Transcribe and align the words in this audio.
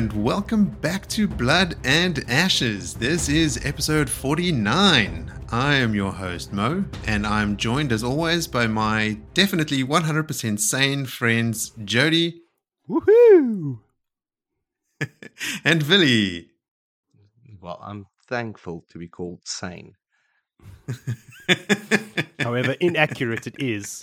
Hello, 0.00 0.08
and 0.08 0.24
welcome 0.24 0.64
back 0.64 1.06
to 1.08 1.28
Blood 1.28 1.76
and 1.84 2.24
Ashes. 2.26 2.94
This 2.94 3.28
is 3.28 3.60
episode 3.66 4.08
49. 4.08 5.30
I 5.52 5.74
am 5.74 5.94
your 5.94 6.10
host, 6.10 6.54
Mo, 6.54 6.86
and 7.06 7.26
I'm 7.26 7.58
joined 7.58 7.92
as 7.92 8.02
always 8.02 8.46
by 8.46 8.66
my 8.66 9.18
definitely 9.34 9.84
100% 9.84 10.58
sane 10.58 11.04
friends, 11.04 11.72
Jody. 11.84 12.40
Woohoo! 12.88 13.80
and 15.66 15.86
Billy. 15.86 16.48
Well, 17.60 17.78
I'm 17.82 18.06
thankful 18.26 18.86
to 18.88 18.98
be 18.98 19.06
called 19.06 19.40
sane. 19.44 19.96
However 22.40 22.74
inaccurate 22.80 23.46
it 23.46 23.62
is, 23.62 24.02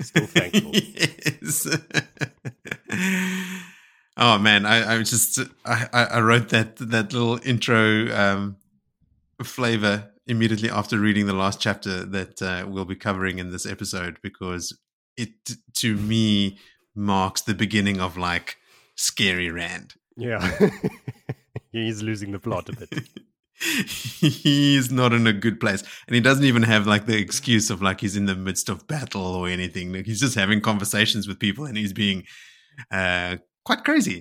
still 0.00 0.26
thankful. 0.26 0.72
yes. 0.74 1.68
Oh 4.18 4.38
man, 4.38 4.66
I, 4.66 4.96
I 4.96 5.02
just 5.02 5.38
I, 5.64 5.88
I 5.92 6.20
wrote 6.20 6.50
that 6.50 6.76
that 6.76 7.12
little 7.12 7.38
intro 7.44 8.14
um, 8.14 8.56
flavor 9.42 10.10
immediately 10.26 10.68
after 10.68 10.98
reading 10.98 11.26
the 11.26 11.32
last 11.32 11.60
chapter 11.60 12.04
that 12.04 12.42
uh, 12.42 12.66
we'll 12.68 12.84
be 12.84 12.96
covering 12.96 13.38
in 13.38 13.50
this 13.50 13.64
episode 13.64 14.18
because 14.22 14.76
it 15.16 15.30
to 15.74 15.96
me 15.96 16.58
marks 16.94 17.40
the 17.42 17.54
beginning 17.54 18.00
of 18.00 18.16
like 18.16 18.56
scary 18.96 19.50
Rand. 19.50 19.94
Yeah, 20.16 20.68
he's 21.72 22.02
losing 22.02 22.32
the 22.32 22.38
plot 22.40 22.68
a 22.68 22.72
bit. 22.76 23.08
he's 24.20 24.92
not 24.92 25.12
in 25.12 25.26
a 25.26 25.32
good 25.32 25.58
place 25.58 25.82
and 26.06 26.14
he 26.14 26.20
doesn't 26.20 26.44
even 26.44 26.62
have 26.62 26.86
like 26.86 27.06
the 27.06 27.18
excuse 27.18 27.70
of 27.70 27.82
like 27.82 28.00
he's 28.00 28.16
in 28.16 28.26
the 28.26 28.36
midst 28.36 28.68
of 28.68 28.86
battle 28.86 29.34
or 29.34 29.48
anything 29.48 29.92
like, 29.92 30.06
he's 30.06 30.20
just 30.20 30.36
having 30.36 30.60
conversations 30.60 31.26
with 31.26 31.40
people 31.40 31.64
and 31.64 31.76
he's 31.76 31.92
being 31.92 32.22
uh 32.92 33.36
quite 33.68 33.84
crazy 33.84 34.18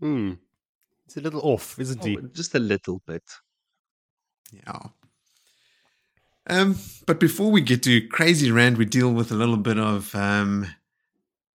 hmm 0.00 0.32
it's 1.06 1.16
a 1.16 1.20
little 1.20 1.40
off 1.52 1.78
isn't 1.78 2.04
he 2.04 2.18
oh, 2.18 2.28
just 2.40 2.54
a 2.54 2.64
little 2.72 3.00
bit 3.06 3.26
yeah 4.52 4.82
um 6.54 6.76
but 7.06 7.18
before 7.20 7.50
we 7.50 7.60
get 7.60 7.82
to 7.82 8.06
crazy 8.08 8.50
rand 8.50 8.76
we 8.76 8.84
deal 8.84 9.12
with 9.12 9.30
a 9.30 9.38
little 9.42 9.62
bit 9.70 9.78
of 9.78 10.14
um 10.14 10.66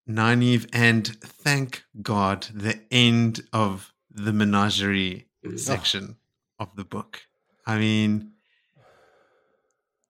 Nynaeve 0.08 0.68
and 0.74 1.08
thank 1.46 1.84
god 2.02 2.48
the 2.54 2.80
end 2.92 3.42
of 3.54 3.94
the 4.14 4.34
menagerie 4.34 5.28
section 5.56 6.18
of 6.60 6.76
the 6.76 6.86
book. 6.86 7.22
I 7.66 7.78
mean, 7.78 8.32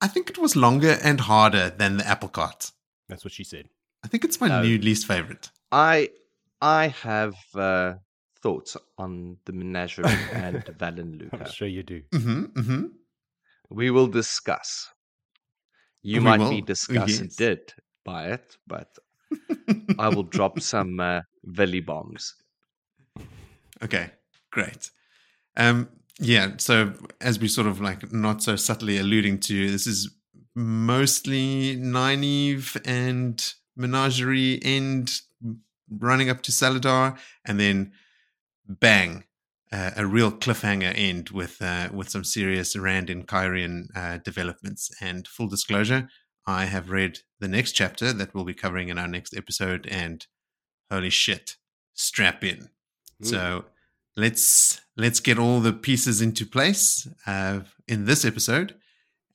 I 0.01 0.07
think 0.07 0.29
it 0.29 0.37
was 0.37 0.55
longer 0.55 0.97
and 1.03 1.21
harder 1.21 1.69
than 1.69 1.97
the 1.97 2.07
apple 2.07 2.29
cart. 2.29 2.71
That's 3.07 3.23
what 3.23 3.33
she 3.33 3.43
said. 3.43 3.69
I 4.03 4.07
think 4.07 4.23
it's 4.23 4.41
my 4.41 4.47
no, 4.47 4.61
new 4.61 4.77
least 4.77 5.07
favorite. 5.07 5.49
I 5.71 6.09
I 6.63 6.87
have 7.03 7.35
uh, 7.55 7.95
thoughts 8.41 8.77
on 8.97 9.35
the 9.43 9.51
menagerie 9.51 10.05
and 10.31 10.63
Valan 10.63 11.19
Luca. 11.19 11.39
I'm 11.41 11.51
sure 11.51 11.67
you 11.67 11.83
do. 11.83 12.01
Mm-hmm, 12.13 12.43
mm-hmm. 12.57 12.85
We 13.69 13.91
will 13.91 14.07
discuss. 14.07 14.89
You 16.03 16.19
we 16.19 16.23
might 16.23 16.39
will. 16.39 16.49
be 16.57 16.61
disgusted 16.61 17.33
yes. 17.37 17.79
by 18.05 18.29
it, 18.29 18.55
but 18.65 18.97
I 19.99 20.07
will 20.07 20.23
drop 20.23 20.61
some 20.61 21.01
uh, 21.01 21.21
Vili 21.43 21.81
bombs. 21.81 22.33
Okay, 23.83 24.11
great. 24.49 24.89
Um, 25.57 25.89
yeah, 26.17 26.53
so 26.57 26.93
as 27.19 27.39
we 27.39 27.49
sort 27.49 27.67
of 27.67 27.81
like 27.81 28.13
not 28.13 28.41
so 28.41 28.55
subtly 28.55 28.97
alluding 28.97 29.41
to, 29.41 29.69
this 29.69 29.85
is 29.85 30.15
mostly 30.55 31.75
Nynaeve 31.75 32.79
and 32.85 33.53
Menagerie 33.75 34.61
end 34.63 35.19
running 35.89 36.29
up 36.29 36.41
to 36.43 36.51
Salidar, 36.51 37.17
and 37.45 37.59
then 37.59 37.91
bang, 38.67 39.23
uh, 39.71 39.91
a 39.95 40.05
real 40.05 40.31
cliffhanger 40.31 40.93
end 40.95 41.29
with 41.29 41.61
uh, 41.61 41.89
with 41.91 42.09
some 42.09 42.23
serious 42.23 42.75
Rand 42.75 43.09
and 43.09 43.27
Cairhien 43.27 43.87
uh, 43.95 44.17
developments. 44.17 44.91
And 45.01 45.27
full 45.27 45.47
disclosure, 45.47 46.09
I 46.45 46.65
have 46.65 46.89
read 46.89 47.19
the 47.39 47.47
next 47.47 47.73
chapter 47.73 48.13
that 48.13 48.33
we'll 48.33 48.45
be 48.45 48.53
covering 48.53 48.89
in 48.89 48.97
our 48.97 49.07
next 49.07 49.35
episode, 49.35 49.87
and 49.89 50.25
holy 50.91 51.09
shit, 51.09 51.57
strap 51.93 52.43
in. 52.43 52.69
Ooh. 53.21 53.25
So 53.25 53.65
let's 54.15 54.81
let's 54.95 55.19
get 55.19 55.39
all 55.39 55.59
the 55.59 55.73
pieces 55.73 56.21
into 56.21 56.45
place 56.45 57.07
uh, 57.25 57.61
in 57.87 58.05
this 58.05 58.25
episode 58.25 58.75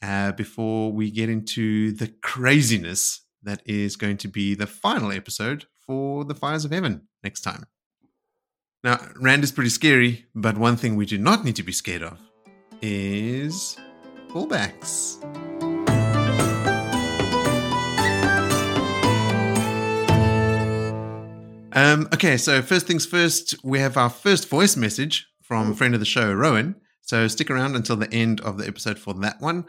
uh, 0.03 0.33
before 0.33 0.93
we 0.93 1.11
get 1.11 1.29
into 1.29 1.93
the 1.93 2.09
craziness 2.23 3.23
that 3.43 3.63
is 3.65 3.97
going 3.97 4.17
to 4.19 4.29
be 4.29 4.55
the 4.55 4.67
final 4.67 5.13
episode 5.13 5.67
for 5.89 6.25
the 6.25 6.35
Fires 6.35 6.65
of 6.65 6.71
Heaven 6.71 7.09
next 7.25 7.41
time. 7.41 7.65
Now, 8.85 9.01
Rand 9.17 9.43
is 9.43 9.51
pretty 9.51 9.71
scary, 9.71 10.27
but 10.37 10.57
one 10.57 10.77
thing 10.77 10.95
we 10.95 11.07
do 11.07 11.19
not 11.19 11.45
need 11.45 11.57
to 11.57 11.65
be 11.65 11.73
scared 11.73 12.03
of 12.05 12.21
is 12.81 13.77
callbacks. 14.29 15.17
Um, 21.73 22.09
okay, 22.13 22.37
so 22.37 22.63
first 22.63 22.87
things 22.87 23.07
first, 23.07 23.55
we 23.65 23.81
have 23.81 23.97
our 23.97 24.11
first 24.11 24.49
voice 24.49 24.77
message 24.77 25.27
from 25.43 25.75
friend 25.75 25.95
of 25.95 26.01
the 26.01 26.07
show, 26.07 26.33
Rowan. 26.33 26.77
So 27.03 27.27
stick 27.27 27.51
around 27.51 27.75
until 27.75 27.97
the 27.97 28.13
end 28.13 28.41
of 28.43 28.59
the 28.59 28.67
episode 28.67 28.99
for 28.99 29.15
that 29.15 29.41
one. 29.41 29.65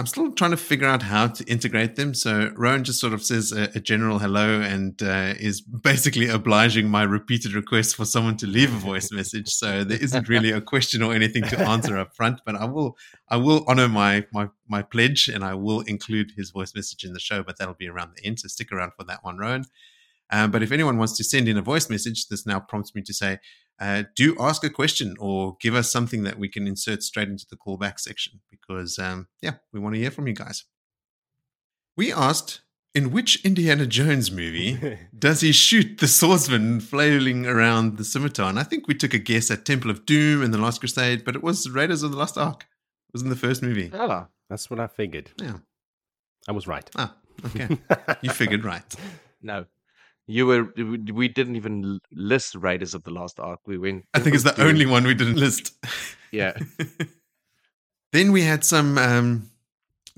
I'm 0.00 0.06
still 0.06 0.30
trying 0.30 0.52
to 0.52 0.56
figure 0.56 0.86
out 0.86 1.02
how 1.02 1.26
to 1.26 1.44
integrate 1.46 1.96
them. 1.96 2.14
So 2.14 2.52
Rowan 2.54 2.84
just 2.84 3.00
sort 3.00 3.12
of 3.12 3.24
says 3.24 3.50
a, 3.50 3.64
a 3.74 3.80
general 3.80 4.20
hello 4.20 4.60
and 4.60 5.02
uh, 5.02 5.34
is 5.40 5.60
basically 5.60 6.28
obliging 6.28 6.88
my 6.88 7.02
repeated 7.02 7.52
request 7.52 7.96
for 7.96 8.04
someone 8.04 8.36
to 8.36 8.46
leave 8.46 8.72
a 8.72 8.78
voice 8.78 9.10
message. 9.10 9.48
So 9.48 9.82
there 9.82 10.00
isn't 10.00 10.28
really 10.28 10.52
a 10.52 10.60
question 10.60 11.02
or 11.02 11.14
anything 11.14 11.42
to 11.44 11.58
answer 11.68 11.98
up 11.98 12.14
front, 12.14 12.42
but 12.46 12.54
I 12.54 12.64
will 12.66 12.96
I 13.28 13.38
will 13.38 13.64
honor 13.66 13.88
my 13.88 14.24
my 14.32 14.50
my 14.68 14.82
pledge 14.82 15.28
and 15.28 15.42
I 15.42 15.54
will 15.54 15.80
include 15.80 16.30
his 16.36 16.50
voice 16.50 16.76
message 16.76 17.02
in 17.02 17.12
the 17.12 17.18
show, 17.18 17.42
but 17.42 17.58
that'll 17.58 17.74
be 17.74 17.88
around 17.88 18.12
the 18.14 18.24
end. 18.24 18.38
So 18.38 18.46
stick 18.46 18.70
around 18.70 18.92
for 18.96 19.02
that 19.04 19.24
one, 19.24 19.36
Rowan. 19.36 19.64
Um, 20.30 20.52
but 20.52 20.62
if 20.62 20.70
anyone 20.70 20.98
wants 20.98 21.16
to 21.16 21.24
send 21.24 21.48
in 21.48 21.56
a 21.56 21.62
voice 21.62 21.90
message, 21.90 22.28
this 22.28 22.46
now 22.46 22.60
prompts 22.60 22.94
me 22.94 23.02
to 23.02 23.14
say, 23.14 23.38
uh, 23.80 24.04
do 24.16 24.36
ask 24.40 24.64
a 24.64 24.70
question 24.70 25.14
or 25.18 25.56
give 25.60 25.74
us 25.74 25.90
something 25.90 26.24
that 26.24 26.38
we 26.38 26.48
can 26.48 26.66
insert 26.66 27.02
straight 27.02 27.28
into 27.28 27.46
the 27.48 27.56
callback 27.56 28.00
section 28.00 28.40
because, 28.50 28.98
um, 28.98 29.28
yeah, 29.40 29.54
we 29.72 29.80
want 29.80 29.94
to 29.94 30.00
hear 30.00 30.10
from 30.10 30.26
you 30.26 30.34
guys. 30.34 30.64
We 31.96 32.12
asked, 32.12 32.60
in 32.94 33.12
which 33.12 33.44
Indiana 33.44 33.86
Jones 33.86 34.30
movie 34.30 34.98
does 35.18 35.42
he 35.42 35.52
shoot 35.52 35.98
the 35.98 36.08
swordsman 36.08 36.80
flailing 36.80 37.46
around 37.46 37.98
the 37.98 38.04
scimitar? 38.04 38.48
And 38.48 38.58
I 38.58 38.64
think 38.64 38.88
we 38.88 38.94
took 38.94 39.14
a 39.14 39.18
guess 39.18 39.50
at 39.50 39.64
Temple 39.64 39.90
of 39.90 40.06
Doom 40.06 40.42
and 40.42 40.52
The 40.52 40.58
Last 40.58 40.80
Crusade, 40.80 41.24
but 41.24 41.36
it 41.36 41.42
was 41.42 41.68
Raiders 41.68 42.02
of 42.02 42.10
the 42.10 42.16
Lost 42.16 42.36
Ark. 42.36 42.62
It 42.62 43.12
was 43.12 43.22
in 43.22 43.30
the 43.30 43.36
first 43.36 43.62
movie. 43.62 43.90
Ah, 43.94 44.28
that's 44.50 44.70
what 44.70 44.80
I 44.80 44.86
figured. 44.86 45.30
Yeah. 45.36 45.58
I 46.48 46.52
was 46.52 46.66
right. 46.66 46.88
Ah, 46.96 47.14
okay. 47.46 47.78
you 48.22 48.30
figured 48.30 48.64
right. 48.64 48.94
No, 49.42 49.66
you 50.28 50.46
were 50.46 50.72
we 50.76 51.26
didn't 51.26 51.56
even 51.56 52.00
list 52.12 52.54
Raiders 52.54 52.94
of 52.94 53.02
the 53.02 53.10
Lost 53.10 53.40
Ark. 53.40 53.60
We 53.66 53.78
went. 53.78 54.04
I 54.12 54.20
think 54.20 54.34
it's 54.34 54.44
the 54.44 54.62
only 54.62 54.84
one 54.84 55.04
we 55.04 55.14
didn't 55.14 55.36
list. 55.36 55.72
Yeah. 56.30 56.56
then 58.12 58.32
we 58.32 58.42
had 58.42 58.62
some 58.62 58.98
um, 58.98 59.50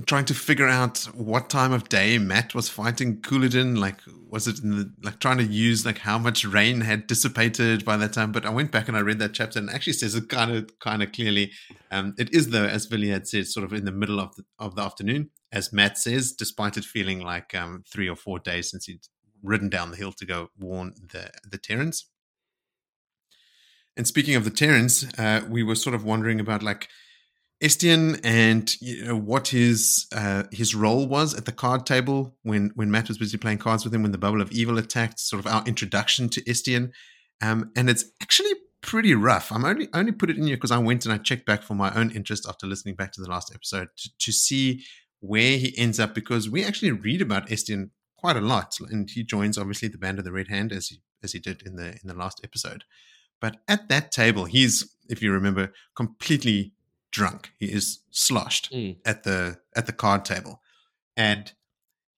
trying 0.06 0.25
to 0.25 0.34
figure 0.34 0.66
out 0.66 0.98
what 1.15 1.48
time 1.48 1.72
of 1.72 1.88
day 1.88 2.19
Mat 2.19 2.56
was 2.56 2.69
fighting 2.69 3.21
Couladin. 3.21 3.78
Like, 3.78 4.00
was 4.28 4.48
it 4.48 4.56
the, 4.56 4.93
like 5.00 5.21
trying 5.21 5.39
to 5.39 5.45
use 5.45 5.86
like 5.86 5.98
how 5.98 6.18
much 6.18 6.45
rain 6.45 6.80
had 6.80 7.06
dissipated 7.06 7.84
by 7.84 7.97
that 7.97 8.13
time? 8.13 8.33
But 8.33 8.45
I 8.45 8.51
went 8.51 8.72
back 8.72 8.89
and 8.89 8.97
I 8.97 9.01
read 9.01 9.21
that 9.21 9.33
chapter 9.33 9.60
and 9.60 9.68
it 9.68 9.74
actually 9.77 9.92
says 9.92 10.16
it 10.16 10.28
kind 10.28 10.51
of 10.51 10.77
kind 10.80 11.04
of 11.04 11.13
clearly. 11.13 11.53
Um, 11.92 12.15
it 12.18 12.34
is 12.34 12.51
though, 12.51 12.66
as 12.66 12.86
Vili 12.86 13.10
had 13.10 13.28
said, 13.28 13.47
sort 13.47 13.65
of 13.65 13.72
in 13.72 13.84
the 13.84 13.92
middle 13.92 14.18
of 14.18 14.34
the, 14.34 14.42
of 14.59 14.74
the 14.74 14.83
afternoon, 14.83 15.30
as 15.53 15.72
Mat 15.72 15.98
says, 15.98 16.33
despite 16.33 16.77
it 16.77 16.84
feeling 16.84 17.21
like 17.21 17.54
um, 17.54 17.84
three 17.89 18.09
or 18.09 18.16
four 18.16 18.41
days 18.41 18.72
since 18.72 18.86
he'd 18.86 19.06
ridden 19.42 19.69
down 19.69 19.91
the 19.91 19.97
hill 19.97 20.13
to 20.13 20.27
go 20.27 20.51
warn 20.59 20.95
the 21.13 21.31
the 21.48 21.59
Tairens. 21.59 22.07
And 23.97 24.07
speaking 24.07 24.34
of 24.34 24.45
the 24.45 24.51
Tairens, 24.51 25.07
uh, 25.19 25.42
we 25.48 25.63
were 25.63 25.75
sort 25.75 25.95
of 25.95 26.04
wondering 26.04 26.41
about 26.41 26.63
like 26.63 26.89
Estean 27.63 28.19
and 28.25 28.75
you 28.81 29.04
know 29.04 29.16
what 29.16 29.48
his 29.48 30.07
uh, 30.15 30.45
his 30.51 30.75
role 30.75 31.07
was 31.07 31.34
at 31.34 31.45
the 31.45 31.53
card 31.53 31.84
table 31.84 32.34
when 32.42 32.71
when 32.75 32.91
Mat 32.91 33.09
was 33.09 33.19
busy 33.19 33.37
playing 33.37 33.59
cards 33.59 33.84
with 33.84 33.95
him 33.95 34.03
when 34.03 34.13
the 34.13 34.19
bubble 34.19 34.41
of 34.41 34.51
evil 34.51 34.78
attacked. 34.78 35.21
Sort 35.21 35.45
of 35.45 35.53
our 35.53 35.63
introduction 35.66 36.28
to 36.31 36.42
Estean, 36.48 36.92
um, 37.42 37.71
and 37.77 37.91
it's 37.91 38.07
actually 38.22 38.53
pretty 38.83 39.15
rough. 39.15 39.53
I'm 39.53 39.66
only 39.66 39.89
only 39.92 40.13
put 40.13 40.31
it 40.31 40.39
in 40.39 40.47
here 40.47 40.57
because 40.57 40.71
I 40.71 40.78
went 40.78 41.04
and 41.04 41.13
I 41.13 41.19
checked 41.19 41.45
back 41.45 41.63
for 41.63 41.75
my 41.75 41.92
own 41.95 42.10
interest 42.10 42.47
after 42.48 42.66
listening 42.66 42.95
back 42.95 43.13
to 43.13 43.21
the 43.21 43.28
last 43.28 43.53
episode 43.54 43.89
to, 43.98 44.10
to 44.19 44.33
see 44.33 44.83
where 45.21 45.59
he 45.59 45.77
ends 45.77 46.01
up 46.01 46.15
because 46.15 46.48
we 46.48 46.65
actually 46.65 46.92
read 46.92 47.21
about 47.21 47.48
Estean 47.48 47.91
quite 48.20 48.36
a 48.36 48.40
lot, 48.54 48.70
and 48.90 49.10
he 49.10 49.22
joins 49.22 49.58
obviously 49.58 49.88
the 49.88 49.98
band 49.98 50.18
of 50.18 50.24
the 50.24 50.32
Red 50.32 50.48
Hand 50.48 50.72
as 50.72 50.88
he 50.88 50.96
as 51.22 51.32
he 51.32 51.38
did 51.38 51.62
in 51.62 51.76
the 51.76 51.88
in 52.00 52.06
the 52.06 52.14
last 52.14 52.40
episode. 52.44 52.84
But 53.40 53.56
at 53.66 53.88
that 53.88 54.12
table, 54.12 54.44
he's 54.44 54.74
if 55.08 55.22
you 55.22 55.32
remember 55.32 55.72
completely 55.94 56.74
drunk. 57.10 57.52
He 57.58 57.66
is 57.66 58.00
sloshed 58.10 58.72
mm. 58.72 58.96
at 59.04 59.24
the 59.24 59.58
at 59.74 59.86
the 59.86 59.92
card 59.92 60.24
table, 60.24 60.60
and 61.16 61.52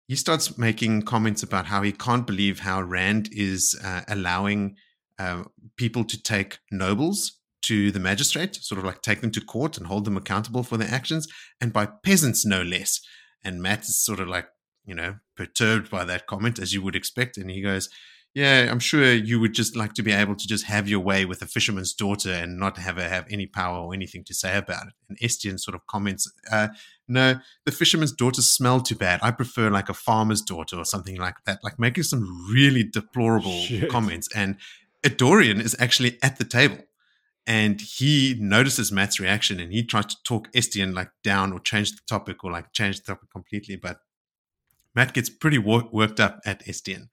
he 0.09 0.17
starts 0.17 0.59
making 0.59 1.03
comments 1.03 1.43
about 1.43 1.67
how 1.67 1.83
he 1.83 1.93
can't 1.93 2.27
believe 2.27 2.61
how 2.61 2.83
Rand 2.83 3.29
is 3.33 3.79
uh, 3.83 4.03
allowing 4.09 4.77
uh, 5.19 5.45
people 5.77 6.05
to 6.05 6.21
take 6.23 6.59
nobles 6.71 7.39
to 7.63 7.93
the 7.93 8.01
magistrate, 8.01 8.57
sort 8.57 8.79
of 8.79 8.85
like 8.85 9.03
take 9.03 9.21
them 9.21 9.31
to 9.31 9.41
court 9.41 9.79
and 9.79 9.87
hold 9.87 10.05
them 10.05 10.17
accountable 10.17 10.65
for 10.65 10.77
their 10.77 10.93
actions, 10.93 11.29
and 11.61 11.73
by 11.73 11.87
peasants 11.87 12.45
no 12.45 12.63
less. 12.63 13.01
And 13.45 13.63
Mat 13.63 13.83
is 13.83 14.05
sort 14.05 14.21
of 14.21 14.29
like, 14.29 14.49
you 14.85 14.95
know, 14.95 15.17
perturbed 15.37 15.91
by 15.91 16.05
that 16.05 16.27
comment, 16.27 16.59
as 16.59 16.73
you 16.73 16.83
would 16.83 16.97
expect. 16.97 17.37
And 17.37 17.51
he 17.51 17.61
goes, 17.63 17.89
Yeah, 18.35 18.69
I'm 18.71 18.81
sure 18.81 19.13
you 19.13 19.39
would 19.41 19.55
just 19.55 19.77
like 19.77 19.93
to 19.95 20.03
be 20.03 20.13
able 20.13 20.35
to 20.37 20.47
just 20.47 20.67
have 20.67 20.89
your 20.89 21.01
way 21.01 21.25
with 21.25 21.43
a 21.43 21.47
fisherman's 21.47 21.93
daughter 21.93 22.33
and 22.33 22.59
not 22.59 22.79
have 22.79 22.97
her 22.97 23.09
have 23.09 23.27
any 23.31 23.47
power 23.47 23.79
or 23.79 23.95
anything 23.95 24.25
to 24.25 24.35
say 24.35 24.57
about 24.57 24.87
it. 24.89 24.95
And 25.09 25.19
Estean 25.19 25.59
sort 25.59 25.75
of 25.75 25.87
comments, 25.87 26.31
uh, 26.51 26.69
No, 27.09 27.37
the 27.65 27.73
fisherman's 27.73 28.13
daughters 28.13 28.49
smell 28.49 28.81
too 28.81 28.97
bad. 28.97 29.21
I 29.23 29.31
prefer 29.31 29.71
like 29.71 29.89
a 29.89 29.95
farmer's 29.95 30.43
daughter 30.43 30.77
or 30.77 30.85
something 30.85 31.17
like 31.17 31.37
that, 31.47 31.61
like 31.63 31.79
making 31.79 32.05
some 32.05 32.27
really 32.53 32.85
deplorable 32.85 33.61
Shit. 33.61 33.91
comments. 33.91 34.29
And 34.35 34.57
Edorion 35.05 35.61
is 35.61 35.77
actually 35.79 36.19
at 36.23 36.39
the 36.39 36.45
table 36.45 36.79
and 37.47 37.81
he 37.81 38.37
notices 38.39 38.93
Mat's 38.93 39.19
reaction 39.19 39.59
and 39.59 39.73
he 39.73 39.83
tries 39.83 40.07
to 40.07 40.17
talk 40.25 40.51
Estean 40.53 40.95
like 40.95 41.11
down 41.25 41.53
or 41.53 41.59
change 41.59 41.91
the 41.93 42.01
topic 42.09 42.45
or 42.45 42.53
like 42.53 42.73
change 42.73 43.01
the 43.01 43.15
topic 43.15 43.31
completely. 43.31 43.77
But 43.77 43.99
Mat 44.95 45.13
gets 45.15 45.31
pretty 45.31 45.59
wor- 45.59 45.89
worked 45.93 46.21
up 46.21 46.41
at 46.45 46.65
Estean. 46.67 47.09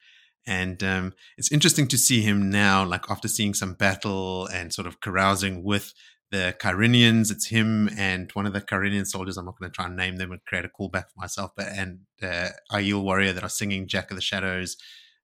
And 0.48 0.84
um, 0.84 1.14
it's 1.38 1.52
interesting 1.52 1.88
to 1.90 1.98
see 1.98 2.22
him 2.22 2.50
now, 2.50 2.84
like 2.84 3.10
after 3.10 3.28
seeing 3.28 3.54
some 3.54 3.74
battle 3.74 4.48
and 4.48 4.74
sort 4.74 4.88
of 4.88 5.00
carousing 5.02 5.64
with 5.64 5.94
the 6.32 6.56
Cairhenians. 6.60 7.32
It's 7.32 7.48
him 7.48 7.90
and 7.98 8.32
one 8.34 8.46
of 8.46 8.54
the 8.54 8.62
Cairhenian 8.62 9.06
soldiers. 9.06 9.38
I'm 9.38 9.46
not 9.46 9.60
going 9.60 9.72
to 9.72 9.76
try 9.76 9.86
and 9.86 9.96
name 9.96 10.18
them 10.18 10.32
and 10.32 10.44
create 10.46 10.66
a 10.66 10.70
callback 10.70 11.06
for 11.06 11.18
myself, 11.18 11.52
but 11.56 11.68
and 11.68 12.02
uh, 12.22 12.50
Aiel 12.72 13.04
warrior 13.04 13.34
that 13.34 13.44
are 13.44 13.50
singing 13.50 13.88
Jack 13.88 14.12
of 14.12 14.18
the 14.18 14.22
Shadows. 14.22 14.78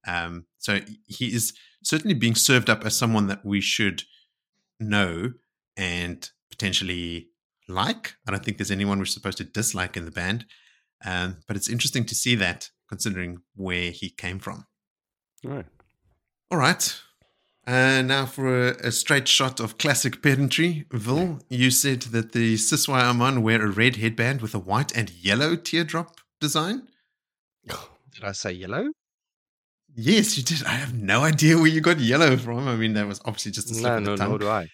Um, 0.07 0.45
so 0.59 0.81
he 1.07 1.33
is 1.33 1.53
certainly 1.83 2.13
being 2.13 2.35
served 2.35 2.69
up 2.69 2.85
as 2.85 2.97
someone 2.97 3.27
that 3.27 3.45
we 3.45 3.61
should 3.61 4.03
know 4.79 5.33
and 5.77 6.29
potentially 6.49 7.29
like. 7.67 8.15
I 8.27 8.31
don't 8.31 8.43
think 8.43 8.57
there's 8.57 8.71
anyone 8.71 8.99
we're 8.99 9.05
supposed 9.05 9.37
to 9.39 9.43
dislike 9.43 9.97
in 9.97 10.05
the 10.05 10.11
band. 10.11 10.45
Um, 11.03 11.37
but 11.47 11.55
it's 11.55 11.69
interesting 11.69 12.05
to 12.05 12.15
see 12.15 12.35
that 12.35 12.69
considering 12.87 13.39
where 13.55 13.91
he 13.91 14.09
came 14.09 14.39
from. 14.39 14.65
All 15.45 15.51
right. 15.51 15.65
All 16.51 16.57
right. 16.57 17.01
Uh, 17.67 18.03
now 18.03 18.27
for 18.27 18.67
a, 18.67 18.87
a, 18.87 18.91
straight 18.91 19.27
shot 19.27 19.59
of 19.59 19.79
classic 19.79 20.21
pedantry. 20.21 20.85
Vil, 20.91 21.39
you 21.49 21.71
said 21.71 22.03
that 22.03 22.31
the 22.31 22.55
Siswai 22.55 23.01
Aman 23.01 23.41
wear 23.41 23.65
a 23.65 23.71
red 23.71 23.95
headband 23.95 24.41
with 24.41 24.53
a 24.53 24.59
white 24.59 24.95
and 24.95 25.09
yellow 25.09 25.55
teardrop 25.55 26.21
design. 26.39 26.83
Did 27.67 28.23
I 28.23 28.33
say 28.33 28.51
yellow? 28.51 28.91
Yes, 29.95 30.37
you 30.37 30.43
did. 30.43 30.63
I 30.65 30.71
have 30.71 30.93
no 30.93 31.21
idea 31.21 31.57
where 31.57 31.67
you 31.67 31.79
got 31.79 31.99
yellow 31.99 32.35
from. 32.35 32.67
I 32.67 32.75
mean, 32.75 32.93
that 32.93 33.07
was 33.07 33.21
obviously 33.23 33.53
just 33.53 33.71
a 33.71 33.75
slip 33.75 33.91
no, 33.91 33.97
of 33.97 34.03
the 34.03 34.09
no, 34.11 34.15
tongue. 34.17 34.31
No, 34.31 34.37
do 34.37 34.49
I. 34.49 34.67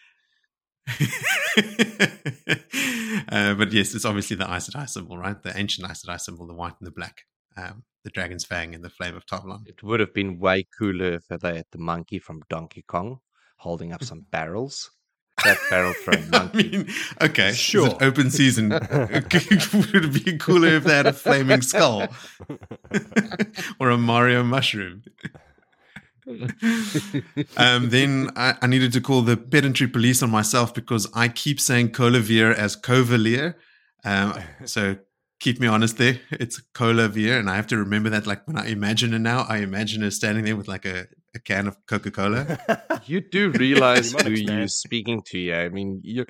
uh, 3.29 3.53
but 3.55 3.71
yes, 3.71 3.95
it's 3.95 4.05
obviously 4.05 4.35
the 4.35 4.51
Aes 4.51 4.69
Sedai 4.69 4.89
symbol, 4.89 5.17
right? 5.17 5.41
The 5.41 5.57
ancient 5.57 5.89
Aes 5.89 6.05
Sedai 6.05 6.19
symbol, 6.19 6.47
the 6.47 6.53
white 6.53 6.73
and 6.79 6.87
the 6.87 6.91
black, 6.91 7.23
um, 7.57 7.83
the 8.03 8.09
dragon's 8.09 8.45
fang 8.45 8.73
and 8.73 8.83
the 8.83 8.89
flame 8.89 9.15
of 9.15 9.25
Tar 9.25 9.41
Valon. 9.41 9.67
It 9.67 9.83
would 9.83 9.99
have 9.99 10.13
been 10.13 10.39
way 10.39 10.65
cooler 10.77 11.13
if 11.13 11.27
they 11.27 11.57
had 11.57 11.65
the 11.71 11.77
monkey 11.77 12.19
from 12.19 12.41
Donkey 12.49 12.83
Kong 12.87 13.19
holding 13.57 13.93
up 13.93 14.03
some 14.03 14.25
barrels. 14.31 14.91
That 15.43 15.57
barrel 15.69 15.93
throwing 15.93 16.29
monkey. 16.29 16.59
I 16.59 16.77
mean, 16.77 16.87
okay, 17.21 17.51
sure. 17.53 17.97
Open 18.01 18.29
season. 18.29 18.69
would 18.69 18.81
it 18.83 20.25
be 20.25 20.37
cooler 20.37 20.69
if 20.69 20.83
they 20.83 20.95
had 20.95 21.07
a 21.07 21.13
flaming 21.13 21.61
skull 21.61 22.07
or 23.79 23.89
a 23.89 23.97
Mario 23.97 24.43
mushroom? 24.43 25.03
um, 27.57 27.89
then 27.89 28.31
I, 28.35 28.55
I, 28.61 28.67
needed 28.67 28.93
to 28.93 29.01
call 29.01 29.21
the 29.21 29.37
pedantry 29.37 29.87
police 29.87 30.23
on 30.23 30.29
myself 30.29 30.73
because 30.73 31.07
I 31.13 31.27
keep 31.27 31.59
saying 31.59 31.91
Colavaere 31.91 32.53
as 32.53 32.75
Covalier. 32.75 33.55
Um, 34.03 34.39
so 34.65 34.97
keep 35.39 35.59
me 35.59 35.67
honest 35.67 35.97
there. 35.97 36.19
It's 36.31 36.61
Colavaere, 36.73 37.39
and 37.39 37.49
I 37.49 37.55
have 37.55 37.67
to 37.67 37.77
remember 37.77 38.09
that. 38.11 38.25
Like 38.25 38.47
when 38.47 38.57
I 38.57 38.67
imagine 38.67 39.11
her 39.11 39.19
now, 39.19 39.45
I 39.49 39.57
imagine 39.57 40.01
her 40.03 40.11
standing 40.11 40.45
there 40.45 40.55
with 40.55 40.67
like 40.67 40.85
a, 40.85 41.07
a 41.35 41.39
can 41.39 41.67
of 41.67 41.77
Coca 41.87 42.11
Cola. 42.11 42.59
you 43.05 43.21
do 43.21 43.51
realize 43.51 44.13
who 44.13 44.31
you're 44.31 44.67
speaking 44.67 45.21
to. 45.27 45.39
Yeah, 45.39 45.61
I 45.61 45.69
mean, 45.69 45.99
you 46.03 46.25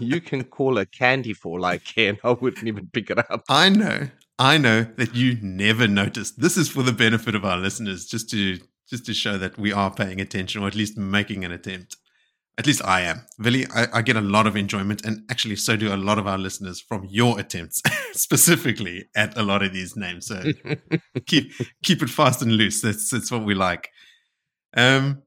you 0.00 0.20
can 0.20 0.44
call 0.44 0.78
a 0.78 0.86
candy 0.86 1.34
for 1.34 1.60
like 1.60 1.96
and 1.96 2.18
I 2.24 2.30
wouldn't 2.30 2.66
even 2.66 2.88
pick 2.92 3.10
it 3.10 3.18
up. 3.18 3.44
I 3.48 3.68
know. 3.68 4.08
I 4.38 4.58
know 4.58 4.82
that 4.96 5.14
you 5.14 5.38
never 5.40 5.88
noticed. 5.88 6.40
This 6.40 6.58
is 6.58 6.68
for 6.68 6.82
the 6.82 6.92
benefit 6.92 7.34
of 7.34 7.44
our 7.44 7.56
listeners, 7.56 8.04
just 8.04 8.28
to 8.30 8.58
just 8.88 9.06
to 9.06 9.14
show 9.14 9.38
that 9.38 9.58
we 9.58 9.72
are 9.72 9.90
paying 9.90 10.20
attention 10.20 10.62
or 10.62 10.68
at 10.68 10.74
least 10.74 10.96
making 10.96 11.44
an 11.44 11.52
attempt. 11.52 11.96
At 12.58 12.66
least 12.66 12.82
I 12.84 13.02
am. 13.02 13.26
Vili, 13.38 13.66
I, 13.74 13.86
I, 13.92 14.02
get 14.02 14.16
a 14.16 14.22
lot 14.22 14.46
of 14.46 14.56
enjoyment, 14.56 15.04
and 15.04 15.20
actually, 15.30 15.56
so 15.56 15.76
do 15.76 15.94
a 15.94 15.96
lot 15.96 16.18
of 16.18 16.26
our 16.26 16.38
listeners 16.38 16.80
from 16.80 17.04
your 17.04 17.38
attempts, 17.38 17.82
specifically 18.12 19.10
at 19.14 19.36
a 19.36 19.42
lot 19.42 19.62
of 19.62 19.74
these 19.74 19.94
names. 19.94 20.26
So 20.26 20.42
keep 21.26 21.52
keep 21.84 22.02
it 22.02 22.08
fast 22.08 22.40
and 22.40 22.52
loose. 22.52 22.80
That's 22.80 23.10
that's 23.10 23.30
what 23.30 23.44
we 23.44 23.54
like. 23.54 23.90
Um, 24.74 25.22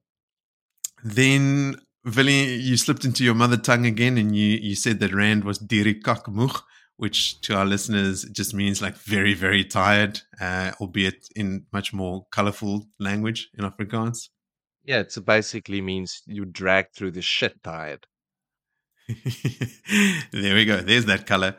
then 1.03 1.75
Vili, 2.03 2.55
you 2.55 2.77
slipped 2.77 3.05
into 3.05 3.23
your 3.23 3.35
mother 3.35 3.57
tongue 3.57 3.85
again, 3.85 4.17
and 4.17 4.35
you 4.35 4.57
you 4.59 4.73
said 4.73 4.99
that 4.99 5.13
Rand 5.13 5.43
was 5.43 5.59
dirikakmuch, 5.59 6.63
which 6.99 7.39
to 7.39 7.55
our 7.55 7.65
listeners 7.65 8.25
just 8.25 8.53
means 8.53 8.81
like 8.81 8.95
very 8.97 9.33
very 9.33 9.63
tired, 9.63 10.19
uh, 10.41 10.71
albeit 10.81 11.27
in 11.33 11.65
much 11.71 11.93
more 11.93 12.27
colorful 12.31 12.87
language 12.99 13.49
in 13.57 13.63
Afrikaans. 13.63 14.27
Yeah, 14.83 14.99
it 14.99 15.25
basically 15.25 15.81
means 15.81 16.21
you 16.25 16.43
drag 16.43 16.87
through 16.93 17.11
the 17.11 17.21
shit 17.21 17.63
tired. 17.63 18.05
there 20.31 20.55
we 20.55 20.65
go. 20.65 20.81
There's 20.81 21.05
that 21.05 21.25
color. 21.25 21.55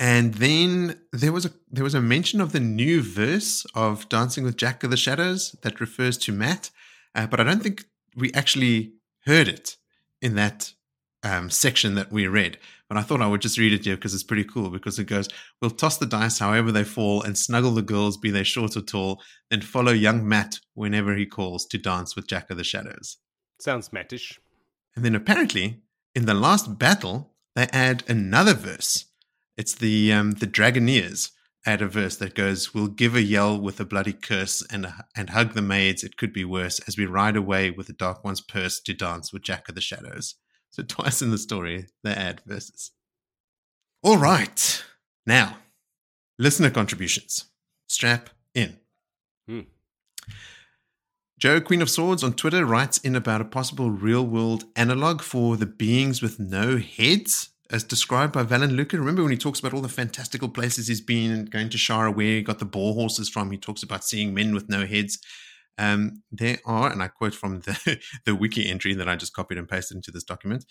And 0.00 0.34
then 0.34 1.00
there 1.12 1.32
was 1.32 1.44
a 1.44 1.52
there 1.70 1.84
was 1.84 1.94
a 1.94 2.00
mention 2.00 2.40
of 2.40 2.52
the 2.52 2.60
new 2.60 3.02
verse 3.02 3.66
of 3.74 4.08
Dancing 4.08 4.44
with 4.44 4.56
Jack 4.56 4.82
of 4.82 4.90
the 4.90 4.96
Shadows 4.96 5.54
that 5.62 5.78
refers 5.78 6.16
to 6.18 6.32
Mat, 6.32 6.70
uh, 7.14 7.26
but 7.26 7.38
I 7.38 7.44
don't 7.44 7.62
think 7.62 7.84
we 8.16 8.32
actually 8.32 8.94
heard 9.26 9.46
it 9.46 9.76
in 10.22 10.36
that 10.36 10.72
um, 11.22 11.50
section 11.50 11.94
that 11.96 12.10
we 12.10 12.26
read. 12.26 12.58
But 12.92 12.98
I 12.98 13.04
thought 13.04 13.22
I 13.22 13.26
would 13.26 13.40
just 13.40 13.56
read 13.56 13.72
it 13.72 13.86
here 13.86 13.96
because 13.96 14.12
it's 14.12 14.22
pretty 14.22 14.44
cool. 14.44 14.68
Because 14.68 14.98
it 14.98 15.04
goes, 15.04 15.26
"We'll 15.62 15.70
toss 15.70 15.96
the 15.96 16.04
dice 16.04 16.40
however 16.40 16.70
they 16.70 16.84
fall, 16.84 17.22
and 17.22 17.38
snuggle 17.38 17.70
the 17.70 17.80
girls, 17.80 18.18
be 18.18 18.30
they 18.30 18.44
short 18.44 18.76
or 18.76 18.82
tall. 18.82 19.22
Then 19.48 19.62
follow 19.62 19.92
young 19.92 20.28
Mat 20.28 20.60
whenever 20.74 21.16
he 21.16 21.24
calls 21.24 21.64
to 21.68 21.78
dance 21.78 22.14
with 22.14 22.26
Jack 22.26 22.50
of 22.50 22.58
the 22.58 22.64
Shadows." 22.64 23.16
Sounds 23.58 23.94
Mattish. 23.94 24.38
And 24.94 25.06
then 25.06 25.14
apparently, 25.14 25.80
in 26.14 26.26
the 26.26 26.34
last 26.34 26.78
battle, 26.78 27.34
they 27.54 27.66
add 27.72 28.04
another 28.08 28.52
verse. 28.52 29.06
It's 29.56 29.74
the 29.74 30.12
um, 30.12 30.32
the 30.32 30.46
Dragoneers 30.46 31.30
add 31.64 31.80
a 31.80 31.88
verse 31.88 32.16
that 32.16 32.34
goes, 32.34 32.74
"We'll 32.74 32.88
give 32.88 33.14
a 33.14 33.22
yell 33.22 33.58
with 33.58 33.80
a 33.80 33.86
bloody 33.86 34.12
curse 34.12 34.62
and 34.70 34.92
and 35.16 35.30
hug 35.30 35.54
the 35.54 35.62
maids. 35.62 36.04
It 36.04 36.18
could 36.18 36.34
be 36.34 36.44
worse 36.44 36.78
as 36.80 36.98
we 36.98 37.06
ride 37.06 37.36
away 37.36 37.70
with 37.70 37.86
the 37.86 37.94
dark 37.94 38.22
one's 38.22 38.42
purse 38.42 38.80
to 38.80 38.92
dance 38.92 39.32
with 39.32 39.44
Jack 39.44 39.70
of 39.70 39.76
the 39.76 39.80
Shadows." 39.80 40.34
So 40.72 40.82
twice 40.88 41.22
in 41.22 41.30
the 41.30 41.38
story, 41.38 41.86
they 42.02 42.12
add 42.12 42.40
verses. 42.44 42.90
All 44.02 44.18
right. 44.18 44.84
Now, 45.26 45.58
listener 46.38 46.70
contributions. 46.70 47.46
Strap 47.86 48.30
in. 48.54 48.78
Hmm. 49.46 49.60
Joe, 51.38 51.60
Queen 51.60 51.82
of 51.82 51.90
Swords 51.90 52.24
on 52.24 52.34
Twitter, 52.34 52.64
writes 52.64 52.98
in 52.98 53.14
about 53.16 53.40
a 53.40 53.44
possible 53.44 53.90
real 53.90 54.24
world 54.24 54.64
analog 54.76 55.22
for 55.22 55.56
the 55.56 55.66
beings 55.66 56.22
with 56.22 56.38
no 56.38 56.78
heads, 56.78 57.50
as 57.70 57.82
described 57.84 58.32
by 58.32 58.44
Valan 58.44 58.76
Luca. 58.76 58.98
Remember 58.98 59.22
when 59.22 59.32
he 59.32 59.38
talks 59.38 59.58
about 59.58 59.74
all 59.74 59.80
the 59.80 59.88
fantastical 59.88 60.48
places 60.48 60.86
he's 60.86 61.00
been 61.00 61.32
and 61.32 61.50
going 61.50 61.68
to 61.70 61.78
Shara, 61.78 62.14
where 62.14 62.26
he 62.26 62.42
got 62.42 62.58
the 62.60 62.64
boar 62.64 62.94
horses 62.94 63.28
from? 63.28 63.50
He 63.50 63.58
talks 63.58 63.82
about 63.82 64.04
seeing 64.04 64.32
men 64.32 64.54
with 64.54 64.68
no 64.68 64.86
heads. 64.86 65.18
Um, 65.78 66.22
there 66.30 66.58
are, 66.64 66.90
and 66.90 67.02
I 67.02 67.08
quote 67.08 67.34
from 67.34 67.60
the, 67.60 68.00
the 68.24 68.34
wiki 68.34 68.68
entry 68.68 68.94
that 68.94 69.08
I 69.08 69.16
just 69.16 69.34
copied 69.34 69.58
and 69.58 69.68
pasted 69.68 69.96
into 69.96 70.10
this 70.10 70.24
document, 70.24 70.64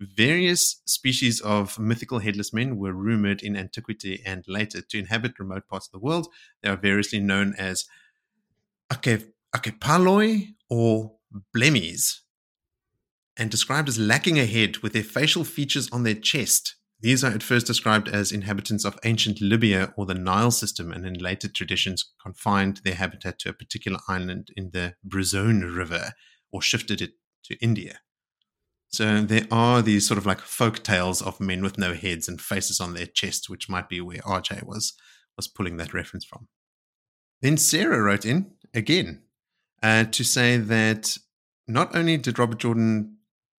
various 0.00 0.80
species 0.84 1.40
of 1.40 1.78
mythical 1.78 2.20
headless 2.20 2.52
men 2.52 2.76
were 2.76 2.92
rumored 2.92 3.42
in 3.42 3.56
antiquity 3.56 4.22
and 4.24 4.44
later 4.46 4.80
to 4.80 4.98
inhabit 4.98 5.38
remote 5.38 5.66
parts 5.68 5.86
of 5.86 5.92
the 5.92 6.04
world. 6.04 6.28
They 6.62 6.68
are 6.68 6.76
variously 6.76 7.20
known 7.20 7.54
as 7.58 7.84
Akephaloi 8.90 10.54
or 10.68 11.12
Blemmyes, 11.54 12.20
and 13.36 13.50
described 13.50 13.88
as 13.88 13.98
lacking 13.98 14.38
a 14.38 14.46
head 14.46 14.78
with 14.78 14.92
their 14.92 15.02
facial 15.02 15.44
features 15.44 15.88
on 15.90 16.02
their 16.02 16.14
chest 16.14 16.74
these 17.00 17.22
are 17.22 17.30
at 17.30 17.42
first 17.42 17.66
described 17.66 18.08
as 18.08 18.32
inhabitants 18.32 18.84
of 18.84 18.98
ancient 19.04 19.40
Libya 19.40 19.92
or 19.96 20.04
the 20.04 20.14
Nile 20.14 20.50
system, 20.50 20.92
and 20.92 21.06
in 21.06 21.14
later 21.14 21.48
traditions 21.48 22.12
confined 22.20 22.80
their 22.84 22.94
habitat 22.94 23.38
to 23.40 23.50
a 23.50 23.52
particular 23.52 23.98
island 24.08 24.48
in 24.56 24.70
the 24.72 24.94
Brisone 25.06 25.76
River 25.76 26.12
or 26.50 26.60
shifted 26.60 27.00
it 27.00 27.12
to 27.44 27.56
India. 27.60 28.00
So 28.88 29.20
there 29.20 29.46
are 29.50 29.82
these 29.82 30.06
sort 30.06 30.18
of 30.18 30.26
like 30.26 30.40
folk 30.40 30.82
tales 30.82 31.22
of 31.22 31.40
men 31.40 31.62
with 31.62 31.78
no 31.78 31.94
heads 31.94 32.26
and 32.26 32.40
faces 32.40 32.80
on 32.80 32.94
their 32.94 33.06
chest, 33.06 33.48
which 33.48 33.68
might 33.68 33.88
be 33.88 34.00
where 34.00 34.18
RJ 34.18 34.64
was 34.64 34.94
was 35.36 35.46
pulling 35.46 35.76
that 35.76 35.94
reference 35.94 36.24
from. 36.24 36.48
Then 37.42 37.58
Sarah 37.58 38.02
wrote 38.02 38.26
in 38.26 38.52
again 38.74 39.22
uh, 39.82 40.04
to 40.04 40.24
say 40.24 40.56
that 40.56 41.16
not 41.68 41.94
only 41.94 42.16
did 42.16 42.38
Robert 42.38 42.58
Jordan 42.58 43.17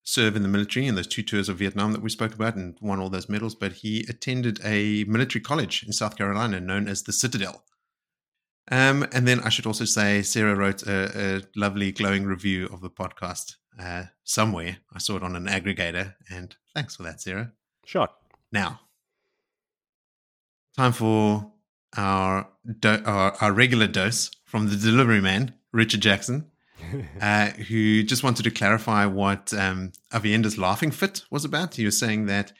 serve 0.09 0.35
in 0.35 0.41
the 0.41 0.49
military 0.49 0.87
in 0.87 0.95
those 0.95 1.05
two 1.05 1.21
tours 1.21 1.49
of 1.49 1.57
Vietnam 1.57 1.93
that 1.93 2.01
we 2.01 2.09
spoke 2.09 2.33
about 2.33 2.55
and 2.55 2.75
won 2.81 2.99
all 2.99 3.09
those 3.09 3.29
medals, 3.29 3.53
but 3.53 3.73
he 3.73 4.05
attended 4.09 4.59
a 4.63 5.03
military 5.03 5.41
college 5.41 5.83
in 5.83 5.93
South 5.93 6.17
Carolina 6.17 6.59
known 6.59 6.87
as 6.87 7.03
the 7.03 7.13
Citadel. 7.13 7.63
Um, 8.71 9.05
and 9.13 9.27
then 9.27 9.39
I 9.41 9.49
should 9.49 9.67
also 9.67 9.85
say 9.85 10.23
Sarah 10.23 10.55
wrote 10.55 10.81
a, 10.83 11.11
a 11.15 11.41
lovely 11.55 11.91
glowing 11.91 12.25
review 12.25 12.67
of 12.73 12.81
the 12.81 12.89
podcast 12.89 13.55
uh, 13.79 14.05
somewhere. 14.23 14.77
I 14.93 14.97
saw 14.97 15.15
it 15.15 15.23
on 15.23 15.35
an 15.35 15.45
aggregator, 15.45 16.15
and 16.29 16.55
thanks 16.73 16.95
for 16.95 17.03
that, 17.03 17.21
Sarah. 17.21 17.51
Sure. 17.85 18.09
Now, 18.51 18.79
time 20.75 20.91
for 20.91 21.51
our, 21.95 22.49
do- 22.79 23.03
our, 23.05 23.35
our 23.41 23.51
regular 23.51 23.87
dose 23.87 24.31
from 24.45 24.69
the 24.69 24.75
delivery 24.75 25.21
man, 25.21 25.53
Richard 25.71 26.01
Jackson. 26.01 26.48
uh, 27.21 27.49
who 27.49 28.03
just 28.03 28.23
wanted 28.23 28.43
to 28.43 28.51
clarify 28.51 29.05
what 29.05 29.53
um, 29.53 29.91
Aviendha's 30.11 30.57
laughing 30.57 30.91
fit 30.91 31.23
was 31.29 31.45
about. 31.45 31.75
He 31.75 31.85
was 31.85 31.99
saying 31.99 32.25
that 32.27 32.53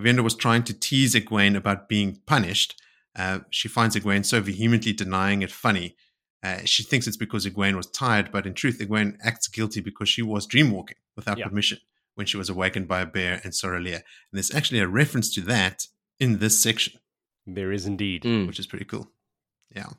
Aviendha 0.00 0.22
was 0.22 0.34
trying 0.34 0.62
to 0.64 0.74
tease 0.74 1.14
Egwene 1.14 1.56
about 1.56 1.88
being 1.88 2.20
punished. 2.26 2.80
Uh, 3.14 3.40
she 3.50 3.68
finds 3.68 3.96
Egwene 3.96 4.24
so 4.24 4.40
vehemently 4.40 4.92
denying 4.92 5.42
it 5.42 5.50
funny. 5.50 5.96
Uh, 6.42 6.58
she 6.64 6.82
thinks 6.82 7.06
it's 7.06 7.16
because 7.16 7.46
Egwene 7.46 7.76
was 7.76 7.90
tired, 7.90 8.30
but 8.30 8.46
in 8.46 8.54
truth, 8.54 8.78
Egwene 8.78 9.16
acts 9.22 9.48
guilty 9.48 9.80
because 9.80 10.08
she 10.08 10.22
was 10.22 10.46
dreamwalking 10.46 10.98
without 11.16 11.38
yeah. 11.38 11.46
permission 11.48 11.78
when 12.14 12.26
she 12.26 12.36
was 12.36 12.48
awakened 12.48 12.88
by 12.88 13.00
a 13.00 13.06
Bair 13.06 13.40
and 13.42 13.52
Sorilea. 13.52 13.96
And 13.96 14.02
there's 14.32 14.54
actually 14.54 14.80
a 14.80 14.88
reference 14.88 15.32
to 15.34 15.40
that 15.42 15.86
in 16.20 16.38
this 16.38 16.58
section. 16.60 17.00
There 17.46 17.72
is 17.72 17.86
indeed. 17.86 18.22
Mm. 18.22 18.46
Which 18.46 18.58
is 18.58 18.66
pretty 18.66 18.84
cool. 18.84 19.10
Yeah. 19.74 19.90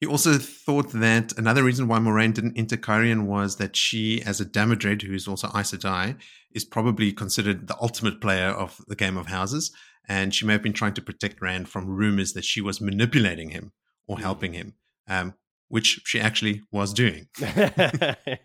He 0.00 0.06
also 0.06 0.38
thought 0.38 0.92
that 0.92 1.36
another 1.36 1.64
reason 1.64 1.88
why 1.88 1.98
Moiraine 1.98 2.32
didn't 2.32 2.56
enter 2.56 2.76
Cairhien 2.76 3.26
was 3.26 3.56
that 3.56 3.74
she, 3.74 4.22
as 4.22 4.40
a 4.40 4.44
Damodred, 4.44 5.02
who 5.02 5.12
is 5.12 5.26
also 5.26 5.48
Aes 5.48 5.72
Sedai, 5.72 6.16
is 6.52 6.64
probably 6.64 7.12
considered 7.12 7.66
the 7.66 7.76
ultimate 7.80 8.20
player 8.20 8.48
of 8.48 8.80
the 8.86 8.94
game 8.94 9.16
of 9.16 9.26
houses. 9.26 9.72
And 10.08 10.32
she 10.32 10.46
may 10.46 10.52
have 10.52 10.62
been 10.62 10.72
trying 10.72 10.94
to 10.94 11.02
protect 11.02 11.42
Rand 11.42 11.68
from 11.68 11.86
rumors 11.86 12.32
that 12.34 12.44
she 12.44 12.60
was 12.60 12.80
manipulating 12.80 13.50
him 13.50 13.72
or 14.06 14.16
hmm. 14.16 14.22
helping 14.22 14.52
him, 14.52 14.74
um, 15.08 15.34
which 15.66 16.00
she 16.04 16.20
actually 16.20 16.62
was 16.70 16.94
doing. 16.94 17.28
yeah, 17.40 18.36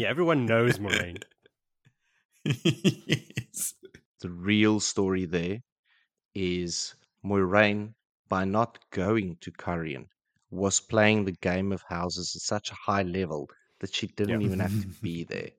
everyone 0.00 0.46
knows 0.46 0.78
Moiraine. 0.78 1.22
yes. 2.44 3.74
The 4.20 4.30
real 4.30 4.80
story 4.80 5.26
there 5.26 5.62
is 6.34 6.94
Moiraine, 7.24 7.92
by 8.28 8.44
not 8.44 8.78
going 8.90 9.36
to 9.42 9.52
Cairhien, 9.52 10.06
was 10.50 10.80
playing 10.80 11.24
the 11.24 11.32
game 11.32 11.72
of 11.72 11.82
houses 11.88 12.34
at 12.36 12.42
such 12.42 12.70
a 12.70 12.74
high 12.74 13.02
level 13.02 13.48
that 13.80 13.94
she 13.94 14.06
didn't 14.08 14.42
even 14.42 14.60
have 14.60 14.80
to 14.80 14.86
be 15.02 15.24
there. 15.24 15.50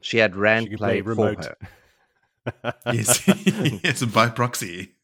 She 0.00 0.18
had 0.18 0.36
Rand 0.36 0.68
she 0.70 0.76
play, 0.76 1.02
play 1.02 1.14
for 1.14 1.34
her. 1.34 2.74
yes, 2.92 3.26
yes, 3.84 4.04
by 4.04 4.28
proxy. 4.28 4.94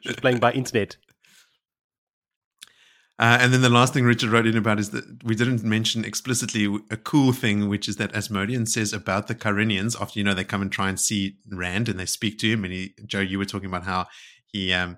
She's 0.00 0.16
playing 0.16 0.38
by 0.38 0.52
internet. 0.52 0.96
Uh, 3.20 3.36
and 3.38 3.52
then 3.52 3.60
the 3.60 3.68
last 3.68 3.92
thing 3.92 4.04
Richard 4.04 4.30
wrote 4.30 4.46
in 4.46 4.56
about 4.56 4.80
is 4.80 4.90
that 4.90 5.22
we 5.24 5.34
didn't 5.34 5.62
mention 5.62 6.06
explicitly 6.06 6.64
a 6.90 6.96
cool 6.96 7.34
thing, 7.34 7.68
which 7.68 7.86
is 7.86 7.96
that 7.96 8.14
Asmodean 8.14 8.64
says 8.64 8.94
about 8.94 9.26
the 9.26 9.34
Cairhenians 9.34 9.94
after 10.00 10.18
you 10.18 10.24
know 10.24 10.32
they 10.32 10.42
come 10.42 10.62
and 10.62 10.72
try 10.72 10.88
and 10.88 10.98
see 10.98 11.36
Rand 11.50 11.90
and 11.90 12.00
they 12.00 12.06
speak 12.06 12.38
to 12.38 12.48
him. 12.48 12.64
And 12.64 12.72
he, 12.72 12.94
Joe, 13.04 13.20
you 13.20 13.38
were 13.38 13.44
talking 13.44 13.68
about 13.68 13.84
how 13.84 14.06
he 14.46 14.72
um, 14.72 14.96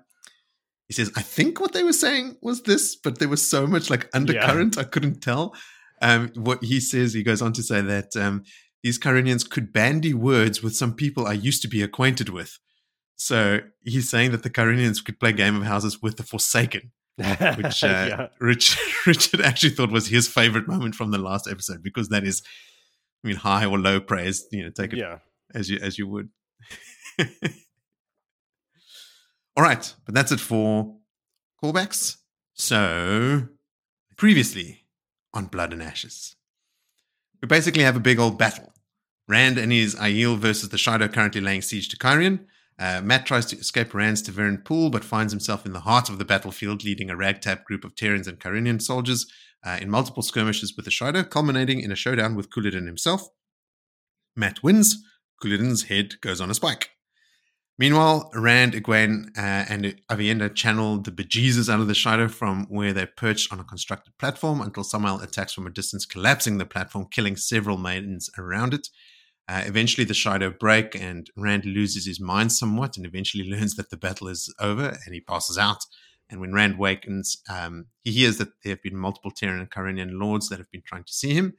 he 0.95 1.03
says, 1.03 1.11
I 1.15 1.21
think 1.21 1.59
what 1.59 1.73
they 1.73 1.83
were 1.83 1.93
saying 1.93 2.37
was 2.41 2.61
this, 2.61 2.95
but 2.95 3.17
there 3.17 3.29
was 3.29 3.47
so 3.47 3.65
much 3.65 3.89
like 3.89 4.09
undercurrent, 4.13 4.75
yeah. 4.75 4.81
I 4.81 4.85
couldn't 4.85 5.21
tell. 5.21 5.55
Um, 6.01 6.29
what 6.35 6.63
he 6.63 6.79
says, 6.79 7.13
he 7.13 7.23
goes 7.23 7.41
on 7.41 7.53
to 7.53 7.63
say 7.63 7.81
that 7.81 8.15
um, 8.15 8.43
these 8.83 8.99
Cairhenians 8.99 9.49
could 9.49 9.73
bandy 9.73 10.13
words 10.13 10.61
with 10.61 10.75
some 10.75 10.93
people 10.93 11.25
I 11.25 11.33
used 11.33 11.61
to 11.63 11.67
be 11.67 11.81
acquainted 11.81 12.29
with. 12.29 12.59
So 13.15 13.61
he's 13.83 14.09
saying 14.09 14.31
that 14.31 14.43
the 14.43 14.49
Cairhenians 14.49 15.03
could 15.03 15.19
play 15.19 15.31
Game 15.31 15.55
of 15.55 15.63
Houses 15.63 16.01
with 16.01 16.17
the 16.17 16.23
Forsaken, 16.23 16.91
which 17.15 17.27
uh, 17.83 18.05
yeah. 18.09 18.27
Rich, 18.39 18.77
Richard 19.07 19.41
actually 19.41 19.71
thought 19.71 19.91
was 19.91 20.07
his 20.07 20.27
favorite 20.27 20.67
moment 20.67 20.93
from 20.93 21.11
the 21.11 21.17
last 21.17 21.47
episode 21.49 21.81
because 21.81 22.09
that 22.09 22.23
is, 22.23 22.43
I 23.23 23.29
mean, 23.29 23.37
high 23.37 23.65
or 23.65 23.79
low 23.79 23.99
praise. 23.99 24.45
You 24.51 24.65
know, 24.65 24.69
take 24.69 24.93
it 24.93 24.99
yeah. 24.99 25.19
as 25.55 25.69
you 25.69 25.79
as 25.81 25.97
you 25.97 26.07
would. 26.07 26.29
All 29.55 29.63
right, 29.63 29.93
but 30.05 30.15
that's 30.15 30.31
it 30.31 30.39
for 30.39 30.95
callbacks. 31.63 32.17
So, 32.53 33.47
previously 34.17 34.85
on 35.33 35.45
Blood 35.45 35.73
and 35.73 35.81
Ashes, 35.81 36.35
we 37.41 37.47
basically 37.47 37.83
have 37.83 37.95
a 37.95 38.01
big 38.01 38.19
old 38.19 38.37
battle. 38.37 38.73
Rand 39.27 39.57
and 39.57 39.71
his 39.71 39.95
Aiel 39.95 40.37
versus 40.37 40.69
the 40.69 40.77
Shaido 40.77 41.11
currently 41.11 41.41
laying 41.41 41.61
siege 41.61 41.87
to 41.89 41.97
Cairhien. 41.97 42.45
Uh, 42.79 43.01
Mat 43.01 43.25
tries 43.25 43.45
to 43.47 43.57
escape 43.57 43.93
Rand's 43.93 44.21
Ta'veren 44.21 44.65
pool, 44.65 44.89
but 44.89 45.05
finds 45.05 45.31
himself 45.31 45.65
in 45.65 45.73
the 45.73 45.81
heart 45.81 46.09
of 46.09 46.17
the 46.17 46.25
battlefield, 46.25 46.83
leading 46.83 47.09
a 47.09 47.15
ragtag 47.15 47.63
group 47.63 47.85
of 47.85 47.95
Tairens 47.95 48.27
and 48.27 48.39
Cairhenian 48.39 48.81
soldiers 48.81 49.25
uh, 49.63 49.77
in 49.79 49.89
multiple 49.89 50.23
skirmishes 50.23 50.73
with 50.75 50.85
the 50.85 50.91
Shaido, 50.91 51.29
culminating 51.29 51.79
in 51.79 51.91
a 51.91 51.95
showdown 51.95 52.35
with 52.35 52.49
Couladin 52.49 52.87
himself. 52.87 53.29
Mat 54.35 54.63
wins. 54.63 54.97
Couladin's 55.41 55.83
head 55.83 56.19
goes 56.21 56.41
on 56.41 56.49
a 56.49 56.53
spike. 56.53 56.89
Meanwhile, 57.79 58.29
Rand, 58.35 58.73
Egwene, 58.73 59.29
uh, 59.35 59.65
and 59.67 59.95
Aviendha 60.09 60.53
channel 60.53 60.99
the 60.99 61.11
bejesus 61.11 61.73
out 61.73 61.79
of 61.79 61.87
the 61.87 61.93
Shaido 61.93 62.29
from 62.29 62.67
where 62.69 62.93
they 62.93 63.07
perched 63.07 63.51
on 63.51 63.59
a 63.59 63.63
constructed 63.63 64.15
platform 64.19 64.61
until 64.61 64.83
Samael 64.83 65.21
attacks 65.21 65.53
from 65.53 65.65
a 65.65 65.71
distance, 65.71 66.05
collapsing 66.05 66.59
the 66.59 66.65
platform, 66.65 67.07
killing 67.09 67.35
several 67.35 67.77
maidens 67.77 68.29
around 68.37 68.75
it. 68.75 68.89
Uh, 69.49 69.63
eventually, 69.65 70.05
the 70.05 70.13
Shaido 70.13 70.57
break, 70.57 70.95
and 70.95 71.29
Rand 71.35 71.65
loses 71.65 72.05
his 72.05 72.19
mind 72.19 72.51
somewhat 72.51 72.95
and 72.95 73.05
eventually 73.07 73.49
learns 73.49 73.75
that 73.75 73.89
the 73.89 73.97
battle 73.97 74.27
is 74.27 74.53
over 74.59 74.97
and 75.05 75.13
he 75.13 75.21
passes 75.21 75.57
out. 75.57 75.83
And 76.29 76.39
when 76.39 76.53
Rand 76.53 76.77
wakens, 76.77 77.37
um, 77.49 77.87
he 78.03 78.11
hears 78.11 78.37
that 78.37 78.49
there 78.63 78.73
have 78.73 78.83
been 78.83 78.95
multiple 78.95 79.31
Tairen 79.31 79.59
and 79.59 79.69
Cairhenian 79.69 80.19
lords 80.19 80.49
that 80.49 80.59
have 80.59 80.71
been 80.71 80.83
trying 80.85 81.03
to 81.03 81.13
see 81.13 81.33
him. 81.33 81.53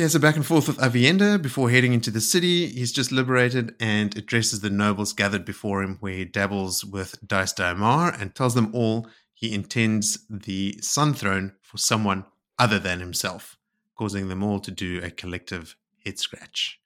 Has 0.00 0.14
a 0.14 0.18
back 0.18 0.36
and 0.36 0.46
forth 0.46 0.66
with 0.66 0.78
Aviendha 0.78 1.42
before 1.42 1.68
heading 1.68 1.92
into 1.92 2.10
the 2.10 2.22
city. 2.22 2.68
He's 2.68 2.90
just 2.90 3.12
liberated 3.12 3.74
and 3.78 4.16
addresses 4.16 4.60
the 4.60 4.70
nobles 4.70 5.12
gathered 5.12 5.44
before 5.44 5.82
him, 5.82 5.98
where 6.00 6.14
he 6.14 6.24
dabbles 6.24 6.82
with 6.82 7.16
Daes 7.24 7.52
Dae'mar 7.52 8.18
and 8.18 8.34
tells 8.34 8.54
them 8.54 8.70
all 8.74 9.08
he 9.34 9.52
intends 9.52 10.26
the 10.30 10.78
Sun 10.80 11.14
Throne 11.14 11.52
for 11.60 11.76
someone 11.76 12.24
other 12.58 12.78
than 12.78 13.00
himself, 13.00 13.58
causing 13.94 14.28
them 14.28 14.42
all 14.42 14.58
to 14.60 14.70
do 14.70 15.02
a 15.02 15.10
collective 15.10 15.76
head 16.02 16.18
scratch. 16.18 16.80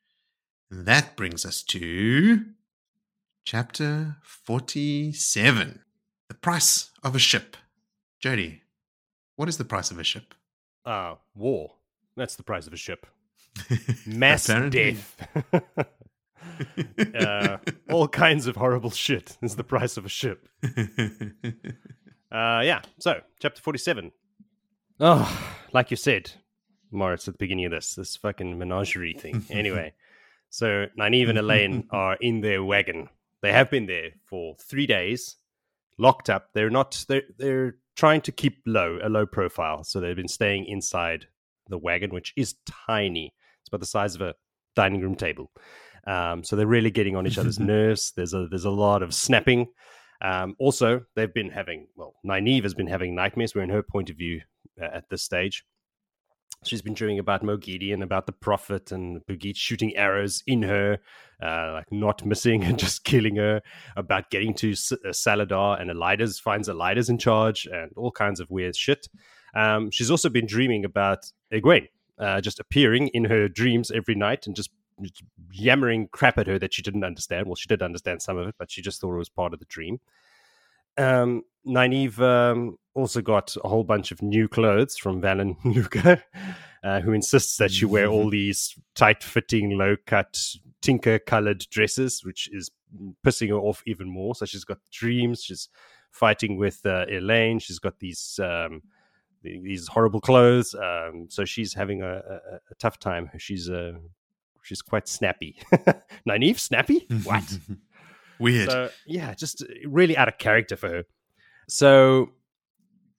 And 0.69 0.85
that 0.85 1.17
brings 1.17 1.47
us 1.47 1.63
to 1.63 2.45
chapter 3.45 4.17
47 4.23 5.85
The 6.27 6.35
Price 6.35 6.91
of 7.05 7.15
a 7.15 7.21
Ship. 7.21 7.57
Jody, 8.19 8.63
what 9.37 9.49
is 9.49 9.57
the 9.57 9.65
price 9.65 9.93
of 9.93 10.01
a 10.01 10.05
ship? 10.05 10.35
Uh, 10.85 11.15
war. 11.37 11.75
That's 12.17 12.37
the 12.37 12.43
price 12.43 12.67
of 12.67 12.73
a 12.73 12.77
ship. 12.77 13.07
Mass 14.07 14.47
death. 14.47 15.17
uh, 17.15 17.57
all 17.91 18.09
kinds 18.09 18.47
of 18.47 18.57
horrible 18.57 18.91
shit 18.91 19.37
is 19.43 19.57
the 19.57 19.65
price 19.65 19.97
of 19.97 20.05
a 20.05 20.09
ship. 20.09 20.49
Uh, 22.35 22.63
yeah, 22.65 22.83
so 22.99 23.21
chapter 23.39 23.63
47. 23.63 24.11
Oh, 24.99 25.57
like 25.73 25.93
you 25.93 25.97
said, 25.97 26.33
Moritz, 26.91 27.29
at 27.29 27.35
the 27.35 27.39
beginning 27.39 27.67
of 27.67 27.71
this, 27.71 27.95
this 27.95 28.17
fucking 28.17 28.59
menagerie 28.59 29.15
thing. 29.15 29.45
anyway, 29.51 29.95
so 30.51 30.87
Nynaeve 30.99 31.29
and 31.29 31.39
Elayne 31.39 31.87
are 31.91 32.17
in 32.21 32.41
their 32.41 32.65
wagon. 32.65 33.09
They 33.41 33.53
have 33.53 33.71
been 33.71 33.87
there 33.87 34.11
for 34.25 34.57
three 34.57 34.87
days, 34.87 35.37
locked 35.97 36.29
up. 36.29 36.49
They're 36.55 36.71
not, 36.71 37.05
they're, 37.07 37.23
they're 37.39 37.77
trying 37.95 38.23
to 38.23 38.33
keep 38.33 38.63
low, 38.67 38.99
a 39.01 39.09
low 39.09 39.27
profile. 39.27 39.85
So 39.85 40.01
they've 40.01 40.17
been 40.17 40.27
staying 40.27 40.65
inside 40.65 41.29
the 41.69 41.79
wagon, 41.79 42.11
which 42.11 42.33
is 42.37 42.55
tiny. 42.87 43.33
It's 43.61 43.69
about 43.69 43.81
the 43.81 43.87
size 43.87 44.15
of 44.15 44.21
a 44.21 44.35
dining 44.77 45.01
room 45.01 45.15
table. 45.15 45.51
Um, 46.07 46.45
so 46.45 46.57
they're 46.57 46.67
really 46.67 46.91
getting 46.91 47.17
on 47.17 47.27
each 47.27 47.39
other's 47.39 47.59
nerves. 47.61 48.13
There's 48.17 48.35
a 48.35 48.47
there's 48.49 48.65
a 48.65 48.71
lot 48.71 49.03
of 49.03 49.15
snapping. 49.15 49.69
Um, 50.23 50.55
also, 50.59 51.03
they've 51.17 51.33
been 51.33 51.51
having 51.51 51.89
well, 51.97 52.15
Nynaeve 52.27 52.63
has 52.63 52.75
been 52.75 52.87
having 52.87 53.15
nightmares. 53.15 53.55
We're 53.55 53.63
in 53.63 53.71
her 53.71 53.83
point 53.83 54.11
of 54.11 54.17
view 54.17 54.43
uh, 54.81 54.87
at 54.93 55.09
this 55.09 55.23
stage. 55.23 55.65
She's 56.65 56.83
been 56.83 56.95
dreaming 56.95 57.19
about 57.19 57.43
Moghedien 57.43 57.93
and 57.95 58.03
about 58.03 58.25
the 58.25 58.33
Prophet, 58.33 58.91
and 58.91 59.21
Birgitte 59.27 59.57
shooting 59.57 59.95
arrows 59.97 60.43
in 60.47 60.63
her, 60.63 60.99
uh, 61.43 61.73
like 61.75 61.93
not 61.93 62.25
missing 62.25 62.65
and 62.65 62.79
just 62.85 63.05
killing 63.05 63.37
her. 63.37 63.61
About 63.97 64.31
getting 64.31 64.55
to 64.55 64.73
S- 64.73 64.93
uh, 64.93 65.09
Salidar, 65.09 65.81
and 65.81 65.91
Elydas 65.91 66.41
finds 66.41 66.69
Elydas 66.69 67.11
in 67.11 67.19
charge, 67.19 67.67
and 67.67 67.91
all 67.97 68.11
kinds 68.11 68.41
of 68.41 68.51
weird 68.51 68.77
shit. 68.77 69.09
Um, 69.55 69.91
she's 69.91 70.11
also 70.11 70.29
been 70.29 70.47
dreaming 70.47 70.85
about 70.85 71.31
Egwene, 71.53 71.89
uh, 72.19 72.41
just 72.41 72.61
appearing 72.61 73.09
in 73.09 73.25
her 73.25 73.49
dreams 73.49 73.91
every 73.91 74.15
night 74.15 74.47
and 74.47 74.57
just 74.57 74.71
yammering 75.53 76.09
crap 76.13 76.39
at 76.39 76.47
her 76.47 76.59
that 76.59 76.75
she 76.75 76.83
didn't 76.83 77.05
understand. 77.05 77.47
Well, 77.47 77.57
she 77.57 77.69
did 77.69 77.83
understand 77.83 78.23
some 78.23 78.37
of 78.37 78.49
it, 78.49 78.55
but 78.59 78.71
she 78.71 78.83
just 78.83 79.01
thought 79.01 79.15
it 79.15 79.19
was 79.19 79.29
part 79.29 79.53
of 79.53 79.59
the 79.59 79.67
dream. 79.67 80.01
Um, 80.97 81.43
Nynaeve 81.67 82.21
um, 82.21 82.79
also 82.95 83.21
got 83.21 83.57
a 83.65 83.69
whole 83.69 83.85
bunch 83.85 84.13
of 84.13 84.23
new 84.23 84.49
clothes 84.49 84.97
from 84.97 85.21
Valan 85.21 85.57
Luca. 85.65 86.23
uh, 86.85 87.01
who 87.01 87.13
insists 87.13 87.57
that 87.57 87.73
she 87.73 87.87
wear 87.87 88.07
all 88.07 88.29
these 88.31 88.79
tight-fitting, 88.95 89.71
low-cut, 89.71 90.39
tinker-colored 90.83 91.67
dresses, 91.71 92.23
which 92.23 92.49
is 92.53 92.71
pissing 93.27 93.49
her 93.49 93.57
off 93.57 93.83
even 93.87 94.09
more. 94.09 94.35
So 94.35 94.45
she's 94.45 94.65
got 94.65 94.79
dreams. 94.93 95.43
She's 95.43 95.69
fighting 96.11 96.59
with 96.59 96.81
uh, 96.85 97.07
Elayne. 97.11 97.61
She's 97.61 97.79
got 97.79 97.99
these 97.99 98.39
um, 98.43 98.83
these 99.45 99.87
horrible 99.87 100.21
clothes. 100.21 100.75
Um, 100.75 101.27
so 101.29 101.45
she's 101.45 101.75
having 101.75 102.03
a, 102.03 102.15
a, 102.17 102.35
a 102.71 102.75
tough 102.79 102.99
time. 102.99 103.31
She's 103.39 103.71
uh, 103.71 103.93
she's 104.63 104.83
quite 104.83 105.07
snappy. 105.07 105.57
Nynaeve, 106.29 106.59
snappy? 106.59 107.07
What? 107.23 107.45
Weird. 108.41 108.71
So 108.71 108.91
yeah, 109.07 109.35
just 109.35 109.65
really 109.87 110.17
out 110.17 110.29
of 110.29 110.39
character 110.39 110.77
for 110.77 110.89
her. 110.89 111.05
So 111.69 112.31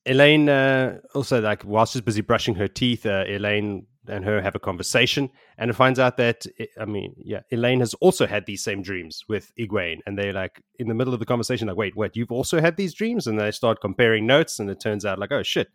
Elayne 0.05 0.49
uh, 0.49 0.99
also 1.13 1.41
like 1.41 1.63
while 1.63 1.85
she's 1.85 2.01
busy 2.01 2.21
brushing 2.21 2.55
her 2.55 2.67
teeth, 2.67 3.05
uh, 3.05 3.23
Elayne 3.25 3.85
and 4.07 4.23
her 4.23 4.39
have 4.41 4.53
a 4.53 4.59
conversation, 4.59 5.31
and 5.57 5.71
it 5.71 5.73
finds 5.73 5.97
out 5.99 6.17
that 6.17 6.45
I 6.79 6.85
mean, 6.85 7.15
yeah, 7.17 7.41
Elayne 7.51 7.79
has 7.79 7.93
also 7.95 8.27
had 8.27 8.45
these 8.45 8.63
same 8.63 8.81
dreams 8.81 9.23
with 9.27 9.51
Egwene, 9.59 9.99
and 10.05 10.17
they're 10.17 10.33
like 10.33 10.61
in 10.77 10.87
the 10.87 10.93
middle 10.93 11.13
of 11.13 11.19
the 11.19 11.25
conversation, 11.25 11.67
like, 11.67 11.77
wait, 11.77 11.95
what? 11.95 12.15
You've 12.15 12.31
also 12.31 12.61
had 12.61 12.77
these 12.77 12.93
dreams, 12.93 13.25
and 13.25 13.39
they 13.39 13.51
start 13.51 13.81
comparing 13.81 14.27
notes, 14.27 14.59
and 14.59 14.69
it 14.69 14.79
turns 14.79 15.05
out 15.05 15.17
like, 15.17 15.31
oh 15.31 15.43
shit, 15.43 15.69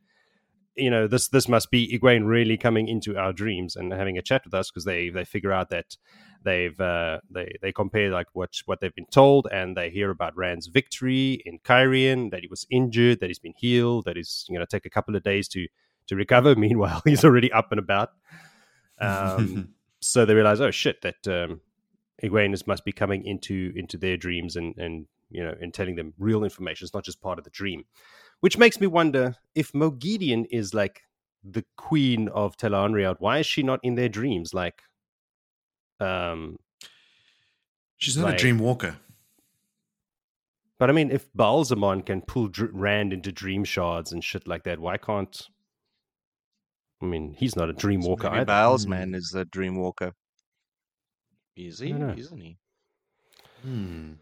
you 0.80 0.90
know, 0.90 1.06
this 1.06 1.28
this 1.28 1.48
must 1.48 1.70
be 1.70 1.98
Egwene 1.98 2.26
really 2.26 2.56
coming 2.56 2.88
into 2.88 3.16
our 3.16 3.32
dreams 3.32 3.76
and 3.76 3.92
having 3.92 4.18
a 4.18 4.22
chat 4.22 4.42
with 4.44 4.54
us 4.54 4.70
because 4.70 4.84
they 4.84 5.10
they 5.10 5.24
figure 5.24 5.52
out 5.52 5.70
that 5.70 5.96
they've 6.42 6.78
uh, 6.80 7.20
they 7.30 7.56
they 7.60 7.72
compare 7.72 8.10
like 8.10 8.28
what 8.32 8.50
what 8.66 8.80
they've 8.80 8.94
been 8.94 9.06
told 9.06 9.46
and 9.52 9.76
they 9.76 9.90
hear 9.90 10.10
about 10.10 10.36
Rand's 10.36 10.68
victory 10.68 11.42
in 11.44 11.58
Cairhien, 11.60 12.30
that 12.30 12.40
he 12.40 12.48
was 12.48 12.66
injured, 12.70 13.20
that 13.20 13.28
he's 13.28 13.38
been 13.38 13.54
healed, 13.56 14.04
that 14.06 14.16
he's 14.16 14.46
going 14.48 14.60
to 14.60 14.66
take 14.66 14.86
a 14.86 14.90
couple 14.90 15.14
of 15.14 15.22
days 15.22 15.48
to 15.48 15.66
to 16.06 16.16
recover. 16.16 16.54
Meanwhile, 16.56 17.02
he's 17.04 17.24
already 17.24 17.52
up 17.52 17.70
and 17.70 17.78
about. 17.78 18.10
Um, 19.00 19.74
so 20.00 20.24
they 20.24 20.34
realize, 20.34 20.60
oh 20.60 20.70
shit, 20.70 21.02
that 21.02 21.26
um, 21.28 21.60
Egwene 22.22 22.54
is, 22.54 22.66
must 22.66 22.84
be 22.84 22.92
coming 22.92 23.24
into 23.24 23.72
into 23.76 23.96
their 23.96 24.16
dreams 24.16 24.56
and 24.56 24.76
and 24.76 25.06
you 25.30 25.42
know 25.44 25.54
and 25.60 25.72
telling 25.72 25.96
them 25.96 26.14
real 26.18 26.44
information. 26.44 26.84
It's 26.84 26.94
not 26.94 27.04
just 27.04 27.20
part 27.20 27.38
of 27.38 27.44
the 27.44 27.50
dream, 27.50 27.84
which 28.40 28.58
makes 28.58 28.80
me 28.80 28.86
wonder 28.86 29.36
if 29.54 29.72
Moghedien 29.72 30.46
is 30.50 30.74
like 30.74 31.02
the 31.42 31.64
queen 31.76 32.28
of 32.28 32.56
Tel'aran'rhiod. 32.56 33.16
Why 33.18 33.38
is 33.38 33.46
she 33.46 33.62
not 33.62 33.80
in 33.82 33.94
their 33.94 34.08
dreams? 34.08 34.52
Like, 34.54 34.82
um, 36.00 36.58
She's 37.96 38.16
not 38.16 38.24
like- 38.26 38.34
a 38.34 38.38
dream 38.38 38.58
walker. 38.58 38.98
but 40.78 40.88
I 40.88 40.92
mean, 40.94 41.10
if 41.10 41.30
Ba'alzamon 41.34 42.04
can 42.06 42.22
pull 42.22 42.48
Dr- 42.48 42.72
Rand 42.72 43.12
into 43.12 43.30
dream 43.32 43.64
shards 43.64 44.12
and 44.12 44.24
shit 44.24 44.46
like 44.48 44.64
that, 44.64 44.78
why 44.80 44.96
can't? 44.96 45.48
I 47.02 47.06
mean, 47.06 47.34
he's 47.34 47.56
not 47.56 47.68
a 47.70 47.72
dream 47.74 48.00
walker 48.02 48.24
Maybe 48.28 48.36
either. 48.40 48.44
Baal's 48.46 48.84
Hmm. 48.84 49.14
is 49.14 49.34
a 49.34 49.44
dream 49.44 49.76
walker. 49.76 50.12
Is 51.56 51.78
he? 51.80 51.92
don't. 51.92 52.18
Isn't 52.18 52.40
he? 52.40 52.58
Hmm. 53.62 54.12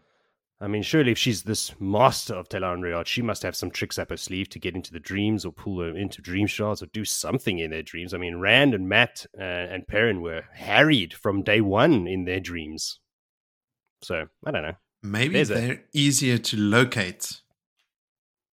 I 0.61 0.67
mean, 0.67 0.83
surely 0.83 1.11
if 1.11 1.17
she's 1.17 1.43
this 1.43 1.73
master 1.79 2.33
of 2.35 2.49
Tel'aran'rhiod, 2.49 3.05
she 3.05 3.21
must 3.21 3.43
have 3.43 3.55
some 3.55 3.71
tricks 3.71 3.97
up 3.97 4.09
her 4.09 4.17
sleeve 4.17 4.49
to 4.49 4.59
get 4.59 4.75
into 4.75 4.91
the 4.91 4.99
dreams 4.99 5.45
or 5.45 5.53
pull 5.53 5.77
them 5.77 5.95
into 5.95 6.21
dream 6.21 6.47
shards 6.47 6.83
or 6.83 6.87
do 6.87 7.05
something 7.05 7.59
in 7.59 7.71
their 7.71 7.81
dreams. 7.81 8.13
I 8.13 8.17
mean, 8.17 8.37
Rand 8.39 8.73
and 8.73 8.89
Mat 8.89 9.25
uh, 9.39 9.41
and 9.43 9.87
Perrin 9.87 10.21
were 10.21 10.43
harried 10.53 11.13
from 11.13 11.43
day 11.43 11.61
one 11.61 12.07
in 12.07 12.25
their 12.25 12.41
dreams. 12.41 12.99
So 14.01 14.27
I 14.45 14.51
don't 14.51 14.63
know. 14.63 14.75
Maybe 15.01 15.35
There's 15.35 15.47
they're 15.47 15.83
easier 15.93 16.37
to 16.37 16.57
locate 16.57 17.39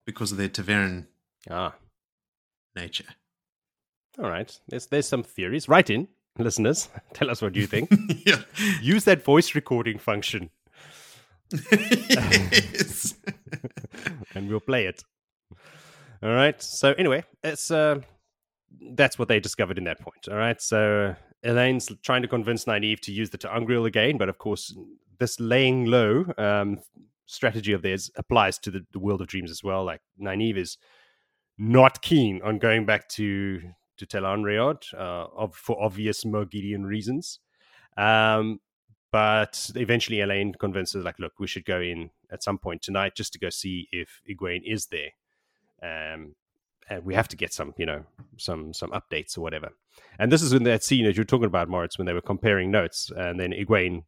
because 0.07 0.31
of 0.31 0.37
their 0.37 0.49
Ta'veren 0.51 1.07
Ah, 1.51 1.75
nature. 2.77 3.07
all 4.19 4.29
right. 4.29 4.59
There's 4.69 4.87
there's 4.89 5.09
some 5.09 5.23
theories. 5.23 5.69
Write 5.71 5.89
in, 5.89 6.09
listeners. 6.39 6.91
Tell 7.15 7.31
us 7.31 7.41
what 7.41 7.55
you 7.57 7.67
think. 7.67 7.91
yeah. 8.27 8.43
Use 8.83 9.05
that 9.05 9.25
voice 9.25 9.55
recording 9.55 9.99
function, 9.99 10.51
yes. 12.11 13.15
and 14.35 14.49
we'll 14.49 14.61
play 14.61 14.87
it. 14.87 15.03
All 16.23 16.31
right. 16.31 16.61
So 16.63 16.93
anyway, 16.93 17.25
it's 17.43 17.71
uh, 17.71 18.01
that's 18.93 19.19
what 19.19 19.29
they 19.29 19.41
discovered 19.41 19.79
in 19.79 19.85
that 19.85 20.01
point. 20.01 20.29
All 20.31 20.37
right. 20.37 20.61
So 20.61 21.15
Elayne's 21.45 21.91
trying 22.03 22.23
to 22.23 22.29
convince 22.29 22.65
Nynaeve 22.65 23.01
to 23.01 23.13
use 23.13 23.31
the 23.31 23.39
ter'angreal 23.39 23.87
again, 23.87 24.17
but 24.17 24.29
of 24.29 24.39
course, 24.39 24.77
this 25.19 25.39
laying 25.39 25.87
low 25.87 26.25
um, 26.39 26.79
strategy 27.27 27.73
of 27.73 27.83
theirs 27.83 28.11
applies 28.17 28.59
to 28.61 28.71
the, 28.71 28.87
the 28.93 28.99
world 28.99 29.21
of 29.21 29.27
dreams 29.27 29.51
as 29.51 29.63
well. 29.63 29.85
Like 29.85 30.01
Nynaeve 30.21 30.57
is 30.57 30.79
not 31.59 32.03
keen 32.03 32.41
on 32.43 32.59
going 32.59 32.85
back 32.87 33.09
to 33.11 33.61
to 33.97 34.07
Tel'aran'rhiod 34.07 34.93
uh, 34.95 35.27
of, 35.37 35.55
for 35.55 35.81
obvious 35.81 36.25
Moghedien 36.25 36.85
reasons. 36.85 37.39
Um, 37.97 38.59
but 39.15 39.71
eventually, 39.77 40.17
Elayne 40.21 40.55
convinces, 40.59 41.05
like, 41.05 41.21
look, 41.21 41.35
we 41.39 41.47
should 41.47 41.65
go 41.65 41.81
in 41.81 42.11
at 42.33 42.43
some 42.43 42.59
point 42.59 42.83
tonight 42.83 43.15
just 43.15 43.33
to 43.33 43.39
go 43.39 43.49
see 43.49 43.87
if 43.93 44.21
Egwene 44.29 44.63
is 44.67 44.87
there. 44.87 45.11
Um, 45.81 46.35
and 46.91 47.05
we 47.05 47.15
have 47.15 47.29
to 47.29 47.37
get 47.37 47.53
some, 47.53 47.75
you 47.79 47.87
know, 47.87 48.03
some 48.39 48.75
some 48.75 48.91
updates 48.91 49.39
or 49.39 49.43
whatever. 49.43 49.69
And 50.19 50.33
this 50.33 50.43
is 50.43 50.53
in 50.53 50.65
that 50.65 50.83
scene 50.83 51.05
that 51.05 51.15
you're 51.15 51.25
talking 51.25 51.47
about, 51.47 51.69
Moritz, 51.69 51.97
when 51.97 52.07
they 52.07 52.13
were 52.13 52.21
comparing 52.21 52.73
notes, 52.73 53.09
and 53.17 53.39
then 53.39 53.53
Egwene 53.53 54.03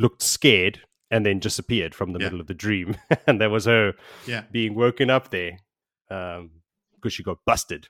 looked 0.00 0.22
scared 0.22 0.80
and 1.12 1.24
then 1.24 1.38
disappeared 1.38 1.94
from 1.94 2.12
the 2.12 2.18
Yeah. 2.18 2.26
middle 2.26 2.40
of 2.40 2.48
the 2.48 2.54
dream, 2.54 2.96
and 3.28 3.40
there 3.40 3.50
was 3.50 3.66
her 3.66 3.94
Yeah. 4.26 4.42
being 4.50 4.74
woken 4.74 5.10
up 5.10 5.30
there 5.30 5.60
um, 6.10 6.50
because 6.96 7.12
she 7.12 7.22
got 7.22 7.44
busted 7.46 7.88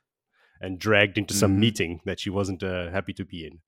and 0.60 0.78
dragged 0.78 1.16
into 1.16 1.32
some 1.32 1.52
Mhm. 1.56 1.58
meeting 1.60 2.00
that 2.04 2.20
she 2.20 2.28
wasn't 2.28 2.62
uh, 2.62 2.90
happy 2.90 3.14
to 3.14 3.24
be 3.24 3.46
in. 3.46 3.60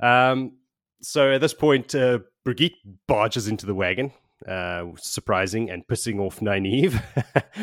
Um, 0.00 0.58
so 1.06 1.32
at 1.32 1.40
this 1.40 1.54
point, 1.54 1.94
uh, 1.94 2.18
Birgitte 2.44 2.74
barges 3.06 3.46
into 3.46 3.64
the 3.64 3.74
wagon, 3.74 4.10
uh, 4.46 4.86
surprising 4.96 5.70
and 5.70 5.86
pissing 5.86 6.18
off 6.18 6.40
Nynaeve, 6.40 7.00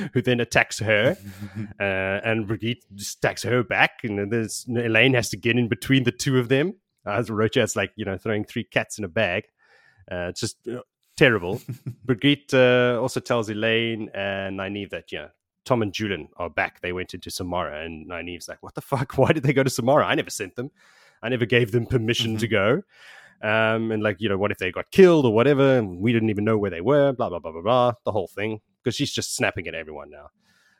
who 0.13 0.21
then 0.21 0.39
attacks 0.39 0.79
her, 0.79 1.17
uh, 1.79 1.83
and 1.83 2.47
Birgitte 2.47 2.83
just 2.95 3.17
attacks 3.17 3.43
her 3.43 3.61
back, 3.61 3.99
and 4.03 4.17
then 4.17 4.29
there's 4.29 4.65
Elayne 4.69 5.13
has 5.13 5.29
to 5.31 5.37
get 5.37 5.57
in 5.57 5.67
between 5.67 6.05
the 6.05 6.11
two 6.11 6.39
of 6.39 6.47
them. 6.47 6.75
As 7.05 7.29
Rocha, 7.29 7.61
it's 7.63 7.75
like 7.75 7.91
you 7.97 8.05
know 8.05 8.17
throwing 8.17 8.45
three 8.45 8.63
cats 8.63 8.97
in 8.97 9.03
a 9.03 9.09
bag. 9.09 9.43
Uh, 10.09 10.27
it's 10.29 10.39
just 10.39 10.65
uh, 10.69 10.79
terrible. 11.17 11.61
Birgitte 12.05 12.53
uh, 12.53 13.01
also 13.01 13.19
tells 13.19 13.49
Elayne 13.49 14.07
and 14.13 14.57
Nynaeve 14.57 14.91
that 14.91 15.11
yeah, 15.11 15.27
Tom 15.65 15.81
and 15.81 15.91
Julian 15.91 16.29
are 16.37 16.49
back. 16.49 16.79
They 16.79 16.93
went 16.93 17.13
into 17.13 17.29
Samara, 17.29 17.83
and 17.83 18.09
Nynaeve's 18.09 18.47
like, 18.47 18.63
"What 18.63 18.75
the 18.75 18.81
fuck? 18.81 19.17
Why 19.17 19.33
did 19.33 19.43
they 19.43 19.51
go 19.51 19.63
to 19.63 19.69
Samara? 19.69 20.05
I 20.05 20.15
never 20.15 20.29
sent 20.29 20.55
them. 20.55 20.71
I 21.21 21.27
never 21.27 21.45
gave 21.45 21.73
them 21.73 21.85
permission 21.85 22.37
to 22.37 22.47
go." 22.47 22.83
Um, 23.43 23.91
and 23.91 24.01
like, 24.01 24.17
you 24.19 24.29
know, 24.29 24.37
what 24.37 24.51
if 24.51 24.57
they 24.57 24.71
got 24.71 24.89
killed 24.91 25.25
or 25.25 25.33
whatever? 25.33 25.77
And 25.77 25.99
we 25.99 26.13
didn't 26.13 26.29
even 26.29 26.45
know 26.45 26.57
where 26.57 26.71
they 26.71 26.81
were. 26.81 27.11
Blah 27.11 27.29
blah 27.29 27.39
blah 27.39 27.51
blah 27.51 27.61
blah. 27.61 27.93
The 28.05 28.11
whole 28.11 28.27
thing 28.27 28.61
because 28.81 28.95
she's 28.95 29.11
just 29.11 29.35
snapping 29.35 29.67
at 29.67 29.75
everyone 29.75 30.09
now. 30.09 30.29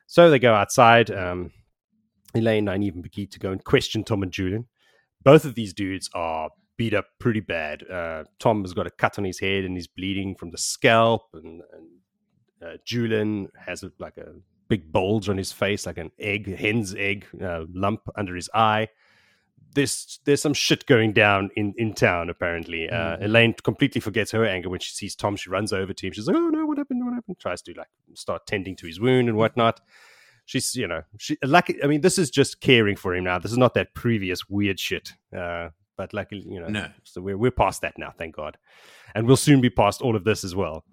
So 0.07 0.29
they 0.29 0.39
go 0.39 0.53
outside. 0.53 1.11
Um, 1.11 1.51
Elayne, 2.35 2.65
Nynaeve, 2.65 2.95
and 2.95 3.03
Birgitte 3.03 3.31
to 3.31 3.39
go 3.39 3.51
and 3.51 3.63
question 3.63 4.03
Tom 4.03 4.23
and 4.23 4.31
Julian. 4.31 4.67
Both 5.23 5.45
of 5.45 5.55
these 5.55 5.73
dudes 5.73 6.09
are 6.13 6.49
beat 6.77 6.93
up 6.93 7.05
pretty 7.19 7.39
bad. 7.39 7.83
Uh, 7.89 8.23
Tom 8.39 8.61
has 8.63 8.73
got 8.73 8.87
a 8.87 8.91
cut 8.91 9.17
on 9.19 9.25
his 9.25 9.39
head 9.39 9.63
and 9.63 9.75
he's 9.75 9.87
bleeding 9.87 10.35
from 10.35 10.51
the 10.51 10.57
scalp, 10.57 11.23
and, 11.33 11.61
and 11.73 11.87
uh, 12.65 12.77
Julian 12.85 13.49
has 13.65 13.83
a, 13.83 13.91
like 13.99 14.17
a 14.17 14.33
big 14.67 14.91
bulge 14.91 15.29
on 15.29 15.37
his 15.37 15.51
face, 15.51 15.85
like 15.85 15.97
an 15.97 16.11
egg, 16.19 16.57
hen's 16.57 16.95
egg 16.95 17.25
uh, 17.41 17.65
lump 17.73 18.01
under 18.15 18.35
his 18.35 18.49
eye. 18.53 18.87
There's 19.75 20.19
there's 20.25 20.41
some 20.41 20.53
shit 20.53 20.85
going 20.85 21.13
down 21.13 21.49
in, 21.55 21.73
in 21.77 21.93
town 21.93 22.29
apparently. 22.29 22.89
Uh, 22.89 23.17
Mhm. 23.17 23.23
Elayne 23.23 23.53
completely 23.63 24.01
forgets 24.01 24.31
her 24.31 24.45
anger 24.45 24.69
when 24.69 24.79
she 24.79 24.91
sees 24.93 25.15
Tom. 25.15 25.35
She 25.35 25.49
runs 25.49 25.73
over 25.73 25.93
to 25.93 26.07
him. 26.07 26.13
She's 26.13 26.27
like, 26.27 26.35
"Oh 26.37 26.49
no, 26.49 26.65
what 26.65 26.77
happened? 26.77 27.03
What 27.05 27.13
happened?" 27.13 27.37
Tries 27.39 27.61
to 27.63 27.73
like 27.73 27.87
start 28.13 28.45
tending 28.47 28.75
to 28.77 28.87
his 28.87 28.99
wound 28.99 29.29
and 29.29 29.37
whatnot. 29.37 29.81
She's 30.45 30.75
you 30.75 30.87
know 30.87 31.03
she 31.17 31.37
like 31.43 31.75
I 31.83 31.87
mean 31.87 32.01
this 32.01 32.17
is 32.17 32.29
just 32.29 32.59
caring 32.61 32.95
for 32.97 33.15
him 33.15 33.23
now. 33.23 33.39
This 33.39 33.51
is 33.51 33.57
not 33.57 33.73
that 33.75 33.93
previous 33.93 34.49
weird 34.49 34.79
shit. 34.79 35.13
Uh, 35.35 35.69
but 35.95 36.13
like 36.13 36.27
you 36.31 36.59
know, 36.59 36.67
No. 36.67 36.87
so 37.03 37.21
we're 37.21 37.37
we're 37.37 37.51
past 37.51 37.81
that 37.81 37.97
now, 37.97 38.11
thank 38.17 38.35
God, 38.35 38.57
and 39.15 39.25
we'll 39.27 39.37
soon 39.37 39.61
be 39.61 39.69
past 39.69 40.01
all 40.01 40.15
of 40.15 40.23
this 40.23 40.43
as 40.43 40.53
well. 40.55 40.83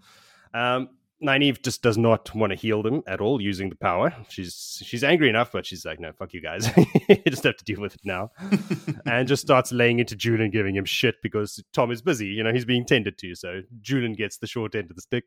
Um, 0.55 0.91
Nynaeve 1.23 1.63
just 1.63 1.83
does 1.83 1.99
not 1.99 2.35
want 2.35 2.51
to 2.53 2.57
heal 2.59 2.83
them 2.83 3.03
at 3.07 3.21
all 3.21 3.41
using 3.41 3.69
the 3.69 3.77
power. 3.77 4.15
She's 4.29 4.83
she's 4.85 5.05
angry 5.05 5.29
enough, 5.29 5.53
but 5.53 5.67
she's 5.67 5.85
like, 5.85 6.01
no, 6.01 6.13
fuck 6.13 6.33
you 6.33 6.41
guys. 6.41 6.69
you 7.09 7.17
just 7.29 7.45
have 7.45 7.57
to 7.57 7.65
deal 7.65 7.81
with 7.81 7.95
it 7.95 8.01
now. 8.05 8.31
and 9.07 9.29
just 9.29 9.43
starts 9.43 9.73
laying 9.73 9.99
into 9.99 10.17
Julian, 10.17 10.51
giving 10.51 10.75
him 10.77 10.85
shit 10.85 11.17
because 11.23 11.63
Tom 11.73 11.91
is 11.91 12.03
busy. 12.03 12.27
You 12.27 12.43
know, 12.43 12.53
he's 12.53 12.65
being 12.65 12.87
tended 12.87 13.19
to. 13.19 13.35
So 13.35 13.61
Julian 13.81 14.15
gets 14.15 14.39
the 14.39 14.47
short 14.47 14.75
end 14.75 14.91
of 14.91 14.97
the 14.97 15.03
stick. 15.03 15.25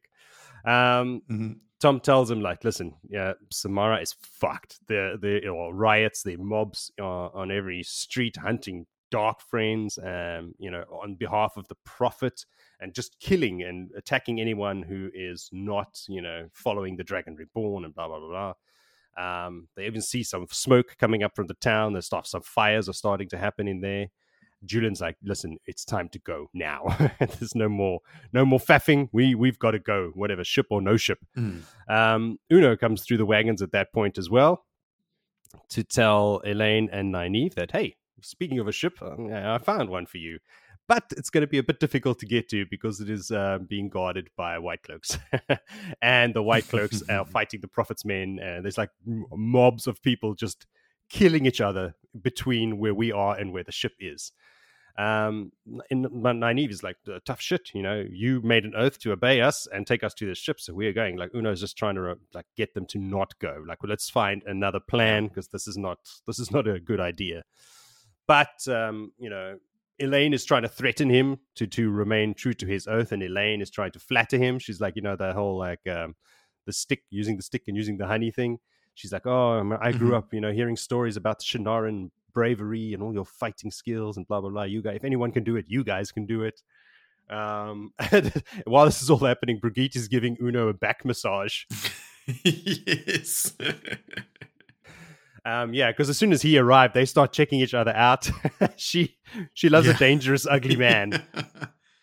Um, 0.65 1.21
Mhm. 1.29 1.55
Tom 1.79 1.99
tells 1.99 2.31
him, 2.31 2.39
like, 2.39 2.63
listen, 2.63 2.93
yeah, 3.09 3.33
Samara 3.51 3.99
is 3.99 4.13
fucked. 4.21 4.79
There, 4.87 5.17
there 5.17 5.53
are 5.53 5.73
riots, 5.73 6.23
there 6.23 6.35
are 6.35 6.43
mobs 6.43 6.93
uh, 6.97 7.03
on 7.27 7.51
every 7.51 7.83
street 7.83 8.37
hunting 8.37 8.85
dark 9.13 9.41
friends, 9.41 9.99
um, 9.99 10.55
you 10.57 10.71
know, 10.71 10.83
on 10.89 11.13
behalf 11.13 11.55
of 11.55 11.67
the 11.67 11.75
prophet 11.85 12.47
and 12.79 12.95
just 12.95 13.19
killing 13.19 13.61
and 13.61 13.91
attacking 13.95 14.41
anyone 14.41 14.81
who 14.81 15.11
is 15.13 15.51
not, 15.51 15.99
you 16.09 16.19
know, 16.19 16.49
following 16.51 16.95
the 16.95 17.03
Dragon 17.03 17.35
Reborn 17.35 17.85
and 17.85 17.93
blah, 17.93 18.07
blah, 18.07 18.19
blah, 18.19 18.53
blah. 19.15 19.45
Um, 19.45 19.67
they 19.75 19.85
even 19.85 20.01
see 20.01 20.23
some 20.23 20.47
smoke 20.49 20.95
coming 20.97 21.21
up 21.21 21.35
from 21.35 21.45
the 21.45 21.53
town. 21.53 21.93
There's 21.93 22.07
stuff, 22.07 22.25
some 22.25 22.41
fires 22.41 22.89
are 22.89 22.93
starting 22.93 23.29
to 23.29 23.37
happen 23.37 23.67
in 23.67 23.81
there. 23.81 24.07
Julian's 24.65 25.01
like, 25.01 25.17
listen, 25.23 25.57
it's 25.67 25.85
time 25.85 26.09
to 26.09 26.19
go 26.19 26.49
now. 26.51 26.85
There's 27.19 27.53
no 27.53 27.69
more, 27.69 27.99
no 28.31 28.45
more 28.45 28.59
faffing. 28.59 29.09
We 29.11 29.35
we've 29.35 29.59
got 29.59 29.71
to 29.71 29.79
go, 29.79 30.11
whatever, 30.15 30.43
ship 30.43 30.65
or 30.71 30.81
no 30.81 30.97
ship. 30.97 31.19
Mm. 31.37 31.61
Um, 31.87 32.39
Uno 32.51 32.75
comes 32.77 33.03
through 33.03 33.17
the 33.17 33.27
wagons 33.27 33.61
at 33.61 33.73
that 33.73 33.93
point 33.93 34.17
as 34.17 34.27
well 34.29 34.65
to 35.69 35.83
tell 35.83 36.41
Elayne 36.45 36.89
and 36.91 37.13
Nynaeve 37.13 37.53
that, 37.55 37.71
hey, 37.71 37.97
speaking 38.23 38.59
of 38.59 38.67
a 38.67 38.71
ship, 38.71 38.99
uh, 39.01 39.15
I 39.29 39.57
found 39.59 39.89
one 39.89 40.05
for 40.05 40.17
you. 40.17 40.39
But 40.87 41.13
it's 41.15 41.29
going 41.29 41.43
to 41.43 41.47
be 41.47 41.59
a 41.59 41.63
bit 41.63 41.79
difficult 41.79 42.19
to 42.19 42.25
get 42.25 42.49
to 42.49 42.65
because 42.69 42.99
it 42.99 43.09
is 43.09 43.31
uh, 43.31 43.59
being 43.65 43.87
guarded 43.87 44.29
by 44.35 44.59
white 44.59 44.83
cloaks, 44.83 45.17
and 46.01 46.33
the 46.33 46.43
white 46.43 46.67
cloaks 46.67 47.01
are 47.09 47.25
fighting 47.37 47.61
the 47.61 47.69
prophet's 47.69 48.03
men. 48.03 48.37
And 48.41 48.65
there's 48.65 48.77
like 48.77 48.89
mobs 49.05 49.87
of 49.87 50.01
people 50.01 50.35
just 50.35 50.65
killing 51.09 51.45
each 51.45 51.61
other 51.61 51.95
between 52.21 52.79
where 52.79 52.93
we 52.93 53.13
are 53.13 53.37
and 53.37 53.53
where 53.53 53.63
the 53.63 53.71
ship 53.71 53.93
is. 53.99 54.33
Um, 54.95 55.51
and 55.89 56.05
Nynaeve 56.05 56.69
is 56.69 56.83
like 56.83 56.97
tough 57.25 57.41
shit. 57.41 57.71
You 57.73 57.81
know, 57.81 58.05
you 58.07 58.41
made 58.41 58.63
an 58.63 58.75
oath 58.75 58.99
to 58.99 59.11
obey 59.11 59.41
us 59.41 59.67
and 59.73 59.87
take 59.87 60.03
us 60.03 60.13
to 60.15 60.27
the 60.27 60.35
ship, 60.35 60.59
so 60.59 60.73
we're 60.73 60.93
going. 60.93 61.17
Like 61.17 61.31
Uno's 61.33 61.61
just 61.61 61.77
trying 61.77 61.95
to 61.95 62.17
like 62.33 62.45
get 62.55 62.73
them 62.73 62.85
to 62.87 62.99
not 62.99 63.37
go. 63.39 63.63
Like, 63.65 63.81
well, 63.81 63.89
let's 63.89 64.09
find 64.09 64.43
another 64.45 64.79
plan 64.79 65.27
because 65.27 65.47
this 65.47 65.67
is 65.67 65.77
not 65.77 65.99
this 66.27 66.39
is 66.39 66.51
not 66.51 66.67
a 66.67 66.79
good 66.79 66.99
idea. 66.99 67.43
But 68.27 68.67
um, 68.67 69.11
you 69.17 69.29
know, 69.29 69.57
Elayne 70.01 70.33
is 70.33 70.45
trying 70.45 70.63
to 70.63 70.67
threaten 70.69 71.09
him 71.09 71.37
to 71.55 71.67
to 71.67 71.89
remain 71.89 72.33
true 72.33 72.53
to 72.53 72.65
his 72.65 72.87
oath, 72.87 73.11
and 73.11 73.21
Elayne 73.21 73.61
is 73.61 73.69
trying 73.69 73.91
to 73.91 73.99
flatter 73.99 74.37
him. 74.37 74.59
She's 74.59 74.81
like, 74.81 74.95
you 74.95 75.01
know, 75.01 75.15
the 75.15 75.33
whole 75.33 75.57
like 75.57 75.85
um, 75.87 76.15
the 76.65 76.73
stick, 76.73 77.03
using 77.09 77.37
the 77.37 77.43
stick 77.43 77.63
and 77.67 77.75
using 77.77 77.97
the 77.97 78.07
honey 78.07 78.31
thing. 78.31 78.59
She's 78.95 79.11
like, 79.11 79.25
oh, 79.25 79.77
I 79.81 79.91
grew 79.91 80.11
Mhm. 80.11 80.17
up, 80.17 80.33
you 80.33 80.39
know, 80.41 80.51
hearing 80.51 80.75
stories 80.77 81.17
about 81.17 81.39
the 81.39 81.45
Shienaran 81.45 82.11
bravery 82.33 82.93
and 82.93 83.01
all 83.03 83.13
your 83.13 83.25
fighting 83.25 83.71
skills 83.71 84.17
and 84.17 84.27
blah 84.27 84.39
blah 84.41 84.49
blah. 84.49 84.63
You 84.63 84.81
guys, 84.81 84.95
if 84.97 85.03
anyone 85.03 85.31
can 85.31 85.43
do 85.43 85.55
it, 85.55 85.65
you 85.67 85.83
guys 85.83 86.11
can 86.11 86.25
do 86.25 86.43
it. 86.43 86.61
Um, 87.29 87.93
while 88.65 88.85
this 88.85 89.01
is 89.01 89.09
all 89.09 89.17
happening, 89.19 89.59
Birgitte 89.59 89.95
is 89.95 90.07
giving 90.07 90.37
Uno 90.41 90.67
a 90.69 90.73
back 90.73 91.03
massage. 91.05 91.63
yes. 92.43 93.53
Um, 95.45 95.73
yeah, 95.73 95.91
because 95.91 96.09
as 96.09 96.17
soon 96.17 96.31
as 96.31 96.41
he 96.41 96.57
arrived, 96.57 96.93
they 96.93 97.05
start 97.05 97.33
checking 97.33 97.59
each 97.59 97.73
other 97.73 97.91
out. 97.91 98.29
she 98.77 99.17
she 99.53 99.69
loves 99.69 99.87
a 99.87 99.93
dangerous, 99.93 100.47
ugly 100.47 100.75
man. 100.77 101.21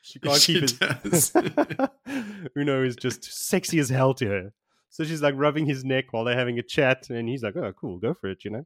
She 0.02 0.18
can't 0.18 0.40
She 0.40 0.60
keep 0.60 0.78
does. 0.78 1.32
Uno 2.56 2.82
is 2.84 2.96
just 2.96 3.24
sexy 3.24 3.78
as 3.78 3.88
hell 3.88 4.12
to 4.14 4.26
her. 4.26 4.52
So 4.90 5.04
she's 5.04 5.22
like 5.22 5.34
rubbing 5.36 5.66
his 5.66 5.84
neck 5.84 6.06
while 6.12 6.24
they're 6.24 6.36
having 6.36 6.58
a 6.58 6.62
chat, 6.62 7.08
and 7.10 7.28
he's 7.28 7.42
like, 7.42 7.56
"Oh, 7.56 7.72
cool, 7.80 7.98
go 7.98 8.12
for 8.12 8.28
it," 8.28 8.44
you 8.44 8.50
know. 8.50 8.64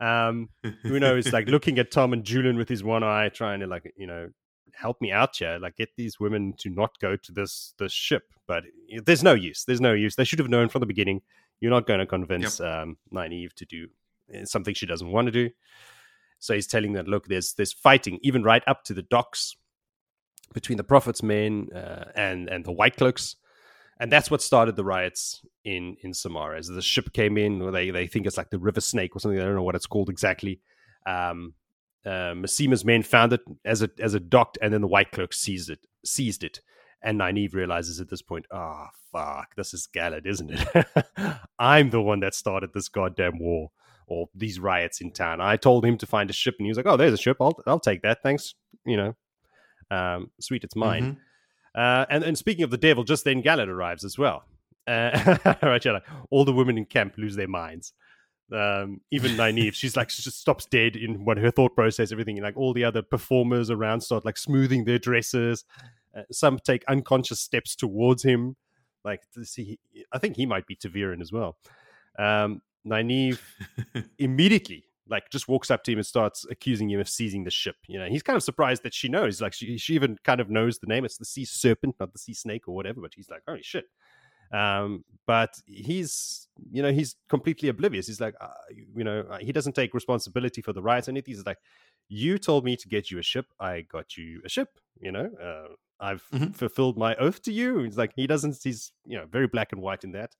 Um, 0.00 0.48
Uno 0.84 1.16
is 1.16 1.32
like 1.32 1.48
looking 1.48 1.78
at 1.78 1.90
Tom 1.90 2.12
and 2.12 2.24
Julian 2.24 2.56
with 2.56 2.68
his 2.68 2.82
one 2.82 3.04
eye, 3.04 3.28
trying 3.28 3.60
to 3.60 3.66
like, 3.66 3.92
you 3.96 4.06
know, 4.06 4.28
help 4.72 5.00
me 5.00 5.12
out 5.12 5.36
here, 5.36 5.58
like 5.60 5.76
get 5.76 5.90
these 5.96 6.18
women 6.18 6.54
to 6.58 6.70
not 6.70 6.98
go 7.00 7.16
to 7.16 7.32
this 7.32 7.74
this 7.78 7.92
ship. 7.92 8.24
But 8.46 8.64
there's 9.04 9.22
no 9.22 9.34
use. 9.34 9.64
There's 9.64 9.80
no 9.80 9.92
use. 9.92 10.16
They 10.16 10.24
should 10.24 10.38
have 10.40 10.48
known 10.48 10.68
from 10.68 10.80
the 10.80 10.86
beginning. 10.86 11.22
You're 11.64 11.70
not 11.70 11.86
going 11.86 12.00
to 12.00 12.06
convince 12.06 12.60
um, 12.60 12.98
Nynaeve 13.10 13.54
to 13.54 13.64
do 13.64 13.88
uh, 14.34 14.44
something 14.44 14.74
she 14.74 14.84
doesn't 14.84 15.10
want 15.10 15.28
to 15.28 15.32
do. 15.32 15.48
So 16.38 16.52
he's 16.52 16.66
telling 16.66 16.92
them, 16.92 17.06
look, 17.06 17.26
there's 17.26 17.54
there's 17.54 17.72
fighting 17.72 18.18
even 18.22 18.42
right 18.42 18.62
up 18.66 18.84
to 18.84 18.92
the 18.92 19.00
docks 19.00 19.56
between 20.52 20.76
the 20.76 20.84
Prophet's 20.84 21.22
men 21.22 21.70
uh, 21.74 22.04
and 22.14 22.50
and 22.50 22.66
the 22.66 22.70
White 22.70 22.98
Cloaks, 22.98 23.36
and 23.98 24.12
that's 24.12 24.30
what 24.30 24.42
started 24.42 24.76
the 24.76 24.84
riots 24.84 25.40
in 25.64 25.96
in 26.02 26.12
Samara. 26.12 26.58
As 26.58 26.68
the 26.68 26.82
ship 26.82 27.14
came 27.14 27.38
in, 27.38 27.62
or 27.62 27.70
they 27.70 27.88
they 27.88 28.06
think 28.06 28.26
it's 28.26 28.36
like 28.36 28.50
the 28.50 28.58
River 28.58 28.82
Snake 28.82 29.16
or 29.16 29.20
something. 29.20 29.40
I 29.40 29.44
don't 29.44 29.54
know 29.54 29.62
what 29.62 29.74
it's 29.74 29.86
called 29.86 30.10
exactly. 30.10 30.60
Um, 31.06 31.54
uh, 32.04 32.34
Masema's 32.34 32.84
men 32.84 33.02
found 33.02 33.32
it 33.32 33.40
as 33.64 33.80
a 33.80 33.88
as 33.98 34.12
a 34.12 34.20
docked, 34.20 34.58
and 34.60 34.70
then 34.70 34.82
the 34.82 34.86
White 34.86 35.12
Cloaks 35.12 35.40
seized 35.40 35.70
it 35.70 35.78
seized 36.04 36.44
it. 36.44 36.60
And 37.04 37.20
Nynaeve 37.20 37.54
realizes 37.54 38.00
at 38.00 38.08
this 38.08 38.22
point, 38.22 38.46
oh 38.50 38.86
fuck, 39.12 39.54
this 39.56 39.74
is 39.74 39.86
Galad, 39.94 40.26
isn't 40.26 40.50
it? 40.50 40.86
I'm 41.58 41.90
the 41.90 42.00
one 42.00 42.20
that 42.20 42.34
started 42.34 42.72
this 42.72 42.88
goddamn 42.88 43.38
war 43.38 43.70
or 44.06 44.28
these 44.34 44.58
riots 44.58 45.00
in 45.00 45.12
town. 45.12 45.40
I 45.40 45.56
told 45.56 45.84
him 45.84 45.98
to 45.98 46.06
find 46.06 46.28
a 46.30 46.32
ship, 46.32 46.56
and 46.58 46.66
he 46.66 46.70
was 46.70 46.76
like, 46.76 46.86
"Oh, 46.86 46.96
there's 46.96 47.12
a 47.12 47.18
ship. 47.18 47.36
I'll 47.40 47.56
I'll 47.66 47.78
take 47.78 48.02
that. 48.02 48.22
Thanks. 48.22 48.54
You 48.84 48.96
know, 48.96 49.16
um, 49.90 50.30
sweet, 50.40 50.64
it's 50.64 50.76
mine." 50.76 51.18
Uh, 51.74 52.06
and 52.08 52.24
and 52.24 52.38
speaking 52.38 52.64
of 52.64 52.70
the 52.70 52.78
devil, 52.78 53.04
just 53.04 53.24
then 53.24 53.42
Galad 53.42 53.68
arrives 53.68 54.04
as 54.04 54.18
well. 54.18 54.44
Uh, 54.86 55.36
right, 55.62 55.84
yeah, 55.84 55.92
like, 55.92 56.04
all 56.30 56.44
the 56.44 56.52
women 56.52 56.78
in 56.78 56.84
camp 56.84 57.14
lose 57.16 57.36
their 57.36 57.48
minds. 57.48 57.92
Um, 58.52 59.00
even 59.10 59.32
Nynaeve, 59.36 59.74
she's 59.74 59.96
like 59.96 60.10
she 60.10 60.22
just 60.22 60.40
stops 60.40 60.66
dead 60.66 60.96
in 60.96 61.24
what 61.24 61.38
her 61.38 61.50
thought 61.50 61.74
process, 61.74 62.12
everything. 62.12 62.38
And 62.38 62.44
like 62.44 62.56
all 62.56 62.72
the 62.72 62.84
other 62.84 63.02
performers 63.02 63.70
around 63.70 64.00
start 64.02 64.24
like 64.24 64.38
smoothing 64.38 64.84
their 64.84 64.98
dresses. 64.98 65.64
Uh, 66.16 66.22
some 66.30 66.58
take 66.58 66.84
unconscious 66.88 67.40
steps 67.40 67.74
towards 67.76 68.22
him. 68.22 68.56
Like 69.04 69.22
to 69.32 69.44
see, 69.44 69.78
I 70.12 70.18
think 70.18 70.36
he 70.36 70.46
might 70.46 70.66
be 70.66 70.76
Ta'veren 70.76 71.20
as 71.20 71.32
well. 71.32 71.56
Um, 72.18 72.62
Nynaeve 72.86 73.40
immediately 74.18 74.84
like 75.08 75.30
just 75.30 75.48
walks 75.48 75.70
up 75.70 75.84
to 75.84 75.92
him 75.92 75.98
and 75.98 76.06
starts 76.06 76.46
accusing 76.50 76.90
him 76.90 77.00
of 77.00 77.08
seizing 77.08 77.44
the 77.44 77.50
ship. 77.50 77.76
You 77.86 77.98
know, 77.98 78.06
he's 78.06 78.22
kind 78.22 78.36
of 78.36 78.42
surprised 78.42 78.82
that 78.84 78.94
she 78.94 79.08
knows. 79.08 79.40
Like 79.40 79.52
she, 79.52 79.76
she 79.76 79.94
even 79.94 80.16
kind 80.24 80.40
of 80.40 80.50
knows 80.50 80.78
the 80.78 80.86
name. 80.86 81.04
It's 81.04 81.18
the 81.18 81.24
sea 81.24 81.44
serpent, 81.44 81.96
not 82.00 82.12
the 82.12 82.18
sea 82.18 82.34
snake 82.34 82.68
or 82.68 82.74
whatever. 82.74 83.00
But 83.00 83.12
he's 83.14 83.28
like, 83.28 83.42
holy 83.46 83.62
shit. 83.62 83.84
Um, 84.52 85.04
but 85.26 85.60
he's, 85.66 86.48
you 86.70 86.82
know, 86.82 86.92
he's 86.92 87.16
completely 87.28 87.68
oblivious. 87.68 88.06
He's 88.06 88.20
like, 88.20 88.34
uh, 88.40 88.48
you 88.94 89.04
know, 89.04 89.24
uh, 89.30 89.38
he 89.38 89.52
doesn't 89.52 89.74
take 89.74 89.94
responsibility 89.94 90.62
for 90.62 90.72
the 90.72 90.82
riots. 90.82 91.08
And 91.08 91.20
he's 91.26 91.44
like, 91.44 91.58
you 92.08 92.38
told 92.38 92.64
me 92.64 92.76
to 92.76 92.88
get 92.88 93.10
you 93.10 93.18
a 93.18 93.22
ship. 93.22 93.46
I 93.58 93.82
got 93.82 94.16
you 94.16 94.40
a 94.44 94.48
ship. 94.48 94.68
You 95.00 95.12
know, 95.12 95.30
uh, 95.42 95.74
I've 96.00 96.22
Mhm. 96.32 96.54
fulfilled 96.54 96.98
my 96.98 97.14
oath 97.16 97.42
to 97.42 97.52
you. 97.52 97.80
He's 97.80 97.96
like, 97.96 98.12
he 98.16 98.26
doesn't. 98.26 98.58
He's, 98.62 98.92
you 99.06 99.16
know, 99.16 99.26
very 99.26 99.46
black 99.46 99.72
and 99.72 99.80
white 99.80 100.04
in 100.04 100.12
that. 100.12 100.34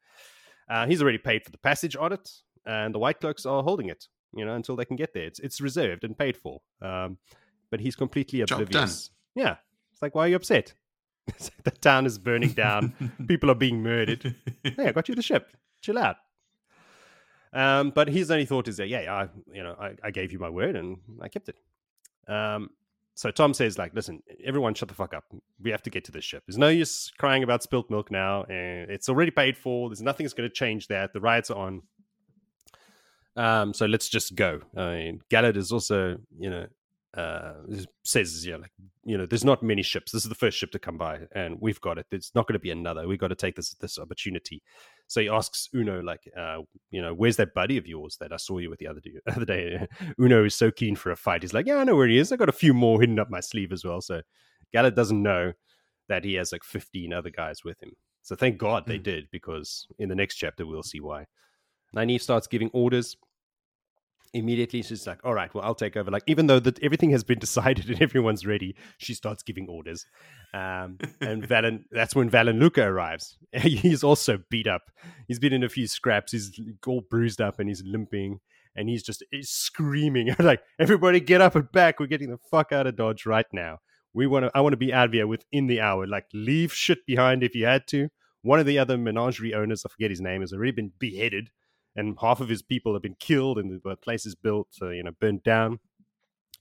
Uh, 0.69 0.87
he's 0.87 1.01
already 1.03 1.19
paid 1.19 1.45
for 1.45 1.51
the 1.51 1.59
passage 1.59 1.95
on 1.97 2.13
it, 2.13 2.31
and 2.67 2.95
the 2.95 2.99
white 2.99 3.21
cloaks 3.21 3.47
are 3.47 3.63
holding 3.63 3.89
it. 3.89 4.09
You 4.37 4.45
know, 4.45 4.55
until 4.55 4.75
they 4.75 4.85
can 4.85 4.97
get 4.97 5.13
there. 5.15 5.25
It's 5.27 5.39
it's 5.39 5.61
reserved 5.61 6.03
and 6.05 6.19
paid 6.19 6.37
for. 6.37 6.61
Um, 6.83 7.19
but 7.71 7.81
he's 7.81 7.95
completely 7.97 8.41
oblivious. 8.41 9.11
Yeah, 9.37 9.57
it's 9.93 10.03
like, 10.03 10.15
why 10.15 10.27
are 10.27 10.29
you 10.29 10.37
upset? 10.37 10.75
the 11.65 11.71
town 11.71 12.05
is 12.05 12.19
burning 12.19 12.51
down. 12.53 12.93
People 13.29 13.51
are 13.51 13.55
being 13.55 13.83
murdered. 13.83 14.35
Hey, 14.65 14.89
I 14.89 14.93
got 14.93 15.09
you 15.09 15.15
the 15.15 15.23
ship. 15.23 15.57
Chill 15.81 15.99
out. 15.99 16.17
Um, 17.53 17.91
but 17.91 18.09
his 18.09 18.31
only 18.31 18.45
thought 18.47 18.67
is 18.69 18.79
that, 18.79 18.89
yeah, 18.89 19.13
I, 19.15 19.29
you 19.55 19.63
know, 19.63 19.77
I, 19.79 19.95
I 20.03 20.11
gave 20.11 20.33
you 20.33 20.39
my 20.41 20.51
word 20.51 20.75
and 20.77 20.99
I 21.21 21.29
kept 21.29 21.49
it. 21.49 21.59
Um, 22.27 22.71
so 23.15 23.31
Tom 23.31 23.55
says, 23.55 23.79
like, 23.79 23.95
listen, 23.95 24.23
everyone, 24.45 24.75
shut 24.75 24.89
the 24.89 24.95
fuck 24.95 25.15
up. 25.15 25.25
We 25.63 25.71
have 25.71 25.83
to 25.83 25.91
get 25.91 26.05
to 26.07 26.13
this 26.13 26.25
ship. 26.25 26.43
There's 26.47 26.59
no 26.59 26.69
use 26.69 27.13
crying 27.17 27.45
about 27.45 27.63
spilt 27.63 27.89
milk 27.89 28.11
now, 28.11 28.43
and 28.45 28.91
it's 28.91 29.09
already 29.09 29.31
paid 29.31 29.57
for. 29.57 29.89
There's 29.89 30.03
nothing 30.03 30.25
that's 30.25 30.35
going 30.35 30.49
to 30.49 30.55
change 30.55 30.89
that. 30.89 31.13
The 31.13 31.21
riots 31.21 31.51
are 31.51 31.59
on. 31.59 31.83
Um, 33.37 33.73
so 33.73 33.87
let's 33.87 34.09
just 34.09 34.35
go. 34.35 34.61
I 34.77 34.97
mean, 34.97 35.21
Galad 35.31 35.57
is 35.57 35.71
also, 35.71 36.19
you 36.39 36.51
know, 36.51 36.67
uh, 37.17 37.55
says, 38.05 38.45
yeah, 38.47 38.57
like, 38.57 38.73
you 39.05 39.17
know, 39.17 39.27
there's 39.27 39.45
not 39.45 39.63
many 39.63 39.83
ships. 39.83 40.13
This 40.13 40.25
is 40.25 40.29
the 40.29 40.35
first 40.35 40.59
ship 40.59 40.71
to 40.73 40.79
come 40.79 40.99
by, 40.99 41.21
and 41.35 41.57
we've 41.61 41.81
got 41.81 41.99
it. 41.99 42.07
There's 42.11 42.33
not 42.35 42.47
going 42.47 42.55
to 42.55 42.59
be 42.59 42.71
another. 42.71 43.07
We've 43.07 43.19
got 43.19 43.29
to 43.29 43.35
take 43.37 43.57
this 43.57 43.75
this 43.75 43.99
opportunity. 43.99 44.63
So 45.07 45.21
he 45.21 45.29
asks 45.29 45.69
Uno, 45.75 46.01
like, 46.01 46.21
uh, 46.37 46.59
you 46.91 47.01
know, 47.03 47.15
where's 47.15 47.37
that 47.37 47.55
buddy 47.55 47.77
of 47.79 47.87
yours 47.87 48.17
that 48.21 48.33
I 48.33 48.37
saw 48.37 48.59
you 48.59 48.71
with 48.71 48.79
the 48.79 48.89
other 48.89 49.01
day? 49.01 49.13
Other 49.29 49.45
day, 49.45 49.87
Uno 50.21 50.45
is 50.45 50.55
so 50.55 50.71
keen 50.71 50.97
for 50.97 51.13
a 51.13 51.17
fight. 51.17 51.43
He's 51.43 51.55
like, 51.55 51.67
yeah, 51.67 51.77
I 51.77 51.85
know 51.85 51.97
where 51.97 52.09
he 52.09 52.19
is. 52.19 52.33
I 52.33 52.37
got 52.37 52.49
a 52.49 52.53
few 52.53 52.75
more 52.75 53.01
hidden 53.01 53.19
up 53.19 53.31
my 53.31 53.41
sleeve 53.41 53.73
as 53.73 53.85
well. 53.85 54.01
So 54.01 54.23
Galad 54.75 54.95
doesn't 54.97 55.23
know 55.23 55.53
that 56.09 56.25
he 56.25 56.35
has 56.35 56.53
like 56.53 56.65
15 56.65 57.13
other 57.13 57.31
guys 57.31 57.65
with 57.65 57.83
him. 57.83 57.93
So 58.23 58.35
thank 58.35 58.59
God 58.59 58.87
they 58.87 58.99
Mm. 58.99 59.03
did, 59.03 59.29
because 59.31 59.87
in 59.99 60.09
the 60.09 60.15
next 60.15 60.37
chapter 60.37 60.67
we'll 60.67 60.83
see 60.83 61.01
why. 61.01 61.27
Nynaeve 61.95 62.23
starts 62.23 62.47
giving 62.47 62.71
orders. 62.73 63.17
Immediately, 64.35 64.83
she's 64.83 65.07
like, 65.07 65.21
"All 65.25 65.33
right, 65.33 65.53
well, 65.55 65.65
I'll 65.65 65.75
take 65.75 65.97
over." 65.97 66.11
Like, 66.11 66.25
even 66.27 66.49
though 66.49 66.59
that 66.59 66.83
everything 66.83 67.11
has 67.11 67.23
been 67.25 67.39
decided 67.49 67.89
and 67.89 68.03
everyone's 68.03 68.45
ready, 68.45 68.75
she 68.99 69.15
starts 69.15 69.43
giving 69.43 69.69
orders. 69.69 70.07
Um, 70.53 70.99
and 71.21 71.43
Valan, 71.49 71.85
that's 71.93 72.15
when 72.15 72.31
Valan 72.31 72.59
Luca 72.59 72.83
arrives. 72.83 73.39
he's 73.53 74.05
also 74.05 74.41
beat 74.51 74.67
up. 74.67 74.83
He's 75.29 75.39
been 75.39 75.53
in 75.53 75.63
a 75.63 75.69
few 75.69 75.87
scraps. 75.87 76.33
He's 76.33 76.61
all 76.87 77.03
bruised 77.09 77.41
up 77.41 77.59
and 77.59 77.69
he's 77.69 77.83
limping. 77.87 78.41
And 78.77 78.89
he's 78.89 79.05
just 79.05 79.23
he's 79.31 79.51
screaming 79.51 80.35
like, 80.41 80.61
"Everybody, 80.81 81.21
get 81.21 81.41
up 81.41 81.55
and 81.55 81.71
back! 81.71 82.01
We're 82.01 82.07
getting 82.07 82.31
the 82.31 82.39
fuck 82.51 82.73
out 82.73 82.89
of 82.89 82.97
Dodge 82.97 83.25
right 83.25 83.47
now. 83.53 83.79
We 84.13 84.27
want 84.27 84.47
to. 84.47 84.51
I 84.53 84.63
want 84.63 84.73
to 84.73 84.79
be 84.79 84.93
out 84.93 85.07
of 85.07 85.13
here 85.13 85.29
within 85.29 85.69
the 85.69 85.81
hour. 85.81 86.09
Like, 86.09 86.27
leave 86.35 86.75
shit 86.75 87.07
behind 87.07 87.45
if 87.45 87.55
you 87.55 87.67
had 87.67 87.87
to." 87.89 88.09
One 88.43 88.61
of 88.61 88.67
the 88.67 88.79
other 88.79 88.99
menagerie 88.99 89.55
owners, 89.55 89.87
I 89.87 89.89
forget 89.89 90.11
his 90.11 90.21
name, 90.21 90.43
has 90.43 90.53
already 90.53 90.73
been 90.73 90.93
beheaded 90.99 91.49
and 91.97 92.17
half 92.21 92.41
of 92.41 92.49
his 92.49 92.63
people 92.63 92.93
have 92.95 93.03
been 93.03 93.17
killed 93.19 93.59
and 93.59 93.81
the 93.83 93.97
place 93.97 94.27
is 94.27 94.35
built, 94.35 94.69
uh, 94.83 94.91
you 94.91 95.03
know, 95.03 95.13
burnt 95.21 95.45
down. 95.45 95.79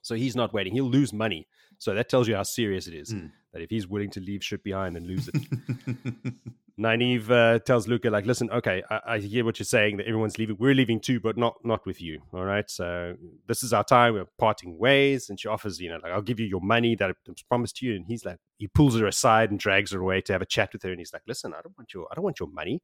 So 0.01 0.15
he's 0.15 0.35
not 0.35 0.53
waiting. 0.53 0.73
He'll 0.73 0.89
lose 0.89 1.13
money. 1.13 1.47
So 1.77 1.93
that 1.95 2.09
tells 2.09 2.27
you 2.27 2.35
how 2.35 2.43
serious 2.43 2.87
it 2.87 2.93
is. 2.93 3.13
Mm. 3.13 3.31
That 3.53 3.61
if 3.61 3.69
he's 3.69 3.87
willing 3.87 4.09
to 4.11 4.19
leave 4.19 4.43
shit 4.43 4.63
behind 4.63 4.97
and 4.97 5.07
lose 5.07 5.29
it. 5.29 5.35
Nynaeve 6.79 7.29
uh, 7.29 7.59
tells 7.59 7.87
Luca, 7.87 8.09
like, 8.09 8.25
listen, 8.25 8.49
okay, 8.49 8.81
I, 8.89 8.99
I 9.05 9.19
hear 9.19 9.45
what 9.45 9.59
you're 9.59 9.65
saying 9.65 9.97
that 9.97 10.07
everyone's 10.07 10.39
leaving. 10.39 10.57
We're 10.59 10.73
leaving 10.73 10.99
too, 10.99 11.19
but 11.19 11.37
not 11.37 11.55
not 11.63 11.85
with 11.85 12.01
you. 12.01 12.21
All 12.33 12.43
right. 12.43 12.69
So 12.69 13.15
this 13.47 13.63
is 13.63 13.73
our 13.73 13.83
time. 13.83 14.15
We're 14.15 14.25
parting 14.39 14.77
ways. 14.77 15.29
And 15.29 15.39
she 15.39 15.47
offers, 15.47 15.79
you 15.79 15.89
know, 15.89 15.99
like, 16.01 16.11
I'll 16.11 16.21
give 16.21 16.39
you 16.39 16.47
your 16.47 16.61
money 16.61 16.95
that 16.95 17.11
I 17.11 17.13
promised 17.47 17.81
you. 17.81 17.95
And 17.95 18.05
he's 18.07 18.25
like, 18.25 18.39
he 18.57 18.67
pulls 18.67 18.97
her 18.99 19.05
aside 19.05 19.51
and 19.51 19.59
drags 19.59 19.91
her 19.91 19.99
away 19.99 20.21
to 20.21 20.33
have 20.33 20.41
a 20.41 20.47
chat 20.47 20.73
with 20.73 20.81
her. 20.83 20.89
And 20.89 20.99
he's 20.99 21.13
like, 21.13 21.23
listen, 21.27 21.53
I 21.53 21.61
don't 21.61 21.77
want 21.77 21.93
your, 21.93 22.07
I 22.11 22.15
don't 22.15 22.23
want 22.23 22.39
your 22.39 22.49
money. 22.49 22.81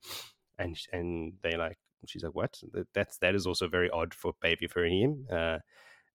And 0.59 0.77
and 0.93 1.33
they 1.41 1.57
like, 1.57 1.79
she's 2.07 2.23
like, 2.23 2.35
what? 2.35 2.59
That's 2.93 3.17
that 3.17 3.35
is 3.35 3.47
also 3.47 3.67
very 3.67 3.89
odd 3.89 4.13
for 4.13 4.33
baby 4.41 4.67
for 4.67 4.85
him. 4.85 5.25
Uh, 5.31 5.59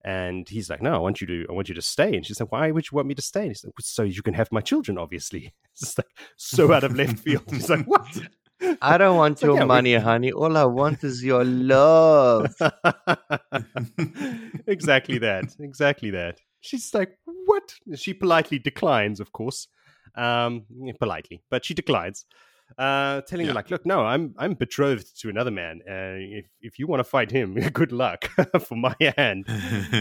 and 0.05 0.47
he's 0.49 0.68
like, 0.68 0.83
"No, 0.83 0.94
I 0.94 0.99
want 0.99 1.23
you 1.23 1.27
to, 1.27 1.47
I 1.49 1.53
want 1.53 1.70
you 1.70 1.75
to 1.75 1.83
stay." 1.83 2.14
And 2.14 2.27
she's 2.27 2.38
like, 2.38 2.53
"Why 2.53 2.70
would 2.70 2.85
you 2.85 2.97
want 2.97 3.09
me 3.09 3.14
to 3.14 3.23
stay?" 3.23 3.40
And 3.40 3.51
he's 3.51 3.64
like, 3.64 3.73
"So 3.81 4.03
you 4.03 4.23
can 4.23 4.35
have 4.35 4.53
my 4.53 4.61
children." 4.61 4.99
Obviously, 4.99 5.55
it's 5.73 5.81
just 5.81 5.99
like 5.99 6.09
so 6.37 6.73
out 6.73 6.85
of 6.85 6.94
left 6.94 7.20
field. 7.20 7.44
He's 7.51 7.70
like, 7.70 7.87
"What?" 7.87 8.07
I 8.83 8.99
don't 8.99 9.16
want 9.16 9.42
like, 9.42 9.47
your 9.47 9.57
yeah, 9.57 9.62
we- 9.62 9.68
money, 9.68 9.94
honey. 9.94 10.33
All 10.33 10.57
I 10.57 10.64
want 10.64 11.03
is 11.05 11.25
your 11.25 11.44
love. 11.44 12.55
exactly 14.66 15.18
that. 15.18 15.57
Exactly 15.59 16.11
that. 16.11 16.38
She's 16.61 16.92
like, 16.94 17.18
"What?" 17.47 17.75
She 17.94 18.12
politely 18.12 18.59
declines, 18.59 19.20
of 19.20 19.33
course, 19.33 19.68
um, 20.16 20.66
politely, 21.01 21.42
but 21.51 21.64
she 21.64 21.73
declines, 21.73 22.27
uh, 22.79 23.20
telling 23.22 23.46
Yeah. 23.46 23.53
her 23.53 23.55
like, 23.55 23.70
"Look, 23.70 23.87
no, 23.87 24.00
I'm 24.05 24.35
I'm 24.38 24.55
betrothed 24.55 25.20
to 25.20 25.29
another 25.29 25.50
man. 25.50 25.81
Uh, 25.88 26.16
if 26.38 26.46
if 26.61 26.79
you 26.79 26.87
want 26.87 27.00
to 27.00 27.05
fight 27.05 27.31
him, 27.31 27.55
good 27.72 27.92
luck 27.92 28.24
for 28.61 28.77
my 28.77 28.94
hand." 29.16 29.46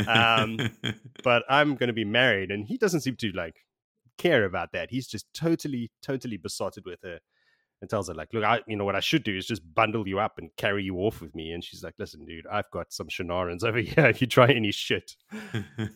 Um, 0.07 0.57
but 1.23 1.43
I'm 1.49 1.75
going 1.75 1.87
to 1.87 1.93
be 1.93 2.05
married. 2.05 2.51
And 2.51 2.65
he 2.65 2.77
doesn't 2.77 3.01
seem 3.01 3.15
to 3.17 3.31
like 3.31 3.65
care 4.17 4.45
about 4.45 4.71
that. 4.73 4.89
He's 4.91 5.07
just 5.07 5.31
totally, 5.33 5.91
totally 6.01 6.37
besotted 6.37 6.85
with 6.85 7.01
her 7.03 7.19
and 7.81 7.89
tells 7.89 8.07
her, 8.07 8.13
like, 8.13 8.33
look, 8.33 8.45
I, 8.45 8.61
you 8.65 8.77
know, 8.77 8.85
what 8.85 8.95
I 8.95 9.01
should 9.01 9.23
do 9.23 9.35
is 9.35 9.45
just 9.45 9.61
bundle 9.75 10.07
you 10.07 10.17
up 10.19 10.37
and 10.37 10.49
carry 10.55 10.83
you 10.83 10.95
off 10.99 11.19
with 11.19 11.35
me. 11.35 11.51
And 11.51 11.61
she's 11.63 11.83
like, 11.83 11.95
listen, 11.99 12.23
dude, 12.25 12.47
I've 12.47 12.69
got 12.71 12.93
some 12.93 13.07
Shienarans 13.07 13.63
over 13.65 13.79
here. 13.79 14.05
If 14.05 14.21
you 14.21 14.27
try 14.27 14.47
any 14.51 14.71
shit, 14.71 15.17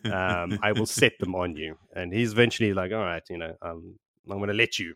um, 0.04 0.58
I 0.62 0.72
will 0.72 0.84
set 0.86 1.18
them 1.18 1.34
on 1.34 1.56
you. 1.56 1.78
And 1.94 2.12
he's 2.12 2.32
eventually 2.32 2.74
like, 2.74 2.92
all 2.92 2.98
right, 2.98 3.22
you 3.30 3.38
know, 3.38 3.54
um, 3.62 3.98
I'm 4.30 4.36
going 4.36 4.48
to 4.48 4.54
let 4.54 4.78
you, 4.78 4.94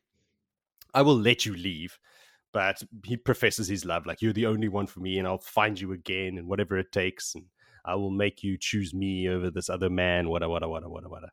I 0.95 1.03
will 1.03 1.19
let 1.19 1.47
you 1.47 1.55
leave. 1.55 1.99
But 2.53 2.83
he 3.07 3.17
professes 3.17 3.67
his 3.67 3.87
love, 3.87 4.05
like, 4.05 4.21
you're 4.21 4.35
the 4.35 4.45
only 4.45 4.69
one 4.69 4.87
for 4.87 5.01
me, 5.01 5.19
and 5.19 5.27
I'll 5.27 5.39
find 5.39 5.81
you 5.81 5.93
again, 5.93 6.37
and 6.37 6.47
whatever 6.47 6.77
it 6.77 6.93
takes. 6.93 7.35
And 7.35 7.47
I 7.83 7.95
will 7.95 8.11
make 8.11 8.43
you 8.43 8.59
choose 8.59 8.93
me 8.93 9.27
over 9.27 9.51
this 9.51 9.71
other 9.71 9.89
man, 9.89 10.29
wada 10.29 10.51
wada 10.51 10.69
wada 10.69 10.87
wada 10.87 11.09
wada. 11.09 11.31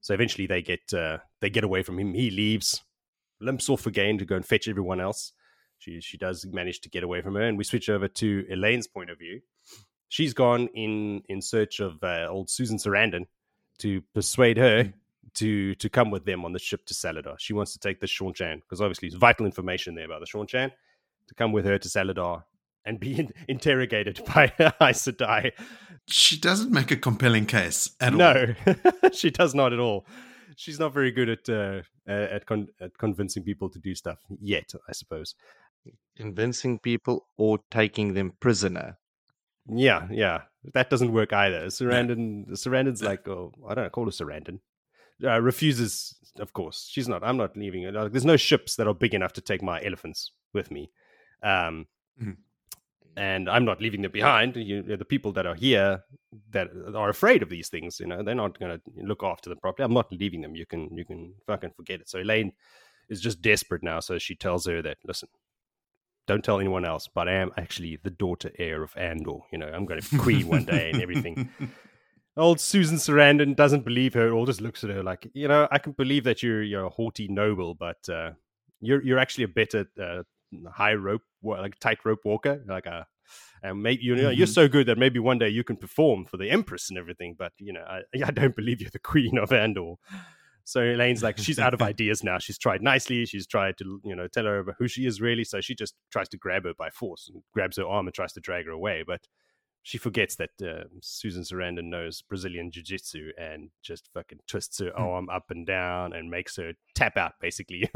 So 0.00 0.14
eventually 0.14 0.46
they 0.46 0.62
get 0.62 0.94
uh, 0.94 1.18
they 1.40 1.50
get 1.50 1.64
away 1.64 1.82
from 1.82 1.98
him. 1.98 2.14
He 2.14 2.30
leaves, 2.30 2.82
limps 3.40 3.68
off 3.68 3.86
again 3.86 4.18
to 4.18 4.24
go 4.24 4.36
and 4.36 4.46
fetch 4.46 4.68
everyone 4.68 5.00
else. 5.00 5.32
She 5.78 6.00
she 6.00 6.16
does 6.16 6.46
manage 6.46 6.80
to 6.82 6.88
get 6.88 7.02
away 7.02 7.20
from 7.20 7.34
her, 7.34 7.42
and 7.42 7.58
we 7.58 7.64
switch 7.64 7.88
over 7.88 8.06
to 8.06 8.46
Elayne's 8.48 8.86
point 8.86 9.10
of 9.10 9.18
view. 9.18 9.40
She's 10.08 10.34
gone 10.34 10.68
in 10.74 11.22
in 11.28 11.42
search 11.42 11.80
of 11.80 12.02
uh, 12.04 12.28
old 12.30 12.48
Susan 12.48 12.78
Sarandon 12.78 13.26
to 13.78 14.02
persuade 14.14 14.56
her 14.56 14.92
to 15.34 15.74
to 15.76 15.88
come 15.88 16.10
with 16.10 16.24
them 16.24 16.44
on 16.44 16.52
the 16.52 16.58
ship 16.58 16.84
to 16.86 16.94
Salidar. 16.94 17.38
She 17.38 17.52
wants 17.52 17.72
to 17.72 17.78
take 17.78 18.00
the 18.00 18.06
Seanchan 18.06 18.60
because 18.62 18.80
obviously 18.80 19.08
it's 19.08 19.16
vital 19.16 19.46
information 19.46 19.94
there 19.94 20.04
about 20.06 20.20
the 20.20 20.26
Seanchan 20.26 20.70
to 21.28 21.34
come 21.34 21.52
with 21.52 21.64
her 21.64 21.78
to 21.78 21.88
Salidar 21.88 22.44
and 22.84 22.98
be 22.98 23.14
in- 23.20 23.32
interrogated 23.48 24.20
by 24.34 24.52
Aes 24.80 25.02
Sedai. 25.06 25.52
she 26.06 26.36
doesn't 26.38 26.72
make 26.72 26.90
a 26.90 26.96
compelling 26.96 27.46
case 27.46 27.90
at 28.00 28.12
all. 28.12 28.18
No, 28.18 28.54
she 29.12 29.30
does 29.30 29.54
not 29.54 29.72
at 29.72 29.78
all. 29.78 30.06
She's 30.56 30.78
not 30.80 30.92
very 30.92 31.10
good 31.10 31.28
at 31.28 31.48
uh, 31.48 31.82
uh, 32.08 32.12
at, 32.12 32.46
con- 32.46 32.68
at 32.80 32.96
convincing 32.98 33.42
people 33.44 33.70
to 33.70 33.78
do 33.78 33.94
stuff 33.94 34.18
yet, 34.40 34.72
I 34.88 34.92
suppose. 34.92 35.34
Convincing 36.16 36.78
people 36.80 37.26
or 37.38 37.60
taking 37.70 38.12
them 38.14 38.32
prisoner. 38.40 38.98
Yeah, 39.66 40.08
yeah, 40.10 40.42
that 40.74 40.90
doesn't 40.90 41.12
work 41.12 41.32
either. 41.32 41.66
Sarandon, 41.66 42.50
Sarandon's 42.50 43.02
like, 43.02 43.26
oh, 43.28 43.52
I 43.68 43.74
don't 43.74 43.84
know, 43.84 43.90
call 43.90 44.06
her 44.06 44.10
Sarandon. 44.10 44.58
Uh, 45.24 45.40
refuses, 45.40 46.14
of 46.38 46.52
course. 46.52 46.88
She's 46.90 47.08
not. 47.08 47.22
I'm 47.22 47.36
not 47.36 47.56
leaving. 47.56 47.86
Uh, 47.86 48.08
There's 48.08 48.24
no 48.24 48.36
ships 48.36 48.76
that 48.76 48.86
are 48.86 48.94
big 48.94 49.14
enough 49.14 49.32
to 49.34 49.40
take 49.40 49.62
my 49.62 49.82
elephants 49.84 50.32
with 50.52 50.70
me. 50.70 50.90
Um, 51.42 51.86
Mhm. 52.22 52.36
and 53.16 53.48
I'm 53.48 53.64
not 53.64 53.80
leaving 53.80 54.02
them 54.02 54.12
behind. 54.12 54.56
You, 54.56 54.82
the 54.82 55.04
people 55.04 55.32
that 55.32 55.46
are 55.46 55.54
here 55.54 56.04
that 56.50 56.68
are 56.94 57.08
afraid 57.08 57.42
of 57.42 57.48
these 57.50 57.68
things, 57.68 57.98
you 58.00 58.06
know, 58.06 58.22
they're 58.22 58.34
not 58.34 58.58
going 58.58 58.78
to 58.78 58.82
look 59.02 59.22
after 59.22 59.48
them 59.50 59.58
properly. 59.58 59.84
I'm 59.84 59.92
not 59.94 60.12
leaving 60.12 60.42
them. 60.42 60.54
You 60.54 60.64
can, 60.66 60.96
you 60.96 61.04
can 61.04 61.34
fucking 61.46 61.72
forget 61.76 62.00
it. 62.00 62.08
So 62.08 62.18
Elayne 62.18 62.52
is 63.08 63.20
just 63.20 63.42
desperate 63.42 63.82
now. 63.82 64.00
So 64.00 64.18
she 64.18 64.34
tells 64.36 64.66
her 64.66 64.80
that, 64.82 64.98
listen, 65.04 65.28
don't 66.26 66.44
tell 66.44 66.60
anyone 66.60 66.84
else, 66.84 67.08
but 67.12 67.28
I 67.28 67.32
am 67.32 67.50
actually 67.56 67.96
the 68.02 68.10
daughter 68.10 68.52
heir 68.58 68.82
of 68.82 68.96
Andor. 68.96 69.38
You 69.52 69.58
know, 69.58 69.66
I'm 69.68 69.86
going 69.86 70.00
to 70.00 70.10
be 70.10 70.18
queen 70.18 70.46
one 70.48 70.64
day 70.64 70.90
and 70.90 71.02
everything. 71.02 71.50
Old 72.40 72.60
Susan 72.60 72.96
Sarandon 72.96 73.54
doesn't 73.54 73.84
believe 73.84 74.14
her, 74.14 74.32
or 74.32 74.46
just 74.46 74.60
looks 74.60 74.82
at 74.82 74.90
her 74.90 75.02
like, 75.02 75.30
you 75.34 75.46
know, 75.48 75.68
I 75.70 75.78
can 75.78 75.92
believe 75.92 76.24
that 76.24 76.42
you're 76.42 76.62
you're 76.62 76.84
a 76.84 76.88
haughty 76.90 77.28
noble, 77.28 77.74
but 77.74 78.08
uh, 78.08 78.32
you're 78.80 79.02
you're 79.02 79.18
actually 79.18 79.44
a 79.44 79.48
better 79.48 79.86
uh, 80.02 80.22
high 80.70 80.94
rope, 80.94 81.22
like 81.42 81.78
tight 81.78 81.98
rope 82.04 82.20
walker, 82.24 82.62
like 82.66 82.86
a. 82.86 83.06
And 83.62 83.82
maybe 83.82 84.02
you 84.02 84.16
know 84.16 84.30
you're 84.30 84.46
Mhm. 84.48 84.54
so 84.54 84.68
good 84.68 84.86
that 84.86 84.98
maybe 84.98 85.18
one 85.20 85.38
day 85.38 85.50
you 85.50 85.62
can 85.62 85.76
perform 85.76 86.24
for 86.24 86.36
the 86.38 86.50
empress 86.50 86.88
and 86.88 86.98
everything. 86.98 87.36
But 87.38 87.52
you 87.58 87.72
know, 87.74 87.84
I, 87.86 88.00
I 88.24 88.30
don't 88.30 88.56
believe 88.56 88.80
you're 88.80 88.90
the 88.90 88.98
queen 88.98 89.38
of 89.38 89.52
Andor. 89.52 89.94
So 90.64 90.80
Elayne's 90.80 91.22
like, 91.22 91.38
she's 91.38 91.58
out 91.58 91.74
of 91.74 91.82
ideas 91.92 92.24
now. 92.24 92.38
She's 92.38 92.58
tried 92.58 92.82
nicely. 92.82 93.26
She's 93.26 93.46
tried 93.46 93.76
to, 93.78 94.00
you 94.04 94.14
know, 94.16 94.28
tell 94.28 94.44
her 94.46 94.64
who 94.78 94.88
she 94.88 95.04
is 95.06 95.20
really. 95.20 95.44
So 95.44 95.60
she 95.60 95.74
just 95.74 95.94
tries 96.10 96.28
to 96.30 96.38
grab 96.38 96.64
her 96.64 96.74
by 96.78 96.90
force 96.90 97.28
and 97.32 97.42
grabs 97.52 97.76
her 97.76 97.86
arm 97.86 98.06
and 98.06 98.14
tries 98.14 98.32
to 98.34 98.40
drag 98.40 98.66
her 98.66 98.72
away. 98.72 99.04
But 99.06 99.20
she 99.82 99.96
forgets 99.98 100.36
that 100.36 100.50
uh, 100.62 100.84
Susan 101.00 101.42
Sarandon 101.42 101.84
knows 101.84 102.20
Brazilian 102.22 102.70
Jiu 102.70 102.82
Jitsu 102.82 103.30
and 103.38 103.70
just 103.82 104.10
fucking 104.12 104.40
twists 104.46 104.78
her 104.78 104.94
arm 104.96 105.28
up 105.30 105.50
and 105.50 105.66
down 105.66 106.12
and 106.12 106.30
makes 106.30 106.56
her 106.56 106.74
tap 106.94 107.16
out, 107.16 107.32
basically. 107.40 107.88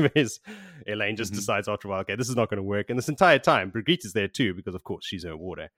Elayne 0.87 1.17
just 1.17 1.33
Mhm. 1.33 1.37
decides 1.37 1.69
after 1.69 1.89
a 1.89 1.91
while, 1.91 2.01
okay, 2.01 2.17
this 2.17 2.29
is 2.29 2.37
not 2.37 2.49
going 2.49 2.57
to 2.59 2.63
work. 2.63 2.89
And 2.91 2.99
this 2.99 3.09
entire 3.09 3.39
time, 3.39 3.71
Birgitte 3.71 4.05
is 4.05 4.13
there 4.13 4.29
too, 4.29 4.55
because 4.55 4.75
of 4.75 4.85
course 4.85 5.05
she's 5.07 5.25
her 5.25 5.37
water. 5.37 5.71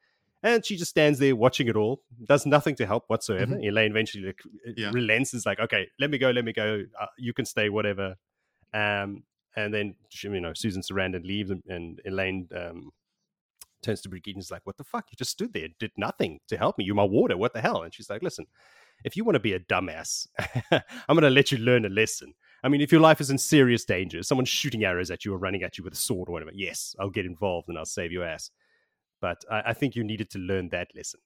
And 0.43 0.65
she 0.65 0.77
just 0.77 0.91
stands 0.91 1.19
there 1.19 1.35
watching 1.35 1.67
it 1.67 1.77
all, 1.77 2.03
does 2.25 2.47
nothing 2.47 2.77
to 2.77 2.87
help 2.87 3.05
whatsoever. 3.09 3.57
Elayne 3.57 3.91
eventually 3.91 4.27
like, 4.27 4.41
Yeah. 4.77 4.91
relents 4.93 5.33
and 5.33 5.39
is 5.39 5.47
like, 5.47 5.59
okay, 5.59 5.89
let 5.99 6.11
me 6.11 6.19
go, 6.19 6.31
let 6.31 6.45
me 6.45 6.53
go. 6.53 6.85
Uh, 7.01 7.07
you 7.19 7.33
can 7.33 7.45
stay, 7.47 7.69
whatever. 7.69 8.17
Um, 8.73 9.25
and 9.57 9.73
then, 9.75 9.95
you 10.23 10.41
know, 10.41 10.53
Susan 10.53 10.83
Sarandon 10.83 11.25
leaves 11.27 11.51
and, 11.51 11.63
and 11.69 12.01
Elayne 12.07 12.47
um, 12.55 12.91
turns 13.87 14.01
to 14.03 14.09
Birgitte 14.09 14.35
and 14.35 14.39
is 14.39 14.51
like, 14.51 14.67
what 14.67 14.77
the 14.77 14.85
fuck? 14.85 15.07
You 15.11 15.17
just 15.17 15.31
stood 15.31 15.53
there, 15.53 15.69
did 15.79 15.93
nothing 15.97 16.41
to 16.49 16.57
help 16.57 16.77
me. 16.77 16.85
You're 16.85 16.95
my 16.95 17.05
water. 17.05 17.37
What 17.37 17.55
the 17.55 17.61
hell? 17.61 17.83
And 17.83 17.95
she's 17.95 18.11
like, 18.11 18.23
listen, 18.23 18.47
if 19.05 19.17
you 19.17 19.25
want 19.25 19.37
to 19.37 19.41
be 19.41 19.53
a 19.53 19.61
dumbass, 19.61 20.27
I'm 20.71 20.83
going 21.09 21.23
to 21.23 21.31
let 21.31 21.53
you 21.53 21.59
learn 21.59 21.85
a 21.85 21.89
lesson. 21.89 22.35
I 22.65 22.69
mean, 22.69 22.81
if 22.81 22.91
your 22.91 23.01
life 23.01 23.21
is 23.21 23.31
in 23.31 23.39
serious 23.39 23.85
danger, 23.85 24.23
someone's 24.23 24.49
shooting 24.49 24.85
arrows 24.85 25.11
at 25.11 25.25
you 25.25 25.33
or 25.33 25.39
running 25.39 25.63
at 25.63 25.79
you 25.79 25.85
with 25.85 25.93
a 25.93 25.97
sword 25.97 26.29
or 26.29 26.33
whatever, 26.33 26.51
yes, 26.55 26.95
I'll 26.99 27.11
get 27.11 27.27
involved 27.27 27.69
and 27.69 27.79
I'll 27.79 27.85
save 27.85 28.13
your 28.13 28.25
ass. 28.25 28.51
But 29.21 29.45
I, 29.51 29.63
I 29.67 29.73
think 29.73 29.95
you 29.95 30.05
needed 30.05 30.31
to 30.31 30.39
learn 30.39 30.69
that 30.71 30.89
lesson. 30.95 31.21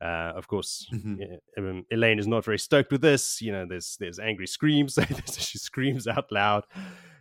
Uh, 0.00 0.32
of 0.36 0.48
course, 0.48 0.86
um, 1.56 1.86
Elayne 1.92 2.18
is 2.18 2.26
not 2.26 2.44
very 2.44 2.58
stoked 2.58 2.92
with 2.92 3.00
this. 3.00 3.40
You 3.40 3.52
know, 3.52 3.64
there's 3.66 3.96
there's 3.98 4.18
angry 4.18 4.46
screams. 4.46 4.98
she 5.38 5.56
screams 5.56 6.06
out 6.06 6.30
loud 6.30 6.64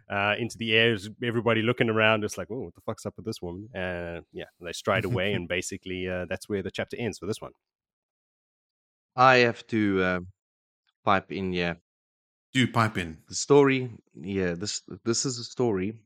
uh, 0.09 0.35
into 0.37 0.57
the 0.57 0.73
air. 0.73 0.97
Everybody 1.23 1.61
looking 1.61 1.89
around, 1.89 2.21
just 2.21 2.37
like, 2.37 2.47
"Oh, 2.51 2.61
what 2.61 2.75
the 2.75 2.81
fuck's 2.81 3.05
up 3.05 3.13
with 3.15 3.25
this 3.25 3.41
woman?" 3.41 3.69
Uh, 3.75 4.21
yeah, 4.31 4.45
they 4.61 4.73
stride 4.73 5.05
away, 5.11 5.33
and 5.33 5.47
basically, 5.47 6.07
uh, 6.07 6.25
that's 6.29 6.47
where 6.49 6.63
the 6.63 6.71
chapter 6.71 6.97
ends 6.97 7.19
for 7.19 7.25
this 7.25 7.41
one. 7.41 7.51
I 9.15 9.37
have 9.37 9.65
to 9.67 10.03
uh, 10.03 10.19
pipe 11.03 11.31
in 11.31 11.53
yeah. 11.53 11.75
Do 12.53 12.67
pipe 12.67 12.97
in. 12.97 13.17
The 13.27 13.35
story, 13.35 13.91
yeah, 14.13 14.53
this 14.53 14.81
this 15.03 15.25
is 15.25 15.39
a 15.39 15.43
story 15.43 15.99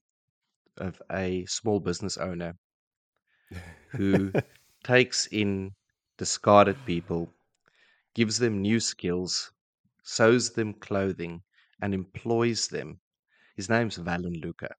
of 0.78 1.02
a 1.12 1.46
small 1.46 1.80
business 1.80 2.18
owner 2.18 2.56
who 3.90 4.32
takes 4.84 5.28
in 5.28 5.72
discarded 6.18 6.78
people, 6.86 7.34
gives 8.14 8.40
them 8.40 8.62
new 8.62 8.80
skills, 8.80 9.52
sews 10.04 10.52
them 10.52 10.74
clothing, 10.74 11.42
and 11.82 11.94
employs 11.94 12.68
them. 12.68 13.00
His 13.58 13.70
name's 13.70 13.98
Valan 13.98 14.42
Luca. 14.42 14.76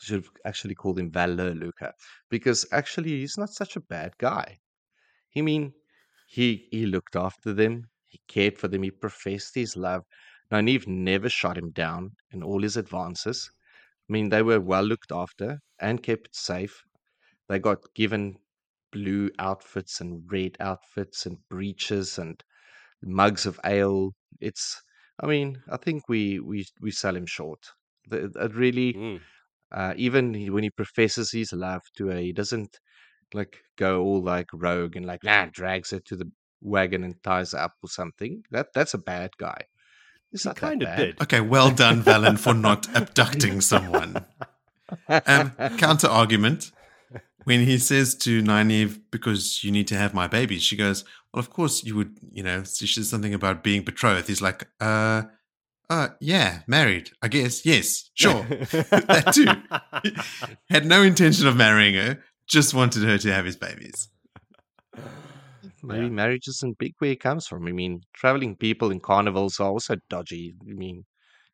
Should 0.00 0.24
have 0.24 0.30
actually 0.44 0.74
called 0.74 0.98
him 0.98 1.12
Valer 1.12 1.54
Luca 1.54 1.94
because 2.28 2.66
actually 2.72 3.20
he's 3.20 3.38
not 3.38 3.50
such 3.50 3.76
a 3.76 3.80
bad 3.80 4.18
guy. 4.18 4.58
I 5.36 5.42
mean, 5.42 5.74
he 6.28 6.68
he 6.70 6.86
looked 6.86 7.16
after 7.16 7.52
them, 7.54 7.90
he 8.08 8.20
cared 8.28 8.58
for 8.58 8.68
them, 8.68 8.82
he 8.84 8.90
professed 8.90 9.54
his 9.56 9.76
love. 9.76 10.04
Nynaeve 10.52 10.86
never 10.86 11.28
shot 11.28 11.58
him 11.58 11.70
down 11.72 12.16
in 12.30 12.42
all 12.42 12.62
his 12.62 12.76
advances. 12.76 13.50
I 14.08 14.12
mean, 14.12 14.30
they 14.30 14.42
were 14.42 14.60
well 14.60 14.84
looked 14.84 15.12
after 15.12 15.60
and 15.80 16.02
kept 16.02 16.34
safe. 16.36 16.84
They 17.48 17.58
got 17.58 17.94
given 17.94 18.38
blue 18.92 19.30
outfits 19.38 20.00
and 20.00 20.30
red 20.32 20.56
outfits 20.60 21.26
and 21.26 21.46
breeches 21.48 22.18
and 22.18 22.42
mugs 23.02 23.46
of 23.46 23.60
ale. 23.64 24.12
It's, 24.40 24.82
I 25.22 25.26
mean, 25.26 25.62
I 25.70 25.76
think 25.76 26.08
we 26.08 26.40
we 26.40 26.66
we 26.80 26.90
sell 26.90 27.14
him 27.16 27.26
short. 27.26 27.60
The- 28.08 28.32
It 28.46 28.54
really, 28.54 28.94
Mm. 28.94 29.20
uh, 29.72 29.94
even 29.96 30.34
he- 30.34 30.50
when 30.50 30.64
he 30.64 30.70
professes 30.70 31.30
his 31.32 31.52
love 31.52 31.82
to 31.96 32.06
her, 32.08 32.18
he 32.18 32.32
doesn't 32.32 32.78
like 33.34 33.58
go 33.76 34.02
all 34.02 34.22
like 34.22 34.48
rogue 34.52 34.96
and 34.96 35.06
like 35.06 35.22
nah, 35.24 35.46
drags 35.52 35.90
her 35.90 36.00
to 36.00 36.16
the 36.16 36.30
wagon 36.60 37.04
and 37.04 37.22
ties 37.22 37.52
her 37.52 37.58
up 37.60 37.74
or 37.82 37.88
something. 37.90 38.42
That 38.50 38.68
that's 38.74 38.94
a 38.94 38.98
bad 38.98 39.30
guy. 39.38 39.62
He's 40.30 40.44
He 40.44 40.50
kind 40.54 40.82
of 40.82 40.88
bad. 40.88 40.96
did. 40.96 41.20
Okay, 41.22 41.40
well 41.40 41.70
done, 41.70 42.02
Valan, 42.02 42.38
for 42.38 42.54
not 42.54 42.86
abducting 42.96 43.60
someone. 43.60 44.24
Um, 45.08 45.52
counter 45.78 46.08
argument. 46.08 46.72
When 47.44 47.64
he 47.64 47.78
says 47.78 48.14
to 48.16 48.42
Nynaeve, 48.42 49.00
because 49.10 49.64
you 49.64 49.70
need 49.72 49.88
to 49.88 49.96
have 49.96 50.12
my 50.14 50.26
babies, 50.26 50.62
she 50.62 50.76
goes, 50.76 51.04
Well, 51.32 51.40
of 51.40 51.50
course 51.50 51.82
you 51.84 51.96
would, 51.96 52.16
you 52.32 52.42
know, 52.42 52.64
she 52.64 52.86
says 52.86 53.08
something 53.08 53.32
about 53.34 53.62
being 53.64 53.82
betrothed. 53.82 54.28
He's 54.28 54.42
like, 54.42 54.68
uh, 54.80 55.22
uh, 55.88 56.08
yeah, 56.20 56.60
married, 56.66 57.10
I 57.22 57.28
guess. 57.28 57.64
Yes, 57.66 58.10
sure. 58.14 58.42
that 58.48 59.32
too. 59.34 60.50
Had 60.70 60.86
no 60.86 61.02
intention 61.02 61.46
of 61.48 61.56
marrying 61.56 61.94
her, 61.94 62.22
just 62.46 62.74
wanted 62.74 63.02
her 63.04 63.18
to 63.18 63.32
have 63.32 63.44
his 63.46 63.56
babies. 63.56 64.08
Maybe 65.82 66.04
Yeah. 66.04 66.10
marriage 66.10 66.46
isn't 66.48 66.78
big 66.78 66.94
where 66.98 67.10
he 67.10 67.16
comes 67.16 67.46
from. 67.46 67.66
I 67.66 67.72
mean, 67.72 68.02
traveling 68.12 68.54
people 68.56 68.90
in 68.90 69.00
carnivals 69.00 69.58
are 69.60 69.68
also 69.70 69.96
dodgy. 70.08 70.54
I 70.68 70.72
mean, 70.74 71.04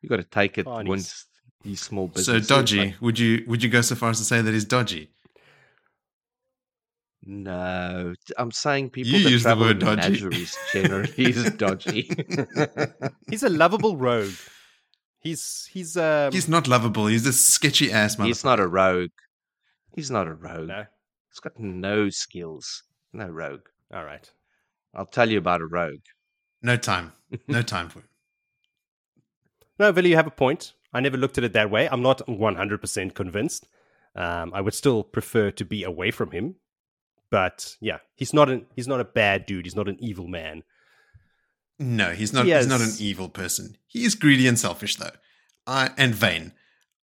you 0.02 0.08
got 0.08 0.16
to 0.16 0.24
take 0.24 0.58
it 0.58 0.66
Carnies. 0.66 0.88
once 0.88 1.26
these 1.62 1.80
small 1.80 2.08
businesses. 2.08 2.48
So 2.48 2.56
dodgy. 2.56 2.78
like- 2.78 3.00
Would 3.00 3.18
you 3.18 3.44
would 3.46 3.62
you 3.62 3.68
go 3.68 3.80
so 3.80 3.94
far 3.94 4.10
as 4.10 4.18
to 4.18 4.24
say 4.24 4.40
that 4.42 4.52
he's 4.52 4.64
dodgy? 4.64 5.10
No, 7.26 8.14
I'm 8.38 8.50
saying 8.52 8.90
people 8.90 9.12
You 9.12 9.24
that 9.24 9.30
use 9.30 9.42
the 9.42 9.48
travel 9.48 9.64
word 9.66 9.82
in 9.82 9.86
dodgy. 9.86 10.00
menageries 10.02 10.56
generally 10.72 11.08
is 11.18 11.50
dodgy. 11.52 12.10
He's 13.30 13.42
a 13.42 13.48
lovable 13.50 13.96
rogue. 13.96 14.34
He's 15.20 15.68
he's 15.72 15.96
um 15.96 16.32
He's 16.32 16.48
not 16.48 16.68
lovable. 16.68 17.06
He's 17.06 17.26
a 17.26 17.32
sketchy 17.32 17.90
ass 17.92 18.16
man. 18.16 18.28
He's 18.28 18.44
not 18.44 18.60
a 18.60 18.66
rogue. 18.68 19.10
He's 19.94 20.10
not 20.10 20.28
a 20.28 20.34
rogue. 20.34 20.68
no. 20.68 20.84
He's 21.30 21.40
got 21.40 21.58
no 21.58 22.08
skills. 22.10 22.84
No 23.12 23.26
rogue. 23.26 23.66
All 23.92 24.04
right. 24.04 24.30
I'll 24.94 25.04
tell 25.06 25.28
you 25.28 25.38
about 25.38 25.60
a 25.60 25.66
rogue. 25.66 26.00
No 26.62 26.76
time. 26.76 27.12
No 27.48 27.60
time 27.74 27.88
for 27.88 27.98
him. 28.00 28.08
No, 29.78 29.92
Billy, 29.92 30.10
you 30.10 30.16
have 30.16 30.26
a 30.26 30.30
point. 30.30 30.72
I 30.94 31.00
never 31.00 31.18
looked 31.18 31.36
at 31.36 31.44
it 31.44 31.52
that 31.52 31.70
way. 31.70 31.88
I'm 31.90 32.00
not 32.00 32.22
100% 32.26 33.14
convinced. 33.14 33.66
Um, 34.14 34.52
I 34.54 34.62
would 34.62 34.72
still 34.72 35.02
prefer 35.04 35.50
to 35.50 35.64
be 35.66 35.82
away 35.84 36.10
from 36.10 36.30
him. 36.30 36.54
But 37.30 37.76
yeah, 37.80 37.98
he's 38.14 38.32
not 38.32 38.48
an 38.48 38.66
he's 38.76 38.88
not 38.88 39.00
a 39.00 39.04
bad 39.04 39.46
dude. 39.46 39.66
He's 39.66 39.76
not 39.76 39.88
an 39.88 39.96
evil 40.00 40.28
man. 40.28 40.62
No, 41.78 42.12
he's 42.12 42.32
not. 42.32 42.46
He 42.46 42.52
He's 42.52 42.66
not 42.66 42.80
an 42.80 42.92
evil 42.98 43.28
person. 43.28 43.76
He 43.86 44.04
is 44.04 44.14
greedy 44.14 44.46
and 44.46 44.58
selfish, 44.58 44.96
though, 44.96 45.10
I, 45.66 45.90
and 45.96 46.14
vain. 46.14 46.52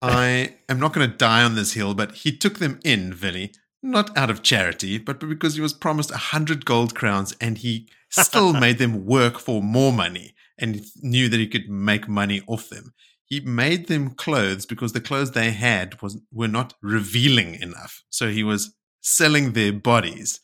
I 0.00 0.54
am 0.68 0.78
not 0.78 0.92
going 0.92 1.10
to 1.10 1.16
die 1.16 1.42
on 1.42 1.54
this 1.54 1.72
hill, 1.72 1.94
but 1.94 2.12
he 2.12 2.36
took 2.36 2.58
them 2.58 2.78
in, 2.84 3.12
Villy, 3.12 3.54
not 3.82 4.16
out 4.16 4.30
of 4.30 4.42
charity, 4.42 4.98
but 4.98 5.18
because 5.18 5.54
he 5.54 5.60
was 5.60 5.72
promised 5.72 6.10
a 6.10 6.16
hundred 6.16 6.64
gold 6.64 6.94
crowns, 6.94 7.34
and 7.40 7.58
he 7.58 7.88
still 8.10 8.52
made 8.52 8.78
them 8.78 9.06
work 9.06 9.38
for 9.38 9.62
more 9.62 9.92
money, 9.92 10.34
and 10.56 10.82
knew 11.02 11.28
that 11.28 11.40
he 11.40 11.48
could 11.48 11.68
make 11.68 12.08
money 12.08 12.42
off 12.46 12.68
them. 12.68 12.92
He 13.24 13.40
made 13.40 13.86
them 13.86 14.10
clothes 14.10 14.66
because 14.66 14.92
the 14.92 15.00
clothes 15.00 15.32
they 15.32 15.52
had 15.52 16.00
was 16.02 16.20
were 16.32 16.48
not 16.48 16.74
revealing 16.80 17.54
enough, 17.54 18.02
so 18.08 18.28
he 18.28 18.44
was 18.44 18.74
selling 19.00 19.52
their 19.52 19.72
bodies. 19.72 20.40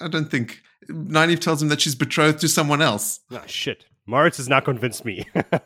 I 0.00 0.08
don't 0.08 0.30
think 0.30 0.62
Nynaeve 0.88 1.40
tells 1.40 1.62
him 1.62 1.68
that 1.68 1.80
she's 1.80 1.94
betrothed 1.94 2.40
to 2.40 2.48
someone 2.48 2.82
else. 2.82 3.20
Ah, 3.30 3.42
shit. 3.46 3.84
Moritz 4.06 4.38
has 4.38 4.48
now 4.48 4.60
convinced 4.60 5.04
me. 5.04 5.24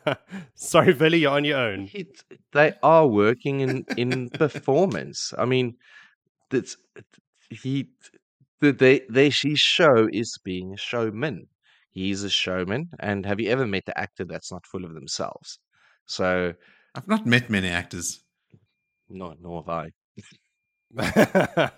Sorry, 0.55 0.93
Billy, 0.93 1.19
you're 1.19 1.31
on 1.31 1.45
your 1.45 1.57
own. 1.57 1.87
He, 1.87 2.05
they 2.53 2.73
are 2.83 3.07
working 3.07 3.61
in, 3.61 3.85
in 3.97 4.29
performance. 4.33 5.33
I 5.37 5.45
mean, 5.45 5.75
that's 6.51 6.77
he. 7.49 7.89
The, 8.61 8.71
they, 8.71 9.01
they, 9.09 9.25
his 9.29 9.59
show 9.59 10.07
is 10.11 10.37
being 10.43 10.73
a 10.73 10.77
showman. 10.77 11.47
He's 11.91 12.23
a 12.23 12.29
showman. 12.29 12.89
And 12.99 13.25
have 13.25 13.39
you 13.39 13.49
ever 13.49 13.65
met 13.65 13.83
an 13.87 13.93
actor 13.95 14.25
that's 14.25 14.51
not 14.51 14.67
full 14.67 14.85
of 14.85 14.93
themselves? 14.93 15.59
So, 16.05 16.53
I've 16.93 17.07
not 17.07 17.25
met 17.25 17.49
many 17.49 17.69
actors. 17.69 18.21
no, 19.09 19.33
nor 19.41 19.63
have 19.63 19.69
I. 19.69 19.89
I 20.97 21.71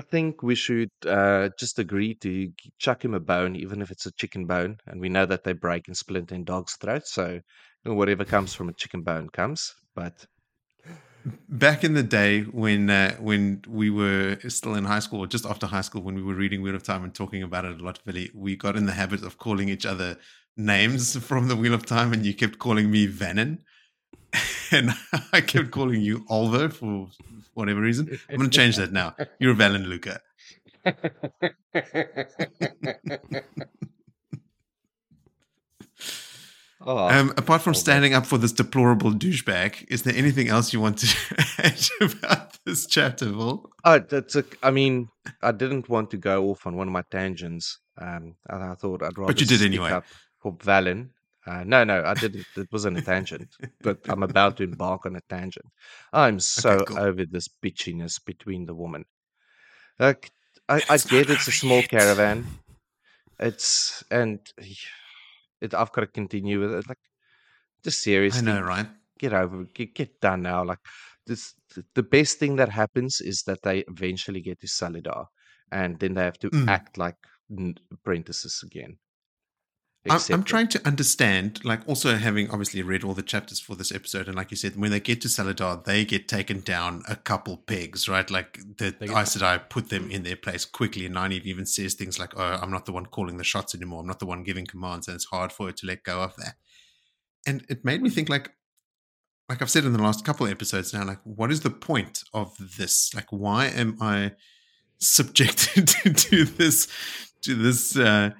think 0.00 0.42
we 0.42 0.54
should 0.54 0.90
uh, 1.06 1.50
just 1.58 1.78
agree 1.78 2.14
to 2.16 2.52
chuck 2.78 3.04
him 3.04 3.14
a 3.14 3.20
bone, 3.20 3.56
even 3.56 3.80
if 3.80 3.90
it's 3.90 4.06
a 4.06 4.12
chicken 4.12 4.46
bone. 4.46 4.78
And 4.86 5.00
we 5.00 5.08
know 5.08 5.26
that 5.26 5.44
they 5.44 5.52
break 5.52 5.86
and 5.86 5.96
splinter 5.96 6.34
in 6.34 6.44
dogs' 6.44 6.76
throats. 6.76 7.12
So 7.12 7.40
whatever 7.84 8.24
comes 8.24 8.54
from 8.54 8.68
a 8.68 8.72
chicken 8.72 9.02
bone 9.02 9.28
comes. 9.28 9.74
But 9.94 10.26
Back 11.48 11.84
in 11.84 11.94
the 11.94 12.02
day 12.02 12.42
when 12.42 12.90
uh, 12.90 13.16
when 13.16 13.62
we 13.66 13.88
were 13.88 14.38
still 14.48 14.74
in 14.74 14.84
high 14.84 14.98
school, 14.98 15.20
or 15.20 15.26
just 15.26 15.46
after 15.46 15.66
high 15.66 15.80
school, 15.80 16.02
when 16.02 16.14
we 16.14 16.22
were 16.22 16.34
reading 16.34 16.60
Wheel 16.60 16.74
of 16.74 16.82
Time 16.82 17.02
and 17.02 17.14
talking 17.14 17.42
about 17.42 17.64
it 17.64 17.80
a 17.80 17.82
lot, 17.82 17.98
Billy, 18.04 18.30
we 18.34 18.56
got 18.56 18.76
in 18.76 18.84
the 18.84 18.92
habit 18.92 19.22
of 19.22 19.38
calling 19.38 19.70
each 19.70 19.86
other 19.86 20.18
names 20.56 21.16
from 21.26 21.48
the 21.48 21.56
Wheel 21.56 21.72
of 21.72 21.86
Time, 21.86 22.12
and 22.12 22.26
you 22.26 22.34
kept 22.34 22.58
calling 22.58 22.90
me 22.90 23.06
Vannon, 23.06 23.60
and 24.72 24.90
I 25.32 25.40
kept 25.40 25.70
calling 25.70 26.00
you 26.00 26.24
Oliver 26.28 26.68
for 26.68 27.08
whatever 27.54 27.80
reason. 27.80 28.18
I'm 28.28 28.36
going 28.36 28.50
to 28.50 28.56
change 28.56 28.76
that 28.76 28.92
now. 28.92 29.14
You're 29.38 29.54
Valan 29.54 29.86
Luca. 29.86 30.20
oh, 36.80 37.08
Um, 37.08 37.32
apart 37.36 37.62
from 37.62 37.74
standing 37.74 38.14
up 38.14 38.26
for 38.26 38.38
this 38.38 38.52
deplorable 38.52 39.12
douchebag, 39.12 39.86
is 39.88 40.02
there 40.02 40.14
anything 40.14 40.48
else 40.48 40.72
you 40.72 40.80
want 40.80 40.98
to 40.98 41.16
add 41.58 41.88
about 42.00 42.58
this 42.64 42.86
chapter, 42.86 43.32
oh, 43.34 43.98
that's 43.98 44.36
a. 44.36 44.44
I 44.62 44.70
mean, 44.70 45.08
I 45.42 45.52
didn't 45.52 45.88
want 45.88 46.10
to 46.12 46.16
go 46.16 46.50
off 46.50 46.66
on 46.66 46.76
one 46.76 46.88
of 46.88 46.92
my 46.92 47.04
tangents. 47.10 47.78
Um, 47.96 48.36
and 48.48 48.64
I 48.64 48.74
thought 48.74 49.02
I'd 49.02 49.16
rather. 49.18 49.32
But 49.32 49.40
you 49.40 49.46
did 49.46 49.62
anyway. 49.62 50.00
For 50.40 50.52
Valen. 50.56 51.10
Uh, 51.46 51.62
no, 51.64 51.84
no, 51.84 52.02
I 52.04 52.14
didn't. 52.14 52.46
It 52.56 52.68
wasn't 52.72 52.98
a 52.98 53.02
tangent, 53.02 53.48
but 53.82 53.98
I'm 54.08 54.22
about 54.22 54.56
to 54.56 54.62
embark 54.64 55.04
on 55.04 55.16
a 55.16 55.20
tangent. 55.28 55.66
I'm 56.12 56.40
so 56.40 56.84
cool. 56.84 56.98
over 56.98 57.26
this 57.26 57.48
bitchiness 57.62 58.24
between 58.24 58.64
the 58.64 58.74
women. 58.74 59.04
Like, 59.98 60.30
I, 60.68 60.82
I 60.88 60.96
get 60.96 61.28
it's 61.30 61.48
a 61.48 61.52
small 61.52 61.80
yet. 61.82 61.90
caravan. 61.90 62.46
It's 63.38 64.02
and 64.10 64.40
it. 65.60 65.74
I've 65.74 65.92
got 65.92 66.00
to 66.00 66.06
continue 66.06 66.60
with 66.60 66.72
it. 66.72 66.88
Like, 66.88 66.98
just 67.82 68.00
seriously, 68.02 68.50
I 68.50 68.60
know, 68.60 68.62
right? 68.62 68.86
get 69.18 69.32
over. 69.34 69.64
Get, 69.74 69.94
get 69.94 70.20
done 70.20 70.42
now. 70.42 70.64
Like 70.64 70.78
this, 71.26 71.54
the 71.94 72.02
best 72.02 72.38
thing 72.38 72.56
that 72.56 72.70
happens 72.70 73.20
is 73.20 73.42
that 73.42 73.62
they 73.62 73.84
eventually 73.88 74.40
get 74.40 74.60
to 74.60 74.66
Salidar, 74.66 75.26
and 75.70 75.98
then 75.98 76.14
they 76.14 76.22
have 76.24 76.38
to 76.38 76.50
Mm. 76.50 76.68
act 76.68 76.96
like 76.96 77.16
apprentices 77.92 78.62
again. 78.64 78.96
I'm, 80.06 80.20
I'm 80.30 80.42
trying 80.44 80.68
to 80.68 80.86
understand, 80.86 81.64
like, 81.64 81.80
also 81.88 82.16
having 82.16 82.50
obviously 82.50 82.82
read 82.82 83.04
all 83.04 83.14
the 83.14 83.22
chapters 83.22 83.58
for 83.58 83.74
this 83.74 83.90
episode, 83.90 84.26
and 84.26 84.36
like 84.36 84.50
you 84.50 84.56
said, 84.56 84.76
when 84.76 84.90
they 84.90 85.00
get 85.00 85.22
to 85.22 85.28
Salidar, 85.28 85.82
they 85.84 86.04
get 86.04 86.28
taken 86.28 86.60
down 86.60 87.02
a 87.08 87.16
couple 87.16 87.56
pegs, 87.56 88.06
right? 88.08 88.30
Like 88.30 88.58
the 88.76 88.94
Aes 89.00 89.36
Sedai 89.36 89.68
put 89.70 89.88
them 89.88 90.10
in 90.10 90.22
their 90.22 90.36
place 90.36 90.66
quickly, 90.66 91.06
and 91.06 91.14
Nynaeve 91.14 91.44
even 91.44 91.64
says 91.64 91.94
things 91.94 92.18
like, 92.18 92.38
"Oh, 92.38 92.58
I'm 92.60 92.70
not 92.70 92.84
the 92.84 92.92
one 92.92 93.06
calling 93.06 93.38
the 93.38 93.44
shots 93.44 93.74
anymore. 93.74 94.00
I'm 94.00 94.06
not 94.06 94.18
the 94.18 94.26
one 94.26 94.42
giving 94.42 94.66
commands," 94.66 95.08
and 95.08 95.14
it's 95.14 95.26
hard 95.26 95.52
for 95.52 95.66
her 95.66 95.72
to 95.72 95.86
let 95.86 96.02
go 96.02 96.22
of 96.22 96.36
that. 96.36 96.56
And 97.46 97.64
it 97.70 97.84
made 97.84 98.02
me 98.02 98.10
think, 98.10 98.28
like, 98.28 98.50
like 99.48 99.62
I've 99.62 99.70
said 99.70 99.84
in 99.84 99.92
the 99.94 100.02
last 100.02 100.24
couple 100.24 100.44
of 100.46 100.52
episodes 100.52 100.92
now, 100.92 101.04
like, 101.04 101.20
what 101.24 101.50
is 101.50 101.60
the 101.60 101.70
point 101.70 102.24
of 102.34 102.54
this? 102.76 103.14
Like, 103.14 103.30
why 103.30 103.66
am 103.66 103.96
I 104.00 104.32
subjected 104.98 105.88
to 106.16 106.44
this 106.44 106.88
to 107.42 107.54
this 107.54 107.96
uh, 107.96 108.30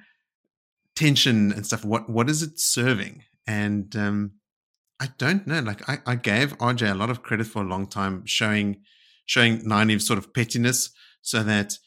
tension 0.95 1.51
and 1.51 1.65
stuff? 1.65 1.85
What 1.85 2.09
what 2.09 2.29
is 2.29 2.41
it 2.41 2.59
serving? 2.59 3.23
And 3.47 3.95
um, 3.95 4.31
I 4.99 5.09
don't 5.17 5.45
know. 5.45 5.59
Like, 5.59 5.87
I, 5.89 5.99
I 6.05 6.15
gave 6.15 6.57
RJ 6.57 6.91
a 6.91 6.95
lot 6.95 7.09
of 7.09 7.21
credit 7.21 7.47
for 7.47 7.61
a 7.61 7.67
long 7.67 7.87
time, 7.87 8.25
showing 8.25 8.81
showing 9.25 9.59
Nynaeve's 9.59 10.05
sort 10.05 10.19
of 10.19 10.33
pettiness, 10.33 10.91
so 11.21 11.43
that 11.43 11.77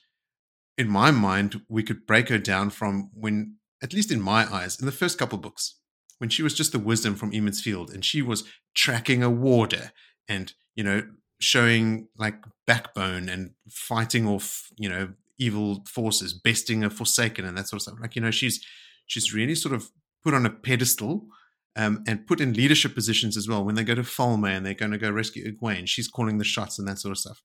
in 0.77 0.89
my 0.89 1.11
mind 1.11 1.63
we 1.69 1.83
could 1.83 2.07
break 2.07 2.29
her 2.29 2.39
down 2.39 2.71
from 2.71 3.11
when, 3.13 3.57
at 3.83 3.93
least 3.93 4.13
in 4.13 4.21
my 4.21 4.53
eyes, 4.53 4.79
in 4.79 4.87
the 4.87 4.93
first 4.93 5.19
couple 5.19 5.39
books 5.39 5.75
when 6.19 6.31
she 6.31 6.43
was 6.43 6.55
just 6.55 6.73
the 6.73 6.79
wisdom 6.79 7.15
from 7.15 7.33
Emond's 7.33 7.61
Field 7.61 7.91
and 7.91 8.05
she 8.05 8.23
was 8.23 8.45
tracking 8.75 9.23
a 9.23 9.31
warder 9.31 9.93
and, 10.29 10.53
you 10.75 10.85
know, 10.85 11.03
showing 11.41 12.09
like 12.17 12.45
backbone 12.67 13.29
and 13.29 13.53
fighting 13.71 14.27
off, 14.27 14.69
you 14.77 14.89
know, 14.89 15.11
evil 15.39 15.85
forces, 15.87 16.33
besting 16.33 16.83
a 16.83 16.91
Forsaken 16.91 17.45
and 17.45 17.57
that 17.57 17.69
sort 17.69 17.79
of 17.79 17.83
stuff. 17.83 17.99
Like, 18.01 18.17
you 18.17 18.23
know, 18.23 18.33
she's 18.33 18.65
she's 19.09 19.35
really 19.35 19.57
sort 19.57 19.75
of 19.75 19.91
put 20.23 20.35
on 20.35 20.47
a 20.47 20.51
pedestal 20.51 21.27
um, 21.75 22.05
and 22.07 22.27
put 22.27 22.41
in 22.41 22.53
leadership 22.53 22.95
positions 22.95 23.37
as 23.37 23.49
well. 23.49 23.65
When 23.65 23.75
they 23.75 23.85
go 23.85 23.97
to 23.97 24.03
Falme 24.03 24.57
and 24.57 24.65
they're 24.65 24.75
going 24.75 24.93
to 24.93 24.99
go 24.99 25.11
rescue 25.11 25.51
Egwene, 25.51 25.89
she's 25.89 26.09
calling 26.09 26.39
the 26.39 26.45
shots 26.45 26.79
and 26.79 26.87
that 26.87 26.99
sort 26.99 27.13
of 27.13 27.19
stuff. 27.19 27.43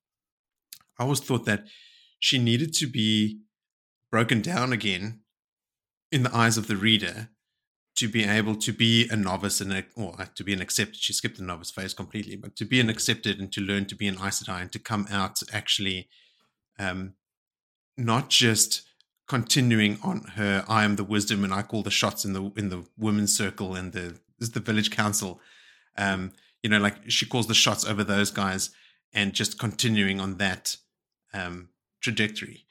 I 1.00 1.04
always 1.04 1.20
thought 1.20 1.46
that 1.46 1.66
she 2.20 2.38
needed 2.38 2.74
to 2.76 2.88
be 2.88 3.40
broken 4.12 4.42
down 4.42 4.72
again 4.72 5.22
in 6.12 6.24
the 6.24 6.36
eyes 6.36 6.58
of 6.58 6.68
the 6.68 6.78
reader 6.78 7.30
to 7.96 8.08
be 8.08 8.24
able 8.24 8.56
to 8.56 8.74
be 8.74 9.08
a 9.10 9.16
novice 9.16 9.62
and 9.62 9.72
a, 9.72 9.86
or 9.96 10.16
to 10.36 10.44
be 10.44 10.54
an 10.54 10.62
accepted. 10.62 10.98
She 10.98 11.14
skipped 11.14 11.38
the 11.38 11.44
novice 11.44 11.72
phase 11.72 11.94
completely, 11.94 12.36
but 12.36 12.56
to 12.56 12.66
be 12.66 12.80
an 12.80 12.90
accepted 12.90 13.40
and 13.40 13.52
to 13.52 13.62
learn 13.62 13.86
to 13.86 13.96
be 13.96 14.08
an 14.08 14.16
Aes 14.16 14.44
Sedai 14.44 14.62
and 14.62 14.72
to 14.72 14.80
come 14.80 15.08
out 15.12 15.40
actually, 15.52 16.10
um, 16.80 17.14
not 17.98 18.30
just 18.30 18.84
continuing 19.28 20.00
on 20.04 20.22
her 20.36 20.66
I 20.68 20.84
am 20.84 20.96
the 20.96 21.04
wisdom 21.04 21.44
and 21.44 21.54
I 21.54 21.62
call 21.62 21.84
the 21.84 21.92
shots 21.92 22.26
in 22.26 22.34
the 22.34 22.52
in 22.56 22.70
the 22.70 22.86
women's 22.98 23.36
circle 23.36 23.76
and 23.76 23.94
the 23.94 24.20
is 24.40 24.52
the 24.52 24.60
village 24.60 24.92
council. 24.92 25.40
Um, 25.98 26.34
you 26.62 26.70
know, 26.70 26.80
like 26.80 27.10
she 27.10 27.26
calls 27.26 27.48
the 27.48 27.54
shots 27.54 27.86
over 27.86 28.04
those 28.04 28.32
guys 28.32 28.72
and 29.14 29.34
just 29.34 29.60
continuing 29.60 30.20
on 30.20 30.38
that 30.38 30.78
um, 31.34 31.70
trajectory. 32.02 32.66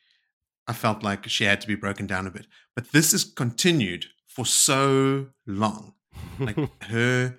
I 0.67 0.73
felt 0.73 1.03
like 1.03 1.29
she 1.29 1.45
had 1.45 1.61
to 1.61 1.67
be 1.67 1.75
broken 1.75 2.07
down 2.07 2.27
a 2.27 2.31
bit. 2.31 2.47
But 2.75 2.93
this 2.93 3.13
is 3.13 3.25
continued 3.25 4.07
for 4.27 4.47
so 4.47 5.29
long. 5.47 5.95
Like 6.39 6.57
her 6.85 7.39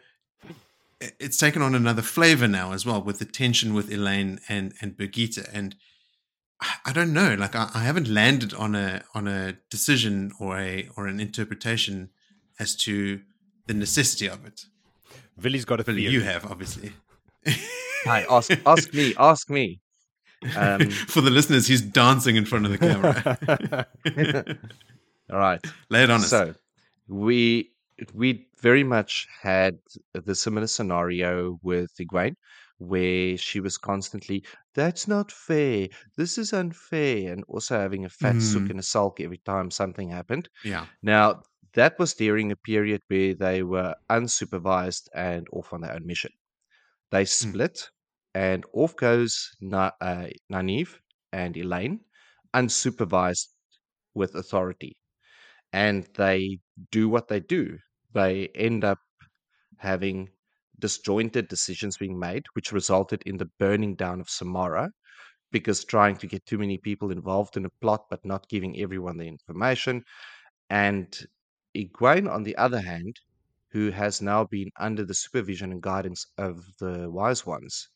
it's 1.20 1.38
taken 1.38 1.61
on 1.61 1.76
another 1.76 2.01
flavor 2.01 2.47
now 2.47 2.72
as 2.72 2.86
well 2.86 3.01
with 3.01 3.20
the 3.20 3.26
tension 3.26 3.74
with 3.74 3.89
Elayne 3.89 4.39
and 4.47 4.74
and 4.82 4.97
Birgitte 4.97 5.47
and 5.53 5.76
I 6.86 6.93
don't 6.93 7.14
know 7.14 7.36
like 7.36 7.55
I, 7.55 7.70
I, 7.74 7.84
haven't 7.84 8.07
landed 8.07 8.53
on 8.53 8.76
a 8.76 9.03
on 9.14 9.28
a 9.28 9.53
decision 9.70 10.32
or 10.39 10.57
a 10.59 10.89
or 10.95 11.07
an 11.07 11.20
interpretation 11.20 12.09
as 12.59 12.76
to 12.78 13.22
the 13.68 13.74
necessity 13.74 14.28
of 14.28 14.45
it. 14.45 14.66
Villy's 15.39 15.66
got 15.66 15.80
a 15.80 15.84
Villy, 15.84 16.01
you 16.09 16.22
have 16.22 16.45
obviously. 16.49 16.93
Hi, 18.05 18.26
ask 18.30 18.51
ask 18.66 18.93
me, 18.93 19.14
ask 19.18 19.49
me. 19.49 19.80
Um, 20.55 20.89
For 21.07 21.22
the 21.22 21.30
listeners, 21.30 21.68
he's 21.68 21.82
dancing 21.82 22.36
in 22.36 22.45
front 22.45 22.66
of 22.66 22.72
the 22.72 22.78
camera. 22.78 23.88
All 25.32 25.39
right, 25.39 25.66
lay 25.89 26.03
it 26.03 26.09
on 26.09 26.20
us. 26.22 26.30
So 26.30 26.53
we 27.07 27.72
we 28.14 28.47
very 28.59 28.84
much 28.84 29.28
had 29.41 29.78
the 30.14 30.36
similar 30.36 30.68
scenario 30.68 31.59
with 31.64 31.91
Egwene, 31.97 32.36
where 32.78 33.38
she 33.38 33.59
was 33.59 33.78
constantly, 33.78 34.43
"That's 34.74 35.07
not 35.07 35.32
fair. 35.32 35.89
This 36.17 36.38
is 36.38 36.53
unfair," 36.53 37.32
and 37.32 37.43
also 37.47 37.80
having 37.80 38.05
a 38.05 38.09
fat 38.09 38.36
mm. 38.36 38.41
sook 38.41 38.69
and 38.69 38.80
a 38.80 38.84
sulk 38.84 39.19
every 39.19 39.38
time 39.39 39.71
something 39.71 40.09
happened. 40.09 40.49
Yeah. 40.63 40.86
Now 41.01 41.43
that 41.74 41.97
was 41.97 42.13
during 42.13 42.51
a 42.51 42.55
period 42.55 43.01
where 43.07 43.34
they 43.34 43.63
were 43.63 43.95
unsupervised 44.09 45.07
and 45.15 45.47
off 45.51 45.74
on 45.74 45.82
their 45.82 45.93
own 45.93 46.05
mission. 46.05 46.32
They 47.11 47.24
hmm. 47.24 47.49
split, 47.49 47.76
mm. 47.76 47.89
and 48.36 48.65
off 48.74 48.95
goes 48.95 49.55
Na- 49.59 49.91
uh, 49.99 50.28
and 50.51 51.55
Elayne, 51.55 51.99
unsupervised 52.53 53.47
with 54.13 54.36
authority. 54.36 54.97
And 55.71 56.07
they 56.15 56.59
do 56.91 57.09
what 57.09 57.28
they 57.28 57.39
do. 57.39 57.80
They 58.13 58.49
end 58.53 58.84
up 58.84 58.99
having 59.78 60.30
disjointed 60.80 61.47
decisions 61.47 61.97
being 61.97 62.19
made, 62.19 62.45
which 62.53 62.71
resulted 62.71 63.21
in 63.26 63.38
the 63.38 63.49
burning 63.59 63.95
down 63.95 64.19
of 64.19 64.30
Samara 64.30 64.91
because 65.51 65.86
trying 65.86 66.17
to 66.17 66.28
get 66.28 66.45
too 66.45 66.57
many 66.57 66.78
people 66.78 67.11
involved 67.11 67.55
in 67.55 67.65
a 67.65 67.69
plot 67.82 68.05
but 68.09 68.26
not 68.26 68.49
giving 68.49 68.80
everyone 68.82 69.17
the 69.17 69.28
information. 69.28 70.03
And 70.69 71.15
Egwene, 71.76 72.30
on 72.30 72.43
the 72.43 72.57
other 72.57 72.82
hand, 72.82 73.19
who 73.69 73.91
has 73.91 74.21
now 74.21 74.43
been 74.45 74.71
under 74.78 75.05
the 75.05 75.13
supervision 75.13 75.71
and 75.71 75.82
guidance 75.82 76.26
of 76.38 76.65
the 76.80 77.09
wise 77.09 77.45
ones, 77.45 77.88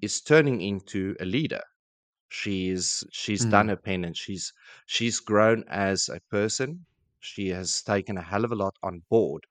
is 0.00 0.20
turning 0.20 0.60
into 0.60 1.16
a 1.20 1.24
leader. 1.24 1.62
She's 2.28 3.04
she's 3.10 3.44
mm. 3.44 3.50
done 3.50 3.68
her 3.68 3.76
penance. 3.76 4.18
She's 4.18 4.52
she's 4.86 5.18
grown 5.18 5.64
as 5.68 6.08
a 6.08 6.20
person. 6.30 6.84
She 7.20 7.48
has 7.48 7.82
taken 7.82 8.18
a 8.18 8.22
hell 8.22 8.44
of 8.44 8.52
a 8.52 8.54
lot 8.54 8.76
on 8.82 9.02
board. 9.08 9.46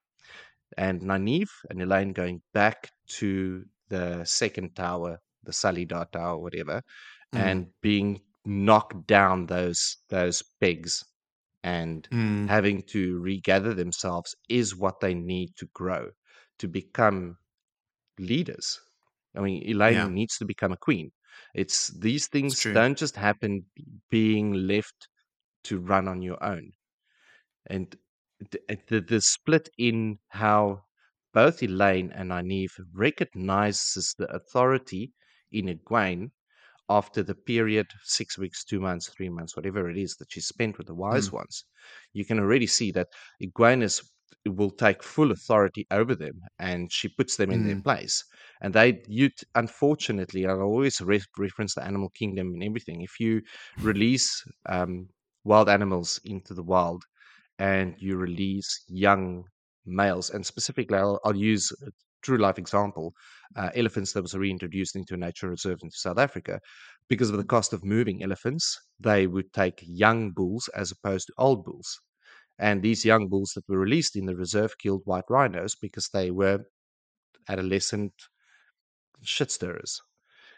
And 0.75 1.01
Nynaeve 1.01 1.49
and 1.69 1.79
Elayne 1.81 2.13
going 2.13 2.41
back 2.53 2.89
to 3.19 3.63
the 3.89 4.23
second 4.25 4.75
tower, 4.75 5.19
the 5.43 5.51
Salidar 5.51 6.11
Tower, 6.11 6.37
whatever, 6.37 6.81
mm. 7.33 7.39
and 7.39 7.67
being 7.81 8.19
knocked 8.45 9.07
down 9.07 9.45
those 9.45 9.97
those 10.09 10.43
pegs 10.61 11.03
and 11.63 12.07
mm. 12.11 12.47
having 12.47 12.81
to 12.83 13.19
regather 13.19 13.73
themselves 13.73 14.35
is 14.49 14.75
what 14.75 14.99
they 14.99 15.13
need 15.13 15.49
to 15.57 15.67
grow 15.73 16.09
to 16.59 16.67
become 16.67 17.37
leaders. 18.19 18.79
I 19.35 19.41
mean, 19.41 19.63
Elayne 19.67 19.93
yeah. 19.93 20.07
needs 20.07 20.37
to 20.37 20.45
become 20.45 20.71
a 20.71 20.77
queen. 20.77 21.11
It's 21.53 21.89
these 21.89 22.27
things 22.27 22.53
it's 22.53 22.73
don't 22.73 22.97
just 22.97 23.15
happen 23.15 23.65
being 24.09 24.53
left 24.53 25.07
to 25.65 25.79
run 25.79 26.07
on 26.07 26.21
your 26.21 26.41
own. 26.43 26.71
And 27.69 27.95
the, 28.51 28.77
the, 28.87 29.01
the 29.01 29.21
split 29.21 29.69
in 29.77 30.19
how 30.29 30.83
both 31.33 31.61
Elayne 31.61 32.11
and 32.15 32.31
Nynaeve 32.31 32.79
recognizes 32.93 34.15
the 34.17 34.25
authority 34.33 35.13
in 35.51 35.67
Egwene 35.67 36.31
after 36.89 37.21
the 37.21 37.35
period 37.35 37.87
six 38.03 38.37
weeks, 38.37 38.63
two 38.63 38.79
months, 38.79 39.09
three 39.09 39.29
months, 39.29 39.55
whatever 39.55 39.89
it 39.89 39.97
is 39.97 40.15
that 40.15 40.31
she 40.31 40.39
spent 40.39 40.77
with 40.77 40.87
the 40.87 40.95
wise 40.95 41.29
mm. 41.29 41.33
ones, 41.33 41.65
you 42.13 42.25
can 42.25 42.39
already 42.39 42.67
see 42.67 42.91
that 42.91 43.07
Egwene 43.43 44.01
will 44.45 44.71
take 44.71 45.03
full 45.03 45.31
authority 45.31 45.85
over 45.91 46.15
them 46.15 46.39
and 46.59 46.91
she 46.91 47.09
puts 47.09 47.35
them 47.35 47.51
in 47.51 47.63
mm. 47.63 47.67
their 47.67 47.81
place. 47.81 48.23
And 48.61 48.73
they, 48.73 49.01
you, 49.07 49.29
unfortunately, 49.55 50.45
I 50.45 50.53
always 50.53 51.01
re- 51.01 51.21
reference 51.37 51.75
the 51.75 51.83
animal 51.83 52.09
kingdom 52.09 52.53
and 52.53 52.63
everything. 52.63 53.01
If 53.01 53.19
you 53.19 53.41
release 53.79 54.43
um, 54.67 55.09
wild 55.43 55.69
animals 55.69 56.19
into 56.23 56.53
the 56.53 56.63
wild 56.63 57.03
and 57.59 57.95
you 57.97 58.17
release 58.17 58.83
young 58.87 59.45
males, 59.85 60.29
and 60.29 60.45
specifically, 60.45 60.97
I'll, 60.97 61.19
I'll 61.25 61.35
use 61.35 61.71
a 61.85 61.91
true 62.21 62.37
life 62.37 62.57
example, 62.57 63.13
uh, 63.55 63.69
elephants 63.75 64.13
that 64.13 64.21
was 64.21 64.33
reintroduced 64.33 64.95
into 64.95 65.13
a 65.13 65.17
nature 65.17 65.49
reserve 65.49 65.79
into 65.81 65.95
South 65.97 66.17
Africa, 66.17 66.59
because 67.09 67.29
of 67.29 67.37
the 67.37 67.43
cost 67.43 67.73
of 67.73 67.85
moving 67.85 68.23
elephants, 68.23 68.77
they 68.99 69.27
would 69.27 69.51
take 69.53 69.83
young 69.85 70.31
bulls 70.31 70.69
as 70.75 70.91
opposed 70.91 71.27
to 71.27 71.33
old 71.37 71.63
bulls. 71.63 71.99
And 72.59 72.81
these 72.81 73.05
young 73.05 73.27
bulls 73.27 73.51
that 73.55 73.67
were 73.69 73.79
released 73.79 74.15
in 74.15 74.25
the 74.25 74.35
reserve 74.35 74.77
killed 74.77 75.03
white 75.05 75.29
rhinos 75.29 75.75
because 75.75 76.09
they 76.09 76.31
were 76.31 76.65
adolescent 77.49 78.13
shit 79.21 79.51
stirrers. 79.51 80.01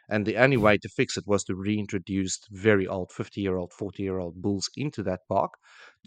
And 0.10 0.26
the 0.26 0.38
only 0.38 0.58
way 0.58 0.78
to 0.78 0.90
fix 0.90 1.18
it 1.18 1.26
was 1.28 1.44
to 1.46 1.56
reintroduce 1.56 2.40
very 2.52 2.88
old 2.88 3.12
50 3.12 3.42
year 3.42 3.58
old, 3.58 3.72
40 3.74 4.04
year 4.04 4.20
old 4.20 4.42
bulls 4.42 4.70
into 4.76 5.04
that 5.04 5.22
park 5.30 5.52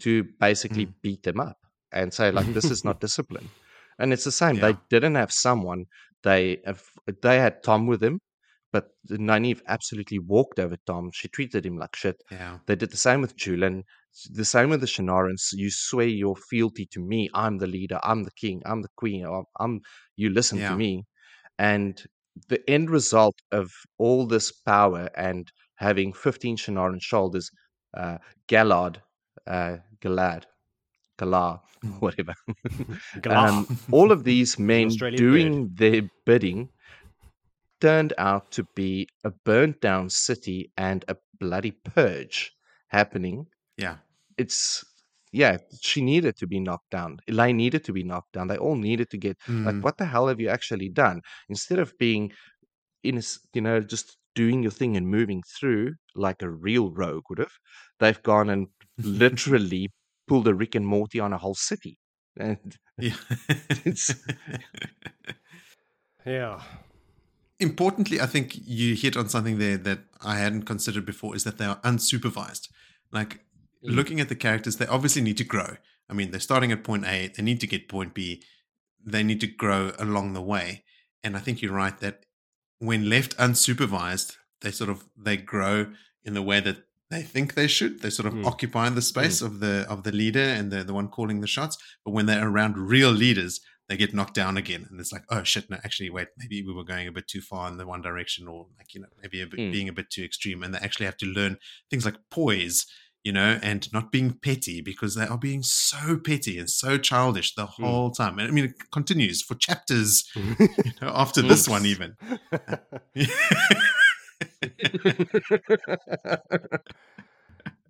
to 0.01 0.25
basically 0.39 0.87
mm. 0.87 0.93
beat 1.01 1.23
them 1.23 1.39
up 1.39 1.57
and 1.91 2.13
say, 2.13 2.31
like, 2.31 2.53
this 2.53 2.65
is 2.65 2.83
not 2.83 2.99
discipline. 3.07 3.49
And 3.99 4.11
it's 4.11 4.25
the 4.25 4.31
same. 4.31 4.55
Yeah. 4.55 4.71
They 4.71 4.77
didn't 4.89 5.15
have 5.15 5.31
someone. 5.31 5.85
They 6.23 6.57
have, 6.65 6.83
they 7.21 7.39
had 7.39 7.63
Tom 7.63 7.87
with 7.87 8.01
them, 8.01 8.19
but 8.71 8.89
Nynaeve 9.09 9.61
absolutely 9.67 10.19
walked 10.19 10.59
over 10.59 10.75
Tom. 10.85 11.11
She 11.13 11.27
treated 11.27 11.65
him 11.65 11.77
like 11.77 11.95
shit. 11.95 12.21
Yeah. 12.31 12.57
They 12.65 12.75
did 12.75 12.91
the 12.91 12.97
same 12.97 13.21
with 13.21 13.37
Juilin, 13.37 13.83
The 14.31 14.45
same 14.45 14.69
with 14.69 14.81
the 14.81 14.87
Shienarans. 14.87 15.53
You 15.53 15.69
swear 15.69 16.07
your 16.07 16.35
fealty 16.35 16.87
to 16.91 16.99
me. 16.99 17.29
I'm 17.33 17.57
the 17.57 17.67
leader. 17.67 17.99
I'm 18.03 18.23
the 18.23 18.31
king. 18.31 18.61
I'm 18.65 18.81
the 18.81 18.89
queen. 18.97 19.25
I'm, 19.25 19.45
I'm 19.59 19.81
you 20.15 20.29
listen 20.29 20.57
yeah. 20.57 20.69
to 20.69 20.75
me. 20.75 21.03
And 21.59 22.03
the 22.49 22.67
end 22.69 22.89
result 22.89 23.35
of 23.51 23.71
all 23.97 24.25
this 24.25 24.51
power 24.51 25.09
and 25.15 25.51
having 25.75 26.13
15 26.13 26.57
Shienarans 26.57 27.01
shoulders, 27.01 27.49
uh, 27.95 28.17
Galad, 28.47 28.97
uh, 29.47 29.77
Galad, 30.01 30.43
Galar, 31.17 31.59
mm. 31.85 32.01
whatever. 32.01 32.33
um, 33.29 33.77
all 33.91 34.11
of 34.11 34.23
these 34.23 34.57
men 34.57 34.89
doing 34.89 35.67
bird. 35.67 35.77
their 35.77 36.01
bidding 36.25 36.69
turned 37.81 38.13
out 38.17 38.49
to 38.51 38.63
be 38.75 39.07
a 39.25 39.29
burnt 39.29 39.81
down 39.81 40.09
city 40.09 40.71
and 40.77 41.03
a 41.07 41.17
bloody 41.39 41.71
purge 41.71 42.53
happening. 42.87 43.45
Yeah. 43.77 43.97
It's 44.37 44.85
yeah, 45.33 45.57
she 45.81 46.01
needed 46.01 46.37
to 46.37 46.47
be 46.47 46.59
knocked 46.59 46.91
down. 46.91 47.17
Elayne 47.27 47.55
needed 47.55 47.83
to 47.85 47.91
be 47.91 48.03
knocked 48.03 48.33
down. 48.33 48.47
They 48.47 48.57
all 48.57 48.75
needed 48.75 49.09
to 49.09 49.17
get 49.17 49.37
mm. 49.47 49.65
like, 49.65 49.83
what 49.83 49.97
the 49.97 50.05
hell 50.05 50.27
have 50.27 50.39
you 50.39 50.47
actually 50.47 50.89
done? 50.89 51.21
Instead 51.49 51.79
of 51.79 51.97
being 51.97 52.31
in, 53.03 53.17
a, 53.17 53.21
you 53.53 53.61
know, 53.61 53.79
just 53.81 54.17
doing 54.35 54.61
your 54.61 54.71
thing 54.71 54.95
and 54.95 55.07
moving 55.07 55.41
through 55.59 55.95
like 56.15 56.43
a 56.43 56.49
real 56.49 56.91
rogue 56.91 57.23
would 57.29 57.39
have, 57.39 57.51
they've 57.99 58.21
gone 58.21 58.49
and 58.51 58.67
literally 58.99 59.89
pulled 60.27 60.47
a 60.47 60.53
Rick 60.53 60.75
and 60.75 60.85
Morty 60.85 61.19
on 61.19 61.33
a 61.33 61.37
whole 61.39 61.55
city. 61.55 61.97
And 62.37 62.77
yeah, 62.99 63.15
it's 63.85 64.13
yeah. 66.25 66.61
Importantly, 67.59 68.21
I 68.21 68.27
think 68.27 68.53
you 68.55 68.93
hit 68.93 69.17
on 69.17 69.29
something 69.29 69.57
there 69.57 69.77
that 69.77 69.99
I 70.21 70.37
hadn't 70.37 70.63
considered 70.63 71.07
before 71.07 71.35
is 71.35 71.43
that 71.43 71.57
they 71.57 71.65
are 71.65 71.81
unsupervised. 71.81 72.67
Like. 73.11 73.39
Looking 73.83 74.19
at 74.19 74.29
the 74.29 74.35
characters, 74.35 74.77
they 74.77 74.87
obviously 74.87 75.21
need 75.21 75.37
to 75.37 75.43
grow. 75.43 75.77
I 76.09 76.13
mean, 76.13 76.31
they're 76.31 76.39
starting 76.39 76.71
at 76.71 76.83
point 76.83 77.05
A, 77.05 77.27
they 77.35 77.43
need 77.43 77.59
to 77.61 77.67
get 77.67 77.89
point 77.89 78.13
B, 78.13 78.43
they 79.05 79.23
need 79.23 79.41
to 79.41 79.47
grow 79.47 79.91
along 79.99 80.33
the 80.33 80.41
way. 80.41 80.83
And 81.23 81.35
I 81.37 81.39
think 81.39 81.61
you're 81.61 81.73
right 81.73 81.97
that 81.99 82.25
when 82.79 83.09
left 83.09 83.37
unsupervised, 83.37 84.35
they 84.61 84.71
sort 84.71 84.89
of 84.89 85.05
they 85.17 85.37
grow 85.37 85.87
in 86.23 86.33
the 86.33 86.41
way 86.41 86.59
that 86.59 86.77
they 87.09 87.21
think 87.21 87.53
they 87.53 87.67
should. 87.67 88.01
They're 88.01 88.11
sort 88.11 88.27
of 88.27 88.33
Mm. 88.33 88.45
occupying 88.45 88.95
the 88.95 89.01
space 89.01 89.41
of 89.41 89.59
the 89.59 89.85
of 89.89 90.03
the 90.03 90.11
leader 90.11 90.39
and 90.57 90.71
the 90.71 90.83
the 90.83 90.93
one 90.93 91.07
calling 91.09 91.41
the 91.41 91.47
shots. 91.47 91.77
But 92.03 92.11
when 92.11 92.25
they're 92.25 92.47
around 92.47 92.77
real 92.77 93.11
leaders, 93.11 93.59
they 93.87 93.97
get 93.97 94.13
knocked 94.13 94.33
down 94.33 94.57
again, 94.57 94.87
and 94.89 94.99
it's 94.99 95.11
like, 95.11 95.25
oh 95.29 95.43
shit, 95.43 95.69
no, 95.69 95.77
actually, 95.83 96.09
wait, 96.09 96.29
maybe 96.37 96.63
we 96.63 96.73
were 96.73 96.85
going 96.85 97.07
a 97.07 97.11
bit 97.11 97.27
too 97.27 97.41
far 97.41 97.69
in 97.69 97.77
the 97.77 97.85
one 97.85 98.01
direction, 98.01 98.47
or 98.47 98.67
like 98.77 98.93
you 98.93 99.01
know, 99.01 99.07
maybe 99.21 99.41
a 99.41 99.47
bit, 99.47 99.59
Mm. 99.59 99.71
being 99.71 99.89
a 99.89 99.93
bit 99.93 100.09
too 100.09 100.23
extreme, 100.23 100.63
and 100.63 100.73
they 100.73 100.79
actually 100.79 101.05
have 101.05 101.17
to 101.17 101.25
learn 101.25 101.57
things 101.89 102.05
like 102.05 102.15
poise. 102.31 102.85
You 103.23 103.31
know, 103.31 103.57
and 103.63 103.91
not 103.93 104.11
being 104.11 104.33
petty 104.33 104.81
because 104.81 105.15
they 105.15 105.25
are 105.25 105.37
being 105.37 105.63
so 105.63 106.17
petty 106.17 106.59
and 106.59 106.69
so 106.69 106.97
childish 106.97 107.55
the 107.55 107.67
hmm. 107.67 107.83
whole 107.83 108.11
time. 108.11 108.37
And 108.37 108.49
I 108.49 108.51
mean, 108.51 108.65
it 108.65 108.91
continues 108.91 109.41
for 109.41 109.55
chapters 109.55 110.29
hmm. 110.33 110.53
you 110.59 110.91
know, 111.01 111.11
after 111.15 111.41
hmm. 111.41 111.47
this 111.47 111.67
one, 111.67 111.85
even. 111.85 112.17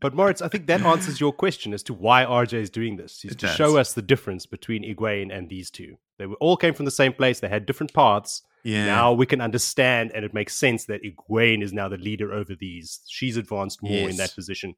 But 0.03 0.13
Moritz, 0.13 0.41
I 0.41 0.49
think 0.49 0.67
that 0.67 0.81
answers 0.81 1.21
your 1.21 1.31
question 1.31 1.73
as 1.73 1.81
to 1.83 1.93
why 1.93 2.25
RJ 2.25 2.55
is 2.55 2.69
doing 2.69 2.97
this. 2.97 3.23
Is 3.23 3.37
to 3.37 3.45
does. 3.47 3.55
show 3.55 3.77
us 3.77 3.93
the 3.93 4.01
difference 4.01 4.45
between 4.45 4.83
Egwene 4.83 5.33
and 5.33 5.47
these 5.47 5.71
two. 5.71 5.95
They 6.19 6.25
were, 6.25 6.35
all 6.41 6.57
came 6.57 6.73
from 6.73 6.83
the 6.83 6.91
same 6.91 7.13
place. 7.13 7.39
They 7.39 7.47
had 7.47 7.65
different 7.65 7.93
paths. 7.93 8.41
yeah. 8.63 8.85
Now 8.85 9.13
we 9.13 9.25
can 9.25 9.39
understand, 9.39 10.11
and 10.13 10.25
it 10.25 10.33
makes 10.33 10.57
sense 10.57 10.83
that 10.87 11.03
Egwene 11.03 11.63
is 11.63 11.71
now 11.71 11.87
the 11.87 11.95
leader 11.95 12.33
over 12.33 12.53
these. 12.53 12.99
She's 13.07 13.37
advanced 13.37 13.81
more 13.81 14.09
in 14.09 14.17
that 14.17 14.35
position. 14.35 14.75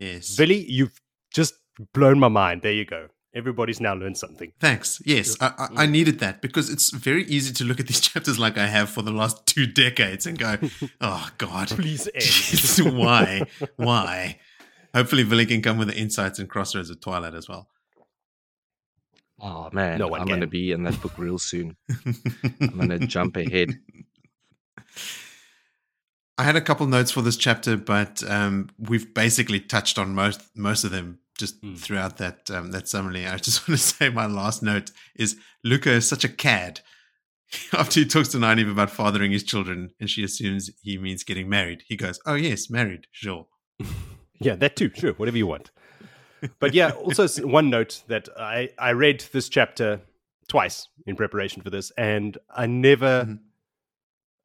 Yes. 0.00 0.36
Billy, 0.36 0.64
you've 0.68 1.00
just 1.32 1.54
blown 1.92 2.18
my 2.18 2.28
mind. 2.28 2.62
There 2.62 2.72
you 2.72 2.84
go. 2.84 3.08
Everybody's 3.32 3.80
now 3.80 3.94
learned 3.94 4.18
something. 4.18 4.52
Thanks. 4.58 5.00
Yes, 5.04 5.36
I, 5.40 5.46
I, 5.46 5.64
I 5.82 5.86
mm. 5.86 5.90
needed 5.90 6.18
that 6.18 6.42
because 6.42 6.68
it's 6.68 6.90
very 6.90 7.24
easy 7.26 7.52
to 7.54 7.64
look 7.64 7.78
at 7.78 7.86
these 7.86 8.00
chapters 8.10 8.40
like 8.40 8.58
I 8.58 8.66
have 8.66 8.90
for 8.90 9.02
the 9.02 9.12
last 9.12 9.46
two 9.46 9.66
decades 9.66 10.26
and 10.26 10.36
go, 10.36 10.56
"Oh 11.00 11.28
God, 11.38 11.68
Please 11.68 12.08
end. 12.12 12.24
Jeez, 12.24 12.92
why, 12.92 13.42
why?" 13.76 14.40
Hopefully, 14.92 15.22
Billy 15.22 15.46
can 15.46 15.62
come 15.62 15.78
with 15.78 15.86
the 15.88 15.96
insights 15.96 16.40
and 16.40 16.48
crossroads 16.48 16.90
of 16.90 17.00
Twilight 17.00 17.34
as 17.34 17.48
well. 17.48 17.68
oh 19.40 19.70
man, 19.72 19.98
No 19.98 20.08
one 20.08 20.22
I'm 20.22 20.26
going 20.26 20.40
to 20.40 20.48
be 20.48 20.72
in 20.72 20.82
that 20.82 21.00
book 21.00 21.16
real 21.16 21.38
soon. 21.38 21.76
I'm 22.60 22.76
going 22.76 22.88
to 22.88 22.98
jump 22.98 23.36
ahead. 23.36 23.78
I 26.40 26.42
had 26.44 26.56
a 26.56 26.60
couple 26.62 26.86
notes 26.86 27.10
for 27.10 27.20
this 27.20 27.36
chapter, 27.36 27.76
but 27.76 28.22
um, 28.30 28.70
we've 28.78 29.12
basically 29.12 29.60
touched 29.60 29.98
on 29.98 30.14
most 30.14 30.40
most 30.56 30.84
of 30.84 30.90
them 30.90 31.18
just 31.38 31.56
Hmm. 31.60 31.74
throughout 31.74 32.16
that 32.16 32.50
um, 32.50 32.70
that 32.70 32.88
summary. 32.88 33.26
I 33.26 33.36
just 33.36 33.58
want 33.68 33.78
to 33.78 33.86
say 33.86 34.08
my 34.08 34.24
last 34.26 34.62
note 34.62 34.90
is 35.14 35.36
Luca 35.64 35.90
is 35.92 36.08
such 36.08 36.24
a 36.24 36.28
cad. 36.30 36.80
After 37.72 38.00
he 38.00 38.06
talks 38.06 38.28
to 38.30 38.38
Nynaeve 38.38 38.70
about 38.70 38.90
fathering 38.90 39.32
his 39.32 39.42
children, 39.42 39.90
and 40.00 40.08
she 40.08 40.24
assumes 40.24 40.70
he 40.82 40.96
means 40.96 41.24
getting 41.24 41.48
married, 41.48 41.82
he 41.86 41.96
goes, 41.96 42.18
"Oh 42.24 42.36
yes, 42.36 42.70
married, 42.70 43.06
sure." 43.12 43.46
Yeah, 44.42 44.56
that 44.56 44.74
too. 44.74 44.90
Sure, 44.94 45.12
whatever 45.12 45.36
you 45.36 45.46
want. 45.46 45.70
But 46.60 46.72
yeah, 46.72 46.92
also 46.92 47.28
one 47.46 47.68
note 47.68 48.02
that 48.08 48.30
I 48.38 48.70
I 48.78 48.92
read 48.92 49.20
this 49.32 49.50
chapter 49.50 50.00
twice 50.48 50.88
in 51.06 51.16
preparation 51.16 51.60
for 51.62 51.68
this, 51.68 51.92
and 51.98 52.38
I 52.48 52.64
never 52.66 53.24
Mhm. 53.28 53.38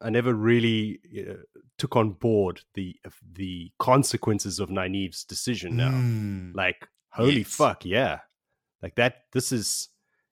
I 0.02 0.10
never 0.10 0.34
really 0.34 1.00
uh, 1.18 1.36
took 1.78 1.96
on 1.96 2.12
board 2.12 2.62
the 2.74 2.96
the 3.34 3.70
consequences 3.78 4.58
of 4.60 4.68
Nynaeve's 4.70 5.24
decision. 5.24 5.76
Now, 5.76 5.90
Mm. 5.90 6.54
like 6.54 6.88
holy 7.10 7.38
Yes. 7.38 7.48
fuck, 7.54 7.84
yeah, 7.84 8.20
like 8.82 8.94
that. 8.96 9.24
This 9.32 9.52
is 9.52 9.88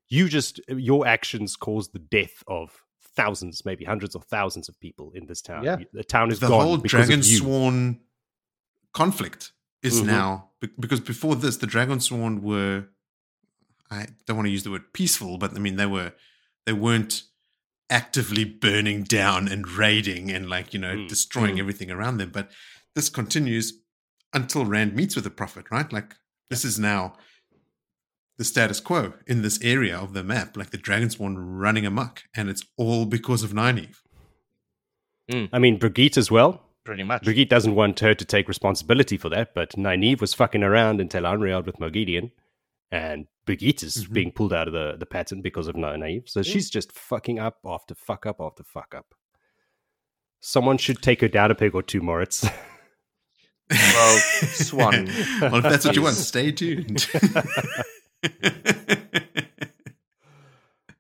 you 0.09 0.29
just 0.29 0.61
your 0.69 1.07
actions 1.07 1.57
caused 1.57 1.93
the 1.93 1.99
death 1.99 2.43
of 2.47 2.83
thousands, 3.17 3.65
maybe 3.65 3.85
hundreds 3.85 4.15
of 4.15 4.25
thousands 4.25 4.69
of 4.69 4.79
people 4.81 5.13
in 5.13 5.27
this 5.27 5.41
town. 5.43 5.65
Yeah. 5.65 5.77
The 5.93 6.05
town 6.05 6.31
is 6.33 6.41
the 6.41 6.49
gone 6.49 6.65
whole 6.65 6.77
because 6.79 7.07
dragon 7.07 7.23
sworn 7.23 8.01
conflict 8.93 9.53
is 9.83 10.01
Mhm. 10.03 10.07
now 10.07 10.51
because 10.79 11.01
before 11.01 11.37
this 11.37 11.57
the 11.59 11.67
dragon 11.67 12.01
sworn 12.01 12.43
were 12.43 12.87
i 13.91 14.07
don't 14.27 14.37
want 14.37 14.47
to 14.47 14.51
use 14.53 14.63
the 14.63 14.71
word 14.71 14.93
peaceful 14.93 15.37
but 15.37 15.55
i 15.55 15.59
mean 15.59 15.77
they 15.77 15.85
were 15.87 16.13
they 16.65 16.73
weren't 16.73 17.25
actively 17.91 18.45
burning 18.45 19.03
down 19.03 19.47
and 19.47 19.69
raiding 19.71 20.31
and 20.31 20.49
like 20.49 20.73
you 20.73 20.81
know 20.81 20.95
Mm, 20.97 21.09
destroying 21.09 21.57
mm. 21.57 21.61
everything 21.61 21.91
around 21.91 22.17
them 22.17 22.31
but 22.31 22.51
this 22.95 23.09
continues 23.09 23.81
until 24.33 24.65
rand 24.65 24.95
meets 24.95 25.15
with 25.15 25.25
the 25.25 25.31
prophet 25.31 25.67
right 25.71 25.93
like 25.93 26.15
this 26.51 26.65
is 26.65 26.79
now 26.79 27.15
the 28.39 28.45
status 28.45 28.81
quo 28.81 29.15
in 29.27 29.43
this 29.43 29.61
area 29.63 29.97
of 29.97 30.13
the 30.13 30.25
map 30.25 30.57
like 30.57 30.71
the 30.71 30.79
dragon 30.79 31.11
sworn 31.11 31.39
running 31.39 31.87
amok 31.87 32.23
and 32.35 32.49
it's 32.49 32.63
all 32.77 33.05
because 33.05 33.43
of 33.43 33.53
Nynaeve. 33.53 33.97
I 35.53 35.59
mean, 35.59 35.79
Birgitte 35.79 36.19
as 36.19 36.31
well. 36.31 36.63
Pretty 36.85 37.03
much. 37.03 37.23
Birgitte 37.23 37.49
doesn't 37.49 37.75
want 37.75 38.01
her 38.01 38.15
to 38.15 38.25
take 38.25 38.47
responsibility 38.47 39.17
for 39.17 39.31
that, 39.31 39.55
but 39.55 39.71
Nynaeve 39.71 40.21
was 40.21 40.35
fucking 40.35 40.63
around 40.63 41.01
in 41.01 41.09
Tel'aran'rhiod 41.09 41.65
with 41.65 41.79
Moghedien, 41.79 42.31
and 42.91 43.27
Birgitte 43.47 43.83
is 43.83 44.07
Mhm. 44.07 44.13
being 44.13 44.33
pulled 44.33 44.53
out 44.53 44.69
of 44.69 44.73
the, 44.75 44.97
the 44.99 45.07
pattern 45.07 45.43
because 45.43 45.69
of 45.69 45.75
Nynaeve. 45.77 46.29
So 46.29 46.43
she's 46.43 46.71
just 46.71 46.93
fucking 46.93 47.39
up 47.39 47.59
after 47.65 47.95
fuck 47.95 48.25
up 48.27 48.37
after 48.41 48.63
fuck 48.65 48.95
up. 48.95 49.15
Someone 50.41 50.79
should 50.79 51.03
take 51.03 51.21
her 51.21 51.29
down 51.29 51.51
a 51.51 51.55
peg 51.55 51.75
or 51.75 51.83
two, 51.83 52.01
Moritz. 52.01 52.45
Well, 53.71 54.19
Siuan 54.43 55.07
well, 55.41 55.57
if 55.57 55.63
that's 55.63 55.85
what 55.87 55.97
you 55.97 56.03
want, 56.03 56.17
stay 56.17 56.53
tuned. 56.53 57.07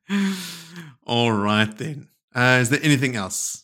All 1.06 1.32
right 1.32 1.76
then. 1.76 2.08
Uh, 2.34 2.58
is 2.60 2.70
there 2.70 2.80
anything 2.82 3.16
else? 3.16 3.60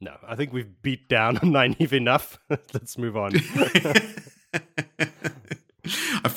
no, 0.00 0.16
I 0.26 0.36
think 0.36 0.52
we've 0.52 0.80
beat 0.80 1.08
down 1.08 1.38
on 1.38 1.50
Nynaeve 1.50 1.92
enough. 1.92 2.38
Let's 2.50 2.96
move 2.98 3.16
on. 3.16 3.32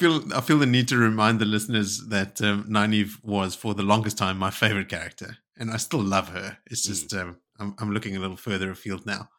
I 0.01 0.03
feel 0.03 0.33
I 0.33 0.41
feel 0.41 0.57
the 0.57 0.65
need 0.65 0.87
to 0.87 0.97
remind 0.97 1.39
the 1.39 1.45
listeners 1.45 2.07
that 2.07 2.41
um, 2.41 2.63
Nynaeve 2.67 3.23
was 3.23 3.53
for 3.53 3.75
the 3.75 3.83
longest 3.83 4.17
time 4.17 4.39
my 4.39 4.49
favorite 4.49 4.89
character, 4.89 5.37
and 5.59 5.69
I 5.69 5.77
still 5.77 6.01
love 6.01 6.29
her. 6.29 6.57
It's 6.65 6.83
just 6.83 7.13
um, 7.13 7.37
I'm, 7.59 7.75
I'm 7.77 7.93
looking 7.93 8.17
a 8.17 8.19
little 8.19 8.35
further 8.35 8.71
afield 8.71 9.05
now. 9.05 9.29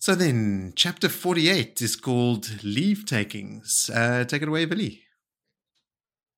So 0.00 0.16
then, 0.16 0.72
chapter 0.74 1.08
48 1.08 1.80
is 1.80 1.94
called 1.94 2.64
Leave 2.64 3.06
Takings. 3.06 3.88
Uh, 3.94 4.24
take 4.24 4.42
it 4.42 4.48
away, 4.48 4.64
Billy. 4.64 5.02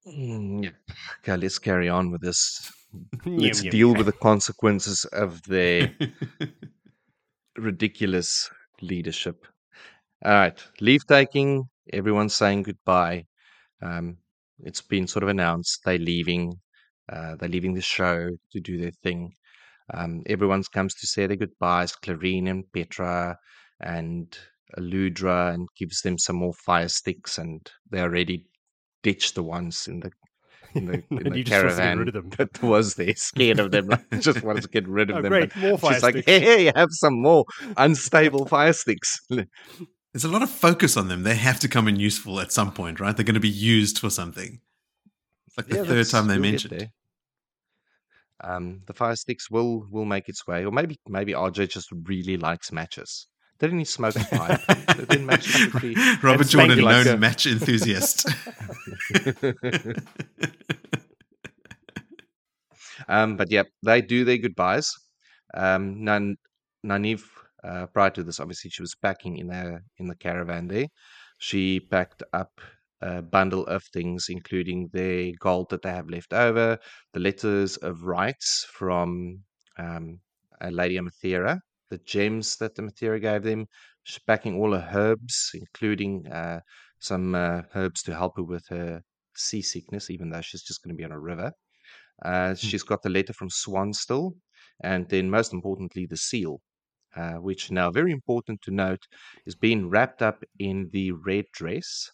Mm, 0.07 0.65
yeah. 0.65 0.95
Okay, 1.21 1.41
let's 1.41 1.59
carry 1.59 1.89
on 1.89 2.11
with 2.11 2.21
this. 2.21 2.71
Let's 3.25 3.65
yum, 3.65 3.71
deal 3.71 3.89
yum. 3.89 3.97
with 3.97 4.05
the 4.07 4.13
consequences 4.13 5.07
of 5.07 5.43
their 5.45 5.95
ridiculous 7.57 8.51
leadership. 8.83 9.47
All 10.23 10.33
right, 10.33 10.63
leave 10.79 11.07
taking. 11.07 11.71
Everyone's 11.93 12.35
saying 12.35 12.63
goodbye. 12.65 13.25
Um, 13.83 14.19
it's 14.61 14.83
been 14.83 15.07
sort 15.07 15.23
of 15.23 15.29
announced 15.29 15.81
they're 15.85 15.99
leaving. 15.99 16.55
Uh, 17.13 17.35
they're 17.39 17.49
leaving 17.49 17.75
the 17.75 17.81
show 17.81 18.31
to 18.53 18.61
do 18.61 18.79
their 18.79 18.93
thing. 19.03 19.33
Um, 19.93 20.23
everyone 20.27 20.63
comes 20.73 20.95
to 20.95 21.07
say 21.07 21.27
their 21.27 21.37
goodbyes. 21.37 21.93
Clarine 21.97 22.49
and 22.49 22.65
Petra 22.73 23.37
and 23.81 24.37
Aludra, 24.79 25.53
and 25.53 25.69
gives 25.77 26.01
them 26.03 26.17
some 26.19 26.37
more 26.37 26.55
fire 26.55 26.89
sticks. 26.89 27.39
And 27.39 27.69
they 27.91 28.01
already 28.01 28.47
ditched 29.03 29.35
the 29.35 29.43
ones 29.43 29.87
in 29.89 30.01
the 30.01 30.13
in 30.75 30.87
the, 30.87 31.03
in 31.11 31.29
the 31.31 31.37
you 31.39 31.45
just 31.45 31.63
want 31.63 31.75
to 31.77 31.83
get 31.83 31.87
caravan 31.87 31.99
rid 31.99 32.09
of 32.09 32.15
them. 32.15 32.31
that 32.39 32.63
was 32.63 32.95
there, 32.95 33.15
scared 33.17 33.59
of 33.61 33.73
them. 33.73 33.89
Like, 33.89 34.21
just 34.21 34.43
wanted 34.43 34.63
to 34.63 34.69
get 34.69 34.89
rid 34.89 35.11
of 35.11 35.17
Oh, 35.17 35.23
them. 35.23 35.31
great, 35.31 35.57
more 35.57 35.77
fire 35.77 35.95
She's 35.95 36.03
like, 36.03 36.15
sticks. 36.15 36.27
hey, 36.27 36.73
have 36.75 36.89
some 36.93 37.21
more 37.21 37.45
unstable 37.77 38.47
fire 38.47 38.73
sticks. 38.73 39.21
There's 40.13 40.25
a 40.25 40.29
lot 40.29 40.43
of 40.43 40.51
focus 40.51 40.97
on 40.97 41.09
them. 41.09 41.23
They 41.23 41.37
have 41.37 41.59
to 41.61 41.69
come 41.69 41.89
in 41.89 41.97
useful 41.97 42.41
at 42.41 42.53
some 42.53 42.73
point, 42.73 43.01
right? 43.01 43.17
They're 43.17 43.25
going 43.25 43.35
to 43.35 43.41
be 43.41 43.49
used 43.49 43.99
for 43.99 44.11
something. 44.11 44.61
It's 45.47 45.57
like 45.57 45.69
the 45.69 45.77
Yeah, 45.77 45.85
third 45.85 46.09
time 46.09 46.27
they 46.27 46.39
mentioned. 46.39 46.91
Um, 48.45 48.83
the 48.87 48.93
fire 48.93 49.17
sticks 49.17 49.51
will 49.51 49.87
will 49.91 50.05
make 50.05 50.29
its 50.29 50.47
way, 50.47 50.65
or 50.65 50.73
maybe 50.73 50.99
maybe 51.09 51.33
RJ 51.33 51.71
just 51.71 51.91
really 51.93 52.37
likes 52.37 52.73
matches. 52.73 53.29
They 53.59 53.69
Didn't 53.69 53.79
he 53.81 53.85
smoke 53.85 54.17
a 54.21 54.25
pipe? 54.25 54.61
Didn't 55.09 55.27
match 55.27 55.55
like 55.55 55.69
a 55.69 55.79
tree? 55.79 55.97
Robert 56.23 56.49
Jordan, 56.49 56.79
known 56.81 57.07
like 57.07 57.19
match 57.19 57.47
enthusiast. 57.47 58.27
um, 63.09 63.37
but 63.37 63.51
yeah, 63.51 63.63
they 63.85 64.03
do 64.03 64.25
their 64.25 64.39
goodbyes. 64.39 64.93
Um, 65.55 66.05
Nan, 66.05 66.37
Naniv, 66.85 67.23
uh, 67.65 67.87
prior 67.87 68.11
to 68.11 68.23
this, 68.23 68.41
obviously, 68.41 68.71
she 68.71 68.83
was 68.83 68.95
packing 68.95 69.39
in 69.39 69.49
the 69.49 69.81
in 69.99 70.07
the 70.07 70.17
caravan 70.17 70.69
there. 70.69 70.87
She 71.39 71.81
packed 71.81 72.23
up 72.33 72.61
a 73.01 73.21
bundle 73.23 73.67
of 73.67 73.83
things, 73.93 74.27
including 74.29 74.89
the 74.93 75.35
gold 75.41 75.71
that 75.71 75.83
they 75.83 75.91
have 75.91 76.09
left 76.09 76.33
over, 76.33 76.79
the 77.13 77.21
letters 77.21 77.77
of 77.79 78.05
rights 78.05 78.67
from 78.73 79.41
um, 79.79 80.21
uh, 80.61 80.69
Lady 80.69 80.97
Amathera, 80.97 81.59
the 81.91 81.99
gems 81.99 82.57
that 82.57 82.75
the 82.75 82.83
Amathera 82.83 83.21
gave 83.21 83.43
them. 83.43 83.67
She's 84.05 84.21
packing 84.21 84.57
all 84.57 84.73
her 84.73 84.89
herbs, 84.95 85.51
including 85.55 86.27
uh, 86.29 86.61
some 87.01 87.35
uh, 87.35 87.63
herbs 87.75 88.03
to 88.05 88.15
help 88.15 88.37
her 88.37 88.45
with 88.45 88.65
her 88.69 89.03
seasickness, 89.35 90.11
even 90.11 90.31
though 90.31 90.41
she's 90.41 90.63
just 90.63 90.83
going 90.83 90.95
to 90.95 90.99
be 90.99 91.05
on 91.05 91.13
a 91.13 91.19
river. 91.19 91.53
Uh, 92.25 92.55
she's 92.55 92.83
got 92.85 93.03
the 93.03 93.11
letter 93.11 93.33
from 93.33 93.49
Siuan 93.49 93.95
still, 93.95 94.35
and 94.83 95.09
then 95.09 95.29
most 95.29 95.53
importantly, 95.53 96.07
the 96.07 96.17
seal. 96.17 96.61
Uh, 97.15 97.35
which 97.35 97.71
now 97.71 97.91
very 97.91 98.11
important 98.11 98.63
to 98.63 98.71
note 98.71 99.07
is 99.47 99.55
being 99.55 99.91
wrapped 99.91 100.23
up 100.23 100.43
in 100.59 100.89
the 100.93 101.13
red 101.13 101.45
dress 101.53 102.11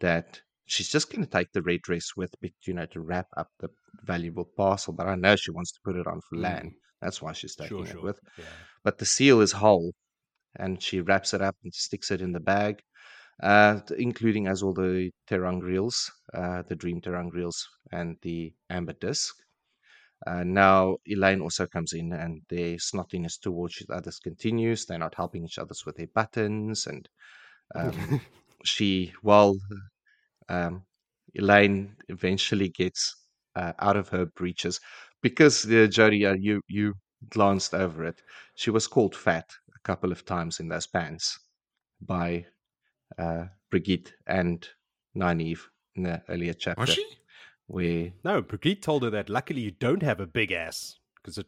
that 0.00 0.40
she's 0.66 0.88
just 0.88 1.10
going 1.12 1.24
to 1.24 1.30
take 1.30 1.52
the 1.52 1.62
red 1.62 1.80
dress 1.82 2.16
with 2.16 2.34
you 2.66 2.74
know, 2.74 2.86
to 2.86 3.00
wrap 3.00 3.28
up 3.36 3.48
the 3.60 3.68
valuable 4.02 4.44
parcel. 4.56 4.92
But 4.92 5.06
I 5.06 5.14
know 5.14 5.36
she 5.36 5.52
wants 5.52 5.72
to 5.72 5.80
put 5.84 5.96
it 5.96 6.06
on 6.06 6.20
for 6.28 6.36
Mm. 6.36 6.42
land. 6.42 6.72
That's 7.00 7.22
why 7.22 7.32
she's 7.32 7.54
taking 7.54 7.78
Sure, 7.78 7.86
it 7.86 7.92
sure. 7.92 8.02
with. 8.02 8.20
Yeah. 8.36 8.56
But 8.82 8.98
the 8.98 9.06
seal 9.06 9.40
is 9.40 9.52
whole, 9.52 9.92
and 10.56 10.82
she 10.82 11.00
wraps 11.00 11.34
it 11.34 11.42
up 11.42 11.56
and 11.64 11.72
sticks 11.74 12.10
it 12.10 12.20
in 12.22 12.32
the 12.32 12.40
bag, 12.40 12.82
uh, 13.42 13.80
including 13.98 14.46
as 14.48 14.62
all 14.62 14.74
the 14.74 15.10
ter'angreals, 15.28 15.96
uh, 16.34 16.62
the 16.62 16.76
dream 16.76 17.00
ter'angreals, 17.00 17.58
and 17.92 18.16
the 18.22 18.54
amber 18.70 18.94
disc. 18.94 19.34
Uh, 20.26 20.44
now 20.44 20.96
Elayne 21.08 21.40
also 21.40 21.66
comes 21.66 21.92
in, 21.92 22.12
and 22.12 22.42
their 22.48 22.76
snottiness 22.76 23.38
towards 23.40 23.80
each 23.80 23.90
other 23.90 24.12
continues. 24.22 24.84
They're 24.84 24.98
not 24.98 25.14
helping 25.14 25.44
each 25.44 25.58
other 25.58 25.74
with 25.86 25.96
their 25.96 26.08
buttons, 26.08 26.86
and 26.86 27.08
um, 27.74 28.20
she, 28.64 29.12
while 29.22 29.56
um, 30.48 30.84
Elayne 31.38 31.96
eventually 32.08 32.68
gets 32.68 33.16
uh, 33.56 33.72
out 33.78 33.96
of 33.96 34.08
her 34.10 34.26
breeches, 34.26 34.80
because 35.22 35.62
the 35.62 35.88
Jody, 35.88 36.26
uh, 36.26 36.34
you 36.34 36.60
you 36.68 36.94
glanced 37.30 37.74
over 37.74 38.04
it. 38.04 38.22
She 38.56 38.70
was 38.70 38.86
called 38.86 39.16
fat 39.16 39.50
a 39.74 39.78
couple 39.84 40.12
of 40.12 40.24
times 40.24 40.60
in 40.60 40.68
those 40.68 40.86
pants 40.86 41.38
by 42.00 42.46
uh, 43.18 43.44
Birgitte 43.70 44.12
and 44.26 44.66
Nynaeve 45.16 45.60
in 45.94 46.04
the 46.04 46.22
earlier 46.28 46.54
chapter, 46.54 46.80
Was 46.80 46.90
she? 46.90 47.06
Where 47.70 48.12
No, 48.24 48.42
Birgitte 48.42 48.82
told 48.82 49.04
her 49.04 49.10
that 49.10 49.28
luckily 49.30 49.60
you 49.60 49.70
don't 49.70 50.02
have 50.02 50.18
a 50.18 50.26
big 50.26 50.50
ass 50.50 50.98
because 51.16 51.38
it 51.38 51.46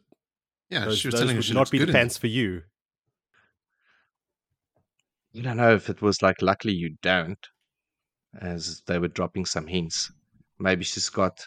Yeah, 0.69 0.85
those, 0.85 0.99
she 0.99 1.09
was 1.09 1.15
telling 1.15 1.35
her 1.35 1.39
would 1.39 1.43
she 1.43 1.53
not 1.53 1.69
be 1.69 1.77
the 1.79 1.83
in 1.83 1.87
them. 1.87 1.95
pants 1.95 2.17
for 2.17 2.27
you. 2.27 2.63
I 5.35 5.41
don't 5.41 5.57
know 5.57 5.75
if 5.75 5.89
it 5.89 6.01
was 6.01 6.21
like 6.21 6.41
luckily 6.41 6.73
you 6.73 6.95
don't, 7.01 7.45
as 8.39 8.83
they 8.87 8.99
were 8.99 9.09
dropping 9.09 9.45
some 9.45 9.67
hints. 9.67 10.11
Maybe 10.59 10.85
she's 10.85 11.09
got 11.09 11.45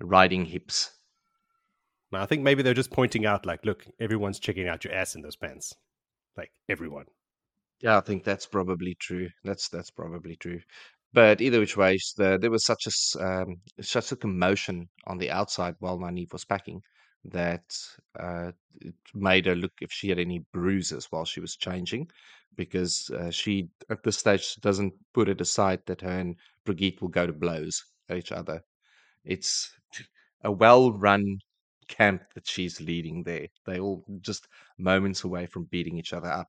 riding 0.00 0.44
hips. 0.44 0.90
Now, 2.12 2.22
I 2.22 2.26
think 2.26 2.42
maybe 2.42 2.62
they're 2.62 2.74
just 2.74 2.90
pointing 2.90 3.24
out, 3.24 3.46
like, 3.46 3.64
look, 3.64 3.86
everyone's 4.00 4.38
checking 4.38 4.68
out 4.68 4.84
your 4.84 4.92
ass 4.92 5.14
in 5.14 5.22
those 5.22 5.36
pants. 5.36 5.72
Like, 6.36 6.50
everyone. 6.68 7.06
Yeah, 7.80 7.96
I 7.96 8.00
think 8.00 8.24
that's 8.24 8.46
probably 8.46 8.96
true. 8.96 9.30
That's 9.44 9.68
that's 9.68 9.90
probably 9.90 10.36
true. 10.36 10.60
But 11.12 11.40
either 11.40 11.58
which 11.58 11.76
way, 11.76 11.98
the, 12.16 12.38
there 12.40 12.50
was 12.50 12.64
such 12.64 12.86
a 12.86 13.24
um, 13.24 13.56
such 13.80 14.12
a 14.12 14.16
commotion 14.16 14.88
on 15.06 15.18
the 15.18 15.30
outside 15.30 15.74
while 15.80 15.98
Nynaeve 15.98 16.32
was 16.32 16.44
packing 16.44 16.82
that 17.24 17.64
uh, 18.18 18.52
it 18.80 18.94
made 19.14 19.46
her 19.46 19.56
look 19.56 19.72
if 19.80 19.90
she 19.92 20.08
had 20.08 20.18
any 20.18 20.44
bruises 20.52 21.08
while 21.10 21.24
she 21.24 21.40
was 21.40 21.56
changing, 21.56 22.08
because 22.56 23.10
uh, 23.10 23.30
she 23.30 23.68
at 23.90 24.02
this 24.04 24.18
stage 24.18 24.54
doesn't 24.56 24.94
put 25.12 25.28
it 25.28 25.40
aside 25.40 25.80
that 25.86 26.00
her 26.00 26.18
and 26.20 26.36
Birgitte 26.64 27.00
will 27.00 27.08
go 27.08 27.26
to 27.26 27.32
blows 27.32 27.82
at 28.08 28.16
each 28.16 28.32
other. 28.32 28.62
It's 29.24 29.70
a 30.44 30.52
well-run 30.52 31.24
camp 31.88 32.22
that 32.34 32.48
she's 32.48 32.80
leading 32.80 33.24
there. 33.24 33.48
They 33.66 33.80
all 33.80 34.04
just 34.20 34.46
moments 34.78 35.24
away 35.24 35.46
from 35.46 35.64
beating 35.64 35.98
each 35.98 36.12
other 36.12 36.28
up. 36.28 36.48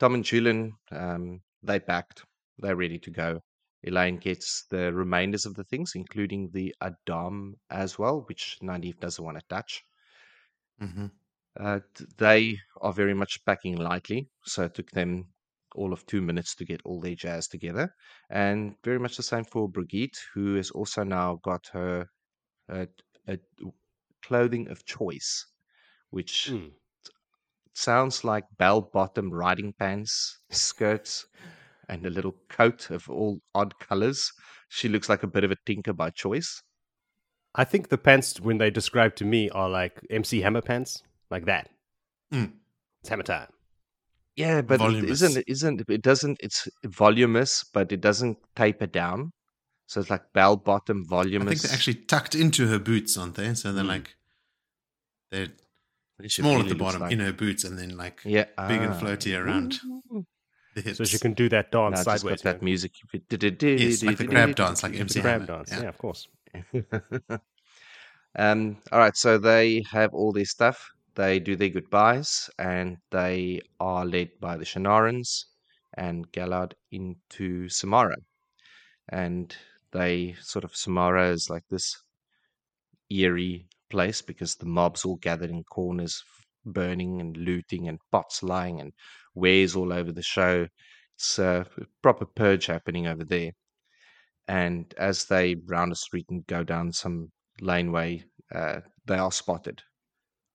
Tom 0.00 0.14
and 0.14 0.24
Juilin, 0.24 0.72
um, 0.90 1.40
they 1.62 1.78
packed. 1.78 2.24
They're 2.58 2.76
ready 2.76 2.98
to 3.00 3.10
go. 3.10 3.40
Elayne 3.86 4.18
gets 4.20 4.64
the 4.66 4.92
remainders 4.92 5.46
of 5.46 5.54
the 5.54 5.64
things, 5.64 5.94
including 5.94 6.50
the 6.50 6.74
a'dam 6.80 7.56
as 7.70 7.98
well, 7.98 8.22
which 8.28 8.58
Nynaeve 8.62 9.00
doesn't 9.00 9.24
want 9.24 9.38
to 9.38 9.44
touch. 9.48 9.84
hmm 10.78 11.06
Uh, 11.58 11.80
they 12.18 12.58
are 12.82 12.92
very 12.92 13.14
much 13.14 13.44
packing 13.46 13.76
lightly, 13.76 14.28
so 14.44 14.64
it 14.64 14.74
took 14.74 14.90
them 14.90 15.32
all 15.74 15.92
of 15.92 16.04
two 16.06 16.20
minutes 16.20 16.54
to 16.54 16.64
get 16.64 16.82
all 16.84 17.00
their 17.00 17.14
jazz 17.14 17.48
together. 17.48 17.94
And 18.30 18.76
very 18.84 18.98
much 18.98 19.16
the 19.16 19.22
same 19.22 19.44
for 19.44 19.68
Birgitte, 19.70 20.18
who 20.34 20.54
has 20.56 20.70
also 20.70 21.02
now 21.04 21.36
got 21.42 21.68
her 21.72 22.08
uh, 22.68 22.86
clothing 24.22 24.68
of 24.68 24.84
choice, 24.84 25.46
which 26.10 26.52
Mm. 26.52 26.72
sounds 27.74 28.24
like 28.24 28.44
bell 28.58 28.80
bottom 28.80 29.30
riding 29.32 29.72
pants, 29.72 30.40
skirts, 30.50 31.26
and 31.88 32.04
a 32.06 32.10
little 32.10 32.34
coat 32.48 32.90
of 32.90 33.08
all 33.08 33.40
odd 33.54 33.78
colors. 33.78 34.32
She 34.68 34.88
looks 34.88 35.08
like 35.08 35.22
a 35.22 35.26
bit 35.28 35.44
of 35.44 35.50
a 35.50 35.56
tinker 35.66 35.92
by 35.92 36.10
choice. 36.10 36.62
I 37.54 37.64
think 37.64 37.88
the 37.88 37.98
pants, 37.98 38.38
when 38.40 38.58
they 38.58 38.70
describe 38.70 39.16
to 39.16 39.24
me, 39.24 39.48
are 39.50 39.68
like 39.70 40.00
MC 40.10 40.40
Hammer 40.42 40.60
pants, 40.62 41.02
like 41.30 41.46
that. 41.46 41.70
Mm. 42.32 42.52
It's 43.00 43.08
hammer 43.08 43.22
time. 43.22 43.48
Yeah, 44.34 44.60
but 44.60 44.74
it 44.74 44.78
Voluminous. 44.78 45.22
isn't 45.22 45.36
it 45.38 45.44
isn't 45.48 45.82
it 45.88 46.02
doesn't 46.02 46.38
it's 46.42 46.68
voluminous, 46.84 47.64
but 47.64 47.90
it 47.92 48.00
doesn't 48.02 48.36
taper 48.54 48.86
down. 48.86 49.32
So 49.86 50.00
it's 50.00 50.10
like 50.10 50.32
bell 50.34 50.56
bottom 50.56 51.04
I 51.06 51.08
voluminous. 51.08 51.60
think 51.60 51.62
they're 51.62 51.72
actually 51.74 51.94
tucked 51.94 52.34
into 52.34 52.66
her 52.66 52.78
boots, 52.80 53.16
aren't 53.16 53.36
they? 53.36 53.54
So 53.54 53.72
they're 53.72 53.84
Mm. 53.84 53.88
like 53.88 54.16
they're 55.30 55.48
small 56.28 56.60
at 56.60 56.68
the 56.68 56.74
bottom 56.74 57.00
like- 57.02 57.12
in 57.12 57.20
her 57.20 57.32
boots, 57.32 57.64
and 57.64 57.78
then 57.78 57.96
like 57.96 58.20
yeah, 58.24 58.44
big 58.68 58.82
and 58.82 58.92
ah. 58.94 59.00
floaty 59.00 59.38
around 59.40 59.78
Ooh. 60.12 60.26
The 60.76 60.82
hips. 60.82 60.98
So 60.98 61.04
she 61.04 61.18
can 61.18 61.32
do 61.34 61.48
that 61.48 61.72
Now 61.72 61.88
dance 61.90 62.00
it's 62.00 62.06
just 62.06 62.20
sideways. 62.22 62.42
got 62.42 62.52
that 62.52 62.62
music. 62.62 62.92
Yes, 63.62 64.02
like 64.02 64.18
the 64.18 64.26
crab 64.28 64.54
dance, 64.54 64.82
like 64.82 64.92
The 64.92 65.00
MC 65.00 65.20
crab 65.22 65.40
Hammer. 65.40 65.46
dance. 65.46 65.70
Yeah. 65.72 65.82
Yeah. 65.82 65.88
of 65.88 65.98
course. 65.98 66.28
um, 68.38 68.76
all 68.92 68.98
right, 68.98 69.16
so 69.16 69.38
they 69.38 69.82
have 69.90 70.12
all 70.14 70.32
their 70.32 70.44
stuff. 70.44 70.86
They 71.14 71.38
do 71.40 71.56
their 71.56 71.70
goodbyes, 71.70 72.50
and 72.58 72.98
they 73.10 73.60
are 73.80 74.04
led 74.04 74.28
by 74.40 74.56
the 74.58 74.64
Shienarans 74.64 75.46
and 75.96 76.30
Galad 76.32 76.72
into 76.92 77.68
Samara. 77.70 78.16
And 79.08 79.56
they 79.92 80.34
sort 80.42 80.64
of 80.64 80.76
Samara 80.76 81.30
is 81.30 81.48
like 81.48 81.64
this 81.70 81.96
eerie 83.08 83.66
place 83.88 84.20
because 84.20 84.56
the 84.56 84.66
mobs 84.66 85.04
all 85.06 85.16
gathered 85.16 85.48
in 85.50 85.64
corners, 85.64 86.22
burning 86.66 87.20
and 87.20 87.36
looting, 87.36 87.88
and 87.88 87.98
pots 88.12 88.42
lying, 88.42 88.80
and 88.80 88.92
wares 89.34 89.76
all 89.76 89.92
over 89.92 90.12
the 90.12 90.22
show. 90.22 90.66
It's 91.16 91.38
a 91.38 91.66
proper 92.02 92.26
purge 92.26 92.66
happening 92.66 93.06
over 93.06 93.24
there. 93.24 93.52
And 94.48 94.92
as 94.98 95.24
they 95.24 95.56
round 95.66 95.92
a 95.92 95.96
street 95.96 96.26
and 96.30 96.46
go 96.46 96.62
down 96.62 96.92
some 96.92 97.30
laneway, 97.60 98.24
uh, 98.54 98.80
they 99.06 99.16
are 99.16 99.32
spotted. 99.32 99.82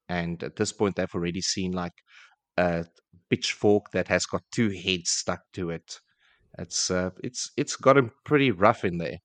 And 0.08 0.42
at 0.44 0.56
this 0.56 0.72
point, 0.72 0.96
they've 0.96 1.16
already 1.16 1.42
seen 1.42 1.72
like 1.72 1.94
a 2.58 2.86
pitchfork 3.30 3.92
that 3.92 4.08
has 4.08 4.26
got 4.26 4.44
two 4.54 4.70
heads 4.70 5.10
stuck 5.10 5.42
to 5.54 5.70
it. 5.72 6.00
It's 6.60 6.92
uh, 6.92 7.12
it's 7.24 7.52
it's 7.56 7.76
gotten 7.76 8.12
pretty 8.26 8.52
rough 8.52 8.84
in 8.84 8.98
there. 8.98 9.18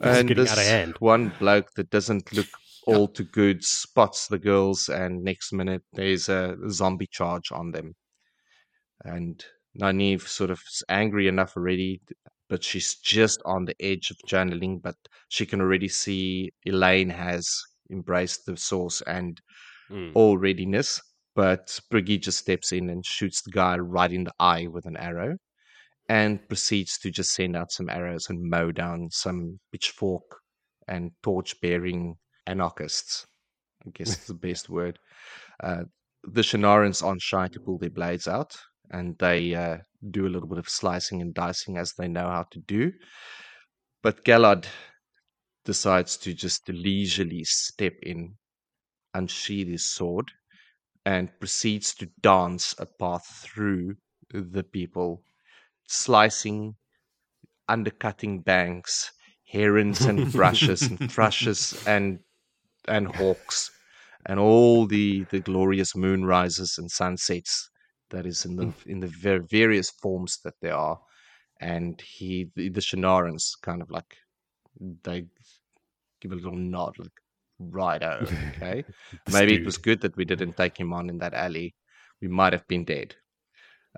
This 0.00 0.18
and 0.18 0.28
this 0.28 0.52
out 0.52 0.58
of 0.58 0.64
hand. 0.64 0.94
one 1.00 1.32
bloke 1.38 1.72
that 1.74 1.90
doesn't 1.90 2.32
look 2.32 2.46
all 2.88 3.08
to 3.08 3.24
good 3.24 3.64
spots 3.64 4.28
the 4.28 4.38
girls, 4.38 4.88
and 4.88 5.22
next 5.22 5.52
minute 5.52 5.82
there's 5.92 6.28
a 6.28 6.56
zombie 6.70 7.08
charge 7.10 7.52
on 7.52 7.70
them. 7.70 7.94
And 9.04 9.44
Nynaeve 9.80 10.26
sort 10.26 10.50
of 10.50 10.60
is 10.66 10.82
angry 10.88 11.28
enough 11.28 11.56
already, 11.56 12.00
but 12.48 12.64
she's 12.64 12.96
just 12.96 13.40
on 13.44 13.64
the 13.66 13.76
edge 13.80 14.10
of 14.10 14.16
channeling. 14.26 14.78
But 14.78 14.96
she 15.28 15.46
can 15.46 15.60
already 15.60 15.88
see 15.88 16.50
Elayne 16.66 17.10
has 17.10 17.62
embraced 17.90 18.46
the 18.46 18.56
source 18.56 19.02
and 19.02 19.40
Mm. 19.90 20.12
all 20.14 20.36
readiness. 20.36 21.00
But 21.34 21.80
Birgitte 21.90 22.22
just 22.24 22.38
steps 22.38 22.72
in 22.72 22.90
and 22.90 23.04
shoots 23.06 23.42
the 23.42 23.50
guy 23.50 23.76
right 23.78 24.12
in 24.12 24.24
the 24.24 24.34
eye 24.38 24.66
with 24.66 24.86
an 24.86 24.96
arrow 24.96 25.36
and 26.08 26.46
proceeds 26.48 26.98
to 26.98 27.10
just 27.10 27.32
send 27.32 27.56
out 27.56 27.70
some 27.70 27.88
arrows 27.88 28.28
and 28.28 28.50
mow 28.50 28.72
down 28.72 29.08
some 29.10 29.60
pitchfork 29.72 30.40
and 30.88 31.12
torch 31.22 31.60
bearing 31.60 32.16
anarchists. 32.48 33.26
I 33.86 33.90
guess 33.90 34.08
is 34.18 34.26
the 34.26 34.34
best 34.34 34.68
word. 34.68 34.98
Uh, 35.62 35.84
the 36.24 36.42
Shienarans 36.42 37.04
aren't 37.04 37.22
shy 37.22 37.48
to 37.48 37.60
pull 37.60 37.78
their 37.78 37.90
blades 37.90 38.26
out 38.26 38.56
and 38.90 39.16
they 39.18 39.54
uh, 39.54 39.78
do 40.10 40.26
a 40.26 40.30
little 40.30 40.48
bit 40.48 40.58
of 40.58 40.68
slicing 40.68 41.20
and 41.20 41.34
dicing 41.34 41.76
as 41.76 41.92
they 41.92 42.08
know 42.08 42.28
how 42.28 42.44
to 42.50 42.58
do. 42.60 42.92
But 44.02 44.24
Galad 44.24 44.66
decides 45.64 46.16
to 46.18 46.32
just 46.32 46.68
leisurely 46.68 47.44
step 47.44 47.94
in, 48.02 48.34
unsheath 49.14 49.68
his 49.68 49.92
sword, 49.92 50.30
and 51.04 51.28
proceeds 51.40 51.94
to 51.96 52.08
dance 52.20 52.74
a 52.78 52.86
path 52.86 53.26
through 53.42 53.96
the 54.30 54.62
people, 54.62 55.22
slicing, 55.86 56.74
undercutting 57.68 58.40
banks, 58.40 59.10
herons 59.46 60.02
and 60.02 60.30
brushes 60.32 60.82
and 60.82 61.10
thrushes 61.10 61.82
and 61.86 62.18
and 62.88 63.14
hawks, 63.16 63.70
and 64.26 64.38
all 64.40 64.86
the 64.86 65.24
the 65.30 65.40
glorious 65.40 65.94
moon 65.96 66.24
rises 66.24 66.78
and 66.78 66.90
sunsets 66.90 67.70
that 68.10 68.26
is 68.26 68.44
in 68.44 68.56
the 68.56 68.72
in 68.86 69.00
the 69.00 69.12
ver- 69.22 69.40
various 69.50 69.90
forms 69.90 70.38
that 70.44 70.54
there 70.60 70.76
are. 70.76 70.98
And 71.60 72.00
he 72.00 72.50
the, 72.54 72.68
the 72.68 73.56
kind 73.62 73.82
of 73.82 73.90
like 73.90 74.16
they 75.02 75.26
give 76.20 76.32
a 76.32 76.36
little 76.36 76.56
nod, 76.56 76.94
like 76.98 77.12
righto, 77.58 78.26
okay. 78.56 78.84
Maybe 79.32 79.54
it 79.56 79.64
was 79.64 79.78
good 79.78 80.00
that 80.02 80.16
we 80.16 80.24
didn't 80.24 80.56
take 80.56 80.78
him 80.78 80.92
on 80.92 81.10
in 81.10 81.18
that 81.18 81.34
alley 81.34 81.74
we 82.20 82.28
might 82.28 82.52
have 82.52 82.66
been 82.68 82.84
dead. 82.84 83.14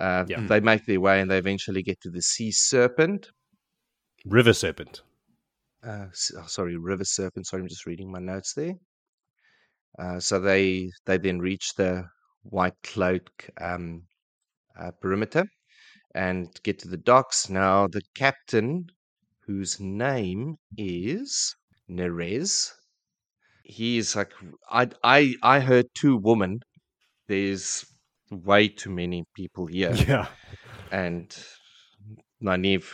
Uh, 0.01 0.25
Yeah. 0.29 0.47
They 0.47 0.61
make 0.61 0.87
their 0.87 1.01
way 1.01 1.21
and 1.21 1.31
they 1.31 1.39
eventually 1.39 1.83
get 1.83 2.01
to 2.03 2.11
the 2.11 2.23
sea 2.23 2.53
serpent. 2.53 3.31
River 4.25 4.53
serpent. 4.53 5.03
Uh, 5.83 6.07
oh, 6.37 6.47
sorry, 6.47 6.77
river 6.79 7.05
serpent. 7.05 7.47
Sorry, 7.47 7.61
I'm 7.63 7.69
just 7.69 7.85
reading 7.87 8.11
my 8.11 8.19
notes 8.19 8.55
there. 8.55 8.75
Uh, 9.99 10.19
so 10.21 10.41
they 10.41 10.91
they 11.07 11.17
then 11.19 11.39
reach 11.39 11.75
the 11.77 12.09
white 12.43 12.81
cloak 12.83 13.49
um, 13.61 14.07
uh, 14.79 14.91
perimeter 14.93 15.45
and 16.15 16.49
get 16.65 16.79
to 16.81 16.89
the 16.89 16.97
docks. 16.99 17.49
Now 17.51 17.89
the 17.89 18.03
captain, 18.15 18.87
whose 19.47 19.81
name 19.81 20.57
is 20.77 21.57
Neres, 21.91 22.73
he's 23.65 24.17
like 24.17 24.33
I 24.71 24.91
I 25.05 25.35
I 25.43 25.61
heard 25.61 25.87
two 25.95 26.17
women. 26.19 26.61
There's 27.29 27.85
way 28.31 28.69
too 28.69 28.91
many 28.91 29.25
people 29.35 29.67
here, 29.67 29.95
Yeah. 30.09 30.29
and 30.91 31.31
Nynaeve 32.43 32.89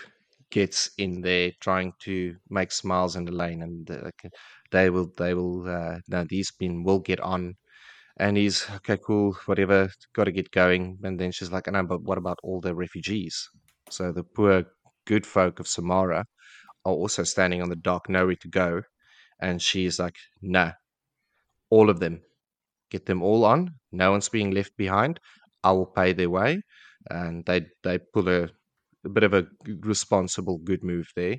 gets 0.50 0.90
in 0.98 1.20
there 1.20 1.52
trying 1.60 1.92
to 2.00 2.36
make 2.50 2.72
smiles 2.72 3.16
in 3.16 3.24
the 3.24 3.32
lane, 3.32 3.62
and 3.62 3.90
uh, 3.90 4.10
they 4.70 4.90
will 4.90 5.10
they 5.16 5.34
will 5.34 5.68
uh, 5.68 5.98
no 6.08 6.24
these 6.28 6.52
men 6.60 6.84
will 6.84 7.00
get 7.00 7.20
on. 7.20 7.54
And 8.18 8.36
he's 8.36 8.66
okay, 8.76 8.98
cool, 8.98 9.36
whatever, 9.46 9.90
got 10.14 10.24
to 10.24 10.32
get 10.32 10.50
going. 10.50 10.98
And 11.02 11.20
then 11.20 11.32
she's 11.32 11.52
like, 11.52 11.70
no, 11.70 11.82
but 11.82 12.02
what 12.02 12.18
about 12.18 12.38
all 12.42 12.60
the 12.60 12.74
refugees? 12.74 13.48
So 13.90 14.10
the 14.12 14.24
poor 14.24 14.64
good 15.06 15.26
folk 15.26 15.60
of 15.60 15.68
Samara 15.68 16.24
are 16.84 16.92
also 16.92 17.24
standing 17.24 17.62
on 17.62 17.68
the 17.68 17.76
dock, 17.76 18.08
nowhere 18.08 18.36
to 18.40 18.48
go. 18.48 18.82
And 19.40 19.60
she's 19.60 19.98
like, 19.98 20.16
nah, 20.40 20.72
all 21.70 21.90
of 21.90 22.00
them, 22.00 22.22
get 22.90 23.06
them 23.06 23.22
all 23.22 23.44
on. 23.44 23.74
No 23.92 24.12
one's 24.12 24.28
being 24.30 24.50
left 24.52 24.76
behind. 24.78 25.20
I 25.62 25.72
will 25.72 25.86
pay 25.86 26.12
their 26.14 26.30
way. 26.30 26.62
And 27.10 27.44
they 27.44 27.66
they 27.82 27.98
pull 27.98 28.28
a, 28.28 28.48
a 29.06 29.08
bit 29.08 29.22
of 29.22 29.32
a 29.32 29.46
responsible, 29.80 30.58
good 30.58 30.82
move 30.84 31.08
there 31.16 31.38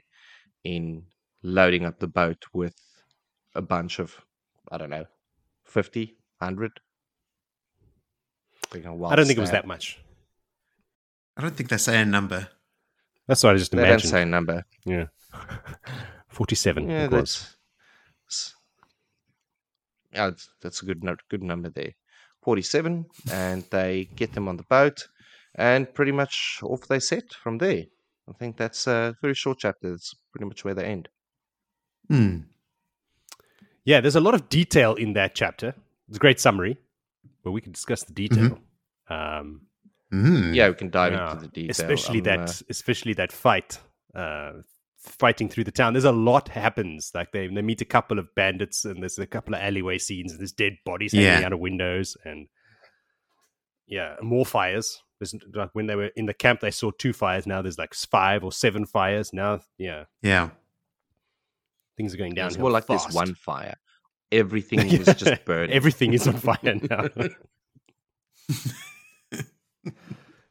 in 0.63 1.03
loading 1.43 1.85
up 1.85 1.99
the 1.99 2.07
boat 2.07 2.43
with 2.53 2.75
a 3.53 3.61
bunch 3.61 3.99
of, 3.99 4.15
I 4.71 4.77
don't 4.77 4.89
know, 4.89 5.05
50, 5.65 6.17
100. 6.39 6.71
Taking 8.71 8.87
a 8.87 8.93
I 8.93 8.95
wild 8.95 9.15
don't 9.15 9.25
think 9.27 9.37
it 9.37 9.41
was 9.41 9.51
that 9.51 9.67
much. 9.67 9.99
I 11.37 11.41
don't 11.41 11.55
think 11.55 11.69
they 11.69 11.77
say 11.77 12.01
a 12.01 12.05
number. 12.05 12.47
That's 13.27 13.43
what 13.43 13.53
I 13.53 13.57
just 13.57 13.71
They 13.71 13.85
don't 13.85 13.99
say 13.99 14.23
a 14.23 14.25
number. 14.25 14.65
Yeah. 14.85 15.05
47. 16.29 16.89
Yeah, 16.89 17.05
it 17.05 17.11
that's 17.11 17.55
s- 18.29 18.55
yeah, 20.13 20.29
that's, 20.29 20.49
that's 20.61 20.81
a 20.81 20.85
good 20.85 21.03
good 21.29 21.43
number 21.43 21.69
there. 21.69 21.93
Forty-seven, 22.43 23.05
and 23.31 23.63
they 23.71 24.09
get 24.15 24.33
them 24.33 24.47
on 24.47 24.55
the 24.57 24.63
boat, 24.63 25.07
and 25.57 25.91
pretty 25.93 26.11
much 26.11 26.59
off 26.63 26.87
they 26.87 26.99
set 26.99 27.33
from 27.33 27.57
there. 27.57 27.83
I 28.29 28.33
think 28.33 28.57
that's 28.57 28.87
a 28.87 29.15
very 29.21 29.33
short 29.33 29.57
chapter. 29.59 29.89
That's 29.91 30.13
pretty 30.31 30.45
much 30.45 30.63
where 30.65 30.73
they 30.73 30.85
end. 30.85 31.09
Hmm. 32.09 32.37
Yeah, 33.85 34.01
there's 34.01 34.15
a 34.15 34.21
lot 34.21 34.33
of 34.33 34.49
detail 34.49 34.95
in 34.95 35.13
that 35.13 35.33
chapter. 35.33 35.73
It's 36.09 36.17
a 36.17 36.19
great 36.19 36.39
summary, 36.39 36.77
but 37.43 37.51
we 37.51 37.61
can 37.61 37.71
discuss 37.71 38.03
the 38.03 38.13
detail. 38.13 38.59
Um, 39.09 39.61
Hmm. 40.09 40.53
Yeah, 40.53 40.69
we 40.69 40.75
can 40.75 40.89
dive 40.89 41.11
yeah, 41.11 41.31
into 41.33 41.41
the 41.47 41.51
detail. 41.51 41.71
especially 41.71 42.19
I'm, 42.19 42.23
that, 42.23 42.49
uh, 42.49 42.63
especially 42.69 43.11
that 43.15 43.33
fight, 43.33 43.77
uh, 44.15 44.53
fighting 44.99 45.49
through 45.49 45.65
the 45.65 45.71
town. 45.71 45.91
There's 45.91 46.05
a 46.05 46.13
lot 46.13 46.47
happens. 46.47 47.11
Like 47.13 47.33
they 47.33 47.47
they 47.47 47.61
meet 47.61 47.81
a 47.81 47.85
couple 47.85 48.17
of 48.17 48.33
bandits, 48.33 48.85
and 48.85 49.01
there's 49.01 49.19
a 49.19 49.27
couple 49.27 49.53
of 49.53 49.59
alleyway 49.59 49.97
scenes, 49.97 50.31
and 50.31 50.39
there's 50.39 50.53
dead 50.53 50.77
bodies 50.85 51.11
hanging 51.11 51.27
Yeah. 51.27 51.45
out 51.45 51.51
of 51.51 51.59
windows, 51.59 52.15
and 52.23 52.47
yeah, 53.85 54.15
more 54.21 54.45
fires. 54.45 55.03
There's 55.19 55.33
like 55.53 55.69
when 55.73 55.87
they 55.87 55.95
were 55.95 56.11
in 56.15 56.25
the 56.27 56.33
camp, 56.33 56.59
they 56.59 56.71
saw 56.71 56.91
two 56.91 57.13
fires. 57.13 57.47
Now 57.47 57.61
there's 57.61 57.77
like 57.79 57.93
five 57.93 58.43
or 58.43 58.51
seven 58.51 58.85
fires. 58.85 59.33
Now, 59.33 59.61
yeah, 59.77 60.05
Yeah. 60.21 60.49
things 61.95 62.13
are 62.13 62.17
going 62.17 62.35
down. 62.35 62.47
it's 62.47 62.57
more 62.57 62.69
like 62.71 62.85
fast. 62.85 63.05
there's 63.07 63.15
one 63.15 63.33
fire. 63.35 63.75
Everything 64.31 64.79
was 64.99 65.07
just 65.15 65.45
burning. 65.45 65.71
Everything 65.71 66.13
is 66.13 66.27
on 66.27 66.33
fire 66.37 66.57
now. 66.63 67.07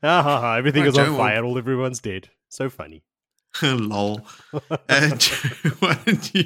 Ah, 0.02 0.22
ha, 0.22 0.40
ha, 0.40 0.54
everything 0.56 0.82
Right, 0.82 0.88
is 0.90 0.98
on 0.98 1.04
Joe, 1.06 1.10
well- 1.12 1.20
fire. 1.20 1.42
All 1.44 1.58
everyone's 1.58 2.00
dead. 2.00 2.28
So 2.48 2.68
funny. 2.70 3.02
Lol. 3.62 4.20
Uh, 4.52 5.16
why 5.78 5.98
don't 6.04 6.34
you 6.34 6.44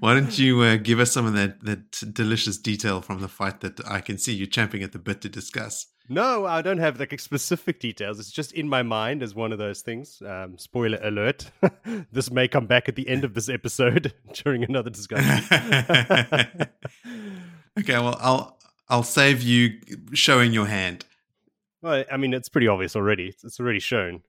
why 0.00 0.14
don't 0.14 0.36
you 0.36 0.60
uh, 0.62 0.76
give 0.76 0.98
us 0.98 1.12
some 1.12 1.24
of 1.24 1.34
that 1.34 1.64
that 1.64 2.12
delicious 2.12 2.58
detail 2.58 3.00
from 3.00 3.20
the 3.20 3.28
fight 3.28 3.60
that 3.60 3.80
I 3.88 4.00
can 4.00 4.18
see 4.18 4.32
you 4.34 4.46
champing 4.48 4.82
at 4.82 4.90
the 4.90 4.98
bit 4.98 5.20
to 5.22 5.28
discuss? 5.28 5.86
No, 6.08 6.44
I 6.46 6.62
don't 6.62 6.78
have 6.78 6.98
like 6.98 7.18
specific 7.20 7.78
details. 7.80 8.18
It's 8.18 8.30
just 8.30 8.52
in 8.52 8.68
my 8.68 8.82
mind 8.82 9.22
as 9.22 9.34
one 9.34 9.52
of 9.52 9.58
those 9.58 9.82
things. 9.82 10.20
Um, 10.26 10.58
spoiler 10.58 10.98
alert: 11.02 11.50
this 12.12 12.30
may 12.30 12.48
come 12.48 12.66
back 12.66 12.88
at 12.88 12.96
the 12.96 13.08
end 13.08 13.24
of 13.24 13.34
this 13.34 13.48
episode 13.48 14.12
during 14.44 14.64
another 14.64 14.90
discussion. 14.90 15.44
okay, 17.78 17.98
well 17.98 18.16
I'll 18.20 18.58
I'll 18.88 19.02
save 19.02 19.42
you 19.42 19.78
showing 20.12 20.52
your 20.52 20.66
hand. 20.66 21.04
well, 21.82 22.04
I 22.10 22.16
mean, 22.16 22.34
it's 22.34 22.48
pretty 22.48 22.68
obvious 22.68 22.94
already. 22.96 23.28
It's, 23.28 23.44
it's 23.44 23.60
already 23.60 23.80
shown. 23.80 24.22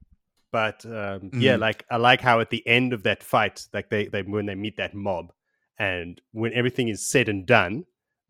But 0.51 0.85
um, 0.85 1.31
yeah, 1.33 1.55
Mhm. 1.55 1.59
like 1.59 1.85
I 1.89 1.97
like 1.97 2.21
how 2.21 2.39
at 2.39 2.51
the 2.51 2.65
end 2.67 2.93
of 2.93 3.03
that 3.03 3.23
fight, 3.23 3.67
like 3.73 3.89
they, 3.89 4.05
they 4.07 4.21
when 4.21 4.45
they 4.45 4.55
meet 4.55 4.77
that 4.77 4.93
mob, 4.93 5.33
and 5.79 6.21
when 6.31 6.53
everything 6.53 6.87
is 6.89 7.05
said 7.07 7.27
and 7.29 7.45
done, 7.47 7.85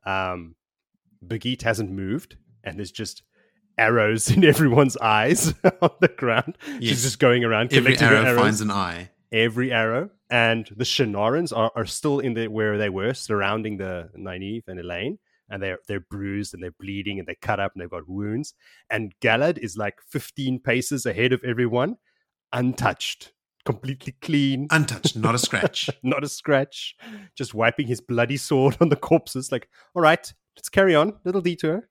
um, 0.06 0.56
Bagheet 1.22 1.62
hasn't 1.64 1.92
moved, 1.92 2.38
and 2.64 2.78
there's 2.78 2.92
just 2.92 3.24
arrows 3.78 4.30
in 4.36 4.44
everyone's 4.44 4.98
eyes 4.98 5.54
on 5.82 5.92
the 6.02 6.08
ground. 6.08 6.58
Yes. 6.68 6.80
She's 6.82 7.04
just 7.04 7.20
going 7.20 7.44
around 7.44 7.74
Every 7.74 7.98
arrow 7.98 8.24
arrows. 8.24 8.40
finds 8.40 8.62
an 8.62 8.72
eye. 8.72 9.10
every 9.32 9.72
arrow, 9.72 10.10
and 10.30 10.68
the 10.76 10.84
Shienarans 10.84 11.56
are, 11.56 11.72
are 11.76 11.86
still 11.86 12.20
in 12.20 12.34
the 12.34 12.48
where 12.48 12.78
they 12.78 12.90
were, 12.90 13.14
surrounding 13.14 13.78
the 13.78 14.10
Nynaeve 14.18 14.68
and 14.68 14.80
Elayne, 14.80 15.18
and 15.50 15.62
they're 15.62 15.80
they're 15.88 16.00
bruised 16.00 16.54
and 16.54 16.64
they're 16.64 16.76
bleeding 16.80 17.20
and 17.20 17.28
they're 17.28 17.36
cut 17.42 17.60
up 17.60 17.74
and 17.74 17.82
they've 17.82 17.90
got 17.90 18.08
wounds. 18.08 18.54
And 18.90 19.14
Galad 19.22 19.58
is 19.58 19.76
like 19.78 19.96
15 20.10 20.60
paces 20.60 21.06
ahead 21.06 21.34
of 21.34 21.44
everyone, 21.44 21.98
untouched, 22.52 23.34
completely 23.66 24.14
clean, 24.22 24.68
Untouched, 24.72 25.16
not 25.16 25.36
a 25.36 25.38
scratch. 25.48 25.90
not 26.04 26.24
a 26.24 26.30
scratch, 26.30 26.96
just 27.36 27.54
wiping 27.54 27.88
his 27.88 28.02
bloody 28.02 28.38
sword 28.38 28.78
on 28.82 28.90
the 28.90 28.96
corpses. 28.96 29.52
Like, 29.52 29.68
all 29.96 30.02
right, 30.02 30.34
let's 30.56 30.70
carry 30.70 30.96
on. 30.96 31.14
Little 31.26 31.42
detour. 31.42 31.90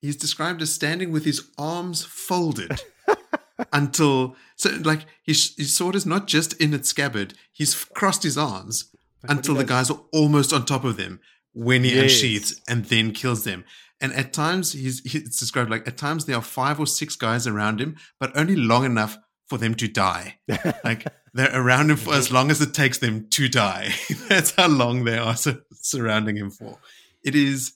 He's 0.00 0.16
described 0.16 0.62
as 0.62 0.72
standing 0.72 1.12
with 1.12 1.24
his 1.24 1.48
arms 1.58 2.04
folded 2.04 2.80
until 3.72 4.36
so 4.56 4.70
like 4.82 5.06
his 5.22 5.54
his 5.56 5.74
sword 5.74 5.94
is 5.94 6.06
not 6.06 6.26
just 6.26 6.54
in 6.54 6.72
its 6.74 6.88
scabbard. 6.88 7.34
He's 7.52 7.74
crossed 7.74 8.22
his 8.22 8.38
arms 8.38 8.90
until 9.28 9.54
the 9.54 9.64
guys 9.64 9.90
are 9.90 10.00
almost 10.12 10.52
on 10.52 10.64
top 10.64 10.84
of 10.84 10.96
them 10.96 11.20
when 11.52 11.84
he 11.84 11.94
Yes. 11.94 12.02
unsheathes 12.04 12.60
and 12.68 12.84
then 12.86 13.12
kills 13.12 13.44
them. 13.44 13.64
And 14.00 14.12
at 14.14 14.32
times 14.32 14.72
he's 14.72 15.00
he- 15.10 15.18
it's 15.18 15.38
described 15.38 15.70
like 15.70 15.86
at 15.86 15.98
times 15.98 16.24
there 16.24 16.36
are 16.36 16.42
five 16.42 16.80
or 16.80 16.86
six 16.86 17.16
guys 17.16 17.46
around 17.46 17.80
him, 17.80 17.96
but 18.18 18.34
only 18.34 18.56
long 18.56 18.84
enough 18.86 19.18
for 19.46 19.58
them 19.58 19.74
to 19.74 19.88
die. 19.88 20.38
Like 20.84 21.06
they're 21.34 21.50
around 21.54 21.90
him 21.90 21.96
for 21.98 22.14
as 22.14 22.32
long 22.32 22.50
as 22.50 22.60
it 22.62 22.72
takes 22.72 22.98
them 22.98 23.28
to 23.30 23.48
die. 23.48 23.90
That's 24.28 24.54
how 24.56 24.68
long 24.68 25.04
they 25.04 25.18
are 25.18 25.36
su- 25.36 25.60
surrounding 25.74 26.36
him 26.36 26.50
for. 26.50 26.78
It 27.22 27.34
is 27.34 27.74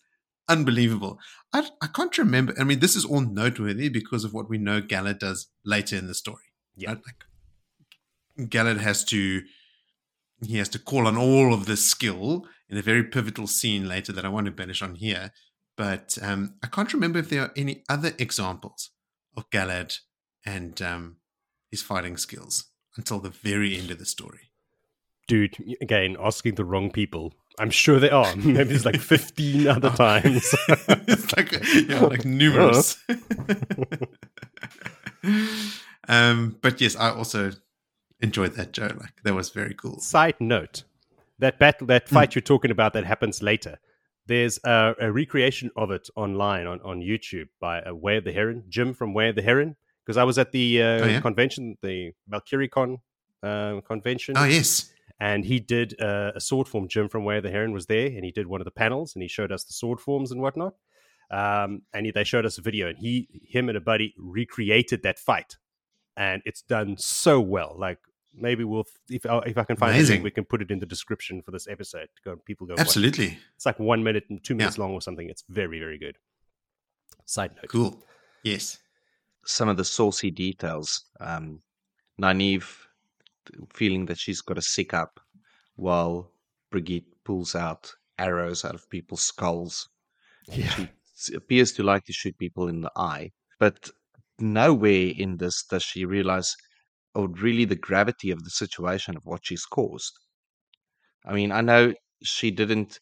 unbelievable. 0.49 1.19
I, 1.55 1.69
I 1.81 1.87
can't 1.87 2.19
remember. 2.19 2.53
I 2.59 2.65
mean, 2.65 2.81
this 2.81 2.97
is 2.97 3.05
all 3.05 3.21
noteworthy 3.21 3.89
because 3.89 4.25
of 4.25 4.35
what 4.35 4.51
we 4.51 4.59
know 4.59 4.83
Galad 4.83 5.21
does 5.21 5.47
later 5.65 5.97
in 5.97 6.09
the 6.09 6.15
story. 6.15 6.43
Yeah. 6.77 6.91
right? 6.91 6.99
Like 7.07 8.51
Galad 8.51 8.81
has 8.81 9.05
to 9.07 9.43
he 10.45 10.59
has 10.59 10.69
to 10.71 10.79
call 10.79 11.07
on 11.07 11.17
all 11.17 11.55
of 11.55 11.67
this 11.67 11.87
skill 11.87 12.45
in 12.69 12.77
a 12.77 12.83
very 12.83 13.05
pivotal 13.05 13.47
scene 13.47 13.89
later 13.89 14.13
that 14.13 14.25
I 14.25 14.29
want 14.29 14.47
to 14.47 14.53
banish 14.53 14.83
on 14.83 14.97
here. 14.97 15.33
But 15.77 16.19
um, 16.21 16.57
I 16.63 16.67
can't 16.67 16.93
remember 16.93 17.21
if 17.21 17.31
there 17.31 17.43
are 17.43 17.53
any 17.57 17.85
other 17.89 18.13
examples 18.19 18.91
of 19.37 19.49
Galad 19.51 19.99
and 20.45 20.83
um, 20.83 21.17
his 21.71 21.83
fighting 21.83 22.17
skills 22.17 22.67
until 22.97 23.21
the 23.21 23.31
very 23.31 23.79
end 23.79 23.91
of 23.91 23.99
the 23.99 24.05
story. 24.05 24.51
Dude, 25.27 25.57
again, 25.81 26.17
asking 26.21 26.57
the 26.57 26.65
wrong 26.65 26.91
people. 26.91 27.33
I'm 27.59 27.71
sure 27.71 28.01
they 28.01 28.11
are. 28.11 28.35
Maybe 28.37 28.65
there's 28.65 28.85
like 28.85 29.01
15 29.01 29.69
other 29.69 29.91
times. 29.91 30.55
it's 30.69 31.37
like 31.37 31.53
yeah, 31.89 32.01
like 32.01 32.25
numerous. 32.25 32.99
um, 36.09 36.57
but 36.61 36.81
yes, 36.81 36.97
I 36.97 37.11
also 37.11 37.53
enjoyed 38.21 38.55
that 38.55 38.73
Joe. 38.73 38.91
Like 38.99 39.23
that 39.25 39.35
was 39.35 39.51
very 39.51 39.75
cool. 39.75 40.01
Side 40.01 40.37
note: 40.41 40.85
that 41.39 41.59
battle, 41.59 41.87
that 41.89 42.09
fight 42.09 42.35
you're 42.35 42.43
talking 42.43 42.71
about, 42.71 42.93
that 42.95 43.05
happens 43.05 43.43
later. 43.43 43.79
There's 44.27 44.59
a, 44.65 44.95
a 45.01 45.13
recreation 45.13 45.71
of 45.77 45.91
it 45.91 46.09
online 46.17 46.67
on, 46.67 46.81
on 46.83 47.01
YouTube 47.01 47.49
by 47.61 47.83
uh, 47.83 47.95
Way 47.95 48.17
of 48.17 48.25
the 48.25 48.33
Heron, 48.33 48.65
Jim 48.71 48.95
from 48.95 49.13
Way 49.13 49.29
of 49.29 49.37
the 49.37 49.43
Heron. 49.43 49.77
Because 50.05 50.17
I 50.17 50.25
was 50.25 50.39
at 50.39 50.51
the 50.51 50.83
uh, 50.83 50.87
Oh, 50.87 51.07
yeah? 51.07 51.21
convention, 51.21 51.77
the 51.83 52.13
Valkyrie 52.29 52.69
Con 52.69 52.99
uh, 53.43 53.81
convention, 53.87 54.35
Oh 54.37 54.45
yes, 54.45 54.93
and 55.21 55.45
he 55.45 55.61
did 55.61 56.01
uh, 56.01 56.33
a 56.35 56.41
sword 56.41 56.69
form. 56.69 56.89
Jim 56.89 57.09
from 57.09 57.25
Way 57.25 57.37
of 57.39 57.43
the 57.43 57.51
Heron 57.51 57.73
was 57.73 57.87
there, 57.87 58.07
and 58.07 58.25
he 58.25 58.31
did 58.33 58.47
one 58.47 58.61
of 58.61 58.65
the 58.65 58.71
panels, 58.71 59.15
and 59.15 59.23
he 59.23 59.29
showed 59.29 59.53
us 59.53 59.65
the 59.65 59.73
sword 59.73 60.01
forms 60.01 60.31
and 60.33 60.41
whatnot. 60.41 60.75
Um, 61.31 61.83
and 61.95 62.07
he, 62.07 62.13
they 62.13 62.25
showed 62.25 62.45
us 62.47 62.59
a 62.59 62.63
video, 62.63 62.89
and 62.89 62.99
he, 62.99 63.29
him, 63.47 63.69
and 63.69 63.79
a 63.79 63.81
buddy 63.81 64.15
recreated 64.19 65.03
that 65.05 65.19
fight, 65.19 65.57
and 66.17 66.43
it's 66.45 66.63
done 66.63 66.97
so 66.99 67.41
well. 67.41 67.75
Like 67.79 67.99
maybe 68.37 68.65
we'll, 68.65 68.87
if 69.09 69.25
I- 69.27 69.39
if 69.47 69.57
I 69.57 69.65
can 69.65 69.77
find 69.77 69.97
it, 69.97 70.23
we 70.23 70.31
can 70.31 70.45
put 70.45 70.61
it 70.61 70.71
in 70.71 70.81
the 70.81 70.87
description 70.87 71.41
for 71.41 71.51
this 71.53 71.67
episode. 71.69 72.09
Go, 72.25 72.37
people 72.45 72.67
go. 72.67 72.73
watch 72.73 72.81
it. 72.81 72.83
Absolutely. 72.83 73.39
It's 73.57 73.65
like 73.65 73.79
one 73.79 74.03
minute 74.03 74.25
and 74.29 74.43
two 74.43 74.55
Yeah. 74.55 74.59
minutes 74.59 74.77
long 74.79 74.93
or 74.93 75.01
something. 75.01 75.29
It's 75.31 75.45
very, 75.49 75.79
very 75.79 75.99
good. 75.99 76.19
Side 77.27 77.53
note. 77.57 77.69
Cool. 77.69 78.03
Yes. 78.43 78.79
Some 79.47 79.69
of 79.69 79.77
the 79.77 79.85
saucy 79.85 80.31
details. 80.31 81.05
Um, 81.21 81.61
Nynaeve 82.21 82.67
feeling 83.73 84.07
that 84.07 84.19
she's 84.19 84.41
got 84.41 84.59
a 84.59 84.63
sick 84.63 84.95
up 84.95 85.21
while 85.77 86.31
Birgitte 86.73 87.07
pulls 87.25 87.55
out 87.55 87.93
arrows 88.19 88.65
out 88.65 88.75
of 88.75 88.89
people's 88.91 89.23
skulls. 89.25 89.89
Yeah. 90.51 90.87
She 91.17 91.35
appears 91.35 91.73
to 91.73 91.83
like 91.83 92.05
to 92.05 92.13
shoot 92.13 92.37
people 92.39 92.69
in 92.69 92.81
the 92.81 92.91
eye, 92.97 93.31
but 93.59 93.91
nowhere 94.39 95.13
in 95.17 95.37
this 95.37 95.63
does 95.65 95.83
she 95.83 96.05
realize 96.05 96.55
or 97.15 97.29
really 97.29 97.65
the 97.65 97.77
gravity 97.77 98.31
of 98.31 98.43
the 98.43 98.51
situation 98.51 99.17
of 99.17 99.25
what 99.25 99.47
she's 99.47 99.65
caused. 99.65 100.13
I 101.25 101.33
mean, 101.33 101.53
I 101.53 101.61
know 101.61 101.95
she 102.23 102.51
didn't 102.51 102.99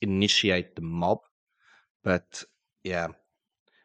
initiate 0.00 0.74
the 0.74 0.82
mob, 0.82 1.18
but 2.02 2.42
yeah, 2.82 3.08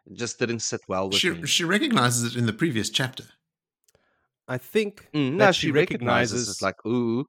it 0.05 0.13
just 0.17 0.39
didn't 0.39 0.59
sit 0.59 0.81
well 0.87 1.09
with 1.09 1.17
She, 1.17 1.29
me. 1.31 1.45
she 1.45 1.63
recognizes 1.65 2.23
it 2.33 2.39
in 2.39 2.45
the 2.45 2.53
previous 2.53 2.89
chapter. 2.89 3.25
I 4.55 4.57
think 4.57 4.91
Mm, 5.13 5.37
that 5.39 5.45
no, 5.45 5.51
she 5.51 5.67
she 5.67 5.71
recognizes 5.71 6.33
recognizes- 6.33 6.49
it's 6.49 6.61
like, 6.61 6.79
ooh, 6.85 7.25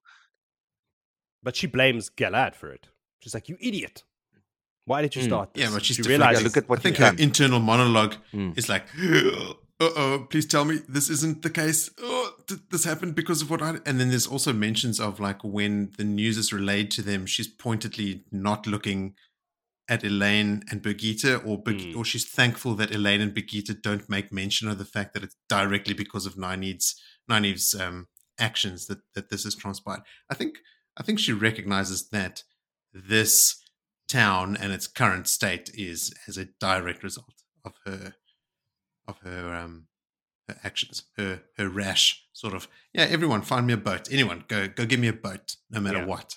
But 1.45 1.57
she 1.57 1.67
blames 1.67 2.09
Galad 2.21 2.55
for 2.55 2.71
it. 2.77 2.85
She's 3.21 3.35
like, 3.35 3.49
"You 3.49 3.57
idiot! 3.61 4.05
Why 4.85 5.03
did 5.03 5.15
you 5.17 5.23
Mm. 5.23 5.31
start 5.31 5.55
this?" 5.55 5.63
Yeah, 5.65 5.71
but 5.75 5.85
she's 5.85 5.97
she 5.97 6.03
deflecting. 6.03 6.21
realizes. 6.21 6.45
look 6.45 6.57
at 6.63 6.69
what 6.69 6.79
I 6.79 6.83
think 6.83 6.97
her 6.99 7.11
done. 7.11 7.19
internal 7.29 7.61
monologue 7.61 8.15
Mm. 8.33 8.57
is 8.61 8.69
like, 8.69 8.85
"Uh 8.99 9.55
oh, 10.03 10.27
please 10.31 10.47
tell 10.47 10.65
me 10.65 10.77
this 10.97 11.09
isn't 11.17 11.43
the 11.43 11.51
case. 11.51 11.91
Oh, 11.99 12.27
th- 12.47 12.61
this 12.71 12.85
happened 12.85 13.15
because 13.17 13.43
of 13.43 13.51
what 13.51 13.61
I." 13.63 13.71
And 13.87 13.95
then 13.99 14.09
there's 14.11 14.27
also 14.35 14.53
mentions 14.53 15.01
of 15.01 15.19
like 15.29 15.41
when 15.43 15.75
the 15.99 16.05
news 16.05 16.37
is 16.43 16.53
relayed 16.53 16.91
to 16.93 17.03
them, 17.03 17.27
she's 17.27 17.49
pointedly 17.49 18.11
not 18.31 18.67
looking 18.75 19.01
at 19.89 20.05
Elayne 20.05 20.63
and 20.71 20.81
Birgitta, 20.81 21.45
or 21.45 21.61
Birg- 21.61 21.89
Mm. 21.93 21.97
or 21.97 22.05
she's 22.05 22.25
thankful 22.25 22.77
that 22.77 22.91
Elayne 22.93 23.21
and 23.21 23.35
Birgitta 23.35 23.75
don't 23.83 24.09
make 24.09 24.31
mention 24.33 24.69
of 24.69 24.79
the 24.79 24.85
fact 24.95 25.13
that 25.15 25.25
it's 25.25 25.37
directly 25.49 25.93
because 25.95 26.25
of 26.25 26.37
Nynaeve's 26.37 26.89
Nynaeve's 27.31 27.75
um, 27.75 28.09
actions 28.39 28.87
that 28.87 28.99
that 29.15 29.31
this 29.31 29.45
has 29.45 29.55
transpired. 29.55 30.03
I 30.31 30.35
think 30.35 30.59
I 30.97 31.03
think 31.03 31.19
she 31.19 31.33
recognizes 31.33 32.09
that 32.11 32.43
this 32.93 33.57
town 34.09 34.57
and 34.57 34.73
its 34.73 34.87
current 34.87 35.27
state 35.29 35.71
is 35.75 36.13
as 36.29 36.37
a 36.37 36.45
direct 36.61 37.03
result 37.03 37.43
of 37.65 37.73
her 37.87 38.15
of 39.09 39.19
her 39.21 39.55
um 39.55 39.87
her 40.49 40.57
actions 40.65 41.05
her 41.17 41.43
her 41.57 41.69
rash 41.69 42.25
sort 42.33 42.53
of 42.53 42.69
yeah 42.93 43.05
everyone 43.05 43.41
find 43.43 43.67
me 43.67 43.73
a 43.73 43.77
boat 43.77 44.09
anyone 44.13 44.45
go 44.49 44.69
go 44.69 44.85
give 44.85 45.01
me 45.01 45.09
a 45.09 45.13
boat 45.13 45.57
no 45.71 45.81
matter 45.81 45.99
Yeah. 45.99 46.05
what 46.07 46.37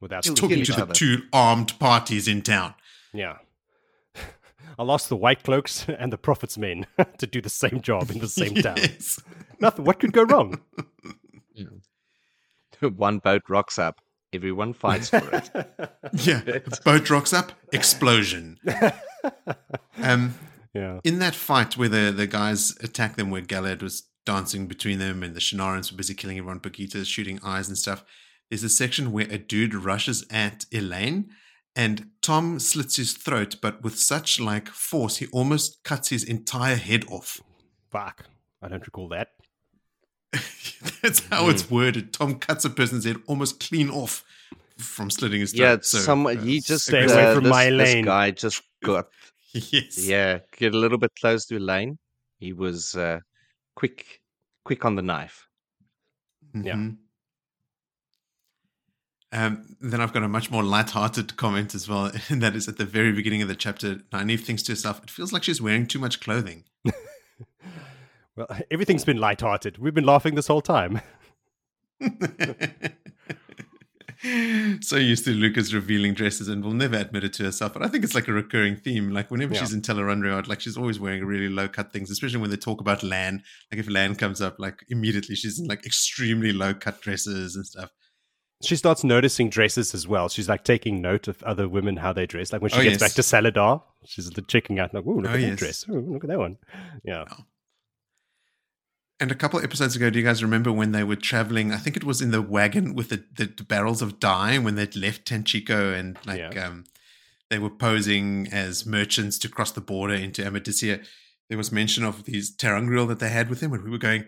without 0.00 0.24
talking 0.24 0.58
each 0.60 0.68
to 0.68 0.84
the 0.84 0.94
two 0.94 1.22
armed 1.32 1.78
parties 1.78 2.26
in 2.28 2.40
town 2.42 2.74
Yeah. 3.12 3.38
I 4.78 4.82
lost 4.82 5.08
the 5.08 5.16
white 5.16 5.42
cloaks 5.42 5.86
and 5.98 6.12
the 6.12 6.18
prophets 6.18 6.58
men 6.58 6.86
to 7.18 7.26
do 7.26 7.40
the 7.40 7.50
same 7.50 7.80
job 7.80 8.10
in 8.10 8.18
the 8.18 8.28
same 8.28 8.54
town. 8.62 8.78
Nothing. 9.60 9.84
What 9.84 10.00
could 10.00 10.12
go 10.12 10.22
wrong? 10.22 10.60
one 12.80 13.18
boat 13.18 13.42
rocks 13.48 13.78
up, 13.78 14.00
everyone 14.34 14.74
fights 14.74 15.08
for 15.08 15.28
it. 15.32 15.50
yeah 16.12 16.42
boat 16.84 17.08
rocks 17.08 17.32
up 17.32 17.52
explosion 17.72 18.58
um 20.02 20.34
yeah. 20.76 21.00
in 21.04 21.18
that 21.18 21.34
fight 21.34 21.76
where 21.76 21.88
the, 21.88 22.12
the 22.14 22.26
guys 22.26 22.76
attack 22.82 23.16
them, 23.16 23.30
where 23.30 23.42
Galad 23.42 23.82
was 23.82 24.08
dancing 24.24 24.66
between 24.66 24.98
them 24.98 25.22
and 25.22 25.34
the 25.34 25.40
Shienarans 25.40 25.90
were 25.90 25.96
busy 25.96 26.14
killing 26.14 26.38
everyone, 26.38 26.60
Pagita 26.60 27.04
shooting 27.06 27.40
eyes 27.42 27.68
and 27.68 27.78
stuff, 27.78 28.04
there's 28.50 28.64
a 28.64 28.68
section 28.68 29.12
where 29.12 29.26
a 29.30 29.38
dude 29.38 29.74
rushes 29.74 30.24
at 30.30 30.66
Elayne 30.72 31.26
and 31.76 32.08
Tom 32.22 32.58
slits 32.58 32.96
his 32.96 33.12
throat, 33.12 33.56
but 33.62 33.82
with 33.84 33.98
such 33.98 34.40
like 34.40 34.68
force, 34.68 35.18
he 35.18 35.26
almost 35.28 35.84
cuts 35.84 36.08
his 36.08 36.24
entire 36.24 36.74
head 36.76 37.04
off. 37.08 37.40
Fuck. 37.92 38.24
I 38.62 38.68
don't 38.68 38.84
recall 38.84 39.08
that. 39.10 39.28
That's 41.02 41.20
how 41.30 41.48
it's 41.48 41.70
worded. 41.70 42.12
Tom 42.12 42.38
cuts 42.38 42.64
a 42.64 42.70
person's 42.70 43.04
head 43.04 43.16
almost 43.26 43.60
clean 43.60 43.90
off 43.90 44.24
from 44.78 45.08
slitting 45.10 45.40
his 45.40 45.52
throat. 45.52 45.62
yeah, 45.62 45.72
it's 45.74 45.90
So, 45.90 45.98
some 45.98 46.26
uh, 46.26 46.30
he 46.30 46.60
just 46.60 46.86
Stay 46.86 47.04
aggressive. 47.04 47.16
away 47.18 47.30
uh, 47.30 47.34
from 47.34 47.44
this, 47.44 47.50
my 47.50 47.64
this 47.70 47.72
lane. 47.94 48.04
guy 48.04 48.30
just 48.32 48.62
got 48.84 49.08
yes. 49.52 49.96
yeah 50.06 50.40
get 50.56 50.74
a 50.74 50.78
little 50.78 50.98
bit 50.98 51.12
close 51.18 51.46
to 51.46 51.54
Elayne. 51.56 51.96
He 52.38 52.52
was 52.52 52.94
uh, 52.94 53.20
quick 53.74 54.20
quick 54.64 54.84
on 54.84 54.96
the 54.96 55.02
knife. 55.02 55.46
Yeah. 56.54 56.88
Um, 59.36 59.76
then 59.80 60.00
I've 60.00 60.12
got 60.14 60.22
a 60.22 60.28
much 60.28 60.50
more 60.50 60.62
light-hearted 60.62 61.36
comment 61.36 61.74
as 61.74 61.88
well, 61.88 62.10
and 62.28 62.42
that 62.42 62.56
is 62.56 62.68
at 62.68 62.78
the 62.78 62.86
very 62.86 63.12
beginning 63.12 63.42
of 63.42 63.48
the 63.48 63.54
chapter. 63.54 63.96
Nynaeve 64.12 64.40
thinks 64.40 64.62
to 64.64 64.72
herself, 64.72 65.02
"It 65.02 65.10
feels 65.10 65.32
like 65.32 65.42
she's 65.44 65.60
wearing 65.60 65.86
too 65.86 65.98
much 65.98 66.20
clothing." 66.20 66.64
Well, 68.36 68.48
everything's 68.70 69.04
been 69.04 69.16
lighthearted. 69.16 69.78
We've 69.78 69.94
been 69.94 70.04
laughing 70.04 70.34
this 70.34 70.46
whole 70.46 70.60
time. 70.60 71.00
so 74.82 74.96
used 74.96 75.24
to 75.24 75.30
Luca's 75.30 75.72
revealing 75.74 76.12
dresses 76.12 76.48
and 76.48 76.62
will 76.62 76.72
never 76.74 76.96
admit 76.96 77.24
it 77.24 77.32
to 77.34 77.44
herself. 77.44 77.72
But 77.72 77.82
I 77.82 77.88
think 77.88 78.04
it's 78.04 78.14
like 78.14 78.28
a 78.28 78.32
recurring 78.32 78.76
theme. 78.76 79.10
Like 79.10 79.30
whenever 79.30 79.54
Yeah. 79.54 79.60
she's 79.60 79.72
in 79.72 79.80
Tel'aran'rhiod, 79.80 80.48
like 80.48 80.60
she's 80.60 80.76
always 80.76 81.00
wearing 81.00 81.24
really 81.24 81.48
low 81.48 81.66
cut 81.68 81.92
things, 81.94 82.10
especially 82.10 82.40
when 82.40 82.50
they 82.50 82.56
talk 82.56 82.82
about 82.82 83.02
Lan. 83.02 83.42
Like 83.72 83.78
if 83.80 83.88
Lan 83.88 84.14
comes 84.16 84.42
up, 84.42 84.56
like 84.58 84.80
immediately 84.88 85.34
she's 85.34 85.58
in 85.58 85.66
like 85.66 85.86
extremely 85.86 86.52
low 86.52 86.74
cut 86.74 87.00
dresses 87.00 87.56
and 87.56 87.66
stuff. 87.66 87.90
She 88.62 88.74
starts 88.76 89.04
noticing 89.04 89.50
dresses 89.50 89.94
as 89.94 90.08
well. 90.08 90.28
She's 90.30 90.48
like 90.48 90.64
taking 90.64 91.02
note 91.02 91.28
of 91.28 91.42
other 91.42 91.68
women 91.68 91.98
how 91.98 92.12
they 92.14 92.26
dress. 92.26 92.52
Like 92.52 92.62
when 92.62 92.70
she 92.70 92.78
Oh, 92.80 92.82
gets 92.82 92.94
yes. 92.94 93.00
back 93.00 93.12
to 93.12 93.22
Salidar, 93.22 93.82
she's 94.06 94.30
the 94.30 94.40
checking 94.42 94.78
out 94.78 94.94
like, 94.94 95.04
"Oh, 95.06 95.10
look 95.12 95.30
Oh, 95.30 95.34
at 95.34 95.40
yes. 95.40 95.50
that 95.50 95.58
dress. 95.58 95.84
Oh, 95.90 95.92
look 95.94 96.24
at 96.24 96.30
that 96.30 96.38
one." 96.38 96.56
Yeah. 97.04 97.24
And 99.18 99.30
a 99.30 99.34
couple 99.34 99.60
episodes 99.62 99.96
ago, 99.96 100.10
do 100.10 100.18
you 100.18 100.24
guys 100.24 100.42
remember 100.42 100.70
when 100.70 100.92
they 100.92 101.02
were 101.04 101.16
traveling? 101.16 101.72
I 101.72 101.78
think 101.78 101.96
it 101.96 102.04
was 102.04 102.20
in 102.20 102.32
the 102.32 102.42
wagon 102.42 102.94
with 102.94 103.08
the, 103.08 103.24
the, 103.34 103.46
the 103.46 103.64
barrels 103.64 104.02
of 104.02 104.20
dye 104.20 104.58
when 104.58 104.74
they'd 104.74 104.94
left 104.94 105.26
Tanchico 105.26 105.94
and 105.98 106.18
like 106.26 106.38
Yeah. 106.54 106.66
um, 106.66 106.84
they 107.48 107.58
were 107.58 107.70
posing 107.70 108.48
as 108.52 108.84
merchants 108.84 109.38
to 109.38 109.48
cross 109.48 109.70
the 109.72 109.80
border 109.80 110.14
into 110.14 110.42
Amadicia. 110.42 111.02
There 111.48 111.56
was 111.56 111.72
mention 111.72 112.04
of 112.04 112.24
these 112.24 112.54
ter'angreal 112.54 113.08
that 113.08 113.18
they 113.20 113.28
had 113.30 113.48
with 113.48 113.60
them, 113.60 113.72
and 113.72 113.84
we 113.84 113.90
were 113.90 113.98
going, 113.98 114.26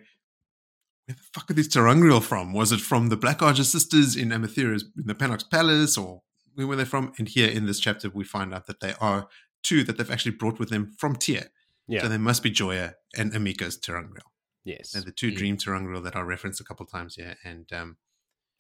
"Where 1.09 1.17
the 1.17 1.23
fuck 1.35 1.51
are 1.51 1.55
these 1.55 1.69
ter'angreal 1.69 2.23
from? 2.23 2.53
Was 2.53 2.71
it 2.73 2.81
from 2.81 3.09
the 3.09 3.17
Black 3.17 3.39
Ajah 3.43 3.65
sisters 3.65 4.15
in 4.17 4.29
Amathera's 4.31 4.85
in 4.97 5.07
the 5.07 5.15
Panarch's 5.15 5.45
Palace, 5.45 5.97
or 5.97 6.23
where 6.55 6.67
were 6.67 6.77
they 6.77 6.85
from?" 6.85 7.13
And 7.19 7.29
here 7.29 7.49
in 7.49 7.67
this 7.67 7.81
chapter, 7.81 8.11
we 8.11 8.25
find 8.25 8.53
out 8.55 8.67
that 8.67 8.81
they 8.81 8.95
are 9.01 9.29
two 9.63 9.83
that 9.85 9.97
they've 9.99 10.11
actually 10.11 10.33
brought 10.37 10.59
with 10.59 10.69
them 10.71 10.95
from 10.99 11.17
Tyr. 11.17 11.49
Yeah. 11.87 12.03
So 12.03 12.09
they 12.09 12.19
must 12.19 12.43
be 12.43 12.51
Joiya 12.51 12.95
and 13.17 13.33
Amico's 13.33 13.79
ter'angreal. 13.79 14.29
yes. 14.65 14.93
They're 14.93 15.03
the 15.03 15.13
two 15.13 15.33
Mm. 15.33 15.37
Dream 15.37 15.57
ter'angreal 15.57 16.03
that 16.05 16.15
are 16.15 16.25
referenced 16.27 16.61
a 16.61 16.65
couple 16.65 16.85
times 16.87 17.15
here, 17.17 17.37
and 17.45 17.73
um, 17.73 17.97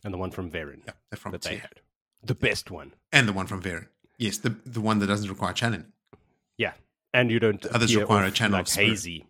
And 0.04 0.14
the 0.14 0.18
one 0.18 0.30
from 0.30 0.50
Verin 0.50 0.80
yeah, 0.86 0.92
they're 1.10 1.18
from 1.18 1.32
that 1.32 1.42
they 1.42 1.56
had. 1.56 1.80
The 2.22 2.34
best 2.34 2.70
one. 2.70 2.94
and 3.12 3.28
the 3.28 3.32
one 3.34 3.46
from 3.46 3.62
Verin. 3.62 3.88
Yes, 4.16 4.38
the 4.38 4.50
the 4.64 4.80
one 4.80 4.98
that 5.00 5.06
doesn't 5.08 5.28
require 5.28 5.52
channeling. 5.52 5.92
Yeah. 6.56 6.72
And 7.14 7.30
you 7.30 7.38
don't 7.40 7.60
The 7.62 7.74
others 7.74 7.94
require 7.94 8.24
a 8.26 8.30
channel 8.30 8.58
like 8.58 8.66
of 8.66 8.68
spirit. 8.68 8.88
hazy 8.88 9.26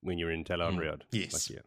when 0.00 0.18
you're 0.18 0.30
in 0.32 0.44
Tel'aran'rhiod. 0.44 1.02
Yes. 1.12 1.32
Like, 1.50 1.56
yeah. 1.56 1.62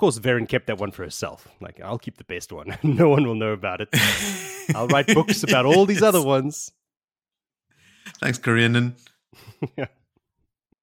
Yes, 0.00 0.14
Of 0.14 0.14
course, 0.14 0.18
Verin 0.20 0.48
kept 0.48 0.68
that 0.68 0.78
one 0.78 0.92
for 0.92 1.02
herself. 1.02 1.48
Like, 1.60 1.80
I'll 1.80 1.98
keep 1.98 2.18
the 2.18 2.24
best 2.24 2.52
one. 2.52 2.78
no 2.84 3.08
one 3.08 3.26
will 3.26 3.34
know 3.34 3.52
about 3.52 3.80
it. 3.80 3.88
I'll 4.74 4.86
write 4.86 5.08
books 5.08 5.42
about 5.42 5.66
all 5.66 5.86
these 5.86 6.02
other 6.02 6.22
ones. 6.22 6.70
Thanks, 8.20 8.38
Corianin. 8.38 8.92
Yeah. 9.76 9.86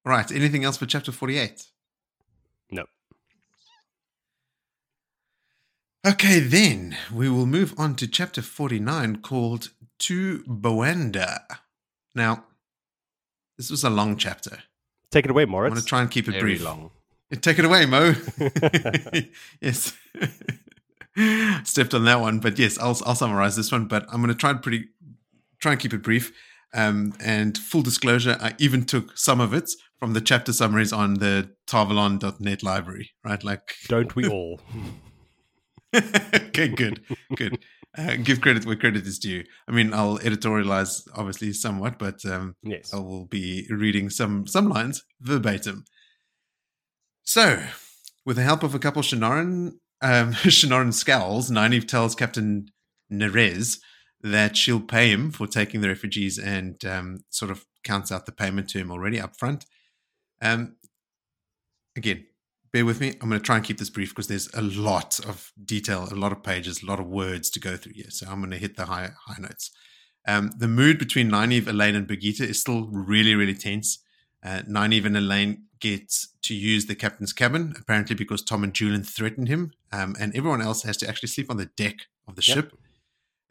Right. 0.04 0.30
Anything 0.32 0.66
else 0.66 0.76
for 0.78 0.86
chapter 0.86 1.12
forty-eight? 1.14 1.64
No. 2.72 2.84
Okay, 6.06 6.40
then 6.42 6.98
we 7.14 7.30
will 7.30 7.46
move 7.46 7.74
on 7.78 7.96
to 7.96 8.08
chapter 8.08 8.42
forty-nine, 8.42 9.22
called 9.22 9.70
"To 10.00 10.40
Boannda." 10.44 11.40
Now, 12.14 12.44
this 13.58 13.70
was 13.72 13.84
a 13.86 13.90
long 13.90 14.18
chapter. 14.18 14.64
Take 15.10 15.24
it 15.26 15.32
away, 15.32 15.46
Moritz. 15.46 15.72
I'm 15.72 15.76
going 15.76 15.84
to 15.84 15.88
try 15.88 16.02
and 16.02 16.12
keep 16.12 16.28
it 16.28 16.32
Very 16.32 16.42
brief. 16.42 16.64
long. 16.64 16.92
Take 17.42 17.60
it 17.60 17.66
away, 17.66 17.86
Mo. 17.86 18.14
yes. 19.62 19.96
Stepped 21.64 21.94
on 21.94 22.06
that 22.06 22.20
one, 22.20 22.40
but 22.40 22.60
yes, 22.60 22.78
I'll 22.78 22.98
I'll 23.06 23.16
summarize 23.16 23.56
this 23.56 23.72
one. 23.72 23.86
But 23.88 24.06
I'm 24.10 24.18
going 24.22 24.28
to 24.28 24.36
try 24.36 24.52
and 24.52 24.62
pretty 24.62 24.86
try 25.62 25.72
and 25.72 25.82
keep 25.82 25.94
it 25.94 26.04
brief. 26.04 26.32
Um, 26.74 27.14
and 27.24 27.58
full 27.58 27.82
disclosure, 27.84 28.38
I 28.42 28.54
even 28.60 28.84
took 28.86 29.18
some 29.18 29.40
of 29.40 29.54
it 29.54 29.70
from 29.98 30.12
the 30.14 30.20
chapter 30.20 30.52
summaries 30.52 30.92
on 30.92 31.16
the 31.16 31.50
Tarvalon.net 31.68 32.64
library. 32.64 33.12
Right, 33.24 33.42
like 33.44 33.76
Don't 33.88 34.14
we 34.16 34.28
all? 34.28 34.60
okay, 35.96 36.68
good, 36.68 37.02
good. 37.36 37.60
Uh, 37.98 38.18
give 38.18 38.42
credit 38.42 38.66
where 38.66 38.76
credit 38.76 39.08
is 39.08 39.18
due. 39.18 39.46
I 39.70 39.72
mean, 39.72 39.94
I'll 39.94 40.20
editorialize 40.20 41.08
obviously 41.16 41.54
somewhat, 41.54 41.98
but 41.98 42.26
um, 42.26 42.56
Yes. 42.62 42.94
I 42.94 42.98
will 42.98 43.26
be 43.26 43.66
reading 43.70 44.10
some 44.10 44.46
some 44.48 44.68
lines 44.68 45.04
verbatim. 45.22 45.86
So, 47.26 47.64
with 48.26 48.38
the 48.38 48.44
help 48.44 48.64
of 48.64 48.76
a 48.76 48.80
couple 48.80 49.02
Shienaran, 49.02 49.74
um, 50.02 50.34
Shienaran 50.34 50.94
scowls, 50.94 51.50
Nynaeve 51.50 51.88
tells 51.88 52.16
Captain 52.16 52.68
Neres 53.12 53.80
that 54.22 54.58
she'll 54.58 54.80
pay 54.80 55.10
him 55.10 55.32
for 55.32 55.48
taking 55.48 55.82
the 55.82 55.88
refugees 55.88 56.40
and 56.40 56.84
um, 56.86 57.20
sort 57.30 57.52
of 57.52 57.66
counts 57.84 58.12
out 58.12 58.26
the 58.26 58.32
payment 58.32 58.70
to 58.70 58.80
him 58.80 58.92
already 58.92 59.20
up 59.20 59.38
front. 59.38 59.66
Um, 60.42 60.78
again, 61.96 62.26
bear 62.74 62.86
with 62.86 63.00
me. 63.00 63.10
I'm 63.22 63.30
going 63.30 63.40
to 63.40 63.46
try 63.46 63.56
and 63.58 63.66
keep 63.66 63.78
this 63.78 63.90
brief 63.90 64.10
because 64.10 64.28
there's 64.28 64.52
a 64.54 64.62
lot 64.62 65.20
of 65.26 65.52
detail, 65.64 66.08
a 66.12 66.16
lot 66.16 66.32
of 66.32 66.44
pages, 66.44 66.82
a 66.82 66.86
lot 66.86 67.00
of 67.00 67.08
words 67.08 67.50
to 67.52 67.60
go 67.60 67.78
through 67.78 67.94
here. 67.94 68.10
So 68.10 68.28
I'm 68.28 68.40
going 68.40 68.52
to 68.52 68.58
hit 68.58 68.78
the 68.78 68.86
high 68.86 69.12
high 69.28 69.40
notes. 69.40 69.72
Um, 70.28 70.52
the 70.58 70.68
mood 70.68 70.98
between 70.98 71.30
Nynaeve, 71.30 71.68
Elayne, 71.68 71.96
and 71.96 72.08
Birgitte 72.08 72.42
is 72.42 72.60
still 72.60 72.88
really, 72.92 73.36
really 73.36 73.54
tense. 73.54 74.00
Uh, 74.44 74.62
Nynaeve 74.68 75.06
and 75.06 75.16
Elayne 75.16 75.58
get 75.88 76.12
to 76.48 76.54
use 76.54 76.86
the 76.86 76.96
captain's 76.96 77.34
cabin, 77.34 77.74
apparently 77.80 78.16
because 78.16 78.42
Tom 78.44 78.64
and 78.64 78.74
Juilin 78.74 79.06
threatened 79.06 79.48
him, 79.48 79.72
um, 79.92 80.16
and 80.20 80.36
everyone 80.36 80.62
else 80.62 80.84
has 80.84 80.98
to 80.98 81.08
actually 81.10 81.30
sleep 81.30 81.50
on 81.52 81.58
the 81.58 81.72
deck 81.84 81.96
of 82.28 82.36
the 82.36 82.44
Yep. 82.48 82.56
ship. 82.56 82.68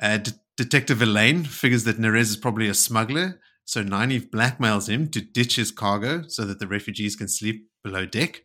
Uh, 0.03 0.19
De- 0.19 0.33
Detective 0.57 0.99
Elayne 1.03 1.45
figures 1.47 1.85
that 1.85 1.99
Neres 1.99 2.31
is 2.31 2.37
probably 2.37 2.69
a 2.69 2.75
smuggler, 2.75 3.41
so 3.65 3.83
Nynaeve 3.83 4.31
blackmails 4.31 4.89
him 4.89 5.09
to 5.11 5.21
ditch 5.21 5.57
his 5.57 5.71
cargo 5.73 6.13
so 6.29 6.45
that 6.45 6.59
the 6.61 6.67
refugees 6.77 7.17
can 7.17 7.29
sleep 7.29 7.69
below 7.83 8.05
deck. 8.07 8.45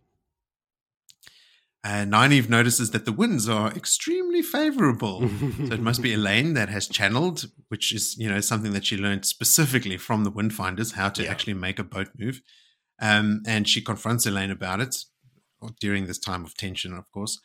Uh, 1.84 2.04
Nynaeve 2.06 2.50
notices 2.50 2.92
that 2.92 3.06
the 3.06 3.14
winds 3.14 3.48
are 3.48 3.72
extremely 3.74 4.42
favorable. 4.42 5.30
So 5.68 5.74
it 5.74 5.82
must 5.82 6.02
be 6.02 6.12
Elayne 6.14 6.54
that 6.56 6.70
has 6.70 6.88
channeled, 6.88 7.50
which 7.70 7.94
is 7.94 8.18
you 8.18 8.30
know 8.30 8.42
something 8.42 8.74
that 8.74 8.86
she 8.86 8.98
learned 8.98 9.26
specifically 9.26 9.98
from 9.98 10.24
the 10.24 10.32
Windfinders, 10.32 10.94
how 10.94 11.10
to 11.10 11.24
Yeah. 11.24 11.32
actually 11.32 11.54
make 11.54 11.80
a 11.80 11.84
boat 11.96 12.10
move. 12.18 12.42
Um, 13.02 13.42
and 13.48 13.68
she 13.68 13.82
confronts 13.82 14.26
Elayne 14.26 14.52
about 14.52 14.82
it 14.82 14.96
during 15.80 16.06
this 16.06 16.20
time 16.20 16.46
of 16.46 16.56
tension, 16.56 16.94
of 16.94 17.10
course. 17.12 17.40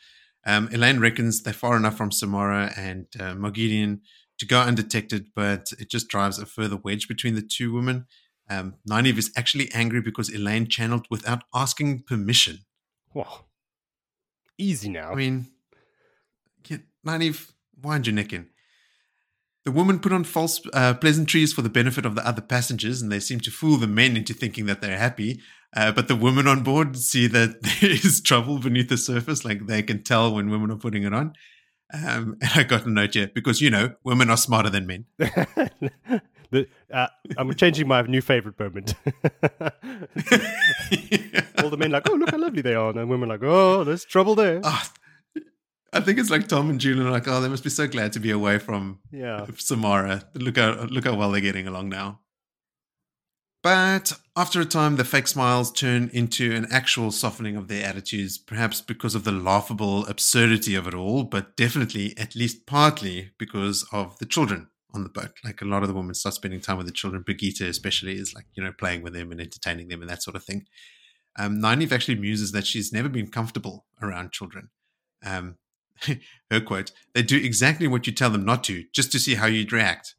Um, 0.47 0.69
Elayne 0.69 1.01
reckons 1.01 1.43
they're 1.43 1.53
far 1.53 1.77
enough 1.77 1.97
from 1.97 2.11
Samara 2.11 2.73
and 2.77 3.07
uh, 3.19 3.35
Moghedien 3.35 4.01
to 4.39 4.47
go 4.47 4.61
undetected, 4.61 5.29
but 5.35 5.73
it 5.79 5.91
just 5.91 6.09
drives 6.09 6.39
a 6.39 6.47
further 6.47 6.77
wedge 6.77 7.09
between 7.09 7.35
the 7.35 7.43
two 7.43 7.73
women. 7.73 8.07
Um, 8.51 8.75
Nynaeve 8.89 9.19
is 9.19 9.33
actually 9.37 9.71
angry 9.73 10.01
because 10.01 10.31
Elayne 10.31 10.69
channeled 10.69 11.07
without 11.09 11.45
asking 11.55 12.03
permission. 12.03 12.59
Whoa. 13.13 13.47
Easy 14.59 14.89
now. 14.89 15.13
I 15.13 15.15
mean, 15.15 15.47
yeah, 16.69 16.79
Nynaeve, 17.07 17.53
wind 17.81 18.07
your 18.07 18.15
neck 18.15 18.33
in. 18.33 18.49
The 19.65 19.73
woman 19.73 19.99
put 19.99 20.13
on 20.13 20.25
false 20.25 20.61
uh, 20.75 20.93
pleasantries 20.95 21.55
for 21.55 21.63
the 21.63 21.71
benefit 21.71 22.05
of 22.05 22.15
the 22.15 22.27
other 22.27 22.43
passengers, 22.43 23.01
and 23.01 23.11
they 23.11 23.21
seem 23.21 23.41
to 23.41 23.51
fool 23.51 23.79
the 23.79 23.87
men 23.87 24.17
into 24.17 24.35
thinking 24.35 24.67
that 24.67 24.83
they're 24.83 24.99
happy. 24.99 25.41
Uh, 25.75 25.91
but 25.91 26.07
the 26.07 26.15
women 26.15 26.47
on 26.47 26.63
board 26.63 26.97
see 26.99 27.27
that 27.27 27.63
there 27.81 27.91
is 27.91 28.21
trouble 28.21 28.59
beneath 28.59 28.91
the 28.91 28.99
surface, 28.99 29.45
like 29.45 29.67
they 29.67 29.83
can 29.83 30.03
tell 30.03 30.35
when 30.35 30.51
women 30.51 30.71
are 30.71 30.77
putting 30.77 31.03
it 31.03 31.15
on. 31.15 31.33
Um, 31.93 32.37
and 32.41 32.51
I 32.55 32.63
got 32.65 32.87
a 32.87 32.91
note 32.91 33.15
here 33.15 33.31
because, 33.33 33.61
you 33.61 33.71
know, 33.71 33.95
women 34.05 34.29
are 34.29 34.37
smarter 34.37 34.69
than 34.69 34.87
men. 34.87 35.07
the, 35.19 36.67
uh, 36.93 37.07
I'm 37.37 37.55
changing 37.55 37.89
my 37.89 38.03
new 38.03 38.21
favorite 38.21 38.59
moment. 38.59 38.95
All 41.59 41.71
the 41.71 41.77
men 41.79 41.91
like, 41.91 42.09
oh, 42.11 42.15
look 42.15 42.31
how 42.31 42.39
lovely 42.39 42.63
they 42.63 42.75
are. 42.75 42.91
And 42.91 42.99
then 42.99 43.09
women 43.09 43.29
like, 43.29 43.43
oh, 43.43 43.85
there's 43.85 44.05
trouble 44.05 44.35
there. 44.35 44.61
Ah, 44.65 44.91
I 45.95 46.01
think 46.01 46.19
it's 46.19 46.31
like 46.31 46.49
Tom 46.49 46.71
and 46.71 46.81
Juilin 46.81 47.07
are 47.07 47.11
like, 47.11 47.29
oh, 47.29 47.41
they 47.41 47.49
must 47.49 47.65
be 47.65 47.71
so 47.71 47.87
glad 47.87 48.13
to 48.15 48.21
be 48.21 48.31
away 48.33 48.59
from 48.59 48.99
Yeah. 49.13 49.47
Samara. 49.57 50.25
Look 50.35 50.59
how 50.59 50.73
look 50.85 51.05
how 51.05 51.15
well 51.15 51.31
they're 51.31 51.41
getting 51.41 51.69
along 51.69 51.89
now. 51.89 52.21
But 53.63 54.13
after 54.37 54.61
a 54.61 54.67
time, 54.67 54.97
the 54.97 55.05
fake 55.05 55.27
smiles 55.27 55.73
turn 55.73 56.11
into 56.13 56.55
an 56.55 56.67
actual 56.71 57.11
softening 57.11 57.57
of 57.57 57.69
their 57.69 57.87
attitudes, 57.87 58.37
perhaps 58.37 58.83
because 58.83 59.15
of 59.15 59.25
the 59.25 59.33
laughable 59.33 60.05
absurdity 60.07 60.75
of 60.75 60.87
it 60.87 60.93
all, 60.93 61.25
but 61.25 61.57
definitely, 61.57 62.15
at 62.19 62.35
least 62.37 62.67
partly, 62.67 63.31
because 63.39 63.87
of 63.91 64.19
the 64.19 64.27
children 64.27 64.69
on 64.93 65.03
the 65.03 65.09
boat. 65.09 65.31
Like 65.43 65.63
a 65.63 65.65
lot 65.65 65.83
of 65.83 65.89
the 65.89 65.95
women 65.95 66.15
start 66.15 66.35
spending 66.35 66.61
time 66.61 66.77
with 66.77 66.87
the 66.87 66.93
children. 66.93 67.25
Birgitte, 67.25 67.67
especially, 67.67 68.17
is 68.19 68.35
like, 68.35 68.45
you 68.53 68.63
know, 68.63 68.73
playing 68.73 69.03
with 69.03 69.15
them 69.15 69.33
and 69.33 69.41
entertaining 69.41 69.89
them 69.89 70.03
and 70.03 70.11
that 70.11 70.23
sort 70.23 70.37
of 70.37 70.45
thing. 70.45 70.67
Um, 71.39 71.59
Nynaeve 71.59 71.91
actually 71.93 72.17
muses 72.17 72.53
that 72.53 72.67
she's 72.67 72.93
never 72.93 73.09
been 73.09 73.29
comfortable 73.29 73.87
around 74.03 74.33
children. 74.33 74.69
Um, 75.25 75.57
her 76.51 76.61
quote, 76.61 76.93
they 77.15 77.23
do 77.23 77.37
exactly 77.37 77.87
what 77.87 78.07
you 78.07 78.13
tell 78.13 78.31
them 78.31 78.45
not 78.45 78.65
to, 78.65 78.85
just 78.93 79.13
to 79.13 79.19
see 79.19 79.35
how 79.35 79.47
you'd 79.47 79.73
react. 79.73 80.15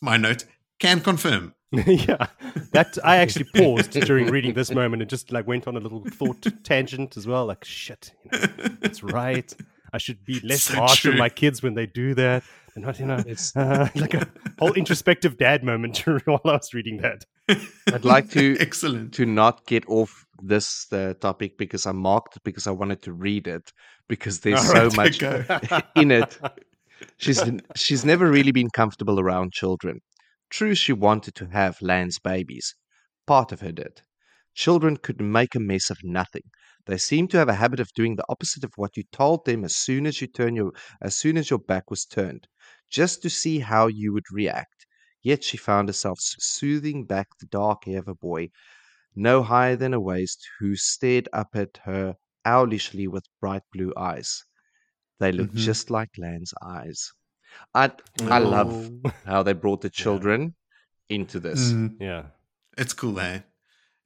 My 0.00 0.16
note, 0.16 0.44
can 0.78 1.00
confirm. 1.00 1.54
yeah, 1.72 2.28
that 2.72 2.96
I 3.04 3.16
actually 3.16 3.44
paused 3.56 3.90
during 3.92 4.28
reading 4.28 4.54
this 4.54 4.70
moment 4.70 5.02
and 5.02 5.10
just 5.10 5.30
like 5.32 5.46
went 5.46 5.66
on 5.68 5.76
a 5.76 5.80
little 5.80 6.02
thought 6.04 6.46
tangent 6.64 7.16
as 7.16 7.26
well. 7.26 7.46
Like, 7.46 7.64
shit, 7.64 8.12
you 8.24 8.30
know, 8.32 8.46
that's 8.80 9.02
right. 9.02 9.52
I 9.92 9.98
should 9.98 10.24
be 10.24 10.40
less 10.40 10.64
So 10.64 10.76
harsh 10.76 11.06
on 11.06 11.18
my 11.18 11.28
kids 11.28 11.62
when 11.62 11.74
they 11.74 11.86
do 11.86 12.14
that. 12.14 12.42
And 12.74 12.84
not, 12.84 12.98
you 13.00 13.06
know, 13.06 13.18
It's- 13.18 13.56
uh, 13.56 13.88
like 13.94 14.14
a 14.14 14.28
whole 14.58 14.72
introspective 14.74 15.36
dad 15.36 15.64
moment 15.64 15.98
while 16.24 16.40
I 16.44 16.52
was 16.52 16.72
reading 16.72 16.98
that. 16.98 17.24
I'd 17.92 18.04
like 18.04 18.30
to 18.30 18.56
Excellent. 18.60 19.14
to 19.14 19.26
not 19.26 19.66
get 19.66 19.84
off 19.88 20.26
this 20.42 20.86
uh, 20.92 21.14
topic 21.20 21.58
because 21.58 21.86
I 21.86 21.92
marked 21.92 22.36
it 22.36 22.44
because 22.44 22.66
I 22.66 22.70
wanted 22.70 23.02
to 23.02 23.12
read 23.12 23.46
it 23.46 23.72
because 24.08 24.40
there's 24.40 24.60
All 24.60 24.66
so 24.66 24.88
right, 24.88 24.96
much 24.96 25.22
in 25.96 26.10
it. 26.10 26.38
She's 27.16 27.42
she's 27.76 28.04
never 28.04 28.30
really 28.30 28.52
been 28.52 28.70
comfortable 28.70 29.20
around 29.20 29.52
children. 29.52 30.00
True, 30.50 30.74
she 30.74 30.92
wanted 30.92 31.34
to 31.36 31.46
have 31.46 31.80
Lan's 31.82 32.18
babies. 32.18 32.74
Part 33.26 33.52
of 33.52 33.60
her 33.60 33.72
did. 33.72 34.02
Children 34.54 34.96
could 34.96 35.20
make 35.20 35.54
a 35.54 35.60
mess 35.60 35.90
of 35.90 35.98
nothing. 36.02 36.50
They 36.86 36.96
seem 36.98 37.28
to 37.28 37.36
have 37.38 37.48
a 37.48 37.54
habit 37.54 37.80
of 37.80 37.92
doing 37.94 38.16
the 38.16 38.24
opposite 38.28 38.64
of 38.64 38.72
what 38.76 38.96
you 38.96 39.04
told 39.12 39.44
them 39.44 39.64
as 39.64 39.76
soon 39.76 40.06
as 40.06 40.20
you 40.20 40.26
turn 40.26 40.56
your 40.56 40.72
as 41.00 41.16
soon 41.16 41.36
as 41.36 41.50
your 41.50 41.58
back 41.60 41.90
was 41.90 42.04
turned, 42.04 42.48
just 42.90 43.22
to 43.22 43.30
see 43.30 43.60
how 43.60 43.86
you 43.86 44.12
would 44.12 44.30
react. 44.32 44.86
Yet 45.22 45.44
she 45.44 45.56
found 45.56 45.88
herself 45.88 46.18
soothing 46.20 47.04
back 47.04 47.28
the 47.38 47.46
dark 47.46 47.84
hair 47.84 47.98
of 48.00 48.08
a 48.08 48.14
boy, 48.14 48.48
no 49.14 49.42
higher 49.42 49.76
than 49.76 49.94
a 49.94 50.00
waist, 50.00 50.44
who 50.58 50.76
stared 50.76 51.28
up 51.32 51.50
at 51.54 51.78
her 51.84 52.16
owlishly 52.46 53.08
with 53.08 53.24
bright 53.40 53.62
blue 53.72 53.92
eyes. 53.96 54.44
They 55.20 55.32
looked 55.32 55.54
Mhm. 55.54 55.58
just 55.64 55.90
like 55.90 56.10
Lan's 56.18 56.54
eyes. 56.62 57.12
I 57.74 57.90
I 58.22 58.38
love 58.38 58.90
Oh. 59.04 59.12
how 59.24 59.42
they 59.42 59.52
brought 59.54 59.80
the 59.80 59.90
children 59.90 60.54
into 61.08 61.40
this. 61.40 61.72
Mm, 61.72 61.96
Yeah. 62.00 62.26
it's 62.76 62.92
cool, 62.92 63.18
eh? 63.20 63.40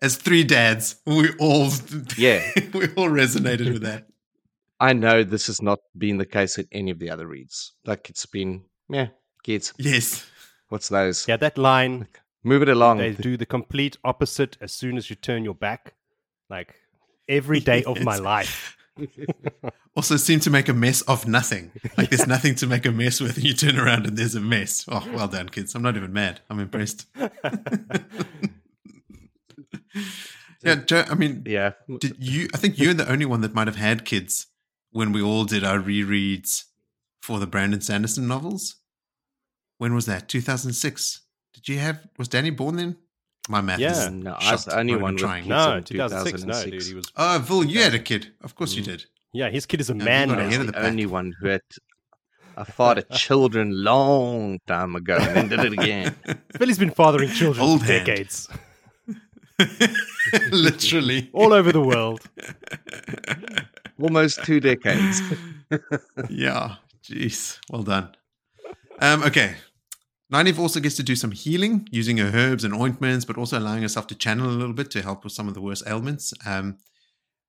As 0.00 0.16
three 0.16 0.44
dads, 0.44 0.96
we 1.06 1.32
all 1.38 1.68
Yeah. 2.16 2.50
we 2.72 2.86
all 2.94 3.10
resonated 3.10 3.72
with 3.72 3.82
that. 3.82 4.06
I 4.80 4.92
know 4.94 5.22
this 5.22 5.46
has 5.46 5.60
not 5.62 5.78
been 5.96 6.18
the 6.18 6.26
case 6.26 6.58
in 6.58 6.66
any 6.72 6.90
of 6.90 6.98
the 6.98 7.10
other 7.10 7.26
reads. 7.26 7.72
Like 7.84 8.10
it's 8.10 8.26
been, 8.26 8.64
yeah, 8.88 9.08
kids, 9.44 9.72
Yes. 9.78 10.26
what's 10.68 10.88
those? 10.88 11.28
Yeah, 11.28 11.36
that 11.36 11.56
line, 11.58 12.08
Move 12.42 12.62
it 12.62 12.68
along. 12.68 12.98
they 12.98 13.12
do 13.12 13.36
the 13.36 13.46
complete 13.46 13.96
opposite 14.02 14.56
as 14.60 14.72
soon 14.72 14.96
as 14.96 15.08
you 15.10 15.14
turn 15.16 15.44
your 15.44 15.54
back. 15.54 15.94
Like 16.50 16.74
every 17.28 17.60
day 17.60 17.82
of 17.84 18.02
my 18.02 18.16
life. 18.32 18.76
Also 19.94 20.16
seem 20.16 20.40
to 20.40 20.48
make 20.48 20.70
a 20.70 20.72
mess 20.72 21.02
of 21.02 21.28
nothing. 21.28 21.70
Like 21.98 22.08
there's 22.08 22.26
nothing 22.26 22.54
to 22.54 22.66
make 22.66 22.86
a 22.86 22.90
mess 22.90 23.20
with, 23.20 23.36
and 23.36 23.44
you 23.44 23.52
turn 23.52 23.78
around 23.78 24.06
and 24.06 24.16
there's 24.16 24.34
a 24.34 24.40
mess. 24.40 24.86
Oh, 24.88 25.06
well 25.12 25.28
done, 25.28 25.50
kids. 25.50 25.74
I'm 25.74 25.82
not 25.82 25.98
even 25.98 26.14
mad. 26.14 26.40
I'm 26.48 26.58
impressed. 26.60 27.04
yeah, 30.62 30.76
Joe, 30.76 31.04
I 31.10 31.14
mean, 31.14 31.42
yeah. 31.44 31.72
did 32.00 32.16
you 32.18 32.48
I 32.54 32.56
think 32.56 32.78
you're 32.78 32.94
the 32.94 33.06
only 33.10 33.26
one 33.26 33.42
that 33.42 33.52
might 33.52 33.66
have 33.66 33.76
had 33.76 34.06
kids 34.06 34.46
when 34.92 35.12
we 35.12 35.20
all 35.20 35.44
did 35.44 35.62
our 35.62 35.78
rereads 35.78 36.64
for 37.20 37.38
the 37.38 37.46
Brandon 37.46 37.82
Sanderson 37.82 38.26
novels. 38.26 38.76
When 39.76 39.94
was 39.94 40.06
that? 40.06 40.26
2006. 40.28 41.20
Did 41.52 41.68
you 41.68 41.78
have 41.78 42.06
was 42.16 42.28
Danny 42.28 42.50
born 42.50 42.76
then? 42.76 42.96
My 43.48 43.60
math 43.60 43.78
Yeah. 43.80 43.90
is 44.06 44.10
No, 44.10 44.36
I 44.38 44.56
shot. 44.56 44.72
only 44.72 44.94
one 44.96 45.14
with 45.14 45.22
trying. 45.22 45.48
No, 45.48 45.76
in 45.76 45.84
2006. 45.84 46.44
No, 46.44 46.64
dude, 46.70 46.82
he 46.82 46.94
was. 46.94 47.06
Oh, 47.16 47.38
Vil, 47.44 47.64
you 47.64 47.82
had 47.82 47.94
a 47.94 47.98
kid. 47.98 48.32
Of 48.42 48.54
course 48.54 48.74
you 48.74 48.82
did. 48.82 49.04
Yeah, 49.32 49.48
his 49.50 49.66
kid 49.66 49.80
is 49.80 49.90
a 49.90 49.94
man 49.94 50.28
now. 50.28 50.38
ahead 50.38 50.60
the 50.60 50.72
the 50.72 50.86
only 50.86 51.06
one 51.06 51.32
who 51.40 51.48
had 51.48 51.62
I 52.56 52.64
fathered 52.64 53.08
children 53.26 53.82
long 53.82 54.60
time 54.66 54.94
ago 54.94 55.16
and 55.16 55.34
then 55.36 55.48
did 55.48 55.60
it 55.60 55.72
again. 55.72 56.14
Billy's 56.58 56.78
been 56.78 56.90
fathering 56.90 57.30
children 57.30 57.64
Old 57.66 57.80
for 57.80 57.86
hand. 57.86 58.06
decades, 58.06 58.48
Literally. 60.50 61.30
all 61.32 61.52
over 61.52 61.72
the 61.72 61.80
world. 61.80 62.20
Almost 64.00 64.44
two 64.44 64.60
decades. 64.60 65.20
yeah. 66.28 66.76
Jeez. 67.04 67.58
Well 67.70 67.82
done. 67.82 68.14
Um, 69.00 69.22
okay. 69.24 69.56
Nynaeve 70.32 70.58
also 70.58 70.80
gets 70.80 70.96
to 70.96 71.02
do 71.02 71.14
some 71.14 71.30
healing 71.32 71.86
using 71.90 72.16
her 72.18 72.30
herbs 72.34 72.64
and 72.64 72.74
ointments, 72.74 73.24
but 73.24 73.36
also 73.36 73.58
allowing 73.58 73.82
herself 73.82 74.06
to 74.08 74.14
channel 74.14 74.48
a 74.48 74.52
little 74.60 74.72
bit 74.74 74.90
to 74.92 75.02
help 75.02 75.24
with 75.24 75.32
some 75.32 75.46
of 75.48 75.54
the 75.54 75.60
worst 75.60 75.82
ailments. 75.86 76.32
Um, 76.46 76.78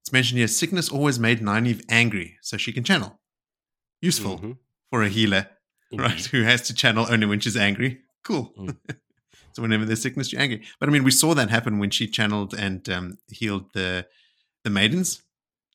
it's 0.01 0.11
mentioned 0.11 0.37
here 0.39 0.47
sickness 0.49 0.89
always 0.89 1.17
made 1.17 1.39
Nynaeve 1.39 1.83
angry, 1.89 2.37
so 2.41 2.57
she 2.57 2.73
can 2.73 2.83
channel. 2.83 3.19
Useful 4.01 4.39
Mhm. 4.39 4.57
for 4.89 5.01
a 5.03 5.09
healer. 5.09 5.47
right? 5.93 6.25
Who 6.25 6.41
has 6.41 6.61
to 6.63 6.73
channel 6.73 7.05
only 7.09 7.25
when 7.27 7.39
she's 7.39 7.55
angry. 7.55 8.01
Cool. 8.25 8.51
Mm. 8.57 8.75
so 9.53 9.61
whenever 9.61 9.85
there's 9.85 10.01
sickness, 10.01 10.33
you're 10.33 10.41
angry. 10.41 10.63
But 10.79 10.89
I 10.89 10.91
mean, 10.91 11.03
we 11.03 11.11
saw 11.11 11.33
that 11.35 11.49
happen 11.51 11.77
when 11.79 11.91
she 11.91 12.07
channeled 12.07 12.53
and 12.55 12.87
um, 12.89 13.17
healed 13.31 13.65
the 13.73 14.07
the 14.63 14.69
maidens 14.71 15.21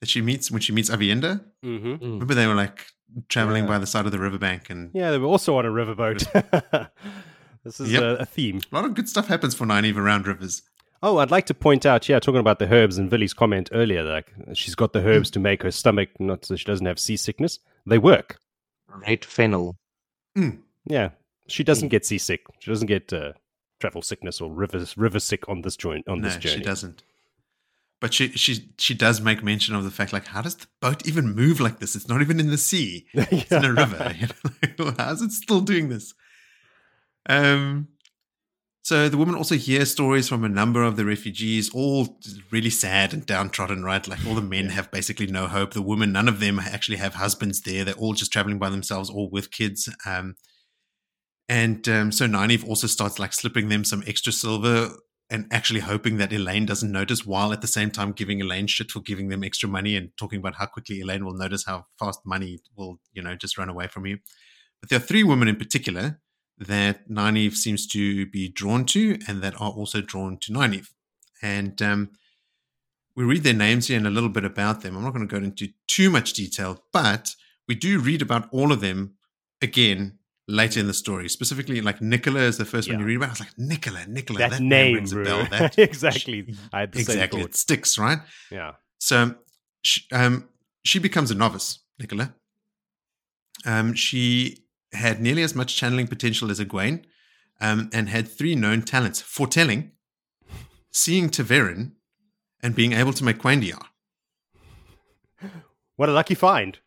that 0.01 0.09
she 0.09 0.21
meets 0.21 0.51
when 0.51 0.61
she 0.61 0.73
meets 0.73 0.91
Aviendha. 0.91 1.41
hmm 1.63 1.77
Mm. 1.95 2.01
Remember 2.01 2.35
they 2.35 2.47
were 2.49 2.55
like 2.55 2.87
traveling 3.29 3.65
Yeah. 3.65 3.69
by 3.71 3.79
the 3.79 3.87
side 3.87 4.07
of 4.07 4.13
the 4.13 4.19
riverbank 4.19 4.71
and 4.71 4.91
Yeah, 4.95 5.11
they 5.11 5.19
were 5.19 5.27
also 5.27 5.57
on 5.57 5.67
a 5.67 5.71
riverboat. 5.71 6.91
this 7.65 7.81
is 7.81 7.93
Yep. 7.93 8.03
a, 8.03 8.17
a 8.17 8.25
theme. 8.27 8.61
a 8.71 8.75
lot 8.75 8.85
of 8.85 8.95
good 8.95 9.09
stuff 9.09 9.29
happens 9.29 9.55
for 9.55 9.67
Nynaeve 9.67 9.97
around 9.97 10.27
rivers. 10.27 10.63
Oh, 11.03 11.19
I'd 11.19 11.31
like 11.31 11.47
to 11.47 11.55
point 11.55 11.87
out, 11.87 12.09
yeah, 12.09 12.19
talking 12.19 12.41
about 12.41 12.59
the 12.59 12.73
herbs 12.73 12.99
and 12.99 13.09
Villy's 13.09 13.33
comment 13.33 13.69
earlier, 13.73 14.03
like 14.03 14.33
she's 14.55 14.75
got 14.75 14.93
the 14.93 15.05
herbs 15.07 15.31
to 15.33 15.39
make 15.39 15.63
her 15.63 15.71
stomach 15.71 16.09
not 16.19 16.45
so 16.45 16.57
she 16.57 16.65
doesn't 16.65 16.87
have 16.87 16.99
seasickness. 16.99 17.61
They 17.87 17.99
work. 17.99 18.39
Red 19.07 19.25
fennel. 19.25 19.77
Yeah, 20.87 21.11
she 21.47 21.63
doesn't 21.65 21.89
get 21.89 22.05
seasick. 22.05 22.41
She 22.61 22.71
doesn't 22.71 22.87
get 22.89 23.13
uh, 23.13 23.33
travel 23.81 24.03
sickness 24.03 24.41
or 24.41 24.51
river 24.51 24.85
river 24.97 25.21
sick 25.21 25.49
on 25.49 25.63
this 25.63 25.77
joint 25.77 26.09
on 26.09 26.21
No, 26.21 26.29
this 26.29 26.37
journey. 26.39 26.57
she 26.59 26.63
doesn't. 26.63 27.03
But 28.01 28.15
she 28.15 28.29
she 28.31 28.71
she 28.79 28.95
does 28.95 29.21
make 29.21 29.43
mention 29.43 29.75
of 29.75 29.83
the 29.85 29.91
fact 29.91 30.13
like 30.13 30.27
how 30.27 30.41
does 30.41 30.55
the 30.55 30.67
boat 30.81 31.07
even 31.07 31.35
move 31.35 31.61
like 31.61 31.81
this? 31.81 31.97
It's 31.97 32.09
not 32.09 32.21
even 32.21 32.39
in 32.39 32.49
the 32.49 32.59
sea. 32.59 33.07
It's 33.15 33.51
in 33.51 33.65
a 33.65 33.73
river. 33.73 34.15
You 34.21 34.27
know? 34.29 34.85
like, 34.85 34.99
How's 34.99 35.23
it 35.23 35.33
still 35.33 35.61
doing 35.61 35.89
this? 35.89 36.15
Um 37.29 37.89
so 38.89 39.11
the 39.11 39.19
woman 39.19 39.35
also 39.35 39.57
hears 39.57 39.91
stories 39.91 40.31
from 40.31 40.45
a 40.45 40.49
number 40.49 40.83
of 40.83 40.97
the 40.97 41.05
refugees, 41.05 41.69
all 41.75 42.19
really 42.51 42.71
sad 42.71 43.13
and 43.13 43.27
downtrodden, 43.27 43.85
right? 43.85 44.07
Like 44.09 44.25
all 44.27 44.35
the 44.35 44.41
men 44.41 44.71
have 44.71 44.91
basically 44.91 45.27
no 45.27 45.47
hope. 45.47 45.75
The 45.75 45.83
women, 45.83 46.11
none 46.11 46.27
of 46.27 46.41
them 46.41 46.59
actually 46.59 46.97
have 46.97 47.13
husbands 47.13 47.61
there. 47.61 47.85
They're 47.85 47.93
all 47.93 48.15
just 48.15 48.33
traveling 48.33 48.59
by 48.59 48.71
themselves, 48.71 49.11
all 49.11 49.29
with 49.29 49.51
kids. 49.51 49.95
Um, 50.07 50.37
and 51.51 51.87
um, 51.87 52.13
so 52.13 52.27
Nynaeve 52.27 52.67
also 52.67 52.87
starts 52.87 53.19
like 53.19 53.35
slipping 53.35 53.69
them 53.69 53.85
some 53.85 54.03
extra 54.07 54.33
silver 54.33 54.93
and 55.31 55.47
actually 55.51 55.81
hoping 55.81 56.17
that 56.17 56.31
Elayne 56.33 56.67
doesn't 56.67 56.91
notice 56.91 57.27
while 57.27 57.53
at 57.53 57.61
the 57.61 57.67
same 57.67 57.91
time 57.91 58.13
giving 58.13 58.41
Elayne 58.41 58.69
shit 58.69 58.91
for 58.91 59.01
giving 59.01 59.29
them 59.29 59.45
extra 59.45 59.69
money 59.69 59.95
and 59.95 60.11
talking 60.19 60.39
about 60.39 60.55
how 60.55 60.67
quickly 60.67 61.01
Elayne 61.01 61.25
will 61.25 61.37
notice 61.37 61.67
how 61.67 61.87
fast 61.99 62.21
money 62.25 62.61
will, 62.77 62.99
you 63.13 63.23
know, 63.23 63.35
just 63.35 63.59
run 63.59 63.69
away 63.69 63.89
from 63.89 64.07
you. 64.07 64.19
But 64.81 64.89
there 64.89 64.99
are 64.99 65.03
three 65.03 65.25
women 65.25 65.49
in 65.49 65.57
particular 65.57 66.21
that 66.59 67.09
Nynaeve 67.09 67.55
seems 67.55 67.87
to 67.89 68.27
be 68.27 68.49
drawn 68.49 68.85
to 68.87 69.19
and 69.29 69.43
that 69.43 69.61
are 69.61 69.71
also 69.71 70.01
drawn 70.01 70.39
to 70.39 70.53
Nynaeve. 70.53 70.89
And 71.43 71.81
um, 71.83 72.11
we 73.15 73.25
read 73.25 73.45
their 73.45 73.53
names 73.53 73.89
here 73.89 73.99
and 73.99 74.07
a 74.07 74.11
little 74.11 74.29
bit 74.29 74.45
about 74.45 74.81
them. 74.81 74.97
I'm 74.97 75.05
not 75.05 75.13
going 75.13 75.29
to 75.29 75.39
go 75.41 75.45
into 75.45 75.69
too 75.87 76.11
much 76.11 76.33
detail, 76.33 76.83
but 76.93 77.35
we 77.67 77.75
do 77.75 77.99
read 77.99 78.23
about 78.23 78.49
all 78.51 78.73
of 78.73 78.81
them 78.81 79.15
again 79.61 80.18
later 80.49 80.81
in 80.81 80.87
the 80.87 80.95
story. 80.95 81.29
Specifically, 81.29 81.81
like 81.81 82.01
Nicola 82.01 82.41
is 82.41 82.57
the 82.57 82.65
first 82.65 82.89
one 82.89 82.99
you 82.99 83.05
read 83.05 83.17
about. 83.17 83.29
I 83.29 83.33
was 83.33 83.41
like, 83.41 83.59
Nicola, 83.59 84.07
Nicola. 84.09 84.39
that, 84.41 84.51
That, 84.53 84.61
name, 84.61 84.95
rings 84.95 85.13
a 85.13 85.23
bell. 85.23 85.47
That, 85.51 85.79
exactly. 85.79 86.55
I 86.73 86.81
had 86.81 86.97
exactly. 86.97 87.43
It 87.43 87.55
sticks, 87.55 87.99
right? 87.99 88.19
Yeah. 88.51 88.73
So 88.99 89.37
she, 89.83 90.03
um, 90.11 90.49
she 90.85 90.99
becomes 90.99 91.31
a 91.31 91.35
novice, 91.35 91.81
Nicola. 91.99 92.35
Um, 93.65 93.95
she 93.95 94.65
had 94.93 95.21
nearly 95.21 95.43
as 95.43 95.55
much 95.55 95.77
channeling 95.77 96.07
potential 96.07 96.51
as 96.51 96.59
Egwene 96.59 97.05
um, 97.61 97.91
and 97.93 98.09
had 98.09 98.27
three 98.27 98.55
known 98.55 98.83
talents 98.83 99.21
foretelling, 99.21 99.93
seeing 100.91 101.29
ta'veren, 101.29 101.93
and 102.63 102.75
being 102.75 102.93
able 102.93 103.13
to 103.13 103.23
make 103.23 103.39
cuendillar. 103.39 103.85
What 105.97 106.09
a 106.09 106.13
lucky 106.13 106.35
find. 106.35 106.79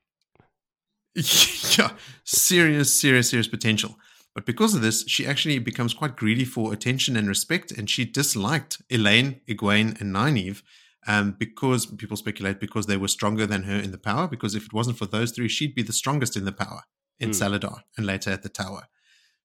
yeah, 1.77 1.91
serious, 2.23 2.93
serious, 2.93 3.29
serious 3.29 3.47
potential. 3.47 3.97
But 4.33 4.45
because 4.45 4.73
of 4.73 4.81
this, 4.81 5.03
she 5.07 5.27
actually 5.27 5.59
becomes 5.59 5.93
quite 5.93 6.15
greedy 6.15 6.45
for 6.45 6.71
attention 6.71 7.17
and 7.17 7.27
respect, 7.27 7.71
and 7.71 7.89
she 7.89 8.05
disliked 8.05 8.81
Elayne, 8.89 9.41
Egwene, 9.47 9.99
and 9.99 10.15
Nynaeve 10.15 10.61
um, 11.07 11.35
because 11.37 11.85
people 11.85 12.15
speculate 12.15 12.59
because 12.59 12.85
they 12.85 12.97
were 12.97 13.07
stronger 13.07 13.45
than 13.45 13.63
her 13.63 13.75
in 13.75 13.91
the 13.91 13.97
power. 13.97 14.27
Because 14.27 14.55
if 14.55 14.65
it 14.65 14.73
wasn't 14.73 14.97
for 14.97 15.05
those 15.05 15.31
three, 15.31 15.49
she'd 15.49 15.75
be 15.75 15.83
the 15.83 15.93
strongest 15.93 16.37
in 16.37 16.45
the 16.45 16.51
power 16.51 16.83
in 17.19 17.29
Hmm. 17.29 17.33
Salidar 17.33 17.81
and 17.97 18.05
later 18.05 18.31
at 18.31 18.43
the 18.43 18.49
Tower. 18.49 18.87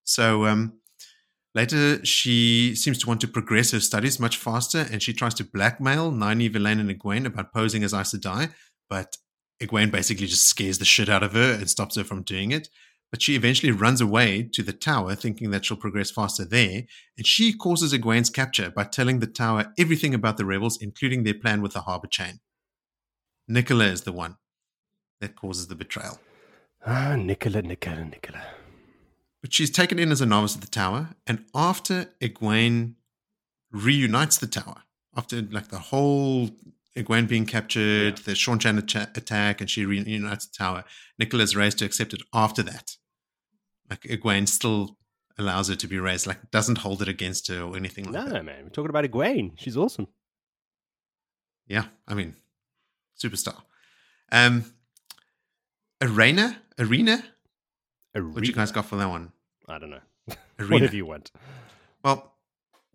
So 0.04 0.46
um, 0.46 0.74
later, 1.54 2.04
she 2.04 2.74
seems 2.76 2.98
to 2.98 3.08
want 3.08 3.20
to 3.22 3.28
progress 3.28 3.72
her 3.72 3.80
studies 3.80 4.20
much 4.20 4.36
faster, 4.36 4.86
and 4.90 5.02
she 5.02 5.12
tries 5.12 5.34
to 5.34 5.44
blackmail 5.44 6.12
Nynaeve, 6.12 6.54
Elayne, 6.54 6.80
and 6.80 6.90
Egwene 6.90 7.26
about 7.26 7.52
posing 7.52 7.82
as 7.82 7.92
Aes 7.92 8.14
Sedai. 8.14 8.52
But 8.88 9.16
Egwene 9.60 9.90
basically 9.90 10.26
just 10.26 10.48
scares 10.48 10.78
the 10.78 10.84
shit 10.84 11.08
out 11.08 11.22
of 11.22 11.32
her 11.32 11.52
and 11.52 11.68
stops 11.70 11.96
her 11.96 12.04
from 12.04 12.22
doing 12.22 12.50
it. 12.52 12.68
But 13.10 13.22
she 13.22 13.36
eventually 13.36 13.72
runs 13.72 14.00
away 14.00 14.42
to 14.52 14.62
the 14.62 14.72
tower, 14.72 15.14
thinking 15.14 15.50
that 15.50 15.64
she'll 15.64 15.76
progress 15.76 16.10
faster 16.10 16.44
there. 16.44 16.82
And 17.16 17.26
she 17.26 17.52
causes 17.52 17.92
Egwene's 17.94 18.30
capture 18.30 18.70
by 18.70 18.84
telling 18.84 19.20
the 19.20 19.26
tower 19.26 19.72
everything 19.78 20.12
about 20.12 20.36
the 20.36 20.44
rebels, 20.44 20.78
including 20.80 21.22
their 21.22 21.34
plan 21.34 21.62
with 21.62 21.72
the 21.72 21.82
harbor 21.82 22.08
chain. 22.08 22.40
Nicola 23.48 23.84
is 23.84 24.02
the 24.02 24.12
one 24.12 24.36
that 25.20 25.36
causes 25.36 25.68
the 25.68 25.76
betrayal. 25.76 26.18
Ah, 26.84 27.16
Nicola, 27.16 27.62
Nicola, 27.62 28.04
Nicola. 28.04 28.42
But 29.40 29.52
she's 29.52 29.70
taken 29.70 29.98
in 29.98 30.10
as 30.10 30.20
a 30.20 30.26
novice 30.26 30.56
at 30.56 30.60
the 30.60 30.66
tower, 30.66 31.10
and 31.26 31.44
after 31.54 32.06
Egwene 32.20 32.94
reunites 33.70 34.38
the 34.38 34.46
tower, 34.48 34.82
after 35.16 35.42
like 35.42 35.68
the 35.68 35.78
whole 35.78 36.50
Egwene 36.96 37.28
being 37.28 37.46
captured, 37.46 38.18
the 38.18 38.32
Seanchan 38.32 38.78
atta- 38.78 39.10
attack, 39.14 39.60
and 39.60 39.68
she 39.70 39.84
reunites 39.84 40.46
the 40.46 40.56
tower, 40.56 40.84
Nicola 41.18 41.42
is 41.42 41.54
raised 41.54 41.78
to 41.78 41.84
accept 41.84 42.14
it 42.14 42.22
after 42.32 42.62
that. 42.62 42.96
Like 43.90 44.00
Egwene 44.02 44.48
still 44.48 44.96
allows 45.38 45.68
her 45.68 45.76
to 45.76 45.86
be 45.86 45.98
raised, 45.98 46.26
like 46.26 46.50
doesn't 46.50 46.78
hold 46.78 47.02
it 47.02 47.08
against 47.08 47.48
her 47.48 47.60
or 47.62 47.76
anything 47.76 48.04
like 48.06 48.14
No, 48.14 48.24
that. 48.24 48.34
No, 48.34 48.42
man. 48.42 48.64
We're 48.64 48.70
talking 48.70 48.88
about 48.90 49.04
Egwene. 49.04 49.52
She's 49.56 49.76
awesome. 49.76 50.08
Yeah, 51.68 51.84
I 52.08 52.14
mean, 52.14 52.34
superstar. 53.22 53.60
Um, 54.32 54.64
Areina, 56.00 56.56
Areina, 56.78 57.22
what 58.14 58.46
you 58.46 58.52
guys 58.52 58.72
got 58.72 58.86
for 58.86 58.96
that 58.96 59.08
one? 59.08 59.32
I 59.68 59.78
don't 59.78 59.90
know. 59.90 60.00
Areina. 60.58 60.70
Whatever 60.70 60.96
you 60.96 61.06
want. 61.06 61.30
Well, 62.02 62.32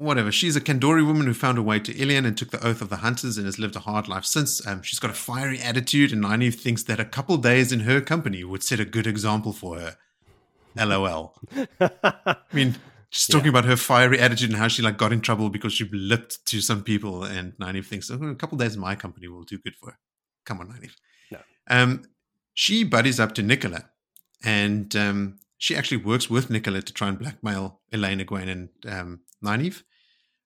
whatever. 0.01 0.31
She's 0.31 0.55
a 0.55 0.61
Kandori 0.61 1.05
woman 1.05 1.27
who 1.27 1.33
found 1.33 1.57
her 1.57 1.63
way 1.63 1.79
to 1.79 1.93
Illian 1.93 2.25
and 2.25 2.37
took 2.37 2.49
the 2.49 2.65
oath 2.65 2.81
of 2.81 2.89
the 2.89 2.97
hunters 2.97 3.37
and 3.37 3.45
has 3.45 3.59
lived 3.59 3.75
a 3.75 3.81
hard 3.81 4.07
life 4.07 4.25
since. 4.25 4.65
Um, 4.65 4.81
she's 4.81 4.99
got 4.99 5.11
a 5.11 5.15
fiery 5.15 5.59
attitude, 5.59 6.11
and 6.11 6.23
Nynaeve 6.23 6.55
thinks 6.55 6.83
that 6.83 6.99
a 6.99 7.05
couple 7.05 7.37
days 7.37 7.71
in 7.71 7.81
her 7.81 8.01
company 8.01 8.43
would 8.43 8.63
set 8.63 8.79
a 8.79 8.85
good 8.85 9.07
example 9.07 9.53
for 9.53 9.79
her. 9.79 9.97
LOL. 10.75 11.35
I 11.79 12.35
mean, 12.51 12.77
she's 13.09 13.27
talking 13.27 13.49
about 13.49 13.65
her 13.65 13.77
fiery 13.77 14.19
attitude 14.19 14.49
and 14.49 14.57
how 14.57 14.67
she 14.67 14.81
like 14.81 14.97
got 14.97 15.13
in 15.13 15.21
trouble 15.21 15.49
because 15.49 15.73
she 15.73 15.87
lipped 15.91 16.45
to 16.47 16.61
some 16.61 16.83
people, 16.83 17.23
and 17.23 17.53
Nynaeve 17.57 17.85
thinks 17.85 18.09
oh, 18.09 18.23
a 18.23 18.35
couple 18.35 18.57
days 18.57 18.75
in 18.75 18.81
my 18.81 18.95
company 18.95 19.27
will 19.27 19.43
do 19.43 19.59
good 19.59 19.75
for 19.75 19.91
her. 19.91 19.97
Come 20.45 20.59
on, 20.59 20.69
Nynaeve. 20.69 20.95
No. 21.31 21.39
Um, 21.69 22.03
she 22.53 22.83
buddies 22.83 23.19
up 23.19 23.35
to 23.35 23.43
Nicola, 23.43 23.89
and 24.43 24.95
um, 24.95 25.39
she 25.57 25.75
actually 25.75 25.97
works 25.97 26.29
with 26.29 26.49
Nicola 26.49 26.81
to 26.81 26.93
try 26.93 27.09
and 27.09 27.19
blackmail 27.19 27.81
Elayne, 27.93 28.25
Egwene, 28.25 28.49
and 28.49 28.69
um, 28.87 29.19
Nynaeve. 29.43 29.83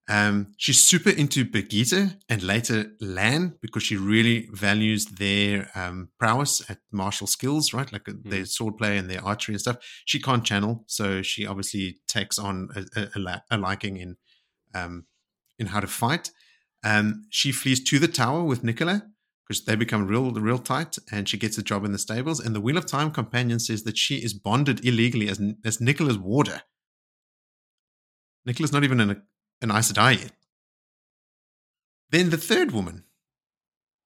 Um, 0.07 0.53
she's 0.57 0.84
super 0.84 1.10
into 1.10 1.45
Birgitte 1.45 2.19
and 2.30 2.44
later 2.44 2.91
Lan 3.02 3.56
because 3.60 3.82
she 3.82 3.98
really 3.98 4.48
values 4.52 5.06
their 5.06 5.69
um, 5.73 6.10
prowess 6.19 6.61
at 6.69 6.77
martial 6.91 7.26
skills, 7.26 7.73
right? 7.73 7.91
Like 7.91 8.07
uh, 8.07 8.14
their 8.23 8.44
swordplay 8.44 8.99
and 8.99 9.10
their 9.10 9.26
archery 9.26 9.56
and 9.56 9.61
stuff. 9.61 9.77
She 10.06 10.22
can't 10.22 10.45
channel, 10.45 10.84
so 10.88 11.23
she 11.23 11.48
obviously 11.48 11.98
takes 12.07 12.38
on 12.38 12.69
a, 12.76 13.02
a, 13.02 13.19
a 13.19 13.44
a 13.52 13.57
liking 13.57 13.98
in 13.98 14.18
um, 14.76 15.06
in 15.57 15.68
how 15.68 15.80
to 15.80 15.88
fight. 15.88 16.30
Um, 16.84 17.26
she 17.32 17.52
flees 17.52 17.84
to 17.86 17.98
the 17.98 18.07
tower 18.07 18.44
with 18.44 18.64
Nicola 18.64 19.07
because 19.48 19.65
they 19.65 19.76
become 19.76 20.06
real 20.06 20.32
real 20.32 20.60
tight, 20.60 20.98
and 21.11 21.27
she 21.27 21.38
gets 21.38 21.57
a 21.57 21.64
job 21.64 21.84
in 21.84 21.94
the 21.94 21.98
stables. 21.98 22.40
And 22.40 22.56
the 22.56 22.61
Wheel 22.61 22.77
of 22.77 22.86
Time 22.86 23.10
companion 23.10 23.60
says 23.60 23.84
that 23.84 23.98
she 23.98 24.18
is 24.18 24.36
bonded 24.36 24.86
illegally 24.86 25.30
as 25.30 25.41
as 25.64 25.82
Nicola's 25.82 26.19
warder. 26.19 26.61
Nicola's 28.45 28.72
not 28.72 28.84
even 28.84 28.99
an 28.99 29.23
an 29.65 29.75
Aes 29.75 29.91
Sedai 29.91 30.21
yet. 30.21 30.31
Then 32.11 32.29
the 32.29 32.37
third 32.37 32.71
woman 32.71 33.03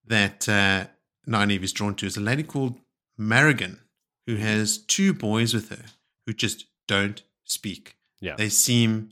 that 0.05 0.49
uh, 0.49 0.87
Nynaeve 1.27 1.63
is 1.63 1.73
drawn 1.73 1.95
to 1.95 2.07
is 2.07 2.17
a 2.17 2.21
lady 2.21 2.43
called 2.43 2.79
Marigan, 3.19 3.79
who 4.25 4.37
has 4.37 4.77
two 4.77 5.13
boys 5.13 5.53
with 5.53 5.69
her 5.69 5.85
who 6.25 6.33
just 6.33 6.65
don't 6.87 7.21
speak. 7.43 7.97
Yeah. 8.19 8.35
They 8.35 8.49
seem 8.49 9.11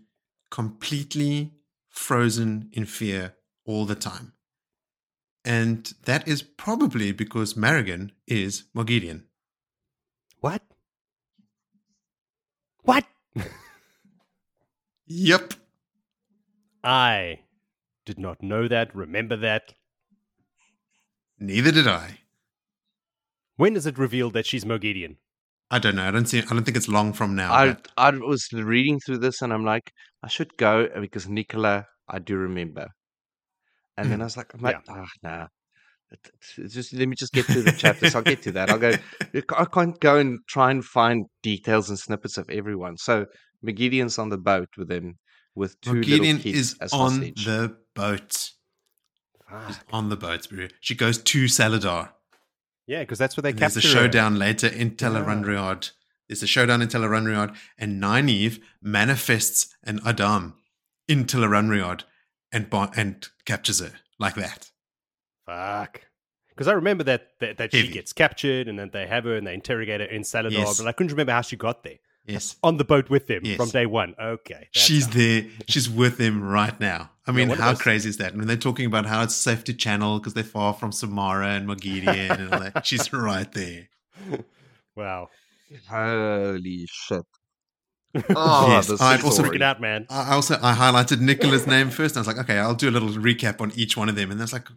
completely 0.49 1.51
frozen 1.89 2.69
in 2.71 2.85
fear 2.85 3.35
all 3.65 3.85
the 3.85 3.95
time. 3.95 4.33
And 5.43 5.93
that 6.05 6.27
is 6.27 6.41
probably 6.41 7.11
because 7.11 7.53
Marigan 7.53 8.11
is 8.25 8.63
Moghedien. 8.75 9.23
What? 10.39 10.61
What? 12.83 13.05
Yep. 15.09 15.53
I 16.83 17.39
did 18.05 18.19
not 18.19 18.41
know 18.41 18.67
that, 18.67 18.95
remember 18.95 19.35
that. 19.37 19.73
Neither 21.39 21.71
did 21.71 21.87
I. 21.87 22.19
When 23.57 23.75
is 23.75 23.85
it 23.85 23.97
revealed 23.97 24.33
that 24.33 24.45
she's 24.45 24.65
Moghedien? 24.65 25.17
I 25.69 25.79
don't 25.79 25.95
know. 25.95 26.07
I 26.07 26.11
don't 26.11 26.25
see. 26.27 26.39
I 26.39 26.41
don't 26.45 26.63
think 26.63 26.77
it's 26.77 26.87
long 26.87 27.11
from 27.11 27.35
now. 27.35 27.53
I 27.53 27.73
but 27.73 27.87
I 27.97 28.11
was 28.11 28.47
reading 28.53 28.99
through 28.99 29.17
this 29.17 29.41
and 29.41 29.51
I'm 29.51 29.65
like, 29.65 29.91
I 30.23 30.27
should 30.29 30.55
go 30.57 30.87
because 30.99 31.27
Nicola, 31.27 31.85
I 32.07 32.19
do 32.19 32.37
remember. 32.37 32.87
And 33.97 34.09
then 34.11 34.21
I 34.21 34.25
was 34.25 34.37
like, 34.37 34.53
I'm 34.53 34.61
like, 34.61 34.77
ah, 34.89 35.05
nah. 35.23 35.47
It- 36.11 36.31
it's 36.57 36.73
just 36.73 36.93
let 36.93 37.07
me 37.09 37.15
just 37.17 37.33
get 37.33 37.45
through 37.45 37.63
the 37.63 37.73
chapters. 37.73 38.15
I'll 38.15 38.21
get 38.21 38.41
to 38.43 38.51
that. 38.53 38.69
I'll 38.69 38.79
go. 38.79 38.93
I 39.57 39.65
can't 39.65 39.99
go 39.99 40.17
and 40.17 40.39
try 40.47 40.71
and 40.71 40.85
find 40.85 41.25
details 41.43 41.89
and 41.89 41.99
snippets 41.99 42.37
of 42.37 42.49
everyone. 42.49 42.95
So 42.97 43.25
Moghedien's 43.65 44.17
on 44.17 44.29
the 44.29 44.37
boat 44.37 44.69
with 44.77 44.89
him 44.89 45.17
with 45.57 45.79
two 45.81 45.93
little 45.93 46.03
Gideon 46.03 46.38
kids 46.39 46.57
is 46.57 46.75
as 46.79 46.93
on 46.93 47.11
hostage. 47.13 47.45
the 47.45 47.75
boat. 47.95 48.51
She's 49.67 49.79
on 49.91 50.09
the 50.09 50.17
boat. 50.17 50.43
Spirit. 50.43 50.73
She 50.81 50.93
goes 50.95 51.17
to 51.17 51.45
Salidar. 51.45 52.09
Yeah, 52.85 52.99
because 52.99 53.17
that's 53.17 53.35
where 53.35 53.41
they 53.43 53.49
And 53.49 53.59
There's 53.59 53.77
a 53.77 53.81
capture 53.81 53.97
her. 53.97 54.03
showdown 54.05 54.38
later 54.39 54.67
in 54.67 54.91
Tel'aran'rhiod. 54.91 55.91
There's 56.27 56.43
a 56.43 56.47
showdown 56.47 56.81
in 56.81 56.89
Tel'aran'rhiod, 56.89 57.55
and 57.77 58.01
Nynaeve 58.01 58.59
manifests 58.81 59.73
an 59.84 59.99
a'dam 60.05 60.53
in 61.07 61.25
Tel'aran'rhiod 61.25 62.03
and 62.51 62.67
and 62.95 63.27
captures 63.45 63.79
her 63.79 63.93
like 64.19 64.35
that. 64.35 64.71
Fuck. 65.45 66.01
Because 66.49 66.67
I 66.67 66.73
remember 66.73 67.03
that 67.05 67.29
that, 67.39 67.57
that 67.57 67.71
she 67.71 67.88
gets 67.88 68.11
captured 68.13 68.67
and 68.67 68.77
then 68.79 68.89
they 68.91 69.05
have 69.07 69.23
her 69.25 69.35
and 69.35 69.45
they 69.45 69.53
interrogate 69.53 70.01
her 70.01 70.07
in 70.07 70.23
Salidar, 70.23 70.51
Yes. 70.51 70.77
but 70.79 70.88
I 70.88 70.91
couldn't 70.91 71.11
remember 71.11 71.31
how 71.34 71.41
she 71.41 71.55
got 71.55 71.84
there. 71.84 71.99
Yes, 72.27 72.57
On 72.61 72.75
the 72.77 72.83
boat 72.83 73.09
with 73.09 73.29
him 73.29 73.41
Yes. 73.45 73.55
from 73.57 73.69
day 73.69 73.85
one. 73.85 74.13
Okay. 74.21 74.67
she's 74.71 75.05
how- 75.05 75.13
there. 75.13 75.45
She's 75.67 75.89
with 75.89 76.19
him 76.19 76.43
right 76.43 76.77
now. 76.79 77.11
I 77.25 77.31
mean, 77.31 77.47
what 77.49 77.57
how 77.57 77.69
about- 77.71 77.79
crazy 77.81 78.09
is 78.09 78.17
that? 78.17 78.31
And 78.31 78.37
when 78.39 78.47
they're 78.47 78.57
talking 78.57 78.85
about 78.85 79.05
how 79.05 79.21
it's 79.23 79.35
safe 79.35 79.63
to 79.65 79.73
channel 79.73 80.19
because 80.19 80.33
they're 80.33 80.43
far 80.43 80.73
from 80.73 80.91
Samara 80.91 81.49
and 81.55 81.67
Moghedien 81.67 82.07
and 82.39 82.53
all 82.53 82.59
that, 82.59 82.85
she's 82.85 83.11
right 83.13 83.51
there. 83.53 83.87
Wow. 84.95 85.29
Holy 85.89 86.87
shit! 86.89 87.25
Oh, 88.35 88.67
Yes, 88.71 88.87
this 88.87 89.01
I'd 89.01 89.21
also 89.23 89.43
story. 89.43 89.57
Freaking 89.57 89.63
out, 89.63 89.81
man. 89.81 90.05
I 90.09 90.33
also 90.33 90.55
I 90.61 90.73
highlighted 90.73 91.19
Nicola's 91.19 91.67
name 91.67 91.89
first. 91.89 92.15
And 92.15 92.19
I 92.19 92.21
was 92.21 92.27
like, 92.27 92.43
okay, 92.45 92.57
I'll 92.57 92.75
do 92.75 92.89
a 92.89 92.91
little 92.91 93.09
recap 93.09 93.61
on 93.61 93.71
each 93.75 93.95
one 93.97 94.09
of 94.09 94.15
them, 94.15 94.31
and 94.31 94.39
that's 94.39 94.53
like 94.53 94.67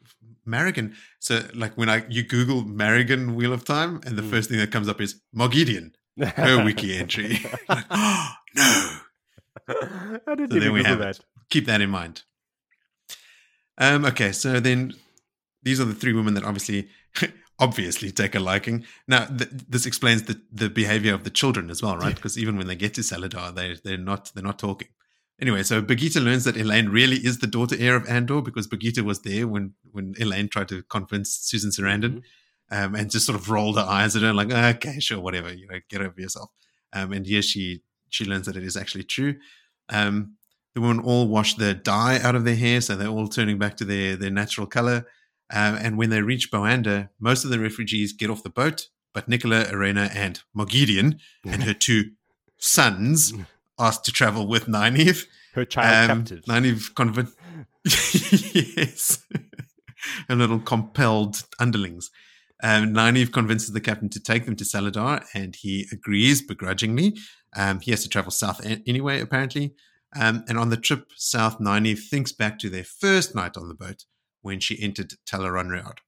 Marigan. 0.47 0.95
So 1.21 1.43
like 1.55 1.77
when 1.77 1.89
I 1.89 2.05
you 2.09 2.23
Google 2.25 2.63
Marigan 2.65 3.35
Wheel 3.35 3.53
of 3.53 3.65
Time, 3.65 4.01
and 4.05 4.17
the 4.17 4.23
Mm. 4.23 4.31
first 4.31 4.49
thing 4.51 4.59
that 4.59 4.71
comes 4.73 4.89
up 4.89 5.01
is 5.01 5.21
Moghedien, 5.35 5.93
her 6.19 6.65
wiki 6.65 6.97
entry. 6.97 7.39
like, 7.69 7.85
oh, 7.91 8.33
no, 8.57 8.99
I 9.69 10.35
didn't 10.35 10.51
So 10.51 10.57
even 10.57 10.73
we 10.73 10.83
have 10.85 10.99
that. 10.99 11.17
it. 11.19 11.25
keep 11.51 11.67
that 11.67 11.81
in 11.81 11.91
mind. 11.91 12.23
Um, 13.79 14.05
okay, 14.05 14.33
so 14.33 14.61
then 14.61 14.95
these 15.63 15.81
are 15.81 15.85
the 15.85 15.95
three 15.95 16.13
women 16.13 16.35
that 16.35 16.45
obviously, 16.45 16.89
obviously 17.59 18.11
take 18.11 18.35
a 18.35 18.41
liking. 18.41 18.85
Now, 19.09 19.25
th- 19.27 19.51
this 19.69 19.87
explains 19.87 20.25
the, 20.25 20.41
the 20.53 20.69
behavior 20.69 21.15
of 21.15 21.25
the 21.25 21.31
children 21.31 21.71
as 21.71 21.83
well, 21.83 21.97
right? 21.97 22.15
Because 22.15 22.39
even 22.39 22.57
when 22.57 22.67
they 22.67 22.77
get 22.77 22.95
to 22.95 23.01
Salidar, 23.01 23.55
they 23.55 23.77
they're 23.83 23.97
not 23.99 24.31
they're 24.35 24.45
not 24.45 24.59
talking. 24.59 24.89
Anyway, 25.41 25.63
so 25.63 25.81
Birgitte 25.81 26.23
learns 26.23 26.45
that 26.45 26.57
Elayne 26.57 26.91
really 26.93 27.17
is 27.17 27.39
the 27.39 27.47
daughter 27.47 27.75
heir 27.79 27.97
of 27.97 28.07
Andor 28.07 28.43
because 28.43 28.69
Birgitte 28.69 29.01
was 29.03 29.23
there 29.23 29.49
when 29.49 29.73
when 29.91 30.15
Elayne 30.21 30.51
tried 30.51 30.69
to 30.69 30.83
convince 30.83 31.31
Susan 31.33 31.71
Sarandon 31.71 32.17
Mhm. 32.19 32.23
Um, 32.73 32.95
and 32.95 33.11
just 33.11 33.27
sort 33.27 33.37
of 33.39 33.51
rolled 33.51 33.77
her 33.77 33.83
eyes 33.83 34.15
at 34.15 34.23
her, 34.23 34.33
like, 34.33 34.53
okay, 34.53 35.01
sure, 35.01 35.19
whatever, 35.21 35.53
you 35.53 35.67
know, 35.67 35.81
get 35.89 36.01
over 36.03 36.15
yourself. 36.21 36.51
Um, 36.93 37.13
and 37.13 37.27
here 37.27 37.43
she 37.43 37.83
she 38.11 38.25
learns 38.25 38.47
that 38.47 38.57
it 38.57 38.63
is 38.65 38.77
actually 38.77 39.05
true. 39.05 39.37
Um, 39.89 40.37
the 40.75 40.81
women 40.81 41.01
all 41.01 41.27
wash 41.27 41.55
the 41.55 41.75
dye 41.75 42.21
out 42.21 42.37
of 42.37 42.45
their 42.45 42.55
hair, 42.57 42.81
so 42.81 42.95
they're 42.95 43.09
all 43.09 43.27
turning 43.29 43.59
back 43.59 43.77
to 43.79 43.85
their 43.85 44.15
their 44.17 44.31
natural 44.31 44.67
color. 44.69 45.07
Um, 45.53 45.75
and 45.75 45.99
when 45.99 46.11
they 46.11 46.23
reach 46.23 46.53
Boannda, 46.53 47.09
most 47.19 47.45
of 47.45 47.51
the 47.51 47.59
refugees 47.59 48.13
get 48.13 48.31
off 48.31 48.45
the 48.45 48.51
boat, 48.51 48.87
but 49.13 49.29
Nicola, 49.29 49.65
Areina, 49.65 50.09
and 50.15 50.41
Moghedien 50.57 51.19
and 51.45 51.65
her 51.65 51.75
two 51.75 52.13
sons 52.57 53.33
asked 53.81 54.05
to 54.05 54.13
travel 54.13 54.47
with 54.47 54.67
Nynaeve. 54.67 55.27
Her 55.55 55.65
child 55.65 56.11
Um, 56.11 56.19
captive. 56.25 56.45
Nynaeve 56.45 56.95
convinced. 56.95 57.35
yes. 58.55 59.27
a 60.29 60.37
little 60.37 60.61
compelled 60.61 61.43
underlings. 61.59 62.11
Um, 62.63 62.93
Nynaeve 62.93 63.33
convinces 63.33 63.73
the 63.73 63.81
captain 63.81 64.09
to 64.11 64.21
take 64.21 64.45
them 64.45 64.57
to 64.57 64.65
Salidar, 64.65 65.25
and 65.35 65.57
he 65.57 65.87
agrees 65.93 66.43
begrudgingly. 66.43 67.17
Um, 67.57 67.81
he 67.81 67.91
has 67.91 68.03
to 68.03 68.09
travel 68.09 68.31
south 68.31 68.61
anyway, 68.87 69.21
apparently. 69.21 69.75
Um, 70.19 70.45
and 70.49 70.59
on 70.59 70.71
the 70.71 70.77
trip 70.77 71.11
south, 71.17 71.59
Nynaeve 71.59 72.09
thinks 72.09 72.33
back 72.33 72.59
to 72.59 72.69
their 72.69 72.85
first 72.85 73.35
night 73.35 73.57
on 73.57 73.69
the 73.69 73.75
boat 73.75 74.05
when 74.43 74.61
she 74.61 74.83
entered 74.83 75.15
Tel'aran'rhiod. 75.27 75.99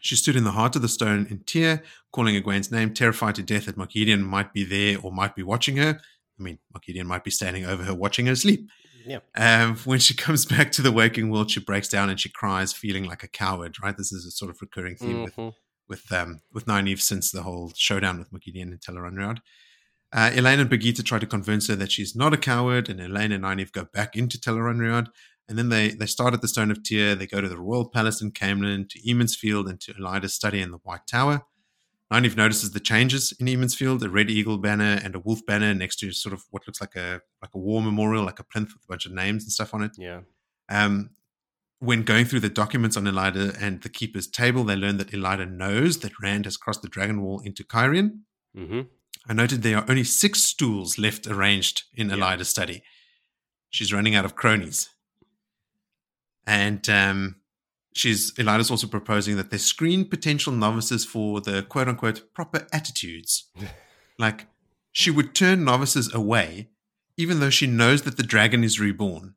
She 0.00 0.14
stood 0.14 0.36
in 0.36 0.44
the 0.44 0.52
heart 0.52 0.76
of 0.76 0.82
the 0.82 0.88
stone 0.88 1.26
in 1.28 1.40
Tyr, 1.44 1.82
calling 2.12 2.40
Egwene's 2.40 2.70
name, 2.70 2.94
terrified 2.94 3.34
to 3.34 3.42
death 3.42 3.66
that 3.66 3.76
Moghedien 3.76 4.22
might 4.22 4.52
be 4.52 4.64
there 4.64 4.98
or 5.02 5.10
might 5.10 5.34
be 5.34 5.42
watching 5.42 5.76
her. 5.76 5.98
I 6.38 6.42
mean, 6.42 6.58
Moghedien 6.72 7.06
might 7.06 7.24
be 7.24 7.32
standing 7.32 7.64
over 7.64 7.82
her 7.82 7.94
watching 7.94 8.26
her 8.26 8.36
sleep. 8.36 8.68
Yeah. 9.06 9.20
Um, 9.36 9.76
when 9.84 9.98
she 9.98 10.14
comes 10.14 10.44
back 10.54 10.72
to 10.72 10.82
the 10.82 10.92
waking 10.92 11.30
world, 11.30 11.50
she 11.50 11.60
breaks 11.60 11.88
down 11.88 12.10
and 12.10 12.20
she 12.20 12.28
cries, 12.28 12.72
feeling 12.72 13.04
like 13.04 13.22
a 13.22 13.28
coward. 13.28 13.76
Right, 13.82 13.96
this 13.96 14.12
is 14.12 14.26
a 14.26 14.30
sort 14.30 14.50
of 14.50 14.60
recurring 14.60 14.96
theme 14.96 15.22
with 15.24 15.36
Mhm. 15.36 15.52
with 15.88 16.10
um, 16.12 16.40
with 16.52 16.66
Nynaeve 16.66 17.00
since 17.00 17.30
the 17.30 17.42
whole 17.42 17.72
showdown 17.76 18.18
with 18.18 18.30
Moghedien 18.32 18.62
and 18.72 18.80
Tel'aran'rhiod. 18.80 19.38
Uh, 20.12 20.30
Elayne 20.32 20.60
and 20.60 20.70
Birgitte 20.70 21.04
try 21.04 21.18
to 21.18 21.26
convince 21.26 21.68
her 21.68 21.76
that 21.76 21.92
she's 21.92 22.16
not 22.16 22.32
a 22.32 22.38
coward, 22.38 22.88
and 22.88 22.98
Elayne 23.00 23.32
and 23.34 23.44
Nynaeve 23.44 23.72
go 23.72 23.84
back 23.92 24.16
into 24.16 24.38
Tel'aran'rhiod. 24.38 25.08
And 25.48 25.56
then 25.58 25.68
they 25.70 25.90
they 25.90 26.06
start 26.06 26.34
at 26.34 26.42
the 26.42 26.48
Stone 26.48 26.70
of 26.70 26.82
Tyr. 26.82 27.14
They 27.14 27.26
go 27.26 27.40
to 27.40 27.48
the 27.48 27.58
Royal 27.58 27.88
Palace 27.88 28.20
in 28.20 28.32
Caemlyn, 28.32 28.88
to 28.90 29.10
Emond's 29.10 29.34
Field, 29.36 29.68
and 29.68 29.80
to 29.80 29.94
Elaida's 29.94 30.34
study 30.34 30.60
in 30.60 30.70
the 30.72 30.78
White 30.78 31.06
Tower. 31.06 31.42
Nynaeve 32.12 32.36
notices 32.36 32.70
the 32.70 32.80
changes 32.80 33.32
in 33.38 33.48
Emond's 33.48 33.74
Field: 33.74 34.02
a 34.02 34.08
red 34.08 34.30
eagle 34.30 34.58
banner 34.58 34.98
and 35.04 35.14
a 35.14 35.18
wolf 35.20 35.44
banner 35.46 35.74
next 35.74 35.96
to 35.96 36.10
sort 36.12 36.32
of 36.32 36.44
what 36.50 36.66
looks 36.66 36.80
like 36.80 36.96
a 36.96 37.20
like 37.42 37.54
a 37.54 37.58
war 37.58 37.82
memorial, 37.82 38.24
like 38.24 38.38
a 38.38 38.44
plinth 38.44 38.72
with 38.72 38.82
a 38.84 38.88
bunch 38.88 39.04
of 39.06 39.12
names 39.12 39.44
and 39.44 39.52
stuff 39.52 39.74
on 39.74 39.82
it. 39.82 39.92
Yeah. 39.98 40.20
Um, 40.70 41.10
when 41.80 42.02
going 42.02 42.24
through 42.24 42.40
the 42.40 42.48
documents 42.48 42.96
on 42.96 43.04
Elaida 43.04 43.56
and 43.60 43.82
the 43.82 43.88
keeper's 43.88 44.26
table, 44.26 44.64
they 44.64 44.74
learn 44.74 44.96
that 44.96 45.12
Elaida 45.12 45.48
knows 45.48 45.98
that 46.00 46.18
Rand 46.20 46.44
has 46.46 46.56
crossed 46.56 46.82
the 46.82 46.88
Dragon 46.88 47.22
Wall 47.22 47.40
into 47.40 47.62
Cairhien. 47.62 48.20
hmm 48.54 48.80
I 49.30 49.34
noted 49.34 49.62
there 49.62 49.76
are 49.76 49.84
only 49.90 50.04
six 50.04 50.42
stools 50.42 50.96
left 50.98 51.26
arranged 51.26 51.82
in 51.94 52.08
Yeah. 52.08 52.16
Elaida's 52.16 52.48
study. 52.48 52.82
She's 53.68 53.92
running 53.92 54.14
out 54.14 54.24
of 54.24 54.34
cronies. 54.34 54.88
And 56.46 56.88
um, 56.88 57.36
she's 57.94 58.32
Elaida's 58.32 58.70
also 58.70 58.86
proposing 58.86 59.36
that 59.36 59.50
they 59.50 59.58
screen 59.58 60.04
potential 60.04 60.52
novices 60.52 61.04
for 61.04 61.40
the 61.40 61.62
quote 61.62 61.88
unquote 61.88 62.32
proper 62.34 62.66
attitudes. 62.72 63.50
like 64.18 64.46
she 64.92 65.10
would 65.10 65.34
turn 65.34 65.64
novices 65.64 66.12
away, 66.12 66.70
even 67.16 67.40
though 67.40 67.50
she 67.50 67.66
knows 67.66 68.02
that 68.02 68.16
the 68.16 68.22
dragon 68.22 68.64
is 68.64 68.80
reborn 68.80 69.34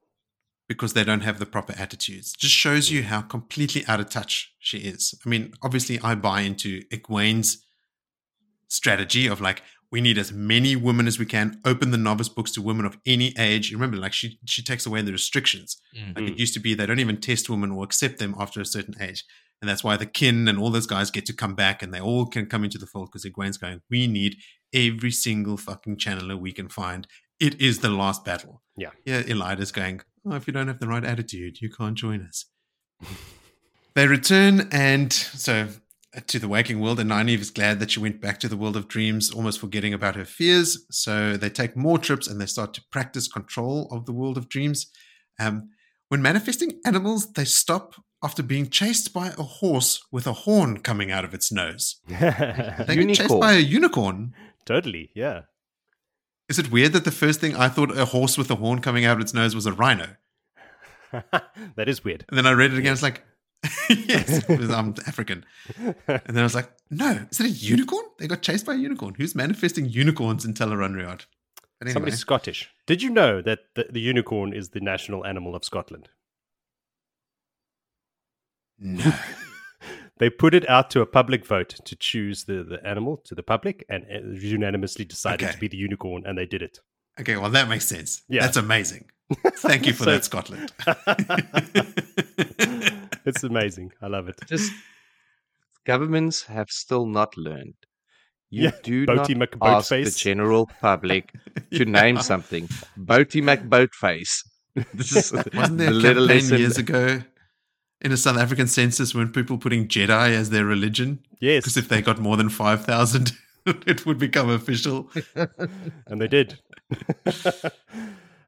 because 0.68 0.94
they 0.94 1.04
don't 1.04 1.22
have 1.22 1.38
the 1.38 1.46
proper 1.46 1.74
attitudes. 1.78 2.32
Just 2.32 2.56
shows 2.56 2.90
you 2.90 3.04
how 3.04 3.22
completely 3.22 3.84
out 3.88 4.00
of 4.00 4.10
touch 4.10 4.54
she 4.58 4.78
is. 4.78 5.14
I 5.26 5.30
mean, 5.30 5.54
obviously, 5.62 6.00
I 6.02 6.16
buy 6.16 6.42
into 6.42 6.82
Egwene's 6.94 7.66
strategy 8.70 9.28
of 9.28 9.42
like, 9.42 9.64
we 9.92 10.02
need 10.02 10.18
as 10.18 10.32
many 10.32 10.76
women 10.76 11.06
as 11.06 11.20
we 11.20 11.26
can, 11.26 11.60
open 11.66 11.92
the 11.92 11.98
novice 11.98 12.30
books 12.30 12.52
to 12.52 12.62
women 12.62 12.86
of 12.86 12.98
any 13.06 13.34
age. 13.38 13.72
Remember, 13.74 13.98
like, 13.98 14.14
she, 14.14 14.40
she 14.46 14.64
takes 14.64 14.86
away 14.86 15.02
the 15.02 15.12
restrictions. 15.12 15.82
Like, 15.94 16.04
it 16.06 16.16
mm-hmm. 16.16 16.40
used 16.40 16.54
to 16.54 16.62
be 16.62 16.74
they 16.74 16.86
don't 16.86 17.00
even 17.00 17.20
test 17.20 17.50
women 17.50 17.72
or 17.72 17.84
accept 17.84 18.18
them 18.18 18.34
after 18.40 18.62
a 18.62 18.66
certain 18.66 18.96
age. 19.02 19.26
And 19.62 19.70
that's 19.70 19.84
why 19.84 19.98
the 19.98 20.06
kin 20.06 20.48
and 20.48 20.58
all 20.58 20.72
those 20.72 20.88
guys 20.88 21.12
get 21.12 21.26
to 21.28 21.34
come 21.34 21.54
back 21.54 21.84
and 21.84 21.94
they 21.94 22.00
all 22.00 22.26
can 22.26 22.48
come 22.48 22.64
into 22.64 22.80
the 22.80 22.88
fold 22.88 23.10
because 23.12 23.26
Egwene's 23.26 23.58
going, 23.58 23.82
we 23.90 24.08
need 24.08 24.38
every 24.74 25.12
single 25.12 25.58
fucking 25.58 25.98
channeler 25.98 26.40
we 26.40 26.52
can 26.52 26.68
find. 26.68 27.06
It 27.40 27.62
is 27.62 27.80
the 27.80 27.90
last 27.90 28.26
battle. 28.26 28.62
Yeah. 28.76 28.90
Yeah, 29.06 29.22
Elaida's 29.22 29.72
going, 29.72 30.02
oh, 30.26 30.36
if 30.36 30.48
you 30.48 30.54
don't 30.54 30.68
have 30.68 30.80
the 30.80 30.88
right 30.88 31.04
attitude, 31.04 31.62
you 31.62 31.70
can't 31.70 31.96
join 31.96 32.22
us. 32.22 32.46
they 33.94 34.08
return 34.08 34.68
and 34.72 35.12
so 35.14 35.68
to 36.28 36.40
the 36.40 36.48
waking 36.48 36.80
world, 36.80 37.00
and 37.00 37.10
Nynaeve 37.10 37.40
is 37.40 37.50
glad 37.50 37.80
that 37.80 37.92
she 37.92 38.00
went 38.00 38.20
back 38.20 38.40
to 38.42 38.50
the 38.50 38.58
world 38.58 38.76
of 38.76 38.88
dreams, 38.88 39.32
almost 39.32 39.60
forgetting 39.60 39.94
about 39.94 40.16
her 40.16 40.26
fears. 40.26 40.86
So 40.92 41.38
they 41.38 41.50
take 41.50 41.76
more 41.76 41.98
trips 41.98 42.28
and 42.28 42.40
they 42.40 42.46
start 42.46 42.74
to 42.76 42.84
practice 42.92 43.28
control 43.28 43.88
of 43.92 44.06
the 44.06 44.12
world 44.12 44.38
of 44.38 44.50
dreams. 44.50 44.88
Um, 45.40 45.70
when 46.10 46.22
manifesting 46.22 46.80
animals, 46.86 47.32
they 47.34 47.46
stop 47.46 47.96
after 48.24 48.44
being 48.44 48.70
chased 48.70 49.14
by 49.14 49.28
a 49.38 49.44
horse 49.44 50.04
with 50.12 50.28
a 50.28 50.34
horn 50.34 50.82
coming 50.82 51.12
out 51.12 51.24
of 51.26 51.34
its 51.34 51.52
nose. 51.52 52.02
They 52.10 52.96
get 52.96 53.16
chased 53.16 53.40
by 53.40 53.54
a 53.54 53.60
unicorn. 53.60 54.34
totally. 54.66 55.12
Yeah. 55.16 55.42
Is 56.50 56.60
it 56.60 56.70
weird 56.72 56.92
that 56.94 57.06
the 57.06 57.12
first 57.12 57.40
thing 57.40 57.56
I 57.56 57.70
thought 57.70 57.98
a 57.98 58.06
horse 58.06 58.38
with 58.38 58.52
a 58.52 58.56
horn 58.56 58.82
coming 58.82 59.06
out 59.06 59.16
of 59.16 59.22
its 59.22 59.34
nose 59.34 59.56
was 59.56 59.66
a 59.66 59.72
rhino? 59.72 60.18
that 61.12 61.88
is 61.88 62.04
weird. 62.04 62.26
And 62.28 62.38
then 62.38 62.46
I 62.46 62.52
read 62.52 62.74
it 62.74 62.78
again. 62.78 62.92
It's 62.92 63.02
like, 63.02 63.24
yes, 63.90 64.44
because 64.46 64.70
I'm 64.72 64.96
African. 65.08 65.46
And 65.78 65.96
then 66.28 66.40
I 66.40 66.44
was 66.44 66.56
like, 66.56 66.72
no, 66.90 67.26
is 67.30 67.40
it 67.40 67.46
a 67.46 67.50
unicorn? 67.50 68.06
They 68.20 68.28
got 68.28 68.42
chased 68.42 68.66
by 68.66 68.74
a 68.74 68.78
unicorn. 68.78 69.14
Who's 69.16 69.36
manifesting 69.36 69.86
unicorns 69.88 70.46
in 70.46 70.54
Tel'aran'rhiod? 70.54 71.26
But 71.80 71.88
anyway, 71.88 71.94
Somebody 71.94 72.16
Scottish. 72.16 72.70
Did 72.88 73.02
you 73.04 73.10
know 73.12 73.42
that 73.42 73.60
the, 73.76 73.86
the 73.92 74.00
unicorn 74.02 74.54
is 74.54 74.70
the 74.70 74.80
national 74.82 75.26
animal 75.26 75.56
of 75.56 75.64
Scotland? 75.64 76.10
no. 78.80 79.14
they 80.18 80.30
put 80.30 80.54
it 80.56 80.68
out 80.70 80.90
to 80.92 81.02
a 81.02 81.06
public 81.06 81.46
vote 81.46 81.70
to 81.86 81.96
choose 81.96 82.46
the, 82.46 82.64
the 82.64 82.84
animal 82.88 83.18
to 83.26 83.36
the 83.36 83.44
public, 83.44 83.86
and 83.90 84.04
it 84.10 84.24
unanimously 84.44 85.06
decided 85.06 85.44
Okay. 85.46 85.54
to 85.54 85.60
be 85.60 85.68
the 85.68 85.78
unicorn, 85.78 86.24
and 86.26 86.38
they 86.38 86.46
did 86.48 86.62
it. 86.64 86.80
Okay, 87.20 87.36
well 87.38 87.50
that 87.52 87.68
makes 87.68 87.86
sense. 87.88 88.24
Yeah. 88.28 88.42
That's 88.42 88.58
amazing. 88.58 89.06
Thank 89.58 89.86
you 89.86 89.94
for 89.94 90.04
So- 90.06 90.12
that, 90.12 90.26
Scotland. 90.26 90.72
It's 93.26 93.44
amazing. 93.44 93.92
I 94.02 94.08
love 94.08 94.28
it. 94.30 94.40
Just 94.48 94.72
governments 95.86 96.44
have 96.44 96.70
still 96.70 97.06
not 97.06 97.38
learned. 97.38 97.76
You 98.50 98.64
Yeah, 98.64 98.72
do 98.84 99.06
Boaty 99.06 99.36
not 99.38 99.50
ask 99.62 99.90
the 99.90 100.12
general 100.16 100.70
public 100.82 101.34
to 101.72 101.86
name 101.86 102.20
something. 102.22 102.68
Boaty 103.00 103.42
McBoatface. 103.42 104.44
This 104.94 105.16
is 105.16 105.32
Wasn't 105.54 105.78
there 105.78 105.90
the 105.90 105.96
a 105.96 106.06
little 106.08 106.28
campaign 106.28 106.44
lesson- 106.44 106.58
years 106.60 106.78
ago 106.78 107.22
in 108.02 108.12
a 108.12 108.18
South 108.18 108.38
African 108.38 108.68
census 108.68 109.14
when 109.14 109.32
people 109.32 109.58
putting 109.58 109.88
Jedi 109.88 110.32
as 110.32 110.50
their 110.50 110.66
religion? 110.66 111.20
Yes, 111.40 111.64
Because 111.64 111.78
if 111.78 111.88
they 111.90 112.02
got 112.02 112.20
more 112.20 112.38
than 112.38 112.50
5,000, 112.50 113.32
it 113.66 114.06
would 114.06 114.18
become 114.18 114.50
official. 114.50 115.10
and 116.08 116.20
they 116.22 116.28
did. 116.28 116.58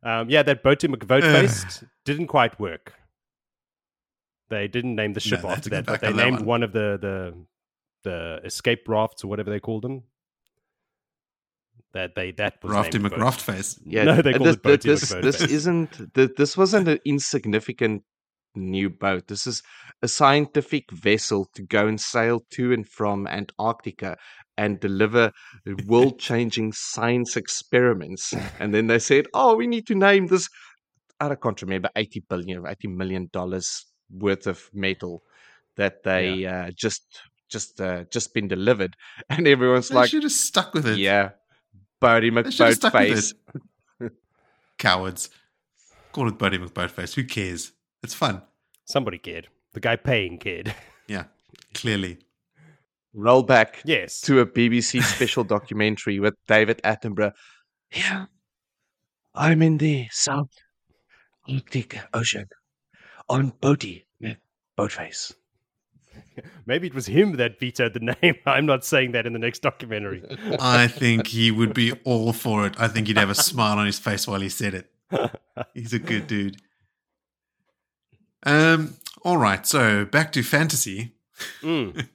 um, 0.04 0.30
yeah, 0.30 0.44
that 0.44 0.64
Boaty 0.64 0.94
McVoteface 0.94 1.84
didn't 2.06 2.28
quite 2.28 2.60
work. 2.60 2.94
They 4.50 4.68
didn't 4.68 4.96
name 4.96 5.14
the 5.14 5.20
ship 5.20 5.42
they 5.42 5.48
after 5.48 5.70
that, 5.70 5.86
but 5.86 6.02
they 6.02 6.08
on 6.08 6.16
named 6.18 6.38
one. 6.40 6.46
one 6.46 6.64
of 6.64 6.74
the, 6.74 6.98
the 7.00 7.34
the 8.04 8.42
escape 8.44 8.88
rafts 8.88 9.24
or 9.24 9.28
whatever 9.28 9.50
they 9.50 9.60
called 9.60 9.84
them. 9.84 10.04
That 11.94 12.16
they 12.16 12.32
that 12.34 12.56
was 12.64 12.72
Rafty 12.74 12.98
named 12.98 13.12
Boat- 13.12 13.20
McRaft 13.20 13.42
face. 13.42 13.80
Yeah, 13.86 14.04
No, 14.04 14.22
they 14.22 14.32
and 14.34 14.38
call 14.40 14.48
this, 14.48 14.58
it 14.64 14.82
this, 14.82 15.10
this 15.10 15.42
isn't 15.42 16.14
th- 16.14 16.32
this 16.36 16.58
wasn't 16.58 16.88
an 16.88 17.00
insignificant 17.06 18.04
new 18.56 18.90
boat. 18.90 19.28
This 19.28 19.46
is 19.48 19.62
a 20.02 20.08
scientific 20.08 20.92
vessel 20.92 21.48
to 21.56 21.62
go 21.64 21.88
and 21.88 22.00
sail 22.02 22.42
to 22.54 22.74
and 22.74 22.88
from 22.88 23.28
Antarctica 23.28 24.18
and 24.58 24.80
deliver 24.80 25.32
world-changing 25.88 26.72
science 26.76 27.36
experiments. 27.38 28.34
And 28.60 28.74
then 28.74 28.88
they 28.88 29.00
said, 29.00 29.28
"Oh, 29.34 29.56
we 29.56 29.68
need 29.68 29.88
to 29.88 29.96
name 29.96 30.28
this." 30.28 30.50
I 31.20 31.34
can't 31.36 31.62
remember 31.62 31.90
eighty 31.96 32.24
billion, 32.28 32.66
eighty 32.68 32.88
million 32.88 33.30
dollars 33.32 33.86
worth 34.12 34.48
of 34.48 34.70
metal 34.74 35.24
that 35.76 36.04
they 36.04 36.46
uh, 36.46 36.72
just 36.76 37.20
just 37.50 37.80
uh, 37.82 38.04
just 38.12 38.34
been 38.34 38.48
delivered, 38.48 38.96
and 39.30 39.48
everyone's 39.48 39.90
They 39.90 39.96
like, 39.96 40.10
should 40.10 40.24
have 40.24 40.32
stuck 40.32 40.74
with 40.74 40.88
it. 40.88 40.98
"Yeah, 40.98 41.32
Boaty 42.02 42.44
They 42.44 42.52
should 42.52 42.68
have 42.68 42.76
stuck 42.76 42.94
McBoatface." 42.94 43.34
with 44.02 44.12
it. 44.12 44.14
Cowards. 44.78 45.30
Call 46.12 46.28
it 46.28 46.38
Buddy 46.38 46.58
McBoatface. 46.58 47.16
Who 47.16 47.24
cares? 47.24 47.72
It's 48.04 48.14
fun. 48.14 48.42
Somebody 48.86 49.18
cared. 49.18 49.48
The 49.74 49.80
guy 49.80 49.96
paying 49.96 50.38
cared. 50.38 50.76
Yeah, 51.06 51.26
clearly. 51.74 52.20
Roll 53.14 53.44
back 53.44 53.82
yes. 53.84 54.22
to 54.22 54.40
a 54.40 54.46
BBC 54.46 55.04
special 55.04 55.44
documentary 55.44 56.22
with 56.22 56.34
David 56.48 56.80
Attenborough. 56.86 57.34
Yeah, 57.94 58.28
I'm 59.36 59.62
in 59.62 59.80
the 59.80 60.08
South 60.12 60.50
Arctic 61.48 62.00
Ocean 62.14 62.48
on 63.30 63.52
Boaty 63.62 64.04
Boatface. 64.78 65.34
Maybe 66.66 66.88
it 66.88 66.94
was 66.94 67.06
him 67.06 67.38
that 67.38 67.60
vetoed 67.60 67.94
the 67.94 68.16
name. 68.22 68.36
I'm 68.46 68.66
not 68.66 68.84
saying 68.86 69.12
that 69.12 69.26
in 69.26 69.34
the 69.34 69.40
next 69.40 69.60
documentary. 69.60 70.24
I 70.60 70.88
think 70.88 71.28
he 71.28 71.52
would 71.52 71.74
be 71.74 71.94
all 72.04 72.34
for 72.34 72.66
it. 72.66 72.76
I 72.80 72.88
think 72.88 73.08
he'd 73.08 73.18
have 73.18 73.30
a 73.30 73.36
smile 73.36 73.78
on 73.78 73.86
his 73.86 74.00
face 74.00 74.28
while 74.28 74.42
he 74.42 74.50
said 74.50 74.74
it. 74.74 74.90
He's 75.74 75.94
a 75.94 76.00
good 76.00 76.28
dude. 76.28 76.58
Um. 78.46 78.96
All 79.24 79.38
right. 79.38 79.66
So 79.66 80.06
back 80.06 80.32
to 80.34 80.44
fantasy. 80.44 81.14
Mm. 81.62 82.08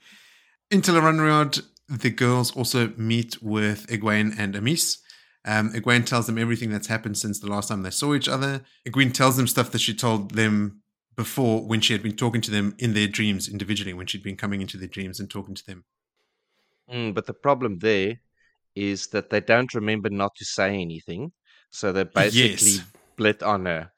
In 0.70 0.82
Tel'aran'rhiod, 0.82 1.62
the 1.88 2.10
girls 2.10 2.54
also 2.54 2.92
meet 2.96 3.42
with 3.42 3.86
Egwene 3.86 4.38
and 4.38 4.54
Amys. 4.54 4.98
Um, 5.44 5.72
Egwene 5.72 6.04
tells 6.04 6.26
them 6.26 6.36
everything 6.36 6.70
that's 6.70 6.88
happened 6.88 7.16
since 7.16 7.38
the 7.38 7.46
last 7.46 7.68
time 7.68 7.82
they 7.82 7.90
saw 7.90 8.14
each 8.14 8.28
other. 8.28 8.62
Egwene 8.86 9.14
tells 9.14 9.36
them 9.38 9.46
stuff 9.46 9.70
that 9.70 9.80
she 9.80 9.94
told 9.94 10.32
them 10.32 10.82
before 11.18 11.66
when 11.66 11.80
she 11.80 11.92
had 11.92 12.02
been 12.02 12.14
talking 12.14 12.40
to 12.40 12.50
them 12.50 12.76
in 12.78 12.94
their 12.94 13.08
dreams 13.08 13.48
individually, 13.48 13.92
when 13.92 14.06
she'd 14.06 14.22
been 14.22 14.36
coming 14.36 14.60
into 14.60 14.76
their 14.76 14.86
dreams 14.86 15.18
and 15.18 15.28
talking 15.28 15.52
to 15.52 15.66
them. 15.66 15.84
Mm, 16.88 17.12
but 17.12 17.26
the 17.26 17.34
problem 17.34 17.80
there 17.80 18.20
is 18.76 19.08
that 19.08 19.28
they 19.28 19.40
don't 19.40 19.74
remember 19.74 20.08
not 20.10 20.32
to 20.36 20.44
say 20.44 20.80
anything, 20.80 21.32
so 21.72 21.90
they're 21.92 22.04
basically 22.04 22.70
Yes. 22.70 22.80
split 23.14 23.42
on 23.42 23.66
her. 23.66 23.90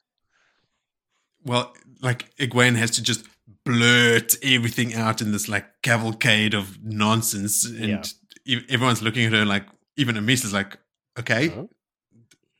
Well, 1.45 1.73
like 2.01 2.35
Egwene 2.37 2.75
has 2.75 2.89
to 2.91 3.03
just 3.03 3.27
blurt 3.65 4.33
everything 4.43 4.95
out 4.95 5.21
in 5.21 5.31
this 5.31 5.47
like 5.47 5.67
cavalcade 5.83 6.55
of 6.55 6.83
nonsense, 6.83 7.65
and 7.65 8.11
Yeah. 8.47 8.65
everyone's 8.69 9.03
looking 9.03 9.25
at 9.25 9.33
her 9.33 9.45
like, 9.45 9.67
even 9.95 10.15
Amys 10.15 10.43
is 10.43 10.53
like, 10.53 10.75
okay, 11.19 11.49
Huh? 11.49 11.67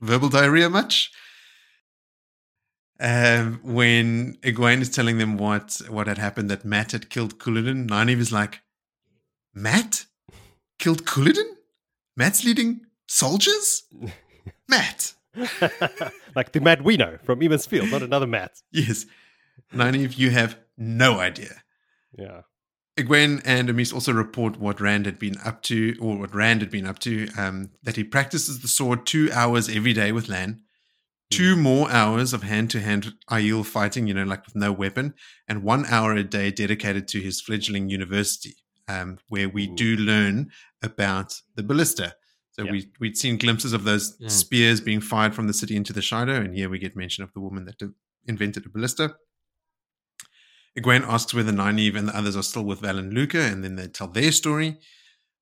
verbal 0.01 0.29
diarrhea 0.29 0.69
much? 0.69 1.11
Um, 3.03 3.59
when 3.63 4.35
Egwene 4.43 4.81
is 4.81 4.89
telling 4.89 5.17
them 5.17 5.37
what 5.37 5.81
what 5.89 6.05
had 6.05 6.19
happened, 6.19 6.51
that 6.51 6.63
Mat 6.63 6.91
had 6.91 7.09
killed 7.09 7.39
Couladin, 7.39 7.87
Nynaeve 7.87 8.19
is 8.19 8.31
like, 8.31 8.61
Mat 9.55 10.05
killed 10.77 11.05
Couladin? 11.05 11.55
Mat's 12.15 12.45
leading 12.45 12.81
soldiers? 13.07 13.83
Mat. 14.67 15.15
like 16.35 16.51
the 16.51 16.59
Mat 16.61 16.83
we 16.83 16.95
know 16.95 17.17
from 17.23 17.41
Evansfield, 17.41 17.87
Field, 17.87 17.91
not 17.91 18.05
another 18.05 18.27
Mat. 18.27 18.61
Yes. 18.71 19.07
Nynaeve, 19.73 20.17
you 20.17 20.29
have 20.29 20.57
no 20.77 21.19
idea. 21.19 21.63
Yeah. 22.17 22.41
Egwene 22.97 23.41
and 23.45 23.69
Amys 23.69 23.93
also 23.93 24.11
report 24.11 24.59
what 24.59 24.81
Rand 24.81 25.05
had 25.05 25.17
been 25.17 25.37
up 25.43 25.63
to, 25.63 25.95
or 25.99 26.17
what 26.17 26.35
Rand 26.35 26.61
had 26.61 26.69
been 26.69 26.85
up 26.85 26.99
to, 26.99 27.29
um, 27.37 27.71
that 27.81 27.95
he 27.95 28.03
practices 28.03 28.61
the 28.61 28.67
sword 28.67 29.05
two 29.05 29.29
hours 29.33 29.69
every 29.69 29.93
day 29.93 30.11
with 30.11 30.27
Lan, 30.27 30.61
two 31.31 31.55
more 31.55 31.89
hours 31.91 32.33
of 32.33 32.43
hand 32.43 32.69
to 32.71 32.79
hand 32.79 33.13
Aiel 33.29 33.65
fighting, 33.65 34.05
you 34.07 34.13
know, 34.13 34.23
like 34.23 34.45
with 34.45 34.55
no 34.55 34.71
weapon, 34.71 35.13
and 35.47 35.63
one 35.63 35.85
hour 35.85 36.13
a 36.13 36.23
day 36.23 36.51
dedicated 36.51 37.07
to 37.09 37.19
his 37.21 37.41
fledgling 37.41 37.89
university, 37.89 38.55
um, 38.87 39.17
where 39.29 39.49
we 39.49 39.67
Ooh. 39.69 39.75
do 39.75 39.95
learn 39.95 40.51
about 40.83 41.41
the 41.55 41.63
ballista. 41.63 42.15
So 42.51 42.65
Yeah. 42.65 42.71
we, 42.71 42.91
we'd 42.99 43.17
seen 43.17 43.37
glimpses 43.37 43.71
of 43.73 43.85
those 43.85 44.17
Mm. 44.17 44.29
spears 44.29 44.81
being 44.81 44.99
fired 45.01 45.33
from 45.33 45.47
the 45.47 45.53
city 45.53 45.75
into 45.75 45.93
the 45.93 46.01
Shaido, 46.01 46.43
and 46.43 46.53
here 46.53 46.69
we 46.69 46.79
get 46.79 46.95
mention 46.95 47.23
of 47.23 47.31
the 47.33 47.39
woman 47.39 47.65
that 47.65 47.77
de- 47.77 47.93
invented 48.27 48.65
a 48.65 48.69
ballista. 48.69 49.15
Egwene 50.77 51.03
asks 51.07 51.33
whether 51.33 51.51
Nynaeve 51.51 51.97
and 51.97 52.07
the 52.07 52.15
others 52.17 52.35
are 52.35 52.43
still 52.43 52.63
with 52.63 52.81
Valan 52.81 53.13
Luca, 53.13 53.41
and 53.41 53.63
then 53.63 53.75
they 53.75 53.87
tell 53.87 54.07
their 54.07 54.31
story. 54.31 54.77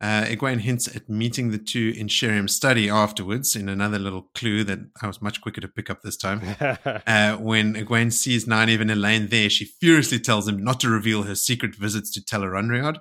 Uh, 0.01 0.23
Egwene 0.23 0.61
hints 0.61 0.87
at 0.95 1.09
meeting 1.09 1.51
the 1.51 1.57
two 1.57 1.93
in 1.97 2.07
Sheriam's 2.07 2.55
study 2.55 2.89
afterwards, 2.89 3.53
in 3.55 3.67
another 3.67 3.99
little 3.99 4.29
clue 4.33 4.63
that 4.63 4.79
I 5.01 5.07
was 5.07 5.21
much 5.21 5.41
quicker 5.41 5.59
to 5.59 5.67
pick 5.67 5.89
up 5.89 6.01
this 6.01 6.15
time. 6.15 6.39
Uh, 7.05 7.35
when 7.37 7.73
Egwene 7.73 8.13
sees 8.13 8.45
Nynaeve 8.45 8.79
and 8.81 8.89
Elayne 8.91 9.29
there, 9.29 9.49
she 9.49 9.65
furiously 9.65 10.19
tells 10.19 10.47
him 10.47 10.63
not 10.63 10.79
to 10.79 10.89
reveal 10.89 11.23
her 11.23 11.35
secret 11.35 11.75
visits 11.75 12.11
to 12.11 12.21
Tellerunriad. 12.21 12.99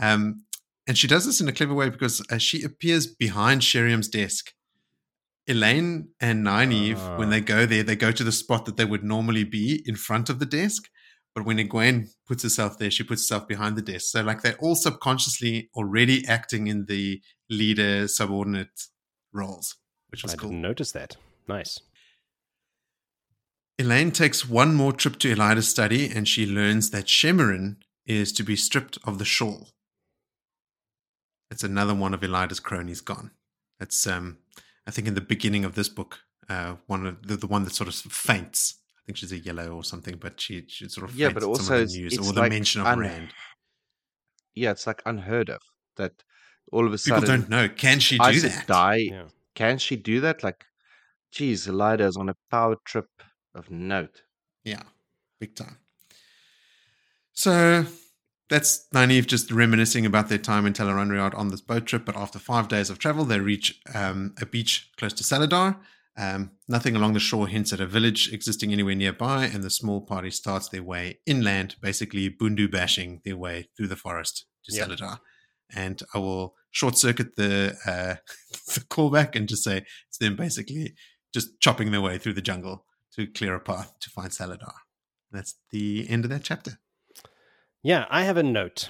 Um, 0.00 0.44
and 0.86 0.96
she 0.96 1.08
does 1.08 1.26
this 1.26 1.40
in 1.40 1.48
a 1.48 1.52
clever 1.52 1.74
way 1.74 1.88
because 1.88 2.22
uh, 2.30 2.38
she 2.38 2.62
appears 2.62 3.06
behind 3.08 3.62
Sheriam's 3.62 4.08
desk. 4.08 4.52
Elayne 5.48 6.08
and 6.20 6.46
Nynaeve, 6.46 7.18
when 7.18 7.28
Ah. 7.28 7.30
they 7.30 7.40
go 7.40 7.66
there, 7.66 7.82
they 7.82 7.96
go 7.96 8.12
to 8.12 8.22
the 8.22 8.30
spot 8.32 8.66
that 8.66 8.76
they 8.76 8.84
would 8.84 9.02
normally 9.02 9.42
be 9.44 9.82
in 9.84 9.96
front 9.96 10.30
of 10.30 10.38
the 10.38 10.46
desk. 10.46 10.88
But 11.34 11.44
when 11.44 11.58
Egwene 11.58 12.08
puts 12.26 12.42
herself 12.42 12.78
there, 12.78 12.90
she 12.90 13.04
puts 13.04 13.22
herself 13.22 13.46
behind 13.46 13.76
the 13.76 13.82
desk. 13.82 14.06
So, 14.10 14.22
like, 14.22 14.42
they're 14.42 14.58
all 14.58 14.74
subconsciously 14.74 15.70
already 15.74 16.26
acting 16.26 16.66
in 16.66 16.86
the 16.86 17.22
leader 17.48 18.08
subordinate 18.08 18.86
roles, 19.32 19.76
which 20.08 20.22
was 20.22 20.34
I 20.34 20.36
cool. 20.36 20.50
didn't 20.50 20.62
notice 20.62 20.92
that. 20.92 21.16
Nice. 21.46 21.78
Elayne 23.78 24.12
takes 24.12 24.46
one 24.46 24.74
more 24.74 24.92
trip 24.92 25.18
to 25.20 25.32
Elaida's 25.32 25.68
study 25.68 26.10
and 26.10 26.28
she 26.28 26.44
learns 26.46 26.90
that 26.90 27.06
Shemerin 27.06 27.76
is 28.06 28.32
to 28.32 28.42
be 28.42 28.56
stripped 28.56 28.98
of 29.04 29.18
the 29.18 29.24
shawl. 29.24 29.68
It's 31.50 31.64
another 31.64 31.94
one 31.94 32.12
of 32.12 32.22
Elaida's 32.22 32.60
cronies 32.60 33.00
gone. 33.00 33.30
It's, 33.80 34.06
um, 34.06 34.38
I 34.86 34.90
think, 34.90 35.08
in 35.08 35.14
the 35.14 35.20
beginning 35.20 35.64
of 35.64 35.76
this 35.76 35.88
book, 35.88 36.20
uh, 36.48 36.76
one 36.86 37.06
of 37.06 37.26
the, 37.26 37.36
the 37.36 37.46
one 37.46 37.64
that 37.64 37.74
sort 37.74 37.88
of 37.88 37.94
faints. 37.94 38.79
I 39.00 39.06
think 39.06 39.16
she's 39.16 39.32
a 39.32 39.38
yellow 39.38 39.70
or 39.70 39.84
something, 39.84 40.16
but 40.16 40.40
she, 40.40 40.64
she 40.68 40.88
sort 40.88 41.08
of 41.08 41.16
Yeah, 41.16 41.28
faints 41.28 41.34
but 41.46 41.50
at 41.50 41.56
some 41.56 41.64
also 41.74 41.82
of 41.82 41.88
the 41.90 41.98
news 41.98 42.18
or 42.18 42.32
the 42.32 42.40
like 42.40 42.50
mention 42.50 42.80
of 42.82 42.86
un- 42.86 42.98
Rand. 42.98 43.32
Yeah, 44.54 44.72
it's 44.72 44.86
like 44.86 45.02
unheard 45.06 45.48
of 45.48 45.60
that 45.96 46.12
all 46.72 46.86
of 46.86 46.92
a 46.92 46.98
People 46.98 47.20
sudden 47.20 47.20
people 47.20 47.36
don't 47.38 47.48
know. 47.48 47.68
Can 47.68 47.98
she 47.98 48.18
do 48.18 48.24
Aes 48.24 48.42
that? 48.42 48.66
die. 48.66 48.96
Yeah. 48.96 49.24
Can 49.54 49.78
she 49.78 49.96
do 49.96 50.20
that? 50.20 50.44
Like, 50.44 50.64
geez, 51.32 51.66
Elaida 51.66 52.02
is 52.06 52.16
on 52.16 52.28
a 52.28 52.36
power 52.50 52.76
trip 52.84 53.08
of 53.54 53.70
note. 53.70 54.22
Yeah, 54.64 54.82
big 55.40 55.54
time. 55.54 55.78
So 57.32 57.86
that's 58.48 58.86
Nynaeve 58.92 59.26
just 59.26 59.50
reminiscing 59.50 60.04
about 60.04 60.28
their 60.28 60.38
time 60.38 60.66
in 60.66 60.72
Tel'aran'rhiod 60.72 61.36
on 61.36 61.48
this 61.48 61.60
boat 61.60 61.86
trip. 61.86 62.04
But 62.04 62.16
after 62.16 62.38
five 62.38 62.68
days 62.68 62.90
of 62.90 62.98
travel, 62.98 63.24
they 63.24 63.40
reach 63.40 63.80
um, 63.94 64.34
a 64.40 64.46
beach 64.46 64.90
close 64.96 65.12
to 65.14 65.24
Salidar. 65.24 65.76
Um, 66.20 66.50
nothing 66.68 66.96
along 66.96 67.14
the 67.14 67.20
shore 67.20 67.46
hints 67.48 67.72
at 67.72 67.80
a 67.80 67.86
village 67.86 68.30
existing 68.32 68.72
anywhere 68.72 68.94
nearby, 68.94 69.44
and 69.46 69.62
the 69.64 69.70
small 69.70 70.00
party 70.02 70.30
starts 70.30 70.68
their 70.68 70.82
way 70.82 71.20
inland, 71.24 71.76
basically 71.80 72.28
bundu 72.28 72.70
bashing 72.70 73.20
their 73.24 73.36
way 73.38 73.68
through 73.76 73.88
the 73.88 73.96
forest 73.96 74.44
to 74.64 74.74
Yep. 74.76 74.88
Salidar. 74.88 75.18
And 75.74 76.02
I 76.14 76.18
will 76.18 76.54
short 76.70 76.98
circuit 76.98 77.36
the 77.36 77.74
uh, 77.86 78.14
the 78.74 78.80
callback 78.94 79.34
and 79.36 79.48
just 79.48 79.64
say 79.64 79.84
it's 80.08 80.18
them 80.18 80.36
basically 80.36 80.94
just 81.32 81.58
chopping 81.60 81.90
their 81.90 82.00
way 82.02 82.18
through 82.18 82.34
the 82.34 82.42
jungle 82.42 82.84
to 83.14 83.26
clear 83.26 83.54
a 83.54 83.60
path 83.60 83.94
to 84.00 84.10
find 84.10 84.30
Salidar. 84.30 84.74
That's 85.32 85.54
the 85.70 86.06
end 86.10 86.24
of 86.24 86.30
that 86.30 86.42
chapter. 86.42 86.72
Yeah, 87.82 88.04
I 88.10 88.24
have 88.24 88.36
a 88.36 88.42
note. 88.42 88.88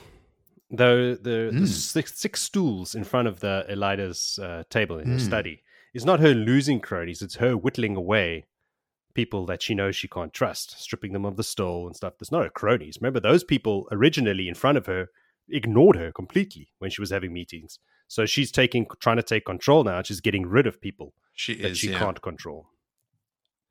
Though 0.70 1.14
the, 1.14 1.50
the 1.52 1.60
Mm. 1.60 1.66
six, 1.68 2.18
six 2.18 2.42
stools 2.42 2.94
in 2.94 3.04
front 3.04 3.28
of 3.28 3.40
the 3.40 3.66
Elaida's 3.68 4.38
uh, 4.42 4.62
table 4.70 4.98
in 4.98 5.08
Mm. 5.16 5.20
study 5.20 5.62
is 5.94 6.04
not 6.04 6.20
her 6.20 6.34
losing 6.34 6.80
cronies; 6.80 7.22
it's 7.22 7.36
her 7.36 7.56
whittling 7.56 7.96
away 7.96 8.46
people 9.14 9.44
that 9.46 9.60
she 9.62 9.74
knows 9.74 9.96
she 9.96 10.06
can't 10.08 10.32
trust, 10.32 10.80
stripping 10.80 11.12
them 11.12 11.24
of 11.24 11.36
the 11.36 11.42
stole 11.42 11.86
and 11.86 11.96
stuff. 11.96 12.14
There's 12.18 12.30
not 12.30 12.44
her 12.44 12.50
cronies. 12.50 12.98
Remember, 13.00 13.18
those 13.20 13.42
people 13.42 13.88
originally 13.90 14.46
in 14.48 14.54
front 14.54 14.78
of 14.78 14.86
her 14.86 15.08
ignored 15.48 15.96
her 15.96 16.12
completely 16.12 16.68
when 16.78 16.90
she 16.92 17.00
was 17.02 17.10
having 17.10 17.32
meetings. 17.32 17.80
So 18.06 18.24
she's 18.24 18.52
taking, 18.52 18.86
trying 19.00 19.16
to 19.16 19.22
take 19.24 19.44
control 19.44 19.82
now. 19.84 20.02
She's 20.02 20.20
getting 20.20 20.46
rid 20.46 20.66
of 20.68 20.80
people 20.80 21.12
She 21.32 21.54
that 21.56 21.72
is 21.72 21.78
she 21.78 21.90
yeah, 21.90 21.98
can't 21.98 22.22
control. 22.22 22.68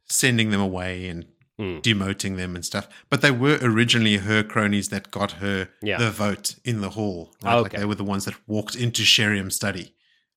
sending 0.06 0.50
them 0.52 0.62
away 0.62 1.08
and 1.08 1.26
Mm. 1.58 1.82
demoting 1.82 2.38
them 2.38 2.56
and 2.56 2.64
stuff. 2.64 2.88
But 3.10 3.22
they 3.22 3.32
were 3.32 3.60
originally 3.62 4.16
her 4.18 4.44
cronies 4.44 4.88
that 4.90 5.12
got 5.12 5.34
her 5.34 5.70
Yeah. 5.82 5.98
the 5.98 6.10
vote 6.10 6.56
in 6.64 6.80
the 6.80 6.92
hall. 6.92 7.36
Right? 7.44 7.54
Ah, 7.54 7.60
Like 7.60 7.74
they 7.74 7.84
were 7.84 7.96
the 7.96 8.04
ones 8.06 8.24
that 8.26 8.36
walked 8.48 8.76
into 8.76 9.04
Sheriam's 9.04 9.56
study 9.56 9.94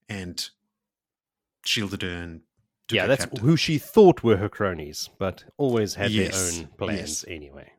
and 0.09 0.51
shielded 1.65 2.03
her 2.03 2.09
and 2.11 2.41
took 2.89 2.97
yeah, 2.97 3.07
that's 3.07 3.25
captive. 3.25 3.43
who 3.43 3.57
she 3.57 3.79
thought 3.79 4.23
were 4.23 4.37
her 4.37 4.49
cronies, 4.49 5.09
but 5.19 5.45
always 5.57 5.95
had 5.95 6.11
Yes, 6.11 6.57
their 6.57 6.63
own 6.65 6.69
plans 6.77 6.99
yes. 6.99 7.25
anyway. 7.29 7.73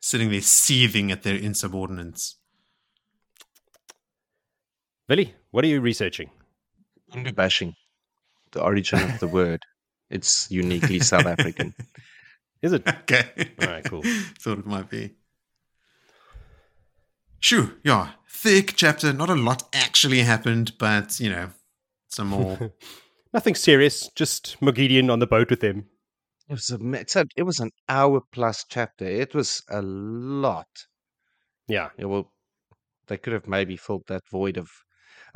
sitting 0.00 0.30
there 0.30 0.40
seething 0.40 1.10
at 1.12 1.22
their 1.22 1.36
insubordinates. 1.36 2.36
Billy, 5.06 5.34
what 5.50 5.64
are 5.64 5.68
you 5.68 5.80
researching? 5.80 6.30
Bundu 7.12 7.34
bashing, 7.34 7.74
the 8.52 8.62
origin 8.62 9.00
of 9.02 9.18
the 9.20 9.28
word. 9.38 9.62
It's 10.10 10.50
uniquely 10.50 11.00
South 11.00 11.26
African. 11.26 11.74
Is 12.62 12.72
it? 12.72 12.86
okay. 12.86 13.28
All 13.60 13.68
right, 13.68 13.84
cool. 13.84 14.02
Thought 14.38 14.58
it 14.58 14.66
might 14.66 14.90
be. 14.90 15.14
Shoo, 17.40 17.74
yeah. 17.84 18.10
Thick 18.28 18.74
chapter. 18.76 19.12
Not 19.12 19.30
a 19.30 19.34
lot 19.34 19.68
actually 19.72 20.20
happened, 20.20 20.72
but, 20.78 21.20
you 21.20 21.30
know, 21.30 21.50
some 22.08 22.28
more. 22.28 22.72
Nothing 23.32 23.54
serious, 23.54 24.08
just 24.14 24.56
Mogideon 24.60 25.10
on 25.12 25.18
the 25.18 25.26
boat 25.26 25.50
with 25.50 25.62
him. 25.62 25.86
It 26.48 26.54
was 26.54 26.70
a, 26.70 26.78
it's 26.92 27.16
a, 27.16 27.26
it 27.36 27.42
was 27.42 27.60
an 27.60 27.70
hour 27.88 28.22
plus 28.32 28.64
chapter. 28.68 29.04
It 29.04 29.34
was 29.34 29.62
a 29.68 29.82
lot. 29.82 30.68
Yeah. 31.68 31.90
Yeah, 31.98 32.06
well, 32.06 32.32
they 33.06 33.18
could 33.18 33.34
have 33.34 33.46
maybe 33.46 33.76
filled 33.76 34.04
that 34.08 34.22
void 34.30 34.56
of. 34.56 34.70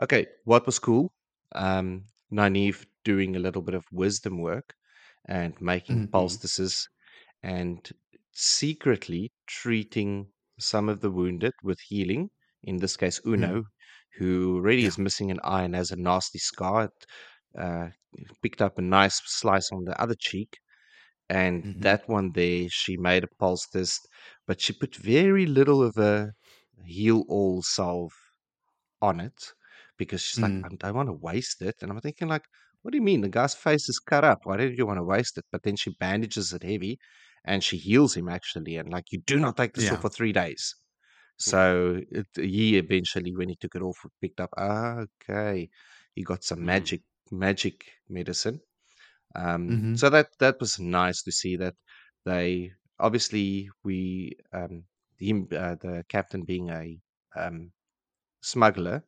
Okay, 0.02 0.26
what 0.44 0.64
was 0.64 0.78
cool? 0.78 1.12
Um, 1.54 2.04
Nynaeve 2.32 2.86
doing 3.04 3.36
a 3.36 3.38
little 3.38 3.60
bit 3.60 3.74
of 3.74 3.84
wisdom 3.92 4.38
work 4.40 4.74
and 5.28 5.54
making 5.60 6.08
Mhm. 6.08 6.12
poultices 6.12 6.88
and 7.42 7.90
secretly 8.32 9.32
treating 9.46 10.32
some 10.58 10.88
of 10.88 11.00
the 11.00 11.10
wounded 11.10 11.52
with 11.62 11.78
healing. 11.80 12.30
In 12.62 12.78
this 12.78 12.96
case, 12.96 13.20
Uno, 13.26 13.64
who 14.18 14.60
really 14.60 14.82
Yeah. 14.82 14.88
is 14.88 14.98
missing 14.98 15.30
an 15.30 15.40
eye 15.44 15.64
and 15.64 15.74
has 15.74 15.90
a 15.90 15.96
nasty 15.96 16.38
scar. 16.38 16.84
It, 16.84 17.06
uh, 17.58 17.90
picked 18.42 18.62
up 18.62 18.78
a 18.78 18.82
nice 18.82 19.20
slice 19.26 19.70
on 19.72 19.84
the 19.84 20.00
other 20.00 20.16
cheek. 20.18 20.58
And 21.30 21.64
Mhm. 21.64 21.82
that 21.82 22.08
one 22.08 22.32
there, 22.32 22.68
she 22.70 22.96
made 22.98 23.24
a 23.24 23.28
pulse 23.40 23.66
test, 23.68 24.08
but 24.46 24.60
she 24.60 24.72
put 24.74 24.96
very 24.96 25.46
little 25.46 25.82
of 25.82 25.96
a 25.98 26.32
heal 26.84 27.24
all 27.28 27.62
salve 27.62 28.12
on 29.00 29.20
it 29.20 29.52
because 29.98 30.20
she's 30.22 30.42
like, 30.42 30.54
Mm. 30.54 30.64
I 30.64 30.68
don't 30.68 30.94
want 30.94 31.08
to 31.08 31.12
waste 31.14 31.62
it. 31.62 31.76
And 31.82 31.90
I'm 31.90 32.00
thinking, 32.00 32.28
like, 32.28 32.44
what 32.82 32.92
do 32.92 32.96
you 32.98 33.02
mean? 33.02 33.20
The 33.20 33.28
guy's 33.28 33.54
face 33.54 33.88
is 33.88 33.98
cut 33.98 34.24
up. 34.24 34.40
Why 34.44 34.56
did 34.56 34.76
you 34.78 34.86
want 34.86 34.98
to 34.98 35.04
waste 35.04 35.38
it? 35.38 35.44
But 35.52 35.62
then 35.62 35.76
she 35.76 35.90
bandages 36.00 36.52
it 36.52 36.62
heavy 36.62 36.98
and 37.44 37.62
she 37.62 37.76
heals 37.78 38.16
him 38.16 38.28
actually. 38.28 38.76
And 38.76 38.90
like, 38.90 39.04
you 39.12 39.20
do 39.26 39.38
not 39.38 39.56
take 39.56 39.74
this 39.74 39.90
Yeah. 39.90 39.92
off 39.92 40.02
for 40.02 40.08
three 40.08 40.32
days. 40.32 40.74
So 41.38 42.00
it, 42.10 42.26
he 42.36 42.78
eventually, 42.78 43.34
when 43.36 43.48
he 43.50 43.56
took 43.56 43.74
it 43.74 43.82
off, 43.82 43.98
picked 44.20 44.40
up. 44.40 44.50
Okay, 44.58 45.68
he 46.14 46.22
got 46.24 46.44
some 46.44 46.64
Mhm. 46.64 46.64
magic 46.64 47.02
magic 47.32 47.92
medicine. 48.08 48.60
Um, 49.34 49.82
Mhm. 49.82 49.98
So 49.98 50.10
that 50.10 50.28
that 50.38 50.60
was 50.60 50.78
nice 50.80 51.22
to 51.24 51.32
see 51.32 51.56
that 51.56 51.76
they 52.24 52.72
obviously 52.98 53.70
we 53.84 54.36
um, 54.52 54.84
him 55.18 55.48
uh, 55.52 55.76
the 55.76 56.04
captain 56.08 56.44
being 56.44 56.70
a 56.70 57.00
um, 57.36 57.72
smuggler, 58.42 59.04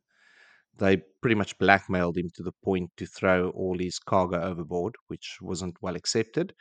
they 0.77 0.97
pretty 1.21 1.35
much 1.35 1.57
blackmailed 1.57 2.17
him 2.17 2.29
to 2.35 2.43
the 2.43 2.51
point 2.63 2.91
to 2.97 3.05
throw 3.05 3.49
all 3.51 3.77
his 3.77 3.99
cargo 3.99 4.41
overboard, 4.41 4.95
which 5.07 5.37
wasn't 5.41 5.81
well 5.81 5.95
accepted, 5.95 6.53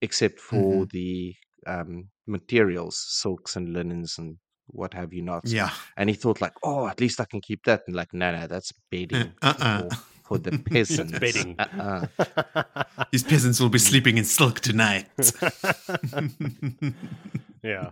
except 0.00 0.40
for 0.40 0.86
the 0.86 1.34
um, 1.66 2.10
materials, 2.26 2.96
silks 3.08 3.56
and 3.56 3.72
linens 3.72 4.18
and 4.18 4.38
what 4.66 4.94
have 4.94 5.12
you 5.12 5.22
not. 5.22 5.44
yeah. 5.46 5.70
And 5.96 6.10
he 6.10 6.16
thought 6.16 6.40
like, 6.40 6.54
oh, 6.62 6.86
at 6.88 7.00
least 7.00 7.20
I 7.20 7.24
can 7.24 7.40
keep 7.40 7.64
that. 7.64 7.82
And 7.86 7.96
like, 7.96 8.12
no, 8.12 8.32
no, 8.32 8.46
that's 8.46 8.72
bedding 8.90 9.34
Uh-uh. 9.42 9.88
For, 10.22 10.36
for 10.36 10.38
the 10.38 10.58
peasants. 10.70 11.18
bedding. 11.18 11.56
Uh-uh. 11.58 12.84
These 13.12 13.24
peasants 13.24 13.60
will 13.60 13.68
be 13.68 13.78
sleeping 13.78 14.18
in 14.18 14.24
silk 14.24 14.60
tonight. 14.60 15.06
yeah. 17.62 17.90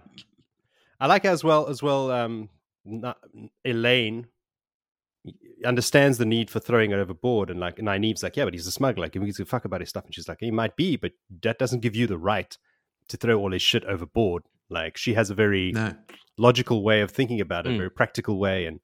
I 0.98 1.06
like 1.06 1.24
as 1.24 1.42
well 1.44 1.68
as 1.68 1.82
well. 1.82 2.10
Um, 2.10 2.48
Na- 2.84 3.14
Elayne 3.66 4.26
understands 5.64 6.18
the 6.18 6.24
need 6.24 6.50
for 6.50 6.60
throwing 6.60 6.90
it 6.92 6.96
overboard, 6.98 7.50
and 7.50 7.60
like 7.60 7.76
Nynaeve's 7.76 8.22
like, 8.22 8.36
yeah, 8.36 8.44
but 8.44 8.54
he's 8.54 8.66
a 8.66 8.72
smuggler. 8.72 9.02
Like, 9.04 9.14
he 9.14 9.20
gives 9.20 9.40
a 9.40 9.44
fuck 9.44 9.64
about 9.64 9.80
his 9.80 9.88
stuff, 9.90 10.04
and 10.06 10.14
she's 10.14 10.28
like, 10.28 10.38
he 10.40 10.50
might 10.50 10.76
be, 10.76 10.96
but 10.96 11.12
that 11.42 11.58
doesn't 11.58 11.80
give 11.80 11.94
you 11.96 12.06
the 12.06 12.18
right 12.18 12.56
to 13.08 13.16
throw 13.16 13.38
all 13.38 13.52
his 13.52 13.62
shit 13.62 13.84
overboard. 13.84 14.44
Like, 14.68 14.96
she 14.96 15.14
has 15.14 15.30
a 15.30 15.34
very 15.34 15.72
no. 15.72 15.94
logical 16.38 16.82
way 16.82 17.00
of 17.00 17.10
thinking 17.10 17.40
about 17.40 17.66
it, 17.66 17.70
Mm. 17.70 17.76
very 17.78 17.90
practical 17.90 18.38
way, 18.38 18.66
and 18.66 18.80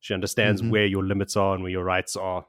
she 0.00 0.12
understands 0.14 0.60
Mhm. 0.62 0.70
where 0.70 0.86
your 0.86 1.04
limits 1.04 1.36
are 1.36 1.54
and 1.54 1.62
where 1.62 1.72
your 1.72 1.84
rights 1.84 2.16
are. 2.16 2.46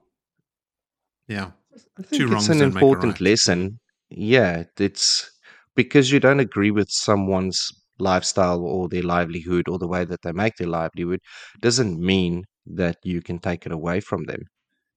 Yeah. 1.31 1.51
I 1.97 2.03
Two 2.03 2.17
think 2.17 2.31
wrongs 2.31 2.49
it's 2.49 2.49
an 2.49 2.59
don't 2.59 2.73
make 2.73 2.81
a 2.83 2.85
important 2.85 3.13
right. 3.13 3.21
lesson. 3.29 3.79
Yeah, 4.09 4.63
it's 4.77 5.31
because 5.75 6.11
you 6.11 6.19
don't 6.19 6.39
agree 6.41 6.71
with 6.71 6.89
someone's 6.89 7.59
lifestyle 7.99 8.61
or 8.61 8.89
their 8.89 9.03
livelihood 9.03 9.69
or 9.69 9.77
the 9.79 9.87
way 9.87 10.03
that 10.05 10.21
they 10.23 10.31
make 10.33 10.55
their 10.57 10.67
livelihood 10.67 11.19
doesn't 11.61 11.99
mean 11.99 12.43
that 12.65 12.97
you 13.03 13.21
can 13.21 13.39
take 13.39 13.65
it 13.65 13.71
away 13.71 13.99
from 14.01 14.23
them, 14.25 14.41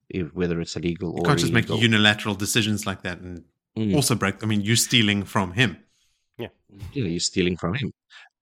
if, 0.09 0.27
whether 0.35 0.61
it's 0.61 0.77
illegal 0.77 1.11
You 1.15 1.21
or 1.23 1.27
can't 1.27 1.39
just 1.39 1.53
make 1.53 1.69
unilateral 1.69 2.35
decisions 2.35 2.87
like 2.87 3.03
that 3.03 3.19
and 3.21 3.45
Mm. 3.77 3.95
also 3.95 4.15
break. 4.15 4.37
I 4.43 4.47
mean, 4.47 4.61
you're 4.61 4.77
stealing 4.77 5.25
from 5.25 5.53
him. 5.53 5.71
yeah, 6.39 6.49
yeah, 6.93 7.05
you're 7.15 7.19
stealing 7.33 7.57
from 7.57 7.75
him. 7.75 7.91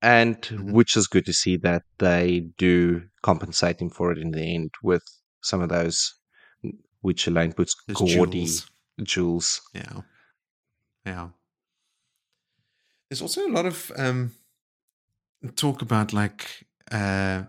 And 0.03 0.37
Mhm. 0.43 0.73
which 0.73 0.97
is 0.97 1.07
good 1.15 1.25
to 1.27 1.33
see 1.33 1.57
that 1.59 1.83
they 1.99 2.25
do 2.59 3.03
compensate 3.23 3.81
him 3.81 3.89
for 3.91 4.13
it 4.13 4.19
in 4.19 4.31
the 4.33 4.55
end 4.55 4.71
with 4.83 5.03
some 5.43 5.63
of 5.63 5.71
those, 5.71 6.13
which 7.03 7.27
Elayne 7.29 7.53
puts 7.55 7.77
Those 7.87 7.99
gaudy 7.99 8.47
jewels. 8.47 8.71
jewels. 9.03 9.61
Yeah. 9.75 10.01
Yeah. 11.05 11.29
There's 13.09 13.23
also 13.23 13.47
a 13.47 13.53
lot 13.53 13.67
of 13.67 13.93
um 13.97 14.33
talk 15.57 15.83
about 15.83 16.13
like 16.13 16.67
uh 16.91 17.45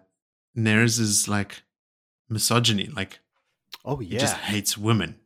Neres's 0.55 1.27
like 1.27 1.63
misogyny, 2.30 2.88
like 2.88 3.19
Oh 3.85 3.97
he 3.97 4.17
just 4.17 4.35
hates 4.35 4.77
women. 4.77 5.19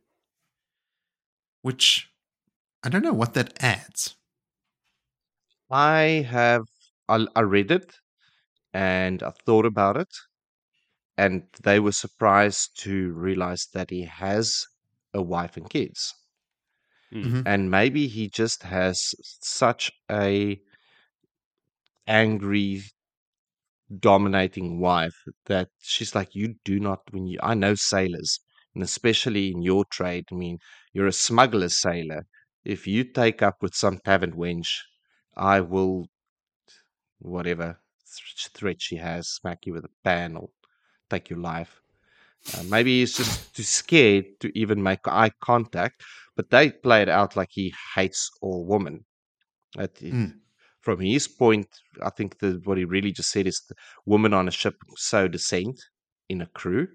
Which 1.62 2.10
I 2.82 2.88
don't 2.88 3.02
know 3.02 3.12
what 3.12 3.34
that 3.34 3.62
adds. 3.62 4.16
I 5.70 6.26
have 6.28 6.64
I, 7.08 7.26
I 7.34 7.40
read 7.40 7.70
it 7.70 7.98
and 8.72 9.22
I 9.22 9.30
thought 9.30 9.66
about 9.66 9.96
it, 9.96 10.14
and 11.18 11.48
they 11.64 11.80
were 11.80 11.92
surprised 11.92 12.80
to 12.84 13.12
realize 13.12 13.66
that 13.74 13.90
he 13.90 14.04
has 14.04 14.66
a 15.14 15.22
wife 15.22 15.58
and 15.58 15.68
kids, 15.70 16.14
Mhm. 17.10 17.46
and 17.46 17.70
maybe 17.70 18.06
he 18.08 18.28
just 18.28 18.62
has 18.62 19.14
such 19.40 19.90
a 20.10 20.60
angry, 22.08 22.82
dominating 24.00 24.80
wife 24.80 25.14
that 25.46 25.68
she's 25.78 26.14
like, 26.14 26.34
you 26.34 26.54
do 26.64 26.80
not 26.80 27.00
when 27.12 27.26
you. 27.26 27.38
I 27.42 27.54
know 27.54 27.74
sailors, 27.74 28.40
and 28.74 28.82
especially 28.82 29.50
in 29.50 29.62
your 29.62 29.84
trade. 29.84 30.26
I 30.32 30.34
mean, 30.34 30.58
you're 30.92 31.06
a 31.06 31.12
smuggler 31.12 31.68
sailor. 31.68 32.26
If 32.64 32.86
you 32.86 33.04
take 33.04 33.40
up 33.42 33.62
with 33.62 33.74
some 33.74 33.98
tavern 34.00 34.32
wench, 34.32 34.68
I 35.36 35.60
will 35.60 36.06
whatever 37.20 37.80
th- 38.04 38.48
threat 38.52 38.82
she 38.82 38.96
has, 38.96 39.28
smack 39.28 39.66
you 39.66 39.72
with 39.72 39.84
a 39.84 39.90
pan 40.02 40.36
or 40.36 40.50
take 41.10 41.30
your 41.30 41.38
life. 41.38 41.80
Uh, 42.54 42.62
maybe 42.64 43.00
he's 43.00 43.16
just 43.16 43.54
too 43.54 43.62
scared 43.62 44.26
to 44.40 44.58
even 44.58 44.82
make 44.82 45.06
eye 45.06 45.30
contact. 45.40 46.02
But 46.36 46.50
they 46.50 46.70
play 46.70 47.02
it 47.02 47.08
out 47.08 47.36
like 47.36 47.48
he 47.50 47.74
hates 47.96 48.30
all 48.40 48.64
women. 48.64 49.04
Mm. 50.12 50.34
From 50.80 51.00
his 51.00 51.26
point, 51.26 51.68
I 52.02 52.10
think 52.10 52.38
the, 52.38 52.60
what 52.64 52.78
he 52.78 52.84
really 52.84 53.12
just 53.12 53.30
said 53.30 53.46
is 53.46 53.60
the 53.68 53.74
woman 54.06 54.32
on 54.32 54.48
a 54.48 54.52
ship 54.52 54.76
so 54.96 55.28
descent 55.28 55.80
in 56.28 56.40
a 56.40 56.46
crew, 56.46 56.88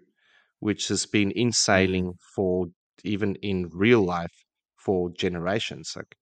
which 0.60 0.88
has 0.88 1.06
been 1.06 1.32
in 1.32 1.52
sailing 1.52 2.14
for 2.36 2.68
even 3.04 3.36
in 3.36 3.70
real 3.74 4.02
life 4.02 4.34
for 4.78 5.10
generations. 5.10 5.94
Like 5.96 6.16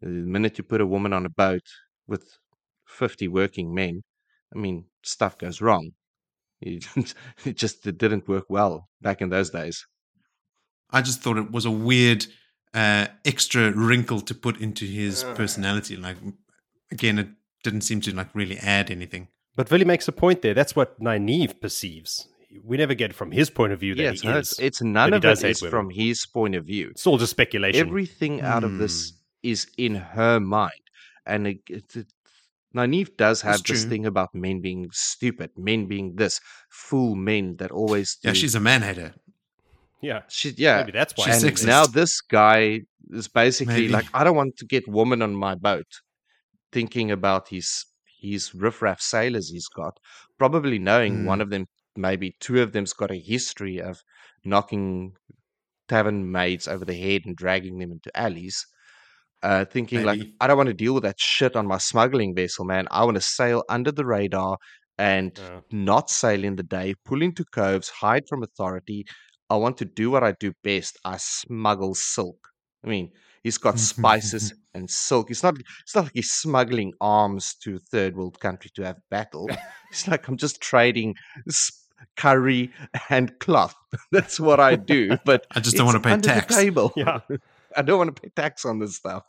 the 0.00 0.08
minute 0.08 0.58
you 0.58 0.64
put 0.64 0.80
a 0.80 0.86
woman 0.86 1.12
on 1.12 1.26
a 1.26 1.30
boat 1.30 1.66
with 2.06 2.38
50 2.86 3.28
working 3.28 3.74
men, 3.74 4.02
I 4.54 4.58
mean, 4.58 4.86
stuff 5.02 5.38
goes 5.38 5.60
wrong. 5.60 5.90
It, 6.60 6.84
it 7.44 7.56
just 7.56 7.86
it 7.86 7.98
didn't 7.98 8.28
work 8.28 8.46
well 8.48 8.88
back 9.00 9.20
in 9.20 9.30
those 9.30 9.50
days. 9.50 9.86
I 10.90 11.02
just 11.02 11.22
thought 11.22 11.38
it 11.38 11.50
was 11.50 11.64
a 11.64 11.70
weird 11.70 12.26
uh, 12.74 13.06
extra 13.24 13.72
wrinkle 13.72 14.20
to 14.22 14.34
put 14.34 14.60
into 14.60 14.84
his 14.84 15.24
personality. 15.34 15.96
Like 15.96 16.16
again, 16.90 17.18
it 17.18 17.28
didn't 17.64 17.82
seem 17.82 18.00
to 18.02 18.14
like 18.14 18.28
really 18.34 18.58
add 18.58 18.90
anything. 18.90 19.28
But 19.56 19.68
Villy 19.68 19.84
makes 19.86 20.08
a 20.08 20.12
point 20.12 20.42
there. 20.42 20.54
That's 20.54 20.74
what 20.76 20.98
Nynaeve 21.00 21.60
perceives. 21.60 22.28
We 22.64 22.76
never 22.76 22.94
get 22.94 23.14
from 23.14 23.30
his 23.30 23.48
point 23.50 23.72
of 23.72 23.80
view 23.80 23.94
that 23.94 24.02
Yeah, 24.02 24.10
he 24.10 24.14
it's, 24.14 24.24
no, 24.24 24.38
is. 24.38 24.50
it's, 24.52 24.58
it's 24.60 24.82
none 24.82 25.12
of 25.14 25.22
does 25.22 25.44
it 25.44 25.60
women. 25.60 25.70
from 25.70 25.90
his 25.90 26.26
point 26.26 26.54
of 26.56 26.64
view. 26.64 26.88
It's 26.90 27.06
all 27.06 27.18
just 27.18 27.30
speculation. 27.30 27.86
Everything 27.86 28.40
out 28.40 28.64
of 28.64 28.78
this 28.78 29.10
Hmm. 29.10 29.16
is 29.50 29.66
in 29.78 29.94
her 29.94 30.40
mind. 30.40 30.72
And 31.26 31.46
it, 31.46 31.58
it, 31.68 31.94
it, 31.96 32.06
Nynaeve 32.74 33.16
does 33.16 33.42
have 33.42 33.62
this 33.64 33.84
thing 33.84 34.06
about 34.06 34.34
men 34.34 34.60
being 34.60 34.88
stupid, 34.92 35.50
men 35.56 35.86
being 35.86 36.14
this, 36.16 36.40
fool 36.70 37.14
men 37.16 37.56
that 37.56 37.70
always 37.70 38.16
do. 38.22 38.28
Yeah, 38.28 38.34
she's 38.34 38.54
a 38.54 38.60
man 38.60 38.82
hater. 38.82 39.14
yeah. 40.00 40.22
She, 40.28 40.50
yeah. 40.56 40.78
Maybe 40.78 40.92
that's 40.92 41.12
why. 41.16 41.26
She's 41.26 41.42
and 41.42 41.52
sexist. 41.56 41.66
now 41.66 41.86
this 41.86 42.20
guy 42.20 42.80
is 43.10 43.26
basically 43.28 43.74
Maybe. 43.74 43.88
like, 43.88 44.06
I 44.14 44.22
don't 44.24 44.36
want 44.36 44.56
to 44.58 44.66
get 44.66 44.86
woman 44.88 45.20
on 45.22 45.34
my 45.34 45.54
boat, 45.56 45.86
thinking 46.72 47.10
about 47.10 47.48
his 47.48 47.86
his 48.20 48.54
riffraff 48.54 49.00
sailors 49.00 49.48
he's 49.50 49.66
got, 49.68 49.94
probably 50.38 50.78
knowing 50.78 51.20
Mm. 51.20 51.24
one 51.24 51.40
of 51.40 51.48
them, 51.50 51.66
maybe 51.96 52.36
two 52.38 52.60
of 52.60 52.72
them's 52.72 52.92
got 52.92 53.10
a 53.10 53.18
history 53.18 53.80
of 53.80 54.02
knocking 54.44 55.12
tavern 55.88 56.30
maids 56.30 56.68
over 56.68 56.84
the 56.84 56.94
head 56.94 57.22
and 57.24 57.34
dragging 57.34 57.78
them 57.78 57.90
into 57.90 58.10
alleys. 58.14 58.66
Uh, 59.42 59.64
thinking 59.64 60.02
like, 60.04 60.20
I 60.40 60.46
don't 60.46 60.56
want 60.58 60.66
to 60.68 60.74
deal 60.74 60.92
with 60.94 61.02
that 61.04 61.18
shit 61.18 61.56
on 61.56 61.66
my 61.66 61.78
smuggling 61.78 62.34
vessel, 62.34 62.64
man. 62.64 62.86
I 62.90 63.04
want 63.04 63.14
to 63.16 63.22
sail 63.22 63.64
under 63.68 63.90
the 63.92 64.04
radar 64.04 64.58
and 64.98 65.38
Uh, 65.38 65.60
not 65.72 66.10
sail 66.10 66.44
in 66.44 66.56
the 66.56 66.62
day, 66.62 66.94
pull 67.06 67.22
into 67.22 67.44
coves, 67.52 67.88
hide 67.88 68.24
from 68.28 68.42
authority. 68.42 69.06
I 69.48 69.56
want 69.56 69.78
to 69.78 69.84
do 69.86 70.10
what 70.10 70.22
I 70.22 70.32
do 70.38 70.52
best. 70.62 70.98
I 71.04 71.16
smuggle 71.18 71.94
silk. 71.94 72.36
I 72.84 72.88
mean, 72.88 73.10
he's 73.42 73.56
got 73.58 73.78
spices 73.78 74.52
and 74.74 74.90
silk. 74.90 75.30
It's 75.30 75.42
not 75.42 75.54
it's 75.84 75.94
not 75.94 76.04
like 76.04 76.12
he's 76.14 76.30
smuggling 76.30 76.92
arms 77.00 77.54
to 77.62 77.76
a 77.76 77.78
third 77.78 78.16
world 78.16 78.38
country 78.40 78.70
to 78.74 78.82
have 78.82 78.98
battle. 79.10 79.48
It's 79.90 80.06
like 80.06 80.28
I'm 80.28 80.36
just 80.36 80.60
trading 80.60 81.14
s- 81.48 81.72
curry 82.16 82.70
and 83.08 83.36
cloth. 83.40 83.74
That's 84.12 84.38
what 84.38 84.60
I 84.60 84.76
do. 84.76 85.16
But 85.24 85.46
I 85.50 85.60
just 85.60 85.76
don't 85.76 85.86
want 85.86 86.02
to 86.02 86.08
pay 86.08 86.16
tax. 86.20 86.54
table. 86.54 86.92
yeah. 86.96 87.20
I 87.76 87.82
don't 87.82 87.98
want 87.98 88.14
to 88.14 88.20
pay 88.22 88.30
tax 88.36 88.64
on 88.64 88.78
this 88.80 88.96
stuff. 88.96 89.24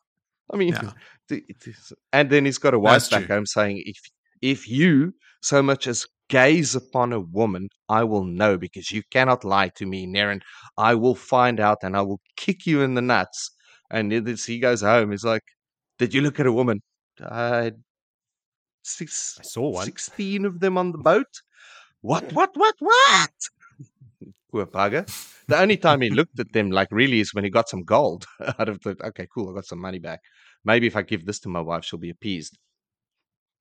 I 0.53 0.57
mean, 0.57 0.69
Yeah. 0.73 0.91
the- 1.30 1.44
it 1.48 1.68
is- 1.68 1.94
and 2.14 2.30
then 2.30 2.45
he's 2.45 2.57
got 2.57 2.73
a 2.73 2.80
wife 2.80 2.94
That's 2.94 3.10
back 3.10 3.26
true. 3.26 3.36
home 3.36 3.45
saying, 3.45 3.84
"If 3.86 3.98
if 4.41 4.68
you 4.68 5.14
so 5.41 5.61
much 5.61 5.88
as 5.88 6.06
gaze 6.30 6.76
upon 6.76 7.14
a 7.14 7.19
woman, 7.19 7.68
I 7.90 8.03
will 8.03 8.23
know 8.23 8.57
because 8.57 8.91
you 8.91 9.03
cannot 9.11 9.44
lie 9.44 9.69
to 9.80 9.86
me, 9.86 10.06
Naren. 10.07 10.41
I 10.78 10.95
will 10.95 11.15
find 11.15 11.60
out 11.60 11.80
and 11.84 11.95
I 11.98 12.02
will 12.02 12.22
kick 12.38 12.65
you 12.65 12.82
in 12.82 12.94
the 12.95 13.02
nuts." 13.02 13.52
And 13.90 14.11
he 14.11 14.60
goes 14.60 14.82
home. 14.82 15.11
He's 15.11 15.26
like, 15.26 15.44
"Did 15.99 16.14
you 16.14 16.22
look 16.22 16.40
at 16.40 16.45
a 16.48 16.52
woman?" 16.53 16.82
Uh, 17.22 17.72
six, 18.84 19.38
I 19.40 19.44
saw 19.44 19.69
one. 19.69 19.86
sixteen 19.86 20.45
of 20.45 20.60
them 20.60 20.78
on 20.78 20.91
the 20.91 20.98
boat. 20.98 21.28
What? 22.02 22.32
What? 22.34 22.52
What? 22.56 22.76
What? 22.80 23.32
Bugger. 24.52 25.06
The 25.48 25.60
only 25.60 25.78
time 25.78 26.02
he 26.02 26.10
looked 26.10 26.40
at 26.40 26.53
them 26.53 26.72
like 26.72 26.90
really 26.91 27.19
is 27.19 27.34
when 27.34 27.44
he 27.44 27.49
got 27.49 27.69
some 27.69 27.84
gold 27.84 28.26
out 28.60 28.69
of 28.69 28.80
the. 28.82 28.95
Okay, 29.03 29.28
cool. 29.34 29.49
I 29.49 29.53
got 29.56 29.65
some 29.65 29.80
money 29.80 29.99
back. 29.99 30.22
Maybe 30.64 30.88
if 30.88 30.95
I 30.95 31.02
give 31.02 31.26
this 31.26 31.40
to 31.41 31.49
my 31.49 31.61
wife, 31.61 31.84
she'll 31.86 31.99
be 31.99 32.10
appeased. 32.10 32.57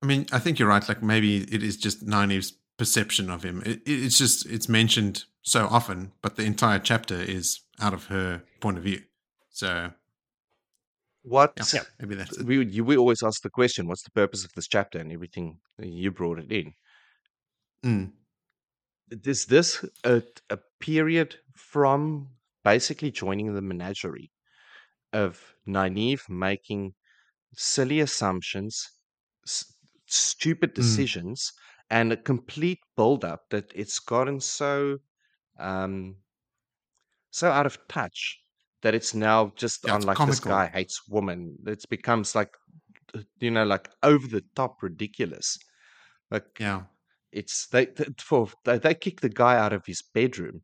I 0.03 0.05
mean, 0.05 0.25
I 0.31 0.39
think 0.39 0.57
you're 0.59 0.67
right. 0.69 0.87
Like 0.87 1.01
maybe 1.03 1.37
it 1.43 1.63
is 1.63 1.77
just 1.77 2.05
Nynaeve's 2.05 2.53
perception 2.77 3.29
of 3.29 3.43
him. 3.43 3.61
It, 3.65 3.81
it- 3.85 4.03
it's 4.05 4.17
just 4.17 4.45
it's 4.45 4.69
mentioned 4.69 5.25
so 5.41 5.67
often, 5.67 6.11
but 6.21 6.35
the 6.35 6.43
entire 6.43 6.79
chapter 6.79 7.15
is 7.15 7.61
out 7.79 7.93
of 7.93 8.05
her 8.05 8.43
point 8.59 8.77
of 8.77 8.83
view. 8.83 9.01
So 9.49 9.91
What? 11.23 11.53
yeah, 11.73 11.83
maybe 11.99 12.15
that's 12.15 12.37
it. 12.37 12.45
We 12.45 12.65
you, 12.65 12.83
we 12.83 12.97
always 12.97 13.21
ask 13.23 13.41
the 13.43 13.49
question, 13.49 13.87
"What's 13.87 14.03
the 14.03 14.11
purpose 14.11 14.43
of 14.45 14.51
this 14.53 14.67
chapter?" 14.67 14.97
And 14.99 15.11
everything 15.11 15.59
you 15.79 16.11
brought 16.11 16.39
it 16.39 16.51
in. 16.51 16.73
Mm. 17.85 18.11
Is 19.11 19.45
this 19.45 19.85
a, 20.03 20.23
a 20.49 20.57
period 20.79 21.39
from 21.55 22.35
basically 22.63 23.11
joining 23.11 23.53
the 23.53 23.61
menagerie 23.61 24.31
of 25.13 25.55
Nynaeve 25.67 26.29
making 26.29 26.95
silly 27.55 27.99
assumptions, 28.01 28.89
s- 29.47 29.75
stupid 30.07 30.73
Mm. 30.77 31.05
decisions, 31.13 31.53
and 31.89 32.13
a 32.13 32.17
complete 32.17 32.79
build-up 32.97 33.49
that 33.51 33.71
it's 33.75 33.99
gotten 33.99 34.39
so 34.41 34.99
um, 35.59 36.23
so 37.31 37.49
out 37.51 37.65
of 37.65 37.87
touch 37.87 38.39
that 38.81 38.93
it's 38.95 39.13
now 39.13 39.51
just 39.55 39.85
Yeah, 39.85 39.97
on 39.97 40.05
like 40.05 40.25
this 40.25 40.39
guy 40.39 40.67
hates 40.67 41.07
woman. 41.07 41.57
It 41.65 41.83
becomes 41.89 42.35
like 42.35 42.53
uh, 43.15 43.23
you 43.39 43.51
know 43.51 43.65
like 43.65 43.89
over 44.03 44.27
the 44.27 44.43
top 44.55 44.83
ridiculous. 44.83 45.57
Like 46.31 46.59
Yeah. 46.59 46.85
It's 47.31 47.67
they, 47.67 47.85
th 47.87 48.09
for 48.21 48.49
they, 48.65 48.77
they 48.79 48.93
kicked 48.95 49.21
the 49.21 49.29
guy 49.29 49.57
out 49.57 49.73
of 49.73 49.85
his 49.85 50.01
bedroom. 50.01 50.61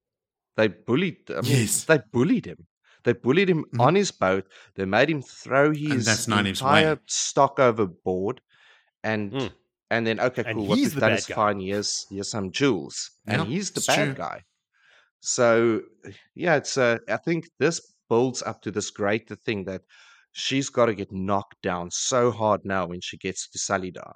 They 0.57 0.67
bullied. 0.69 1.29
I 1.31 1.41
mean, 1.41 1.51
Yes. 1.61 1.85
they 1.85 1.99
bullied 2.11 2.45
him. 2.47 2.67
They 3.03 3.13
bullied 3.13 3.49
him 3.49 3.65
Mhm. 3.73 3.79
on 3.87 3.95
his 3.95 4.11
boat. 4.11 4.45
They 4.75 4.85
made 4.85 5.09
him 5.09 5.21
throw 5.21 5.71
his 5.73 6.27
entire 6.27 6.99
stock 7.07 7.59
overboard, 7.59 8.41
and 9.03 9.31
Mm. 9.33 9.51
and 9.91 10.07
then 10.07 10.19
okay, 10.19 10.43
And 10.45 10.57
cool. 10.57 10.67
What 10.67 10.79
he's 10.79 10.87
we've 10.89 10.95
the 10.95 11.01
done 11.01 11.13
is 11.13 11.25
guy. 11.25 11.35
fine. 11.35 11.59
Here's 11.59 12.05
here's 12.09 12.29
some 12.31 12.51
jewels, 12.51 13.11
and 13.27 13.43
he's 13.47 13.71
the 13.71 13.81
bad 13.81 14.05
true. 14.05 14.13
guy. 14.15 14.43
So 15.21 15.81
yeah, 16.35 16.55
it's 16.57 16.77
uh, 16.77 16.97
I 17.09 17.17
think 17.17 17.49
this 17.59 17.81
builds 18.09 18.41
up 18.43 18.61
to 18.63 18.71
this 18.71 18.89
greater 18.91 19.35
thing 19.35 19.65
that 19.65 19.81
she's 20.31 20.69
got 20.69 20.87
to 20.87 20.95
get 20.95 21.11
knocked 21.11 21.61
down 21.61 21.91
so 21.91 22.31
hard 22.31 22.61
now 22.65 22.87
when 22.87 23.01
she 23.01 23.17
gets 23.17 23.49
to 23.49 23.57
Salidar. 23.59 24.13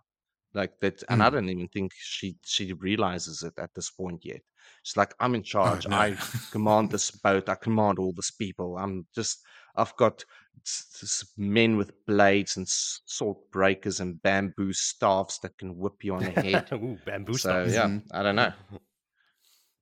Like 0.54 0.80
that, 0.82 1.04
and 1.10 1.24
I 1.24 1.30
Mm. 1.30 1.32
don't 1.34 1.50
even 1.50 1.68
think 1.70 1.94
she 1.96 2.36
she 2.44 2.74
realizes 2.74 3.42
it 3.44 3.54
at 3.58 3.74
this 3.74 3.90
point 3.90 4.26
yet. 4.26 4.42
She's 4.84 4.98
like, 4.98 5.14
I'm 5.20 5.36
in 5.36 5.44
charge. 5.44 5.86
Oh, 5.86 5.90
no. 5.90 5.96
I 5.98 6.18
command 6.52 6.92
this 6.92 7.10
boat. 7.24 7.48
I 7.50 7.56
command 7.56 8.00
all 8.00 8.12
these 8.14 8.32
people. 8.32 8.78
I'm 8.78 9.06
just. 9.16 9.44
I've 9.76 9.96
got 9.96 10.26
s- 10.66 11.00
s- 11.02 11.26
men 11.38 11.78
with 11.78 11.94
blades 12.06 12.58
and 12.58 12.66
s- 12.68 13.00
salt 13.06 13.50
breakers 13.52 14.02
and 14.02 14.22
bamboo 14.22 14.74
staffs 14.74 15.40
that 15.40 15.58
can 15.58 15.78
whip 15.78 16.04
you 16.04 16.16
on 16.16 16.24
the 16.26 16.32
head. 16.42 16.68
Ooh, 16.74 16.98
bamboo 17.06 17.34
so 17.38 17.64
stuff. 17.66 17.74
yeah, 17.74 17.88
Mhm. 17.88 18.04
I 18.12 18.22
don't 18.24 18.36
know. 18.36 18.52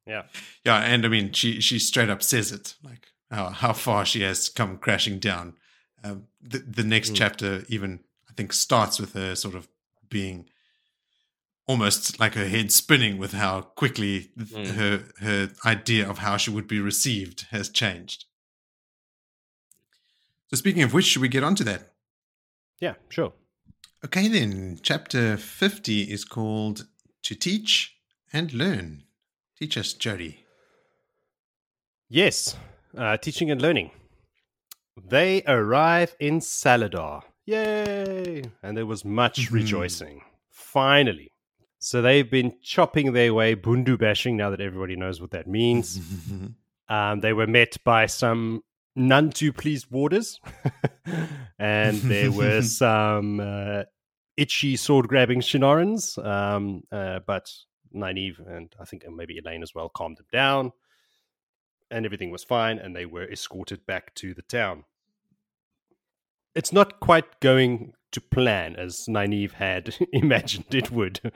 Yeah. 0.06 0.24
Yeah, 0.66 0.78
and 0.80 1.06
I 1.06 1.10
mean, 1.10 1.32
she 1.34 1.60
she 1.62 1.80
straight 1.80 2.10
up 2.10 2.24
says 2.24 2.52
it, 2.52 2.76
like 2.84 3.08
how 3.32 3.50
how 3.50 3.74
far 3.74 4.06
she 4.06 4.22
has 4.22 4.50
come 4.50 4.78
crashing 4.78 5.20
down. 5.20 5.56
Um, 6.04 6.28
the 6.42 6.60
the 6.60 6.84
next 6.84 7.12
Mm. 7.12 7.16
chapter 7.16 7.66
even 7.68 8.00
I 8.30 8.34
think 8.34 8.54
starts 8.54 9.00
with 9.00 9.14
her 9.14 9.36
sort 9.36 9.56
of 9.56 9.68
being 10.10 10.50
almost 11.70 12.20
like 12.20 12.34
her 12.34 12.48
head 12.48 12.72
spinning 12.72 13.20
with 13.20 13.34
how 13.34 13.62
quickly 13.62 14.32
Mm. 14.38 14.68
her 14.80 14.94
her 15.20 15.52
idea 15.66 16.10
of 16.10 16.18
how 16.18 16.36
she 16.38 16.50
would 16.52 16.68
be 16.68 16.80
received 16.80 17.46
has 17.52 17.70
changed. 17.70 18.26
So 20.48 20.56
speaking 20.58 20.82
of 20.84 20.94
which, 20.94 21.06
should 21.06 21.22
we 21.22 21.28
get 21.30 21.44
on 21.44 21.56
to 21.56 21.64
that? 21.66 21.94
Yeah, 22.82 22.96
sure. 23.10 23.34
Okay, 24.04 24.28
then 24.28 24.80
chapter 24.82 25.38
fifty 25.38 26.02
is 26.16 26.26
called 26.26 26.88
"To 27.24 27.36
Teach 27.36 27.96
and 28.34 28.52
Learn." 28.54 29.04
Teach 29.60 29.78
us, 29.78 29.94
Jody. 29.94 30.46
Yes, 32.08 32.56
uh, 32.98 33.18
teaching 33.18 33.52
and 33.52 33.62
learning. 33.62 33.92
They 35.10 35.44
arrive 35.46 36.16
in 36.20 36.40
Salidar. 36.40 37.22
Yay! 37.46 38.44
And 38.64 38.76
there 38.78 38.86
was 38.88 39.04
much 39.06 39.38
Mhm. 39.50 39.52
rejoicing. 39.52 40.22
Finally. 40.50 41.29
So 41.80 42.02
they've 42.02 42.30
been 42.30 42.54
chopping 42.62 43.14
their 43.14 43.34
way, 43.34 43.56
bundu 43.56 43.98
bashing, 43.98 44.36
now 44.38 44.50
that 44.50 44.60
everybody 44.62 44.96
knows 44.96 45.20
what 45.22 45.32
that 45.32 45.48
means. 45.48 46.00
Um, 46.92 47.20
they 47.20 47.34
were 47.34 47.46
met 47.46 47.78
by 47.84 48.08
some 48.08 48.64
none 48.96 49.30
too 49.30 49.54
pleased 49.54 49.92
warders, 49.92 50.40
and 51.60 51.98
there 51.98 52.32
were 52.32 52.62
some 52.64 53.40
uh, 53.40 53.84
itchy 54.38 54.76
sword 54.76 55.08
grabbing 55.08 55.42
Shienarans. 55.42 56.18
Um, 56.26 56.82
uh, 56.92 57.20
but 57.28 57.54
Nynaeve 57.94 58.40
and 58.40 58.76
I 58.80 58.86
think 58.86 59.06
maybe 59.08 59.40
Elayne 59.40 59.62
as 59.62 59.76
well 59.76 59.88
calmed 59.88 60.18
them 60.18 60.26
down. 60.32 60.72
and 61.92 62.06
everything 62.06 62.32
was 62.32 62.44
fine, 62.44 62.80
and 62.80 62.96
they 62.96 63.06
were 63.06 63.32
escorted 63.32 63.86
back 63.86 64.16
to 64.16 64.34
the 64.34 64.42
town. 64.42 64.86
It's 66.56 66.74
not 66.74 67.00
quite 67.00 67.40
going 67.40 67.94
to 68.12 68.22
plan 68.22 68.76
as 68.76 69.06
Nynaeve 69.08 69.54
had 69.54 69.96
imagined 70.14 70.74
it 70.74 70.92
would. 70.92 71.32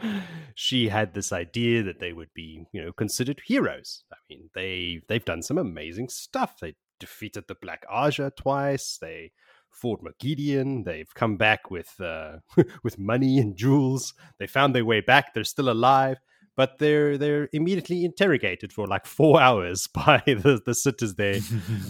she 0.56 0.90
had 0.90 1.14
this 1.14 1.31
idea 1.31 1.84
that 1.84 1.99
they 1.99 2.14
would 2.14 2.34
be, 2.34 2.65
you 2.72 2.84
know, 2.84 2.91
considered 2.91 3.41
heroes. 3.45 4.03
I 4.11 4.18
mean, 4.30 4.49
they 4.56 5.02
they've 5.07 5.23
done 5.23 5.41
some 5.41 5.57
amazing 5.57 6.10
stuff. 6.10 6.60
They 6.60 6.76
defeated 6.99 7.45
the 7.48 7.56
Black 7.56 7.85
Ajah 7.91 8.31
twice. 8.35 8.98
They 8.99 9.31
fought 9.69 10.03
Moghedien. 10.03 10.85
They've 10.85 11.14
come 11.14 11.38
back 11.38 11.69
with 11.69 11.99
uh, 11.99 12.38
with 12.84 12.98
money 12.98 13.38
and 13.38 13.56
jewels. 13.56 14.14
They 14.40 14.48
found 14.48 14.73
their 14.73 14.85
way 14.85 15.02
back. 15.02 15.34
They're 15.34 15.44
still 15.44 15.69
alive, 15.69 16.18
but 16.56 16.80
they're 16.80 17.18
they're 17.18 17.49
immediately 17.53 18.06
interrogated 18.06 18.73
for 18.73 18.88
like 18.88 19.06
four 19.06 19.41
hours 19.48 19.88
by 19.88 20.23
the 20.26 20.61
the 20.65 20.73
sitters 20.76 21.15
there, 21.15 21.40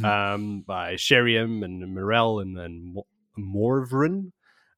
um, 0.03 0.63
by 0.65 0.95
Sheriam 0.95 1.63
and 1.63 1.93
Morel 1.93 2.39
and 2.39 2.57
and 2.57 2.97
Morvrin 3.37 4.31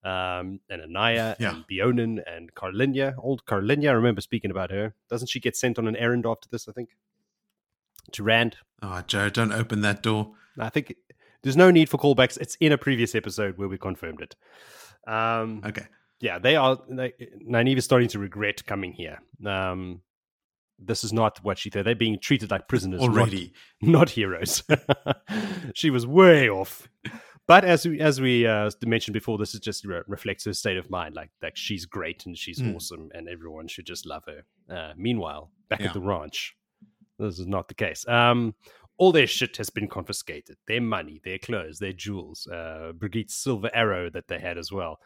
um, 0.03 0.59
and 0.69 0.81
Anaiya 0.95 1.35
Yeah. 1.39 1.55
and 1.55 1.65
Beonin 1.67 2.19
and 2.27 2.53
Carlinya. 2.53 3.15
Old 3.17 3.45
Carlinya, 3.45 3.89
I 3.89 3.93
remember 3.93 4.21
speaking 4.21 4.51
about 4.51 4.71
her. 4.71 4.93
Doesn't 5.09 5.27
she 5.29 5.39
get 5.39 5.55
sent 5.55 5.77
on 5.79 5.87
an 5.87 5.95
errand 5.95 6.25
after 6.25 6.47
this? 6.49 6.67
I 6.67 6.71
think 6.71 6.89
to 8.11 8.23
Rand. 8.23 8.57
Oh, 8.81 9.01
Joe, 9.07 9.29
don't 9.29 9.51
open 9.51 9.81
that 9.81 10.03
door. 10.03 10.33
I 10.59 10.69
think 10.69 10.95
there's 11.41 11.57
no 11.57 11.71
need 11.71 11.89
for 11.89 11.97
callbacks. 11.97 12.37
It's 12.39 12.55
in 12.59 12.71
a 12.71 12.77
previous 12.77 13.15
episode 13.15 13.57
where 13.57 13.67
we 13.67 13.77
confirmed 13.77 14.21
it. 14.21 14.35
Um, 15.07 15.61
Okay. 15.65 15.85
yeah, 16.19 16.39
they 16.39 16.55
are. 16.55 16.79
They, 16.89 17.13
Nynaeve 17.47 17.77
is 17.77 17.85
starting 17.85 18.07
to 18.09 18.19
regret 18.19 18.65
coming 18.65 18.93
here. 18.93 19.19
Um, 19.45 20.01
this 20.77 21.03
is 21.03 21.13
not 21.13 21.43
what 21.43 21.57
she 21.57 21.69
thought. 21.69 21.85
They're 21.85 21.95
being 21.95 22.19
treated 22.19 22.51
like 22.51 22.67
prisoners 22.67 23.01
not- 23.01 23.09
Already. 23.09 23.53
not 23.81 24.09
heroes. 24.11 24.61
she 25.73 25.89
was 25.89 26.05
way 26.05 26.49
off. 26.49 26.87
But 27.47 27.63
as 27.63 27.85
we 27.87 27.99
as 27.99 28.19
we 28.19 28.47
uh, 28.47 28.71
mentioned 28.85 29.13
before, 29.13 29.37
this 29.37 29.53
is 29.53 29.59
just 29.59 29.85
re- 29.85 30.01
reflects 30.07 30.45
her 30.45 30.53
state 30.53 30.77
of 30.77 30.89
mind. 30.89 31.13
Like 31.15 31.29
like 31.43 31.55
she's 31.55 31.85
great 31.85 32.25
and 32.25 32.35
she's 32.37 32.59
Mm. 32.59 32.75
awesome, 32.75 33.09
and 33.13 33.29
everyone 33.29 33.67
should 33.67 33.85
just 33.85 34.05
love 34.05 34.23
her. 34.25 34.43
Uh, 34.75 34.93
meanwhile, 34.97 35.51
back 35.69 35.79
Yeah. 35.81 35.87
at 35.87 35.93
the 35.93 36.01
ranch, 36.01 36.55
this 37.19 37.37
is 37.39 37.45
not 37.47 37.67
the 37.67 37.75
case. 37.75 38.07
Um, 38.07 38.55
all 38.97 39.11
their 39.11 39.27
shit 39.27 39.57
has 39.57 39.69
been 39.69 39.87
confiscated. 39.87 40.57
Their 40.67 40.81
money, 40.81 41.21
their 41.23 41.37
clothes, 41.37 41.79
their 41.79 41.93
jewels, 41.93 42.47
uh, 42.47 42.93
Birgitte's 42.97 43.35
silver 43.35 43.69
arrow 43.73 44.09
that 44.09 44.27
they 44.27 44.39
had 44.39 44.57
as 44.57 44.71
well. 44.71 44.99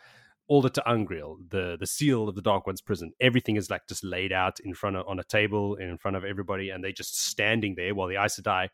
All 0.48 0.61
the 0.61 0.72
angreal, 0.88 1.40
the 1.49 1.76
the 1.78 1.86
seal 1.88 2.30
of 2.30 2.36
the 2.36 2.41
Dark 2.41 2.66
One's 2.68 2.82
prison. 2.82 3.11
Everything 3.20 3.57
is 3.57 3.70
like 3.70 3.86
just 3.88 4.03
laid 4.03 4.32
out 4.32 4.60
in 4.61 4.74
front 4.74 4.95
of 4.95 5.06
on 5.07 5.20
a 5.20 5.24
table 5.24 5.76
in 5.76 5.98
front 5.98 6.16
of 6.16 6.24
everybody, 6.24 6.70
and 6.70 6.82
they're 6.84 6.91
just 6.94 7.20
standing 7.20 7.76
there 7.76 7.94
while 7.94 8.07
the 8.07 8.16
Aes 8.16 8.40
Sedai 8.40 8.70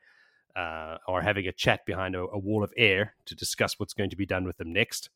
uh, 0.55 0.97
are 1.07 1.21
having 1.21 1.47
a 1.47 1.51
chat 1.51 1.85
behind 1.85 2.15
a, 2.15 2.21
a 2.21 2.37
wall 2.37 2.63
of 2.63 2.73
air 2.77 3.15
to 3.25 3.35
discuss 3.35 3.79
what's 3.79 3.93
going 3.93 4.09
to 4.09 4.15
be 4.15 4.25
done 4.25 4.45
with 4.45 4.57
them 4.57 4.71
next. 4.71 5.09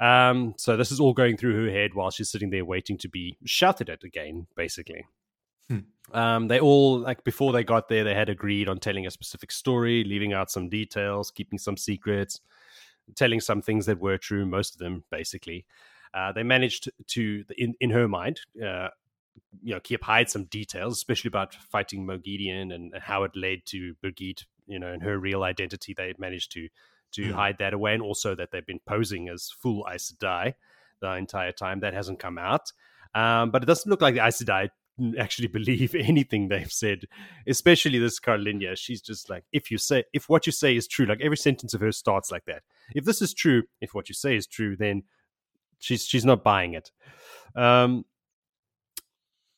Um, 0.00 0.54
so 0.56 0.76
this 0.76 0.90
is 0.90 1.00
all 1.00 1.12
going 1.12 1.36
through 1.36 1.64
her 1.64 1.70
head 1.70 1.94
while 1.94 2.10
she's 2.10 2.30
sitting 2.30 2.50
there 2.50 2.64
waiting 2.64 2.98
to 2.98 3.08
be 3.08 3.36
shouted 3.44 3.88
at 3.88 4.04
again, 4.04 4.46
basically. 4.56 5.04
Hmm. 5.68 5.78
Um, 6.12 6.48
they 6.48 6.60
all 6.60 6.98
like 6.98 7.24
before 7.24 7.52
they 7.52 7.64
got 7.64 7.88
there, 7.88 8.04
they 8.04 8.14
had 8.14 8.28
agreed 8.28 8.68
on 8.68 8.78
telling 8.78 9.06
a 9.06 9.10
specific 9.10 9.52
story, 9.52 10.04
leaving 10.04 10.32
out 10.32 10.50
some 10.50 10.68
details, 10.68 11.30
keeping 11.30 11.58
some 11.58 11.76
secrets, 11.76 12.40
telling 13.14 13.40
some 13.40 13.62
things 13.62 13.86
that 13.86 14.00
were 14.00 14.18
true, 14.18 14.44
most 14.44 14.74
of 14.74 14.78
them 14.78 15.04
basically. 15.10 15.64
Uh, 16.14 16.32
they 16.32 16.42
managed 16.42 16.90
to, 17.08 17.44
in 17.56 17.74
in 17.80 17.90
her 17.90 18.08
mind, 18.08 18.40
uh, 18.62 18.88
you 19.62 19.74
know, 19.74 19.80
keep 19.80 20.02
hide 20.02 20.28
some 20.28 20.44
details, 20.44 20.94
especially 20.94 21.28
about 21.28 21.54
fighting 21.54 22.06
Moghedien 22.06 22.74
and 22.74 22.94
how 22.98 23.24
it 23.24 23.32
led 23.34 23.64
to 23.66 23.94
Birgitte, 24.02 24.44
you 24.66 24.78
know, 24.78 24.92
and 24.92 25.02
her 25.02 25.18
real 25.18 25.42
identity. 25.42 25.94
They 25.94 26.08
had 26.08 26.18
managed 26.18 26.52
to 26.52 26.68
to 27.12 27.22
Mm. 27.24 27.32
hide 27.32 27.58
that 27.58 27.74
away, 27.74 27.92
and 27.94 28.02
also 28.02 28.34
that 28.34 28.50
they've 28.50 28.64
been 28.66 28.80
posing 28.86 29.28
as 29.28 29.50
full 29.50 29.86
Aes 29.90 30.12
Sedai 30.12 30.54
the 31.00 31.12
entire 31.16 31.52
time. 31.52 31.80
That 31.80 31.92
hasn't 31.94 32.18
come 32.18 32.38
out, 32.38 32.72
um, 33.14 33.50
but 33.50 33.62
it 33.62 33.66
doesn't 33.66 33.90
look 33.90 34.00
like 34.00 34.14
the 34.14 34.24
Aes 34.24 34.42
Sedai 34.42 34.70
actually 35.18 35.48
believe 35.58 35.94
anything 35.94 36.48
they've 36.48 36.72
said, 36.72 37.04
especially 37.46 37.98
this 37.98 38.20
Carlinya. 38.20 38.76
She's 38.76 39.00
just 39.02 39.28
like, 39.28 39.44
if 39.52 39.70
you 39.70 39.78
say, 39.78 40.04
if 40.12 40.28
what 40.28 40.46
you 40.46 40.52
say 40.52 40.76
is 40.76 40.86
true, 40.86 41.06
like 41.06 41.20
every 41.20 41.36
sentence 41.36 41.74
of 41.74 41.80
her 41.80 41.92
starts 41.92 42.30
like 42.30 42.44
that. 42.46 42.62
If 42.94 43.04
this 43.04 43.20
is 43.22 43.34
true, 43.34 43.64
if 43.80 43.94
what 43.94 44.08
you 44.08 44.14
say 44.14 44.36
is 44.36 44.46
true, 44.46 44.76
then 44.76 45.02
she's 45.78 46.06
she's 46.06 46.24
not 46.24 46.42
buying 46.44 46.74
it. 46.74 46.90
Um, 47.56 48.04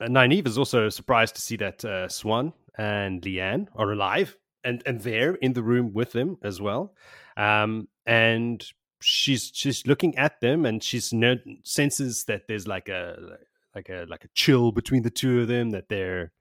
Nynaeve 0.03 0.47
is 0.49 0.59
also 0.59 0.89
surprised 0.89 1.37
to 1.37 1.41
see 1.41 1.57
that 1.57 1.85
uh, 1.85 2.09
Siuan 2.09 2.53
and 2.77 3.25
Leane 3.25 3.69
are 3.77 3.93
alive 3.93 4.37
and 4.65 4.83
and 4.87 5.01
there 5.03 5.35
in 5.35 5.53
the 5.53 5.63
room 5.63 5.93
with 5.93 6.13
them 6.13 6.39
as 6.43 6.61
well. 6.61 6.95
Um, 7.37 7.89
and 8.07 8.65
she's 9.01 9.51
she's 9.55 9.87
looking 9.87 10.17
at 10.17 10.41
them 10.41 10.65
and 10.65 10.83
she's 10.83 11.13
no, 11.13 11.37
senses 11.63 12.25
that 12.25 12.49
there's 12.49 12.67
like 12.67 12.89
a 12.89 13.39
like 13.75 13.89
a 13.89 14.07
like 14.09 14.25
a 14.25 14.29
chill 14.35 14.73
between 14.73 15.03
the 15.03 15.11
two 15.11 15.41
of 15.43 15.49
them 15.49 15.71
that 15.71 15.89
they're 15.89 16.33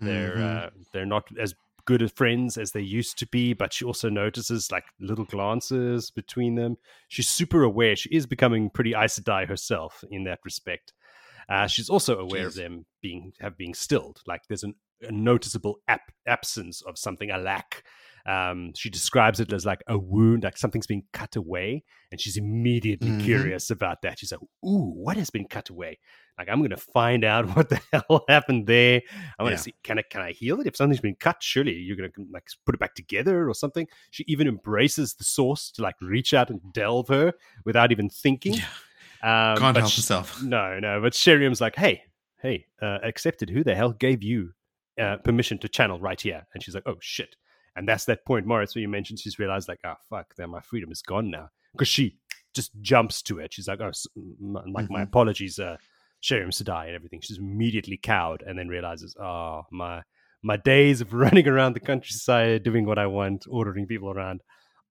they're 0.00 0.36
Mhm. 0.36 0.66
uh, 0.66 0.70
they're 0.92 1.06
not 1.06 1.24
as 1.38 1.54
good 1.84 2.02
as 2.02 2.12
friends 2.12 2.56
as 2.58 2.72
they 2.72 2.82
used 2.82 3.18
to 3.18 3.26
be 3.26 3.52
but 3.54 3.72
she 3.72 3.84
also 3.84 4.08
notices 4.10 4.70
like 4.70 4.84
little 5.00 5.24
glances 5.24 6.10
between 6.10 6.54
them. 6.54 6.76
She's 7.08 7.28
super 7.28 7.62
aware. 7.62 7.96
She 7.96 8.10
is 8.10 8.26
becoming 8.26 8.70
pretty 8.70 8.94
Aes 8.94 9.18
Sedai 9.18 9.48
herself 9.48 10.04
in 10.10 10.24
that 10.24 10.40
respect. 10.44 10.92
Uh, 11.48 11.66
she's 11.66 11.88
also 11.88 12.18
aware 12.18 12.46
of 12.46 12.54
them 12.54 12.84
being 13.00 13.32
have 13.40 13.56
being 13.56 13.72
stilled. 13.74 14.20
Like 14.26 14.42
there's 14.48 14.62
an, 14.64 14.74
a 15.02 15.12
noticeable 15.12 15.76
ap- 15.88 16.12
absence 16.26 16.82
of 16.82 16.98
something 16.98 17.30
a 17.30 17.38
lack 17.38 17.84
um, 18.26 18.72
she 18.74 18.90
describes 18.90 19.40
it 19.40 19.52
as 19.54 19.64
like 19.64 19.80
a 19.86 19.96
wound 19.96 20.42
like 20.44 20.58
something's 20.58 20.86
been 20.86 21.02
cut 21.14 21.34
away 21.36 21.82
and 22.12 22.20
she's 22.20 22.36
immediately 22.36 23.08
Mhm. 23.10 23.24
curious 23.24 23.70
about 23.70 24.02
that 24.02 24.18
she's 24.18 24.32
like 24.32 24.40
ooh 24.66 24.92
what 24.94 25.16
has 25.16 25.30
been 25.30 25.46
cut 25.46 25.70
away 25.70 25.98
like 26.36 26.48
i'm 26.50 26.60
gonna 26.60 26.76
find 26.76 27.24
out 27.24 27.46
what 27.56 27.68
the 27.70 27.80
hell 27.92 28.24
happened 28.28 28.66
there 28.66 29.00
i 29.38 29.42
want 29.42 29.52
to 29.52 29.56
Yeah. 29.58 29.62
see 29.62 29.74
can 29.82 29.98
i 29.98 30.02
can 30.10 30.20
i 30.20 30.32
heal 30.32 30.60
it 30.60 30.66
if 30.66 30.76
something's 30.76 31.00
been 31.00 31.14
cut 31.14 31.36
surely 31.40 31.72
you're 31.74 31.96
gonna 31.96 32.10
like 32.30 32.48
put 32.66 32.74
it 32.74 32.78
back 32.80 32.94
together 32.94 33.48
or 33.48 33.54
something 33.54 33.86
she 34.10 34.24
even 34.28 34.46
embraces 34.48 35.14
the 35.14 35.24
source 35.24 35.70
to 35.72 35.82
like 35.82 35.94
reach 36.02 36.34
out 36.34 36.50
and 36.50 36.60
delve 36.74 37.08
her 37.08 37.32
without 37.64 37.92
even 37.92 38.10
thinking 38.10 38.54
Yeah. 38.54 39.52
um, 39.52 39.56
Can't 39.58 39.76
help 39.76 39.90
she- 39.90 40.00
herself. 40.00 40.42
no, 40.42 40.78
no. 40.78 41.00
But 41.00 41.12
Sheriam's 41.14 41.60
like, 41.60 41.74
hey, 41.76 42.02
hey, 42.42 42.66
uh, 42.80 42.98
accepted. 43.02 43.50
Who 43.50 43.64
the 43.64 43.74
hell 43.74 43.92
gave 43.92 44.22
you 44.22 44.52
uh, 44.98 45.16
permission 45.18 45.58
to 45.58 45.68
channel 45.68 45.98
right 46.00 46.20
here? 46.20 46.46
And 46.54 46.62
she's 46.62 46.74
like, 46.74 46.86
oh 46.86 46.96
shit. 47.00 47.36
And 47.76 47.86
that's 47.88 48.06
that 48.06 48.24
point, 48.24 48.46
Moritz, 48.46 48.74
where 48.74 48.82
you 48.82 48.88
mentioned 48.88 49.20
she's 49.20 49.38
realized 49.38 49.68
like, 49.68 49.80
oh 49.84 49.94
fuck, 50.10 50.34
then 50.36 50.50
my 50.50 50.60
freedom 50.60 50.90
is 50.90 51.02
gone 51.02 51.30
now 51.30 51.50
because 51.72 51.88
she 51.88 52.16
just 52.54 52.72
jumps 52.80 53.22
to 53.22 53.38
it. 53.38 53.52
She's 53.52 53.68
like, 53.68 53.80
oh, 53.80 53.88
s- 53.88 54.06
m- 54.16 54.56
like 54.72 54.90
my 54.90 55.00
Mhm. 55.00 55.08
apologies, 55.08 55.58
uh, 55.58 55.76
Sheriam 56.20 56.50
Sedai 56.50 56.86
and 56.86 56.94
everything. 56.96 57.20
She's 57.20 57.38
immediately 57.38 57.96
cowed 57.96 58.42
and 58.42 58.58
then 58.58 58.68
realizes, 58.68 59.14
oh 59.20 59.62
my 59.70 60.02
my 60.42 60.56
days 60.56 61.00
of 61.00 61.12
running 61.24 61.46
around 61.48 61.74
the 61.74 61.80
countryside 61.80 62.62
doing 62.64 62.84
what 62.86 62.98
I 62.98 63.06
want, 63.06 63.44
ordering 63.48 63.86
people 63.86 64.10
around, 64.10 64.40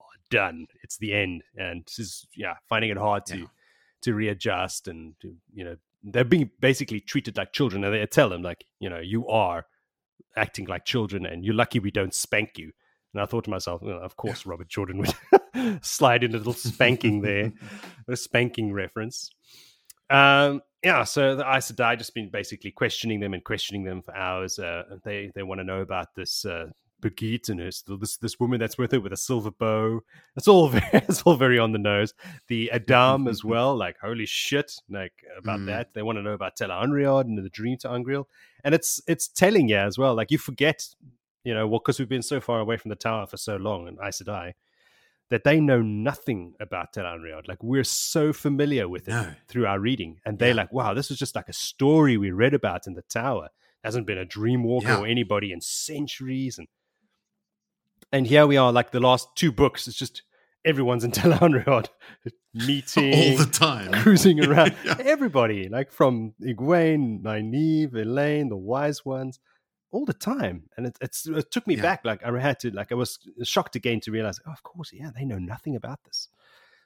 are 0.00 0.06
done. 0.30 0.66
It's 0.82 0.96
the 0.98 1.12
end, 1.12 1.42
and 1.56 1.86
she's 1.88 2.26
yeah 2.34 2.54
finding 2.68 2.90
it 2.90 2.96
hard 2.96 3.26
to 3.26 3.38
Yeah. 3.40 3.46
to 4.02 4.14
readjust 4.14 4.88
and 4.88 5.14
to, 5.20 5.34
you 5.52 5.64
know 5.64 5.76
they're 6.04 6.24
being 6.24 6.50
basically 6.60 7.00
treated 7.00 7.36
like 7.36 7.52
children 7.52 7.82
and 7.84 7.92
they 7.92 8.06
tell 8.06 8.28
them 8.28 8.40
like 8.42 8.64
you 8.78 8.88
know 8.88 9.00
you 9.00 9.26
are 9.28 9.66
acting 10.36 10.66
like 10.66 10.84
children 10.84 11.26
and 11.26 11.44
you're 11.44 11.54
lucky 11.54 11.78
we 11.78 11.90
don't 11.90 12.14
spank 12.14 12.58
you. 12.58 12.72
And 13.14 13.22
i 13.22 13.26
thought 13.26 13.44
to 13.44 13.50
myself 13.50 13.82
well, 13.82 14.00
of 14.02 14.16
course 14.16 14.44
robert 14.52 14.68
jordan 14.68 14.98
would 14.98 15.82
slide 15.84 16.22
in 16.24 16.34
a 16.34 16.38
little 16.38 16.52
spanking 16.52 17.22
there 17.22 17.52
a 18.08 18.16
spanking 18.16 18.72
reference. 18.72 19.30
Um 20.10 20.62
yeah 20.84 21.04
so 21.04 21.34
the 21.36 21.44
Aes 21.44 21.72
Sedai 21.72 21.98
just 21.98 22.14
been 22.14 22.30
basically 22.30 22.70
questioning 22.70 23.20
them 23.20 23.34
and 23.34 23.42
questioning 23.44 23.84
them 23.84 24.02
for 24.02 24.14
hours 24.14 24.58
uh, 24.58 24.84
they 25.04 25.30
they 25.34 25.42
want 25.42 25.58
to 25.60 25.64
know 25.64 25.80
about 25.80 26.14
this 26.14 26.44
uh 26.44 26.66
Birgitte 27.00 27.48
and 27.48 27.60
her, 27.60 27.70
this 27.98 28.16
this 28.16 28.40
woman 28.40 28.58
that's 28.60 28.76
with 28.78 28.92
her 28.92 29.00
with 29.00 29.12
a 29.12 29.16
silver 29.16 29.50
bow. 29.50 30.00
That's 30.34 30.48
all 30.48 30.68
very, 30.74 30.84
it's 30.92 31.22
all 31.22 31.36
very 31.36 31.58
on 31.58 31.72
the 31.72 31.78
nose 31.78 32.12
the 32.48 32.70
a'dam 32.72 33.28
as 33.28 33.44
well. 33.52 33.76
Like, 33.76 33.98
holy 34.00 34.26
shit, 34.26 34.72
like 34.90 35.12
about 35.38 35.60
Mm. 35.60 35.66
that. 35.66 35.94
They 35.94 36.02
want 36.02 36.18
to 36.18 36.22
know 36.22 36.32
about 36.32 36.56
Tela 36.56 36.74
Unriod 36.84 37.22
and 37.22 37.38
the 37.38 37.48
dream 37.48 37.76
ter'angreal. 37.78 38.24
And 38.64 38.74
it's 38.74 39.00
it's 39.06 39.28
telling 39.28 39.68
yeah 39.68 39.86
as 39.86 39.96
well. 39.98 40.14
Like 40.14 40.30
you 40.30 40.38
forget, 40.38 40.86
you 41.44 41.54
know, 41.54 41.66
well, 41.68 41.80
because 41.80 41.98
we've 41.98 42.08
been 42.08 42.22
so 42.22 42.40
far 42.40 42.58
away 42.60 42.76
from 42.76 42.88
the 42.88 42.96
tower 42.96 43.26
for 43.26 43.36
so 43.36 43.56
long 43.56 43.86
and 43.88 43.98
Aes 44.02 44.20
Sedai, 44.22 44.54
that 45.30 45.44
they 45.44 45.60
know 45.60 45.80
nothing 45.82 46.54
about 46.58 46.92
Tel'aran'rhiod. 46.94 47.46
Like 47.48 47.62
we're 47.62 47.84
so 47.84 48.32
familiar 48.32 48.88
with 48.88 49.06
it 49.08 49.12
No. 49.12 49.34
through 49.46 49.66
our 49.66 49.78
reading. 49.78 50.20
And 50.26 50.38
they're 50.38 50.48
Yeah. 50.48 50.54
like, 50.54 50.72
wow, 50.72 50.94
this 50.94 51.10
is 51.10 51.18
just 51.18 51.36
like 51.36 51.48
a 51.48 51.52
story 51.52 52.16
we 52.16 52.30
read 52.32 52.54
about 52.54 52.86
in 52.86 52.94
the 52.94 53.02
tower. 53.02 53.50
Hasn't 53.84 54.06
been 54.06 54.18
a 54.18 54.24
dream 54.24 54.64
walker 54.64 54.88
Yeah. 54.88 54.98
or 55.00 55.06
anybody 55.06 55.52
in 55.52 55.60
centuries. 55.60 56.58
And 56.58 56.66
and 58.12 58.26
here 58.26 58.46
we 58.46 58.56
are, 58.56 58.72
like 58.72 58.90
the 58.90 59.00
last 59.00 59.28
two 59.36 59.52
books, 59.52 59.86
it's 59.88 59.96
just 59.96 60.22
everyone's 60.64 61.04
in 61.04 61.10
Tel'aran'rhiod 61.18 61.86
meeting, 62.54 63.14
All 63.14 63.36
the 63.38 63.50
time. 63.50 63.92
cruising 63.92 64.44
around. 64.44 64.74
Yeah. 64.84 64.96
Everybody, 65.00 65.68
like 65.68 65.92
from 65.92 66.34
Egwene, 66.42 67.22
Nynaeve, 67.22 67.92
Elayne, 67.94 68.48
the 68.48 68.56
wise 68.56 69.04
ones, 69.04 69.38
all 69.90 70.04
the 70.04 70.12
time, 70.14 70.64
and 70.76 70.86
it, 70.86 70.98
it's 71.00 71.26
it 71.26 71.50
took 71.50 71.66
me 71.66 71.76
Yeah. 71.76 71.82
back. 71.82 72.04
Like 72.04 72.22
I 72.24 72.38
had 72.40 72.58
to 72.60 72.70
like 72.70 72.92
I 72.92 72.94
was 72.94 73.18
shocked 73.44 73.74
again 73.76 74.00
to 74.00 74.10
realize, 74.10 74.38
oh, 74.46 74.52
of 74.52 74.62
course, 74.62 74.90
yeah, 74.92 75.10
they 75.14 75.24
know 75.24 75.38
nothing 75.38 75.76
about 75.76 76.04
this. 76.04 76.28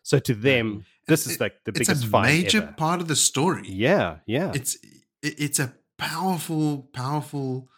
So 0.04 0.18
to 0.20 0.34
them, 0.34 0.84
this 1.08 1.26
is 1.26 1.40
like 1.40 1.54
the 1.64 1.70
it's 1.70 1.80
biggest 1.88 2.04
a 2.12 2.20
major 2.22 2.62
ever. 2.62 2.72
part 2.76 3.00
of 3.00 3.08
the 3.08 3.16
story. 3.16 3.68
Yeah, 3.68 4.18
yeah, 4.26 4.52
It's 4.54 4.76
it- 5.22 5.34
it's 5.38 5.58
a 5.60 5.72
powerful, 5.98 6.88
powerful 6.92 7.68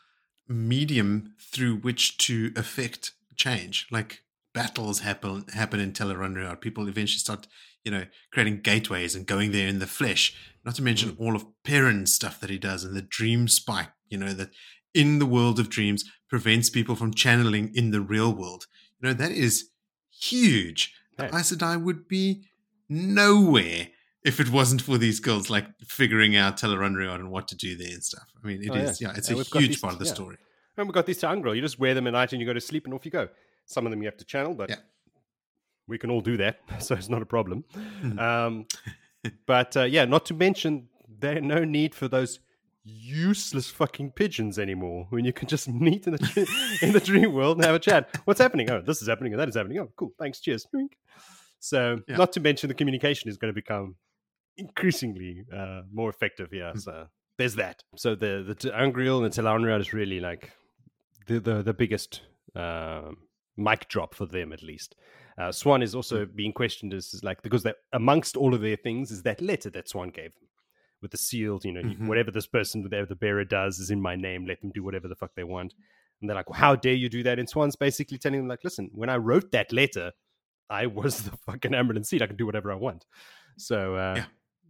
medium 0.49 1.35
through 1.39 1.77
which 1.77 2.17
to 2.19 2.53
affect 2.57 3.13
change. 3.37 3.87
Like 3.91 4.23
battles 4.53 5.01
happen 5.01 5.45
happen 5.53 5.81
in 5.81 5.93
Tel'aran'rhiod. 5.93 6.61
People 6.61 6.89
eventually 6.89 7.19
start, 7.19 7.47
you 7.85 7.91
know, 7.91 8.07
creating 8.33 8.61
gateways 8.61 9.15
and 9.15 9.27
going 9.27 9.53
there 9.53 9.69
in 9.69 9.79
the 9.81 9.87
flesh. 9.87 10.35
Not 10.65 10.75
to 10.77 10.83
mention 10.83 11.11
Mm. 11.13 11.21
all 11.21 11.37
of 11.37 11.45
Perrin's 11.65 12.15
stuff 12.15 12.41
that 12.41 12.51
he 12.51 12.59
does 12.59 12.85
and 12.85 12.95
the 12.97 13.03
dream 13.03 13.49
spike. 13.49 13.91
You 14.09 14.19
know 14.19 14.33
that 14.35 14.51
in 14.95 15.19
the 15.19 15.27
world 15.27 15.59
of 15.59 15.69
dreams 15.69 16.05
prevents 16.29 16.71
people 16.71 16.95
from 16.97 17.13
channeling 17.15 17.75
in 17.75 17.91
the 17.91 18.01
real 18.01 18.33
world. 18.35 18.67
You 19.01 19.09
know 19.09 19.15
that 19.15 19.33
is 19.33 19.71
huge. 20.11 20.95
The 21.17 21.25
Yeah. 21.25 21.39
Aes 21.39 21.53
Sedai 21.53 21.83
would 21.83 22.09
be 22.09 22.45
nowhere 22.89 23.89
if 24.25 24.41
it 24.41 24.51
wasn't 24.51 24.81
for 24.83 24.97
these 24.99 25.21
girls 25.21 25.51
like 25.51 25.67
figuring 25.87 26.35
out 26.37 26.57
Tel'aran'rhiod 26.59 27.17
and 27.17 27.31
what 27.31 27.47
to 27.49 27.57
do 27.57 27.77
there 27.77 27.93
and 27.93 28.03
stuff. 28.03 28.27
I 28.43 28.47
mean, 28.47 28.63
it 28.63 28.71
Oh, 28.71 28.75
is 28.75 29.01
yeah. 29.01 29.09
yeah. 29.11 29.17
it's 29.19 29.29
And 29.29 29.41
a 29.41 29.45
huge 29.45 29.69
these- 29.69 29.81
part 29.81 29.93
of 29.95 29.99
the 29.99 30.07
yeah. 30.07 30.15
story. 30.15 30.37
And 30.77 30.87
we've 30.87 30.95
got 30.95 31.07
these 31.07 31.21
ter'angreal. 31.21 31.55
You 31.55 31.63
just 31.63 31.79
wear 31.79 31.95
them 31.95 32.07
at 32.07 32.13
night 32.13 32.33
and 32.33 32.41
you 32.41 32.47
go 32.47 32.53
to 32.53 32.61
sleep 32.61 32.85
and 32.85 32.95
off 32.95 33.05
you 33.05 33.11
go. 33.11 33.29
Some 33.67 33.87
of 33.87 33.91
them 33.91 34.03
you 34.03 34.07
have 34.09 34.17
to 34.19 34.25
channel, 34.25 34.55
but 34.55 34.71
Yeah. 34.71 34.77
we 35.87 35.99
can 35.99 36.11
all 36.11 36.21
do 36.21 36.37
that, 36.39 36.59
so 36.81 36.95
it's 36.95 37.09
not 37.09 37.23
a 37.23 37.27
problem. 37.27 37.65
Mhm. 38.03 38.19
Um, 38.21 38.67
but 39.47 39.77
uh, 39.77 39.83
yeah, 39.85 40.05
not 40.05 40.27
to 40.27 40.35
mention 40.35 40.89
there 41.21 41.41
no 41.41 41.65
need 41.65 41.95
for 41.95 42.09
those 42.09 42.41
useless 42.87 43.71
fucking 43.71 44.11
pigeons 44.11 44.59
anymore. 44.59 45.07
When 45.11 45.25
you 45.25 45.33
can 45.33 45.49
just 45.49 45.69
meet 45.87 46.07
in 46.07 46.15
the 46.15 46.79
in 46.83 46.93
the 46.93 47.01
dream 47.01 47.33
world 47.33 47.57
and 47.57 47.65
have 47.65 47.75
a 47.75 47.79
chat. 47.79 48.15
What's 48.27 48.41
happening? 48.41 48.69
Oh, 48.71 48.83
this 48.83 49.01
is 49.01 49.09
happening 49.09 49.33
and 49.33 49.41
that 49.41 49.49
is 49.49 49.55
happening. 49.55 49.79
Oh, 49.79 49.91
cool. 49.97 50.13
Thanks. 50.19 50.41
Cheers. 50.41 50.67
So, 51.61 52.01
Yeah. 52.09 52.17
not 52.19 52.33
to 52.33 52.41
mention 52.41 52.69
the 52.69 52.75
communication 52.75 53.31
is 53.31 53.39
going 53.39 53.49
to 53.51 53.55
become 53.55 53.97
increasingly 54.59 55.45
uh, 55.51 55.83
more 55.93 56.11
effective 56.11 56.51
here. 56.51 56.73
Mm. 56.75 56.81
So 56.83 57.07
there's 57.39 57.55
that. 57.55 57.83
So 57.97 58.15
the 58.15 58.55
the 58.61 58.75
angreal 58.77 59.23
and 59.25 59.33
the 59.33 59.43
Tel'aran'rhiod 59.43 59.81
is 59.81 59.93
really 59.95 60.21
like 60.21 60.51
the 61.27 61.41
the, 61.41 61.63
the 61.63 61.75
biggest 61.75 62.23
um, 62.55 63.19
mic 63.57 63.89
drop 63.89 64.15
for 64.15 64.27
them 64.27 64.53
at 64.53 64.63
least. 64.63 64.97
Uh, 65.37 65.49
Siuan 65.49 65.83
is 65.83 65.95
also 65.95 66.27
being 66.27 66.53
questioned 66.53 66.95
as, 66.95 67.13
as 67.15 67.25
like 67.25 67.43
because 67.43 67.63
that 67.65 67.77
amongst 67.93 68.37
all 68.37 68.55
of 68.55 68.61
their 68.61 68.77
things 68.77 69.11
is 69.11 69.23
that 69.25 69.41
letter 69.41 69.71
that 69.71 69.89
Siuan 69.89 70.13
gave 70.15 70.35
them 70.35 70.49
with 71.03 71.11
the 71.11 71.19
sealed, 71.19 71.65
you 71.65 71.73
know, 71.73 71.83
Mhm. 71.83 72.07
whatever 72.07 72.31
this 72.31 72.47
person, 72.47 72.83
whatever 72.83 73.07
the 73.07 73.17
bearer 73.17 73.45
does 73.45 73.79
is 73.79 73.91
in 73.91 74.01
my 74.01 74.17
name. 74.17 74.47
Let 74.47 74.61
them 74.61 74.71
do 74.75 74.83
whatever 74.85 75.09
the 75.09 75.17
fuck 75.17 75.35
they 75.35 75.45
want. 75.45 75.75
And 76.21 76.31
they're 76.31 76.37
like, 76.37 76.49
well, 76.49 76.59
how 76.59 76.77
dare 76.77 76.95
you 76.95 77.09
do 77.09 77.23
that? 77.25 77.39
And 77.39 77.49
Siuan's 77.51 77.77
basically 77.77 78.17
telling 78.17 78.41
them 78.41 78.49
like, 78.49 78.65
listen, 78.65 78.91
when 78.95 79.11
I 79.11 79.17
wrote 79.17 79.51
that 79.51 79.73
letter, 79.73 80.13
I 80.71 80.87
was 80.87 81.25
the 81.25 81.37
fucking 81.39 81.73
Amyrlin 81.73 82.07
Seat. 82.07 82.23
I 82.23 82.27
can 82.27 82.37
do 82.37 82.47
whatever 82.47 82.71
I 82.73 82.77
want. 82.77 83.05
So 83.59 83.97
uh, 83.97 84.15
Yeah. 84.17 84.27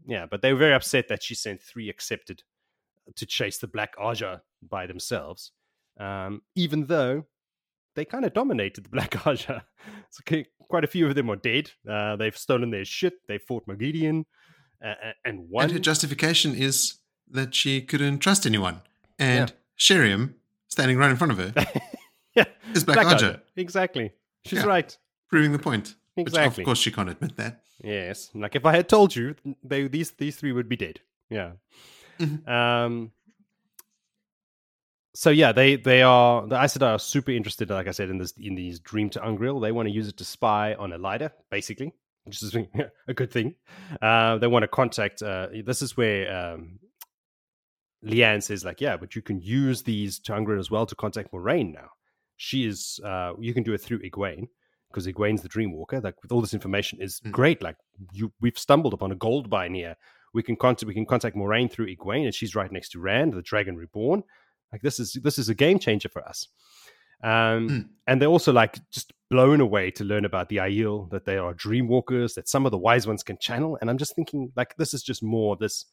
yeah, 0.06 0.26
but 0.26 0.40
they 0.42 0.52
were 0.52 0.58
very 0.58 0.74
upset 0.74 1.08
that 1.08 1.22
she 1.22 1.34
sent 1.34 1.62
three 1.62 1.88
accepted 1.88 2.42
to 3.14 3.26
chase 3.26 3.58
the 3.58 3.68
Black 3.68 3.94
Ajah 3.98 4.40
by 4.62 4.86
themselves, 4.86 5.52
um, 5.98 6.42
even 6.54 6.86
though 6.86 7.26
they 7.94 8.04
kind 8.04 8.24
of 8.24 8.32
dominated 8.34 8.84
the 8.84 8.88
Black 8.88 9.10
Ajah. 9.24 9.62
So 10.10 10.42
quite 10.68 10.84
a 10.84 10.88
few 10.88 11.06
of 11.06 11.14
them 11.14 11.30
are 11.30 11.36
dead. 11.36 11.70
Uh, 11.88 12.16
they've 12.16 12.36
stolen 12.36 12.70
their 12.70 12.84
shit. 12.84 13.14
They 13.28 13.38
fought 13.38 13.66
Moghedien, 13.66 14.24
uh, 14.84 14.94
and 15.24 15.48
one. 15.48 15.64
And 15.64 15.72
her 15.72 15.78
justification 15.78 16.54
is 16.54 16.94
that 17.30 17.54
she 17.54 17.80
couldn't 17.82 18.18
trust 18.18 18.46
anyone. 18.46 18.80
And 19.18 19.50
Yeah. 19.50 19.56
Sheriam, 19.76 20.34
standing 20.68 20.98
right 20.98 21.10
in 21.10 21.16
front 21.16 21.32
of 21.32 21.38
her, 21.38 21.52
yeah, 22.34 22.44
is 22.74 22.84
Black 22.84 23.06
Ajah, 23.06 23.40
Exactly. 23.56 24.12
She's 24.44 24.60
Yeah. 24.60 24.66
right. 24.66 24.98
proving 25.28 25.52
the 25.52 25.58
point. 25.58 25.94
Which 26.14 26.28
Exactly. 26.28 26.62
of 26.62 26.66
course 26.66 26.78
she 26.78 26.92
can't 26.92 27.08
admit 27.10 27.36
that. 27.36 27.62
Yes. 27.82 28.30
Like 28.34 28.54
if 28.54 28.64
I 28.64 28.74
had 28.76 28.88
told 28.88 29.14
you, 29.16 29.34
they 29.64 29.88
these 29.88 30.12
these 30.12 30.36
three 30.36 30.52
would 30.52 30.68
be 30.68 30.76
dead. 30.76 31.00
Yeah. 31.28 31.52
Mhm. 32.20 32.46
Um. 32.48 33.12
So 35.16 35.30
yeah, 35.30 35.52
they 35.52 35.76
they 35.76 36.02
are 36.02 36.46
the 36.46 36.56
Aes 36.60 36.76
Sedai 36.76 36.94
are 36.94 36.98
super 36.98 37.30
interested, 37.30 37.70
like 37.70 37.86
I 37.86 37.92
said, 37.92 38.10
in 38.10 38.18
this 38.18 38.32
in 38.38 38.54
these 38.56 38.80
Dream 38.80 39.10
ter'angreal. 39.10 39.60
They 39.62 39.72
want 39.72 39.86
to 39.88 39.94
use 39.94 40.08
it 40.08 40.16
to 40.16 40.24
spy 40.24 40.74
on 40.74 40.90
Elaida, 40.90 41.30
basically, 41.50 41.92
which 42.24 42.42
is 42.42 42.56
a 43.08 43.14
good 43.14 43.30
thing. 43.30 43.54
Uh, 44.02 44.38
they 44.38 44.48
want 44.48 44.64
to 44.64 44.68
contact. 44.68 45.22
Uh, 45.22 45.48
this 45.64 45.82
is 45.82 45.96
where 45.96 46.54
um, 46.54 46.80
Leane 48.02 48.40
says, 48.40 48.64
like, 48.64 48.80
yeah, 48.80 48.96
but 48.96 49.14
you 49.14 49.22
can 49.22 49.40
use 49.40 49.82
these 49.82 50.18
ter'angreal 50.18 50.58
as 50.58 50.70
well 50.70 50.84
to 50.86 50.94
contact 50.96 51.32
Moiraine 51.32 51.72
now. 51.72 51.90
She 52.36 52.66
is. 52.66 52.98
Uh, 53.04 53.34
you 53.38 53.54
can 53.54 53.62
do 53.62 53.72
it 53.72 53.80
through 53.80 54.00
Egwene 54.02 54.48
because 54.90 55.06
Egwene's 55.06 55.42
the 55.42 55.48
Dreamwalker. 55.48 56.02
Like 56.02 56.20
with 56.22 56.32
all 56.32 56.40
this 56.40 56.54
information 56.54 57.00
is 57.00 57.20
Mm. 57.20 57.30
great. 57.30 57.62
Like 57.62 57.76
you, 58.12 58.32
we've 58.40 58.58
stumbled 58.58 58.94
upon 58.94 59.12
a 59.12 59.16
gold 59.16 59.48
mine 59.48 59.74
here. 59.74 59.96
We 60.32 60.42
can 60.42 60.56
contact 60.56 60.88
we 60.88 60.94
can 60.94 61.06
contact 61.06 61.36
Moiraine 61.36 61.70
through 61.70 61.86
Egwene, 61.94 62.24
and 62.24 62.34
she's 62.34 62.56
right 62.56 62.72
next 62.72 62.88
to 62.90 62.98
Rand, 62.98 63.32
the 63.34 63.42
Dragon 63.42 63.76
Reborn. 63.76 64.24
Like 64.72 64.82
this 64.82 64.98
is 64.98 65.18
this 65.22 65.38
is 65.38 65.48
a 65.48 65.54
game 65.54 65.78
changer 65.78 66.08
for 66.08 66.26
us. 66.26 66.48
Um, 67.22 67.68
Mm. 67.68 67.88
And 68.06 68.20
they're 68.20 68.28
also 68.28 68.52
like 68.52 68.78
just 68.90 69.12
blown 69.30 69.60
away 69.60 69.90
to 69.92 70.04
learn 70.04 70.24
about 70.24 70.48
the 70.48 70.56
Aiel, 70.58 71.08
that 71.10 71.24
they 71.24 71.38
are 71.38 71.54
Dreamwalkers, 71.54 72.34
that 72.34 72.48
some 72.48 72.66
of 72.66 72.72
the 72.72 72.78
wise 72.78 73.06
ones 73.06 73.22
can 73.22 73.38
channel. 73.38 73.78
And 73.80 73.88
I'm 73.88 73.98
just 73.98 74.14
thinking, 74.14 74.52
like, 74.56 74.76
this 74.76 74.92
is 74.94 75.02
just 75.02 75.22
more 75.22 75.54
of 75.54 75.58
this 75.58 75.86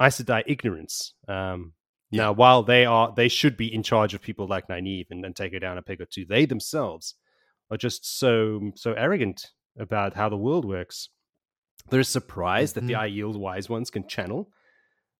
Aes 0.00 0.20
Sedai 0.20 0.42
ignorance. 0.46 1.14
Um, 1.28 1.74
Now, 2.12 2.32
while 2.32 2.62
they 2.62 2.84
are, 2.84 3.12
they 3.14 3.28
should 3.28 3.56
be 3.56 3.72
in 3.72 3.82
charge 3.82 4.14
of 4.14 4.22
people 4.22 4.46
like 4.46 4.68
Nynaeve 4.68 5.10
and, 5.10 5.24
and 5.24 5.34
take 5.34 5.52
her 5.52 5.58
down 5.60 5.78
a 5.78 5.82
peg 5.82 6.00
or 6.00 6.06
two. 6.06 6.24
They 6.24 6.46
themselves 6.46 7.14
are 7.70 7.76
just 7.76 8.18
so 8.18 8.72
so 8.74 8.92
arrogant 8.92 9.52
about 9.78 10.14
how 10.14 10.28
the 10.28 10.36
world 10.36 10.64
works. 10.64 11.10
They're 11.90 12.02
surprised 12.02 12.74
that 12.74 12.86
the 12.86 12.94
Aiel 12.94 13.36
wise 13.36 13.68
ones 13.68 13.90
can 13.90 14.06
channel, 14.08 14.50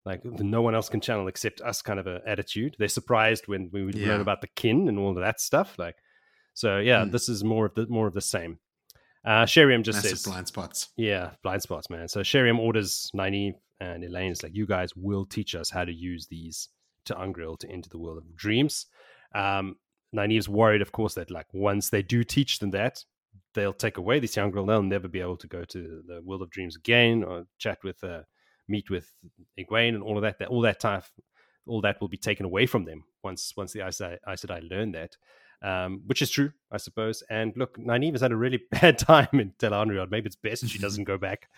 like 0.06 0.24
no 0.24 0.62
one 0.62 0.74
else 0.74 0.88
can 0.88 1.00
channel 1.02 1.28
except 1.28 1.60
us. 1.60 1.82
Kind 1.82 2.00
of 2.00 2.06
a 2.06 2.22
attitude. 2.26 2.76
They're 2.78 2.88
surprised 2.88 3.46
when 3.48 3.68
we 3.72 3.92
Yeah. 3.92 4.08
learn 4.08 4.20
about 4.22 4.40
the 4.40 4.46
kin 4.46 4.88
and 4.88 4.98
all 4.98 5.10
of 5.10 5.16
that 5.22 5.40
stuff. 5.40 5.78
Like, 5.78 5.96
so 6.54 6.78
yeah, 6.78 7.04
Mm. 7.04 7.12
this 7.12 7.28
is 7.28 7.44
more 7.44 7.66
of 7.66 7.74
the 7.74 7.86
more 7.88 8.06
of 8.06 8.14
the 8.14 8.20
same. 8.22 8.58
Uh, 9.24 9.44
Sheriam 9.44 9.82
just 9.82 9.96
Massive 9.98 10.10
says, 10.18 10.22
blind 10.22 10.46
spots. 10.48 10.90
yeah, 10.96 11.32
blind 11.42 11.60
spots, 11.60 11.90
man. 11.90 12.06
So 12.08 12.22
Sheriam 12.22 12.58
orders 12.60 13.10
Nynaeve 13.12 13.56
and 13.80 14.04
Elayne's 14.04 14.42
like, 14.42 14.54
you 14.54 14.64
guys 14.66 14.94
will 14.96 15.26
teach 15.26 15.54
us 15.56 15.68
how 15.68 15.84
to 15.84 15.92
use 15.92 16.28
these 16.28 16.68
ter'angreal 17.04 17.58
to 17.58 17.68
enter 17.68 17.90
the 17.90 17.98
world 17.98 18.18
of 18.18 18.36
dreams. 18.36 18.86
Um, 19.34 19.76
Nynaeve's 20.14 20.48
worried, 20.48 20.80
of 20.80 20.92
course, 20.92 21.14
that 21.14 21.30
like 21.32 21.52
once 21.52 21.90
they 21.90 22.02
do 22.02 22.22
teach 22.22 22.60
them 22.60 22.70
that, 22.70 23.04
they'll 23.54 23.72
take 23.72 23.96
away 23.96 24.20
this 24.20 24.36
ter'angreal. 24.36 24.66
They'll 24.68 24.82
never 24.82 25.08
be 25.08 25.20
able 25.20 25.36
to 25.38 25.48
go 25.48 25.64
to 25.64 26.02
the 26.06 26.22
world 26.22 26.42
of 26.42 26.50
dreams 26.50 26.76
again 26.76 27.24
or 27.24 27.46
chat 27.58 27.78
with, 27.82 28.02
uh, 28.04 28.22
meet 28.68 28.90
with 28.90 29.12
Egwene 29.58 29.94
and 29.94 30.02
all 30.02 30.16
of 30.16 30.22
that. 30.22 30.38
that 30.38 30.48
all 30.48 30.62
that 30.62 30.80
time, 30.80 31.02
all 31.66 31.80
that 31.82 32.00
will 32.00 32.08
be 32.08 32.16
taken 32.16 32.46
away 32.46 32.66
from 32.66 32.84
them 32.84 33.04
once 33.22 33.52
once 33.56 33.72
the 33.72 33.86
Aes 33.86 33.98
Sedai 33.98 34.18
Aes 34.28 34.44
Sedai 34.44 34.68
learn 34.70 34.92
that. 34.92 35.16
Um, 35.62 36.02
which 36.06 36.20
is 36.20 36.30
true, 36.30 36.52
I 36.70 36.76
suppose. 36.76 37.22
And 37.30 37.54
look, 37.56 37.78
Nynaeve 37.78 38.12
has 38.12 38.20
had 38.20 38.30
a 38.30 38.36
really 38.36 38.60
bad 38.70 38.98
time 38.98 39.28
in 39.32 39.52
Tel'aran'rhiod. 39.58 40.10
Maybe 40.10 40.26
it's 40.26 40.36
best 40.36 40.68
she 40.68 40.78
doesn't 40.78 41.04
go 41.04 41.16
back. 41.28 41.48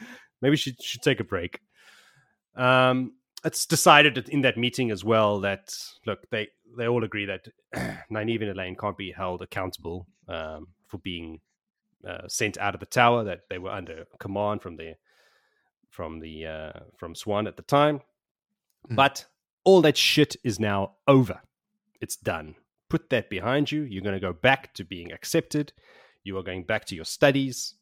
Maybe 0.41 0.57
she 0.57 0.77
should 0.81 1.03
take 1.03 1.19
a 1.19 1.25
break. 1.25 1.61
Um, 2.55 3.15
it's 3.45 3.67
decided 3.67 4.29
in 4.29 4.43
that 4.43 4.57
meeting 4.57 4.91
as 4.91 5.05
well 5.05 5.41
that 5.41 5.75
look, 6.07 6.21
they 6.31 6.49
they 6.77 6.87
all 6.87 7.05
agree 7.05 7.27
that 7.27 7.49
Nynaeve 8.11 8.43
and 8.43 8.57
Elayne 8.57 8.79
can't 8.79 8.97
be 8.97 9.13
held 9.13 9.43
accountable 9.43 10.07
um, 10.29 10.69
for 10.87 10.99
being 10.99 11.41
uh, 12.07 12.29
sent 12.29 12.59
out 12.59 12.75
of 12.75 12.81
the 12.81 12.87
tower. 12.87 13.25
That 13.25 13.41
they 13.51 13.59
were 13.59 13.71
under 13.71 14.05
command 14.19 14.63
from 14.63 14.77
the 14.77 14.95
from 15.91 16.21
the 16.21 16.47
uh, 16.47 16.73
from 16.97 17.15
Siuan 17.15 17.47
at 17.47 17.57
the 17.57 17.63
time. 17.63 18.01
Mm. 18.91 18.97
But 18.97 19.27
all 19.65 19.83
that 19.83 19.97
shit 19.97 20.37
is 20.45 20.59
now 20.59 20.93
over. 21.07 21.41
It's 22.01 22.17
done. 22.17 22.55
Put 22.89 23.11
that 23.11 23.29
behind 23.29 23.71
you. 23.71 23.83
You're 23.83 24.03
going 24.03 24.15
to 24.15 24.21
go 24.21 24.33
back 24.33 24.73
to 24.75 24.85
being 24.85 25.13
accepted. 25.13 25.73
You 26.25 26.39
are 26.39 26.43
going 26.43 26.65
back 26.65 26.87
to 26.87 26.95
your 26.95 27.05
studies. 27.05 27.75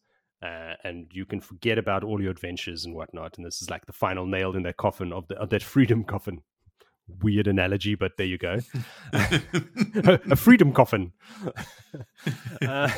Uh, 0.42 0.74
and 0.84 1.06
you 1.12 1.24
can 1.24 1.40
forget 1.40 1.78
about 1.78 2.04
all 2.04 2.20
your 2.20 2.30
adventures 2.30 2.84
and 2.84 2.94
whatnot. 2.94 3.36
And 3.36 3.46
this 3.46 3.62
is 3.62 3.70
like 3.70 3.86
the 3.86 3.92
final 3.92 4.26
nail 4.26 4.54
in 4.54 4.64
that 4.64 4.76
coffin 4.76 5.12
of, 5.12 5.26
the, 5.28 5.36
of 5.36 5.50
that 5.50 5.62
freedom 5.62 6.04
coffin. 6.04 6.42
Weird 7.22 7.46
analogy, 7.46 7.94
but 7.94 8.16
there 8.18 8.26
you 8.26 8.36
go. 8.36 8.58
a 9.12 10.34
freedom 10.34 10.72
coffin. 10.72 11.12
uh, 12.62 12.90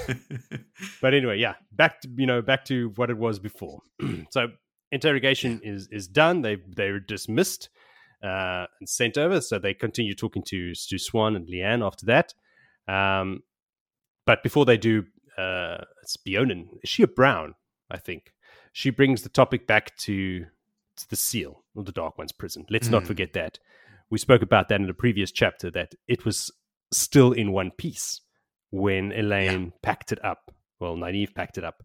but 1.03 1.13
anyway, 1.13 1.39
yeah, 1.39 1.57
back 1.73 2.01
to 2.01 2.09
you 2.17 2.25
know 2.27 2.41
back 2.41 2.65
to 2.67 2.91
what 2.97 3.11
it 3.11 3.19
was 3.19 3.39
before. 3.39 3.81
so 4.31 4.49
interrogation 4.93 5.61
is 5.63 5.89
is 5.91 6.07
done. 6.09 6.43
They 6.43 6.57
they're 6.69 7.01
dismissed 7.01 7.69
uh, 8.23 8.67
and 8.81 8.89
sent 8.89 9.17
over. 9.19 9.41
So 9.41 9.59
they 9.59 9.75
continue 9.75 10.15
talking 10.15 10.43
to 10.45 10.75
to 10.75 10.97
Siuan 10.97 11.37
and 11.37 11.49
Leane 11.49 11.83
after 11.83 12.07
that. 12.07 12.35
Um, 12.87 13.43
but 14.27 14.43
before 14.43 14.65
they 14.65 14.77
do, 14.77 15.05
uh, 15.37 15.79
it's 16.03 16.17
Beonin. 16.17 16.69
Is 16.83 16.91
she 16.91 17.03
a 17.03 17.07
Brown? 17.09 17.55
I 17.91 17.97
think 17.99 18.33
she 18.73 18.91
brings 18.91 19.23
the 19.23 19.29
topic 19.31 19.67
back 19.67 19.97
to, 19.99 20.45
to 20.97 21.09
the 21.09 21.17
seal 21.17 21.65
of 21.77 21.87
the 21.87 21.93
Dark 21.93 22.19
One's 22.19 22.33
prison. 22.33 22.67
Let's 22.69 22.89
not 22.89 23.05
Mm. 23.05 23.07
forget 23.07 23.33
that. 23.33 23.59
we 24.11 24.19
spoke 24.19 24.41
about 24.43 24.69
that 24.69 24.81
in 24.81 24.87
the 24.87 24.95
previous 24.95 25.31
chapter 25.31 25.71
that 25.71 25.95
it 26.07 26.25
was 26.25 26.51
still 26.93 27.33
in 27.33 27.53
one 27.53 27.71
piece 27.71 28.23
when 28.71 29.11
Elayne 29.13 29.73
packed 29.83 30.13
it 30.13 30.25
up. 30.25 30.51
Well, 30.81 30.97
Nynaeve 30.97 31.35
packed 31.35 31.59
it 31.59 31.65
up 31.65 31.83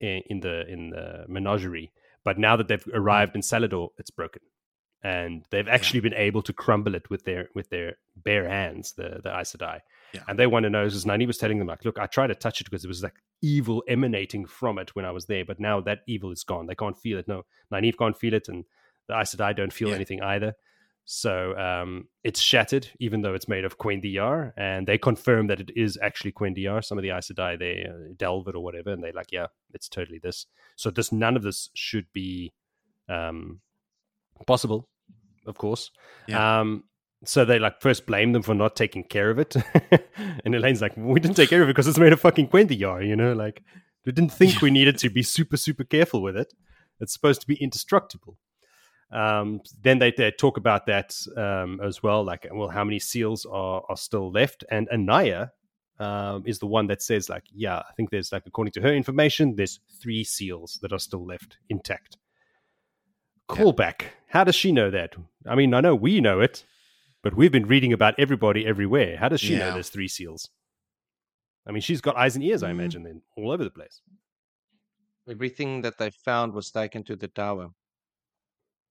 in, 0.00 0.22
in 0.30 0.40
the 0.40 0.66
in 0.66 0.90
the 0.90 1.24
menagerie. 1.28 1.92
But 2.28 2.36
now 2.38 2.56
that 2.56 2.68
they've 2.68 2.82
hmm. 2.82 2.94
arrived 2.94 3.34
in 3.34 3.40
Salidar, 3.40 3.88
it's 3.96 4.10
broken, 4.10 4.42
and 5.02 5.46
they've 5.48 5.66
actually 5.66 6.00
been 6.00 6.12
able 6.12 6.42
to 6.42 6.52
crumble 6.52 6.94
it 6.94 7.08
with 7.08 7.24
their 7.24 7.48
with 7.54 7.70
their 7.70 7.96
bare 8.16 8.46
hands, 8.46 8.92
the 8.92 9.20
the 9.24 9.34
Aes 9.34 9.56
Sedai. 9.56 9.80
Yeah. 10.12 10.24
And 10.28 10.38
they 10.38 10.46
want 10.46 10.64
to 10.64 10.70
know, 10.70 10.84
as 10.84 11.06
Nynaeve 11.06 11.26
was 11.26 11.38
telling 11.38 11.58
them, 11.58 11.68
like, 11.68 11.86
look, 11.86 11.98
I 11.98 12.04
tried 12.04 12.26
to 12.26 12.34
touch 12.34 12.60
it 12.60 12.64
because 12.64 12.84
it 12.84 12.88
was 12.88 13.02
like 13.02 13.14
evil 13.40 13.82
emanating 13.88 14.44
from 14.44 14.78
it 14.78 14.94
when 14.94 15.06
I 15.06 15.10
was 15.10 15.24
there, 15.24 15.46
but 15.46 15.58
now 15.58 15.80
that 15.80 16.00
evil 16.06 16.30
is 16.30 16.44
gone. 16.44 16.66
They 16.66 16.74
can't 16.74 16.98
feel 16.98 17.16
it. 17.18 17.28
No, 17.28 17.46
Nynaeve 17.72 17.96
can't 17.96 18.18
feel 18.18 18.34
it, 18.34 18.46
and 18.46 18.66
the 19.06 19.18
Aes 19.18 19.34
Sedai 19.34 19.56
don't 19.56 19.72
feel 19.72 19.88
Yeah. 19.88 19.94
anything 19.94 20.20
either. 20.20 20.52
So 21.10 21.56
um, 21.56 22.06
it's 22.22 22.38
shattered, 22.38 22.86
even 23.00 23.22
though 23.22 23.32
it's 23.32 23.48
made 23.48 23.64
of 23.64 23.78
cuendillar, 23.78 24.52
and 24.58 24.86
they 24.86 24.98
confirm 24.98 25.46
that 25.46 25.58
it 25.58 25.70
is 25.74 25.98
actually 26.02 26.32
cuendillar. 26.32 26.84
Some 26.84 26.98
of 26.98 27.02
the 27.02 27.12
Aes 27.12 27.30
Sedai, 27.30 27.58
they 27.58 27.86
uh, 27.88 28.12
delve 28.14 28.46
it 28.46 28.54
or 28.54 28.62
whatever, 28.62 28.90
and 28.90 29.02
they're 29.02 29.14
like, 29.14 29.32
yeah, 29.32 29.46
it's 29.72 29.88
totally 29.88 30.18
this. 30.18 30.44
So 30.76 30.90
this, 30.90 31.10
none 31.10 31.34
of 31.34 31.42
this 31.42 31.70
should 31.72 32.04
be 32.12 32.52
um, 33.08 33.60
possible, 34.46 34.86
of 35.46 35.56
course. 35.56 35.90
Yeah. 36.26 36.60
Um, 36.60 36.84
so 37.24 37.46
they 37.46 37.58
like 37.58 37.80
first 37.80 38.04
blame 38.04 38.32
them 38.32 38.42
for 38.42 38.54
not 38.54 38.76
taking 38.76 39.02
care 39.02 39.30
of 39.30 39.38
it, 39.38 39.56
and 40.44 40.54
Elayne's 40.54 40.82
like, 40.82 40.94
"We 40.94 41.20
didn't 41.20 41.36
take 41.36 41.48
care 41.48 41.62
of 41.62 41.70
it 41.70 41.72
because 41.72 41.88
it's 41.88 41.98
made 41.98 42.12
of 42.12 42.20
fucking 42.20 42.48
cuendillar, 42.48 43.00
you 43.00 43.16
know, 43.16 43.32
like 43.32 43.62
we 44.04 44.12
didn't 44.12 44.34
think 44.34 44.60
we 44.60 44.70
needed 44.70 44.98
to 44.98 45.08
be 45.08 45.22
super 45.22 45.56
super 45.56 45.84
careful 45.84 46.20
with 46.20 46.36
it. 46.36 46.52
It's 47.00 47.14
supposed 47.14 47.40
to 47.40 47.46
be 47.46 47.54
indestructible." 47.54 48.36
Um, 49.10 49.62
then 49.82 49.98
they, 49.98 50.12
they 50.12 50.30
talk 50.30 50.58
about 50.58 50.86
that 50.86 51.16
um, 51.36 51.80
as 51.82 52.02
well, 52.02 52.22
like, 52.22 52.46
well, 52.52 52.68
how 52.68 52.84
many 52.84 52.98
seals 52.98 53.46
are, 53.46 53.82
are 53.88 53.96
still 53.96 54.30
left? 54.30 54.64
And 54.70 54.88
Anaiya 54.90 55.50
um, 55.98 56.42
is 56.46 56.58
the 56.58 56.66
one 56.66 56.88
that 56.88 57.00
says, 57.00 57.28
like, 57.28 57.44
yeah, 57.50 57.78
I 57.78 57.92
think 57.96 58.10
there's 58.10 58.32
like, 58.32 58.44
according 58.46 58.72
to 58.72 58.82
her 58.82 58.94
information, 58.94 59.56
there's 59.56 59.80
three 60.00 60.24
seals 60.24 60.78
that 60.82 60.92
are 60.92 60.98
still 60.98 61.24
left 61.24 61.56
intact. 61.70 62.18
Yeah. 63.50 63.56
Callback. 63.56 64.02
How 64.28 64.44
does 64.44 64.54
she 64.54 64.72
know 64.72 64.90
that? 64.90 65.14
I 65.46 65.54
mean, 65.54 65.72
I 65.72 65.80
know 65.80 65.94
we 65.94 66.20
know 66.20 66.40
it, 66.40 66.64
but 67.22 67.34
we've 67.34 67.50
been 67.50 67.66
reading 67.66 67.94
about 67.94 68.14
everybody 68.18 68.66
everywhere. 68.66 69.16
How 69.16 69.30
does 69.30 69.40
she 69.40 69.56
know 69.58 69.72
there's 69.72 69.88
three 69.88 70.08
seals? 70.08 70.50
I 71.66 71.72
mean, 71.72 71.80
she's 71.80 72.02
got 72.02 72.16
eyes 72.16 72.34
and 72.36 72.44
ears, 72.44 72.62
I 72.62 72.68
Mm. 72.68 72.72
imagine, 72.72 73.02
then 73.04 73.22
all 73.36 73.50
over 73.50 73.64
the 73.64 73.70
place. 73.70 74.02
Everything 75.28 75.82
that 75.82 75.98
they 75.98 76.10
found 76.10 76.52
was 76.52 76.70
taken 76.70 77.02
to 77.04 77.16
the 77.16 77.28
tower. 77.28 77.70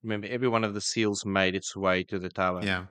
Remember, 0.04 0.28
every 0.28 0.48
one 0.48 0.64
of 0.64 0.74
the 0.74 0.82
seals 0.82 1.26
made 1.26 1.56
its 1.56 1.76
way 1.76 2.04
to 2.04 2.20
the 2.20 2.30
tower. 2.30 2.62
Yeah. 2.64 2.86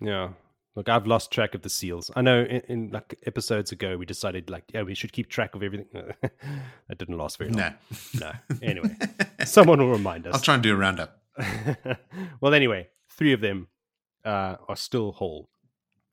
Yeah. 0.00 0.30
Look, 0.76 0.88
I've 0.88 1.06
lost 1.06 1.30
track 1.30 1.54
of 1.54 1.62
the 1.62 1.68
seals. 1.68 2.10
I 2.16 2.22
know 2.22 2.40
in, 2.40 2.60
in 2.68 2.90
like 2.90 3.16
episodes 3.26 3.70
ago 3.70 3.96
we 3.96 4.06
decided 4.06 4.50
like, 4.50 4.64
yeah, 4.74 4.82
we 4.82 4.94
should 4.94 5.12
keep 5.12 5.28
track 5.28 5.54
of 5.54 5.62
everything. 5.62 5.86
that 6.22 6.98
didn't 6.98 7.16
last 7.16 7.38
very 7.38 7.50
long. 7.50 7.60
No. 7.60 7.72
No. 8.20 8.32
Anyway, 8.62 8.96
someone 9.44 9.78
will 9.78 9.90
remind 9.90 10.26
us. 10.26 10.34
I'll 10.34 10.40
try 10.40 10.54
and 10.54 10.62
do 10.62 10.72
a 10.72 10.76
roundup. 10.76 11.20
well, 12.40 12.54
anyway, 12.54 12.88
three 13.10 13.32
of 13.32 13.40
them 13.40 13.68
uh, 14.24 14.56
are 14.68 14.76
still 14.76 15.12
whole, 15.12 15.48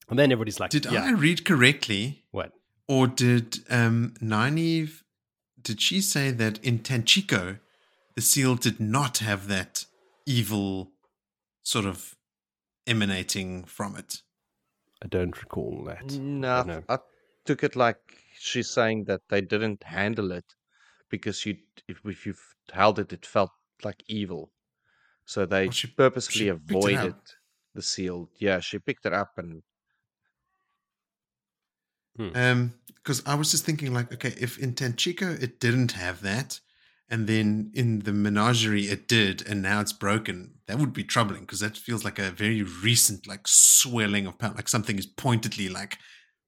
and 0.10 0.18
then 0.18 0.32
everybody's 0.32 0.60
like, 0.60 0.72
Did 0.72 0.86
yeah, 0.86 1.04
I 1.06 1.12
read 1.12 1.46
correctly, 1.46 2.24
what? 2.32 2.54
or 2.88 3.08
did 3.08 3.60
um, 3.70 4.14
Nynaeve? 4.22 5.02
Did 5.62 5.80
she 5.80 6.02
say 6.02 6.32
that 6.32 6.64
in 6.64 6.80
Tanchico, 6.80 7.60
the 8.16 8.22
seal 8.22 8.56
did 8.56 8.80
not 8.80 9.20
have 9.20 9.48
that 9.48 9.86
evil 10.26 10.92
sort 11.64 11.86
of 11.86 12.16
emanating 12.88 13.64
from 13.66 13.96
it? 13.96 14.22
I 15.04 15.08
don't 15.08 15.40
recall 15.42 15.84
that. 15.86 16.12
No, 16.14 16.84
I. 16.88 16.94
I 16.96 17.00
took 17.46 17.64
it 17.64 17.76
like 17.76 17.98
she's 18.38 18.70
saying 18.70 19.06
that 19.06 19.22
they 19.30 19.42
didn't 19.42 19.84
handle 19.84 20.32
it 20.32 20.46
because 21.10 21.46
you, 21.46 21.58
if, 21.88 22.00
if 22.06 22.26
you've 22.26 22.56
held 22.72 23.00
it, 23.00 23.12
it 23.12 23.26
felt 23.26 23.52
like 23.84 24.04
evil. 24.08 24.52
So 25.26 25.46
they 25.46 25.66
Well, 25.66 25.72
she- 25.72 25.88
purposely 25.88 26.34
she 26.34 26.46
picked 26.52 26.62
it 26.70 26.76
avoided 26.76 27.16
the 27.74 27.82
seal. 27.82 28.30
Yeah, 28.38 28.60
she 28.60 28.80
picked 28.80 29.06
it 29.06 29.14
up 29.14 29.38
and 29.38 29.64
Um, 32.36 32.74
because 32.96 33.24
I 33.26 33.34
was 33.34 33.50
just 33.50 33.66
thinking, 33.66 33.94
like, 33.94 34.14
okay, 34.14 34.36
if 34.40 34.60
in 34.60 34.76
Tanchico 34.76 35.42
it 35.42 35.60
didn't 35.60 35.94
have 35.94 36.22
that, 36.22 36.60
and 37.12 37.28
then 37.28 37.72
in 37.76 38.00
the 38.00 38.14
menagerie 38.14 38.86
it 38.86 39.08
did, 39.08 39.48
and 39.48 39.62
now 39.62 39.82
it's 39.82 39.94
broken, 39.94 40.56
that 40.68 40.80
would 40.80 40.94
be 40.94 41.04
troubling 41.04 41.42
because 41.42 41.60
that 41.60 41.78
feels 41.78 42.04
like 42.04 42.18
a 42.18 42.32
very 42.32 42.64
recent, 42.64 43.28
like, 43.28 43.42
swelling 43.46 44.26
of 44.26 44.40
power, 44.40 44.54
like 44.56 44.70
something 44.70 44.98
is 44.98 45.06
pointedly 45.06 45.70
like 45.70 45.98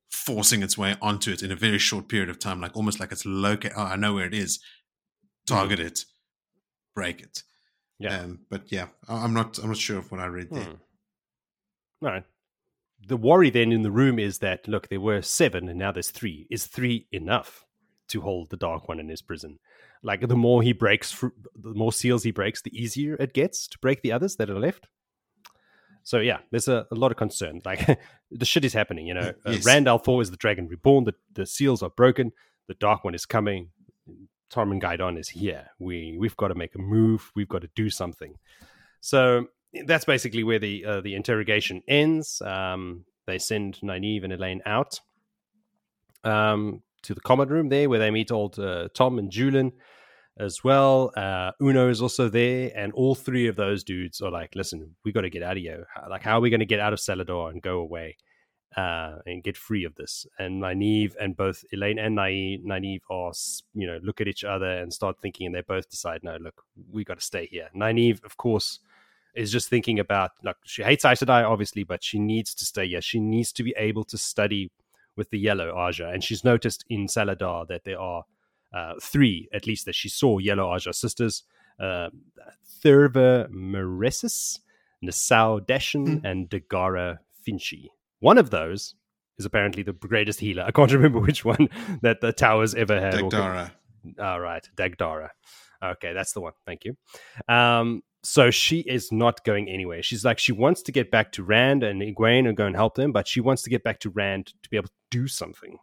forcing 0.09 0.63
its 0.63 0.77
way 0.77 0.95
onto 1.01 1.31
it 1.31 1.43
in 1.43 1.51
a 1.51 1.55
very 1.55 1.79
short 1.79 2.07
period 2.07 2.29
of 2.29 2.39
time, 2.39 2.61
like 2.61 2.75
almost 2.75 2.99
like 2.99 3.11
it's 3.11 3.25
locate. 3.25 3.73
Oh, 3.75 3.83
I 3.83 3.95
know 3.95 4.13
where 4.13 4.27
it 4.27 4.33
is. 4.33 4.59
Target 5.45 5.79
it, 5.79 6.05
break 6.95 7.21
it. 7.21 7.43
Yeah. 7.99 8.19
Um, 8.19 8.39
but 8.49 8.71
yeah, 8.71 8.87
I'm 9.09 9.33
not. 9.33 9.57
I'm 9.57 9.67
not 9.67 9.77
sure 9.77 9.97
of 9.97 10.11
what 10.11 10.21
I 10.21 10.27
read 10.27 10.49
there. 10.51 10.67
All 12.01 12.09
right. 12.09 12.23
The 13.05 13.17
worry 13.17 13.49
then 13.49 13.71
in 13.71 13.81
the 13.81 13.91
room 13.91 14.19
is 14.19 14.37
that 14.39 14.67
look, 14.67 14.87
there 14.87 15.01
were 15.01 15.21
seven 15.21 15.67
and 15.67 15.77
now 15.77 15.91
there's 15.91 16.11
three. 16.11 16.47
Is 16.49 16.65
three 16.65 17.07
enough 17.11 17.65
to 18.09 18.21
hold 18.21 18.49
the 18.49 18.57
dark 18.57 18.87
one 18.87 18.99
in 18.99 19.09
his 19.09 19.21
prison? 19.21 19.59
Like 20.03 20.27
the 20.27 20.35
more 20.35 20.61
he 20.61 20.73
breaks, 20.73 21.17
the 21.19 21.73
more 21.73 21.93
seals 21.93 22.23
he 22.23 22.31
breaks, 22.31 22.61
the 22.61 22.77
easier 22.77 23.15
it 23.15 23.33
gets 23.33 23.67
to 23.67 23.79
break 23.79 24.01
the 24.01 24.11
others 24.11 24.35
that 24.35 24.49
are 24.49 24.59
left. 24.59 24.87
So 26.03 26.19
yeah, 26.19 26.39
there's 26.51 26.67
a, 26.67 26.85
a 26.91 26.95
lot 26.95 27.11
of 27.11 27.17
concern. 27.17 27.61
Like 27.63 27.99
the 28.31 28.45
shit 28.45 28.65
is 28.65 28.73
happening. 28.73 29.07
You 29.07 29.13
know, 29.13 29.33
uh, 29.45 29.51
Yes. 29.51 29.65
Rand 29.65 29.87
al'Thor 29.87 30.21
is 30.21 30.29
the 30.31 30.37
dragon 30.37 30.67
reborn. 30.67 31.05
The 31.05 31.13
the 31.31 31.45
seals 31.45 31.81
are 31.81 31.89
broken. 31.89 32.33
The 32.67 32.73
dark 32.75 33.03
one 33.03 33.15
is 33.15 33.25
coming. 33.25 33.69
Tarmon 34.49 34.79
Gai'don 34.79 35.17
is 35.17 35.29
here. 35.29 35.67
We 35.79 36.17
we've 36.19 36.37
got 36.37 36.49
to 36.49 36.55
make 36.55 36.75
a 36.75 36.79
move. 36.79 37.31
We've 37.35 37.49
got 37.49 37.61
to 37.61 37.69
do 37.75 37.89
something. 37.89 38.35
So 38.99 39.47
that's 39.85 40.05
basically 40.05 40.43
where 40.43 40.59
the 40.59 40.85
uh, 40.85 41.01
the 41.01 41.15
interrogation 41.15 41.81
ends. 41.87 42.41
Um, 42.41 43.05
they 43.25 43.39
send 43.39 43.79
Nynaeve 43.81 44.23
and 44.25 44.33
Elayne 44.33 44.61
out 44.65 44.99
um, 46.23 46.81
to 47.03 47.13
the 47.13 47.21
common 47.21 47.49
room 47.49 47.69
there, 47.69 47.89
where 47.89 47.99
they 47.99 48.11
meet 48.11 48.31
old 48.31 48.59
uh, 48.59 48.89
Tom 48.93 49.19
and 49.19 49.31
Juilin 49.31 49.71
as 50.37 50.63
well. 50.63 51.11
Uh, 51.15 51.51
Uno 51.61 51.89
is 51.89 52.01
also 52.01 52.27
there, 52.29 52.71
and 52.75 52.91
all 52.93 53.15
three 53.15 53.47
of 53.47 53.55
those 53.55 53.83
dudes 53.83 54.21
are 54.21 54.31
like, 54.31 54.55
"Listen, 54.55 54.95
we 55.05 55.11
got 55.11 55.21
to 55.21 55.29
get 55.29 55.43
out 55.43 55.57
of 55.57 55.63
here. 55.63 55.87
Like, 56.09 56.23
how 56.23 56.37
are 56.37 56.41
we 56.41 56.49
going 56.49 56.59
to 56.59 56.65
get 56.65 56.79
out 56.79 56.93
of 56.93 56.99
Salidar 56.99 57.51
and 57.51 57.61
go 57.61 57.79
away?" 57.79 58.17
Uh, 58.75 59.19
and 59.27 59.43
get 59.43 59.55
free 59.55 59.83
of 59.83 59.93
this. 59.93 60.25
And 60.39 60.59
Nynaeve 60.63 61.13
and 61.21 61.37
both 61.37 61.63
Elayne 61.71 61.99
and 62.03 62.17
Nynaeve 62.17 63.01
are, 63.07 63.31
you 63.75 63.85
know, 63.85 63.99
look 64.01 64.19
at 64.19 64.27
each 64.27 64.43
other 64.43 64.65
and 64.65 64.91
start 64.91 65.17
thinking, 65.21 65.45
and 65.45 65.53
they 65.53 65.61
both 65.61 65.91
decide, 65.91 66.23
no, 66.23 66.37
look, 66.37 66.63
we 66.91 67.03
got 67.03 67.19
to 67.19 67.23
stay 67.23 67.45
here. 67.45 67.69
Nynaeve, 67.75 68.23
of 68.25 68.35
course, 68.37 68.79
is 69.35 69.51
just 69.51 69.69
thinking 69.69 69.99
about, 69.99 70.31
like, 70.43 70.55
she 70.65 70.81
hates 70.81 71.05
Aes 71.05 71.19
Sedai, 71.19 71.47
obviously, 71.47 71.83
but 71.83 72.03
she 72.03 72.17
needs 72.17 72.55
to 72.55 72.65
stay 72.65 72.87
here. 72.87 72.99
She 72.99 73.19
needs 73.19 73.51
to 73.53 73.61
be 73.61 73.75
able 73.77 74.05
to 74.05 74.17
study 74.17 74.71
with 75.15 75.29
the 75.29 75.39
yellow 75.39 75.73
Ajah. 75.73 76.13
And 76.13 76.23
she's 76.23 76.43
noticed 76.43 76.83
in 76.89 77.07
Salidar 77.07 77.67
that 77.67 77.83
there 77.83 77.99
are 77.99 78.23
uh, 78.73 78.93
three, 79.01 79.47
at 79.53 79.67
least, 79.67 79.85
that 79.85 79.95
she 79.95 80.09
saw 80.09 80.37
yellow 80.39 80.65
Ajah 80.73 80.93
sisters 80.93 81.43
uh, 81.79 82.09
Therva 82.83 83.49
Maresis, 83.51 84.59
Nisao 85.03 85.59
Dachen, 85.59 86.19
Hmm. 86.19 86.25
and 86.25 86.49
Dagara 86.49 87.19
Finchey. 87.47 87.87
One 88.19 88.37
of 88.37 88.49
those 88.51 88.95
is 89.37 89.45
apparently 89.45 89.83
the 89.83 89.93
greatest 89.93 90.39
healer. 90.39 90.63
I 90.63 90.71
can't 90.71 90.91
remember 90.99 91.19
which 91.19 91.43
one 91.43 91.69
that 92.01 92.21
the 92.21 92.31
towers 92.31 92.75
ever 92.75 92.99
had. 92.99 93.15
Dagdara. 93.15 93.71
all 94.19 94.39
right, 94.39 94.67
Dagdara. 94.75 95.29
Okay, 95.83 96.13
that's 96.13 96.33
the 96.33 96.41
one. 96.41 96.53
Thank 96.65 96.85
you. 96.85 96.95
Um, 97.47 98.03
so 98.23 98.49
she 98.49 98.79
is 98.79 99.11
not 99.11 99.43
going 99.43 99.69
anywhere. 99.69 100.01
She's 100.01 100.23
like 100.23 100.39
she 100.39 100.53
wants 100.53 100.81
to 100.83 100.91
get 100.91 101.11
back 101.11 101.31
to 101.33 101.43
Rand 101.43 101.83
and 101.83 102.01
Egwene 102.01 102.47
and 102.47 102.55
go 102.55 102.65
and 102.65 102.75
help 102.75 102.95
them, 102.95 103.11
but 103.11 103.27
she 103.27 103.41
wants 103.41 103.63
to 103.63 103.69
get 103.69 103.83
back 103.83 103.99
to 103.99 104.09
Rand 104.09 104.53
to 104.63 104.69
be 104.69 104.77
able 104.77 104.87
to 104.87 104.93
do 105.11 105.27
something, 105.27 105.77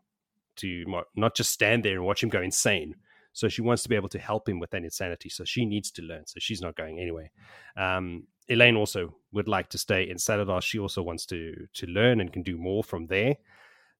to 0.56 1.04
not 1.14 1.36
just 1.36 1.52
stand 1.52 1.84
there 1.84 1.94
and 1.94 2.04
watch 2.04 2.22
him 2.22 2.30
go 2.30 2.40
insane. 2.40 2.96
So 3.32 3.48
she 3.48 3.62
wants 3.62 3.82
to 3.84 3.88
be 3.88 3.94
able 3.94 4.08
to 4.08 4.18
help 4.18 4.48
him 4.48 4.58
with 4.58 4.70
that 4.70 4.82
insanity. 4.82 5.28
So 5.28 5.44
she 5.44 5.64
needs 5.64 5.90
to 5.92 6.02
learn. 6.02 6.26
So 6.26 6.40
she's 6.40 6.60
not 6.60 6.76
going 6.76 6.98
anyway. 6.98 7.30
Um, 7.76 8.24
Elayne 8.48 8.76
also 8.76 9.14
would 9.32 9.46
like 9.46 9.68
to 9.70 9.78
stay 9.78 10.08
in 10.08 10.16
Salidar. 10.16 10.62
She 10.62 10.78
also 10.78 11.02
wants 11.02 11.26
to 11.26 11.54
to 11.74 11.86
learn 11.86 12.20
and 12.20 12.32
can 12.32 12.42
do 12.42 12.56
more 12.56 12.82
from 12.82 13.06
there. 13.06 13.36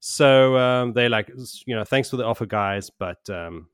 So 0.01 0.57
um, 0.57 0.95
they're 0.95 1.11
like, 1.11 1.31
you 1.67 1.77
know, 1.77 1.85
thanks 1.85 2.09
for 2.09 2.17
the 2.17 2.25
offer, 2.25 2.47
guys, 2.47 2.91
but 2.91 3.29
um, 3.29 3.69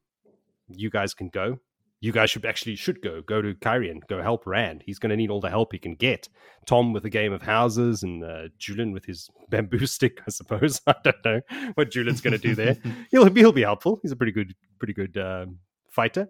you 0.69 0.91
guys 0.91 1.15
can 1.15 1.29
go. 1.29 1.61
You 2.01 2.13
guys 2.13 2.31
should 2.31 2.45
actually 2.45 2.77
should 2.77 3.01
go. 3.01 3.23
Go 3.23 3.41
to 3.41 3.55
Cairhien. 3.55 4.01
Go 4.09 4.23
help 4.23 4.47
Rand. 4.47 4.83
He's 4.85 4.99
going 4.99 5.11
to 5.11 5.17
need 5.17 5.31
all 5.31 5.41
the 5.41 5.51
help 5.51 5.73
he 5.73 5.79
can 5.79 5.95
get. 5.95 6.29
Tom 6.67 6.93
with 6.93 7.03
the 7.03 7.11
game 7.11 7.33
of 7.33 7.43
houses, 7.43 8.03
and 8.03 8.23
uh, 8.23 8.49
Juilin 8.61 8.93
with 8.93 9.07
his 9.07 9.31
bamboo 9.49 9.87
stick. 9.87 10.21
I 10.27 10.31
suppose 10.31 10.81
I 10.87 10.95
don't 11.03 11.25
know 11.25 11.41
what 11.75 11.91
Juilin's 11.91 12.21
going 12.21 12.33
to 12.33 12.39
do 12.39 12.55
there. 12.55 12.77
He'll 13.11 13.33
he'll 13.33 13.53
be 13.53 13.63
helpful. 13.63 13.99
He's 14.03 14.13
a 14.13 14.17
pretty 14.17 14.33
good 14.33 14.55
pretty 14.79 14.93
good 14.93 15.17
um, 15.17 15.59
fighter. 15.91 16.29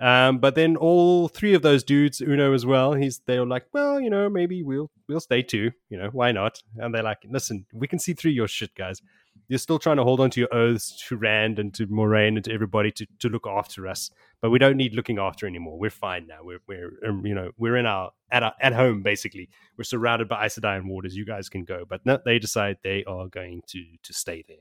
Um, 0.00 0.38
but 0.38 0.54
then 0.54 0.76
all 0.76 1.26
three 1.26 1.54
of 1.54 1.62
those 1.62 1.82
dudes, 1.82 2.20
Uno 2.20 2.52
as 2.54 2.64
well, 2.64 2.92
he's 2.92 3.20
they 3.26 3.38
were 3.38 3.46
like, 3.46 3.66
well, 3.72 4.00
you 4.00 4.10
know, 4.10 4.28
maybe 4.28 4.62
we'll 4.62 4.90
we'll 5.08 5.20
stay 5.20 5.42
too. 5.42 5.72
You 5.88 5.98
know, 5.98 6.08
why 6.12 6.32
not? 6.32 6.62
And 6.76 6.94
they're 6.94 7.02
like, 7.02 7.18
listen, 7.28 7.66
we 7.72 7.88
can 7.88 7.98
see 7.98 8.14
through 8.14 8.32
your 8.32 8.48
shit, 8.48 8.74
guys. 8.76 9.02
You're 9.48 9.58
still 9.58 9.78
trying 9.78 9.96
to 9.98 10.04
hold 10.04 10.20
on 10.20 10.30
to 10.30 10.40
your 10.40 10.54
oaths 10.54 11.02
to 11.08 11.16
Rand 11.16 11.58
and 11.58 11.72
to 11.74 11.86
Moiraine 11.86 12.36
and 12.36 12.44
to 12.44 12.52
everybody 12.52 12.90
to, 12.92 13.06
to 13.20 13.28
look 13.28 13.46
after 13.46 13.86
us, 13.86 14.10
but 14.42 14.50
we 14.50 14.58
don't 14.58 14.76
need 14.76 14.94
looking 14.94 15.18
after 15.18 15.46
anymore. 15.46 15.78
We're 15.78 15.90
fine 15.90 16.26
now. 16.26 16.38
We're 16.42 16.60
we're 16.66 16.92
um, 17.06 17.24
you 17.24 17.34
know 17.34 17.50
we're 17.56 17.76
in 17.76 17.86
our 17.86 18.10
at 18.30 18.42
our, 18.42 18.54
at 18.60 18.72
home 18.72 19.02
basically. 19.02 19.48
We're 19.76 19.84
surrounded 19.84 20.28
by 20.28 20.44
Aes 20.46 20.58
Sedai 20.58 20.84
waters. 20.84 21.16
You 21.16 21.24
guys 21.24 21.48
can 21.48 21.64
go, 21.64 21.84
but 21.88 22.04
no, 22.04 22.18
they 22.24 22.38
decide 22.38 22.78
they 22.82 23.04
are 23.04 23.28
going 23.28 23.62
to 23.68 23.84
to 24.02 24.12
stay 24.12 24.44
there 24.48 24.58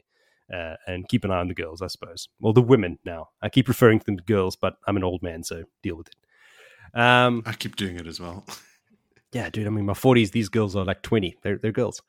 uh, 0.54 0.76
and 0.88 1.08
keep 1.08 1.26
an 1.26 1.32
eye 1.32 1.40
on 1.40 1.48
the 1.48 1.54
girls, 1.54 1.82
I 1.82 1.88
suppose. 1.88 2.30
Well, 2.40 2.54
the 2.54 2.62
women 2.62 3.00
now. 3.06 3.30
I 3.42 3.50
keep 3.50 3.68
referring 3.68 4.00
to 4.00 4.06
them 4.06 4.18
to 4.18 4.24
girls, 4.24 4.56
but 4.56 4.78
I'm 4.88 4.98
an 4.98 5.04
old 5.04 5.22
man, 5.24 5.44
so 5.44 5.64
deal 5.84 5.96
with 5.96 6.08
it. 6.08 7.00
Um, 7.00 7.44
I 7.46 7.54
keep 7.54 7.76
doing 7.76 7.98
it 7.98 8.08
as 8.08 8.20
well. 8.20 8.46
yeah, 9.34 9.50
dude. 9.50 9.68
I 9.68 9.70
mean, 9.70 9.86
my 9.86 9.94
40s, 9.94 10.32
these 10.32 10.50
girls 10.50 10.76
are 10.76 10.86
like 10.86 11.02
20. 11.02 11.38
They're, 11.44 11.58
they're 11.58 11.72
girls. 11.72 12.02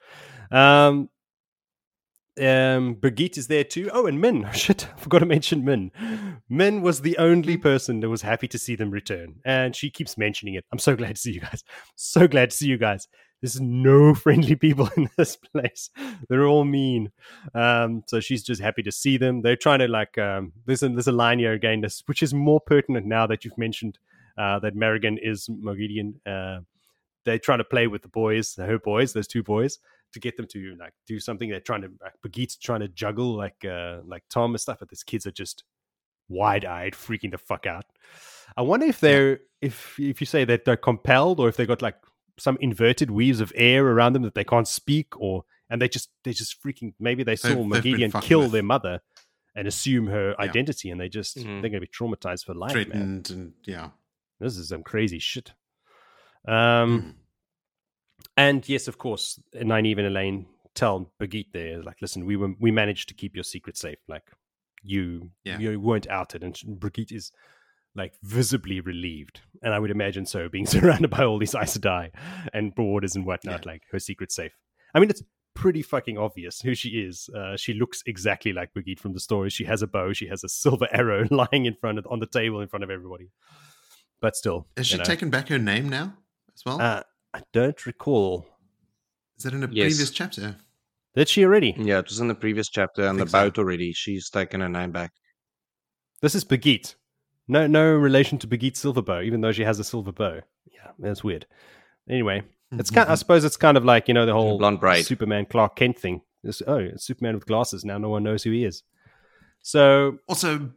Um, 0.50 1.08
um, 2.38 2.96
Birgitte 2.96 3.38
is 3.38 3.46
there 3.48 3.64
too. 3.64 3.90
Oh, 3.92 4.06
and 4.06 4.20
Min. 4.20 4.48
Shit, 4.54 4.88
I 4.94 4.98
forgot 4.98 5.20
to 5.20 5.26
mention 5.26 5.64
Min. 5.64 5.90
Min 6.48 6.82
was 6.82 7.00
the 7.00 7.18
only 7.18 7.56
person 7.56 8.00
that 8.00 8.08
was 8.08 8.22
happy 8.22 8.48
to 8.48 8.58
see 8.58 8.74
them 8.74 8.90
return, 8.90 9.36
and 9.44 9.74
she 9.74 9.90
keeps 9.90 10.16
mentioning 10.16 10.54
it. 10.54 10.64
I'm 10.72 10.78
so 10.78 10.96
glad 10.96 11.16
to 11.16 11.20
see 11.20 11.32
you 11.32 11.40
guys. 11.40 11.64
So 11.96 12.28
glad 12.28 12.50
to 12.50 12.56
see 12.56 12.68
you 12.68 12.78
guys. 12.78 13.08
There's 13.40 13.60
no 13.60 14.14
friendly 14.24 14.56
people 14.56 14.88
in 14.96 15.08
this 15.16 15.36
place. 15.36 15.90
They're 16.28 16.46
all 16.46 16.64
mean. 16.64 17.12
Um, 17.54 18.02
so 18.06 18.20
she's 18.20 18.42
just 18.42 18.60
happy 18.60 18.82
to 18.82 18.92
see 18.92 19.16
them. 19.16 19.42
They're 19.42 19.56
trying 19.56 19.80
to 19.80 19.88
like. 19.88 20.16
Um, 20.18 20.52
there's 20.66 20.82
a, 20.82 20.88
there's 20.88 21.08
a 21.08 21.12
line 21.12 21.38
here 21.38 21.52
again, 21.52 21.80
this, 21.80 22.02
which 22.06 22.22
is 22.22 22.34
more 22.34 22.60
pertinent 22.60 23.06
now 23.06 23.26
that 23.26 23.44
you've 23.44 23.58
mentioned 23.58 23.98
uh, 24.36 24.58
that 24.60 24.76
Marigan 24.76 25.18
is 25.20 25.48
Moghedien. 25.48 26.14
Uh, 26.26 26.60
they 27.24 27.38
try 27.38 27.56
to 27.56 27.64
play 27.64 27.86
with 27.86 28.02
the 28.02 28.08
boys, 28.08 28.54
her 28.56 28.78
boys, 28.78 29.12
those 29.12 29.26
two 29.26 29.42
boys, 29.42 29.78
to 30.12 30.20
get 30.20 30.36
them 30.36 30.46
to 30.52 30.76
like 30.78 30.92
do 31.06 31.20
something. 31.20 31.48
They're 31.50 31.60
trying 31.60 31.82
to 31.82 31.90
like 32.02 32.14
Birgitte's 32.26 32.56
trying 32.56 32.80
to 32.80 32.88
juggle 32.88 33.34
like 33.36 33.64
uh, 33.64 33.98
like 34.04 34.24
Tom 34.30 34.52
and 34.52 34.60
stuff, 34.60 34.78
but 34.80 34.88
these 34.88 35.02
kids 35.02 35.26
are 35.26 35.30
just 35.32 35.64
wide 36.28 36.64
eyed, 36.64 36.92
freaking 36.94 37.30
the 37.30 37.38
fuck 37.38 37.66
out. 37.66 37.84
I 38.56 38.62
wonder 38.62 38.86
if 38.86 39.00
they're 39.00 39.40
if 39.60 39.98
if 39.98 40.20
you 40.20 40.26
say 40.26 40.44
that 40.44 40.64
they're 40.64 40.76
compelled 40.76 41.40
or 41.40 41.48
if 41.48 41.56
they 41.56 41.66
got 41.66 41.82
like 41.82 41.96
some 42.38 42.56
inverted 42.60 43.10
weaves 43.10 43.40
of 43.40 43.52
air 43.56 43.84
around 43.86 44.12
them 44.12 44.22
that 44.22 44.34
they 44.34 44.44
can't 44.44 44.68
speak 44.68 45.18
or 45.20 45.44
and 45.70 45.82
they 45.82 45.88
just 45.88 46.08
they 46.24 46.32
just 46.32 46.62
freaking 46.62 46.94
maybe 47.00 47.22
they 47.24 47.34
saw 47.36 47.48
They've- 47.48 47.56
they've 47.70 47.82
been 47.82 47.94
Moghedien 47.94 48.12
fucking 48.12 48.28
kill 48.28 48.42
with. 48.42 48.52
their 48.52 48.62
mother 48.62 49.00
and 49.56 49.66
assume 49.66 50.06
her 50.06 50.30
Yeah. 50.30 50.44
identity 50.44 50.90
and 50.90 51.00
they 51.00 51.08
just 51.08 51.36
Mhm. 51.36 51.60
they're 51.60 51.70
gonna 51.70 51.80
be 51.80 51.88
traumatized 51.88 52.44
for 52.46 52.54
life, 52.54 52.74
man. 52.88 53.22
And 53.28 53.54
yeah. 53.64 53.90
This 54.38 54.56
is 54.56 54.68
some 54.68 54.84
crazy 54.84 55.18
shit. 55.18 55.52
Um 56.46 56.54
Mm. 57.02 57.14
And 58.38 58.66
yes, 58.68 58.86
of 58.88 58.98
course, 58.98 59.38
Nynaeve 59.54 59.98
and 59.98 60.06
Elayne 60.16 60.46
tell 60.74 61.10
Birgitte 61.20 61.52
there, 61.52 61.82
like, 61.82 61.96
listen, 62.00 62.24
we 62.24 62.36
were 62.36 62.54
we 62.60 62.70
managed 62.70 63.08
to 63.08 63.14
keep 63.14 63.34
your 63.34 63.42
secret 63.44 63.76
safe. 63.76 63.98
Like, 64.06 64.22
you 64.82 65.30
Yeah. 65.44 65.58
you 65.58 65.80
weren't 65.80 66.08
outed, 66.08 66.44
and 66.44 66.54
Birgitte 66.54 67.12
is 67.12 67.32
like 67.96 68.14
visibly 68.22 68.80
relieved, 68.80 69.40
and 69.62 69.74
I 69.74 69.80
would 69.80 69.90
imagine 69.90 70.24
so, 70.24 70.48
being 70.48 70.66
surrounded 70.74 71.10
by 71.10 71.24
all 71.24 71.38
these 71.38 71.54
Aes 71.54 71.76
Sedai 71.76 72.10
and 72.54 72.74
borders 72.74 73.16
and 73.16 73.26
whatnot. 73.26 73.66
Like, 73.66 73.82
her 73.90 73.98
secret 73.98 74.30
safe. 74.30 74.52
I 74.94 75.00
mean, 75.00 75.10
it's 75.10 75.22
pretty 75.54 75.82
fucking 75.82 76.16
obvious 76.16 76.60
who 76.60 76.76
she 76.76 76.90
is. 76.90 77.28
Uh, 77.36 77.56
she 77.56 77.74
looks 77.74 78.04
exactly 78.06 78.52
like 78.52 78.72
Birgitte 78.72 79.00
from 79.00 79.14
the 79.14 79.20
story. 79.20 79.50
She 79.50 79.64
has 79.64 79.82
a 79.82 79.88
bow. 79.88 80.12
She 80.12 80.28
has 80.28 80.44
a 80.44 80.48
silver 80.48 80.86
arrow 80.92 81.26
lying 81.32 81.66
in 81.66 81.74
front 81.74 81.98
of 81.98 82.06
on 82.08 82.20
the 82.20 82.26
table 82.26 82.60
in 82.60 82.68
front 82.68 82.84
of 82.84 82.90
everybody. 82.90 83.30
But 84.20 84.36
still, 84.36 84.68
Has 84.76 84.86
she 84.86 84.96
know. 84.98 85.02
taken 85.02 85.28
back 85.28 85.48
her 85.48 85.58
name 85.58 85.88
now 85.88 86.14
as 86.54 86.64
well? 86.64 86.80
Uh, 86.80 87.02
I 87.38 87.42
don't 87.52 87.86
recall. 87.86 88.48
Is 89.36 89.44
that 89.44 89.54
in 89.54 89.62
a 89.62 89.68
Yes. 89.70 89.92
previous 89.92 90.10
chapter? 90.10 90.56
Did 91.14 91.28
she 91.28 91.44
already? 91.44 91.72
Yeah, 91.78 92.00
it 92.00 92.08
was 92.08 92.18
in 92.18 92.26
the 92.26 92.34
previous 92.34 92.68
chapter 92.68 93.06
and 93.06 93.16
the 93.16 93.22
think 93.24 93.30
so. 93.30 93.44
boat 93.44 93.58
already. 93.58 93.92
She's 93.92 94.28
taken 94.28 94.60
her 94.60 94.68
name 94.68 94.90
back. 94.90 95.12
This 96.20 96.34
is 96.34 96.44
Birgitte. 96.44 96.96
No, 97.46 97.68
no 97.68 97.92
relation 97.92 98.38
to 98.38 98.48
Birgitte 98.48 98.74
Silverbow, 98.74 99.24
even 99.24 99.40
though 99.40 99.52
she 99.52 99.62
has 99.62 99.78
a 99.78 99.84
silver 99.84 100.10
bow. 100.10 100.40
Yeah, 100.66 100.90
that's 100.98 101.22
weird. 101.22 101.46
Anyway, 102.10 102.42
it's 102.72 102.90
kind. 102.90 103.08
I 103.08 103.12
mm-hmm. 103.12 103.18
suppose 103.18 103.44
it's 103.44 103.56
kind 103.56 103.76
of 103.76 103.84
like 103.84 104.08
you 104.08 104.14
know 104.14 104.26
the 104.26 104.32
whole 104.32 104.58
blonde 104.58 104.80
braid. 104.80 105.06
Superman 105.06 105.46
Clark 105.46 105.76
Kent 105.76 105.98
thing. 105.98 106.22
It's, 106.42 106.60
oh, 106.66 106.78
it's 106.78 107.06
Superman 107.06 107.36
with 107.36 107.46
glasses. 107.46 107.84
Now 107.84 107.98
no 107.98 108.08
one 108.08 108.24
knows 108.24 108.42
who 108.42 108.50
he 108.50 108.64
is. 108.64 108.82
So 109.60 110.18
Also, 110.28 110.70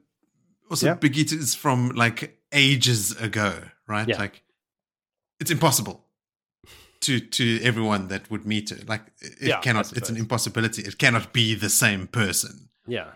also 0.69 0.85
Yeah. 0.85 0.95
Birgitte 0.95 1.33
is 1.33 1.55
from 1.55 1.89
like 1.89 2.39
ages 2.51 3.19
ago, 3.19 3.63
right? 3.87 4.07
Yeah. 4.07 4.17
Like, 4.17 4.43
it's 5.39 5.51
impossible 5.51 6.05
to 7.01 7.19
to 7.19 7.59
everyone 7.63 8.07
that 8.07 8.29
would 8.31 8.45
meet 8.45 8.69
her. 8.69 8.77
Like, 8.87 9.01
it 9.21 9.47
Yeah, 9.49 9.59
cannot. 9.59 9.95
It's 9.97 10.09
an 10.09 10.17
impossibility. 10.17 10.81
It 10.83 10.97
cannot 10.97 11.33
be 11.33 11.55
the 11.55 11.69
same 11.69 12.07
person. 12.07 12.69
yeah, 12.87 13.11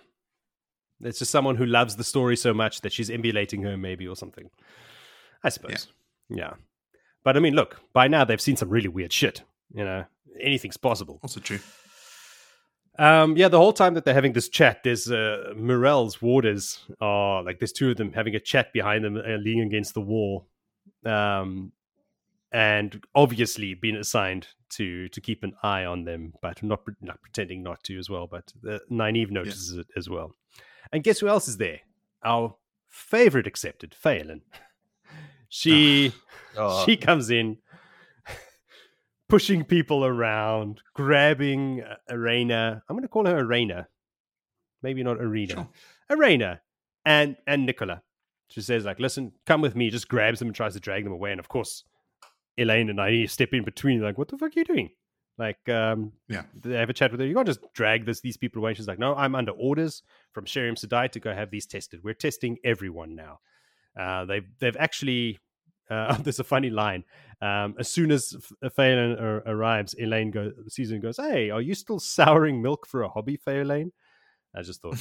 it's 1.02 1.20
just 1.20 1.32
someone 1.32 1.56
who 1.57 1.66
loves 1.66 1.95
the 1.95 2.03
story 2.03 2.36
so 2.38 2.53
much 2.53 2.82
that 2.82 2.94
she's 2.94 3.10
emulating 3.10 3.62
her, 3.64 3.78
maybe 3.78 4.07
or 4.07 4.16
something. 4.16 4.49
I 5.44 5.49
suppose. 5.49 5.88
Yeah. 6.30 6.53
But 7.24 7.38
I 7.38 7.40
mean, 7.40 7.53
look. 7.56 7.80
By 7.94 8.07
now 8.07 8.24
they've 8.26 8.41
seen 8.41 8.56
some 8.57 8.70
really 8.70 8.88
weird 8.90 9.12
shit. 9.14 9.41
You 9.74 9.84
know, 9.84 10.06
anything's 10.41 10.78
possible. 10.78 11.20
Also 11.24 11.40
true. 11.40 11.60
Um, 12.98 13.36
yeah, 13.36 13.49
the 13.49 13.57
whole 13.57 13.74
time 13.74 13.94
that 13.95 14.06
they're 14.06 14.14
having 14.14 14.34
this 14.34 14.48
chat, 14.48 14.84
there's 14.84 15.12
uh, 15.12 15.53
Morel's 15.57 16.22
warders 16.22 16.80
are 17.02 17.44
like 17.44 17.60
there's 17.60 17.74
two 17.74 17.91
of 17.91 17.98
them 17.98 18.14
having 18.14 18.36
a 18.36 18.40
chat 18.40 18.72
behind 18.74 19.03
them, 19.03 19.18
uh, 19.18 19.36
leaning 19.38 19.68
against 19.68 19.94
the 19.95 20.02
wall, 20.02 20.48
um, 21.06 21.74
and 22.56 23.03
obviously 23.14 23.73
being 23.73 23.98
assigned 23.98 24.48
to 24.69 25.10
to 25.10 25.19
keep 25.19 25.44
an 25.44 25.53
eye 25.61 25.84
on 25.84 26.06
them, 26.06 26.34
but 26.41 26.64
not, 26.64 26.80
not 27.02 27.22
pretending 27.22 27.61
not 27.61 27.84
to 27.84 27.99
as 27.99 28.10
well. 28.10 28.27
But 28.27 28.53
uh, 28.68 28.80
Nynaeve 28.90 29.30
notices 29.30 29.73
it 29.77 29.88
as 29.98 30.10
well. 30.10 30.32
And 30.94 31.03
guess 31.03 31.19
who 31.19 31.27
else 31.27 31.49
is 31.49 31.57
there? 31.57 31.82
Our 32.23 32.56
favorite 32.90 33.45
accepted, 33.48 33.94
Faolain. 34.02 34.41
She 35.49 36.14
Oh, 36.57 36.86
she 36.86 36.95
comes 36.98 37.30
in 37.30 37.57
pushing 39.30 39.64
people 39.65 40.06
around 40.06 40.82
grabbing 40.94 41.82
uh, 41.82 41.95
Areina 42.10 42.82
i'm 42.88 42.95
going 42.95 43.02
to 43.03 43.10
call 43.10 43.26
her 43.26 43.44
Areina 43.44 43.88
maybe 44.82 45.03
not 45.03 45.18
Areina 45.18 45.52
Sure. 45.52 45.69
Areina 46.10 46.60
and 47.06 47.36
and 47.45 47.65
nicola 47.65 48.02
she 48.49 48.61
says 48.61 48.86
like 48.86 48.99
listen 48.99 49.34
come 49.45 49.61
with 49.61 49.76
me 49.76 49.90
just 49.90 50.07
grabs 50.07 50.40
them 50.40 50.48
and 50.49 50.56
tries 50.56 50.73
to 50.73 50.80
drag 50.80 51.03
them 51.03 51.14
away 51.14 51.32
and 51.32 51.40
of 51.40 51.48
course 51.49 51.84
elayne 52.57 52.90
and 52.90 52.99
i 53.02 53.26
step 53.26 53.53
in 53.53 53.64
between 53.64 54.02
like 54.02 54.18
what 54.18 54.27
the 54.30 54.38
fuck 54.38 54.56
are 54.56 54.60
you 54.60 54.65
doing 54.65 54.90
like 55.38 55.68
um 55.69 56.14
Yeah. 56.30 56.44
they 56.53 56.76
have 56.76 56.90
a 56.90 56.94
chat 56.94 57.11
with 57.11 57.19
her 57.19 57.26
you 57.26 57.36
can't 57.36 57.48
just 57.48 57.60
drag 57.73 58.06
this 58.06 58.22
these 58.22 58.38
people 58.38 58.61
away 58.61 58.73
she's 58.73 58.88
like 58.88 58.99
no 58.99 59.14
i'm 59.15 59.36
under 59.36 59.52
orders 59.52 60.02
from 60.32 60.45
Sheriam 60.45 60.76
Sedai 60.76 61.11
to 61.11 61.19
go 61.19 61.34
have 61.34 61.52
these 61.52 61.65
tested 61.65 62.02
we're 62.03 62.14
testing 62.14 62.57
everyone 62.64 63.15
now 63.15 63.40
uh, 63.99 64.26
they've 64.26 64.48
they've 64.60 64.77
actually 64.77 65.40
uh, 65.90 66.18
there's 66.23 66.40
a 66.40 66.44
funny 66.44 66.69
line. 66.69 67.03
Um, 67.41 67.76
as 67.80 67.88
soon 67.90 68.11
as 68.11 68.34
F- 68.64 68.73
Faolain 68.76 69.19
arrives, 69.45 69.94
Elayne 70.02 70.32
goes, 70.32 70.52
Susan 70.68 70.99
goes, 70.99 71.18
"Hey, 71.18 71.49
are 71.52 71.61
you 71.61 71.76
still 71.76 71.99
souring 71.99 72.61
milk 72.61 72.88
for 72.88 73.03
a 73.03 73.07
hobby, 73.10 73.38
Faolain?" 73.38 73.91
I 74.56 74.64
just 74.64 74.82
thought, 74.82 74.99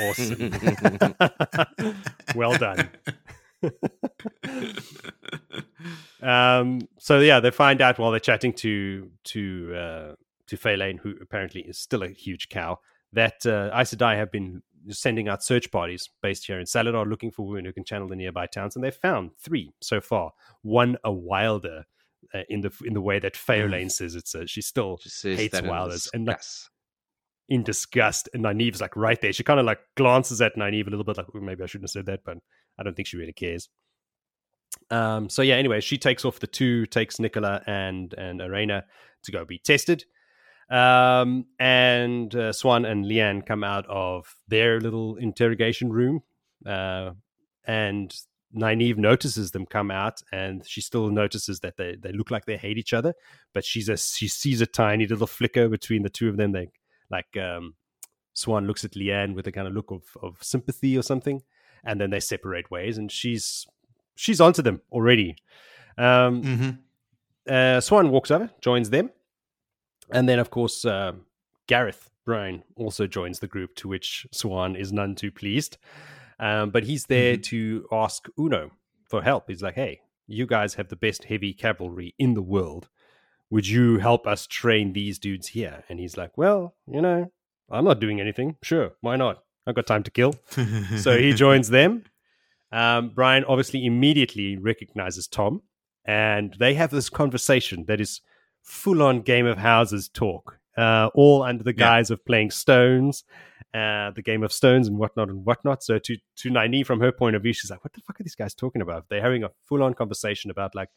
awesome, 0.00 0.50
well 2.34 2.56
done. 2.56 2.88
Um, 6.22 6.88
so 6.98 7.18
yeah, 7.18 7.40
they 7.40 7.50
find 7.50 7.80
out 7.80 7.98
while 7.98 8.10
they're 8.12 8.20
chatting 8.20 8.52
to 8.54 9.10
to 9.24 9.74
uh, 9.74 10.14
to 10.46 10.56
Faolain, 10.56 11.00
who 11.00 11.14
apparently 11.20 11.62
is 11.62 11.78
still 11.78 12.02
a 12.02 12.08
huge 12.08 12.48
cow, 12.48 12.78
that 13.12 13.44
uh, 13.44 13.70
Aes 13.74 13.94
Sedai 13.94 14.16
have 14.16 14.30
been 14.30 14.62
sending 14.88 15.28
out 15.28 15.42
search 15.42 15.70
parties 15.70 16.08
based 16.22 16.46
here 16.46 16.58
in 16.58 16.66
Salidar 16.66 17.08
looking 17.08 17.30
for 17.30 17.46
women 17.46 17.64
who 17.64 17.72
can 17.72 17.84
channel 17.84 18.08
the 18.08 18.16
nearby 18.16 18.46
towns, 18.46 18.76
and 18.76 18.84
they've 18.84 18.94
found 18.94 19.32
three 19.38 19.72
so 19.80 20.00
far. 20.00 20.32
One 20.62 20.96
a 21.02 21.12
wilder 21.12 21.84
uh, 22.32 22.42
in 22.48 22.60
the 22.60 22.72
in 22.84 22.94
the 22.94 23.02
way 23.02 23.18
that 23.18 23.34
Faolain 23.34 23.90
says 23.90 24.14
it's. 24.14 24.34
A, 24.34 24.46
she 24.46 24.62
still 24.62 24.98
she 25.02 25.34
hates 25.34 25.60
wilders 25.60 26.08
and 26.14 26.26
like 26.26 26.40
in 27.48 27.64
disgust, 27.64 28.28
and 28.32 28.44
Nynaeve's 28.44 28.80
like 28.80 28.94
right 28.94 29.20
there. 29.20 29.32
She 29.32 29.42
kind 29.42 29.58
of 29.58 29.66
like 29.66 29.80
glances 29.96 30.40
at 30.40 30.56
Nynaeve 30.56 30.86
a 30.86 30.90
little 30.90 31.04
bit, 31.04 31.16
like 31.16 31.26
"Oh, 31.34 31.40
maybe 31.40 31.64
I 31.64 31.66
shouldn't 31.66 31.84
have 31.84 31.90
said 31.90 32.06
that, 32.06 32.20
but 32.24 32.38
I 32.78 32.82
don't 32.82 32.94
think 32.94 33.08
she 33.08 33.16
really 33.16 33.32
cares. 33.32 33.68
Um. 34.90 35.28
So 35.28 35.42
yeah. 35.42 35.56
Anyway, 35.56 35.80
she 35.80 35.98
takes 35.98 36.24
off 36.24 36.40
the 36.40 36.46
two, 36.46 36.86
takes 36.86 37.18
Nicola 37.18 37.62
and 37.66 38.14
and 38.14 38.40
Areina 38.40 38.84
to 39.24 39.32
go 39.32 39.44
be 39.44 39.58
tested. 39.58 40.04
Um. 40.70 41.46
And 41.58 42.34
uh, 42.34 42.52
Siuan 42.52 42.90
and 42.90 43.06
Leane 43.06 43.42
come 43.42 43.64
out 43.64 43.86
of 43.86 44.34
their 44.48 44.80
little 44.80 45.16
interrogation 45.16 45.92
room. 45.92 46.22
Uh. 46.64 47.12
And 47.64 48.14
Nynaeve 48.54 48.98
notices 48.98 49.50
them 49.52 49.66
come 49.66 49.90
out, 49.90 50.22
and 50.30 50.66
she 50.66 50.80
still 50.80 51.10
notices 51.10 51.60
that 51.60 51.76
they 51.76 51.96
they 51.96 52.12
look 52.12 52.30
like 52.30 52.44
they 52.44 52.56
hate 52.56 52.78
each 52.78 52.92
other. 52.92 53.14
But 53.54 53.64
she's 53.64 53.88
a 53.88 53.96
she 53.96 54.28
sees 54.28 54.60
a 54.60 54.66
tiny 54.66 55.06
little 55.06 55.26
flicker 55.26 55.68
between 55.68 56.02
the 56.02 56.10
two 56.10 56.28
of 56.28 56.36
them. 56.36 56.52
They 56.52 56.68
like 57.10 57.36
um, 57.36 57.74
Siuan 58.34 58.66
looks 58.66 58.84
at 58.84 58.96
Leane 58.96 59.34
with 59.34 59.46
a 59.46 59.52
kind 59.52 59.66
of 59.66 59.74
look 59.74 59.90
of, 59.90 60.02
of 60.22 60.42
sympathy 60.42 60.96
or 60.96 61.02
something. 61.02 61.42
And 61.84 62.00
then 62.00 62.10
they 62.10 62.20
separate 62.20 62.70
ways, 62.70 62.98
and 62.98 63.10
she's 63.10 63.66
she's 64.14 64.40
onto 64.40 64.62
them 64.62 64.80
already. 64.92 65.36
Um, 65.98 66.42
hmm 66.42 66.70
uh, 67.48 67.80
Siuan 67.80 68.10
walks 68.10 68.30
over, 68.30 68.50
joins 68.60 68.90
them, 68.90 69.10
and 70.12 70.28
then 70.28 70.38
of 70.38 70.50
course 70.50 70.84
uh, 70.84 71.12
Gareth 71.66 72.08
Bryne 72.24 72.62
also 72.76 73.06
joins 73.06 73.40
the 73.40 73.48
group, 73.48 73.74
to 73.76 73.88
which 73.88 74.26
Siuan 74.32 74.78
is 74.78 74.92
none 74.92 75.16
too 75.16 75.32
pleased. 75.32 75.76
Um, 76.38 76.70
but 76.70 76.84
he's 76.84 77.06
there 77.06 77.36
to 77.36 77.86
ask 77.90 78.28
Uno 78.38 78.70
for 79.08 79.22
help. 79.22 79.48
He's 79.48 79.62
like, 79.62 79.74
"Hey, 79.74 80.02
you 80.26 80.46
guys 80.46 80.74
have 80.74 80.88
the 80.88 80.96
best 80.96 81.24
heavy 81.24 81.52
cavalry 81.52 82.14
in 82.18 82.34
the 82.34 82.42
world. 82.42 82.88
Would 83.50 83.66
you 83.66 83.98
help 83.98 84.26
us 84.26 84.46
train 84.46 84.92
these 84.92 85.18
dudes 85.18 85.48
here?" 85.48 85.84
And 85.88 85.98
he's 85.98 86.16
like, 86.16 86.38
"Well, 86.38 86.74
you 86.86 87.00
know, 87.00 87.32
I'm 87.70 87.84
not 87.84 88.00
doing 88.00 88.20
anything. 88.20 88.56
Sure, 88.62 88.92
why 89.00 89.16
not? 89.16 89.42
I've 89.66 89.74
got 89.74 89.86
time 89.86 90.02
to 90.04 90.10
kill." 90.10 90.34
so 90.98 91.16
he 91.18 91.32
joins 91.32 91.68
them. 91.68 92.04
Um, 92.70 93.10
Bryne 93.10 93.44
obviously 93.44 93.84
immediately 93.84 94.56
recognizes 94.56 95.26
Tom, 95.26 95.62
and 96.04 96.54
they 96.58 96.74
have 96.74 96.90
this 96.90 97.10
conversation 97.10 97.84
that 97.86 98.00
is 98.00 98.20
full 98.62 99.02
on 99.02 99.20
Game 99.20 99.46
of 99.46 99.58
Houses 99.58 100.08
talk, 100.08 100.58
uh, 100.76 101.10
all 101.14 101.42
under 101.42 101.62
the 101.62 101.72
Yeah. 101.72 101.78
guise 101.86 102.10
of 102.10 102.24
playing 102.24 102.50
Stones, 102.50 103.24
uh, 103.74 104.10
the 104.12 104.22
Game 104.22 104.42
of 104.42 104.52
Stones 104.52 104.88
and 104.88 104.96
whatnot 104.98 105.28
and 105.28 105.44
whatnot. 105.44 105.82
So 105.82 105.98
to 105.98 106.16
to 106.36 106.50
Nynaeve, 106.50 106.86
from 106.86 107.00
her 107.00 107.12
point 107.12 107.36
of 107.36 107.42
view, 107.42 107.52
she's 107.52 107.70
like, 107.70 107.84
"What 107.84 107.92
the 107.92 108.00
fuck 108.00 108.18
are 108.20 108.22
these 108.24 108.34
guys 108.34 108.54
talking 108.54 108.80
about?" 108.82 109.08
They're 109.08 109.20
having 109.22 109.44
a 109.44 109.50
full 109.66 109.82
on 109.82 109.94
conversation 109.94 110.50
about 110.50 110.74
like. 110.74 110.88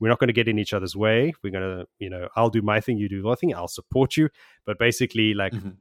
We're 0.00 0.08
not 0.08 0.18
going 0.18 0.26
to 0.26 0.32
get 0.34 0.48
in 0.48 0.58
each 0.58 0.74
other's 0.74 0.96
way. 0.96 1.32
We're 1.44 1.52
going 1.52 1.62
to, 1.78 1.86
you 2.00 2.10
know, 2.10 2.28
I'll 2.34 2.50
do 2.50 2.62
my 2.62 2.80
thing, 2.80 2.98
you 2.98 3.08
do 3.08 3.18
your 3.20 3.36
thing. 3.36 3.54
I'll 3.54 3.68
support 3.68 4.16
you. 4.16 4.28
But 4.66 4.76
basically, 4.76 5.34
like, 5.34 5.52
Mhm. 5.52 5.76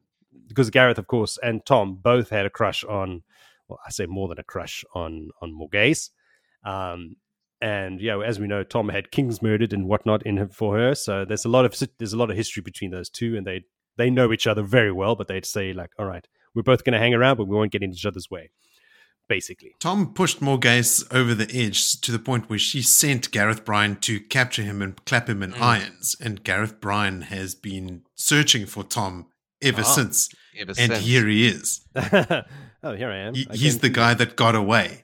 Because 0.47 0.69
Gareth, 0.69 0.97
of 0.97 1.07
course, 1.07 1.37
and 1.41 1.65
Tom 1.65 1.95
both 1.95 2.29
had 2.29 2.45
a 2.45 2.49
crush 2.49 2.83
on, 2.83 3.23
well, 3.67 3.79
I 3.85 3.89
say 3.91 4.05
more 4.05 4.27
than 4.27 4.39
a 4.39 4.43
crush 4.43 4.83
on 4.93 5.29
on 5.41 5.51
Morgase. 5.51 6.09
Um, 6.65 7.15
and 7.61 8.01
yeah, 8.01 8.19
as 8.19 8.39
we 8.39 8.47
know, 8.47 8.63
Tom 8.63 8.89
had 8.89 9.11
kings 9.11 9.41
murdered 9.41 9.73
and 9.73 9.87
whatnot 9.87 10.25
in 10.25 10.37
him 10.37 10.49
for 10.49 10.77
her. 10.77 10.95
So 10.95 11.25
there's 11.25 11.45
a 11.45 11.49
lot 11.49 11.65
of 11.65 11.81
there's 11.97 12.13
a 12.13 12.17
lot 12.17 12.29
of 12.29 12.35
history 12.35 12.61
between 12.61 12.91
those 12.91 13.09
two, 13.09 13.35
and 13.37 13.47
they 13.47 13.63
they 13.97 14.09
know 14.09 14.31
each 14.33 14.47
other 14.47 14.63
very 14.63 14.91
well. 14.91 15.15
But 15.15 15.27
they'd 15.27 15.45
say 15.45 15.71
like, 15.73 15.91
all 15.97 16.05
right, 16.05 16.27
we're 16.53 16.63
both 16.63 16.83
going 16.83 16.93
to 16.93 16.99
hang 16.99 17.13
around, 17.13 17.37
but 17.37 17.47
we 17.47 17.55
won't 17.55 17.71
get 17.71 17.83
in 17.83 17.91
each 17.91 18.05
other's 18.05 18.29
way. 18.29 18.51
Basically, 19.29 19.73
Tom 19.79 20.13
pushed 20.13 20.41
Morgase 20.41 21.01
over 21.15 21.33
the 21.33 21.49
edge 21.55 22.01
to 22.01 22.11
the 22.11 22.19
point 22.19 22.49
where 22.49 22.59
she 22.59 22.81
sent 22.81 23.31
Gareth 23.31 23.63
Bryne 23.63 23.95
to 24.01 24.19
capture 24.19 24.63
him 24.63 24.81
and 24.81 25.03
clap 25.05 25.29
him 25.29 25.41
in 25.41 25.53
Mm. 25.53 25.61
irons. 25.61 26.17
And 26.19 26.43
Gareth 26.43 26.81
Bryne 26.81 27.21
has 27.21 27.55
been 27.55 28.03
searching 28.15 28.65
for 28.65 28.83
Tom 28.83 29.27
ever 29.63 29.81
Ah, 29.81 29.83
since. 29.83 30.29
Ever 30.57 30.71
And 30.77 30.91
since. 30.93 30.99
here 30.99 31.27
he 31.27 31.47
is. 31.47 31.81
oh, 31.95 32.95
here 32.95 33.09
I 33.09 33.17
am. 33.17 33.33
He, 33.35 33.47
he's 33.53 33.79
the 33.79 33.89
guy 33.89 34.13
that 34.13 34.35
got 34.35 34.55
away. 34.55 35.03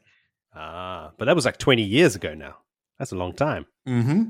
Ah, 0.55 1.11
but 1.17 1.25
that 1.25 1.35
was 1.35 1.45
like 1.45 1.57
20 1.57 1.81
years 1.83 2.15
ago 2.15 2.33
now. 2.33 2.57
That's 2.97 3.11
a 3.11 3.15
long 3.15 3.33
time. 3.33 3.65
hmm 3.85 4.23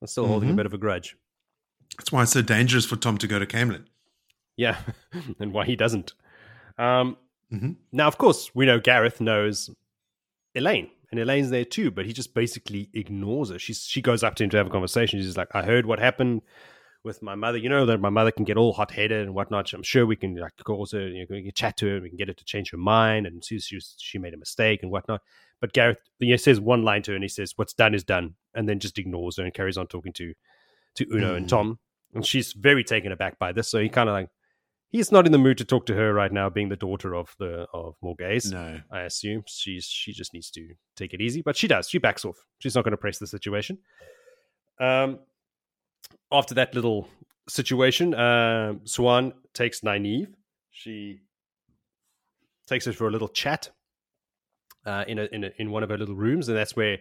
I'm 0.00 0.06
still 0.06 0.26
holding 0.26 0.50
a 0.50 0.52
Mhm. 0.52 0.56
bit 0.56 0.66
of 0.66 0.74
a 0.74 0.78
grudge. 0.78 1.16
That's 1.96 2.10
why 2.10 2.22
it's 2.22 2.32
so 2.32 2.42
dangerous 2.42 2.84
for 2.84 2.96
Tom 2.96 3.18
to 3.18 3.26
go 3.28 3.38
to 3.38 3.46
Caemlyn. 3.46 3.84
Yeah, 4.56 4.78
and 5.38 5.52
why 5.52 5.64
he 5.64 5.76
doesn't. 5.76 6.12
Um, 6.78 7.16
Mhm. 7.52 7.76
Now, 7.92 8.08
of 8.08 8.16
course, 8.18 8.50
we 8.54 8.64
know 8.66 8.80
Gareth 8.80 9.20
knows 9.20 9.68
Elayne, 10.56 10.90
and 11.10 11.20
Elayne's 11.20 11.50
there 11.50 11.64
too, 11.66 11.90
but 11.90 12.06
he 12.06 12.12
just 12.12 12.34
basically 12.34 12.88
ignores 12.94 13.50
her. 13.50 13.58
She's 13.58 13.84
she 13.86 14.00
goes 14.02 14.22
up 14.24 14.34
to 14.36 14.44
him 14.44 14.50
to 14.50 14.56
have 14.56 14.66
a 14.66 14.70
conversation. 14.70 15.20
She's 15.20 15.36
like, 15.36 15.54
"I 15.54 15.62
heard 15.62 15.84
what 15.86 15.98
happened 15.98 16.42
with 17.04 17.22
my 17.22 17.34
mother. 17.34 17.58
You 17.58 17.68
know 17.68 17.86
that 17.86 17.98
my 18.00 18.10
mother 18.10 18.30
can 18.30 18.44
get 18.44 18.56
all 18.56 18.72
hot 18.72 18.90
headed 18.90 19.22
and 19.22 19.34
whatnot. 19.34 19.72
I'm 19.72 19.82
sure 19.82 20.06
we 20.06 20.16
can 20.16 20.36
like 20.36 20.52
cause 20.62 20.92
her, 20.92 21.08
you 21.08 21.20
know, 21.20 21.26
we 21.30 21.42
can 21.42 21.52
chat 21.52 21.76
to 21.78 21.88
her, 21.88 22.00
we 22.00 22.08
can 22.08 22.16
get 22.18 22.28
her 22.28 22.34
to 22.34 22.44
change 22.44 22.70
her 22.70 22.76
mind, 22.76 23.26
and 23.26 23.44
see 23.44 23.58
she 23.58 23.76
was, 23.76 23.94
she 23.98 24.18
made 24.18 24.34
a 24.34 24.38
mistake 24.38 24.82
and 24.82 24.90
whatnot." 24.90 25.20
But 25.60 25.72
Gareth, 25.72 25.98
he 26.18 26.36
says 26.38 26.60
one 26.60 26.82
line 26.82 27.02
to 27.02 27.12
her, 27.12 27.14
and 27.14 27.24
he 27.24 27.28
says, 27.28 27.52
"What's 27.56 27.72
done 27.72 27.94
is 27.94 28.04
done," 28.04 28.34
and 28.54 28.68
then 28.68 28.78
just 28.80 28.98
ignores 28.98 29.36
her 29.36 29.44
and 29.44 29.54
carries 29.54 29.76
on 29.78 29.86
talking 29.86 30.12
to 30.14 30.34
to 30.96 31.06
Uno 31.12 31.34
and 31.34 31.46
Mhm. 31.46 31.50
Tom, 31.50 31.78
and 32.14 32.26
she's 32.26 32.52
very 32.52 32.84
taken 32.84 33.12
aback 33.12 33.38
by 33.38 33.52
this. 33.52 33.68
So 33.68 33.80
he 33.80 33.88
kind 33.88 34.08
of 34.08 34.12
like 34.12 34.28
he's 34.90 35.10
not 35.10 35.24
in 35.24 35.32
the 35.32 35.38
mood 35.38 35.56
to 35.58 35.64
talk 35.64 35.86
to 35.86 35.94
her 35.94 36.12
right 36.12 36.30
now, 36.32 36.50
being 36.50 36.68
the 36.68 36.76
daughter 36.76 37.14
of 37.14 37.34
the 37.38 37.66
of 37.72 37.96
Morgase. 38.02 38.52
No. 38.52 38.80
I 38.90 39.02
assume 39.02 39.44
she's 39.46 39.86
she 39.86 40.12
just 40.12 40.34
needs 40.34 40.50
to 40.50 40.74
take 40.96 41.14
it 41.14 41.20
easy, 41.20 41.42
but 41.42 41.56
she 41.56 41.66
does. 41.66 41.88
She 41.88 41.98
backs 41.98 42.24
off. 42.24 42.44
She's 42.58 42.74
not 42.74 42.84
going 42.84 42.92
to 42.92 42.98
press 42.98 43.18
the 43.18 43.26
situation. 43.26 43.78
Um, 44.80 45.20
after 46.32 46.54
that 46.54 46.74
little 46.74 47.08
situation, 47.48 48.14
um, 48.14 48.80
Siuan 48.84 49.32
takes 49.54 49.80
Nynaeve. 49.80 50.32
She 50.70 51.20
takes 52.66 52.86
her 52.86 52.92
for 52.92 53.06
a 53.08 53.10
little 53.10 53.28
chat 53.28 53.70
uh, 54.86 55.04
in 55.06 55.18
a, 55.18 55.24
in 55.32 55.44
a, 55.44 55.50
in 55.58 55.70
one 55.70 55.82
of 55.82 55.90
her 55.90 55.98
little 55.98 56.14
rooms, 56.14 56.48
and 56.48 56.56
that's 56.56 56.74
where 56.76 56.98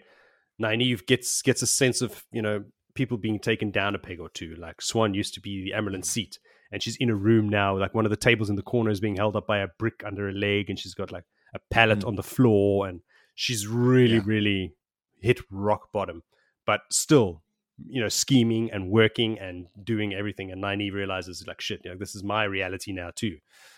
Nynaeve 0.61 1.05
gets 1.05 1.41
gets 1.41 1.61
a 1.61 1.67
sense 1.67 2.01
of 2.01 2.25
you 2.31 2.41
know 2.41 2.63
people 2.93 3.17
being 3.17 3.39
taken 3.39 3.71
down 3.71 3.95
a 3.95 3.99
peg 3.99 4.19
or 4.19 4.29
two. 4.29 4.55
Like 4.55 4.77
Siuan 4.77 5.15
used 5.15 5.33
to 5.35 5.39
be 5.41 5.63
the 5.63 5.71
Amyrlin 5.77 6.03
seat, 6.05 6.37
and 6.71 6.83
she's 6.83 6.97
in 6.97 7.09
a 7.09 7.15
room 7.15 7.47
now. 7.49 7.77
Like 7.77 7.93
one 7.93 8.05
of 8.05 8.11
the 8.11 8.17
tables 8.17 8.49
in 8.49 8.55
the 8.55 8.61
corner 8.61 8.91
is 8.91 8.99
being 8.99 9.15
held 9.15 9.35
up 9.35 9.47
by 9.47 9.59
a 9.59 9.67
brick 9.79 10.03
under 10.05 10.25
her 10.27 10.33
leg, 10.33 10.69
and 10.69 10.77
she's 10.77 10.93
got 10.93 11.11
like 11.11 11.23
a 11.53 11.59
pallet 11.69 11.99
Mm. 11.99 12.07
on 12.07 12.15
the 12.15 12.23
floor, 12.23 12.87
and 12.87 13.01
she's 13.35 13.67
really 13.67 14.15
Yeah. 14.15 14.21
really 14.25 14.73
hit 15.21 15.39
rock 15.49 15.91
bottom, 15.93 16.23
but 16.65 16.81
still. 16.91 17.43
You 17.87 18.01
know, 18.01 18.09
scheming 18.09 18.71
and 18.71 18.89
working 18.89 19.39
and 19.39 19.67
doing 19.83 20.13
everything, 20.13 20.51
and 20.51 20.61
Nynaeve 20.63 20.93
realizes 20.93 21.45
like 21.47 21.61
shit. 21.61 21.81
You 21.83 21.91
know, 21.91 21.97
this 21.97 22.15
is 22.15 22.23
my 22.23 22.43
reality 22.43 22.91
now 22.91 23.11
too. 23.15 23.37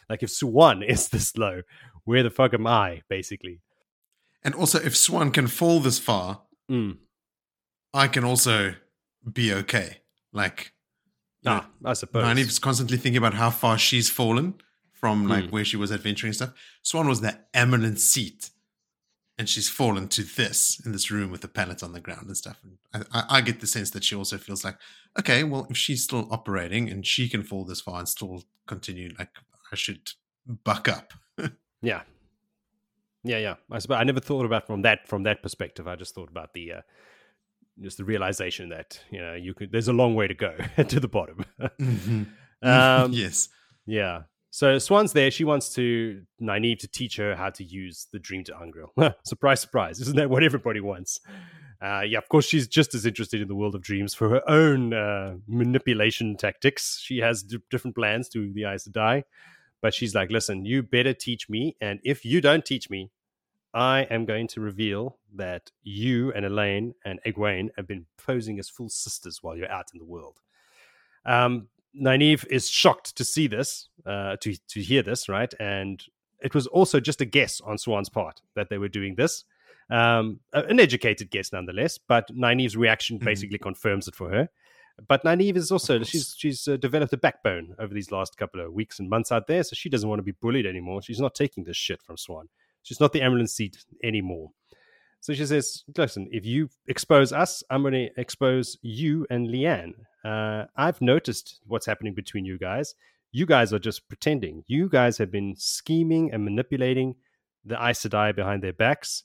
Like 0.10 0.24
if 0.24 0.30
Siuan 0.30 0.84
is 0.88 1.10
this 1.10 1.38
low, 1.38 1.62
where 2.06 2.24
the 2.24 2.30
fuck 2.30 2.54
am 2.54 2.68
I? 2.68 3.02
Basically, 3.10 3.62
And 4.44 4.54
also, 4.56 4.78
if 4.80 4.94
Siuan 4.94 5.32
can 5.34 5.48
fall 5.48 5.80
this 5.80 6.00
far, 6.00 6.42
Mm. 6.70 6.98
I 7.94 8.08
can 8.08 8.24
also 8.24 8.76
be 9.32 9.54
okay. 9.54 9.98
Like, 10.32 10.74
you 11.44 11.52
know, 11.52 11.62
Ah, 11.64 11.70
I 11.86 11.94
suppose. 11.94 12.24
Nynaeve's 12.24 12.58
constantly 12.60 12.98
thinking 12.98 13.18
about 13.18 13.34
how 13.36 13.50
far 13.52 13.78
she's 13.78 14.10
fallen 14.10 14.56
from 14.92 15.28
like 15.28 15.46
Hmm. 15.46 15.52
where 15.52 15.66
she 15.66 15.78
was 15.78 15.92
adventuring 15.92 16.30
and 16.30 16.36
stuff. 16.36 16.54
Siuan 16.84 17.08
was 17.08 17.22
the 17.22 17.38
Amyrlin 17.54 17.98
seat, 17.98 18.50
and 19.38 19.49
she's 19.49 19.69
fallen 19.69 20.07
to 20.10 20.23
this 20.23 20.80
in 20.85 20.91
this 20.91 21.10
room 21.10 21.31
with 21.31 21.41
the 21.41 21.47
pallet 21.47 21.81
on 21.81 21.93
the 21.93 21.99
ground 21.99 22.27
and 22.27 22.38
stuff. 22.38 22.60
And 22.93 23.05
I, 23.11 23.23
I, 23.30 23.41
get 23.41 23.61
the 23.61 23.68
sense 23.68 23.89
that 23.91 24.03
she 24.03 24.15
also 24.15 24.38
feels 24.38 24.64
like, 24.64 24.77
okay, 25.19 25.43
well, 25.43 25.65
if 25.69 25.77
she's 25.77 26.03
still 26.03 26.27
operating 26.30 26.89
and 26.89 27.05
she 27.05 27.27
can 27.27 27.43
fall 27.43 27.65
this 27.65 27.81
far 27.81 27.99
and 27.99 28.07
still 28.07 28.43
continue, 28.68 29.11
like 29.18 29.30
I 29.72 29.76
should 29.76 30.11
buck 30.64 30.88
up. 30.88 31.14
Yeah, 31.85 32.03
yeah, 33.26 33.39
yeah. 33.39 33.55
I 33.69 33.80
suppose 33.80 33.97
I 33.97 34.05
never 34.05 34.22
thought 34.22 34.45
about 34.45 34.68
from 34.68 34.84
that 34.84 35.05
from 35.05 35.23
that 35.23 35.43
perspective. 35.43 35.85
I 35.85 35.97
just 35.97 36.15
thought 36.15 36.30
about 36.30 36.53
the 36.53 36.72
uh, 36.72 36.81
just 37.81 37.97
the 37.97 38.05
realization 38.05 38.69
that 38.69 38.99
you 39.11 39.19
know 39.19 39.34
you 39.34 39.53
could. 39.53 39.69
There's 39.69 39.89
a 39.89 39.93
long 39.93 40.15
way 40.15 40.27
to 40.27 40.34
go 40.34 40.55
to 40.88 40.99
the 40.99 41.10
bottom. 41.10 41.43
Mhm. 41.81 42.27
um, 42.64 43.11
yes. 43.11 43.49
Yeah. 43.85 44.23
So 44.54 44.76
Siuan's 44.76 45.14
there. 45.14 45.32
She 45.32 45.46
wants 45.46 45.74
to 45.74 46.22
Nynaeve 46.40 46.78
to 46.82 46.88
teach 46.88 47.18
her 47.18 47.36
how 47.36 47.50
to 47.50 47.64
use 47.64 48.08
the 48.12 48.20
Dream 48.20 48.44
ter'angreal. 48.44 49.16
surprise, 49.26 49.62
surprise! 49.62 50.00
Isn't 50.00 50.16
that 50.16 50.30
what 50.30 50.44
everybody 50.44 50.80
wants? 50.80 51.20
Uh, 51.82 52.02
yeah, 52.02 52.20
of 52.20 52.30
course, 52.30 52.46
she's 52.46 52.68
just 52.68 52.94
as 52.94 53.08
interested 53.08 53.42
in 53.42 53.48
the 53.48 53.56
world 53.56 53.74
of 53.74 53.82
dreams 53.82 54.14
for 54.14 54.30
her 54.30 54.48
own 54.48 54.94
uh, 54.94 55.38
manipulation 55.48 56.38
tactics. 56.38 57.00
She 57.00 57.18
has 57.18 57.42
d- 57.42 57.58
different 57.72 57.96
plans 57.96 58.30
to 58.30 58.54
the 58.54 58.66
Aes 58.66 58.88
Sedai, 58.88 59.24
but 59.82 59.92
she's 59.92 60.14
like, 60.14 60.30
"Listen, 60.30 60.66
you 60.66 60.84
better 60.84 61.16
teach 61.16 61.50
me, 61.50 61.76
and 61.82 62.00
if 62.04 62.24
you 62.24 62.40
don't 62.40 62.64
teach 62.64 62.92
me, 62.92 63.10
I 63.74 64.02
am 64.12 64.24
going 64.24 64.48
to 64.50 64.62
reveal 64.62 65.18
that 65.34 65.72
you 65.82 66.32
and 66.34 66.46
Elayne 66.46 66.94
and 67.04 67.20
Egwene 67.26 67.70
have 67.76 67.88
been 67.88 68.06
posing 68.18 68.60
as 68.60 68.70
full 68.70 68.90
sisters 68.90 69.42
while 69.42 69.58
you're 69.58 69.72
out 69.72 69.88
in 69.94 69.98
the 69.98 70.06
world." 70.06 70.42
Um, 71.26 71.70
Nynaeve 71.99 72.45
is 72.49 72.70
shocked 72.70 73.15
to 73.18 73.24
see 73.26 73.48
this, 73.48 73.90
uh, 74.06 74.36
to 74.41 74.56
to 74.70 74.82
hear 74.82 75.03
this, 75.03 75.30
right? 75.30 75.53
And 75.60 76.03
it 76.41 76.53
was 76.53 76.68
also 76.68 76.99
just 76.99 77.22
a 77.22 77.26
guess 77.26 77.61
on 77.61 77.78
Siuan's 77.78 78.10
part 78.10 78.41
that 78.56 78.70
they 78.70 78.78
were 78.78 78.90
doing 78.90 79.15
this. 79.15 79.45
Um, 79.90 80.40
an 80.53 80.80
educated 80.80 81.30
guess, 81.30 81.52
nonetheless. 81.52 81.98
But 81.98 82.28
Nynaeve's 82.36 82.76
reaction 82.78 83.20
Mhm. 83.20 83.26
basically 83.26 83.57
confirms 83.60 84.07
it 84.07 84.15
for 84.15 84.30
her. 84.30 84.49
But 85.07 85.24
Nynaeve 85.24 85.56
is 85.57 85.72
also 85.72 86.03
she's 86.03 86.36
she's 86.38 86.68
uh, 86.68 86.78
developed 86.78 87.14
a 87.14 87.18
backbone 87.18 87.76
over 87.80 87.94
these 87.94 88.11
last 88.11 88.38
couple 88.38 88.61
of 88.61 88.74
weeks 88.74 88.99
and 88.99 89.10
months 89.10 89.32
out 89.32 89.48
there, 89.48 89.64
so 89.64 89.74
she 89.76 89.90
doesn't 89.90 90.07
want 90.10 90.20
to 90.20 90.24
be 90.24 90.32
bullied 90.40 90.65
anymore. 90.65 91.02
She's 91.02 91.20
not 91.20 91.36
taking 91.36 91.64
this 91.64 91.78
shit 91.78 92.02
from 92.02 92.15
Siuan. 92.15 92.48
She's 92.84 92.99
not 92.99 93.11
the 93.14 93.22
Amyrlin 93.22 93.49
seat 93.49 93.86
anymore. 94.03 94.52
So 95.20 95.34
she 95.34 95.45
says, 95.45 95.84
"Listen, 95.98 96.28
if 96.32 96.45
you 96.45 96.70
expose 96.88 97.32
us, 97.32 97.64
I'm 97.70 97.82
going 97.82 97.94
to 97.94 98.10
expose 98.20 98.78
you 98.82 99.26
and 99.30 99.48
Leane. 99.49 99.95
Uh, 100.24 100.66
I've 100.76 101.02
noticed 101.02 101.60
what's 101.68 101.86
happening 101.86 102.14
between 102.14 102.45
you 102.45 102.58
guys. 102.58 102.95
You 103.32 103.45
guys 103.45 103.74
are 103.74 103.80
just 103.80 104.08
pretending. 104.08 104.64
You 104.68 104.88
guys 104.90 105.18
have 105.18 105.32
been 105.32 105.56
scheming 105.58 106.32
and 106.32 106.45
manipulating 106.45 107.16
the 107.66 107.76
Aes 107.76 108.02
Sedai 108.02 108.36
behind 108.36 108.62
their 108.64 108.74
backs. 108.74 109.24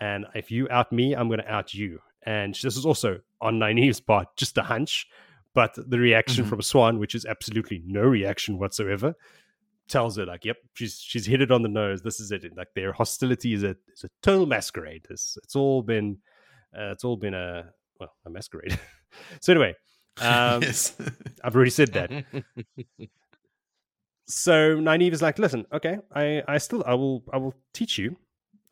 And 0.00 0.26
if 0.34 0.50
you 0.50 0.66
out 0.70 0.92
me, 0.92 1.14
I'm 1.14 1.28
going 1.28 1.40
to 1.40 1.52
out 1.52 1.74
you. 1.74 2.00
And 2.24 2.54
this 2.54 2.76
is 2.76 2.86
also 2.86 3.20
on 3.40 3.58
Nynaeve's 3.58 4.00
part, 4.00 4.28
just 4.36 4.56
a 4.58 4.62
hunch, 4.62 5.06
but 5.54 5.74
the 5.76 5.98
reaction 5.98 6.44
Mhm. 6.44 6.48
from 6.48 6.60
Siuan, 6.60 6.98
which 6.98 7.14
is 7.14 7.26
absolutely 7.26 7.82
no 7.86 8.02
reaction 8.02 8.58
whatsoever, 8.58 9.14
tells 9.88 10.16
her 10.16 10.24
like, 10.24 10.44
"Yep, 10.44 10.56
she's 10.74 11.00
she's 11.00 11.26
hit 11.26 11.40
it 11.42 11.50
on 11.50 11.62
the 11.62 11.68
nose. 11.68 12.02
This 12.02 12.20
is 12.20 12.30
it. 12.30 12.44
Like 12.56 12.68
their 12.74 12.92
hostility 12.92 13.52
is 13.54 13.62
a 13.64 13.74
is 13.92 14.04
a 14.04 14.10
total 14.22 14.46
masquerade. 14.46 15.06
It's 15.10 15.36
it's 15.42 15.56
all 15.56 15.82
been 15.82 16.18
uh, 16.78 16.92
it's 16.92 17.04
all 17.04 17.16
been 17.16 17.34
a 17.34 17.72
well 17.98 18.12
a 18.24 18.30
masquerade. 18.30 18.78
so 19.40 19.52
anyway, 19.52 19.74
um, 20.18 20.62
yes. 20.62 20.96
I've 21.44 21.54
already 21.54 21.70
said 21.70 21.92
that. 21.92 22.10
so 24.26 24.76
Nynaeve 24.76 25.12
is 25.12 25.22
like, 25.22 25.38
listen, 25.38 25.66
okay, 25.72 25.98
I, 26.14 26.42
I 26.46 26.58
still 26.58 26.82
I 26.86 26.94
will 26.94 27.24
I 27.32 27.38
will 27.38 27.54
teach 27.72 27.98
you 27.98 28.16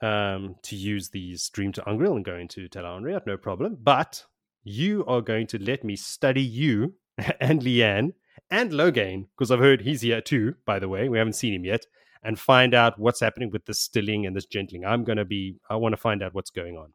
um, 0.01 0.57
to 0.63 0.77
use 0.77 1.09
these 1.09 1.49
Dream 1.51 1.73
ter'angreal 1.73 2.17
and 2.17 2.25
go 2.25 2.37
into 2.37 2.69
Tel'aran'rhiod, 2.69 3.27
no 3.27 3.37
problem. 3.37 3.77
But 3.81 4.25
you 4.65 5.05
are 5.07 5.21
going 5.21 5.47
to 5.49 5.59
let 5.59 5.85
me 5.85 5.97
study 5.97 6.43
you 6.43 6.95
and 7.41 7.63
Leane 7.63 8.13
and 8.51 8.71
Logain, 8.71 9.27
because 9.37 9.51
I've 9.51 9.59
heard 9.59 9.83
he's 9.83 10.03
here 10.03 10.21
too, 10.21 10.55
by 10.65 10.79
the 10.79 10.89
way. 10.89 11.09
We 11.09 11.19
haven't 11.19 11.35
seen 11.35 11.55
him 11.55 11.65
yet, 11.65 11.87
and 12.23 12.39
find 12.39 12.75
out 12.75 12.99
what's 12.99 13.21
happening 13.21 13.51
with 13.51 13.67
this 13.67 13.81
stilling 13.81 14.27
and 14.27 14.35
this 14.35 14.47
gentling. 14.47 14.85
I'm 14.85 15.05
gonna 15.05 15.25
be 15.25 15.57
I 15.69 15.77
want 15.77 15.93
to 15.93 15.97
find 15.97 16.23
out 16.23 16.35
what's 16.35 16.51
going 16.51 16.77
on. 16.77 16.93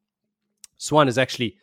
Siuan 0.80 1.08
is 1.08 1.18
actually 1.18 1.58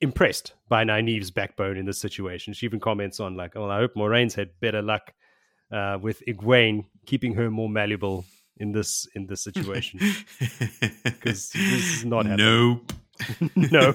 impressed 0.00 0.54
by 0.68 0.84
Nynaeve's 0.84 1.30
backbone 1.30 1.76
in 1.76 1.86
this 1.86 1.98
situation. 1.98 2.52
She 2.52 2.66
even 2.66 2.80
comments 2.80 3.20
on 3.20 3.36
like, 3.36 3.56
"Oh, 3.56 3.68
I 3.68 3.78
hope 3.78 3.94
Moiraine's 3.94 4.34
had 4.34 4.50
better 4.60 4.82
luck 4.82 5.12
uh, 5.72 5.98
with 6.00 6.22
Egwene 6.26 6.86
keeping 7.06 7.34
her 7.34 7.50
more 7.50 7.68
malleable 7.68 8.24
in 8.58 8.72
this 8.72 9.06
in 9.14 9.26
this 9.26 9.42
situation 9.42 9.98
because 11.04 11.50
this 11.50 11.96
is 11.98 12.04
not 12.04 12.26
happening. 12.26 12.80
Nope. 12.86 12.92
no, 13.56 13.94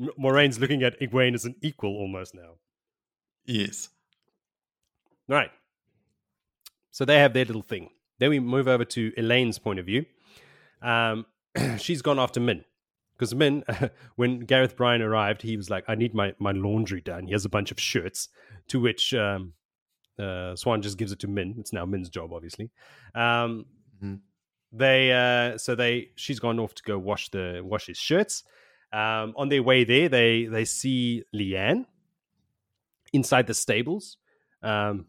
Moiraine's 0.18 0.58
looking 0.58 0.82
at 0.82 0.98
Egwene 1.00 1.34
as 1.34 1.44
an 1.44 1.54
equal 1.62 1.96
almost 1.96 2.34
now. 2.34 2.54
yes. 3.46 3.88
Right. 5.28 5.50
So 6.90 7.04
they 7.04 7.18
have 7.18 7.34
their 7.34 7.44
little 7.44 7.62
thing. 7.62 7.90
Then 8.18 8.30
we 8.30 8.40
move 8.40 8.66
over 8.66 8.84
to 8.86 9.12
Elayne's 9.12 9.58
point 9.58 9.78
of 9.78 9.84
view. 9.84 10.06
Um, 10.80 11.26
she's 11.78 12.00
gone 12.00 12.18
after 12.18 12.40
Min 12.40 12.64
because 13.18 13.34
Min, 13.34 13.64
when 14.16 14.40
Gareth 14.40 14.76
Bryne 14.76 15.02
arrived, 15.02 15.42
he 15.42 15.56
was 15.56 15.68
like, 15.70 15.84
"I 15.88 15.94
need 15.94 16.14
my 16.14 16.34
my 16.38 16.52
laundry 16.52 17.00
done." 17.00 17.26
He 17.26 17.32
has 17.32 17.44
a 17.44 17.48
bunch 17.48 17.70
of 17.72 17.80
shirts, 17.80 18.28
to 18.68 18.80
which 18.80 19.12
um, 19.14 19.52
uh, 20.18 20.54
Siuan 20.54 20.80
just 20.82 20.98
gives 20.98 21.12
it 21.12 21.18
to 21.20 21.28
Min. 21.28 21.56
It's 21.58 21.72
now 21.72 21.84
Min's 21.84 22.08
job, 22.08 22.32
obviously. 22.32 22.70
Um, 23.14 23.66
Mhm. 24.02 24.20
They 24.70 25.12
uh, 25.12 25.58
so 25.58 25.74
they 25.74 26.10
she's 26.14 26.38
gone 26.40 26.58
off 26.60 26.74
to 26.74 26.82
go 26.82 26.98
wash 26.98 27.30
the 27.30 27.62
wash 27.64 27.86
his 27.86 27.96
shirts. 27.96 28.44
Um, 28.92 29.34
on 29.36 29.48
their 29.48 29.62
way 29.62 29.84
there, 29.84 30.08
they 30.08 30.44
they 30.46 30.64
see 30.64 31.24
Leane 31.32 31.86
inside 33.12 33.46
the 33.46 33.54
stables, 33.54 34.18
um, 34.62 35.06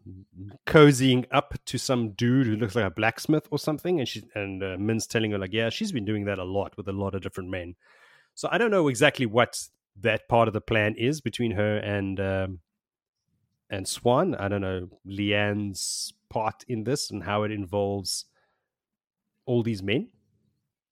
cozying 0.66 1.26
up 1.30 1.54
to 1.66 1.78
some 1.78 2.10
dude 2.12 2.46
who 2.46 2.56
looks 2.56 2.74
like 2.74 2.86
a 2.86 2.90
blacksmith 2.90 3.46
or 3.50 3.58
something, 3.58 3.98
and 3.98 4.08
she 4.08 4.22
and 4.34 4.62
uh, 4.62 4.76
Min's 4.78 5.06
telling 5.06 5.32
her 5.32 5.38
like, 5.38 5.52
yeah, 5.52 5.68
she's 5.68 5.92
been 5.92 6.04
doing 6.06 6.24
that 6.24 6.38
a 6.38 6.44
lot 6.44 6.76
with 6.76 6.88
a 6.88 6.92
lot 6.92 7.14
of 7.14 7.20
different 7.22 7.50
men. 7.50 7.74
So 8.40 8.48
I 8.50 8.56
don't 8.56 8.70
know 8.70 8.88
exactly 8.88 9.26
what 9.26 9.62
that 10.00 10.26
part 10.26 10.48
of 10.48 10.54
the 10.54 10.62
plan 10.62 10.94
is 10.96 11.20
between 11.20 11.50
her 11.50 11.76
and 11.76 12.18
um, 12.18 12.60
and 13.68 13.84
Siuan. 13.84 14.34
I 14.40 14.48
don't 14.48 14.62
know 14.62 14.88
Leane's 15.04 16.14
part 16.30 16.64
in 16.66 16.84
this 16.84 17.10
and 17.10 17.22
how 17.22 17.42
it 17.42 17.50
involves 17.50 18.24
all 19.44 19.62
these 19.62 19.82
men. 19.82 20.08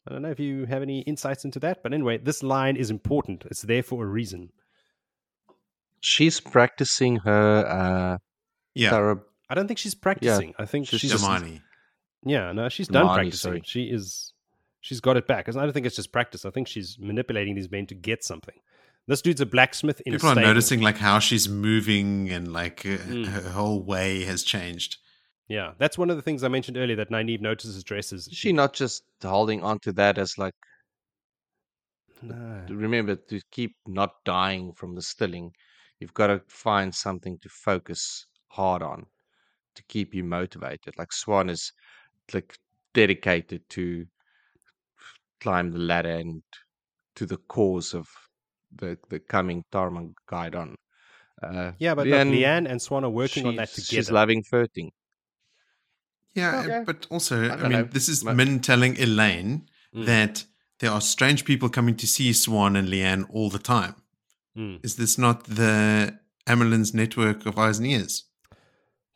I 0.06 0.12
don't 0.12 0.20
know 0.20 0.28
if 0.28 0.38
you 0.38 0.66
have 0.66 0.82
any 0.82 1.00
insights 1.00 1.46
into 1.46 1.58
that, 1.60 1.82
but 1.82 1.94
anyway, 1.94 2.18
this 2.18 2.42
line 2.42 2.76
is 2.76 2.90
important. 2.90 3.46
It's 3.50 3.62
there 3.62 3.82
for 3.82 4.04
a 4.04 4.06
reason. 4.06 4.50
She's 6.00 6.40
practicing 6.40 7.16
her 7.16 7.64
uh, 7.66 8.18
Yeah. 8.74 8.90
Tara- 8.90 9.22
I 9.48 9.54
don't 9.54 9.68
think 9.68 9.78
she's 9.78 9.94
practicing. 9.94 10.52
I 10.58 10.66
think 10.66 10.86
she's 10.86 11.00
she's, 11.00 11.12
just- 11.12 11.24
Damani. 11.24 11.62
yeah, 12.26 12.52
no, 12.52 12.68
she's 12.68 12.88
done 12.88 13.06
Marnie, 13.06 13.14
practicing. 13.14 13.38
sorry. 13.38 13.62
She 13.64 13.84
is 13.84 14.34
she's 14.89 15.01
got 15.01 15.19
it 15.19 15.27
back. 15.27 15.48
I 15.48 15.52
don't 15.52 15.73
think 15.74 15.85
it's 15.85 15.97
just 15.97 16.12
practice. 16.12 16.47
I 16.47 16.51
think 16.51 16.66
she's 16.66 16.97
manipulating 16.98 17.55
these 17.55 17.70
men 17.70 17.86
to 17.89 17.94
get 17.94 18.24
something. 18.24 18.55
This 19.06 19.20
dude's 19.20 19.40
a 19.43 19.47
blacksmith 19.47 20.01
in 20.06 20.15
People 20.15 20.31
a 20.31 20.32
are 20.32 20.35
noticing 20.35 20.81
like 20.81 20.97
how 20.97 21.19
she's 21.19 21.47
moving 21.48 22.31
and 22.31 22.52
like 22.52 22.86
uh, 22.86 22.97
Mm. 22.98 23.27
her 23.27 23.51
whole 23.51 23.82
way 23.82 24.24
has 24.24 24.43
changed. 24.43 24.97
Yeah, 25.47 25.73
that's 25.78 25.98
one 25.98 26.09
of 26.10 26.16
the 26.16 26.23
things 26.23 26.43
I 26.43 26.48
mentioned 26.48 26.78
earlier 26.78 26.97
that 26.97 27.10
Nynaeve 27.10 27.40
notices 27.43 27.85
dresses. 27.85 28.28
Is 28.28 28.35
she 28.35 28.52
not 28.52 28.73
just 28.73 29.02
holding 29.23 29.62
on 29.62 29.78
to 29.81 29.93
that 29.93 30.16
as 30.19 30.36
like 30.39 30.55
No. 32.23 32.65
remember 32.70 33.16
to 33.16 33.40
keep 33.51 33.77
not 33.86 34.12
dying 34.24 34.73
from 34.73 34.94
the 34.94 35.02
stilling, 35.02 35.52
you've 36.01 36.15
got 36.15 36.28
to 36.28 36.40
find 36.48 36.94
something 36.94 37.39
to 37.40 37.48
focus 37.48 38.27
hard 38.48 38.82
on 38.82 39.06
to 39.74 39.82
keep 39.85 40.15
you 40.15 40.24
motivated. 40.24 40.94
Like 40.98 41.10
Siuan 41.10 41.48
is 41.51 41.73
like 42.35 42.59
dedicated 42.94 43.62
to 43.70 44.06
climb 45.40 45.70
the 45.73 45.78
ladder 45.78 46.10
and 46.16 46.43
to 47.16 47.27
the 47.27 47.36
cause 47.48 47.94
of 47.94 48.06
the 48.77 48.98
the 49.09 49.19
coming 49.20 49.65
Tarmon 49.73 50.15
Gai'don. 50.31 50.74
Uh, 51.43 51.73
Yeah, 51.78 51.94
but 51.94 52.06
look, 52.06 52.27
Leane 52.27 52.66
and 52.66 52.81
Siuan 52.81 53.05
are 53.05 53.10
working 53.10 53.47
on 53.47 53.56
that 53.56 53.69
together. 53.70 53.86
She's 53.86 54.10
loving 54.10 54.43
flirting. 54.43 54.90
Yeah, 56.35 56.60
Okay. 56.65 56.82
but 56.85 57.06
also, 57.10 57.44
I, 57.44 57.48
don't 57.48 57.62
mean, 57.62 57.73
know. 57.73 57.82
this 57.85 58.09
is 58.09 58.23
But- 58.24 58.36
Min 58.36 58.60
telling 58.60 58.94
Elayne 58.97 59.66
Mm. 59.94 60.05
that 60.06 60.44
there 60.81 60.90
are 60.90 61.01
strange 61.01 61.44
people 61.44 61.69
coming 61.70 61.97
to 61.97 62.06
see 62.06 62.31
Siuan 62.32 62.77
and 62.78 62.89
Leane 62.90 63.24
all 63.31 63.48
the 63.51 63.59
time. 63.59 63.94
Mm, 64.56 64.81
Is 64.85 64.97
this 64.97 65.16
not 65.16 65.44
the 65.44 66.19
Amyrlin's 66.47 66.93
network 66.93 67.47
of 67.47 67.56
eyes 67.59 67.78
and 67.78 67.86
ears, 67.86 68.24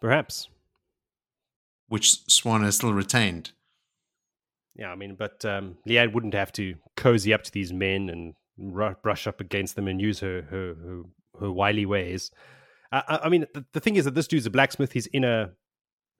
perhaps. 0.01 0.49
which 1.89 2.24
Siuan 2.28 2.62
has 2.65 2.77
still 2.77 2.94
retained? 2.94 3.53
Yeah, 4.74 4.90
I 4.90 4.94
mean, 4.97 5.16
but 5.16 5.44
um, 5.44 5.77
Leane 5.86 6.12
wouldn't 6.12 6.35
have 6.35 6.53
to 6.53 6.74
cozy 6.97 7.35
up 7.35 7.43
to 7.44 7.53
these 7.53 7.73
men 7.73 8.09
and 8.09 8.35
ru- 8.57 8.94
brush 9.03 9.27
up 9.27 9.40
against 9.40 9.77
them 9.77 9.86
and 9.89 10.01
use 10.01 10.20
her 10.20 10.43
her 10.51 10.74
her, 10.74 11.03
her 11.40 11.53
wily 11.53 11.85
ways. 11.86 12.31
I, 12.90 13.03
I- 13.07 13.19
I 13.24 13.28
mean, 13.28 13.47
the, 13.53 13.65
the 13.73 13.81
thing 13.81 13.97
is 13.97 14.05
that 14.07 14.15
this 14.15 14.28
dude's 14.28 14.47
a 14.47 14.51
blacksmith. 14.51 14.93
He's 14.93 15.07
in 15.09 15.24
a 15.24 15.51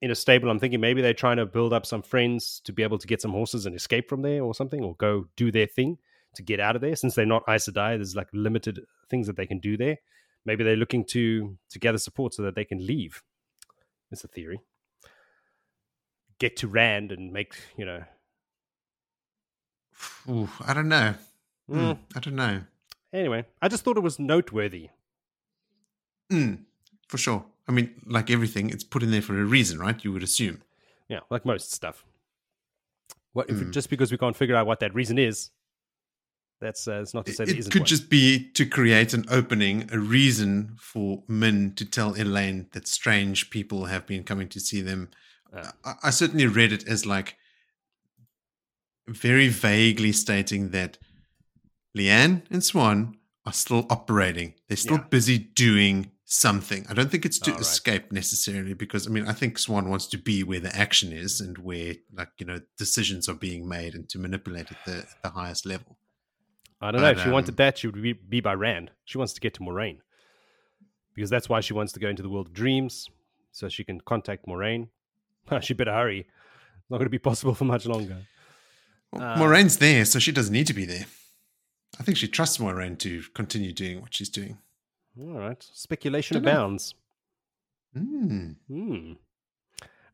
in 0.03 0.11
a 0.11 0.15
stable. 0.15 0.51
I'm 0.51 0.59
thinking 0.59 0.81
maybe 0.81 1.01
they're 1.01 1.15
trying 1.15 1.37
to 1.39 1.47
build 1.47 1.73
up 1.73 1.87
some 1.87 2.03
friends 2.03 2.61
to 2.65 2.73
be 2.73 2.83
able 2.83 2.99
to 2.99 3.07
get 3.07 3.23
some 3.23 3.31
horses 3.33 3.65
and 3.66 3.74
escape 3.74 4.09
from 4.09 4.23
there 4.23 4.43
or 4.43 4.55
something, 4.55 4.83
or 4.83 4.95
go 4.97 5.27
do 5.37 5.51
their 5.53 5.66
thing 5.66 5.97
to 6.35 6.43
get 6.43 6.61
out 6.61 6.74
of 6.77 6.83
there. 6.83 6.97
Since 6.97 7.15
they're 7.15 7.24
not 7.24 7.45
Aes 7.49 7.69
Sedai, 7.69 7.97
there's 7.97 8.16
like 8.16 8.29
limited 8.33 8.81
things 9.09 9.27
that 9.29 9.37
they 9.37 9.47
can 9.47 9.61
do 9.61 9.77
there. 9.77 9.97
Maybe 10.45 10.62
they're 10.65 10.77
looking 10.77 11.05
to 11.07 11.57
to 11.70 11.79
gather 11.79 11.99
support 11.99 12.35
so 12.35 12.43
that 12.43 12.55
they 12.55 12.65
can 12.66 12.85
leave. 12.87 13.23
It's 14.11 14.24
a 14.24 14.29
theory. 14.29 14.61
Get 16.39 16.57
to 16.57 16.69
Rand 16.69 17.12
and 17.12 17.33
make 17.33 17.55
you 17.79 17.85
know 17.87 18.03
Ooh, 20.29 20.49
I 20.66 20.74
don't 20.74 20.89
know. 20.89 21.15
Mm. 21.70 21.77
Mm, 21.93 21.99
I 22.16 22.20
don't 22.20 22.37
know. 22.37 22.61
Anyway, 23.12 23.45
I 23.61 23.69
just 23.69 23.85
thought 23.85 23.97
it 23.97 24.03
was 24.03 24.19
noteworthy. 24.19 24.89
Mm, 26.33 26.61
for 27.09 27.19
sure. 27.19 27.45
I 27.69 27.73
mean, 27.73 27.91
like 28.07 28.31
everything, 28.31 28.70
it's 28.70 28.85
put 28.85 29.03
in 29.03 29.11
there 29.11 29.23
for 29.23 29.39
a 29.39 29.45
reason, 29.45 29.79
right? 29.79 30.03
You 30.03 30.12
would 30.12 30.23
assume. 30.23 30.62
Yeah, 31.09 31.20
like 31.31 31.45
most 31.45 31.73
stuff. 31.73 32.05
What 33.33 33.49
if 33.51 33.57
Mm. 33.57 33.70
just 33.73 33.91
because 33.91 34.11
we 34.11 34.19
can't 34.19 34.37
figure 34.37 34.57
out 34.57 34.66
what 34.66 34.81
that 34.81 34.95
reason 34.95 35.19
is? 35.19 35.51
That's 36.61 36.87
uh, 36.87 37.01
it's 37.03 37.12
not 37.15 37.27
to 37.27 37.33
say 37.33 37.45
It, 37.45 37.51
it 37.51 37.59
isn't 37.59 37.73
could 37.73 37.83
one. 37.83 37.87
just 37.87 38.09
be 38.09 38.49
to 38.51 38.65
create 38.66 39.15
an 39.15 39.24
opening, 39.29 39.89
a 39.93 39.99
reason 39.99 40.77
for 40.81 41.23
Min 41.27 41.74
to 41.74 41.85
tell 41.85 42.15
Elayne 42.15 42.70
that 42.73 42.87
strange 42.87 43.51
people 43.51 43.87
have 43.87 44.07
been 44.07 44.23
coming 44.23 44.49
to 44.51 44.61
see 44.61 44.81
them. 44.81 45.11
Ah. 45.53 45.73
I, 45.85 45.95
I 46.05 46.11
certainly 46.11 46.47
read 46.47 46.73
it 46.73 46.87
as 46.87 47.05
like 47.05 47.37
very 49.09 49.49
vaguely 49.49 50.12
stating 50.12 50.70
that 50.70 50.99
Leane 51.95 52.43
and 52.51 52.62
Siuan 52.62 53.15
are 53.45 53.53
still 53.53 53.87
operating. 53.91 54.55
They're 54.69 54.77
still 54.77 54.99
Yeah. 54.99 55.09
busy 55.11 55.39
doing 55.39 56.12
something. 56.24 56.87
I 56.89 56.95
don't 56.95 57.11
think 57.11 57.27
it's 57.27 57.39
to 57.41 57.51
Oh, 57.51 57.55
right. 57.55 57.61
escape 57.61 58.12
necessarily 58.12 58.73
because 58.73 59.07
I 59.07 59.11
mean 59.11 59.27
I 59.29 59.33
think 59.33 59.59
Siuan 59.59 59.89
wants 59.89 60.07
to 60.07 60.19
be 60.19 60.43
where 60.43 60.61
the 60.61 60.74
action 60.74 61.12
is 61.12 61.41
and 61.41 61.59
where 61.59 61.97
like 62.12 62.31
you 62.39 62.47
know 62.47 62.61
decisions 62.79 63.29
are 63.29 63.35
being 63.35 63.69
made 63.69 63.95
and 63.95 64.09
to 64.11 64.19
manipulate 64.19 64.70
at 64.70 64.85
the, 64.87 65.07
the 65.23 65.31
highest 65.31 65.66
level. 65.66 65.99
I 66.81 66.91
don't 66.91 67.03
know. 67.03 67.11
If 67.11 67.19
but, 67.19 67.24
she 67.24 67.31
wanted 67.31 67.51
um, 67.51 67.57
that, 67.57 67.79
she 67.79 67.87
would 67.87 68.01
be, 68.03 68.15
be 68.15 68.41
by 68.41 68.55
Rand. 68.55 68.91
She 69.05 69.19
wants 69.19 69.33
to 69.35 69.41
get 69.41 69.55
to 69.55 69.61
Moiraine 69.61 69.99
because 71.15 71.31
that's 71.31 71.49
why 71.49 71.61
she 71.61 71.74
wants 71.74 71.93
to 71.93 72.01
go 72.01 72.09
into 72.09 72.23
the 72.23 72.31
world 72.31 72.49
of 72.49 72.55
dreams 72.55 73.09
so 73.53 73.69
she 73.69 73.85
can 73.85 74.01
contact 74.01 74.47
Moiraine. 74.47 74.89
she 75.61 75.74
better 75.74 75.93
hurry. 75.93 76.20
It's 76.20 76.91
not 76.91 76.97
going 76.97 77.07
to 77.07 77.11
be 77.11 77.19
possible 77.19 77.55
for 77.55 77.65
much 77.65 77.85
longer. 77.87 78.16
Well, 79.12 79.22
Uh, 79.22 79.36
Moiraine's 79.39 79.78
there, 79.78 80.05
so 80.05 80.18
she 80.18 80.32
doesn't 80.32 80.52
need 80.52 80.66
to 80.68 80.74
be 80.74 80.84
there. 80.84 81.06
I 82.01 82.02
think 82.02 82.16
she 82.16 82.28
trusts 82.28 82.59
Moiraine 82.59 82.98
to 83.01 83.22
continue 83.34 83.72
doing 83.72 84.01
what 84.01 84.14
she's 84.14 84.30
doing. 84.30 84.59
All 85.20 85.39
right, 85.39 85.62
speculation 85.72 86.36
abounds. 86.39 86.94
Hmm. 87.94 88.52
Hmm. 88.68 89.12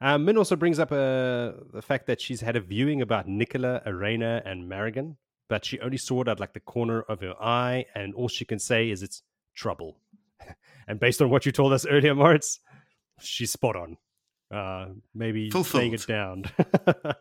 Um, 0.00 0.24
Min 0.24 0.36
also 0.36 0.56
brings 0.56 0.78
up 0.78 0.90
uh, 0.92 1.52
the 1.72 1.82
fact 1.82 2.06
that 2.06 2.20
she's 2.20 2.40
had 2.40 2.56
a 2.56 2.60
viewing 2.60 3.02
about 3.02 3.28
Nicola, 3.28 3.80
Areina, 3.86 4.42
and 4.44 4.68
Marigan, 4.70 5.16
but 5.48 5.64
she 5.64 5.78
only 5.80 5.96
saw 5.96 6.22
it 6.22 6.28
at 6.28 6.40
like 6.40 6.52
the 6.52 6.60
corner 6.60 7.02
of 7.02 7.20
her 7.20 7.34
eye, 7.40 7.86
and 7.94 8.14
all 8.14 8.28
she 8.28 8.44
can 8.44 8.58
say 8.58 8.90
is 8.90 9.02
it's 9.02 9.22
trouble. 9.54 9.96
and 10.88 10.98
based 11.00 11.20
on 11.22 11.30
what 11.30 11.46
you 11.46 11.52
told 11.52 11.72
us 11.72 11.86
earlier, 11.86 12.14
Moritz, 12.14 12.60
she's 13.20 13.50
spot 13.52 13.76
on. 13.76 13.96
Uh, 14.50 14.86
maybe 15.14 15.50
playing 15.50 15.92
it 15.94 16.06
down. 16.06 16.44
a 16.86 17.14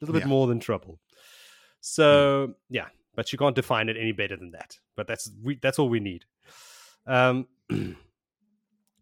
little 0.00 0.12
bit 0.14 0.22
Yeah. 0.22 0.26
more 0.28 0.46
than 0.46 0.60
trouble. 0.60 0.98
So 1.80 2.54
yeah, 2.68 2.86
but 3.14 3.32
you 3.32 3.38
can't 3.38 3.56
define 3.56 3.88
it 3.88 3.96
any 3.98 4.12
better 4.12 4.36
than 4.36 4.52
that. 4.52 4.78
But 4.96 5.06
that's 5.06 5.30
we, 5.42 5.58
that's 5.60 5.78
all 5.78 5.88
we 5.88 6.00
need. 6.00 6.24
Um, 7.06 7.46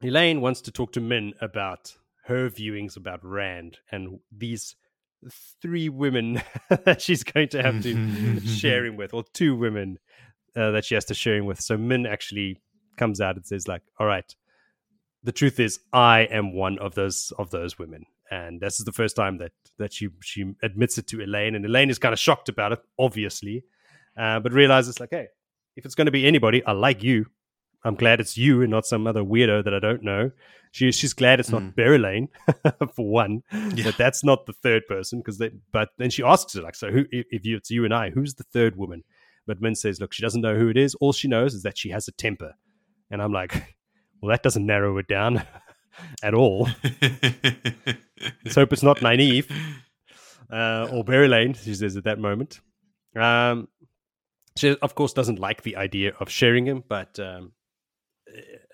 Elayne 0.03 0.41
wants 0.41 0.61
to 0.63 0.71
talk 0.71 0.93
to 0.93 1.01
Min 1.01 1.35
about 1.41 1.97
her 2.25 2.49
viewings 2.51 2.97
about 2.97 3.25
Rand 3.25 3.79
and 3.91 4.21
these 4.31 4.77
three 5.61 5.89
women 5.89 6.43
that 6.85 7.03
she's 7.03 7.25
going 7.25 7.49
to 7.49 7.63
have 7.63 7.83
to 7.83 8.41
share 8.41 8.87
him 8.87 8.97
with, 8.97 9.15
or 9.15 9.25
two 9.33 9.57
women 9.57 9.99
uh, 10.55 10.71
that 10.73 10.85
she 10.85 10.95
has 10.95 11.07
to 11.07 11.15
share 11.15 11.37
him 11.37 11.47
with. 11.47 11.61
So 11.61 11.77
Min 11.77 12.07
actually 12.07 12.61
comes 12.97 13.21
out 13.21 13.37
and 13.37 13.47
says, 13.47 13.67
like, 13.67 13.83
all 13.99 14.07
right, 14.07 14.35
the 15.25 15.33
truth 15.33 15.59
is 15.59 15.81
I 15.93 16.21
am 16.21 16.53
one 16.53 16.79
of 16.79 16.95
those 16.95 17.33
of 17.39 17.51
those 17.51 17.79
women. 17.79 18.05
And 18.31 18.61
this 18.61 18.79
is 18.79 18.85
the 18.85 18.93
first 18.93 19.17
time 19.17 19.39
that 19.39 19.53
that 19.79 19.93
she 19.93 20.09
she 20.21 20.53
admits 20.63 20.99
it 20.99 21.07
to 21.09 21.19
Elayne, 21.19 21.55
and 21.57 21.65
Elayne 21.65 21.91
is 21.91 21.99
kind 21.99 22.13
of 22.13 22.19
shocked 22.19 22.49
about 22.49 22.73
it, 22.73 22.81
obviously, 22.99 23.65
uh, 24.17 24.41
but 24.41 24.53
realizes 24.53 25.01
like, 25.01 25.11
hey, 25.13 25.29
if 25.77 25.85
it's 25.87 25.95
going 25.95 26.07
to 26.07 26.13
be 26.13 26.27
anybody, 26.27 26.65
I 26.65 26.73
like 26.73 27.03
you. 27.03 27.27
I'm 27.85 27.95
glad 27.95 28.21
it's 28.21 28.37
you 28.37 28.63
and 28.63 28.71
not 28.71 28.87
some 28.87 29.07
other 29.07 29.23
weirdo 29.23 29.65
that 29.65 29.73
I 29.73 29.79
don't 29.79 30.03
know. 30.03 30.33
She, 30.73 30.91
she's 30.91 31.13
glad 31.13 31.39
it's 31.41 31.51
not 31.51 31.63
Mm. 31.63 31.75
Berelain, 31.75 32.29
for 32.95 33.09
one. 33.09 33.43
Yeah. 33.53 33.85
That 33.85 33.97
that's 33.97 34.25
not 34.25 34.47
the 34.47 34.53
third 34.53 34.87
person 34.89 35.21
because 35.21 35.39
they. 35.39 35.53
But 35.73 35.91
then 35.97 36.11
she 36.11 36.23
asks 36.23 36.55
her 36.55 36.61
like, 36.61 36.75
so 36.75 36.91
who? 36.91 37.07
If 37.11 37.27
if 37.31 37.47
you, 37.47 37.57
it's 37.57 37.71
you 37.71 37.85
and 37.85 37.95
I, 37.95 38.11
who's 38.11 38.35
the 38.35 38.45
third 38.45 38.77
woman? 38.77 39.05
But 39.47 39.63
Min 39.63 39.75
says, 39.75 40.01
look, 40.01 40.13
she 40.13 40.23
doesn't 40.23 40.43
know 40.43 40.57
who 40.57 40.69
it 40.69 40.77
is. 40.77 40.95
All 40.97 41.13
she 41.13 41.27
knows 41.29 41.55
is 41.55 41.63
that 41.63 41.79
she 41.79 41.89
has 41.91 42.07
a 42.07 42.13
temper. 42.13 42.53
And 43.11 43.23
I'm 43.23 43.33
like, 43.33 43.55
well, 44.21 44.31
that 44.31 44.43
doesn't 44.43 44.67
narrow 44.67 44.99
it 44.99 45.09
down 45.09 45.43
at 46.23 46.35
all. 46.35 46.69
Let's 48.45 48.55
hope 48.55 48.73
it's 48.73 48.83
not 48.83 48.99
Nynaeve 48.99 49.51
uh, 50.51 50.89
or 50.93 51.05
Berelain, 51.05 51.55
she 51.55 51.75
says 51.75 51.97
at 51.97 52.05
that 52.05 52.19
moment. 52.19 52.61
Um, 53.17 53.69
she, 54.57 54.77
of 54.77 54.95
course, 54.95 55.13
doesn't 55.13 55.39
like 55.39 55.63
the 55.63 55.77
idea 55.77 56.13
of 56.21 56.29
sharing 56.29 56.67
him, 56.67 56.83
but 56.89 57.19
um, 57.21 57.53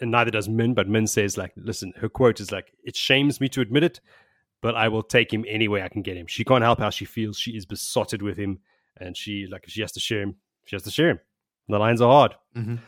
and 0.01 0.11
neither 0.11 0.31
does 0.31 0.49
Min. 0.49 0.75
But 0.75 0.89
Min 0.89 1.07
says, 1.07 1.37
like, 1.37 1.53
listen, 1.57 1.93
her 1.97 2.09
quote 2.09 2.41
is 2.41 2.51
like, 2.51 2.73
"It 2.85 2.97
shames 2.97 3.41
me 3.41 3.49
to 3.51 3.61
admit 3.61 3.85
it, 3.85 4.01
but 4.63 4.75
I 4.75 4.89
will 4.89 5.03
take 5.03 5.33
him 5.33 5.45
any 5.47 5.69
way 5.69 5.83
I 5.83 5.89
can 5.89 6.03
get 6.03 6.17
him." 6.17 6.27
She 6.27 6.45
can't 6.45 6.65
help 6.65 6.79
how 6.79 6.91
she 6.91 7.05
feels. 7.05 7.37
She 7.39 7.53
is 7.53 7.67
besotted 7.67 8.23
with 8.23 8.39
him, 8.39 8.61
and 8.99 9.17
she 9.17 9.47
like 9.51 9.65
if 9.65 9.71
she 9.73 9.83
has 9.83 9.93
to 9.93 10.01
share 10.01 10.23
him, 10.23 10.37
she 10.65 10.77
has 10.77 10.83
to 10.85 10.91
share 10.91 11.11
him. 11.11 11.21
The 11.69 11.79
lines 11.79 12.01
are 12.01 12.11
hard. 12.11 12.35
Mhm. 12.57 12.79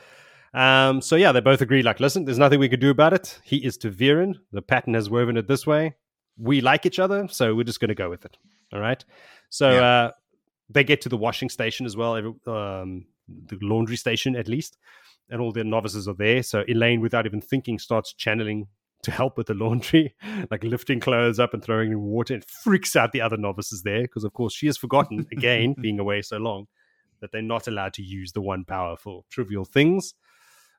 Um, 0.54 1.02
so 1.02 1.16
yeah, 1.16 1.32
they 1.32 1.40
both 1.40 1.60
agree. 1.60 1.82
Like, 1.82 2.00
listen, 2.00 2.24
there's 2.24 2.38
nothing 2.38 2.60
we 2.60 2.68
could 2.68 2.80
do 2.80 2.90
about 2.90 3.12
it. 3.12 3.40
He 3.44 3.58
is 3.58 3.76
ta'veren. 3.76 4.36
The 4.52 4.62
pattern 4.62 4.94
has 4.94 5.10
woven 5.10 5.36
it 5.36 5.48
this 5.48 5.66
way. 5.66 5.94
We 6.38 6.60
like 6.60 6.86
each 6.86 6.98
other, 6.98 7.28
so 7.28 7.54
we're 7.54 7.64
just 7.64 7.80
going 7.80 7.88
to 7.88 7.94
go 7.94 8.10
with 8.10 8.24
it. 8.24 8.36
All 8.72 8.80
right. 8.80 9.04
So 9.50 9.70
Yeah. 9.70 9.80
uh, 9.82 10.10
they 10.68 10.84
get 10.84 11.00
to 11.02 11.08
the 11.08 11.16
washing 11.16 11.48
station 11.48 11.86
as 11.86 11.96
well, 11.96 12.16
every, 12.16 12.32
um, 12.46 13.06
the 13.28 13.58
laundry 13.62 13.96
station 13.96 14.34
at 14.36 14.48
least, 14.48 14.76
and 15.30 15.40
all 15.40 15.52
the 15.52 15.64
novices 15.64 16.08
are 16.08 16.14
there. 16.14 16.42
So 16.42 16.64
Elayne, 16.64 17.00
without 17.00 17.26
even 17.26 17.40
thinking, 17.40 17.78
starts 17.78 18.12
channeling 18.12 18.66
to 19.02 19.10
help 19.10 19.36
with 19.36 19.46
the 19.46 19.54
laundry, 19.54 20.14
like 20.50 20.64
lifting 20.64 21.00
clothes 21.00 21.38
up 21.38 21.54
and 21.54 21.62
throwing 21.62 21.92
in 21.92 22.00
water. 22.00 22.34
It 22.34 22.44
freaks 22.44 22.96
out 22.96 23.12
the 23.12 23.20
other 23.20 23.36
novices 23.36 23.82
there 23.82 24.02
because, 24.02 24.24
of 24.24 24.32
course, 24.32 24.52
she 24.54 24.66
has 24.66 24.76
forgotten 24.76 25.26
again, 25.32 25.74
being 25.80 26.00
away 26.00 26.22
so 26.22 26.38
long, 26.38 26.66
that 27.20 27.30
they're 27.32 27.42
not 27.42 27.68
allowed 27.68 27.94
to 27.94 28.02
use 28.02 28.32
the 28.32 28.40
one 28.40 28.64
power 28.64 28.96
for 28.96 29.22
trivial 29.30 29.64
things. 29.64 30.14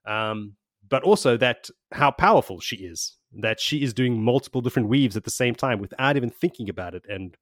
Um, 0.08 0.54
but 0.90 1.04
also 1.04 1.36
that 1.38 1.70
how 1.92 2.12
powerful 2.12 2.60
she 2.62 2.78
is, 2.78 3.18
that 3.42 3.60
she 3.60 3.84
is 3.84 3.94
doing 3.94 4.24
multiple 4.24 4.62
different 4.62 4.88
weaves 4.88 5.18
at 5.18 5.26
the 5.26 5.32
same 5.32 5.54
time 5.54 5.80
without 5.80 6.16
even 6.16 6.30
thinking 6.30 6.70
about 6.70 6.96
it. 6.96 7.04
And 7.10 7.36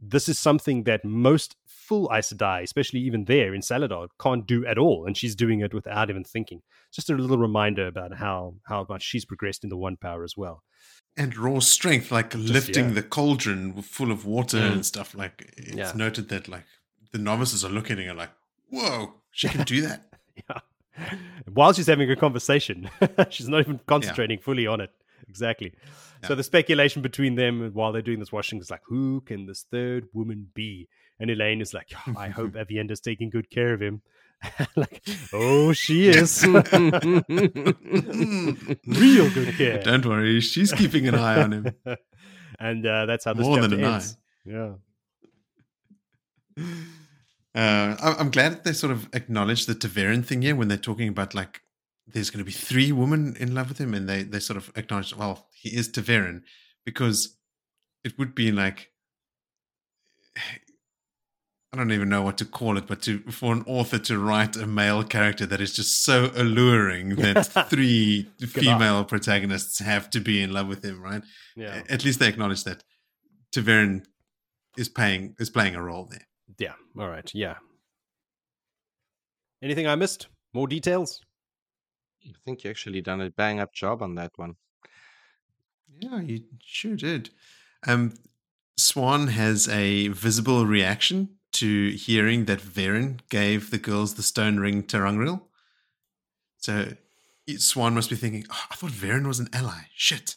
this 0.00 0.30
is 0.30 0.38
something 0.38 0.84
that 0.84 1.04
most 1.04 1.56
full 1.66 2.10
Aes 2.10 2.32
Sedai, 2.32 2.62
especially 2.62 3.00
even 3.00 3.26
there 3.26 3.52
in 3.52 3.60
Salidar, 3.60 4.08
can't 4.18 4.46
do 4.46 4.64
at 4.64 4.78
all. 4.78 5.04
And 5.06 5.14
she's 5.14 5.34
doing 5.36 5.60
it 5.60 5.74
without 5.74 6.08
even 6.08 6.24
thinking. 6.24 6.62
Just 6.90 7.10
a 7.10 7.14
little 7.14 7.36
reminder 7.36 7.86
about 7.86 8.14
how, 8.16 8.54
how 8.66 8.86
much 8.88 9.02
she's 9.02 9.26
progressed 9.26 9.62
in 9.62 9.68
the 9.68 9.76
one 9.76 9.96
power 9.98 10.24
as 10.24 10.36
well. 10.38 10.62
and 11.16 11.36
raw 11.36 11.58
strength, 11.58 12.10
like 12.10 12.32
lifting 12.34 12.88
yeah. 12.88 12.94
the 12.94 13.02
cauldron 13.02 13.82
full 13.82 14.10
of 14.12 14.24
water 14.24 14.58
Mm. 14.58 14.72
and 14.72 14.86
stuff. 14.86 15.14
Like 15.14 15.52
it's 15.58 15.76
Yeah. 15.76 15.92
noted 15.94 16.28
that 16.30 16.48
like 16.48 16.64
the 17.12 17.18
novices 17.18 17.62
are 17.64 17.68
looking 17.68 17.98
at 17.98 18.06
her 18.06 18.14
like, 18.14 18.30
"Whoa, 18.70 19.14
she 19.32 19.48
can 19.48 19.64
do 19.64 19.82
that." 19.82 20.00
Yeah. 20.48 20.60
While 21.52 21.72
she's 21.72 21.86
having 21.86 22.10
a 22.10 22.16
conversation, 22.16 22.90
she's 23.30 23.48
not 23.48 23.60
even 23.60 23.80
concentrating 23.86 24.38
fully 24.38 24.66
on 24.66 24.80
it. 24.80 24.90
Exactly. 25.28 25.72
So 26.26 26.34
the 26.34 26.42
speculation 26.42 27.00
between 27.00 27.34
them 27.36 27.70
while 27.72 27.92
they're 27.92 28.02
doing 28.02 28.18
this 28.18 28.30
washing 28.30 28.60
is 28.60 28.70
like, 28.70 28.82
who 28.86 29.22
can 29.22 29.46
this 29.46 29.64
third 29.70 30.06
woman 30.12 30.48
be? 30.52 30.88
And 31.18 31.30
Elayne 31.30 31.62
is 31.62 31.72
like, 31.72 31.88
"Oh, 32.06 32.14
I 32.16 32.28
hope 32.28 32.52
Aviendha's 32.56 33.00
taking 33.00 33.30
good 33.30 33.48
care 33.50 33.72
of 33.72 33.80
him. 33.80 34.02
like, 34.76 35.02
oh, 35.32 35.72
she 35.72 36.08
is. 36.08 36.44
Real 36.46 36.62
good 39.30 39.54
care. 39.56 39.82
Don't 39.82 40.04
worry, 40.04 40.40
she's 40.40 40.72
keeping 40.72 41.06
an 41.08 41.14
eye 41.14 41.42
on 41.42 41.52
him. 41.52 41.74
and 42.58 42.86
uh, 42.86 43.06
that's 43.06 43.24
how 43.24 43.34
this 43.34 43.46
More 43.46 43.56
chapter 43.58 43.76
than 43.76 43.84
an 43.84 43.92
ends. 43.94 44.16
Yeah. 44.44 44.72
Uh, 47.54 47.96
I- 48.00 48.16
I'm 48.18 48.30
glad 48.30 48.52
that 48.52 48.64
they 48.64 48.72
sort 48.72 48.92
of 48.92 49.08
acknowledge 49.12 49.66
the 49.66 49.74
ta'veren 49.74 50.24
thing 50.24 50.42
here 50.42 50.54
when 50.56 50.68
they're 50.68 50.76
talking 50.78 51.08
about 51.08 51.34
like 51.34 51.60
there's 52.06 52.30
going 52.30 52.38
to 52.38 52.44
be 52.44 52.52
three 52.52 52.90
women 52.92 53.36
in 53.38 53.54
love 53.54 53.68
with 53.68 53.78
him, 53.78 53.94
and 53.94 54.08
they 54.08 54.22
they 54.22 54.40
sort 54.40 54.56
of 54.56 54.70
acknowledge, 54.76 55.14
well, 55.16 55.48
he 55.52 55.70
is 55.76 55.88
ta'veren, 55.90 56.42
because 56.84 57.36
it 58.04 58.18
would 58.18 58.34
be 58.34 58.50
like 58.52 58.90
I 61.72 61.76
don't 61.76 61.92
even 61.92 62.08
know 62.08 62.22
what 62.22 62.36
to 62.38 62.44
call 62.44 62.76
it, 62.78 62.88
but 62.88 63.00
to 63.02 63.20
for 63.30 63.52
an 63.52 63.62
author 63.66 63.98
to 63.98 64.18
write 64.18 64.56
a 64.56 64.66
male 64.66 65.04
character 65.04 65.46
that 65.46 65.60
is 65.60 65.72
just 65.72 66.02
so 66.02 66.32
alluring 66.34 67.10
that 67.16 67.46
three 67.70 68.28
female 68.40 69.04
protagonists 69.04 69.78
have 69.78 70.10
to 70.10 70.20
be 70.20 70.42
in 70.42 70.52
love 70.52 70.66
with 70.66 70.84
him, 70.84 71.00
right? 71.00 71.22
Yeah. 71.56 71.82
At 71.88 72.04
least 72.04 72.18
they 72.18 72.26
acknowledge 72.28 72.64
that 72.64 72.82
ta'veren 73.52 74.04
is 74.76 74.88
playing 74.88 75.36
is 75.38 75.48
playing 75.50 75.76
a 75.76 75.82
role 75.82 76.06
there. 76.10 76.26
Yeah. 76.60 76.74
All 76.98 77.08
right. 77.08 77.28
Yeah. 77.34 77.56
Anything 79.62 79.86
I 79.88 79.94
missed? 79.96 80.28
More 80.52 80.68
details? 80.68 81.20
I 82.24 82.32
think 82.44 82.62
you 82.64 82.70
actually 82.70 83.00
done 83.00 83.20
a 83.20 83.30
bang 83.30 83.58
up 83.60 83.72
job 83.74 84.02
on 84.02 84.14
that 84.16 84.32
one. 84.36 84.56
Yeah, 85.98 86.20
you 86.20 86.42
sure 86.62 86.96
did. 86.96 87.30
Um, 87.86 88.14
Siuan 88.78 89.30
has 89.30 89.68
a 89.68 90.08
visible 90.08 90.66
reaction 90.66 91.30
to 91.54 91.90
hearing 91.92 92.44
that 92.44 92.60
Verin 92.60 93.20
gave 93.30 93.70
the 93.70 93.78
girls 93.78 94.14
the 94.14 94.22
stone 94.22 94.58
ring 94.60 94.82
ter'angreal. 94.82 95.42
So 96.58 96.92
Siuan 97.48 97.94
must 97.94 98.10
be 98.10 98.16
thinking, 98.16 98.44
oh, 98.50 98.64
I 98.70 98.74
thought 98.74 98.92
Verin 98.92 99.26
was 99.26 99.40
an 99.40 99.48
ally. 99.52 99.84
Shit. 99.94 100.36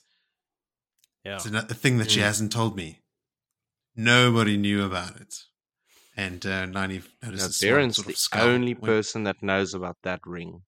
Yeah. 1.26 1.36
It's 1.36 1.46
a, 1.46 1.58
a 1.58 1.62
thing 1.74 1.98
that 1.98 2.12
she 2.12 2.20
Mm. 2.22 2.24
hasn't 2.24 2.52
told 2.54 2.76
me. 2.78 3.02
Nobody 3.96 4.58
knew 4.58 4.84
about 4.84 5.18
it. 5.20 5.44
And 6.16 6.46
uh, 6.46 6.68
Nynaeve 6.68 7.08
Now, 7.22 7.30
notices 7.30 7.58
Siuan 7.58 7.70
Baron's 7.70 7.96
sort 7.96 8.08
of 8.08 8.14
the 8.14 8.18
scowl 8.20 8.48
only 8.50 8.74
when- 8.76 8.82
person 8.92 9.24
that 9.24 9.42
knows 9.42 9.74
about 9.74 9.98
that 10.04 10.20
ring. 10.26 10.62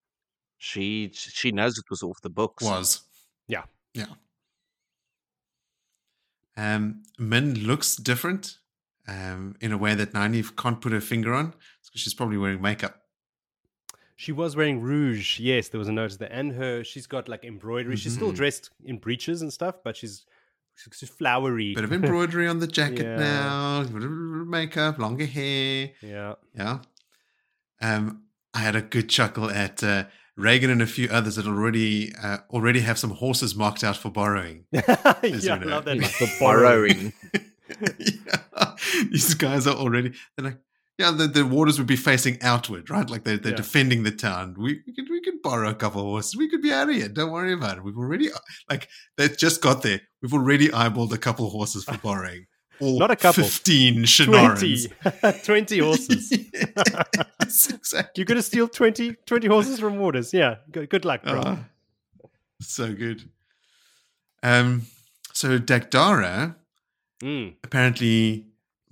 She 0.57 1.11
she 1.13 1.51
knows 1.51 1.77
it 1.77 1.85
was 1.89 2.01
off 2.01 2.21
the 2.21 2.29
books. 2.29 2.63
was. 2.63 3.01
Yeah. 3.47 3.63
Yeah. 3.93 4.05
Um, 6.57 7.03
Min 7.19 7.53
looks 7.65 7.95
different 7.95 8.57
um, 9.07 9.55
in 9.61 9.71
a 9.71 9.77
way 9.77 9.93
that 9.93 10.13
Nynaeve 10.13 10.55
can't 10.55 10.79
put 10.81 10.91
her 10.93 11.01
finger 11.01 11.33
on. 11.33 11.53
It's 11.79 11.89
'cause 11.89 12.01
she's 12.01 12.13
probably 12.13 12.37
wearing 12.37 12.61
makeup. 12.61 13.01
She 14.15 14.31
was 14.31 14.55
wearing 14.55 14.79
rouge. 14.79 15.39
Yes, 15.39 15.67
there 15.67 15.77
was 15.79 15.89
a 15.89 15.91
notice 15.91 16.15
there. 16.17 16.31
And 16.31 16.53
her, 16.53 16.83
she's 16.85 17.05
got 17.05 17.27
like 17.27 17.43
embroidery. 17.43 17.97
She's 17.97 18.13
still 18.15 18.31
Mhm. 18.31 18.35
dressed 18.37 18.69
in 18.85 18.97
breeches 18.97 19.41
and 19.41 19.51
stuff, 19.51 19.75
but 19.83 19.97
she's, 19.97 20.25
she's 20.75 21.09
flowery. 21.09 21.73
Bit 21.75 21.83
of 21.83 21.93
embroidery 21.93 22.47
on 22.47 22.59
the 22.59 22.67
jacket 22.67 22.99
Yeah. 23.05 23.17
now, 23.17 23.83
makeup, 24.45 24.99
longer 24.99 25.25
hair. 25.25 25.91
yeah. 26.01 26.35
Yeah. 26.55 26.79
Um, 27.81 28.23
I 28.53 28.59
had 28.59 28.75
a 28.75 28.81
good 28.81 29.09
chuckle 29.09 29.49
at 29.49 29.83
uh, 29.83 30.05
Ragan 30.39 30.69
and 30.71 30.81
a 30.81 30.85
few 30.87 31.09
others 31.09 31.35
that 31.35 31.45
already 31.47 32.13
uh, 32.15 32.37
already 32.49 32.79
have 32.81 32.97
some 32.97 33.11
horses 33.11 33.55
marked 33.55 33.83
out 33.83 33.97
for 33.97 34.09
borrowing. 34.09 34.65
yeah, 34.71 34.81
you 35.23 35.51
I 35.51 35.57
love 35.57 35.85
that. 35.85 36.01
For 36.05 36.27
borrowing. 36.39 37.13
yeah. 37.99 38.75
These 39.11 39.33
guys 39.35 39.67
are 39.67 39.75
already 39.75 40.13
they're 40.37 40.45
like, 40.45 40.57
yeah, 40.97 41.11
the, 41.11 41.27
the 41.27 41.45
Warders 41.45 41.77
would 41.77 41.87
be 41.87 41.95
facing 41.97 42.37
outward, 42.41 42.89
right? 42.89 43.09
Like 43.09 43.23
they're, 43.23 43.37
they're 43.37 43.51
Yeah. 43.51 43.57
defending 43.57 44.03
the 44.03 44.11
town. 44.11 44.55
We, 44.57 44.81
we 44.87 44.93
could 44.93 45.09
we 45.09 45.21
could 45.21 45.41
borrow 45.41 45.69
a 45.69 45.75
couple 45.75 46.01
of 46.01 46.07
horses. 46.07 46.35
We 46.37 46.49
could 46.49 46.61
be 46.61 46.71
out 46.71 46.89
of 46.89 46.95
here. 46.95 47.09
Don't 47.09 47.31
worry 47.31 47.53
about 47.53 47.77
it. 47.77 47.83
We've 47.83 47.97
already 47.97 48.29
like 48.69 48.87
they 49.17 49.27
just 49.29 49.61
got 49.61 49.81
there. 49.83 50.01
We've 50.21 50.33
already 50.33 50.69
eyeballed 50.69 51.11
a 51.11 51.17
couple 51.17 51.45
of 51.45 51.51
horses 51.51 51.83
for 51.83 51.97
borrowing. 51.97 52.47
All 52.81 52.99
Not 52.99 53.09
a 53.11 53.15
couple. 53.15 53.43
fifteen 53.43 54.05
20, 54.05 54.87
20 55.43 55.79
horses. 55.79 56.31
yes, 56.53 57.69
exactly. 57.71 58.11
You're 58.17 58.25
going 58.25 58.35
to 58.35 58.41
steal 58.41 58.67
20, 58.67 59.15
20 59.25 59.47
horses 59.47 59.79
from 59.79 59.97
Warders. 59.97 60.33
Yeah. 60.33 60.55
Good, 60.71 60.89
good 60.89 61.05
luck, 61.05 61.23
bro. 61.23 61.41
Ah, 61.45 61.59
so 62.59 62.93
good. 62.93 63.29
Um, 64.43 64.83
So 65.33 65.57
Dagdara 65.59 66.55
Mm. 67.23 67.55
apparently 67.63 68.45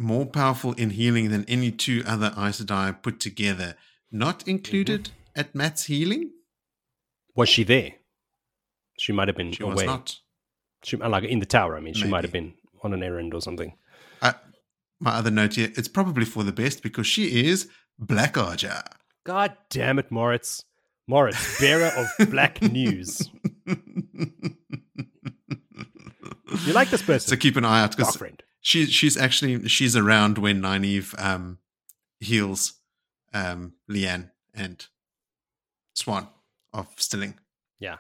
more 0.04 0.26
powerful 0.26 0.74
in 0.74 0.92
healing 0.92 1.30
than 1.30 1.46
any 1.48 1.72
two 1.72 2.04
other 2.06 2.28
Aes 2.38 2.62
Sedai 2.62 3.02
put 3.02 3.20
together. 3.20 3.76
Not 4.12 4.48
included 4.48 5.10
at 5.36 5.56
Mat's 5.56 5.86
healing. 5.86 6.32
Was 7.36 7.50
she 7.50 7.64
there? 7.64 7.94
She 9.00 9.12
might 9.12 9.28
have 9.28 9.38
been 9.38 9.52
She 9.54 9.64
away. 9.64 9.74
was 9.74 9.84
not. 9.86 10.20
She, 10.84 10.98
like 10.98 11.24
in 11.24 11.40
the 11.40 11.46
tower. 11.48 11.76
I 11.78 11.80
mean, 11.80 11.94
she 11.96 12.08
might 12.08 12.24
have 12.24 12.32
been 12.34 12.54
on 12.84 12.94
an 12.94 13.02
errand 13.02 13.34
or 13.34 13.42
something. 13.42 13.76
Uh, 14.22 14.34
my 15.00 15.12
other 15.12 15.32
note 15.32 15.56
here: 15.56 15.72
it's 15.76 15.88
probably 15.88 16.26
for 16.26 16.44
the 16.44 16.52
best 16.52 16.84
because 16.84 17.08
she 17.08 17.48
is 17.48 17.70
Black 17.98 18.34
Ajah. 18.34 18.84
God 19.26 19.56
damn 19.70 19.98
it, 19.98 20.12
Moritz! 20.12 20.64
Moritz, 21.08 21.60
bearer 21.60 21.92
of 21.98 22.30
black 22.30 22.62
news. 22.72 23.30
You 26.66 26.74
like 26.74 26.90
this 26.90 27.02
person? 27.02 27.30
so 27.30 27.36
keep 27.36 27.56
an 27.56 27.66
eye 27.66 27.82
out 27.82 28.00
Our 28.00 28.12
friend. 28.12 28.43
She 28.66 28.86
she's 28.88 29.18
actually 29.18 29.68
she's 29.68 29.96
around 29.96 30.38
when 30.40 30.62
Nynaeve 30.62 31.14
um 31.22 31.60
heals 32.20 32.74
um 33.34 33.74
Leane 33.90 34.32
and 34.54 34.88
Siuan 35.96 36.30
of 36.72 36.88
Stilling. 36.98 37.36
Yeah. 37.80 37.98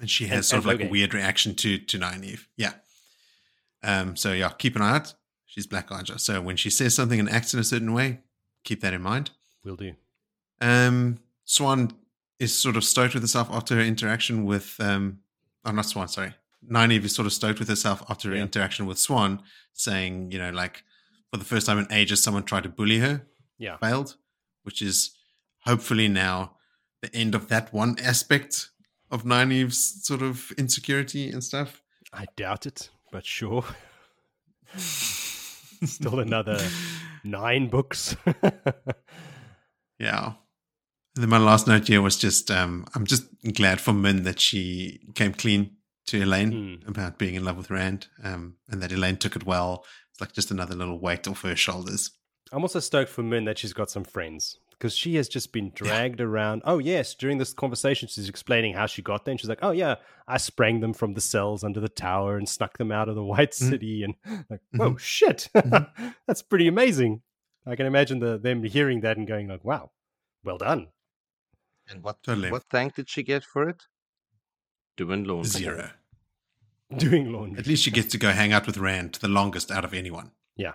And 0.00 0.10
she 0.10 0.26
has 0.28 0.36
And- 0.38 0.44
sort 0.46 0.58
of 0.64 0.70
and 0.70 0.80
like 0.80 0.88
a 0.88 0.90
weird 0.90 1.12
reaction 1.14 1.54
to 1.56 1.78
to 1.78 1.98
Nynaeve. 1.98 2.46
Yeah. 2.56 2.72
Um 3.82 4.16
so 4.16 4.32
yeah, 4.32 4.48
keep 4.50 4.76
an 4.76 4.82
eye 4.82 4.96
out. 4.96 5.14
She's 5.44 5.66
Black 5.66 5.88
Ajah. 5.90 6.18
So 6.18 6.40
when 6.40 6.56
she 6.56 6.70
says 6.70 6.94
something 6.94 7.20
and 7.20 7.28
acts 7.30 7.52
in 7.54 7.60
a 7.60 7.64
certain 7.64 7.92
way, 7.92 8.20
keep 8.64 8.80
that 8.80 8.94
in 8.94 9.02
mind. 9.02 9.30
Will 9.62 9.76
do. 9.76 9.92
Um 10.60 11.18
Siuan 11.46 11.92
is 12.38 12.56
sort 12.56 12.76
of 12.76 12.84
stoked 12.84 13.12
with 13.14 13.22
herself 13.22 13.48
after 13.50 13.74
her 13.74 13.82
interaction 13.82 14.46
with 14.46 14.76
um 14.80 15.18
oh 15.66 15.70
not 15.72 15.84
Siuan, 15.84 16.08
sorry. 16.08 16.32
Nynaeve 16.70 17.04
is 17.04 17.14
sort 17.14 17.26
of 17.26 17.32
stoked 17.32 17.58
with 17.58 17.68
herself 17.68 18.02
after 18.08 18.30
her 18.30 18.36
Yeah. 18.36 18.42
interaction 18.42 18.86
with 18.86 18.98
Siuan, 18.98 19.40
saying, 19.72 20.32
you 20.32 20.38
know, 20.38 20.50
like 20.50 20.82
for 21.30 21.36
the 21.38 21.44
first 21.44 21.66
time 21.66 21.78
in 21.78 21.86
ages, 21.92 22.22
someone 22.22 22.42
tried 22.44 22.64
to 22.64 22.68
bully 22.68 22.98
her, 22.98 23.26
Yeah. 23.58 23.76
failed, 23.78 24.16
which 24.62 24.82
is 24.82 25.16
hopefully 25.60 26.08
now 26.08 26.56
the 27.02 27.14
end 27.14 27.34
of 27.34 27.48
that 27.48 27.72
one 27.72 27.96
aspect 28.00 28.70
of 29.10 29.24
Nynaeve's 29.24 30.04
sort 30.06 30.22
of 30.22 30.50
insecurity 30.58 31.30
and 31.30 31.42
stuff. 31.44 31.82
I 32.12 32.26
doubt 32.36 32.66
it, 32.66 32.90
but 33.12 33.24
sure. 33.24 33.64
Still 34.76 36.18
another 36.20 36.58
nine 37.24 37.68
books. 37.68 38.16
Yeah. 39.98 40.34
And 41.16 41.22
then 41.22 41.28
my 41.30 41.38
last 41.38 41.66
note 41.66 41.88
here 41.88 42.00
was 42.02 42.16
just 42.16 42.50
um, 42.50 42.86
I'm 42.94 43.04
just 43.06 43.24
glad 43.54 43.80
for 43.80 43.92
Min 43.92 44.22
that 44.24 44.38
she 44.40 45.00
came 45.14 45.32
clean 45.32 45.76
to 46.08 46.20
Elayne 46.20 46.82
Hmm. 46.82 46.88
about 46.88 47.18
being 47.18 47.34
in 47.34 47.44
love 47.44 47.56
with 47.56 47.70
Rand, 47.70 48.08
um, 48.22 48.56
and 48.68 48.82
that 48.82 48.90
Elayne 48.92 49.18
took 49.18 49.36
it 49.36 49.44
well. 49.46 49.84
It's 50.10 50.20
like 50.20 50.32
just 50.32 50.50
another 50.50 50.74
little 50.74 50.98
weight 50.98 51.26
off 51.28 51.42
her 51.42 51.56
shoulders. 51.56 52.10
I'm 52.52 52.62
also 52.62 52.80
stoked 52.80 53.10
for 53.10 53.22
Min 53.22 53.44
that 53.44 53.58
she's 53.58 53.72
got 53.74 53.90
some 53.90 54.04
friends 54.04 54.58
because 54.70 54.96
she 54.96 55.16
has 55.16 55.28
just 55.28 55.52
been 55.52 55.70
dragged 55.74 56.20
around. 56.20 56.62
Oh, 56.64 56.78
yes. 56.78 57.14
During 57.14 57.36
this 57.38 57.52
conversation, 57.52 58.08
she's 58.08 58.28
explaining 58.28 58.72
how 58.74 58.86
she 58.86 59.02
got 59.02 59.24
there. 59.24 59.32
And 59.32 59.40
she's 59.40 59.48
like, 59.50 59.58
oh, 59.62 59.72
yeah, 59.72 59.96
I 60.26 60.38
sprang 60.38 60.80
them 60.80 60.94
from 60.94 61.12
the 61.14 61.20
cells 61.20 61.62
under 61.62 61.78
the 61.80 61.88
tower 61.90 62.38
and 62.38 62.48
snuck 62.48 62.78
them 62.78 62.90
out 62.90 63.08
of 63.08 63.16
the 63.16 63.24
White 63.24 63.50
Mhm. 63.50 63.68
City. 63.70 64.02
And 64.02 64.14
like, 64.50 64.60
whoa, 64.74 64.96
shit. 64.96 65.50
That's 66.26 66.40
pretty 66.42 66.68
amazing. 66.68 67.20
I 67.66 67.76
can 67.76 67.84
imagine 67.86 68.20
the, 68.20 68.38
them 68.38 68.62
hearing 68.64 69.00
that 69.02 69.18
and 69.18 69.26
going, 69.26 69.46
like, 69.48 69.62
wow, 69.64 69.90
well 70.42 70.56
done. 70.58 70.88
And 71.90 72.02
what 72.02 72.22
Totally. 72.22 72.50
what 72.50 72.64
thank 72.70 72.94
did 72.94 73.10
she 73.10 73.22
get 73.22 73.44
for 73.44 73.68
it? 73.68 73.82
Doing 74.96 75.24
laundry. 75.24 75.50
Zero. 75.50 75.90
Doing 76.96 77.32
laundry. 77.32 77.58
At 77.58 77.66
least 77.66 77.82
she 77.82 77.90
gets 77.90 78.08
to 78.12 78.18
go 78.18 78.30
hang 78.30 78.52
out 78.52 78.66
with 78.66 78.78
Rand 78.78 79.14
the 79.20 79.28
longest 79.28 79.70
out 79.70 79.84
of 79.84 79.92
anyone. 79.92 80.30
Yeah. 80.56 80.72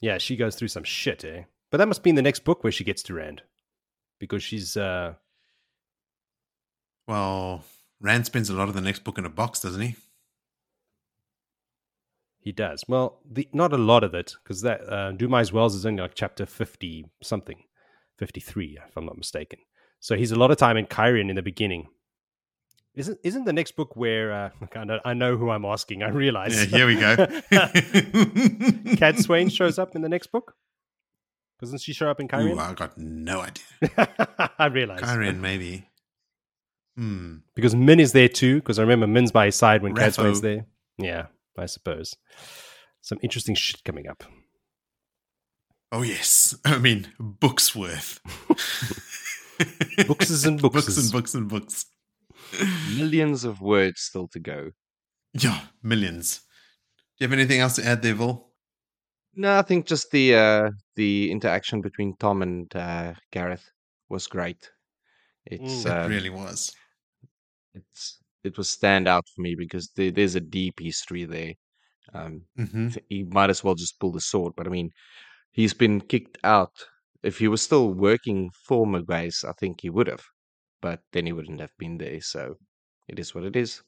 Yeah, 0.00 0.18
she 0.18 0.36
goes 0.36 0.56
through 0.56 0.68
some 0.68 0.84
shit, 0.84 1.24
eh? 1.24 1.44
But 1.70 1.78
that 1.78 1.88
must 1.88 2.02
be 2.02 2.10
in 2.10 2.16
the 2.16 2.22
next 2.22 2.44
book 2.44 2.62
where 2.62 2.72
she 2.72 2.84
gets 2.84 3.02
to 3.04 3.14
Rand. 3.14 3.42
Because 4.18 4.42
she's 4.42 4.76
uh 4.76 5.14
Well, 7.06 7.64
Rand 8.00 8.26
spends 8.26 8.50
a 8.50 8.54
lot 8.54 8.68
of 8.68 8.74
the 8.74 8.80
next 8.80 9.04
book 9.04 9.18
in 9.18 9.24
a 9.24 9.30
box, 9.30 9.60
doesn't 9.60 9.80
he? 9.80 9.96
he 12.40 12.52
does. 12.52 12.84
Well, 12.86 13.20
the 13.24 13.48
not 13.52 13.72
a 13.72 13.78
lot 13.78 14.04
of 14.04 14.14
it, 14.14 14.34
because 14.42 14.60
that 14.62 14.80
uh 14.92 15.12
My 15.28 15.44
Wells 15.52 15.74
is 15.74 15.86
only 15.86 16.02
like 16.02 16.14
chapter 16.14 16.44
fifty 16.44 17.06
something. 17.22 17.62
Fifty 18.18 18.40
three, 18.40 18.78
if 18.86 18.96
I'm 18.96 19.06
not 19.06 19.16
mistaken. 19.16 19.60
So 20.00 20.16
he's 20.16 20.32
a 20.32 20.38
lot 20.38 20.50
of 20.50 20.58
time 20.58 20.76
in 20.76 20.86
Cairhien 20.86 21.30
in 21.30 21.36
the 21.36 21.42
beginning. 21.42 21.88
Isn't 22.94 23.18
isn't 23.24 23.44
the 23.44 23.52
next 23.52 23.72
book 23.72 23.96
where 23.96 24.32
uh 24.32 24.50
I 24.76 24.84
know, 24.84 25.00
I 25.04 25.14
know 25.14 25.36
who 25.36 25.50
I'm 25.50 25.64
asking, 25.64 26.02
I 26.02 26.08
realize. 26.10 26.54
Yeah, 26.70 26.78
here 26.78 26.86
we 26.86 26.94
go. 26.94 27.16
Cadsuane 28.96 29.50
shows 29.56 29.78
up 29.78 29.96
in 29.96 30.02
the 30.02 30.08
next 30.08 30.28
book? 30.28 30.54
Doesn't 31.60 31.80
she 31.80 31.92
show 31.92 32.10
up 32.10 32.20
in 32.20 32.26
Ooh, 32.26 32.28
Cairhien? 32.28 32.58
I 32.58 32.72
got 32.74 32.96
no 32.98 33.40
idea. 33.40 33.64
I 34.58 34.66
realize. 34.66 35.00
Cairhien, 35.00 35.38
maybe. 35.40 35.88
Hmm. 36.96 37.38
because 37.56 37.74
Min 37.74 37.98
is 37.98 38.12
there 38.12 38.28
too. 38.28 38.56
Because 38.56 38.78
I 38.78 38.82
remember 38.82 39.08
Min's 39.08 39.32
by 39.32 39.46
his 39.46 39.56
side 39.56 39.82
when 39.82 39.94
Raffo. 39.96 40.22
Cadsuane's 40.22 40.40
there. 40.42 40.66
Yeah, 40.96 41.26
I 41.58 41.66
suppose. 41.66 42.14
Some 43.00 43.18
interesting 43.22 43.56
shit 43.56 43.82
coming 43.84 44.06
up. 44.06 44.22
Oh 45.90 46.02
yes, 46.02 46.54
I 46.64 46.78
mean 46.78 47.08
books 47.18 47.74
worth. 47.74 48.20
Bookses 50.06 50.44
and 50.44 50.60
books 50.60 50.74
bookses. 50.74 50.98
and 50.98 51.12
books 51.12 51.34
and 51.34 51.48
books. 51.48 51.86
Millions 52.96 53.44
of 53.44 53.60
words 53.60 54.00
still 54.00 54.28
to 54.28 54.40
go. 54.40 54.70
Yeah, 55.32 55.60
millions. 55.82 56.38
Do 57.18 57.24
you 57.24 57.28
have 57.28 57.32
anything 57.38 57.60
else 57.60 57.76
to 57.76 57.84
add 57.86 58.02
there, 58.02 58.14
Vol? 58.14 58.52
No, 59.34 59.58
I 59.58 59.62
think 59.62 59.86
just 59.86 60.10
the 60.10 60.34
uh, 60.36 60.70
the 60.96 61.30
interaction 61.30 61.80
between 61.80 62.16
Tom 62.16 62.42
and 62.42 62.74
uh, 62.76 63.14
Gareth 63.32 63.68
was 64.08 64.26
great. 64.26 64.70
It's 65.46 65.84
Mm. 65.84 66.06
it 66.06 66.08
really 66.08 66.30
was. 66.30 66.72
it's 67.74 68.18
it 68.44 68.56
was 68.58 68.68
stand 68.68 69.08
out 69.08 69.24
for 69.34 69.40
me 69.40 69.54
because 69.54 69.90
there, 69.96 70.10
there's 70.10 70.34
a 70.34 70.40
deep 70.40 70.78
history 70.80 71.24
there. 71.24 71.54
Um, 72.14 72.42
hmm 72.56 72.88
th- 72.90 73.06
he 73.08 73.24
might 73.24 73.50
as 73.50 73.64
well 73.64 73.74
just 73.74 73.98
pull 74.00 74.12
the 74.12 74.20
sword, 74.20 74.52
but 74.56 74.66
I 74.66 74.70
mean, 74.70 74.90
he's 75.52 75.74
been 75.74 76.00
kicked 76.00 76.38
out. 76.44 76.72
If 77.22 77.38
he 77.38 77.48
was 77.48 77.62
still 77.62 77.94
working 77.94 78.50
for 78.66 78.86
Morgase, 78.86 79.44
I 79.44 79.52
think 79.52 79.80
he 79.80 79.90
would 79.90 80.08
have, 80.08 80.24
but 80.84 81.00
then 81.14 81.24
he 81.24 81.32
wouldn't 81.32 81.62
have 81.62 81.72
been 81.78 81.96
there. 81.96 82.20
So 82.20 82.58
it 83.08 83.18
is 83.18 83.34
what 83.34 83.44
it 83.44 83.56
is. 83.56 83.82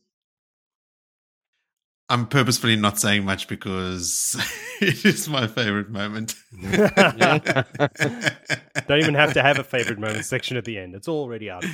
I'm 2.08 2.26
purposefully 2.26 2.74
not 2.76 2.98
saying 2.98 3.22
much 3.22 3.48
because 3.48 4.34
it 4.80 5.04
is 5.04 5.28
my 5.28 5.46
favorite 5.46 5.90
moment. 5.90 6.34
Don't 6.62 6.72
even 8.98 9.12
have 9.12 9.34
to 9.34 9.42
have 9.42 9.58
a 9.58 9.64
favorite 9.64 9.98
moment 9.98 10.24
section 10.24 10.56
at 10.56 10.64
the 10.64 10.78
end. 10.78 10.94
It's 10.94 11.06
already 11.06 11.50
out 11.50 11.60
there. 11.60 11.72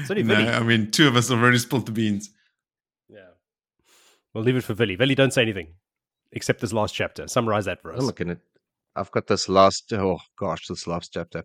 It's 0.00 0.10
only 0.10 0.22
no. 0.22 0.34
I 0.34 0.62
mean, 0.62 0.90
two 0.90 1.08
of 1.08 1.14
us 1.14 1.28
have 1.28 1.42
already 1.42 1.58
spilled 1.58 1.84
the 1.84 1.92
beans. 1.92 2.30
Yeah. 3.10 3.32
We'll 4.32 4.44
leave 4.44 4.56
it 4.56 4.64
for 4.64 4.74
Villy. 4.74 4.96
Villy, 4.96 5.14
don't 5.14 5.34
say 5.34 5.42
anything 5.42 5.74
except 6.32 6.62
this 6.62 6.72
last 6.72 6.94
chapter. 6.94 7.28
Summarize 7.28 7.66
that 7.66 7.82
for 7.82 7.92
us. 7.92 7.98
I'm 7.98 8.06
looking 8.06 8.30
at. 8.30 8.38
I've 8.96 9.10
got 9.10 9.26
this 9.26 9.46
last. 9.46 9.92
Oh 9.92 10.20
gosh, 10.38 10.68
this 10.68 10.86
last 10.86 11.12
chapter. 11.12 11.44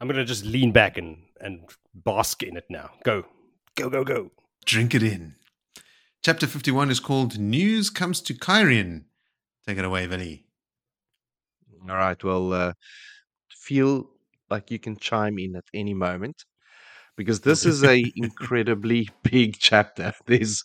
I'm 0.00 0.08
going 0.08 0.18
to 0.18 0.24
just 0.24 0.44
lean 0.44 0.72
back 0.72 0.98
and, 0.98 1.18
and 1.40 1.60
bask 1.94 2.42
in 2.42 2.56
it 2.56 2.64
now. 2.68 2.90
Go. 3.04 3.24
Go, 3.76 3.88
go, 3.88 4.04
go. 4.04 4.30
Drink 4.64 4.94
it 4.94 5.02
in. 5.02 5.34
Chapter 6.22 6.46
51 6.46 6.90
is 6.90 7.00
called 7.00 7.38
News 7.38 7.88
Comes 7.88 8.20
to 8.22 8.34
Cairhien. 8.34 9.04
Take 9.66 9.78
it 9.78 9.84
away, 9.84 10.06
Vinny. 10.06 10.44
All 11.88 11.96
right. 11.96 12.22
Well, 12.22 12.52
uh, 12.52 12.72
feel 13.50 14.10
like 14.50 14.70
you 14.70 14.78
can 14.78 14.96
chime 14.96 15.38
in 15.38 15.56
at 15.56 15.64
any 15.72 15.94
moment 15.94 16.44
because 17.16 17.40
this 17.40 17.64
is 17.64 17.84
a 17.84 18.04
incredibly 18.16 19.08
big 19.22 19.56
chapter. 19.58 20.12
There's 20.26 20.62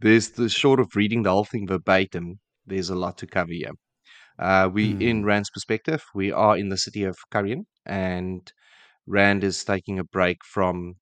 there's 0.00 0.30
the 0.30 0.48
short 0.48 0.80
of 0.80 0.94
reading 0.94 1.22
the 1.22 1.30
whole 1.30 1.44
thing 1.44 1.66
verbatim. 1.66 2.40
There's 2.66 2.90
a 2.90 2.94
lot 2.94 3.18
to 3.18 3.26
cover 3.26 3.52
here. 3.52 3.72
Uh, 4.38 4.68
we 4.72 4.90
in 5.00 5.20
Hmm. 5.20 5.26
Rand's 5.26 5.50
perspective, 5.50 6.02
we 6.14 6.32
are 6.32 6.56
in 6.56 6.68
the 6.68 6.76
city 6.76 7.04
of 7.04 7.16
Cairhien, 7.32 7.64
and 7.86 8.52
Rand 9.06 9.44
is 9.44 9.64
taking 9.64 9.98
a 9.98 10.04
break 10.04 10.44
from 10.44 10.94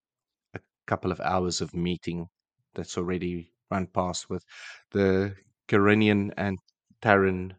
a 0.54 0.60
couple 0.86 1.12
of 1.12 1.20
hours 1.20 1.60
of 1.60 1.74
meeting 1.74 2.26
that's 2.74 2.96
already 2.98 3.50
run 3.70 3.86
past 3.86 4.28
with 4.28 4.44
the 4.90 5.34
Cairhienian 5.68 6.32
and 6.36 6.58
Tairen 7.00 7.52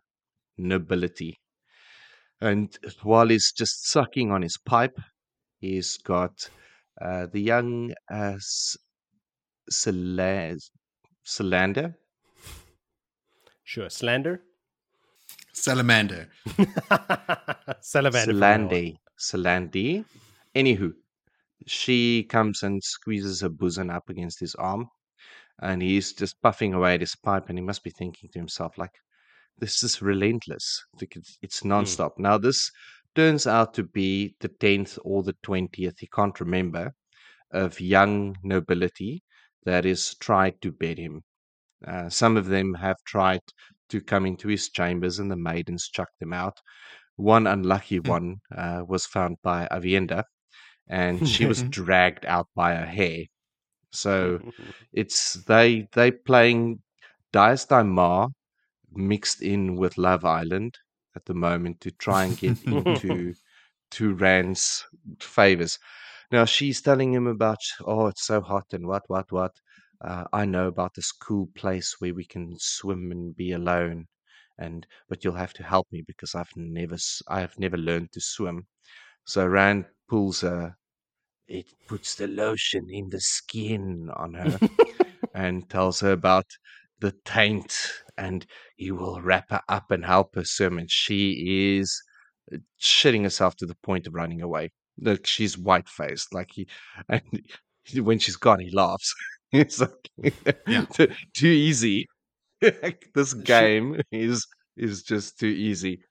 nobility. 0.57 1.39
And 2.41 2.75
while 3.03 3.29
he's 3.29 3.51
just 3.51 3.89
sucking 3.89 4.31
on 4.31 4.41
his 4.41 4.57
pipe, 4.57 4.99
he's 5.59 5.97
got 5.97 6.49
uh, 7.01 7.27
the 7.31 7.39
young 7.39 7.93
uh, 8.11 8.33
S- 8.35 8.75
Salander. 9.71 10.59
Sure. 13.63 13.89
Slander? 13.89 14.41
Salamander. 15.53 16.27
Salamander. 17.81 18.33
from 18.33 18.39
now 18.39 18.89
Salandi. 19.17 20.05
Anywho, 20.55 20.93
she 21.67 22.23
comes 22.23 22.63
and 22.63 22.83
squeezes 22.83 23.41
her 23.41 23.49
bosom 23.49 23.89
up 23.89 24.09
against 24.09 24.39
his 24.39 24.55
arm. 24.55 24.89
and 25.61 25.81
he's 25.81 26.13
just 26.13 26.41
puffing 26.41 26.73
away 26.73 26.95
at 26.95 27.01
his 27.01 27.15
pipe, 27.15 27.49
and 27.49 27.57
he 27.59 27.63
must 27.63 27.83
be 27.83 27.91
thinking 27.91 28.29
to 28.31 28.39
himself, 28.39 28.77
like, 28.77 28.95
this 29.59 29.83
is 29.83 30.01
relentless. 30.01 30.83
It's, 31.01 31.37
it's 31.41 31.61
nonstop. 31.63 32.11
Now, 32.19 32.37
this 32.39 32.71
turns 33.15 33.47
out 33.47 33.73
to 33.75 33.83
be 33.83 34.35
the 34.41 34.49
10th 34.49 34.99
or 35.05 35.23
the 35.23 35.35
20th, 35.43 35.99
he 35.99 36.07
can't 36.07 36.39
remember, 36.39 36.93
of 37.51 37.79
young 37.81 38.37
nobility 38.43 39.23
that 39.65 39.85
is 39.85 40.15
tried 40.15 40.61
to 40.61 40.71
bed 40.71 40.97
him. 40.99 41.23
Uh, 41.87 42.09
some 42.09 42.37
of 42.37 42.47
them 42.47 42.73
have 42.75 42.97
tried 43.05 43.41
to 43.89 44.01
come 44.01 44.25
into 44.25 44.47
his 44.49 44.69
chambers, 44.69 45.19
and 45.19 45.31
the 45.31 45.37
maidens 45.37 45.89
chucked 45.89 46.19
them 46.19 46.33
out. 46.33 46.57
One 47.17 47.47
unlucky 47.47 47.97
Hmm. 47.97 48.09
one 48.09 48.35
uh, 48.55 48.83
was 48.87 49.05
found 49.05 49.37
by 49.43 49.67
Aviendha, 49.71 50.23
and 50.87 51.27
she 51.33 51.45
was 51.45 51.63
dragged 51.63 52.25
out 52.25 52.47
by 52.55 52.73
her 52.75 52.85
hair. 52.85 53.25
So 53.91 54.39
it's 54.93 55.33
they 55.33 55.87
they 55.93 56.11
playing 56.11 56.81
Daes 57.31 57.65
Dae'mar 57.65 58.29
mixed 58.91 59.41
in 59.41 59.75
with 59.75 59.97
Love 59.97 60.25
Island 60.25 60.77
at 61.15 61.25
the 61.25 61.33
moment 61.33 61.81
to 61.81 61.91
try 61.91 62.25
and 62.25 62.37
get 62.37 62.63
into 62.63 63.33
to 63.91 64.13
Rand's 64.15 64.85
favors. 65.19 65.77
Now 66.31 66.45
she's 66.45 66.81
telling 66.81 67.13
him 67.13 67.27
about 67.27 67.59
oh 67.85 68.07
it's 68.07 68.25
so 68.25 68.41
hot 68.41 68.65
and 68.73 68.87
what 68.87 69.03
what 69.07 69.31
what. 69.31 69.51
Uh, 70.03 70.25
I 70.33 70.43
know 70.45 70.67
about 70.67 70.93
this 70.95 71.13
cool 71.13 71.47
place 71.55 71.95
where 71.99 72.13
we 72.13 72.25
can 72.25 72.55
swim 72.59 73.11
and 73.11 73.33
be 73.33 73.53
alone, 73.53 74.07
and 74.57 74.85
but 75.07 75.23
you'll 75.23 75.33
have 75.35 75.53
to 75.53 75.63
help 75.63 75.87
me 75.91 76.03
because 76.05 76.35
I've 76.35 76.51
never 76.55 76.97
I 77.27 77.39
have 77.39 77.57
never 77.57 77.77
learned 77.77 78.11
to 78.13 78.19
swim. 78.21 78.67
So 79.25 79.47
Rand 79.47 79.85
pulls 80.07 80.41
her. 80.41 80.75
it 81.47 81.65
puts 81.87 82.15
the 82.15 82.27
lotion 82.27 82.87
in 82.89 83.09
the 83.09 83.19
skin 83.21 84.09
on 84.15 84.33
her 84.33 84.59
and 85.35 85.69
tells 85.69 85.99
her 85.99 86.11
about 86.11 86.45
the 86.99 87.11
taint 87.25 87.91
and 88.17 88.45
he 88.77 88.91
will 88.91 89.21
wrap 89.21 89.49
her 89.49 89.61
up 89.67 89.91
and 89.91 90.05
help 90.05 90.35
her 90.35 90.45
swim 90.45 90.77
and 90.77 90.89
she 90.89 91.77
is 91.77 92.01
uh, 92.53 92.57
shitting 92.81 93.23
herself 93.23 93.55
to 93.55 93.65
the 93.65 93.75
point 93.83 94.07
of 94.07 94.13
running 94.13 94.41
away 94.41 94.71
like 95.01 95.25
she's 95.25 95.57
white 95.57 95.89
faced 95.89 96.33
like 96.33 96.51
he 96.53 96.67
and 97.09 97.21
when 97.95 98.19
she's 98.19 98.37
gone 98.37 98.59
he 98.59 98.69
laughs 98.71 99.13
it's 99.51 99.81
like 99.81 100.09
Yeah. 100.65 100.85
too, 100.93 101.07
too 101.35 101.47
easy 101.47 102.07
this 103.13 103.33
game 103.33 104.01
is 104.11 104.45
is 104.77 105.03
just 105.03 105.37
too 105.39 105.47
easy 105.47 106.03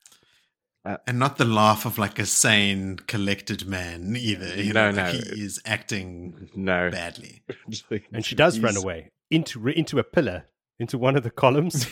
and 0.84 1.18
not 1.18 1.38
the 1.38 1.44
laugh 1.44 1.84
of 1.86 1.98
like 1.98 2.18
a 2.18 2.26
sane, 2.26 2.96
collected 3.06 3.66
man 3.66 4.16
either. 4.18 4.60
You 4.60 4.72
No, 4.72 4.90
know, 4.90 5.02
like 5.02 5.14
he 5.14 5.42
is 5.44 5.60
acting 5.64 6.50
no 6.54 6.90
badly. 6.90 7.42
and 8.12 8.24
she 8.24 8.34
does 8.34 8.58
run 8.60 8.76
away 8.76 9.10
into 9.30 9.66
into 9.68 9.98
a 9.98 10.04
pillar, 10.04 10.44
into 10.78 10.98
one 10.98 11.16
of 11.16 11.22
the 11.22 11.30
columns. 11.30 11.84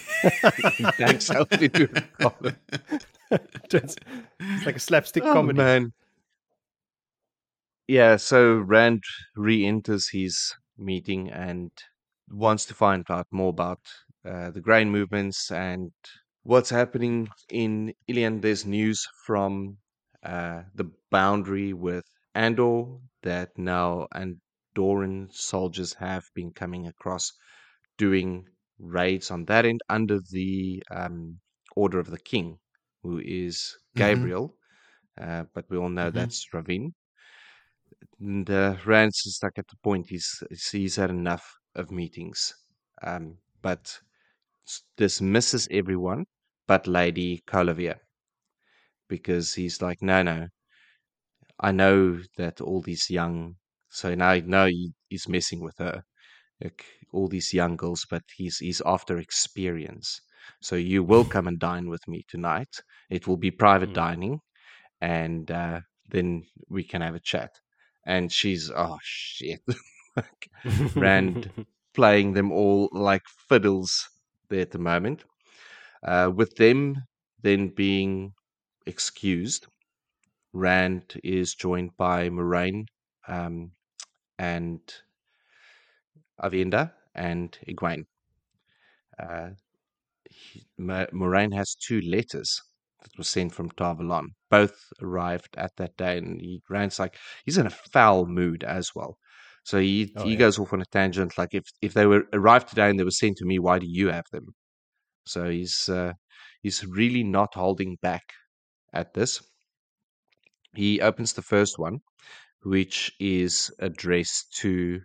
he 0.77 0.83
backs 0.99 1.31
out 1.31 1.51
into 1.62 1.89
a 1.97 2.01
column. 2.23 2.57
it's 3.71 3.97
like 4.67 4.77
a 4.77 4.81
slapstick 4.81 5.23
Oh, 5.25 5.33
comedy. 5.33 5.59
man. 5.59 5.93
Yeah, 7.87 8.17
so 8.17 8.57
Rand 8.57 9.03
re-enters 9.37 10.09
his 10.09 10.55
meeting 10.79 11.29
and 11.31 11.71
wants 12.31 12.65
to 12.67 12.75
find 12.75 13.05
out 13.11 13.27
more 13.33 13.49
about 13.51 13.81
uh, 14.25 14.51
the 14.51 14.61
grain 14.61 14.91
movements 14.91 15.51
and 15.51 15.91
what's 16.43 16.71
happening 16.71 17.29
in 17.51 17.95
Illian. 18.09 18.43
There's 18.43 18.67
news 18.67 19.07
from 19.27 19.79
uh, 20.23 20.65
the 20.75 20.91
boundary 21.11 21.73
with 21.73 22.05
Andor 22.35 22.99
that 23.23 23.57
now 23.59 24.09
Andoran 24.15 25.33
soldiers 25.33 25.95
have 25.95 26.25
been 26.35 26.53
coming 26.53 26.87
across 26.87 27.33
doing 27.99 28.49
raids 28.79 29.31
on 29.31 29.45
that 29.47 29.65
end 29.67 29.81
under 29.89 30.19
the 30.31 30.83
um, 30.91 31.41
order 31.77 31.99
of 32.01 32.11
the 32.11 32.19
king, 32.21 32.59
who 33.03 33.19
is 33.25 33.77
Mhm. 33.95 34.31
Gaebril. 34.31 34.55
Uh, 35.21 35.45
but 35.55 35.67
we 35.71 35.79
all 35.79 35.91
know 35.91 36.11
Mhm. 36.11 36.11
that's 36.11 36.47
Rahvin. 36.55 36.93
And 38.21 38.49
uh, 38.49 38.77
Rand's 38.87 39.27
is 39.27 39.41
like 39.43 39.59
at 39.59 39.67
the 39.69 39.77
point 39.83 40.07
he's 40.11 40.43
he's 40.71 40.97
had 40.97 41.11
enough 41.11 41.57
of 41.75 41.91
meetings, 41.91 42.55
um, 43.03 43.39
but 43.62 44.01
dismisses 44.97 45.69
everyone 45.71 46.27
but 46.67 46.87
Lady 46.87 47.43
Colavaere 47.47 48.01
because 49.09 49.55
he's 49.55 49.83
like, 49.83 50.01
no, 50.03 50.23
no, 50.23 50.49
I 51.61 51.71
know 51.73 52.23
that 52.37 52.61
all 52.61 52.81
these 52.83 53.09
young, 53.09 53.57
so 53.89 54.15
now 54.15 54.35
no, 54.45 54.67
he, 54.67 54.93
he's 55.09 55.29
messing 55.29 55.61
with 55.61 55.79
her, 55.79 56.03
like 56.61 56.85
all 57.13 57.29
these 57.29 57.55
young 57.55 57.77
girls, 57.77 58.07
but 58.11 58.25
he's 58.37 58.59
he's 58.59 58.83
after 58.85 59.19
experience. 59.19 60.21
So 60.61 60.77
you 60.77 61.05
will 61.05 61.25
come 61.25 61.47
and 61.49 61.59
dine 61.59 61.89
with 61.89 62.09
me 62.09 62.25
tonight. 62.29 62.83
It 63.11 63.27
will 63.29 63.37
be 63.37 63.51
private 63.51 63.91
Mm. 63.91 63.95
dining, 63.95 64.41
and 65.01 65.51
uh, 65.51 65.81
then 66.09 66.45
we 66.69 66.85
can 66.85 67.03
have 67.03 67.15
a 67.15 67.21
chat. 67.21 67.53
And 68.07 68.33
she's 68.33 68.71
oh 68.71 68.99
shit, 69.03 69.63
like, 70.17 70.51
Rand 70.97 71.53
playing 71.95 72.33
them 72.35 72.53
all 72.53 72.89
like 72.93 73.25
fiddles 73.49 74.09
there 74.51 74.60
at 74.60 74.70
the 74.70 74.78
moment. 74.78 75.24
Uh, 76.02 76.31
with 76.35 76.55
them 76.56 76.97
then 77.43 77.68
being 77.68 78.32
excused, 78.86 79.66
Rand 80.52 81.20
is 81.24 81.55
joined 81.55 81.97
by 81.97 82.28
Moiraine 82.28 82.85
um, 83.28 83.72
and 84.39 84.81
Aviendha 86.43 86.93
and 87.14 87.56
Egwene. 87.68 88.06
Uh, 89.18 89.51
Moiraine 90.78 91.55
has 91.55 91.74
two 91.74 92.01
letters 92.01 92.60
that 93.02 93.16
were 93.16 93.24
sent 93.24 93.55
from 93.55 93.70
Tar 93.70 93.97
Valon. 93.97 94.28
Both 94.51 94.93
arrived 95.01 95.56
at 95.56 95.77
that 95.77 95.97
day, 95.97 96.18
and 96.18 96.40
he 96.40 96.62
Rand's 96.68 96.98
like 96.98 97.16
he's 97.44 97.59
in 97.59 97.66
a 97.66 97.70
foul 97.70 98.27
mood 98.27 98.64
as 98.64 98.94
well. 98.94 99.18
So 99.65 99.78
he 99.81 100.15
Oh, 100.16 100.28
he 100.28 100.37
yeah. 100.37 100.37
goes 100.37 100.59
off 100.59 100.73
on 100.73 100.82
a 100.82 100.87
tangent 100.87 101.39
like 101.39 101.55
if 101.55 101.65
if 101.82 101.95
they 101.95 102.07
were 102.07 102.24
arrived 102.32 102.69
today 102.69 102.91
and 102.91 102.99
they 102.99 103.05
were 103.05 103.11
sent 103.11 103.37
to 103.39 103.47
me, 103.47 103.59
why 103.59 103.78
do 103.78 103.87
you 103.89 104.09
have 104.09 104.27
them? 104.32 104.55
So 105.27 105.49
he's 105.51 105.89
uh, 105.89 106.15
he's 106.62 106.85
really 106.87 107.24
not 107.24 107.55
holding 107.55 107.97
back 108.03 108.24
at 108.93 109.15
this. 109.15 109.43
He 110.74 111.01
opens 111.01 111.32
the 111.32 111.43
first 111.43 111.78
one, 111.78 112.01
which 112.62 113.12
is 113.20 113.70
addressed 113.78 114.53
to 114.61 115.03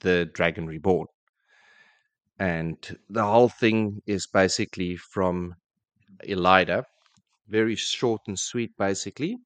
the 0.00 0.26
Dragon 0.26 0.66
Reborn. 0.66 1.08
And 2.40 2.98
the 3.08 3.24
whole 3.24 3.48
thing 3.48 4.02
is 4.04 4.26
basically 4.26 4.96
from 4.96 5.54
Elaida, 6.24 6.84
very 7.48 7.76
short 7.76 8.22
and 8.28 8.38
sweet, 8.38 8.76
basically. 8.78 9.38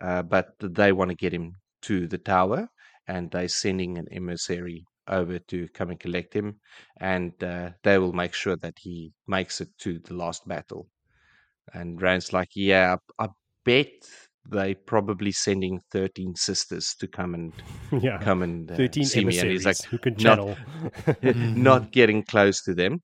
Uh, 0.00 0.22
but 0.22 0.54
they 0.60 0.92
want 0.92 1.10
to 1.10 1.16
get 1.16 1.34
him 1.34 1.56
to 1.82 2.06
the 2.08 2.18
tower, 2.18 2.68
and 3.08 3.30
they're 3.30 3.48
sending 3.48 3.98
an 3.98 4.06
emissary 4.12 4.84
over 5.08 5.38
to 5.38 5.68
come 5.68 5.90
and 5.90 6.00
collect 6.00 6.34
him, 6.34 6.56
and 7.00 7.32
uh, 7.42 7.70
they 7.84 7.98
will 7.98 8.12
make 8.12 8.34
sure 8.34 8.56
that 8.56 8.74
he 8.78 9.12
makes 9.28 9.60
it 9.60 9.68
to 9.78 9.98
the 10.00 10.14
last 10.14 10.46
battle. 10.48 10.88
And 11.72 12.00
Rand's 12.00 12.32
like, 12.32 12.48
yeah, 12.54 12.96
I 13.18 13.24
I 13.24 13.28
bet 13.64 13.92
they 14.48 14.74
probably 14.74 15.32
sending 15.32 15.80
thirteen 15.90 16.34
sisters 16.36 16.94
to 17.00 17.06
come 17.08 17.34
and 17.34 17.52
yeah. 18.02 18.18
come 18.18 18.42
and 18.42 18.70
uh, 18.70 18.76
13 18.76 19.04
see 19.04 19.24
me. 19.24 19.38
And 19.38 19.50
he's 19.50 19.64
like, 19.64 19.76
emissaries 19.76 19.84
who 19.90 19.98
can 19.98 20.14
not- 20.14 20.36
channel. 20.36 20.56
Mhm. 21.22 21.56
not 21.56 21.90
getting 21.92 22.22
close 22.22 22.62
to 22.62 22.74
them. 22.74 23.02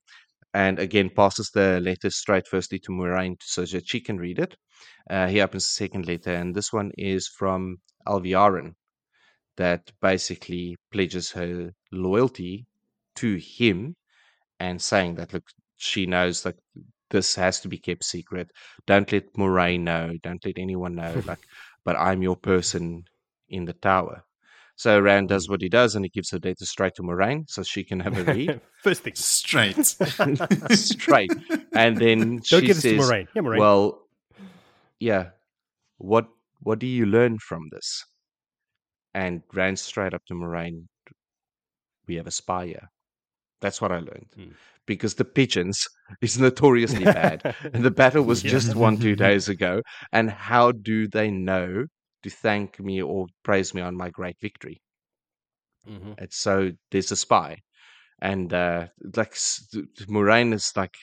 And 0.53 0.77
again, 0.79 1.09
passes 1.09 1.49
the 1.53 1.79
letter 1.81 2.09
straight 2.11 2.47
firstly 2.47 2.79
to 2.79 2.91
Moiraine 2.91 3.37
so 3.41 3.65
that 3.65 3.87
she 3.89 3.99
can 3.99 4.17
read 4.17 4.37
it. 4.39 4.55
Uh, 5.09 5.27
he 5.27 5.41
opens 5.41 5.65
the 5.65 5.71
second 5.71 6.05
letter, 6.05 6.31
and 6.33 6.53
this 6.55 6.71
one 6.71 6.91
is 6.97 7.27
from 7.27 7.77
Alviarin 8.07 8.75
that 9.57 9.91
basically 10.01 10.77
pledges 10.91 11.31
her 11.31 11.71
loyalty 11.91 12.65
to 13.15 13.35
him 13.35 13.95
and 14.59 14.81
saying 14.81 15.15
that, 15.15 15.33
look, 15.33 15.43
she 15.77 16.05
knows 16.05 16.43
that 16.43 16.55
this 17.09 17.35
has 17.35 17.59
to 17.61 17.67
be 17.67 17.77
kept 17.77 18.03
secret. 18.03 18.49
Don't 18.87 19.11
let 19.11 19.33
Moiraine 19.33 19.81
know. 19.81 20.13
Don't 20.23 20.43
let 20.45 20.57
anyone 20.57 20.95
know. 20.95 21.21
Like, 21.27 21.45
but 21.85 21.95
I'm 21.97 22.21
your 22.23 22.35
person 22.37 23.03
in 23.49 23.65
the 23.65 23.73
tower. 23.73 24.23
So 24.75 24.99
Rand 24.99 25.29
does 25.29 25.47
what 25.47 25.61
he 25.61 25.69
does, 25.69 25.95
and 25.95 26.03
he 26.03 26.09
gives 26.09 26.31
her 26.31 26.39
data 26.39 26.65
straight 26.65 26.95
to 26.95 27.03
Moiraine 27.03 27.47
so 27.47 27.61
she 27.61 27.83
can 27.83 27.99
have 27.99 28.17
a 28.17 28.33
read 28.33 28.61
First 28.81 29.03
thing. 29.03 29.13
Straight. 29.15 29.85
straight. 30.71 31.31
And 31.73 31.97
then 31.97 32.37
Don't 32.37 32.61
she 32.61 32.61
give 32.67 32.81
this 32.81 32.83
to 32.83 32.97
says, 32.97 33.09
Moiraine. 33.09 33.27
Yeah, 33.35 33.41
Moiraine. 33.43 33.59
"Well, 33.59 34.07
yeah. 34.99 35.29
What 35.97 36.27
what 36.61 36.79
do 36.79 36.87
you 36.87 37.05
learn 37.05 37.37
from 37.37 37.69
this?" 37.71 38.03
And 39.13 39.43
ran 39.53 39.75
straight 39.75 40.13
up 40.13 40.25
to 40.27 40.33
Moiraine. 40.33 40.87
We 42.07 42.15
have 42.15 42.27
a 42.27 42.31
spy 42.31 42.67
here. 42.67 42.89
That's 43.61 43.81
what 43.81 43.91
I 43.91 43.99
learned. 43.99 44.27
Hmm. 44.35 44.51
Because 44.85 45.15
the 45.15 45.25
pigeons 45.25 45.87
is 46.21 46.37
notoriously 46.39 47.05
bad. 47.05 47.43
and 47.73 47.83
the 47.83 47.91
battle 47.91 48.23
was 48.31 48.43
Yeah. 48.43 48.51
just 48.51 48.75
one, 48.75 48.97
two 48.97 49.15
days 49.27 49.47
ago. 49.49 49.81
And 50.11 50.29
how 50.29 50.71
do 50.71 51.07
they 51.07 51.31
know 51.31 51.85
to 52.23 52.29
thank 52.29 52.79
me 52.79 53.01
or 53.01 53.27
praise 53.43 53.73
me 53.73 53.81
on 53.81 53.95
my 53.95 54.09
great 54.09 54.37
victory? 54.41 54.81
Mhm. 55.87 56.15
And 56.17 56.31
so 56.33 56.71
there's 56.91 57.11
a 57.11 57.15
spy. 57.15 57.57
and 58.21 58.53
uh, 58.53 58.87
like 59.17 59.33
Moiraine 60.07 60.53
is 60.53 60.71
like 60.75 60.95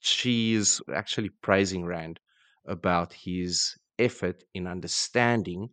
she 0.00 0.54
is 0.54 0.80
actually 0.92 1.30
praising 1.42 1.84
Rand 1.86 2.20
about 2.66 3.12
his 3.14 3.74
effort 3.98 4.44
in 4.54 4.66
understanding 4.66 5.70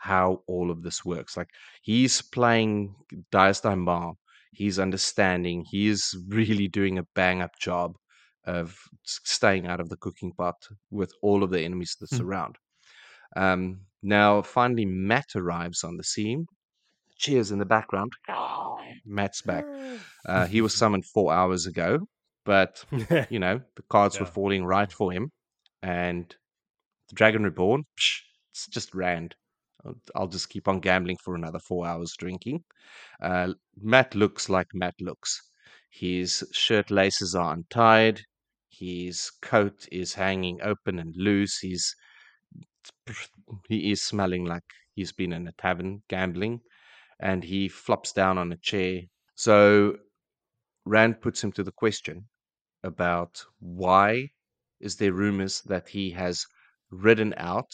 how 0.00 0.42
all 0.46 0.70
of 0.70 0.82
this 0.82 1.04
works. 1.04 1.36
Like 1.36 1.48
he's 1.82 2.22
playing 2.22 2.94
Daes 3.30 3.60
Dae'mar, 3.60 4.14
he's 4.52 4.78
understanding, 4.78 5.64
he's 5.70 6.14
really 6.28 6.68
doing 6.68 6.98
a 6.98 7.04
bang 7.14 7.42
up 7.42 7.52
job 7.60 7.92
of 8.46 8.76
staying 9.04 9.66
out 9.66 9.80
of 9.80 9.88
the 9.90 9.96
cooking 9.98 10.32
pot 10.32 10.56
with 10.90 11.12
all 11.22 11.42
of 11.42 11.50
the 11.50 11.60
enemies 11.62 11.96
that 12.00 12.10
Hmm. 12.10 12.16
surround. 12.16 12.56
Um, 13.36 13.80
now, 14.02 14.42
finally, 14.42 14.86
Mat 14.86 15.26
arrives 15.36 15.84
on 15.84 15.96
the 15.96 16.04
scene. 16.04 16.46
Cheers 17.18 17.50
in 17.52 17.58
the 17.58 17.66
background. 17.66 18.12
Mat's 19.04 19.42
back. 19.42 19.64
Uh, 20.26 20.46
he 20.46 20.60
was 20.62 20.74
summoned 20.82 21.04
four 21.04 21.32
hours 21.32 21.66
ago, 21.66 21.98
but 22.44 22.84
you 23.28 23.38
know 23.38 23.60
the 23.76 23.82
cards 23.90 24.18
were 24.18 24.26
falling 24.26 24.64
right 24.64 24.90
for 24.90 25.12
him, 25.12 25.30
and 25.82 26.34
the 27.08 27.14
Dragon 27.14 27.44
Reborn, 27.44 27.84
psh, 27.98 28.20
it's 28.52 28.66
just 28.68 28.94
Rand. 28.94 29.34
I'll, 30.14 30.28
just 30.28 30.50
keep 30.50 30.68
on 30.68 30.80
gambling 30.80 31.16
for 31.22 31.34
another 31.34 31.58
four 31.58 31.86
hours 31.86 32.14
drinking. 32.18 32.64
Uh, 33.20 33.54
Mat 33.80 34.14
looks 34.14 34.48
like 34.48 34.68
Mat 34.74 34.94
looks. 35.00 35.40
His 35.90 36.44
shirt 36.52 36.90
laces 36.90 37.34
are 37.34 37.54
untied. 37.54 38.20
His 38.68 39.30
coat 39.42 39.86
is 39.90 40.14
hanging 40.14 40.60
open 40.62 40.98
and 40.98 41.14
loose. 41.16 41.58
He's 41.58 41.94
he 43.68 43.90
is 43.90 44.02
smelling 44.02 44.44
like 44.44 44.64
he's 44.94 45.12
been 45.12 45.32
in 45.32 45.48
a 45.48 45.52
tavern 45.52 46.02
gambling, 46.08 46.60
and 47.20 47.44
he 47.44 47.68
flops 47.68 48.12
down 48.12 48.38
on 48.38 48.52
a 48.52 48.56
chair. 48.56 49.02
So 49.34 49.96
Rand 50.84 51.20
puts 51.20 51.42
him 51.42 51.52
to 51.52 51.62
the 51.62 51.72
question 51.72 52.28
about 52.82 53.44
why 53.58 54.30
is 54.80 54.96
there 54.96 55.12
rumors 55.12 55.60
that 55.62 55.88
he 55.88 56.10
has 56.10 56.46
ridden 56.90 57.34
out 57.36 57.70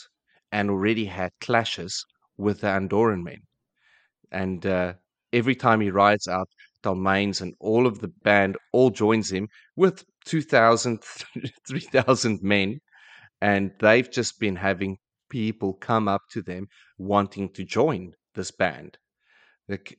and 0.53 0.71
already 0.71 1.05
had 1.07 1.33
clashes 1.41 2.05
with 2.37 2.61
the 2.61 2.69
Andorran 2.69 3.23
men. 3.23 3.41
And 4.31 4.65
uh, 4.67 4.95
every 5.33 5.55
time 5.55 5.81
he 5.81 5.91
rides 5.91 6.29
out, 6.29 6.49
Talmanes 6.83 7.41
and 7.41 7.55
all 7.61 7.87
of 7.87 8.01
the 8.01 8.09
band 8.09 8.57
all 8.73 8.91
joins 8.91 9.33
him 9.33 9.49
with 9.77 10.05
2,000, 10.27 11.03
3,000 11.69 12.43
men. 12.43 12.81
And 13.41 13.73
they've 13.81 14.11
just 14.11 14.39
been 14.41 14.57
having 14.57 14.99
people 15.31 15.75
come 15.75 16.09
up 16.09 16.23
to 16.31 16.43
them 16.43 16.69
wanting 16.99 17.51
to 17.55 17.65
join 17.65 18.13
this 18.35 18.51
band. 18.51 18.99
Like 19.69 19.99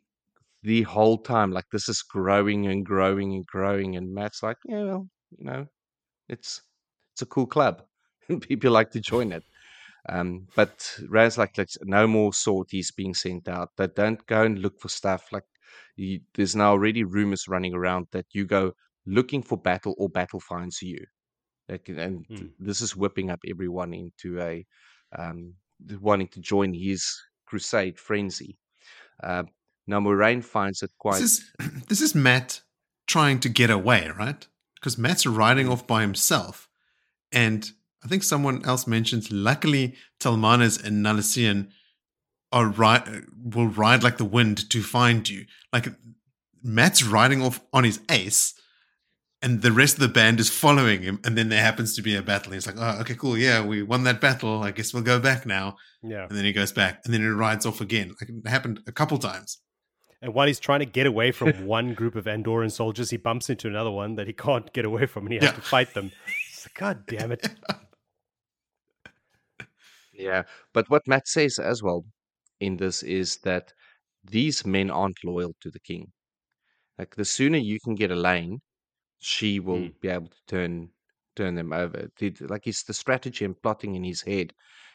the 0.63 0.83
whole 0.83 1.17
time, 1.17 1.51
like 1.51 1.65
this 1.71 1.89
is 1.89 2.01
growing 2.01 2.67
and 2.67 2.85
growing 2.85 3.33
and 3.35 3.45
growing. 3.45 3.95
And 3.95 4.13
Matt's 4.13 4.43
like, 4.43 4.57
yeah, 4.65 4.83
well, 4.83 5.09
you 5.37 5.45
know, 5.45 5.67
it's 6.29 6.61
it's 7.13 7.21
a 7.21 7.25
cool 7.25 7.47
club 7.47 7.83
people 8.41 8.71
like 8.71 8.91
to 8.91 8.99
join 8.99 9.31
it. 9.31 9.43
Um, 10.09 10.47
but 10.55 10.99
Rand's 11.09 11.37
like, 11.37 11.57
no 11.83 12.07
more 12.07 12.33
sorties 12.33 12.91
being 12.91 13.13
sent 13.13 13.47
out. 13.47 13.71
They 13.77 13.87
don't 13.87 14.25
go 14.27 14.43
and 14.43 14.59
look 14.59 14.79
for 14.79 14.89
stuff. 14.89 15.31
Like 15.31 15.43
you, 15.95 16.21
there's 16.33 16.55
now 16.55 16.71
already 16.71 17.03
rumors 17.03 17.47
running 17.47 17.73
around 17.73 18.07
that 18.11 18.25
you 18.31 18.45
go 18.45 18.73
looking 19.05 19.43
for 19.43 19.57
battle 19.57 19.95
or 19.97 20.09
battle 20.09 20.39
finds 20.39 20.81
you. 20.81 21.05
Like, 21.69 21.89
and 21.89 22.25
Hmm. 22.29 22.47
this 22.59 22.81
is 22.81 22.95
whipping 22.95 23.29
up 23.29 23.39
everyone 23.47 23.93
into 23.93 24.39
a 24.39 24.65
um, 25.17 25.55
wanting 25.99 26.29
to 26.29 26.39
join 26.39 26.73
his 26.73 27.05
crusade 27.45 27.99
frenzy. 27.99 28.57
Uh, 29.23 29.43
now 29.87 29.99
Moiraine 29.99 30.43
finds 30.43 30.81
it 30.81 30.91
quite. 30.97 31.19
This 31.19 31.39
is 31.39 31.51
this 31.87 32.01
is 32.01 32.15
Mat 32.15 32.61
trying 33.07 33.39
to 33.41 33.49
get 33.49 33.69
away, 33.69 34.09
right? 34.17 34.47
Because 34.75 34.97
Mat's 34.97 35.25
riding 35.25 35.69
off 35.69 35.87
by 35.87 36.01
himself, 36.01 36.69
and 37.31 37.71
I 38.03 38.07
think 38.07 38.23
someone 38.23 38.63
else 38.65 38.85
mentioned. 38.87 39.31
Luckily, 39.31 39.95
Talmanes 40.19 40.83
and 40.83 41.05
Nalesean 41.05 41.69
are 42.51 42.67
ri- 42.67 43.21
will 43.43 43.67
ride 43.67 44.03
like 44.03 44.17
the 44.17 44.25
wind 44.25 44.69
to 44.69 44.81
find 44.83 45.27
you. 45.27 45.45
Like 45.73 45.87
Mat's 46.63 47.03
riding 47.03 47.41
off 47.41 47.59
on 47.73 47.83
his 47.83 47.99
ace, 48.09 48.53
and 49.41 49.61
the 49.61 49.71
rest 49.71 49.95
of 49.95 49.99
the 50.01 50.07
band 50.07 50.39
is 50.39 50.49
following 50.49 51.01
him. 51.01 51.19
And 51.25 51.37
then 51.37 51.49
there 51.49 51.61
happens 51.61 51.95
to 51.95 52.01
be 52.01 52.15
a 52.15 52.21
battle. 52.21 52.47
and 52.53 52.55
He's 52.55 52.67
like, 52.67 52.75
"Oh, 52.77 52.99
okay, 53.01 53.15
cool. 53.15 53.37
Yeah, 53.37 53.65
we 53.65 53.81
won 53.83 54.03
that 54.03 54.21
battle. 54.21 54.63
I 54.63 54.71
guess 54.71 54.93
we'll 54.93 55.03
go 55.03 55.19
back 55.19 55.45
now." 55.45 55.75
Yeah. 56.03 56.27
And 56.27 56.37
then 56.37 56.45
he 56.45 56.53
goes 56.53 56.71
back, 56.71 57.01
and 57.03 57.13
then 57.13 57.21
he 57.21 57.27
rides 57.27 57.65
off 57.65 57.81
again. 57.81 58.15
Like 58.21 58.29
it 58.29 58.47
happened 58.47 58.81
a 58.87 58.91
couple 58.91 59.17
times. 59.17 59.57
And 60.21 60.33
while 60.33 60.47
he's 60.47 60.59
trying 60.59 60.79
to 60.79 60.85
get 60.85 61.05
away 61.05 61.31
from 61.31 61.65
one 61.67 61.93
group 61.93 62.15
of 62.15 62.25
Andorran 62.25 62.71
soldiers, 62.71 63.09
he 63.11 63.17
bumps 63.17 63.49
into 63.49 63.67
another 63.67 63.91
one 63.91 64.15
that 64.15 64.25
he 64.27 64.33
can't 64.33 64.71
get 64.73 64.85
away 64.85 65.05
from 65.05 65.25
and 65.25 65.33
he 65.33 65.39
has 65.39 65.49
Yeah. 65.49 65.51
to 65.51 65.61
fight 65.61 65.93
them. 65.93 66.05
Like, 66.05 66.73
God 66.75 67.05
damn 67.07 67.31
it. 67.31 67.47
Yeah, 70.17 70.43
but 70.73 70.89
what 70.89 71.07
Mat 71.07 71.27
says 71.29 71.59
as 71.59 71.81
well 71.81 72.05
in 72.59 72.75
this 72.77 73.03
is 73.03 73.37
that 73.39 73.73
these 74.23 74.65
men 74.65 74.89
aren't 74.91 75.23
loyal 75.23 75.53
to 75.61 75.71
the 75.71 75.79
king. 75.79 76.11
Like 76.97 77.15
the 77.15 77.25
sooner 77.25 77.57
you 77.57 77.79
can 77.79 77.95
get 77.95 78.11
Elayne, 78.11 78.61
she 79.19 79.59
will 79.59 79.91
Mm. 79.91 80.01
be 80.01 80.09
able 80.09 80.29
to 80.29 80.41
turn 80.47 80.91
turn 81.35 81.55
them 81.55 81.73
over. 81.73 82.09
The- 82.17 82.35
Like 82.49 82.67
it's 82.67 82.83
the 82.83 82.93
strategy 82.93 83.45
and 83.45 83.61
plotting 83.61 83.95
in 83.95 84.03
his 84.03 84.23
head 84.23 84.53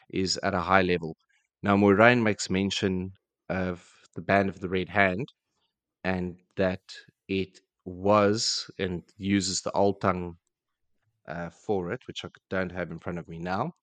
is 0.09 0.37
at 0.43 0.53
a 0.55 0.61
high 0.61 0.83
level. 0.83 1.17
Now 1.63 1.77
Moiraine 1.77 2.23
makes 2.23 2.49
mention 2.49 3.13
of 3.49 3.89
the 4.15 4.21
band 4.21 4.49
of 4.49 4.59
the 4.61 4.69
Red 4.69 4.89
Hand 4.89 5.27
and 6.03 6.41
that 6.57 6.83
it 7.27 7.61
was 7.85 8.69
and 8.79 9.03
uses 9.17 9.61
the 9.61 9.71
old 9.73 10.01
tongue 10.01 10.37
uh, 11.27 11.49
for 11.49 11.91
it, 11.91 12.07
which 12.07 12.25
I 12.25 12.29
don't 12.49 12.71
have 12.71 12.91
in 12.91 12.99
front 12.99 13.19
of 13.19 13.27
me 13.27 13.39
now. 13.39 13.75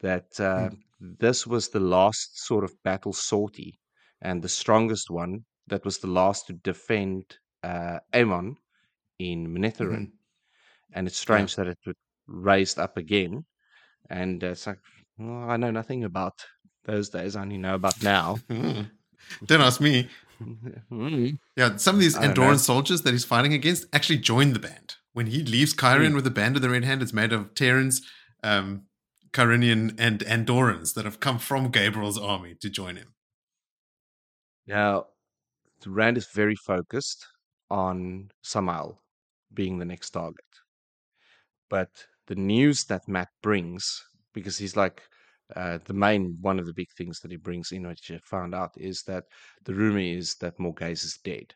That 0.00 0.38
uh, 0.40 0.70
this 1.00 1.46
was 1.46 1.68
the 1.68 1.80
last 1.80 2.38
sort 2.46 2.64
of 2.64 2.72
battle 2.84 3.12
sortie 3.12 3.78
and 4.22 4.42
the 4.42 4.48
strongest 4.48 5.10
one. 5.10 5.44
That 5.68 5.84
was 5.84 5.98
the 5.98 6.06
last 6.08 6.46
to 6.46 6.52
defend 6.54 7.24
uh, 7.62 7.98
Aemon 8.12 8.56
in 9.18 9.46
Manetheren. 9.54 10.06
Mhm. 10.06 10.12
And 10.92 11.06
it's 11.06 11.18
strange 11.18 11.54
that 11.56 11.66
it 11.68 11.78
was 11.86 11.94
raised 12.26 12.78
up 12.78 12.96
again. 12.96 13.44
And 14.08 14.42
uh, 14.42 14.48
it's 14.48 14.66
like, 14.66 14.78
well, 15.18 15.50
I 15.50 15.56
know 15.56 15.70
nothing 15.70 16.04
about 16.04 16.34
those 16.84 17.10
days. 17.10 17.36
I 17.36 17.42
only 17.42 17.58
know 17.58 17.74
about 17.74 18.02
now. 18.02 18.38
Mm. 18.48 18.90
Don't 19.46 19.60
ask 19.60 19.80
me. 19.80 20.08
Mm. 20.90 21.38
Yeah, 21.54 21.76
some 21.76 21.96
of 21.96 22.00
these 22.00 22.16
I 22.16 22.22
don't 22.28 22.38
know. 22.38 22.42
Andorran 22.44 22.58
soldiers 22.58 23.02
that 23.02 23.12
he's 23.12 23.26
fighting 23.26 23.52
against 23.52 23.84
actually 23.92 24.16
joined 24.18 24.54
the 24.54 24.58
band. 24.58 24.94
When 25.12 25.26
he 25.26 25.42
leaves 25.44 25.74
Cairhien 25.74 26.08
Hmm. 26.08 26.14
with 26.14 26.24
the 26.24 26.30
band 26.30 26.56
of 26.56 26.62
the 26.62 26.70
Red 26.70 26.82
Hand, 26.84 27.02
it's 27.02 27.12
made 27.12 27.34
of 27.34 27.52
Tairens, 27.54 28.00
um, 28.42 28.86
Cairhienian, 29.32 29.94
and 29.98 30.20
Andorans 30.20 30.94
that 30.94 31.04
have 31.04 31.20
come 31.20 31.38
from 31.38 31.70
Gaebril's 31.70 32.18
army 32.18 32.54
to 32.60 32.68
join 32.68 32.96
him. 32.96 33.14
Now, 34.66 35.06
Rand 35.86 36.18
is 36.18 36.28
very 36.34 36.56
focused 36.56 37.26
on 37.70 38.30
Sammael 38.44 38.98
being 39.54 39.78
the 39.78 39.84
next 39.84 40.10
target. 40.10 40.44
But 41.68 41.90
the 42.26 42.34
news 42.34 42.84
that 42.84 43.08
Mat 43.08 43.28
brings, 43.42 44.02
because 44.34 44.58
he's 44.58 44.76
like 44.76 45.02
uh, 45.56 45.78
the 45.84 45.94
main 45.94 46.36
one 46.40 46.58
of 46.58 46.66
the 46.66 46.74
big 46.74 46.88
things 46.96 47.20
that 47.20 47.30
he 47.30 47.36
brings 47.36 47.72
in, 47.72 47.86
which 47.86 48.10
I 48.10 48.18
found 48.24 48.54
out, 48.54 48.72
is 48.76 49.02
that 49.04 49.24
the 49.64 49.74
rumor 49.74 50.00
is 50.00 50.36
that 50.36 50.58
Morgase 50.58 51.04
is 51.04 51.18
dead, 51.24 51.54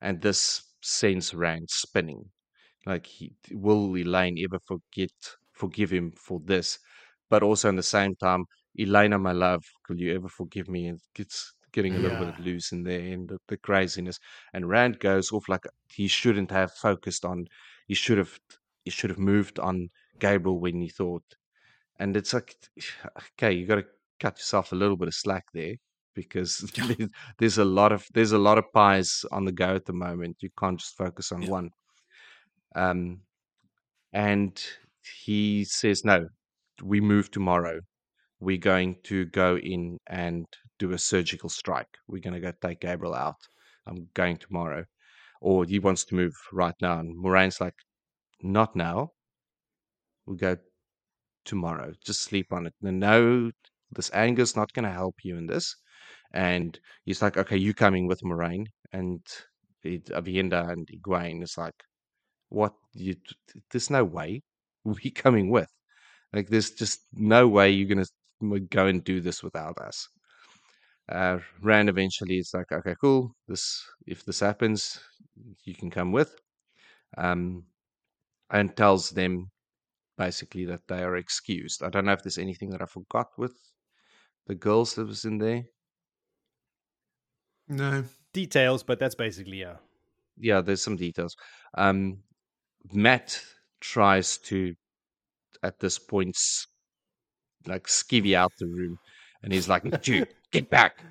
and 0.00 0.20
this 0.20 0.62
sends 0.82 1.34
Rand 1.34 1.68
spinning. 1.70 2.24
Like, 2.86 3.06
he, 3.06 3.34
will 3.52 3.90
Elayne 3.96 4.42
ever 4.44 4.58
forget 4.64 5.10
forgive 5.52 5.90
him 5.90 6.12
for 6.12 6.40
this? 6.44 6.78
But 7.30 7.42
also, 7.42 7.68
in 7.68 7.76
the 7.76 7.82
same 7.82 8.14
time, 8.16 8.44
Ilyena, 8.78 9.20
my 9.20 9.32
love, 9.32 9.64
could 9.84 10.00
you 10.00 10.14
ever 10.14 10.28
forgive 10.28 10.68
me? 10.68 10.86
And 10.88 11.00
it's 11.18 11.52
getting 11.72 11.96
a 11.96 11.98
little 12.00 12.16
bit 12.16 12.38
loose 12.38 12.72
in 12.72 12.82
there 12.82 13.00
and 13.12 13.28
the, 13.28 13.38
the 13.48 13.56
craziness. 13.58 14.18
And 14.54 14.68
Rand 14.68 15.00
goes 15.00 15.32
off 15.32 15.48
like 15.48 15.64
he 15.92 16.08
shouldn't 16.08 16.50
have 16.50 16.72
focused 16.72 17.24
on. 17.24 17.46
He 17.86 17.94
should 17.94 18.18
have. 18.18 18.38
He 18.84 18.90
should 18.90 19.10
have 19.10 19.18
moved 19.18 19.58
on 19.58 19.90
Gaebril 20.20 20.60
when 20.60 20.80
he 20.80 20.88
thought. 20.88 21.24
And 21.98 22.16
it's 22.16 22.32
like, 22.32 22.56
okay, 23.34 23.52
you 23.52 23.66
got 23.66 23.76
to 23.76 23.86
cut 24.20 24.38
yourself 24.38 24.72
a 24.72 24.76
little 24.76 24.96
bit 24.96 25.08
of 25.08 25.14
slack 25.14 25.44
there 25.52 25.74
because 26.14 26.58
there's, 26.76 27.08
there's 27.38 27.58
a 27.58 27.64
lot 27.64 27.92
of 27.92 28.06
there's 28.14 28.32
a 28.32 28.38
lot 28.38 28.58
of 28.58 28.64
pies 28.72 29.24
on 29.30 29.44
the 29.44 29.52
go 29.52 29.74
at 29.74 29.84
the 29.84 29.92
moment. 29.92 30.36
You 30.40 30.50
can't 30.58 30.78
just 30.78 30.96
focus 30.96 31.32
on 31.32 31.42
Yeah. 31.42 31.48
one. 31.50 31.70
Um, 32.74 33.20
and 34.12 34.62
he 35.24 35.64
says, 35.64 36.04
no, 36.04 36.28
we 36.82 37.00
move 37.00 37.30
tomorrow. 37.30 37.80
We're 38.40 38.58
going 38.58 38.96
to 39.04 39.26
go 39.26 39.56
in 39.58 39.98
and 40.06 40.46
do 40.78 40.92
a 40.92 40.98
surgical 40.98 41.48
strike. 41.48 41.98
We're 42.06 42.22
going 42.22 42.34
to 42.34 42.40
go 42.40 42.52
take 42.62 42.80
Gaebril 42.80 43.16
out. 43.16 43.36
I'm 43.86 44.08
going 44.14 44.36
tomorrow. 44.36 44.84
Or 45.40 45.64
he 45.64 45.78
wants 45.78 46.04
to 46.06 46.14
move 46.14 46.34
right 46.52 46.74
now. 46.80 46.98
And 47.00 47.16
Moiraine's 47.16 47.60
like, 47.60 47.74
not 48.42 48.76
now. 48.76 49.12
We'll 50.26 50.36
go 50.36 50.56
tomorrow. 51.44 51.92
Just 52.04 52.22
sleep 52.22 52.52
on 52.52 52.66
it. 52.66 52.74
No, 52.80 52.90
no 52.90 53.50
this 53.90 54.10
anger's 54.10 54.54
not 54.54 54.72
going 54.72 54.84
to 54.84 54.92
help 54.92 55.16
you 55.22 55.36
in 55.36 55.46
this. 55.46 55.74
And 56.32 56.78
he's 57.04 57.22
like, 57.22 57.36
okay, 57.36 57.56
you 57.56 57.72
coming 57.74 58.06
with 58.06 58.20
Moiraine. 58.22 58.66
And 58.92 59.20
Aviendha 59.84 60.70
and 60.70 60.88
Egwene 60.88 61.42
is 61.42 61.56
like, 61.56 61.82
what? 62.50 62.74
You, 62.92 63.16
there's 63.70 63.90
no 63.90 64.04
way 64.04 64.42
we 64.84 65.10
coming 65.10 65.50
with. 65.50 65.68
Like, 66.32 66.48
there's 66.48 66.70
just 66.70 67.00
no 67.12 67.48
way 67.48 67.70
you're 67.70 67.88
gonna 67.88 68.60
go 68.60 68.86
and 68.86 69.02
do 69.02 69.20
this 69.20 69.42
without 69.42 69.78
us. 69.78 70.08
Uh, 71.08 71.38
Rand 71.62 71.88
eventually 71.88 72.38
is 72.38 72.50
like, 72.52 72.70
okay, 72.70 72.94
cool. 73.00 73.34
This 73.46 73.82
if 74.06 74.24
this 74.24 74.40
happens, 74.40 75.00
you 75.64 75.74
can 75.74 75.90
come 75.90 76.12
with. 76.12 76.34
Um, 77.16 77.64
and 78.50 78.76
tells 78.76 79.10
them 79.10 79.50
basically 80.16 80.64
that 80.66 80.80
they 80.88 81.02
are 81.02 81.16
excused. 81.16 81.82
I 81.82 81.90
don't 81.90 82.04
know 82.04 82.12
if 82.12 82.22
there's 82.22 82.38
anything 82.38 82.70
that 82.70 82.82
I 82.82 82.86
forgot 82.86 83.28
with 83.36 83.54
the 84.46 84.54
girls 84.54 84.94
that 84.94 85.06
was 85.06 85.24
in 85.24 85.38
there. 85.38 85.64
No. 87.68 88.04
Details, 88.32 88.82
but 88.82 88.98
that's 88.98 89.14
basically 89.14 89.60
yeah. 89.60 89.76
Yeah, 90.38 90.60
there's 90.60 90.82
some 90.82 90.96
details. 90.96 91.36
Um, 91.74 92.18
Mat 92.92 93.40
tries 93.80 94.38
to, 94.38 94.74
at 95.62 95.80
this 95.80 95.98
point, 95.98 96.36
like 97.66 97.86
skivvy 97.86 98.34
out 98.34 98.52
the 98.58 98.66
room, 98.66 98.98
and 99.42 99.52
he's 99.52 99.68
like, 99.68 100.02
"Dude, 100.02 100.28
get 100.52 100.70
back!" 100.70 101.02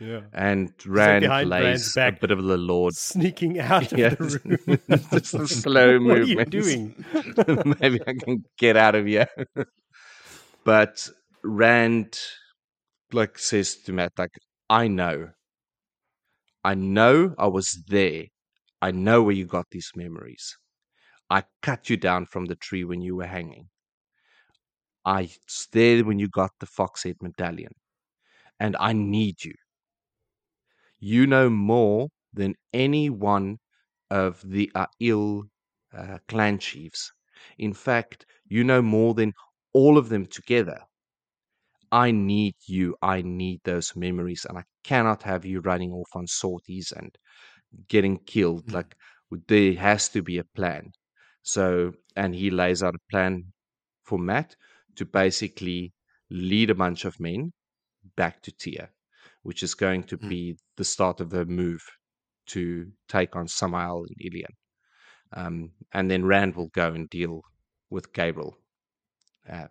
Yeah. 0.00 0.20
And 0.34 0.74
Rand 0.84 1.26
Rand's 1.26 1.50
lays 1.50 1.96
a 1.96 2.10
bit 2.12 2.30
of 2.30 2.44
the 2.44 2.58
Lord. 2.58 2.94
Sneaking 2.96 3.58
out 3.58 3.92
of 3.92 3.98
Yeah, 3.98 4.10
the 4.10 4.40
room. 4.44 5.00
just 5.12 5.32
a 5.32 5.48
slow 5.48 5.98
what 6.00 6.18
are 6.18 6.22
you 6.24 6.44
doing? 6.44 7.02
Maybe 7.80 8.00
I 8.06 8.12
can 8.12 8.44
get 8.58 8.76
out 8.76 8.94
of 8.94 9.06
here. 9.06 9.28
but 10.64 11.08
Rand 11.42 12.18
like 13.12 13.38
says 13.38 13.76
to 13.76 13.92
Mat, 13.92 14.12
like, 14.18 14.32
I 14.68 14.88
know. 14.88 15.30
I 16.64 16.74
know 16.74 17.34
I 17.38 17.46
was 17.46 17.82
there. 17.86 18.24
I 18.82 18.90
know 18.90 19.22
where 19.22 19.34
you 19.34 19.46
got 19.46 19.66
these 19.70 19.90
memories. 19.94 20.56
I 21.30 21.44
cut 21.62 21.90
you 21.90 21.96
down 21.96 22.26
from 22.26 22.46
the 22.46 22.56
tree 22.56 22.84
when 22.84 23.00
you 23.00 23.16
were 23.16 23.26
hanging. 23.26 23.68
I 25.04 25.22
was 25.22 25.68
there 25.72 26.04
when 26.04 26.18
you 26.18 26.28
got 26.28 26.52
the 26.58 26.66
Foxhead 26.66 27.16
medallion. 27.22 27.72
And 28.58 28.76
I 28.78 28.92
need 28.92 29.44
you. 29.44 29.54
You 30.98 31.26
know 31.26 31.50
more 31.50 32.08
than 32.32 32.54
any 32.72 33.10
one 33.10 33.58
of 34.10 34.40
the 34.44 34.70
Aiel 34.74 35.42
uh, 35.92 36.18
clan 36.28 36.58
chiefs. 36.58 37.12
In 37.58 37.72
fact, 37.72 38.26
you 38.48 38.64
know 38.64 38.82
more 38.82 39.14
than 39.14 39.32
all 39.72 39.98
of 39.98 40.08
them 40.08 40.26
together. 40.26 40.80
I 41.92 42.10
need 42.10 42.56
you. 42.66 42.96
I 43.02 43.22
need 43.22 43.60
those 43.64 43.94
memories, 43.94 44.44
and 44.48 44.58
I 44.58 44.64
cannot 44.84 45.22
have 45.22 45.44
you 45.44 45.60
running 45.60 45.92
off 45.92 46.10
on 46.14 46.26
sorties 46.26 46.92
and 46.92 47.16
getting 47.88 48.18
killed. 48.18 48.66
Mm. 48.66 48.74
Like 48.74 48.96
there 49.48 49.74
has 49.74 50.08
to 50.10 50.22
be 50.22 50.38
a 50.38 50.44
plan. 50.44 50.92
So, 51.46 51.92
and 52.16 52.34
he 52.34 52.50
lays 52.50 52.82
out 52.82 52.96
a 52.96 53.10
plan 53.10 53.52
for 54.02 54.18
Mat 54.18 54.56
to 54.96 55.04
basically 55.04 55.92
lead 56.28 56.70
a 56.70 56.74
bunch 56.74 57.04
of 57.04 57.20
men 57.20 57.52
back 58.16 58.42
to 58.42 58.50
Tear, 58.52 58.90
which 59.42 59.62
is 59.62 59.74
going 59.74 60.02
to 60.04 60.18
Mm. 60.18 60.28
be 60.28 60.56
the 60.76 60.84
start 60.84 61.20
of 61.20 61.30
the 61.30 61.44
move 61.44 61.82
to 62.46 62.90
take 63.08 63.36
on 63.36 63.46
Sammael 63.46 64.06
and 64.08 64.16
Illian. 64.26 64.54
Um, 65.32 65.72
and 65.92 66.10
then 66.10 66.24
Rand 66.24 66.56
will 66.56 66.70
go 66.74 66.92
and 66.92 67.08
deal 67.10 67.42
with 67.90 68.12
Gaebril 68.12 68.52
uh, 69.48 69.68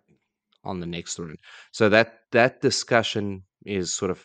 on 0.64 0.80
the 0.80 0.86
next 0.86 1.18
run. 1.18 1.36
So 1.72 1.90
that 1.90 2.20
that 2.32 2.62
discussion 2.62 3.44
is 3.66 3.92
sort 3.94 4.10
of 4.10 4.24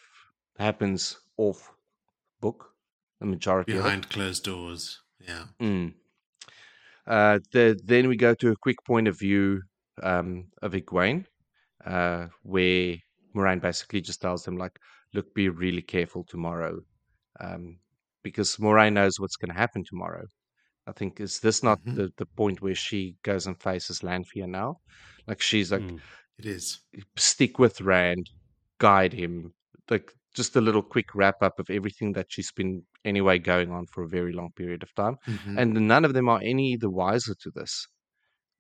happens 0.57 1.19
off 1.38 1.71
book, 2.39 2.73
the 3.19 3.25
majority. 3.25 3.73
Behind 3.73 4.09
closed 4.09 4.43
doors. 4.45 5.01
Yeah. 5.19 5.47
Mm. 5.59 5.93
Uh, 7.11 7.40
the, 7.51 7.65
then 7.83 8.07
we 8.07 8.15
go 8.15 8.33
to 8.33 8.51
a 8.51 8.56
quick 8.65 8.77
point 8.85 9.07
of 9.07 9.19
view 9.19 9.61
um, 10.01 10.45
of 10.61 10.72
Egwene, 10.73 11.25
uh, 11.85 12.27
where 12.43 12.95
Moiraine 13.35 13.61
basically 13.61 14.01
just 14.01 14.22
tells 14.22 14.43
them, 14.45 14.57
like, 14.57 14.77
look, 15.14 15.27
be 15.35 15.49
really 15.49 15.81
careful 15.95 16.23
tomorrow. 16.23 16.80
Um, 17.40 17.80
because 18.23 18.56
Moiraine 18.57 18.93
knows 18.93 19.19
what's 19.19 19.35
going 19.41 19.53
to 19.53 19.61
happen 19.65 19.83
tomorrow. 19.83 20.25
I 20.88 20.93
think, 20.93 21.19
is 21.19 21.40
this 21.40 21.64
not 21.64 21.80
Mhm. 21.85 21.95
the, 21.98 22.06
the 22.17 22.25
point 22.41 22.61
where 22.61 22.75
she 22.75 23.15
goes 23.23 23.48
and 23.48 23.61
faces 23.61 24.03
Lanfear 24.03 24.48
now? 24.48 24.77
Like, 25.27 25.41
she's 25.41 25.72
like, 25.72 25.81
Mm. 25.81 25.99
It 26.40 26.45
is. 26.45 26.80
stick 27.17 27.59
with 27.59 27.81
Rand, 27.81 28.25
guide 28.80 29.14
him. 29.14 29.53
Like 29.90 30.14
just 30.34 30.56
a 30.56 30.61
little 30.61 30.82
quick 30.84 31.14
wrap 31.16 31.42
up 31.42 31.60
of 31.60 31.69
everything 31.69 32.14
that 32.14 32.27
she's 32.30 32.51
been 32.51 32.84
anyway 33.06 33.38
going 33.40 33.72
on 33.72 33.85
for 33.88 34.03
a 34.03 34.08
very 34.08 34.34
long 34.34 34.51
period 34.56 34.84
of 34.84 34.93
time. 34.95 35.18
Mhm. 35.27 35.60
And 35.60 35.74
none 35.88 36.06
of 36.06 36.14
them 36.14 36.30
are 36.30 36.40
any 36.43 36.77
the 36.77 36.90
wiser 36.90 37.35
to 37.42 37.51
this. 37.51 37.88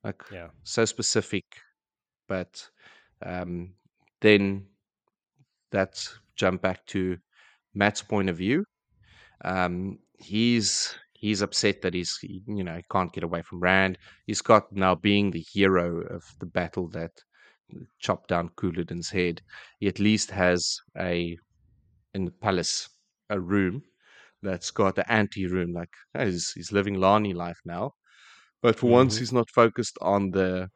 Like 0.03 0.23
Yeah. 0.31 0.49
so 0.63 0.85
specific, 0.85 1.45
but 2.27 2.69
um, 3.23 3.75
then 4.21 4.67
that's 5.71 6.17
jump 6.35 6.61
back 6.61 6.85
to 6.87 7.17
Mat's 7.73 8.01
point 8.01 8.29
of 8.29 8.37
view. 8.37 8.65
Um, 9.45 9.99
he's 10.19 10.95
he's 11.13 11.41
upset 11.41 11.81
that 11.81 11.93
he's 11.93 12.17
he- 12.21 12.43
you 12.47 12.63
know 12.63 12.81
can't 12.91 13.13
get 13.13 13.23
away 13.23 13.41
from 13.43 13.59
Rand. 13.59 13.97
He's 14.25 14.41
got 14.41 14.71
now 14.71 14.95
being 14.95 15.31
the 15.31 15.45
hero 15.53 16.01
of 16.07 16.23
the 16.39 16.45
battle 16.47 16.87
that 16.89 17.11
chopped 17.99 18.29
down 18.29 18.49
Couladin's 18.49 19.09
head. 19.09 19.41
He 19.79 19.87
at 19.87 19.99
least 19.99 20.31
has 20.31 20.77
a 20.97 21.37
in 22.13 22.25
the 22.25 22.31
palace 22.31 22.89
a 23.29 23.39
room 23.39 23.83
that's 24.43 24.71
got 24.71 24.97
an 24.97 25.05
ante 25.09 25.47
room. 25.47 25.73
Like 25.73 25.93
he's 26.17 26.51
he's 26.53 26.71
living 26.71 26.95
Lani 26.95 27.33
life 27.33 27.59
now, 27.65 27.93
but 28.61 28.77
for 28.77 28.89
once 28.89 29.17
Mhm. 29.17 29.19
he's 29.19 29.33
not 29.33 29.49
focused 29.51 29.97
on 30.01 30.31
the 30.31 30.69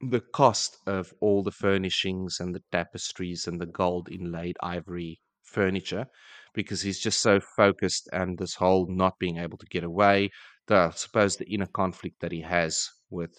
the 0.00 0.20
cost 0.20 0.78
of 0.86 1.12
all 1.20 1.42
the 1.42 1.52
furnishings 1.52 2.40
and 2.40 2.54
the 2.54 2.62
tapestries 2.72 3.46
and 3.46 3.60
the 3.60 3.66
gold 3.66 4.08
inlaid 4.10 4.56
ivory 4.62 5.20
furniture 5.42 6.06
because 6.54 6.80
he's 6.82 6.98
just 6.98 7.20
so 7.20 7.38
focused 7.40 8.08
and 8.12 8.38
this 8.38 8.54
whole 8.54 8.86
not 8.88 9.18
being 9.18 9.36
able 9.36 9.58
to 9.58 9.66
get 9.66 9.84
away 9.84 10.30
the 10.66 10.74
I 10.76 10.90
suppose 10.90 11.36
the 11.36 11.48
inner 11.52 11.66
conflict 11.66 12.20
that 12.20 12.32
he 12.32 12.40
has 12.42 12.88
with 13.10 13.34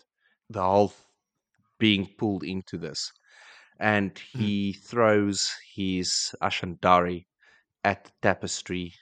the 0.50 0.62
whole 0.64 0.94
being 1.80 2.16
pulled 2.18 2.44
into 2.44 2.78
this 2.78 3.12
and 3.80 4.16
Mm. 4.36 4.54
he 4.54 4.74
throws 4.74 5.52
his 5.76 6.36
ashandarei 6.42 7.26
at 7.84 8.06
the 8.06 8.12
tapestry 8.22 8.94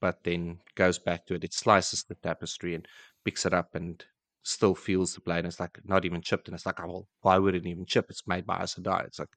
but 0.00 0.22
then 0.24 0.60
goes 0.74 0.98
back 0.98 1.26
to 1.26 1.34
it 1.34 1.44
it 1.44 1.52
slices 1.54 2.04
the 2.04 2.14
tapestry 2.16 2.74
and 2.74 2.86
picks 3.24 3.46
it 3.46 3.54
up 3.54 3.74
and 3.74 4.04
still 4.42 4.74
feels 4.74 5.14
the 5.14 5.20
blade. 5.20 5.44
It's 5.44 5.60
like 5.60 5.78
not 5.84 6.04
even 6.06 6.22
chipped, 6.22 6.48
and 6.48 6.54
it's 6.54 6.66
like, 6.66 6.80
oh, 6.80 6.86
well, 6.88 7.08
why 7.22 7.38
would 7.38 7.54
it 7.54 7.66
even 7.66 7.84
chip? 7.86 8.06
It's 8.10 8.26
made 8.26 8.46
by 8.46 8.62
Aes 8.62 8.74
Sedai. 8.76 9.06
It's 9.06 9.18
like 9.18 9.28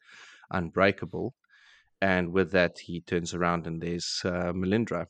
unbreakable. 0.51 1.33
And 2.01 2.33
with 2.33 2.51
that, 2.51 2.79
he 2.79 3.01
turns 3.01 3.33
around 3.33 3.67
and 3.67 3.81
there's 3.81 4.21
uh, 4.25 4.53
Melindra. 4.53 5.07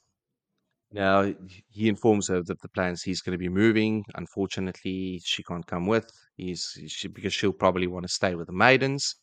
Now 0.91 1.33
he 1.69 1.89
informs 1.89 2.27
her 2.29 2.41
that 2.43 2.61
the 2.61 2.69
plans. 2.69 3.03
He's 3.03 3.21
going 3.21 3.33
to 3.33 3.37
be 3.37 3.49
moving. 3.49 4.05
Unfortunately, 4.15 5.19
she 5.23 5.43
can't 5.43 5.65
come 5.67 5.87
with. 5.87 6.09
He's 6.37 6.77
she, 6.87 7.07
because 7.07 7.33
she'll 7.33 7.51
probably 7.53 7.87
want 7.87 8.03
to 8.05 8.13
stay 8.13 8.35
with 8.35 8.47
the 8.47 8.53
maidens, 8.53 9.15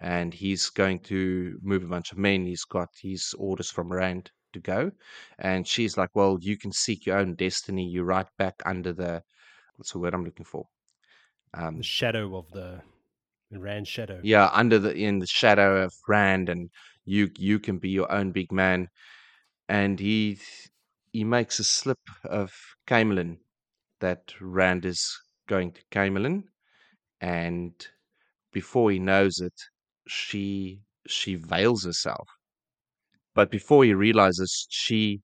and 0.00 0.34
he's 0.34 0.70
going 0.70 1.00
to 1.00 1.58
move 1.62 1.84
a 1.84 1.88
bunch 1.88 2.12
of 2.12 2.18
men. 2.18 2.46
He's 2.46 2.64
got 2.64 2.90
his 3.00 3.34
orders 3.38 3.70
from 3.70 3.92
Rand 3.92 4.30
to 4.52 4.60
go, 4.60 4.92
and 5.38 5.66
she's 5.68 5.96
like, 5.98 6.10
"Well, 6.14 6.38
you 6.40 6.56
can 6.58 6.72
seek 6.72 7.06
your 7.06 7.18
own 7.18 7.34
destiny. 7.36 7.88
You're 7.88 8.04
right 8.04 8.28
back 8.38 8.56
under 8.66 8.92
the 8.92 9.22
what's 9.76 9.92
the 9.92 9.98
word 10.00 10.14
I'm 10.14 10.24
looking 10.24 10.46
for? 10.46 10.66
Um, 11.54 11.78
The 11.78 11.82
shadow 11.82 12.36
of 12.36 12.50
the, 12.52 12.82
Rand 13.50 13.88
shadow. 13.88 14.22
yeah, 14.22 14.50
under 14.52 14.78
the 14.78 14.94
in 14.94 15.18
the 15.20 15.26
shadow 15.26 15.82
of 15.84 15.92
Rand, 16.08 16.48
and 16.48 16.70
you 17.04 17.30
you 17.38 17.58
can 17.60 17.78
be 17.78 17.90
your 17.90 18.10
own 18.12 18.32
big 18.32 18.52
man." 18.52 18.88
And 19.68 20.00
he 20.00 20.40
he 21.12 21.24
makes 21.24 21.58
a 21.60 21.64
slip 21.64 22.00
of 22.24 22.52
Caemlyn 22.86 23.38
that 24.00 24.34
Rand 24.40 24.84
is 24.86 25.18
going 25.48 25.72
to 25.74 25.82
Caemlyn, 25.92 26.44
and 27.20 27.74
before 28.52 28.90
he 28.92 28.98
knows 29.00 29.40
it, 29.40 29.54
she 30.08 30.82
she 31.06 31.36
veils 31.36 31.84
herself. 31.84 32.28
But 33.34 33.50
before 33.50 33.84
he 33.84 33.94
realizes, 33.94 34.66
she 34.68 35.22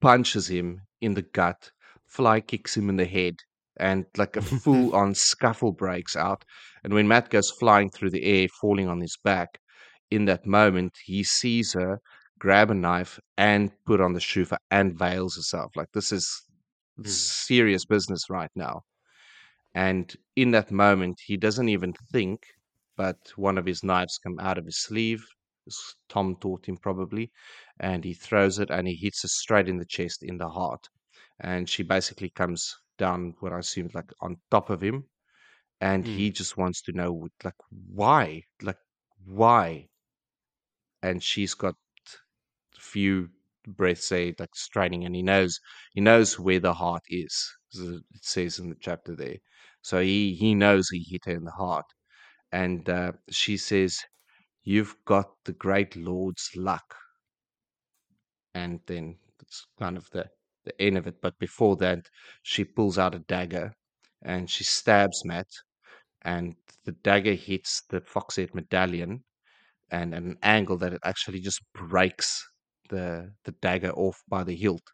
punches 0.00 0.48
him 0.48 0.82
in 1.00 1.14
the 1.14 1.22
gut, 1.22 1.72
fly 2.06 2.40
kicks 2.40 2.76
him 2.76 2.88
in 2.88 2.96
the 2.96 3.06
head, 3.06 3.36
and 3.76 4.06
like 4.16 4.36
a 4.36 4.42
full 4.42 4.94
on 4.94 5.14
scuffle 5.14 5.72
breaks 5.72 6.16
out. 6.16 6.44
And 6.84 6.92
when 6.94 7.08
Mat 7.08 7.30
goes 7.30 7.50
flying 7.50 7.90
through 7.90 8.10
the 8.10 8.24
air, 8.24 8.48
falling 8.48 8.88
on 8.88 9.00
his 9.00 9.16
back, 9.24 9.58
in 10.10 10.26
that 10.26 10.46
moment, 10.46 10.98
he 11.04 11.24
sees 11.24 11.72
her 11.72 12.00
grab 12.38 12.70
a 12.70 12.74
knife 12.74 13.18
and 13.36 13.72
put 13.84 14.00
on 14.00 14.12
the 14.12 14.20
shoufa 14.20 14.58
and 14.70 14.98
veils 14.98 15.36
herself. 15.36 15.76
Like 15.76 15.90
this 15.92 16.12
is 16.12 16.42
Mm. 17.00 17.04
serious 17.08 17.84
business 17.84 18.30
right 18.30 18.50
now. 18.54 18.82
And 19.74 20.16
in 20.36 20.50
that 20.52 20.70
moment, 20.72 21.20
he 21.26 21.36
doesn't 21.36 21.68
even 21.68 21.92
think, 21.92 22.46
but 22.96 23.32
one 23.36 23.58
of 23.58 23.66
his 23.66 23.82
knives 23.84 24.18
come 24.18 24.38
out 24.40 24.58
of 24.58 24.66
his 24.66 24.80
sleeve, 24.82 25.24
Tom 26.08 26.36
taught 26.36 26.66
him 26.66 26.76
probably, 26.78 27.30
and 27.78 28.04
he 28.04 28.14
throws 28.14 28.58
it 28.58 28.70
and 28.70 28.88
he 28.88 28.94
hits 28.96 29.22
her 29.22 29.28
straight 29.28 29.68
in 29.68 29.76
the 29.78 29.84
chest 29.84 30.22
in 30.22 30.38
the 30.38 30.48
heart, 30.48 30.88
and 31.38 31.68
she 31.68 31.82
basically 31.82 32.30
comes 32.30 32.74
down 32.98 33.34
what 33.40 33.52
I 33.52 33.58
assume 33.58 33.90
like 33.92 34.10
on 34.20 34.40
top 34.50 34.70
of 34.70 34.82
him, 34.82 35.08
and 35.80 36.04
Mm. 36.04 36.16
he 36.16 36.30
just 36.30 36.56
wants 36.56 36.82
to 36.82 36.92
know 36.92 37.28
like 37.44 37.54
why, 37.70 38.42
like 38.62 38.78
why, 39.24 39.88
and 41.02 41.22
she's 41.22 41.54
got 41.54 41.76
few 42.78 43.30
breaths 43.66 44.08
say 44.08 44.34
like 44.38 44.54
straining 44.54 45.04
and 45.04 45.14
he 45.16 45.22
knows 45.22 45.58
he 45.94 46.00
knows 46.00 46.38
where 46.38 46.60
the 46.60 46.74
heart 46.74 47.02
is 47.08 47.34
it 47.74 48.02
says 48.22 48.58
in 48.58 48.68
the 48.68 48.76
chapter 48.80 49.16
there. 49.16 49.36
So 49.82 50.00
he 50.02 50.34
he 50.34 50.54
knows 50.54 50.88
he 50.90 51.04
hit 51.08 51.22
her 51.26 51.32
in 51.32 51.44
the 51.44 51.50
heart 51.52 51.86
and 52.62 52.88
uh, 52.88 53.12
she 53.30 53.56
says 53.58 54.00
you've 54.64 54.96
got 55.06 55.28
the 55.44 55.52
great 55.54 55.96
lord's 55.96 56.50
luck. 56.56 56.94
And 58.54 58.80
then 58.86 59.18
it's 59.40 59.66
kind 59.78 59.96
of 59.96 60.08
the 60.10 60.30
the 60.64 60.80
end 60.80 60.96
of 60.96 61.06
it. 61.06 61.20
But 61.20 61.38
before 61.38 61.76
that 61.76 62.08
she 62.42 62.64
pulls 62.64 62.98
out 62.98 63.14
a 63.14 63.18
dagger 63.20 63.74
and 64.22 64.50
she 64.50 64.64
stabs 64.64 65.24
Mat 65.24 65.48
and 66.22 66.56
the 66.84 66.92
dagger 66.92 67.34
hits 67.34 67.82
the 67.90 68.00
foxhead 68.00 68.54
medallion 68.54 69.24
and 69.90 70.14
at 70.14 70.22
an 70.22 70.38
angle 70.42 70.78
that 70.78 70.94
it 70.94 71.02
actually 71.04 71.40
just 71.40 71.62
breaks 71.74 72.44
the 72.90 73.34
the 73.44 73.52
dagger 73.68 73.92
off 73.92 74.22
by 74.28 74.44
the 74.44 74.56
hilt. 74.56 74.86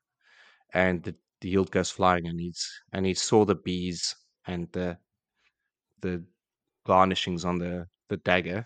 And 0.75 1.03
the, 1.05 1.17
the 1.43 1.51
hilt 1.53 1.71
goes 1.73 1.91
flying 1.91 2.27
and 2.27 2.41
he's 2.41 2.65
and 2.93 3.07
he 3.07 3.15
saw 3.15 3.45
the 3.45 3.57
bees 3.57 4.17
and 4.47 4.73
the 4.73 4.99
the 6.01 6.25
garnishings 6.87 7.45
on 7.45 7.59
the 7.59 7.87
the 8.09 8.17
dagger 8.19 8.65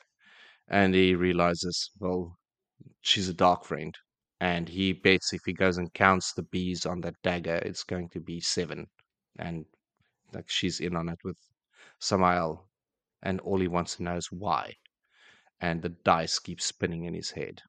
and 0.69 0.95
he 0.95 1.15
realizes 1.15 1.91
well 2.01 2.37
she's 3.03 3.29
a 3.29 3.35
dark 3.35 3.65
friend 3.65 3.97
and 4.41 4.69
he 4.69 4.93
bets 4.93 5.33
if 5.33 5.43
he 5.45 5.53
goes 5.53 5.79
and 5.79 5.93
counts 5.95 6.33
the 6.33 6.43
bees 6.45 6.87
on 6.87 7.01
that 7.01 7.15
dagger 7.23 7.57
it's 7.65 7.85
going 7.85 8.09
to 8.09 8.21
be 8.21 8.41
seven 8.41 8.87
and 9.39 9.65
like 10.33 10.49
she's 10.51 10.81
in 10.81 10.97
on 10.97 11.09
it 11.09 11.19
with 11.25 11.39
Sammael 12.01 12.65
and 13.23 13.41
all 13.41 13.59
he 13.61 13.69
wants 13.69 13.97
to 13.97 14.03
know 14.03 14.17
is 14.17 14.31
why 14.33 14.75
and 15.61 15.83
the 15.83 15.91
dice 15.91 16.39
keep 16.39 16.61
spinning 16.61 17.05
in 17.05 17.15
his 17.15 17.31
head 17.31 17.63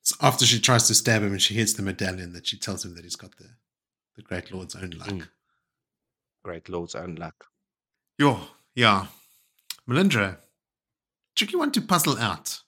It's 0.00 0.14
after 0.20 0.44
she 0.46 0.60
tries 0.60 0.86
to 0.88 0.94
stab 0.94 1.22
him 1.22 1.32
and 1.32 1.42
she 1.42 1.54
hits 1.54 1.72
the 1.74 1.82
medallion 1.82 2.32
that 2.32 2.46
she 2.46 2.58
tells 2.58 2.84
him 2.84 2.94
that 2.94 3.04
he's 3.04 3.16
got 3.16 3.36
the, 3.38 3.48
the 4.16 4.22
Great 4.22 4.52
Lord's 4.52 4.74
own 4.76 4.90
luck. 4.90 5.08
Mm. 5.08 5.28
great 6.42 6.68
lord's 6.68 6.94
own 6.94 7.14
luck 7.16 7.51
Yeah. 8.74 9.06
Melindra, 9.88 10.38
tricky 11.34 11.56
one 11.56 11.72
to 11.72 11.80
puzzle 11.80 12.18
out. 12.18 12.60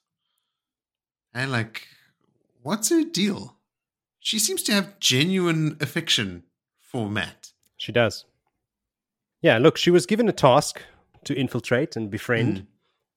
And 1.33 1.51
like, 1.51 1.87
what's 2.61 2.89
her 2.89 3.03
deal? 3.03 3.57
She 4.19 4.39
seems 4.39 4.63
to 4.63 4.73
have 4.73 4.99
genuine 4.99 5.77
affection 5.79 6.43
for 6.79 7.09
Mat. 7.09 7.51
She 7.77 7.91
does. 7.91 8.25
Yeah, 9.41 9.57
look, 9.59 9.77
she 9.77 9.91
was 9.91 10.05
given 10.05 10.27
a 10.27 10.33
task 10.33 10.81
to 11.25 11.35
infiltrate 11.35 11.95
and 11.95 12.09
befriend, 12.09 12.57
Mm. 12.57 12.65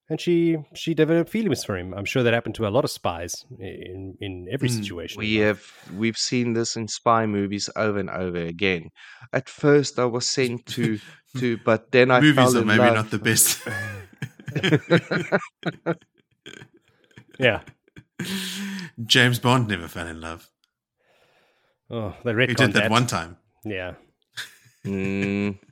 And 0.09 0.19
she 0.19 0.57
she 0.75 0.93
developed 0.93 1.29
feelings 1.29 1.63
for 1.63 1.77
him. 1.77 1.93
I'm 1.93 2.05
sure 2.05 2.23
that 2.23 2.33
happened 2.33 2.55
to 2.55 2.67
a 2.67 2.69
lot 2.69 2.83
of 2.83 2.91
spies 2.91 3.45
in 3.59 4.15
in 4.19 4.47
every 4.51 4.69
Mm, 4.69 4.83
situation. 4.83 5.19
We 5.19 5.35
have 5.37 5.61
we've 5.95 6.17
seen 6.17 6.53
this 6.53 6.75
in 6.75 6.87
spy 6.87 7.25
movies 7.25 7.69
over 7.75 7.99
and 7.99 8.09
over 8.09 8.37
again. 8.37 8.89
At 9.33 9.49
first, 9.49 9.99
I 9.99 10.05
was 10.05 10.27
sent 10.27 10.65
to 10.67 10.99
to, 11.37 11.57
but 11.65 11.91
then 11.91 12.11
I 12.11 12.19
Movies 12.21 12.35
fell 12.35 12.57
are 12.57 12.61
in 12.61 12.67
maybe 12.67 12.79
love. 12.79 12.95
not 12.95 13.11
the 13.11 13.19
best. 13.19 13.61
Yeah. 17.39 17.61
James 19.05 19.39
Bond 19.39 19.69
never 19.69 19.87
fell 19.87 20.07
in 20.07 20.19
love. 20.19 20.49
Oh, 21.89 22.13
they 22.25 22.31
He 22.33 22.47
did 22.47 22.57
that 22.73 22.75
that. 22.83 22.91
one 22.91 23.07
time. 23.07 23.37
Yeah. 23.65 23.93
Mm. 24.85 25.57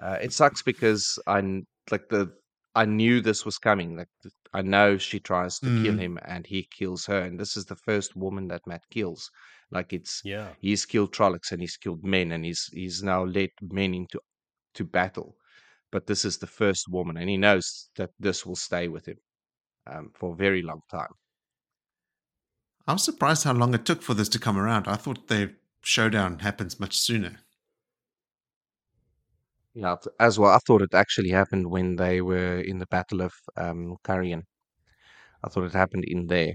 Uh, 0.00 0.18
it 0.20 0.32
sucks 0.32 0.62
because 0.62 1.16
I 1.28 1.40
kn- 1.40 1.64
like 1.92 2.08
the 2.08 2.32
I 2.74 2.84
knew 2.86 3.20
this 3.22 3.44
was 3.46 3.58
coming. 3.58 3.96
Like 3.96 4.08
I 4.52 4.62
know 4.62 4.98
she 4.98 5.20
tries 5.20 5.58
to 5.60 5.70
kill 5.70 5.96
Mm. 5.96 5.98
him 5.98 6.18
and 6.22 6.46
he 6.46 6.64
kills 6.64 7.06
her, 7.06 7.20
and 7.22 7.40
this 7.40 7.56
is 7.56 7.64
the 7.66 7.76
first 7.76 8.14
woman 8.16 8.48
that 8.48 8.66
Mat 8.66 8.84
kills. 8.90 9.30
Like 9.70 9.92
it's 9.94 10.22
Yeah. 10.22 10.54
he's 10.58 10.84
killed 10.86 11.14
Trollocs 11.14 11.52
and 11.52 11.60
he's 11.62 11.76
killed 11.78 12.04
men 12.04 12.32
and 12.32 12.44
he's 12.44 12.66
he's 12.72 13.02
now 13.02 13.24
led 13.24 13.50
men 13.62 13.94
into 13.94 14.20
to 14.74 14.84
battle. 14.84 15.38
But 15.92 16.06
this 16.08 16.24
is 16.26 16.38
the 16.38 16.48
first 16.48 16.88
woman, 16.90 17.16
and 17.18 17.30
he 17.30 17.38
knows 17.38 17.90
that 17.96 18.12
this 18.20 18.46
will 18.46 18.56
stay 18.56 18.88
with 18.88 19.06
him 19.06 19.18
um, 19.86 20.12
for 20.14 20.32
a 20.34 20.36
very 20.36 20.62
long 20.62 20.82
time. 20.90 21.14
I 22.86 22.92
was 22.92 23.02
surprised 23.02 23.42
how 23.42 23.54
long 23.54 23.74
it 23.74 23.84
took 23.84 24.02
for 24.02 24.14
this 24.14 24.28
to 24.28 24.38
come 24.38 24.56
around. 24.56 24.86
I 24.86 24.94
thought 24.94 25.26
the 25.26 25.56
showdown 25.82 26.38
happens 26.38 26.78
much 26.78 26.96
sooner. 26.96 27.40
Yeah, 29.74 29.96
t- 30.02 30.10
as 30.20 30.38
well. 30.38 30.50
I 30.52 30.58
thought 30.58 30.82
it 30.82 30.94
actually 30.94 31.30
happened 31.30 31.70
when 31.70 31.96
they 31.96 32.20
were 32.20 32.60
in 32.60 32.78
the 32.78 32.86
Battle 32.86 33.22
of 33.22 33.32
um, 33.56 33.96
Cairhien. 34.04 34.42
I 35.44 35.48
thought 35.48 35.64
it 35.64 35.72
happened 35.72 36.04
in 36.04 36.26
there. 36.26 36.54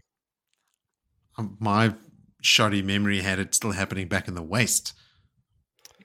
Um, 1.37 1.57
My 1.59 1.93
shoddy 2.41 2.81
memory 2.81 3.21
had 3.21 3.39
it 3.39 3.53
still 3.55 3.71
happening 3.71 4.07
back 4.07 4.27
in 4.27 4.35
the 4.35 4.43
West. 4.43 4.93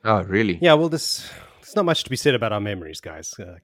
Oh, 0.05 0.23
really? 0.23 0.59
Yeah. 0.61 0.75
Well, 0.75 0.89
this 0.89 1.31
there's 1.61 1.77
not 1.77 1.85
much 1.85 2.03
to 2.05 2.11
be 2.11 2.17
said 2.17 2.35
about 2.35 2.53
our 2.53 2.61
memories, 2.61 3.01
guys. 3.01 3.35
Uh, 3.39 3.57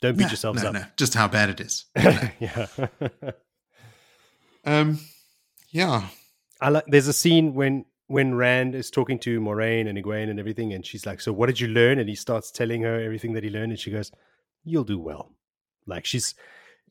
don't 0.00 0.16
beat 0.16 0.24
No, 0.24 0.28
yourselves 0.30 0.62
no, 0.62 0.68
up. 0.70 0.74
no, 0.74 0.84
just 0.96 1.14
how 1.14 1.28
bad 1.28 1.50
it 1.50 1.60
is. 1.60 1.84
yeah. 2.40 2.66
Um, 4.64 4.98
yeah. 5.70 6.08
I 6.60 6.68
like. 6.70 6.84
There's 6.86 7.08
a 7.08 7.12
scene 7.12 7.54
when 7.54 7.84
when 8.12 8.34
Rand 8.34 8.74
is 8.74 8.90
talking 8.90 9.18
to 9.20 9.40
Moiraine 9.40 9.88
and 9.88 9.96
Egwene 9.98 10.28
and 10.30 10.38
everything, 10.38 10.72
and 10.74 10.84
she's 10.86 11.04
like, 11.06 11.20
"So 11.20 11.32
what 11.32 11.46
did 11.46 11.58
you 11.60 11.68
learn?" 11.68 11.98
And 11.98 12.08
he 12.08 12.14
starts 12.14 12.50
telling 12.50 12.82
her 12.82 13.00
everything 13.00 13.32
that 13.34 13.42
he 13.44 13.50
learned, 13.50 13.72
and 13.72 13.80
she 13.80 13.90
goes, 13.90 14.12
"You'll 14.64 14.84
do 14.94 14.98
well." 14.98 15.32
Like 15.86 16.04
she's 16.04 16.34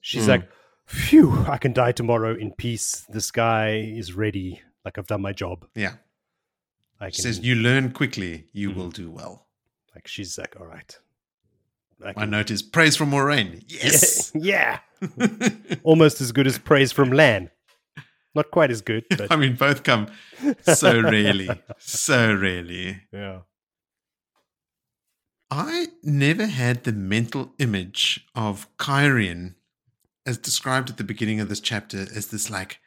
she's 0.01 0.25
Mm. 0.25 0.33
like, 0.33 0.49
"Phew, 0.85 1.45
I 1.47 1.57
can 1.57 1.73
die 1.73 1.91
tomorrow 1.93 2.33
in 2.35 2.51
peace. 2.51 3.05
This 3.09 3.29
guy 3.31 3.67
is 4.01 4.13
ready. 4.13 4.61
Like 4.83 4.97
I've 4.97 5.07
done 5.07 5.21
my 5.21 5.31
job. 5.33 5.67
Yeah. 5.75 5.95
I 6.99 7.09
She 7.09 7.15
can." 7.17 7.23
says, 7.23 7.39
You 7.39 7.55
learn 7.55 7.91
quickly, 7.91 8.47
you 8.51 8.71
Mhm. 8.71 8.75
will 8.75 8.91
do 8.91 9.09
well. 9.11 9.47
like 9.95 10.07
she's 10.07 10.37
like, 10.37 10.55
"All 10.59 10.65
right." 10.67 10.97
I 12.03 12.13
My 12.15 12.25
note 12.25 12.49
is 12.49 12.61
praise 12.63 12.95
from 12.97 13.11
Moiraine. 13.11 13.63
Yes. 13.67 14.31
yeah, 14.33 14.79
almost 15.83 16.19
as 16.21 16.31
good 16.31 16.47
as 16.47 16.57
praise 16.57 16.91
from 16.91 17.11
Lan. 17.11 17.51
Not 18.33 18.51
quite 18.51 18.71
as 18.71 18.81
good, 18.81 19.05
but 19.09 19.31
I 19.31 19.35
mean, 19.35 19.55
both 19.55 19.83
come 19.83 20.07
so 20.61 21.01
rarely. 21.15 21.49
So 21.77 22.33
rarely. 22.33 23.01
yeah. 23.11 23.39
I 25.49 25.87
never 26.01 26.45
had 26.45 26.85
the 26.85 26.93
mental 26.93 27.53
image 27.59 28.25
of 28.33 28.67
Cairhien 28.77 29.55
as 30.25 30.37
described 30.37 30.89
at 30.89 30.97
the 30.97 31.03
beginning 31.03 31.41
of 31.41 31.49
this 31.49 31.59
chapter 31.59 32.05
as 32.15 32.27
this 32.27 32.49
like 32.49 32.79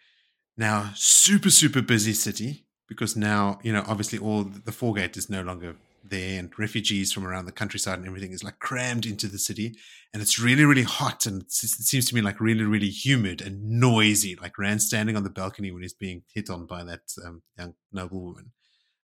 now 0.56 0.92
super, 0.94 1.50
super 1.50 1.82
busy 1.82 2.14
city 2.14 2.64
because 2.88 3.16
now, 3.16 3.58
you 3.62 3.72
know, 3.72 3.84
obviously 3.86 4.18
all 4.18 4.44
the 4.44 4.72
Foregate 4.72 5.16
is 5.16 5.28
no 5.28 5.42
longer 5.42 5.76
there 6.06 6.38
and 6.38 6.52
refugees 6.58 7.12
from 7.12 7.26
around 7.26 7.46
the 7.46 7.52
countryside 7.52 7.98
and 7.98 8.06
everything 8.06 8.32
is 8.32 8.44
like 8.44 8.58
crammed 8.58 9.06
into 9.06 9.26
the 9.26 9.38
city 9.38 9.74
and 10.12 10.22
it's 10.22 10.38
really, 10.38 10.64
really 10.64 10.82
hot 10.82 11.26
and 11.26 11.42
it 11.42 11.52
seems 11.52 12.06
to 12.06 12.14
me 12.14 12.20
like 12.20 12.40
really, 12.40 12.64
really 12.64 12.90
humid 12.90 13.40
and 13.40 13.62
noisy. 13.62 14.36
Like 14.40 14.58
Rand 14.58 14.82
standing 14.82 15.16
on 15.16 15.24
the 15.24 15.30
balcony 15.30 15.70
when 15.70 15.82
he's 15.82 15.94
being 15.94 16.22
hit 16.32 16.50
on 16.50 16.66
by 16.66 16.84
that 16.84 17.12
um, 17.24 17.42
young 17.58 17.74
noblewoman 17.92 18.52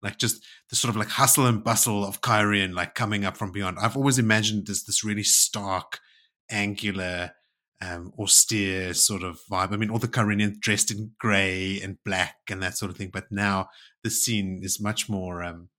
like 0.05 0.19
just 0.19 0.45
the 0.69 0.75
sort 0.75 0.89
of 0.89 0.95
like 0.95 1.09
hustle 1.09 1.47
and 1.47 1.63
bustle 1.63 2.05
of 2.05 2.21
Cairhien 2.21 2.75
like 2.75 2.93
coming 2.93 3.25
up 3.25 3.35
from 3.35 3.51
beyond. 3.51 3.79
I've 3.79 3.97
always 3.97 4.19
imagined 4.19 4.67
this 4.67 4.83
this 4.83 5.03
really 5.03 5.23
stark, 5.23 5.99
angular, 6.49 7.31
um, 7.81 8.13
austere 8.17 8.93
sort 8.93 9.23
of 9.23 9.39
vibe. 9.51 9.73
I 9.73 9.77
mean, 9.77 9.89
all 9.89 9.99
the 9.99 10.07
Cairhienians 10.07 10.59
dressed 10.59 10.91
in 10.91 11.11
grey 11.19 11.81
and 11.81 11.97
black 12.05 12.35
and 12.49 12.61
that 12.61 12.77
sort 12.77 12.91
of 12.91 12.97
thing. 12.97 13.09
But 13.11 13.31
now 13.31 13.69
the 14.03 14.09
scene 14.09 14.61
is 14.63 14.79
much 14.79 15.09
more, 15.09 15.43
um, 15.43 15.69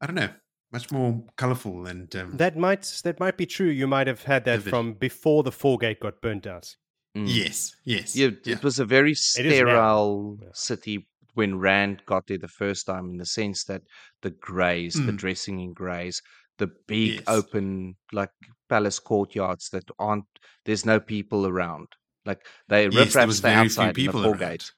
I 0.00 0.06
don't 0.06 0.16
know, 0.16 0.30
much 0.72 0.90
more 0.90 1.22
colourful 1.36 1.86
and 1.86 2.14
um, 2.16 2.36
That 2.36 2.56
might 2.56 2.82
that 3.04 3.18
might 3.20 3.36
be 3.36 3.46
true. 3.46 3.68
You 3.68 3.86
might 3.86 4.06
have 4.06 4.22
had 4.24 4.44
that 4.44 4.58
Vivid. 4.58 4.70
from 4.70 4.94
before 4.94 5.42
the 5.42 5.52
Foregate 5.52 6.00
got 6.00 6.20
burnt 6.20 6.46
out. 6.46 6.74
Mm. 7.16 7.26
yes, 7.28 7.76
yes, 7.84 8.16
Yeah, 8.16 8.30
yeah. 8.44 8.54
it 8.56 8.64
was 8.64 8.80
a 8.80 8.84
very 8.84 9.14
sterile 9.14 10.36
city 10.52 11.06
when 11.34 11.58
Rand 11.58 12.02
got 12.06 12.26
there 12.26 12.38
the 12.38 12.48
first 12.48 12.86
time, 12.86 13.10
in 13.10 13.16
the 13.18 13.24
sense 13.26 13.64
that 13.64 13.82
the 14.22 14.30
greys, 14.30 14.94
the 14.94 15.12
Mm. 15.12 15.16
dressing 15.16 15.60
in 15.60 15.72
greys, 15.72 16.20
the 16.58 16.68
big 16.88 17.14
Yes. 17.14 17.22
open 17.28 17.96
like 18.12 18.30
palace 18.68 18.98
courtyards 18.98 19.68
that 19.70 19.84
aren't 19.98 20.24
there's 20.64 20.84
no 20.84 20.98
people 20.98 21.46
around. 21.46 21.86
Like 22.24 22.44
they 22.68 22.84
Yes, 22.84 22.92
there 22.94 23.04
riffraff 23.04 23.32
stay 23.32 23.54
outside 23.54 23.82
in 23.82 23.88
the 23.90 23.94
people 23.94 24.22
foregate. 24.22 24.72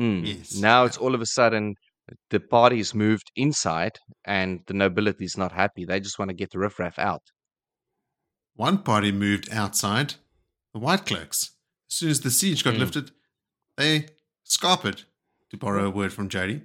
Mm. 0.00 0.26
Yes, 0.26 0.56
Now 0.56 0.80
yeah. 0.82 0.86
it's 0.86 0.96
all 0.98 1.14
of 1.14 1.20
a 1.20 1.26
sudden 1.26 1.76
the 2.30 2.40
party's 2.40 2.94
moved 2.94 3.30
inside 3.36 3.98
and 4.24 4.60
the 4.66 4.74
nobility's 4.74 5.36
not 5.36 5.52
happy. 5.52 5.84
They 5.84 6.00
just 6.00 6.18
want 6.18 6.28
to 6.30 6.34
get 6.34 6.50
the 6.50 6.58
riffraff 6.58 6.98
out. 6.98 7.22
One 8.54 8.78
party 8.82 9.12
moved 9.12 9.48
outside 9.52 10.14
the 10.74 10.78
White 10.80 11.06
Cloaks, 11.06 11.52
as 11.90 11.96
soon 11.96 12.10
as 12.10 12.20
the 12.20 12.30
siege 12.30 12.64
got 12.64 12.74
Mm. 12.74 12.78
lifted, 12.80 13.10
they 13.76 14.06
scarpered, 14.46 15.04
to 15.50 15.56
borrow 15.56 15.86
a 15.86 15.90
word 15.90 16.12
from 16.12 16.28
Jody. 16.28 16.62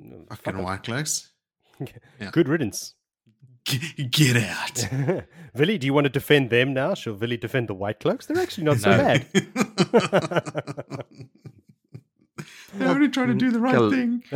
Mm, 0.00 0.28
Fucking 0.28 0.44
fuck 0.44 0.54
'em. 0.54 0.62
White 0.62 0.82
Cloaks. 0.84 1.30
Yeah. 2.20 2.30
Good 2.30 2.48
riddance. 2.48 2.94
G- 3.64 4.04
Get 4.04 4.36
out. 4.36 4.74
Villy, 5.56 5.78
do 5.80 5.86
you 5.86 5.94
want 5.94 6.04
to 6.04 6.10
defend 6.10 6.50
them 6.50 6.72
now? 6.74 6.94
Shall 6.94 7.14
Villy 7.16 7.40
defend 7.40 7.68
the 7.68 7.74
White 7.74 7.98
Cloaks? 8.00 8.26
They're 8.26 8.40
actually 8.42 8.64
not 8.64 8.78
so 8.78 8.90
bad. 8.90 9.26
They're 12.78 12.88
only 12.88 13.08
trying 13.08 13.28
to 13.28 13.34
do 13.34 13.50
the 13.50 13.60
right 13.60 13.74
Kill- 13.74 13.90
thing. 13.90 14.22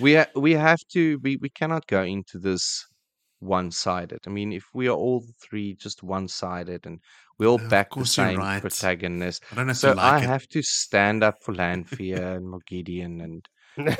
we 0.00 0.14
ha- 0.14 0.26
we 0.34 0.52
have 0.52 0.80
to 0.92 1.18
we, 1.22 1.36
we 1.36 1.48
cannot 1.48 1.86
go 1.86 2.02
into 2.02 2.38
this 2.38 2.86
one 3.40 3.70
sided. 3.70 4.20
I 4.26 4.30
mean, 4.30 4.52
if 4.52 4.64
we 4.74 4.88
are 4.88 4.96
all 4.96 5.22
three 5.42 5.74
just 5.74 6.02
one 6.02 6.28
sided 6.28 6.86
and 6.86 7.00
we 7.38 7.46
all 7.46 7.56
Of 7.62 7.68
back 7.68 7.94
the 7.94 8.06
same 8.06 8.38
right. 8.38 8.60
protagonist, 8.60 9.44
I 9.52 9.56
don't 9.56 9.68
have 9.68 9.76
so 9.76 9.88
like 9.92 9.98
I 10.00 10.18
it. 10.18 10.24
have 10.24 10.48
to 10.48 10.62
stand 10.62 11.22
up 11.22 11.36
for 11.42 11.52
Lanfear 11.54 12.36
and 12.36 12.46
Moghedien 12.46 13.22
and 13.22 13.46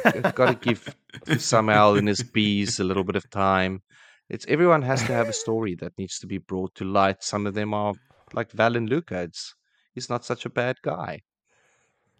I've 0.04 0.34
got 0.34 0.46
to 0.50 0.54
give 0.54 0.94
Sammael 1.26 1.98
and 1.98 2.08
his 2.08 2.22
bees 2.22 2.78
a 2.80 2.84
little 2.84 3.04
bit 3.04 3.16
of 3.16 3.28
time. 3.30 3.82
It's 4.30 4.46
everyone 4.48 4.82
has 4.82 5.00
to 5.04 5.12
have 5.12 5.28
a 5.28 5.32
story 5.32 5.74
that 5.76 5.98
needs 5.98 6.18
to 6.20 6.26
be 6.26 6.38
brought 6.38 6.74
to 6.76 6.84
light. 6.84 7.22
Some 7.22 7.46
of 7.46 7.54
them 7.54 7.74
are 7.74 7.92
like 8.34 8.52
Valan 8.52 8.88
Luca. 8.88 9.22
It's 9.22 9.54
he's 9.94 10.10
not 10.10 10.24
such 10.24 10.44
a 10.44 10.50
bad 10.50 10.76
guy. 10.82 11.22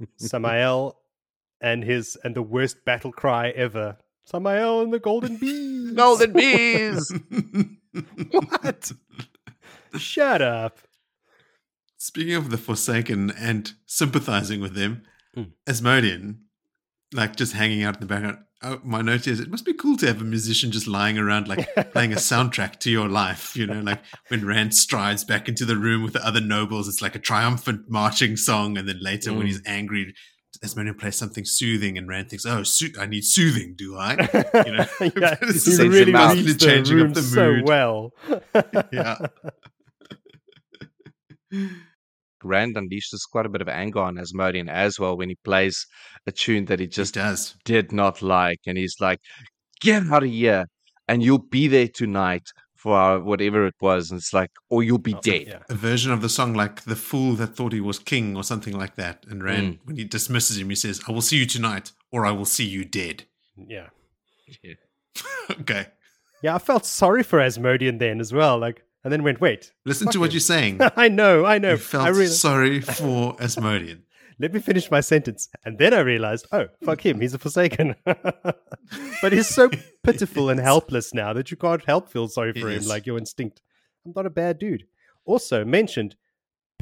Sammael 0.20 0.94
and 1.60 1.84
his 1.84 2.17
and 2.25 2.34
the 2.34 2.43
worst 2.43 2.84
battle 2.84 3.12
cry 3.12 3.51
ever. 3.51 3.97
Sammael 4.31 4.83
and 4.83 4.93
the 4.93 4.99
golden 4.99 5.36
bees. 5.36 5.93
Golden 5.93 6.33
bees. 6.33 7.12
what? 8.31 8.93
Shut 9.97 10.43
up. 10.43 10.78
Speaking 11.99 12.34
of 12.34 12.51
the 12.51 12.59
Forsaken 12.59 13.31
and 13.31 13.73
sympathizing 13.86 14.60
with 14.60 14.75
them, 14.75 15.02
Mm. 15.36 15.51
Asmodean, 15.67 16.43
like 17.12 17.34
just 17.34 17.55
hanging 17.55 17.83
out 17.83 17.97
in 17.97 18.01
the 18.01 18.07
background. 18.07 18.39
Oh, 18.67 18.81
my 18.83 19.02
note 19.02 19.26
is 19.26 19.41
it 19.41 19.51
must 19.51 19.67
be 19.67 19.75
cool 19.75 19.97
to 19.99 20.07
have 20.07 20.20
a 20.23 20.25
musician 20.25 20.70
just 20.73 20.86
lying 20.86 21.18
around, 21.18 21.49
like 21.49 21.68
playing 21.93 22.12
a 22.12 22.17
soundtrack 22.17 22.81
to 22.81 22.91
your 22.91 23.09
life. 23.09 23.55
You 23.57 23.67
know, 23.67 23.81
like 23.81 24.01
when 24.28 24.47
Rand 24.47 24.75
strides 24.75 25.23
back 25.23 25.49
into 25.49 25.65
the 25.67 25.76
room 25.76 26.02
with 26.02 26.15
the 26.15 26.26
other 26.26 26.41
nobles, 26.41 26.89
it's 26.89 27.02
like 27.02 27.15
a 27.15 27.18
triumphant 27.18 27.91
marching 27.91 28.36
song. 28.36 28.78
And 28.78 28.89
then 28.89 29.01
later, 29.02 29.33
when 29.34 29.43
Mm. 29.43 29.47
he's 29.49 29.62
angry, 29.67 30.15
Asmodean 30.62 30.94
plays 30.94 31.17
something 31.17 31.44
soothing, 31.44 31.99
and 31.99 32.09
Rand 32.09 32.31
thinks, 32.31 32.47
"Oh, 32.47 32.62
so- 32.62 32.86
I 32.99 33.07
need 33.07 33.25
soothing, 33.25 33.75
do 33.76 33.99
I?" 33.99 34.12
You 34.67 34.73
know, 34.73 34.86
yeah, 35.20 35.34
This 35.43 35.67
he 35.67 35.89
really 35.89 36.12
reads 36.12 36.57
the 36.57 36.94
room 36.94 37.12
the 37.12 37.23
so 37.23 37.60
well. 37.65 38.12
Yeah. 38.93 39.17
Rand 42.45 42.77
unleashes 42.77 43.21
quite 43.31 43.47
a 43.47 43.49
bit 43.49 43.63
of 43.63 43.69
anger 43.69 44.01
on 44.01 44.19
Asmodean 44.19 44.69
as 44.69 44.99
well 44.99 45.17
when 45.17 45.29
he 45.31 45.37
plays 45.45 45.87
a 46.27 46.33
tune 46.33 46.67
that 46.67 46.81
he 46.81 46.87
Just 46.87 47.15
just 47.15 47.15
does. 47.15 47.57
did 47.65 47.93
not 47.93 48.23
like, 48.23 48.61
and 48.67 48.77
he's 48.79 48.97
like, 49.01 49.19
"Get 49.81 50.05
out 50.11 50.23
of 50.23 50.31
here, 50.31 50.67
and 51.09 51.23
you'll 51.23 51.39
be 51.51 51.69
there 51.69 51.89
tonight 51.89 52.47
for 52.77 52.97
our, 52.97 53.21
whatever 53.21 53.67
it 53.67 53.75
was." 53.81 54.11
And 54.11 54.19
it's 54.19 54.33
like, 54.35 54.51
or 54.71 54.83
you'll 54.83 54.99
be 54.99 55.15
Oh, 55.15 55.21
dead. 55.23 55.47
Yeah. 55.47 55.63
a 55.69 55.75
version 55.75 56.13
of 56.13 56.21
the 56.23 56.29
song 56.29 56.55
like 56.55 56.83
the 56.85 56.97
fool 56.97 57.35
that 57.37 57.57
thought 57.57 57.73
he 57.73 57.81
was 57.81 57.99
king 57.99 58.37
or 58.37 58.45
something 58.45 58.77
like 58.77 58.95
that 58.97 59.25
and 59.29 59.43
rand 59.43 59.75
mm. 59.75 59.79
when 59.85 59.97
he 59.97 60.05
dismisses 60.05 60.59
him 60.59 60.69
he 60.71 60.77
says 60.77 61.01
i 61.09 61.13
will 61.13 61.23
see 61.23 61.39
you 61.39 61.47
tonight 61.47 61.93
or 62.13 62.27
i 62.27 62.31
will 62.31 62.45
see 62.45 62.65
you 62.67 62.85
dead 62.85 63.25
Yeah. 63.57 63.89
okay 65.51 65.87
Yeah, 66.43 66.55
I 66.55 66.59
felt 66.59 66.85
sorry 66.85 67.23
for 67.23 67.41
Asmodean 67.41 67.97
then 67.99 68.21
as 68.21 68.33
well. 68.33 68.59
Like, 68.59 68.84
and 69.05 69.12
then 69.12 69.23
went, 69.23 69.41
wait. 69.41 69.73
listen 69.84 70.08
to 70.08 70.18
what 70.18 70.31
him. 70.31 70.33
you're 70.33 70.41
saying 70.41 70.81
I 70.97 71.08
know, 71.08 71.44
I 71.44 71.58
know. 71.58 71.73
you 71.73 71.76
felt 71.76 72.05
I 72.07 72.08
really, 72.08 72.26
sorry 72.26 72.81
for 72.81 73.36
asmodean 73.41 74.02
let 74.41 74.52
me 74.52 74.58
finish 74.60 74.91
my 74.91 75.00
sentence. 75.00 75.49
And 75.65 75.78
then 75.78 75.94
I 75.94 76.00
realized, 76.00 76.47
oh, 76.50 76.66
fuck 76.84 77.07
him. 77.07 77.20
He's 77.20 77.34
a 77.34 77.39
Forsaken. 77.39 77.94
but 78.05 79.33
he's 79.33 79.47
so 79.49 79.70
pitiful 80.02 80.50
and 80.50 80.58
helpless 80.58 81.15
now 81.15 81.33
that 81.34 81.52
you 81.52 81.57
can't 81.57 81.84
help 81.84 82.08
feel 82.08 82.26
sorry 82.26 82.52
for 82.52 82.68
him, 82.68 82.78
is. 82.78 82.89
like 82.89 83.07
your 83.07 83.16
instinct. 83.16 83.62
I'm 84.05 84.12
not 84.16 84.26
a 84.26 84.31
bad 84.31 84.58
dude. 84.58 84.86
Also, 85.24 85.65
mentioned, 85.65 86.16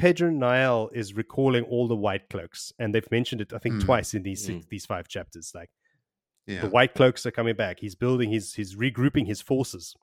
Pedron 0.00 0.36
Niall 0.38 0.88
is 0.94 1.12
recalling 1.14 1.64
all 1.64 1.86
the 1.88 1.94
White 1.96 2.28
Cloaks. 2.30 2.72
And 2.78 2.94
they've 2.94 3.10
mentioned 3.10 3.42
it, 3.42 3.52
I 3.52 3.58
think, 3.58 3.74
Hmm. 3.76 3.80
twice 3.82 4.14
in 4.14 4.22
these 4.22 4.44
six, 4.46 4.64
Hmm. 4.64 4.68
these 4.70 4.86
five 4.86 5.06
chapters. 5.08 5.52
Like, 5.54 5.70
yeah 6.46 6.62
the 6.62 6.70
White 6.70 6.94
Cloaks 6.94 7.26
are 7.26 7.30
coming 7.30 7.54
back. 7.54 7.80
He's 7.80 7.94
building 7.94 8.30
his, 8.30 8.54
he's 8.54 8.74
regrouping 8.76 9.26
his 9.26 9.40
forces. 9.42 9.94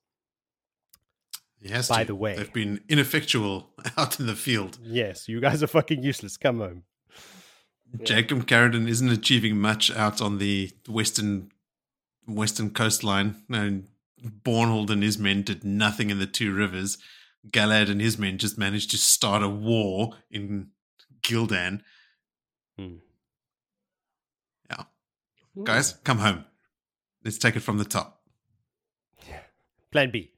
He 1.61 1.69
has 1.69 1.87
by 1.89 2.03
to. 2.03 2.07
the 2.07 2.15
way. 2.15 2.35
they've 2.35 2.53
been 2.53 2.81
ineffectual 2.87 3.69
out 3.97 4.19
in 4.19 4.27
the 4.27 4.35
field 4.35 4.77
Yes, 4.83 5.27
you 5.27 5.39
guys 5.41 5.61
are 5.63 5.67
fucking 5.67 6.03
useless. 6.03 6.37
Come 6.37 6.59
home. 6.59 6.83
jacob 8.03 8.45
Carridin 8.47 8.87
isn't 8.87 9.09
achieving 9.09 9.59
much 9.59 9.91
out 9.91 10.21
on 10.21 10.37
the 10.37 10.71
western 10.87 11.51
western 12.27 12.69
coastline 12.69 13.35
and 13.49 13.87
Bornhald 14.43 14.89
and 14.89 15.01
his 15.01 15.17
men 15.17 15.41
did 15.43 15.63
nothing 15.63 16.09
in 16.09 16.19
the 16.19 16.27
two 16.27 16.53
rivers 16.53 16.97
galad 17.49 17.89
and 17.89 17.99
his 18.01 18.17
men 18.19 18.37
just 18.37 18.57
managed 18.57 18.91
to 18.91 18.97
start 18.97 19.41
a 19.41 19.49
war 19.49 20.11
in 20.29 20.67
Ghealdan 21.23 21.81
Hmm. 22.77 22.95
yeah 24.69 24.83
guys 25.63 25.93
come 26.03 26.19
home 26.19 26.45
let's 27.25 27.37
take 27.39 27.55
it 27.55 27.61
from 27.61 27.77
the 27.77 27.85
top 27.85 28.21
Plan 29.91 30.11
B. 30.11 30.31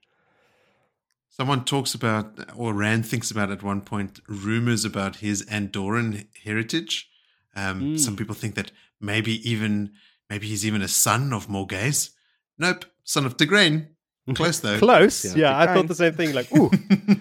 someone 1.41 1.65
talks 1.65 1.95
about 1.95 2.25
or 2.55 2.71
rand 2.73 3.03
thinks 3.05 3.31
about 3.31 3.49
at 3.51 3.63
one 3.63 3.81
point 3.81 4.19
rumors 4.27 4.85
about 4.85 5.15
his 5.17 5.43
andorran 5.57 6.27
heritage 6.45 7.09
um, 7.55 7.81
Mm. 7.81 7.99
some 7.99 8.15
people 8.15 8.35
think 8.35 8.53
that 8.55 8.71
maybe 8.99 9.33
even 9.49 9.91
maybe 10.29 10.45
he's 10.47 10.63
even 10.69 10.81
a 10.83 10.87
son 10.87 11.33
of 11.33 11.47
Morgase 11.47 12.11
nope 12.59 12.85
son 13.03 13.25
of 13.25 13.37
tigraine 13.37 13.87
close 14.35 14.59
though 14.59 14.77
Close. 14.77 15.25
Yeah, 15.25 15.35
Yeah, 15.41 15.59
I 15.59 15.65
thought 15.73 15.87
the 15.87 15.95
same 15.95 16.13
thing. 16.13 16.31
Like, 16.39 16.49
ooh, 16.55 16.69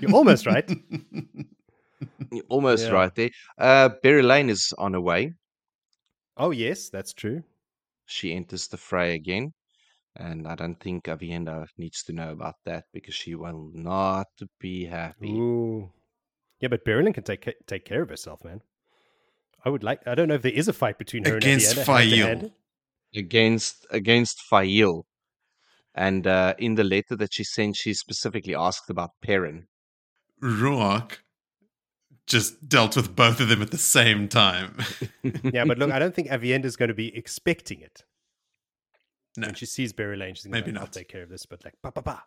you're 0.01 0.13
almost 0.21 0.45
right. 0.47 0.69
You're 2.33 2.45
almost 2.49 2.85
Yeah. 2.85 2.93
right 3.01 3.15
there. 3.15 3.31
Uh, 3.59 3.89
Berelain 4.05 4.49
is 4.51 4.73
on 4.79 4.93
her 4.93 5.01
way. 5.01 5.33
Oh, 6.37 6.51
yes, 6.53 6.91
that's 6.91 7.13
true. 7.13 7.43
She 8.07 8.27
enters 8.35 8.69
the 8.69 8.77
fray 8.77 9.15
again. 9.15 9.53
And 10.17 10.47
I 10.49 10.55
don't 10.57 10.79
think 10.81 11.05
Aviendha 11.05 11.67
needs 11.79 12.03
to 12.05 12.13
know 12.13 12.31
about 12.33 12.57
that 12.65 12.85
because 12.93 13.15
she 13.15 13.35
will 13.35 13.71
not 13.73 14.27
be 14.59 14.87
happy. 14.87 15.31
Ooh. 15.31 15.91
Yeah, 16.61 16.69
but 16.69 16.85
Berelain 16.85 17.13
can 17.15 17.23
take 17.25 17.49
take 17.67 17.85
care 17.85 18.03
of 18.03 18.09
herself, 18.11 18.45
man. 18.45 18.61
I 19.65 19.69
would 19.71 19.83
like. 19.85 20.01
I 20.07 20.15
don't 20.15 20.29
know 20.29 20.35
if 20.35 20.43
there 20.43 20.53
is 20.53 20.69
a 20.69 20.73
fight 20.73 20.99
between 20.99 21.25
her 21.25 21.37
Against 21.37 21.77
and 21.77 21.87
Aviendha, 21.87 22.27
hand 22.27 22.41
Faile. 22.41 22.51
against 23.15 23.87
against 23.91 24.43
Faile. 24.43 25.07
And 25.95 26.27
uh, 26.27 26.55
in 26.59 26.75
the 26.75 26.85
letter 26.85 27.17
that 27.17 27.33
she 27.33 27.45
sent, 27.45 27.77
she 27.77 27.95
specifically 27.95 28.55
asked 28.55 28.91
about 28.91 29.11
Perrin. 29.23 29.67
Rhuarc 30.43 31.19
just 32.27 32.69
dealt 32.69 32.97
with 32.97 33.17
both 33.17 33.41
of 33.41 33.49
them 33.49 33.61
at 33.63 33.71
the 33.71 33.79
same 33.79 34.29
time. 34.29 34.77
Yeah, 35.53 35.65
but 35.65 35.79
look, 35.79 35.91
I 35.91 35.99
don't 36.03 36.15
think 36.15 36.29
Aviendha 36.29 36.65
is 36.65 36.77
going 36.77 36.89
to 36.89 36.95
be 36.95 37.15
expecting 37.17 37.81
it. 37.81 38.05
No. 39.41 39.47
When 39.49 39.55
she 39.55 39.67
sees 39.67 39.93
Berelain, 39.93 40.35
she's 40.37 40.47
going 40.47 40.65
to 40.75 40.87
take 40.91 41.09
care 41.09 41.23
of 41.23 41.29
this. 41.29 41.47
But 41.47 41.65
like, 41.65 41.75
pa 41.83 41.91
pa 41.91 42.01
pa. 42.01 42.25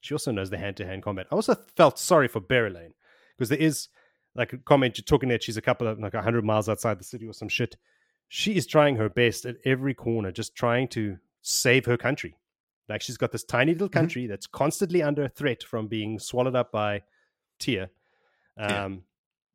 She 0.00 0.14
also 0.14 0.32
knows 0.32 0.50
the 0.50 0.58
hand 0.58 0.76
to 0.78 0.86
hand 0.86 1.02
combat. 1.02 1.26
I 1.30 1.34
also 1.34 1.54
felt 1.76 1.98
sorry 1.98 2.28
for 2.28 2.40
Berelain 2.40 2.92
because 3.36 3.48
there 3.50 3.58
is 3.58 3.88
like 4.34 4.52
a 4.52 4.58
comment 4.58 4.98
you're 4.98 5.04
talking 5.04 5.28
that 5.28 5.42
she's 5.42 5.56
a 5.56 5.62
couple 5.62 5.86
of 5.86 5.98
like 6.00 6.14
hundred 6.14 6.44
miles 6.44 6.68
outside 6.68 6.98
the 6.98 7.04
city 7.04 7.26
or 7.26 7.32
some 7.32 7.48
shit. 7.48 7.76
She 8.28 8.56
is 8.56 8.66
trying 8.66 8.96
her 8.96 9.08
best 9.08 9.44
at 9.44 9.56
every 9.64 9.94
corner, 9.94 10.32
just 10.32 10.54
trying 10.56 10.88
to 10.88 11.18
save 11.42 11.84
her 11.84 11.96
country. 11.96 12.34
Like 12.88 13.00
she's 13.02 13.16
got 13.18 13.30
this 13.30 13.44
tiny 13.44 13.72
little 13.72 13.88
Mhm. 13.88 13.92
country 13.92 14.26
that's 14.26 14.46
constantly 14.46 15.02
under 15.02 15.28
threat 15.28 15.62
from 15.62 15.86
being 15.86 16.18
swallowed 16.18 16.56
up 16.56 16.72
by 16.72 17.02
Tyr. 17.58 17.90
Yeah. 18.58 18.88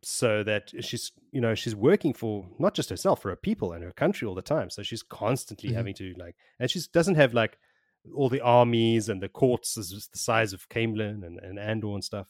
So 0.10 0.42
that 0.44 0.72
she's 0.86 1.12
you 1.34 1.42
know 1.42 1.54
she's 1.54 1.76
working 1.76 2.14
for 2.14 2.48
not 2.60 2.74
just 2.74 2.90
herself 2.90 3.22
for 3.22 3.30
her 3.30 3.36
people 3.36 3.74
and 3.74 3.84
her 3.84 3.92
country 3.92 4.26
all 4.26 4.36
the 4.36 4.42
time 4.56 4.70
so 4.70 4.82
she's 4.82 5.04
constantly 5.04 5.72
Mhm. 5.72 5.74
having 5.80 5.94
to 5.96 6.14
like 6.18 6.36
and 6.60 6.72
she 6.72 6.80
doesn't 6.94 7.16
have 7.16 7.34
like 7.34 7.58
all 8.16 8.30
the 8.30 8.40
armies 8.40 9.10
and 9.10 9.22
the 9.22 9.28
courts 9.28 9.76
is 9.76 10.08
the 10.14 10.18
size 10.18 10.54
of 10.54 10.70
Caemlyn 10.70 11.26
and, 11.28 11.40
and 11.40 11.60
Andor 11.60 11.94
and 11.98 12.04
stuff 12.12 12.28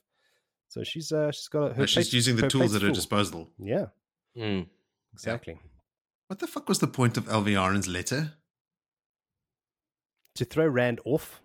so 0.70 0.84
she's 0.84 1.12
uh 1.12 1.30
she's 1.32 1.50
got 1.50 1.74
her 1.76 1.82
No, 1.82 1.86
she's 1.86 1.94
plate's- 2.08 2.14
using 2.14 2.36
the 2.38 2.44
her 2.44 2.50
tools 2.50 2.74
at 2.76 2.82
her 2.82 2.90
disposal. 2.92 3.42
yeah 3.60 3.88
Mm. 4.36 4.66
exactly 5.14 5.56
What 6.30 6.40
the 6.40 6.48
fuck 6.48 6.68
was 6.68 6.80
the 6.80 6.88
point 7.00 7.16
of 7.16 7.26
Alviarin's 7.26 7.88
letter? 7.88 8.22
to 10.36 10.46
throw 10.46 10.68
Rand 10.68 11.00
off 11.06 11.42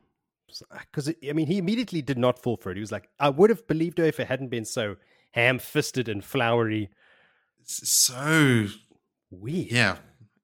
because 0.71 1.09
I 1.29 1.33
mean 1.33 1.47
he 1.47 1.59
immediately 1.59 2.01
did 2.03 2.19
not 2.19 2.39
fall 2.39 2.57
for 2.57 2.71
it 2.71 2.77
he 2.77 2.81
was 2.81 2.93
like 2.93 3.09
I 3.19 3.29
would 3.29 3.51
have 3.51 3.67
believed 3.67 3.99
her 3.99 4.05
if 4.05 4.19
it 4.21 4.29
hadn't 4.29 4.49
been 4.49 4.65
so 4.65 4.97
ham-fisted 5.33 6.09
and 6.09 6.25
flowery 6.25 6.89
so 7.65 8.67
weird 9.31 9.71
yeah, 9.71 9.97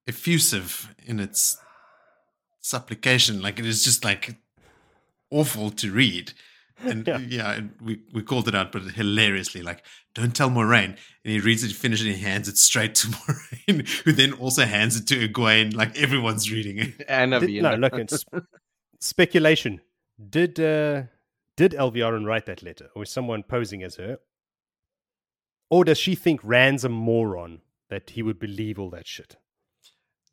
effusive 0.07 0.95
in 1.07 1.19
its 1.21 1.59
supplication. 2.61 3.41
Like 3.43 3.59
it 3.59 3.67
is 3.67 3.85
just 3.85 4.05
like 4.05 4.37
awful 5.31 5.71
to 5.71 5.91
read. 5.93 6.33
And 6.81 7.07
Yeah. 7.09 7.19
yeah, 7.19 7.53
and 7.55 7.73
we, 7.83 8.01
we 8.15 8.23
called 8.23 8.47
it 8.47 8.55
out, 8.55 8.71
but 8.71 8.83
hilariously, 8.83 9.63
like, 9.63 9.85
don't 10.15 10.35
tell 10.35 10.49
Moiraine. 10.49 10.91
And 11.25 11.33
he 11.33 11.41
reads 11.41 11.65
it, 11.65 11.73
finishes 11.73 12.07
it, 12.07 12.11
and 12.11 12.19
he 12.19 12.25
hands 12.25 12.49
it 12.49 12.57
straight 12.57 12.95
to 12.97 13.09
Moiraine, 13.09 13.89
who 14.05 14.13
then 14.13 14.33
also 14.35 14.65
hands 14.65 14.95
it 14.97 15.09
to 15.09 15.29
Egwene. 15.29 15.75
Like 15.75 15.99
everyone's 15.99 16.51
reading 16.53 16.79
it. 16.79 17.05
And 17.09 17.33
Did- 17.33 17.63
no, 17.63 17.75
look, 17.75 17.95
it's 17.95 18.25
speculation. 19.01 19.81
Did 20.31 20.59
uh, 20.61 21.03
did 21.57 21.73
Alviarin 21.73 22.25
write 22.25 22.47
that 22.47 22.63
letter, 22.63 22.89
or 22.95 23.03
is 23.03 23.11
someone 23.11 23.43
posing 23.43 23.83
as 23.83 23.97
her, 23.97 24.19
or 25.71 25.85
does 25.85 25.99
she 25.99 26.15
think 26.15 26.41
Rand's 26.43 26.85
a 26.85 26.89
moron 26.89 27.61
that 27.91 28.11
he 28.11 28.23
would 28.23 28.39
believe 28.39 28.79
all 28.79 28.91
that 28.91 29.07
shit? 29.07 29.37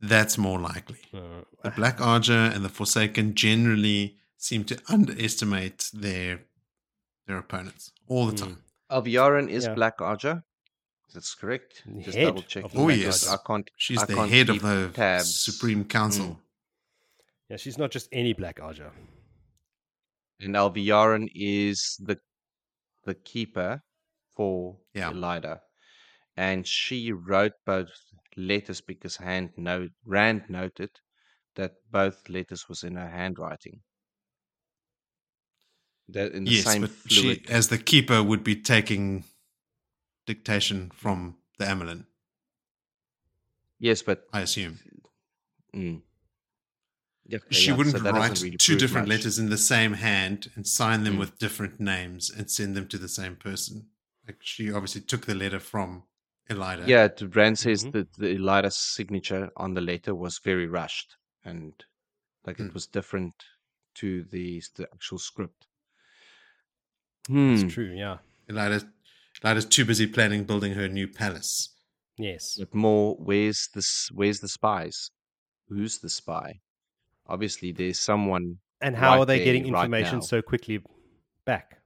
That's 0.01 0.37
more 0.37 0.59
likely. 0.59 0.99
Uh, 1.13 1.41
The 1.63 1.71
Black 1.71 1.97
Ajah 1.99 2.53
and 2.53 2.63
the 2.65 2.69
Forsaken 2.69 3.33
generally 3.35 4.17
seem 4.37 4.63
to 4.65 4.79
underestimate 4.87 5.89
their 5.93 6.41
their 7.27 7.37
opponents 7.37 7.91
all 8.07 8.27
the 8.27 8.33
Hmm. 8.33 8.43
time. 8.51 8.63
Alviarin 8.91 9.49
is 9.49 9.63
Yeah. 9.65 9.73
Black 9.73 9.97
Ajah. 9.97 10.43
That's 11.13 11.33
correct. 11.33 11.81
Just 12.01 12.17
Head 12.17 12.25
double 12.25 12.39
of 12.41 12.47
checking. 12.47 12.79
Oh, 12.79 12.89
yes. 12.89 13.27
I 13.27 13.37
can't. 13.47 13.67
She's 13.77 14.03
I 14.03 14.05
the 14.05 14.15
can't 14.15 14.29
head 14.31 14.49
of 14.49 14.61
the 14.61 14.91
tabs. 14.93 15.39
Supreme 15.39 15.85
Council. 15.85 16.39
yeah, 17.49 17.57
she's 17.57 17.77
not 17.79 17.89
just 17.89 18.07
any 18.11 18.33
Black 18.33 18.57
Ajah. 18.59 18.91
And 20.39 20.55
Alviarin 20.55 21.29
is 21.33 21.97
the 21.99 22.19
the 23.05 23.15
keeper 23.15 23.81
for 24.35 24.79
Yeah. 24.93 25.11
Elaida. 25.11 25.61
And 26.37 26.67
she 26.67 27.11
wrote 27.11 27.53
both 27.65 27.91
letters 28.37 28.81
because 28.81 29.17
hand 29.17 29.51
note, 29.57 29.91
Rand 30.05 30.49
noted 30.49 30.91
that 31.55 31.75
both 31.91 32.29
letters 32.29 32.69
was 32.69 32.83
in 32.83 32.95
her 32.95 33.09
handwriting. 33.09 33.83
That 36.07 36.31
in 36.31 36.45
the 36.45 36.51
Yes, 36.51 36.63
same 36.63 36.81
but 36.81 36.89
fluid. 36.89 37.41
she, 37.41 37.49
as 37.49 37.67
the 37.69 37.77
keeper, 37.77 38.21
would 38.23 38.43
be 38.43 38.55
taking 38.55 39.23
dictation 40.27 40.91
from 40.91 41.37
the 41.57 41.65
Amyrlin, 41.65 42.05
yes, 43.79 44.01
but 44.01 44.25
I 44.31 44.41
assume. 44.41 44.79
mm. 45.73 46.01
Okay, 47.33 47.59
She 47.59 47.71
yeah, 47.71 47.77
wouldn't 47.77 47.97
so 47.97 48.11
write 48.11 48.39
really 48.41 48.57
two 48.59 48.75
different 48.75 49.07
much. 49.07 49.09
letters 49.09 49.39
in 49.39 49.49
the 49.49 49.57
same 49.57 49.93
hand 49.93 50.51
and 50.55 50.67
sign 50.67 51.03
them 51.03 51.15
Mm. 51.15 51.19
with 51.19 51.39
different 51.39 51.79
names 51.79 52.29
and 52.29 52.51
send 52.51 52.75
them 52.77 52.87
to 52.89 52.99
the 52.99 53.09
same 53.09 53.35
person. 53.35 53.89
Like 54.27 54.37
she 54.41 54.71
obviously 54.71 55.01
took 55.01 55.25
the 55.25 55.35
letter 55.35 55.59
from 55.59 56.03
Elaida. 56.49 56.87
Yeah, 56.87 57.07
t- 57.07 57.25
Rand 57.25 57.59
says 57.59 57.85
Mhm. 57.85 57.91
that 57.93 58.13
the 58.13 58.35
Elaida's 58.37 58.77
signature 58.77 59.51
on 59.57 59.73
the 59.73 59.81
letter 59.81 60.13
was 60.15 60.39
very 60.39 60.67
rushed 60.67 61.15
and 61.43 61.73
like 62.45 62.57
Hmm. 62.57 62.67
it 62.67 62.73
was 62.73 62.87
different 62.87 63.33
to 63.95 64.23
the 64.23 64.61
the 64.75 64.83
actual 64.93 65.19
script. 65.19 65.67
It's 67.29 67.61
Hmm. 67.63 67.67
true. 67.69 67.93
Yeah. 67.95 68.19
Elaida, 68.49 68.91
Elaida's 69.41 69.65
too 69.65 69.85
busy 69.85 70.07
planning 70.07 70.43
building 70.45 70.73
her 70.73 70.87
new 70.87 71.07
palace. 71.07 71.69
Yes. 72.17 72.55
But 72.57 72.73
more, 72.73 73.15
where's 73.15 73.67
this? 73.73 74.09
Where's 74.11 74.39
the 74.39 74.47
spies? 74.47 75.11
Who's 75.67 75.99
the 75.99 76.09
spy? 76.09 76.61
Obviously, 77.27 77.71
there's 77.71 77.99
someone. 77.99 78.59
And 78.81 78.95
how 78.95 79.13
right 79.13 79.19
are 79.19 79.25
they 79.25 79.43
getting 79.43 79.65
information 79.65 80.15
now. 80.19 80.25
so 80.25 80.41
quickly 80.41 80.81
back? 81.45 81.81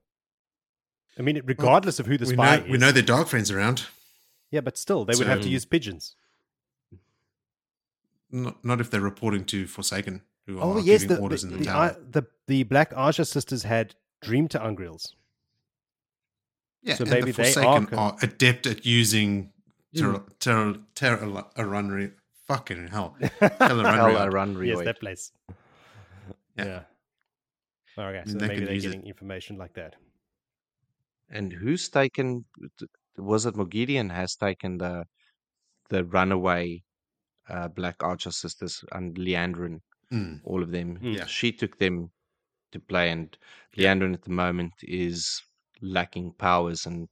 I 1.18 1.22
mean, 1.22 1.42
regardless 1.46 2.00
of 2.00 2.06
who 2.06 2.18
the 2.18 2.26
we 2.26 2.34
spy 2.34 2.58
know, 2.58 2.64
is. 2.64 2.72
we 2.72 2.78
know 2.78 2.92
their 2.92 3.04
dark 3.04 3.28
friends 3.28 3.52
around. 3.52 3.86
Yeah, 4.52 4.62
but 4.62 4.78
still, 4.78 5.06
they 5.06 5.16
would 5.18 5.28
have 5.28 5.42
to 5.42 5.50
use 5.50 5.66
pigeons. 5.66 6.16
Not, 8.32 8.64
not 8.64 8.80
if 8.80 8.90
they're 8.92 9.02
reporting 9.02 9.44
to 9.46 9.66
Forsaken, 9.68 10.22
who 10.46 10.60
Oh 10.60 10.74
are 10.78 10.80
yes, 10.80 11.02
giving 11.02 11.18
the 11.18 11.22
orders 11.22 11.42
the, 11.42 11.48
in 11.48 11.54
the, 11.54 11.60
the, 11.60 11.66
tower. 11.66 11.98
the 12.10 12.24
the 12.48 12.64
Black 12.64 12.92
Ajah 12.96 13.26
sisters 13.26 13.64
had 13.64 13.96
dream 14.22 14.48
ter'angreals. 14.48 15.14
yeah, 16.84 16.96
so 16.96 17.04
and 17.04 17.12
maybe 17.12 17.32
the 17.32 17.42
they 17.44 17.50
are 17.50 17.54
Forsaken 17.54 17.98
are, 17.98 18.16
adept 18.22 18.68
at 18.68 18.86
using 18.86 19.52
mm. 19.96 20.00
terror, 20.00 20.24
terror, 20.40 20.78
terror, 20.96 21.44
terror, 21.56 22.12
fucking 22.48 22.88
hell, 22.88 23.16
Hell, 23.20 23.50
Tel'aran'rhiod. 23.50 24.62
I 24.62 24.66
yes, 24.66 24.86
that 24.86 25.00
place. 25.00 25.32
Yeah. 26.58 26.66
Yeah. 26.66 26.80
Oh, 27.98 28.04
Okay, 28.04 28.24
so 28.26 28.38
they 28.38 28.48
maybe 28.48 28.66
they're 28.66 28.74
use 28.76 28.86
it. 28.86 28.90
getting 28.90 29.08
information 29.08 29.58
like 29.58 29.74
that. 29.74 29.96
And 31.30 31.54
who's 31.54 31.90
taken? 31.90 32.46
Was 33.18 33.46
it 33.46 33.56
Moghedien 33.56 34.12
has 34.12 34.36
taken 34.36 34.78
the 34.78 35.06
the 35.90 36.04
runaway 36.06 36.84
uh, 37.50 37.68
Black 37.68 37.98
Ajah 38.00 38.32
sisters 38.34 38.84
and 38.92 39.16
Liandrin, 39.16 39.82
Mm. 40.12 40.42
all 40.44 40.64
of 40.64 40.72
them. 40.72 40.98
Mm. 41.00 41.18
Yeah. 41.18 41.26
She 41.26 41.52
took 41.52 41.78
them 41.78 42.10
to 42.72 42.80
play, 42.80 43.12
and 43.12 43.38
Liandrin 43.78 44.14
at 44.14 44.24
the 44.24 44.32
moment 44.32 44.74
is 44.82 45.42
lacking 45.82 46.34
powers 46.34 46.86
and 46.86 47.08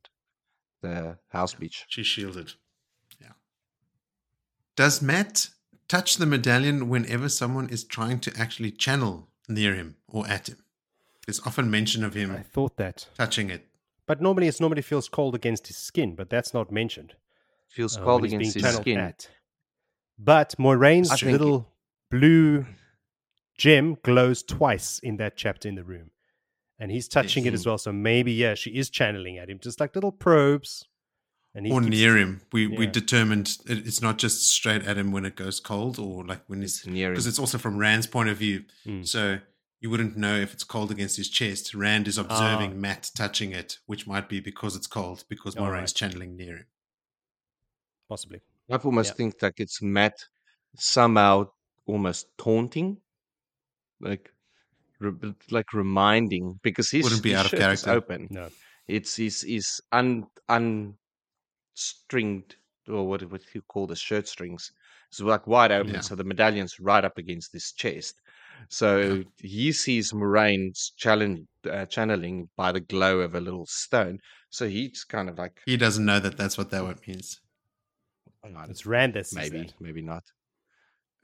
the 0.82 1.18
house 1.30 1.54
beach. 1.54 1.86
She's 1.90 2.08
shielded. 2.08 2.54
Yeah. 3.22 3.34
Does 4.76 5.02
Mat 5.02 5.50
touch 5.88 6.18
the 6.18 6.26
medallion 6.26 6.90
whenever 6.90 7.30
someone 7.30 7.70
is 7.70 7.84
trying 7.84 8.20
to 8.22 8.32
actually 8.38 8.72
channel 8.72 9.30
near 9.48 9.76
him 9.76 9.96
or 10.08 10.28
at 10.28 10.50
him? 10.50 10.58
There's 11.26 11.40
often 11.42 11.70
mention 11.70 12.04
of 12.04 12.14
him 12.14 12.32
I 12.32 12.44
thought 12.44 12.78
that, 12.78 13.08
touching 13.16 13.50
it. 13.50 13.68
But 14.08 14.22
normally 14.22 14.48
it's 14.48 14.60
normally 14.61 14.82
feels 14.82 15.10
cold 15.10 15.36
against 15.36 15.68
his 15.68 15.77
skin, 15.77 16.16
but 16.16 16.30
that's 16.30 16.53
not 16.53 16.72
mentioned. 16.72 17.14
Feels 17.69 17.98
uh, 17.98 18.02
cold 18.03 18.24
against 18.24 18.56
his 18.56 18.76
skin. 18.76 19.00
at. 19.00 19.30
But 20.18 20.56
Moiraine's 20.58 21.11
I 21.11 21.18
think- 21.18 21.32
little 21.34 21.68
blue 22.10 22.66
gem 23.58 23.98
glows 24.03 24.44
twice 24.44 25.00
in 25.00 25.18
that 25.18 25.36
chapter 25.36 25.68
in 25.68 25.76
the 25.76 25.84
room. 25.84 26.11
And 26.80 26.92
he's 26.92 27.08
touching 27.08 27.45
it 27.45 27.52
Yes. 27.53 27.61
as 27.61 27.66
well. 27.66 27.77
So 27.80 27.92
maybe, 27.92 28.32
yeah, 28.32 28.53
she 28.53 28.69
is 28.72 28.90
channeling 28.92 29.38
at 29.40 29.50
him, 29.50 29.60
just 29.60 29.80
like 29.80 29.95
little 29.95 30.11
probes. 30.11 30.86
And 31.56 31.66
or 31.72 31.82
keeps- 31.82 31.90
near 31.90 32.16
him. 32.18 32.42
We 32.52 32.68
we 32.68 32.86
determined 32.86 33.58
it- 33.66 33.88
it's 33.88 34.02
not 34.02 34.19
just 34.19 34.48
straight 34.48 34.84
at 34.84 34.95
him 34.95 35.11
when 35.11 35.26
it 35.26 35.36
goes 35.36 35.60
cold 35.60 35.98
or 35.98 36.24
like 36.24 36.44
when 36.48 36.61
he's 36.61 36.86
Near 36.86 37.08
him. 37.08 37.14
because 37.14 37.26
it's 37.26 37.40
also 37.40 37.58
from 37.58 37.77
Rand's 37.77 38.06
point 38.06 38.30
of 38.30 38.38
view. 38.38 38.66
Mm. 38.86 39.08
So 39.08 39.40
you 39.80 39.89
wouldn't 39.89 40.17
know 40.17 40.35
if 40.35 40.53
it's 40.53 40.64
cold 40.64 40.91
against 40.91 41.17
his 41.17 41.30
chest. 41.30 41.73
Rand 41.73 42.07
is 42.07 42.17
observing 42.17 42.72
Ah. 42.72 42.75
Mat 42.75 43.11
touching 43.15 43.51
it, 43.51 43.77
which 43.85 44.07
might 44.07 44.27
be 44.27 44.39
because 44.39 44.75
it's 44.75 44.88
cold 44.88 45.23
because 45.30 45.56
All 45.56 45.67
Moiraine's 45.67 45.91
right. 45.91 45.95
channeling 45.95 46.35
near 46.35 46.57
him. 46.57 46.65
Possibly. 48.09 48.41
I 48.72 48.75
almost 48.77 49.11
Yeah. 49.11 49.15
think 49.15 49.39
that 49.39 49.53
it's 49.57 49.81
Mat 49.81 50.14
somehow 50.77 51.49
almost 51.85 52.27
taunting, 52.38 52.97
like 53.99 54.31
re- 54.99 55.33
like 55.51 55.73
reminding 55.73 56.59
because 56.64 56.89
his, 56.89 57.03
Wouldn't 57.03 57.23
be 57.23 57.30
his 57.31 57.39
out 57.39 57.53
of 57.53 57.59
character. 57.59 57.91
open. 57.91 58.27
No. 58.31 58.49
It's 58.88 59.15
his 59.17 59.43
is 59.43 59.81
un 59.91 60.27
unstringed 60.49 60.95
or 62.88 63.07
what 63.07 63.23
what 63.31 63.41
you 63.53 63.61
call 63.64 63.85
the 63.88 63.95
shirt 63.95 64.27
strings. 64.27 64.72
It's 65.09 65.19
like 65.19 65.45
wide 65.47 65.72
open, 65.72 65.93
Yeah. 65.95 66.01
so 66.01 66.15
the 66.15 66.23
medallion's 66.23 66.80
right 66.80 67.03
up 67.06 67.17
against 67.17 67.53
his 67.53 67.72
chest. 67.72 68.22
So 68.69 69.24
he 69.38 69.72
sees 69.72 70.11
Moiraine's 70.11 70.92
challenge, 70.98 71.48
uh, 71.69 71.86
channeling 71.86 72.50
by 72.56 72.72
the 72.72 72.80
glow 72.80 73.19
of 73.22 73.36
a 73.36 73.40
little 73.42 73.66
stone. 73.66 74.19
So 74.50 74.68
he's 74.68 75.03
kind 75.03 75.30
of 75.30 75.38
like 75.38 75.61
He 75.66 75.77
doesn't 75.77 76.06
know 76.06 76.19
that 76.19 76.38
that's 76.38 76.58
what 76.58 76.69
that 76.72 76.84
word 76.84 77.00
means. 77.08 77.40
"Oh, 78.44 78.50
It's 78.69 78.86
Rand 78.86 79.14
that 79.16 79.27
sees 79.27 79.38
maybe 79.52 79.69
maybe 79.80 80.02
not. 80.02 80.24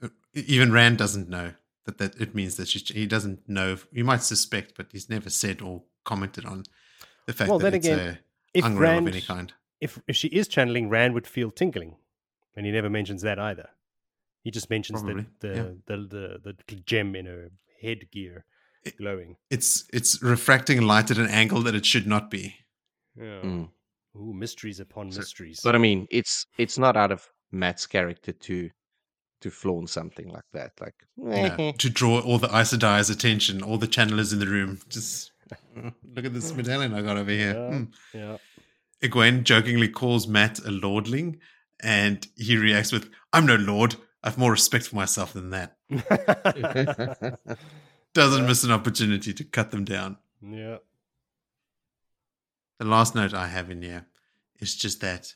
Uh, 0.01 0.09
Even 0.33 0.71
Rand 0.71 0.97
doesn't 0.97 1.29
know 1.29 1.53
that, 1.85 1.97
that 1.97 2.19
it 2.19 2.33
means 2.35 2.55
that 2.57 2.67
she's, 2.67 2.87
he 2.89 3.05
doesn't 3.05 3.47
know. 3.47 3.77
You 3.91 4.03
might 4.03 4.23
suspect, 4.23 4.73
but 4.75 4.87
he's 4.91 5.09
never 5.09 5.29
said 5.29 5.61
or 5.61 5.83
commented 6.03 6.45
on 6.45 6.63
the 7.25 7.33
fact 7.33 7.49
Well, 7.49 7.59
that 7.59 7.71
then 7.71 7.73
it's 7.75 7.87
again, 7.87 7.99
a 7.99 8.19
If 8.53 8.65
unreal 8.65 8.81
Rand, 8.91 9.07
of 9.07 9.13
any 9.13 9.21
kind. 9.21 9.53
if 9.79 9.99
if 10.07 10.15
she 10.15 10.27
is 10.29 10.47
channeling, 10.47 10.89
Rand 10.89 11.13
would 11.13 11.27
feel 11.27 11.51
tingling, 11.51 11.95
and 12.55 12.65
he 12.65 12.71
never 12.71 12.89
mentions 12.89 13.21
that 13.21 13.39
either. 13.39 13.69
He 14.43 14.51
just 14.51 14.69
mentions 14.69 15.01
Probably, 15.01 15.25
the 15.39 15.47
the, 15.47 15.55
yeah. 15.55 15.69
the 15.87 15.97
the 16.43 16.55
the 16.67 16.75
gem 16.85 17.15
in 17.15 17.25
her 17.25 17.49
headgear 17.81 18.45
It- 18.85 18.97
glowing. 18.97 19.37
It's 19.49 19.85
it's 19.93 20.21
refracting 20.21 20.81
light 20.81 21.11
at 21.11 21.17
an 21.17 21.27
angle 21.29 21.61
that 21.63 21.75
it 21.75 21.85
should 21.85 22.07
not 22.07 22.29
be. 22.29 22.55
Yeah. 23.15 23.41
Mm. 23.41 23.69
Ooh, 24.15 24.33
mysteries 24.33 24.79
upon 24.79 25.11
So- 25.11 25.19
mysteries. 25.19 25.59
But 25.63 25.75
I 25.75 25.77
mean, 25.79 26.07
it's 26.11 26.45
it's 26.57 26.77
not 26.77 26.97
out 26.97 27.11
of 27.11 27.27
Mat's 27.51 27.87
character 27.87 28.31
to 28.33 28.69
to 29.41 29.49
flaunt 29.51 29.89
something 29.89 30.29
like 30.29 30.45
that. 30.53 30.71
Like, 30.79 30.95
you 31.17 31.73
to 31.73 31.89
draw 31.89 32.19
all 32.21 32.39
the 32.39 32.47
Aes 32.55 32.73
Sedai's 32.73 33.09
attention, 33.09 33.61
all 33.61 33.77
the 33.77 33.87
channelers 33.87 34.31
in 34.33 34.39
the 34.39 34.47
room. 34.47 34.79
Just 34.89 35.31
look 36.15 36.25
at 36.25 36.33
this 36.33 36.53
medallion 36.55 36.93
I 36.93 37.01
got 37.01 37.17
over 37.17 37.31
here. 37.31 37.53
Yeah. 37.53 37.77
Hmm. 37.77 37.83
yeah. 38.13 38.37
Egwene 39.01 39.43
jokingly 39.43 39.89
calls 39.89 40.27
Mat 40.27 40.59
a 40.59 40.71
lordling, 40.71 41.39
and 41.81 42.25
he 42.37 42.55
reacts 42.57 42.91
with, 42.93 43.09
"I'm 43.33 43.45
no 43.45 43.55
lord. 43.55 43.95
I've 44.23 44.37
more 44.37 44.51
respect 44.51 44.87
for 44.87 44.95
myself 44.95 45.33
than 45.33 45.49
that." 45.51 45.77
Doesn't 48.13 48.45
miss 48.45 48.63
an 48.63 48.71
opportunity 48.71 49.33
to 49.33 49.43
cut 49.43 49.71
them 49.71 49.85
down. 49.85 50.17
yeah. 50.41 50.77
The 52.79 52.85
last 52.85 53.15
note 53.15 53.33
I 53.33 53.47
have 53.47 53.69
in 53.71 53.81
here 53.81 54.05
is 54.59 54.75
just 54.75 55.01
that 55.01 55.33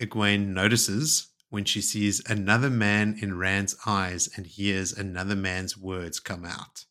Egwene 0.00 0.48
notices 0.48 1.28
when 1.48 1.64
she 1.64 1.80
sees 1.80 2.20
another 2.28 2.70
man 2.70 3.18
in 3.20 3.36
Rand's 3.38 3.76
eyes 3.86 4.28
and 4.36 4.46
hears 4.46 4.92
another 4.92 5.34
man's 5.34 5.76
words 5.76 6.20
come 6.20 6.44
out. 6.44 6.84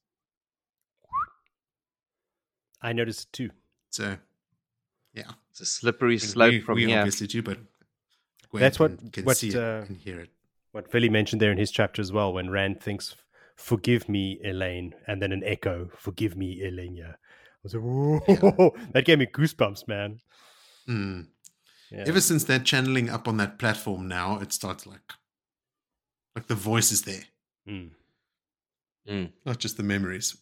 I 2.82 2.94
noticed 2.94 3.28
it 3.28 3.34
too. 3.34 3.50
So, 3.90 4.18
yeah. 5.14 5.32
It's 5.52 5.62
a 5.62 5.66
slippery 5.66 6.18
slope 6.18 6.52
we, 6.52 6.62
from 6.62 6.76
we 6.76 6.86
here. 6.88 7.00
obviously 7.00 7.28
do, 7.28 7.42
but 7.42 7.60
Gwen 8.50 8.62
That's 8.62 8.80
what- 8.80 8.98
can, 8.98 9.12
can 9.12 9.26
what, 9.26 9.38
see 9.38 9.50
it, 9.50 9.56
uh, 9.56 9.86
can 9.86 9.96
hear 9.96 10.20
it. 10.20 10.30
What 10.72 10.92
Philly 10.92 11.10
mentioned 11.10 11.42
there 11.42 11.52
in 11.52 11.58
his 11.58 11.72
chapter 11.72 12.02
as 12.02 12.12
well, 12.12 12.34
when 12.34 12.50
Rand 12.50 12.82
thinks, 12.82 13.16
"Forgive 13.56 14.08
me, 14.08 14.40
Elayne," 14.46 14.94
and 15.08 15.22
then 15.22 15.32
an 15.32 15.44
echo, 15.44 15.90
"Forgive 15.98 16.36
me, 16.38 16.60
Ilyena." 16.62 17.14
I 17.16 17.62
was 17.64 17.74
like, 17.74 17.84
"Whoa!" 17.84 18.76
that 18.94 19.06
gave 19.06 19.20
me 19.20 19.26
goosebumps, 19.26 19.88
man. 19.88 20.20
Mm. 20.88 21.28
Yeah. 21.92 22.04
Ever 22.08 22.22
since 22.22 22.44
they're 22.44 22.60
channeling 22.60 23.10
up 23.10 23.28
on 23.28 23.38
that 23.38 23.58
platform 23.58 24.08
now, 24.08 24.40
it 24.40 24.54
starts 24.54 24.86
like 24.86 25.14
like 26.36 26.48
the 26.48 26.56
voice 26.56 26.92
is 26.92 27.02
there, 27.04 27.24
Mm. 27.68 27.92
Mm. 29.08 29.32
not 29.46 29.58
just 29.60 29.78
the 29.78 29.84
memories. 29.84 30.38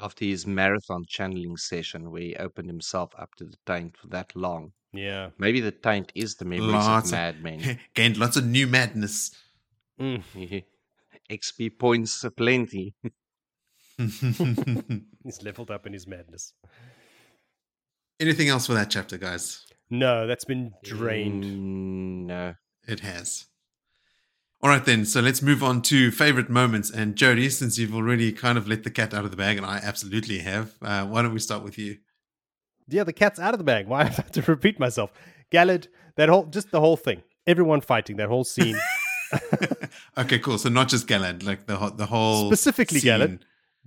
After 0.00 0.24
his 0.24 0.46
marathon 0.46 1.04
channeling 1.06 1.56
session 1.56 2.10
where 2.10 2.22
he 2.22 2.36
opened 2.36 2.68
himself 2.68 3.12
up 3.18 3.28
to 3.36 3.44
the 3.44 3.56
taint 3.66 3.96
for 3.96 4.06
that 4.08 4.34
long. 4.34 4.72
Yeah. 4.94 5.30
Maybe 5.38 5.60
the 5.60 5.70
taint 5.72 6.12
is 6.14 6.34
the 6.36 6.44
memories 6.46 6.72
Lots 6.72 7.08
of 7.12 7.18
of- 7.18 7.18
madmen. 7.42 7.78
Gained 7.94 8.16
lots 8.16 8.36
of 8.36 8.46
new 8.46 8.66
madness. 8.66 9.30
Mm. 10.00 10.64
XP 11.30 11.78
points 11.78 12.24
aplenty. 12.24 12.94
He's 13.98 15.42
leveled 15.42 15.70
up 15.70 15.86
in 15.86 15.92
his 15.92 16.06
madness. 16.06 16.54
Anything 18.18 18.48
else 18.48 18.66
for 18.66 18.74
that 18.74 18.90
chapter, 18.90 19.18
guys? 19.18 19.64
No, 19.90 20.26
that's 20.26 20.44
been 20.44 20.72
drained. 20.84 21.44
Mm, 21.44 22.26
no. 22.26 22.54
It 22.88 23.00
has. 23.00 23.46
All 24.62 24.70
right, 24.70 24.84
then. 24.84 25.04
So 25.04 25.20
let's 25.20 25.42
move 25.42 25.62
on 25.62 25.82
to 25.82 26.10
favorite 26.12 26.48
moments. 26.48 26.88
And 26.90 27.16
Jody, 27.16 27.50
since 27.50 27.78
you've 27.78 27.94
already 27.94 28.30
kind 28.32 28.56
of 28.56 28.68
let 28.68 28.84
the 28.84 28.90
cat 28.90 29.12
out 29.12 29.24
of 29.24 29.30
the 29.32 29.36
bag, 29.36 29.56
and 29.56 29.66
I 29.66 29.78
absolutely 29.82 30.38
have, 30.38 30.74
uh, 30.82 31.04
why 31.06 31.22
don't 31.22 31.32
we 31.32 31.40
start 31.40 31.64
with 31.64 31.78
you? 31.78 31.98
Yeah, 32.88 33.04
the 33.04 33.12
cat's 33.12 33.40
out 33.40 33.54
of 33.54 33.58
the 33.58 33.64
bag. 33.64 33.86
Why 33.92 34.02
I 34.02 34.04
have 34.04 34.30
to 34.32 34.42
repeat 34.42 34.78
myself? 34.78 35.12
Galad, 35.50 35.86
that 36.16 36.28
whole, 36.28 36.44
just 36.46 36.70
the 36.70 36.80
whole 36.80 36.96
thing. 36.96 37.22
Everyone 37.46 37.80
fighting, 37.80 38.16
that 38.16 38.28
whole 38.28 38.44
scene. 38.44 38.78
okay, 40.18 40.38
cool. 40.38 40.58
So 40.58 40.68
not 40.68 40.88
just 40.88 41.06
Galad, 41.08 41.42
like 41.44 41.66
the 41.66 41.76
whole, 41.76 41.90
the 41.90 42.06
whole 42.06 42.48
Specifically 42.50 43.00
scene. 43.00 43.10
Galad. 43.12 43.38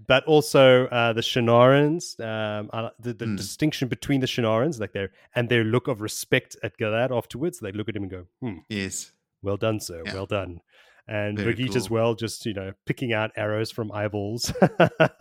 but 0.08 0.26
also 0.26 0.88
uh, 0.88 1.14
the 1.14 1.22
Shienarans, 1.22 2.20
um, 2.20 2.70
uh, 2.74 2.90
the, 3.00 3.14
the 3.14 3.26
Hmm. 3.28 3.36
distinction 3.36 3.88
between 3.88 4.22
the 4.22 4.28
Shienarans, 4.28 4.80
like 4.80 4.94
their 4.94 5.12
and 5.36 5.48
their 5.50 5.64
look 5.64 5.88
of 5.88 6.02
respect 6.02 6.58
at 6.64 6.78
Galad 6.78 7.16
afterwards. 7.16 7.60
They 7.60 7.72
look 7.72 7.88
at 7.90 7.96
him 7.96 8.04
and 8.04 8.12
go, 8.12 8.26
"Hmm, 8.42 8.58
Yes. 8.70 9.12
Well 9.46 9.58
done, 9.58 9.80
sir, 9.80 10.02
Yeah. 10.06 10.14
well 10.16 10.26
done." 10.26 10.60
And 11.08 11.38
Very 11.38 11.54
Birgitte 11.54 11.76
as 11.76 11.88
well, 11.90 12.16
just 12.16 12.46
you 12.48 12.54
know, 12.54 12.74
picking 12.88 13.14
out 13.14 13.32
arrows 13.38 13.70
from 13.72 13.92
eyeballs 13.92 14.52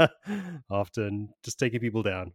often 0.71 1.29
just 1.43 1.59
taking 1.59 1.81
people 1.81 2.03
down. 2.03 2.33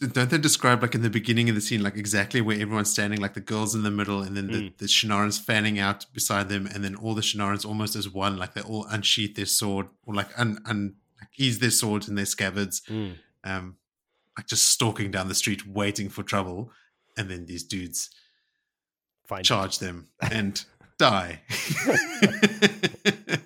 Don't 0.00 0.28
they 0.28 0.38
describe 0.38 0.82
like 0.82 0.96
in 0.96 1.02
the 1.02 1.08
beginning 1.10 1.48
of 1.48 1.54
the 1.54 1.60
scene, 1.60 1.82
like 1.82 1.96
exactly 1.96 2.40
where 2.40 2.58
everyone's 2.60 2.90
standing, 2.90 3.20
like 3.20 3.34
the 3.34 3.40
girls 3.40 3.76
in 3.76 3.84
the 3.84 3.92
middle, 3.92 4.22
and 4.22 4.36
then 4.36 4.48
the, 4.48 4.58
Mm. 4.70 4.76
the 4.78 4.86
Shienarans 4.86 5.40
fanning 5.40 5.78
out 5.78 6.04
beside 6.12 6.48
them, 6.48 6.66
and 6.66 6.82
then 6.82 6.96
all 6.96 7.14
the 7.14 7.22
Shienarans 7.22 7.64
almost 7.64 7.94
as 7.94 8.08
one, 8.08 8.36
like 8.36 8.54
they 8.54 8.60
all 8.60 8.86
unsheath 8.86 9.36
their 9.36 9.46
sword 9.46 9.86
or 10.04 10.12
like 10.14 10.28
un, 10.36 10.58
un 10.66 10.96
like 11.20 11.28
ease 11.38 11.60
their 11.60 11.70
swords 11.70 12.08
in 12.08 12.16
their 12.16 12.26
scabbards, 12.26 12.82
um, 13.44 13.76
like 14.36 14.48
just 14.48 14.68
stalking 14.68 15.12
down 15.12 15.28
the 15.28 15.34
street, 15.34 15.64
waiting 15.64 16.08
for 16.08 16.24
trouble, 16.24 16.72
and 17.16 17.30
then 17.30 17.46
these 17.46 17.62
dudes 17.62 18.10
Fine. 19.28 19.44
charge 19.44 19.78
them 19.78 20.08
and 20.20 20.64
die. 21.08 21.40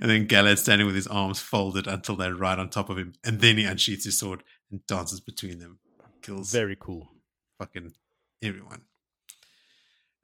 and 0.00 0.10
then 0.10 0.26
Galad 0.26 0.58
standing 0.58 0.86
with 0.86 0.96
his 0.96 1.06
arms 1.06 1.38
folded 1.40 1.86
until 1.86 2.16
they're 2.16 2.34
right 2.34 2.58
on 2.58 2.68
top 2.70 2.90
of 2.90 2.98
him, 2.98 3.14
and 3.24 3.40
then 3.40 3.56
he 3.58 3.64
unsheaths 3.64 4.04
his 4.04 4.18
sword 4.18 4.42
and 4.70 4.84
dances 4.86 5.20
between 5.20 5.58
them, 5.58 5.78
kills 6.22 6.50
Very 6.52 6.76
cool. 6.78 7.08
fucking 7.58 7.92
everyone. 8.42 8.82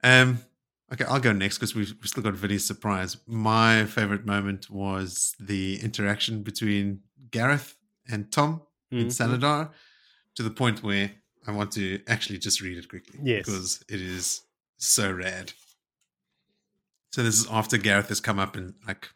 Um, 0.03 0.39
okay, 0.93 1.05
I'll 1.05 1.19
go 1.19 1.33
next 1.33 1.57
because 1.57 1.75
we've, 1.75 1.91
we've 2.01 2.07
still 2.09 2.23
got 2.23 2.33
Vinny's 2.33 2.65
surprise. 2.65 3.17
My 3.27 3.85
favorite 3.85 4.25
moment 4.25 4.69
was 4.69 5.35
the 5.39 5.79
interaction 5.81 6.43
between 6.43 7.01
Gareth 7.31 7.75
and 8.09 8.31
Tom 8.31 8.61
in 8.91 9.07
Mhm. 9.07 9.11
Salidar 9.17 9.71
to 10.35 10.43
the 10.43 10.49
point 10.51 10.83
where 10.83 11.11
I 11.45 11.51
want 11.51 11.71
to 11.73 12.01
actually 12.07 12.39
just 12.39 12.61
read 12.61 12.77
it 12.77 12.87
quickly. 12.89 13.19
Yes. 13.23 13.45
Because 13.45 13.83
it 13.89 14.01
is 14.01 14.41
so 14.77 15.11
rad. 15.11 15.51
So 17.17 17.23
this 17.23 17.39
is 17.39 17.47
after 17.49 17.79
Gareth 17.79 18.09
has 18.09 18.19
come 18.19 18.37
up 18.37 18.55
and 18.55 18.75
like 18.85 19.09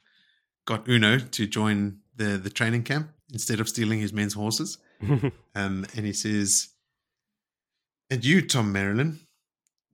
got 0.65 0.89
Uno 0.89 1.19
to 1.19 1.45
join 1.45 1.99
the 2.15 2.35
the 2.35 2.49
training 2.49 2.81
camp 2.81 3.11
instead 3.31 3.59
of 3.59 3.69
stealing 3.69 3.99
his 3.99 4.11
men's 4.11 4.33
horses. 4.33 4.80
Um, 5.53 5.85
and 5.95 6.05
he 6.05 6.13
says, 6.13 6.69
And 8.09 8.25
you, 8.25 8.41
Tom 8.41 8.73
Merrilin. 8.73 9.19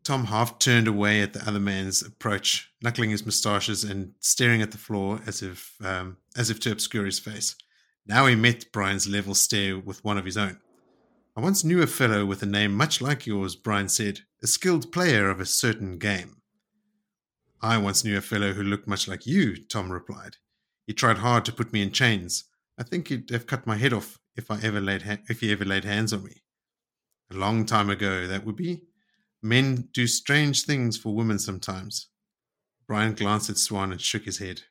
Tom 0.05 0.25
half 0.25 0.57
turned 0.57 0.87
away 0.87 1.21
at 1.21 1.33
the 1.33 1.45
other 1.45 1.59
man's 1.59 2.01
approach, 2.01 2.71
knuckling 2.81 3.09
his 3.09 3.25
moustaches 3.25 3.83
and 3.83 4.13
staring 4.21 4.61
at 4.61 4.71
the 4.71 4.77
floor 4.77 5.19
as 5.27 5.41
if 5.41 5.75
um, 5.83 6.15
as 6.37 6.49
if 6.49 6.61
to 6.61 6.71
obscure 6.71 7.05
his 7.05 7.19
face. 7.19 7.55
Now 8.05 8.27
he 8.27 8.35
met 8.35 8.71
Bryne's 8.71 9.09
level 9.09 9.35
stare 9.35 9.77
with 9.77 10.01
one 10.05 10.17
of 10.17 10.23
his 10.23 10.37
own. 10.37 10.59
I 11.35 11.41
once 11.41 11.65
knew 11.65 11.81
a 11.81 11.87
fellow 11.87 12.25
with 12.25 12.41
a 12.41 12.45
name 12.45 12.73
much 12.73 13.01
like 13.01 13.27
yours, 13.27 13.57
Bryne 13.57 13.89
said, 13.89 14.21
a 14.41 14.47
skilled 14.47 14.93
player 14.93 15.29
of 15.29 15.41
a 15.41 15.45
certain 15.45 15.97
game. 15.97 16.36
I 17.61 17.77
once 17.77 18.03
knew 18.03 18.17
a 18.17 18.21
fellow 18.21 18.53
who 18.53 18.63
looked 18.63 18.87
much 18.87 19.07
like 19.07 19.25
you, 19.25 19.55
Tom 19.55 19.91
replied. 19.91 20.37
He 20.85 20.93
tried 20.93 21.17
hard 21.17 21.43
to 21.45 21.51
put 21.51 21.73
me 21.73 21.81
in 21.81 21.91
chains. 21.91 22.45
I 22.77 22.83
think 22.83 23.07
he'd 23.07 23.29
have 23.31 23.47
cut 23.47 23.65
my 23.65 23.77
head 23.77 23.93
off 23.93 24.19
if 24.35 24.51
I 24.51 24.59
ever 24.61 24.79
laid 24.79 25.01
ha- 25.01 25.17
if 25.27 25.41
he 25.41 25.51
ever 25.51 25.65
laid 25.65 25.83
hands 25.83 26.13
on 26.13 26.23
me. 26.23 26.43
A 27.31 27.35
long 27.35 27.65
time 27.65 27.89
ago, 27.89 28.27
that 28.27 28.45
would 28.45 28.55
be. 28.55 28.83
Men 29.41 29.89
do 29.93 30.07
strange 30.07 30.63
things 30.63 30.97
for 30.97 31.15
women 31.15 31.39
sometimes. 31.39 32.07
Bryne 32.87 33.13
glanced 33.13 33.49
at 33.49 33.57
Siuan 33.57 33.91
and 33.91 33.99
shook 33.99 34.23
his 34.25 34.37
head. 34.37 34.61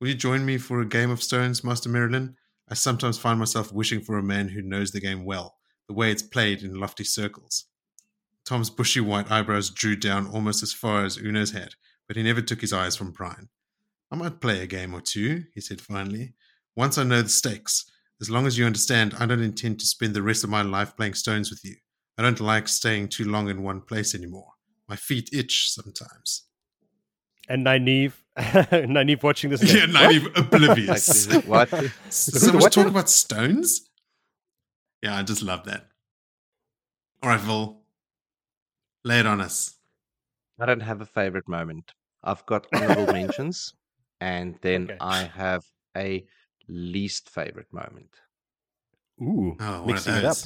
Will 0.00 0.08
you 0.08 0.14
join 0.14 0.44
me 0.44 0.58
for 0.58 0.80
a 0.80 0.86
game 0.86 1.10
of 1.10 1.22
stones, 1.22 1.64
Master 1.64 1.88
Merrilin? 1.88 2.34
I 2.68 2.74
sometimes 2.74 3.18
find 3.18 3.38
myself 3.38 3.72
wishing 3.72 4.00
for 4.00 4.18
a 4.18 4.22
man 4.22 4.48
who 4.48 4.62
knows 4.62 4.90
the 4.90 5.00
game 5.00 5.24
well, 5.24 5.56
the 5.88 5.94
way 5.94 6.10
it's 6.10 6.22
played 6.22 6.62
in 6.62 6.74
lofty 6.74 7.04
circles. 7.04 7.66
Tom's 8.44 8.70
bushy 8.70 9.00
white 9.00 9.30
eyebrows 9.30 9.70
drew 9.70 9.94
down 9.94 10.26
almost 10.26 10.62
as 10.62 10.72
far 10.72 11.04
as 11.04 11.16
Uno's 11.16 11.52
head, 11.52 11.74
but 12.12 12.18
he 12.18 12.22
never 12.22 12.42
took 12.42 12.60
his 12.60 12.74
eyes 12.74 12.94
from 12.94 13.10
Bryne. 13.10 13.48
I 14.10 14.16
might 14.16 14.38
play 14.38 14.60
a 14.62 14.66
game 14.66 14.92
or 14.92 15.00
two, 15.00 15.44
he 15.54 15.62
said 15.62 15.80
finally. 15.80 16.34
Once 16.76 16.98
I 16.98 17.04
know 17.04 17.22
the 17.22 17.30
stakes. 17.30 17.90
As 18.20 18.28
long 18.28 18.46
as 18.46 18.58
you 18.58 18.66
understand, 18.66 19.14
I 19.18 19.24
don't 19.24 19.40
intend 19.40 19.80
to 19.80 19.86
spend 19.86 20.12
the 20.12 20.20
rest 20.20 20.44
of 20.44 20.50
my 20.50 20.60
life 20.60 20.94
playing 20.94 21.14
stones 21.14 21.48
with 21.48 21.64
you. 21.64 21.74
I 22.18 22.22
don't 22.22 22.38
like 22.38 22.68
staying 22.68 23.08
too 23.08 23.24
long 23.24 23.48
in 23.48 23.62
one 23.62 23.80
place 23.80 24.14
anymore. 24.14 24.48
My 24.90 24.96
feet 24.96 25.30
itch 25.32 25.70
sometimes. 25.70 26.42
and 27.48 27.64
Nynaeve, 27.64 28.12
Nynaeve 28.36 29.22
watching 29.28 29.48
this. 29.48 29.64
Game. 29.64 29.74
Yeah, 29.74 29.86
going, 29.86 29.92
not 29.94 30.02
"What?" 30.04 30.14
even 30.14 30.32
oblivious. 30.36 31.34
What? 31.46 31.70
so 32.10 32.52
much 32.52 32.62
What? 32.62 32.72
talk 32.72 32.88
about 32.88 33.08
stones? 33.08 33.88
Yeah, 35.02 35.16
I 35.16 35.22
just 35.22 35.42
love 35.42 35.64
that. 35.64 35.86
All 37.22 37.30
right, 37.30 37.40
Vol. 37.40 37.86
Lay 39.02 39.20
it 39.20 39.26
on 39.26 39.40
us. 39.40 39.76
I 40.60 40.66
don't 40.66 40.80
have 40.80 41.00
a 41.00 41.06
favorite 41.06 41.48
moment. 41.48 41.94
I've 42.24 42.46
got 42.46 42.66
honorable 42.72 43.06
mentions, 43.08 43.74
and 44.20 44.58
then 44.62 44.90
Okay. 44.90 45.00
I 45.00 45.24
have 45.24 45.64
a 45.96 46.26
least 46.68 47.30
favorite 47.30 47.72
moment. 47.72 48.20
Ooh, 49.22 49.58
Oh, 49.58 49.84
one 49.86 49.96
of 49.96 50.06
mixing 50.06 50.16
it 50.16 50.24
up. 50.24 50.44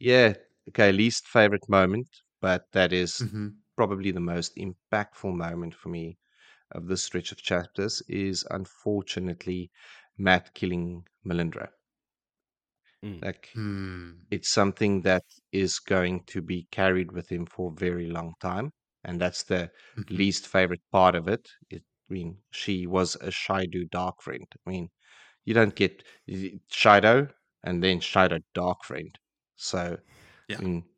Yeah, 0.00 0.34
okay, 0.70 0.90
least 0.90 1.28
favorite 1.28 1.68
moment, 1.68 2.08
but 2.40 2.72
that 2.72 2.92
is 2.92 3.22
Mhm. 3.22 3.62
probably 3.76 4.10
the 4.10 4.20
most 4.20 4.56
impactful 4.56 5.32
moment 5.36 5.76
for 5.76 5.90
me 5.90 6.18
of 6.72 6.86
this 6.88 7.04
stretch 7.04 7.32
of 7.32 7.38
chapters 7.42 8.02
is 8.08 8.44
unfortunately 8.50 9.70
Mat 10.18 10.54
killing 10.54 11.06
Melindhra. 11.26 11.70
Mm. 13.02 13.22
Like 13.22 13.48
Hmm. 13.54 14.26
it's 14.30 14.50
something 14.50 15.02
that 15.02 15.24
is 15.52 15.78
going 15.80 16.24
to 16.26 16.42
be 16.42 16.64
carried 16.70 17.12
with 17.12 17.30
him 17.30 17.46
for 17.46 17.72
a 17.72 17.74
very 17.76 18.08
long 18.08 18.34
time. 18.40 18.72
And 19.04 19.20
that's 19.20 19.44
the 19.44 19.70
Mhm. 19.96 20.10
least 20.10 20.46
favorite 20.46 20.82
part 20.92 21.14
of 21.14 21.28
it. 21.28 21.48
it 21.70 21.84
I 22.10 22.12
mean, 22.12 22.42
she 22.52 22.86
was 22.86 23.14
a 23.16 23.28
Shaido 23.30 23.88
dark 23.90 24.22
friend. 24.22 24.46
I 24.66 24.70
mean, 24.70 24.90
you 25.44 25.54
don't 25.54 25.74
get 25.76 26.04
Shaido 26.28 27.32
and 27.64 27.82
then 27.84 28.00
Shaido 28.00 28.40
dark 28.54 28.84
friend. 28.84 29.18
So, 29.56 29.98
Yeah. 30.48 30.58
I 30.58 30.62
mean, 30.62 30.88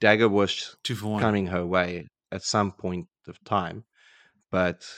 Dagger 0.00 0.30
was 0.30 0.74
Two 0.82 0.94
for 0.96 1.08
one. 1.10 1.20
coming 1.20 1.48
her 1.48 1.66
way 1.66 2.06
at 2.32 2.42
some 2.42 2.72
point 2.72 3.08
of 3.26 3.42
time, 3.44 3.84
but 4.50 4.88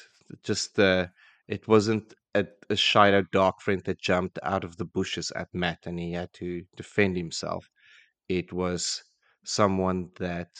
just 0.44 0.76
the 0.76 1.12
it 1.48 1.68
wasn't 1.68 2.14
a, 2.34 2.46
a 2.70 2.74
Shaido 2.76 3.24
dark 3.32 3.60
friend 3.62 3.82
that 3.84 4.00
jumped 4.00 4.38
out 4.42 4.64
of 4.64 4.76
the 4.78 4.84
bushes 4.86 5.30
at 5.32 5.54
Mat 5.54 5.80
and 5.86 5.98
he 5.98 6.12
had 6.12 6.32
to 6.34 6.66
defend 6.76 7.16
himself. 7.16 7.68
It 8.28 8.52
was 8.52 9.04
someone 9.44 10.12
that 10.16 10.50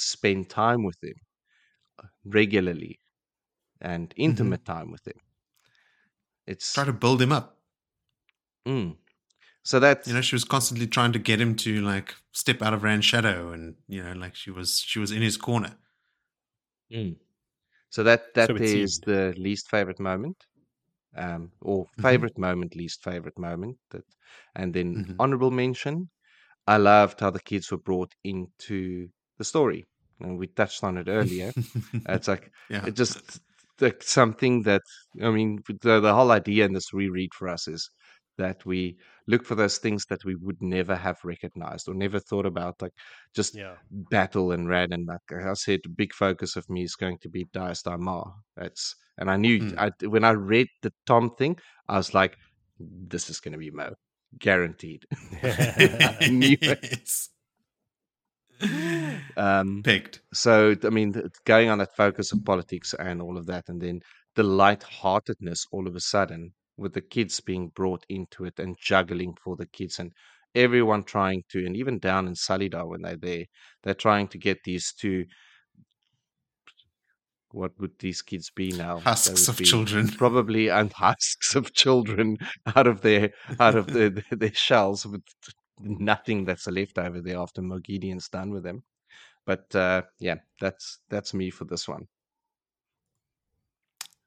spent 0.00 0.50
time 0.50 0.84
with 0.84 1.02
him 1.02 1.14
uh, 2.02 2.08
regularly 2.24 3.00
and 3.80 4.14
intimate 4.16 4.64
time 4.64 4.90
with 4.92 5.06
him. 5.06 5.20
It's 6.46 6.74
Try 6.74 6.84
to 6.84 6.92
build 6.92 7.22
him 7.22 7.30
up. 7.30 7.60
Mm. 8.66 8.96
So 9.64 9.80
that's 9.80 10.08
You 10.08 10.14
know, 10.14 10.20
she 10.22 10.34
was 10.34 10.44
constantly 10.44 10.86
trying 10.86 11.12
to 11.12 11.18
get 11.18 11.40
him 11.40 11.54
to 11.56 11.80
like 11.82 12.14
step 12.32 12.62
out 12.62 12.72
of 12.74 12.82
Rand's 12.82 13.04
shadow, 13.06 13.52
and 13.52 13.76
you 13.86 14.02
know, 14.02 14.12
like 14.12 14.34
she 14.34 14.50
was 14.50 14.78
she 14.80 14.98
was 14.98 15.10
in 15.12 15.22
his 15.22 15.36
corner. 15.36 15.76
Mm. 16.92 17.18
So 17.90 18.02
that 18.04 18.34
that 18.34 18.52
So 18.52 18.60
is 18.60 19.00
seemed. 19.00 19.06
the 19.06 19.34
least 19.38 19.70
favorite 19.70 20.00
moment, 20.00 20.36
um, 21.16 21.52
or 21.62 21.88
Mhm. 21.96 22.24
favorite 22.24 22.38
moment, 22.38 22.76
least 22.76 23.02
favorite 23.04 23.38
moment. 23.38 23.78
That, 23.90 24.04
and 24.56 24.74
then 24.74 24.98
Mhm. 24.98 25.20
honorable 25.20 25.50
mention. 25.52 26.10
I 26.66 26.78
loved 26.78 27.20
how 27.20 27.30
the 27.30 27.40
kids 27.42 27.70
were 27.72 27.78
brought 27.78 28.14
into 28.24 29.10
the 29.38 29.44
story, 29.44 29.86
and 30.20 30.38
we 30.38 30.46
touched 30.48 30.84
on 30.84 30.96
it 30.98 31.08
earlier. 31.08 31.52
It's 32.08 32.28
like 32.28 32.50
yeah, 32.70 32.86
it 32.86 32.96
just 32.96 33.40
like 33.80 34.02
something 34.02 34.62
that 34.62 34.82
I 35.22 35.30
mean, 35.30 35.60
the 35.82 36.00
the 36.00 36.14
whole 36.14 36.30
idea 36.32 36.64
in 36.66 36.72
this 36.72 36.92
reread 36.92 37.30
for 37.34 37.48
us 37.48 37.68
is 37.68 37.90
that 38.38 38.64
we 38.64 38.96
look 39.26 39.44
for 39.44 39.54
those 39.54 39.78
things 39.78 40.04
that 40.08 40.24
we 40.24 40.34
would 40.36 40.60
never 40.62 40.96
have 40.96 41.18
recognized 41.24 41.88
or 41.88 41.94
never 41.94 42.18
thought 42.20 42.46
about, 42.46 42.80
like 42.80 42.92
just 43.34 43.54
Yeah. 43.54 43.76
battle 43.90 44.52
and 44.52 44.68
ran 44.68 44.92
and 44.92 45.06
like 45.06 45.20
I 45.44 45.52
said, 45.54 45.80
big 45.96 46.12
focus 46.14 46.56
of 46.56 46.68
me 46.70 46.82
is 46.84 46.94
going 46.96 47.18
to 47.18 47.28
be 47.28 47.44
Daes 47.52 47.82
Dae'mar. 47.82 48.32
That's 48.56 48.94
and 49.18 49.30
I 49.30 49.36
knew 49.36 49.58
Mm. 49.60 49.78
I 49.78 50.06
when 50.06 50.24
I 50.24 50.30
read 50.30 50.68
the 50.82 50.92
Tom 51.06 51.30
thing, 51.36 51.58
I 51.88 51.96
was 51.96 52.14
like, 52.14 52.36
this 52.78 53.28
is 53.30 53.40
going 53.40 53.52
to 53.52 53.58
be 53.58 53.70
Mo, 53.70 53.94
guaranteed. 54.38 55.04
I 55.42 56.28
knew 56.28 56.56
it. 56.62 56.80
Um, 59.36 59.82
Picked. 59.82 60.20
so 60.34 60.74
I 60.84 60.90
mean, 60.90 61.14
going 61.44 61.70
on 61.70 61.78
that 61.78 61.96
focus 61.96 62.32
of 62.32 62.44
politics 62.44 62.94
and 62.98 63.22
all 63.22 63.38
of 63.38 63.46
that, 63.46 63.68
and 63.68 63.80
then 63.80 64.00
the 64.34 64.42
lightheartedness 64.42 65.66
all 65.72 65.86
of 65.86 65.94
a 65.94 66.00
sudden 66.00 66.52
with 66.76 66.94
the 66.94 67.00
kids 67.00 67.40
being 67.40 67.68
brought 67.68 68.04
into 68.08 68.44
it 68.44 68.58
and 68.58 68.76
juggling 68.80 69.34
for 69.42 69.56
the 69.56 69.66
kids 69.66 69.98
and 69.98 70.12
everyone 70.54 71.04
trying 71.04 71.44
to, 71.50 71.64
and 71.64 71.76
even 71.76 71.98
down 71.98 72.26
in 72.26 72.34
Salida 72.34 72.84
when 72.84 73.02
they're 73.02 73.16
there, 73.16 73.44
they're 73.82 73.94
trying 73.94 74.28
to 74.28 74.38
get 74.38 74.58
these 74.64 74.92
two. 74.92 75.24
What 77.52 77.72
would 77.80 77.98
these 77.98 78.22
kids 78.22 78.50
be 78.54 78.70
now? 78.72 79.00
Husks 79.00 79.48
of 79.48 79.58
children. 79.58 80.08
probably 80.18 80.68
and 80.68 80.92
husks 80.92 81.56
of 81.56 81.72
children 81.72 82.38
out 82.76 82.86
of 82.86 83.00
their 83.00 83.32
out 83.58 83.74
of 83.74 83.88
their 83.88 84.52
shells 84.52 85.04
with 85.04 85.22
nothing 85.82 86.44
that's 86.44 86.66
left 86.66 86.98
over 86.98 87.20
there 87.20 87.38
after 87.38 87.62
Moghedien's 87.62 88.28
done 88.28 88.50
with 88.50 88.62
them. 88.64 88.84
But 89.46 89.74
uh, 89.74 90.02
yeah, 90.18 90.36
that's 90.60 91.00
that's 91.10 91.34
me 91.34 91.50
for 91.50 91.64
this 91.66 91.88
one. 91.88 92.08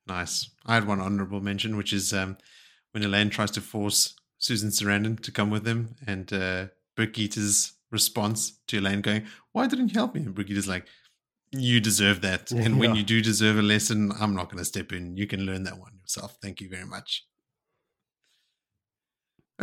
Nice. 0.08 0.50
I 0.66 0.76
had 0.76 0.88
one 0.88 1.00
honorable 1.00 1.40
mention, 1.42 1.78
which 1.78 1.94
is 1.94 2.14
um, 2.14 2.38
when 2.92 3.04
Elayne 3.04 3.30
tries 3.32 3.52
to 3.52 3.62
force 3.62 4.16
Susan 4.38 4.70
Sarandon 4.70 5.20
to 5.22 5.32
come 5.32 5.50
with 5.50 5.64
them, 5.64 5.96
and 6.06 6.32
uh, 6.34 6.68
Birgitte's 6.98 7.74
response 7.92 8.60
to 8.68 8.78
Elayne 8.80 9.02
going, 9.02 9.26
"Why 9.54 9.68
didn't 9.68 9.90
you 9.90 9.94
help 9.96 10.16
me?" 10.16 10.22
And 10.22 10.36
Birgitte's 10.36 10.68
like, 10.68 10.88
"You 11.52 11.80
deserve 11.80 12.22
that, 12.22 12.52
and 12.60 12.80
when 12.80 12.92
Yeah. 12.92 12.96
you 12.96 13.04
do 13.04 13.22
deserve 13.22 13.58
a 13.58 13.62
lesson, 13.62 14.12
I'm 14.14 14.36
not 14.36 14.46
going 14.50 14.60
to 14.60 14.66
step 14.66 14.92
in. 14.92 15.16
You 15.16 15.28
can 15.28 15.46
learn 15.46 15.64
that 15.64 15.78
one 15.78 16.00
yourself. 16.02 16.38
Thank 16.42 16.60
you 16.62 16.70
very 16.70 16.86
much." 16.86 17.26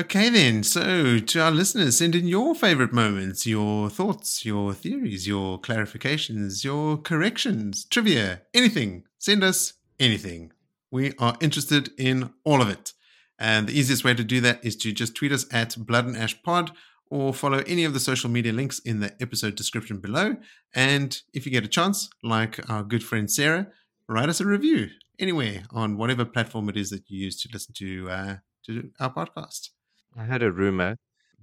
Okay, 0.00 0.30
then. 0.30 0.62
So, 0.62 1.18
to 1.18 1.40
our 1.42 1.50
listeners, 1.50 1.98
send 1.98 2.14
in 2.14 2.26
your 2.26 2.54
favorite 2.54 2.90
moments, 2.90 3.46
your 3.46 3.90
thoughts, 3.90 4.46
your 4.46 4.72
theories, 4.72 5.28
your 5.28 5.60
clarifications, 5.60 6.64
your 6.64 6.96
corrections, 6.96 7.84
trivia, 7.84 8.40
anything. 8.54 9.04
Send 9.18 9.44
us 9.44 9.74
anything. 9.98 10.52
We 10.90 11.12
are 11.18 11.36
interested 11.42 11.90
in 11.98 12.30
all 12.44 12.62
of 12.62 12.70
it. 12.70 12.94
And 13.38 13.66
the 13.66 13.78
easiest 13.78 14.02
way 14.02 14.14
to 14.14 14.24
do 14.24 14.40
that 14.40 14.64
is 14.64 14.74
to 14.76 14.92
just 14.92 15.14
tweet 15.14 15.32
us 15.32 15.44
at 15.52 15.76
Blood 15.76 16.06
and 16.06 16.16
Ash 16.16 16.42
Pod 16.42 16.70
or 17.10 17.34
follow 17.34 17.62
any 17.66 17.84
of 17.84 17.92
the 17.92 18.00
social 18.00 18.30
media 18.30 18.54
links 18.54 18.78
in 18.78 19.00
the 19.00 19.14
episode 19.20 19.54
description 19.54 19.98
below. 19.98 20.36
And 20.74 21.20
if 21.34 21.44
you 21.44 21.52
get 21.52 21.66
a 21.66 21.68
chance, 21.68 22.08
like 22.22 22.70
our 22.70 22.84
good 22.84 23.04
friend 23.04 23.30
Sarah, 23.30 23.66
write 24.08 24.30
us 24.30 24.40
a 24.40 24.46
review 24.46 24.88
anywhere 25.18 25.64
on 25.72 25.98
whatever 25.98 26.24
platform 26.24 26.70
it 26.70 26.78
is 26.78 26.88
that 26.88 27.10
you 27.10 27.22
use 27.26 27.38
to 27.42 27.50
listen 27.52 27.74
to 27.74 28.08
uh, 28.08 28.36
to 28.64 28.90
our 28.98 29.12
podcast. 29.12 29.68
I 30.16 30.24
had 30.24 30.42
a 30.42 30.50
rumor 30.52 30.96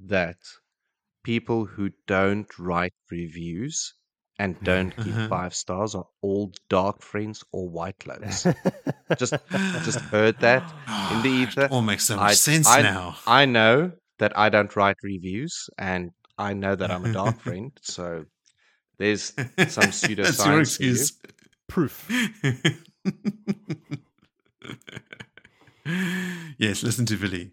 that 0.06 0.38
people 1.24 1.66
who 1.66 1.90
don't 2.06 2.48
write 2.60 2.94
reviews 3.12 3.94
and 4.40 4.56
don't 4.64 4.96
give 4.98 5.08
Uh-huh. 5.18 5.28
five 5.30 5.56
stars 5.56 5.96
are 5.96 6.06
all 6.22 6.52
dark 6.70 7.02
friends 7.02 7.44
or 7.52 7.68
white 7.70 7.98
clothes. 8.00 8.46
Just 9.18 9.34
just 9.84 10.00
heard 10.12 10.40
that 10.42 10.64
in 11.12 11.22
the 11.24 11.30
ether. 11.30 11.64
It 11.66 11.72
all 11.72 11.82
makes 11.82 12.06
so 12.06 12.16
much 12.18 12.32
I- 12.32 12.34
sense 12.36 12.68
I- 12.68 12.82
now. 12.82 13.16
I 13.26 13.46
know 13.46 13.92
that 14.20 14.38
I 14.38 14.50
don't 14.50 14.74
write 14.76 14.98
reviews 15.04 15.70
and 15.78 16.12
I 16.38 16.54
know 16.54 16.76
that 16.76 16.92
I'm 16.92 17.06
a 17.06 17.14
dark 17.14 17.40
friend, 17.46 17.72
so 17.82 18.26
there's 19.00 19.34
some 19.34 19.50
That's 19.56 19.78
your 20.08 20.18
pseudoscience 20.18 20.78
for 20.78 20.84
you. 20.84 20.92
excuse. 20.92 21.14
Proof. 21.68 22.08
yes, 26.58 26.84
listen 26.84 27.06
to 27.08 27.18
Billy. 27.18 27.52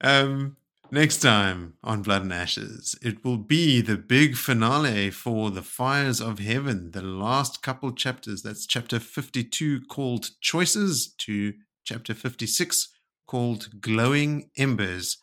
Um, 0.00 0.56
next 0.90 1.18
time 1.18 1.74
on 1.82 2.02
Blood 2.02 2.22
and 2.22 2.32
Ashes, 2.32 2.94
it 3.02 3.24
will 3.24 3.38
be 3.38 3.80
the 3.80 3.96
big 3.96 4.36
finale 4.36 5.10
for 5.10 5.50
the 5.50 5.62
Fires 5.62 6.20
of 6.20 6.38
Heaven, 6.38 6.90
the 6.92 7.02
last 7.02 7.62
couple 7.62 7.92
chapters. 7.92 8.42
That's 8.42 8.66
chapter 8.66 8.98
52 8.98 9.82
called 9.88 10.30
Choices 10.40 11.14
to 11.18 11.54
chapter 11.84 12.14
56 12.14 12.88
called 13.26 13.80
Glowing 13.80 14.50
Embers. 14.56 15.18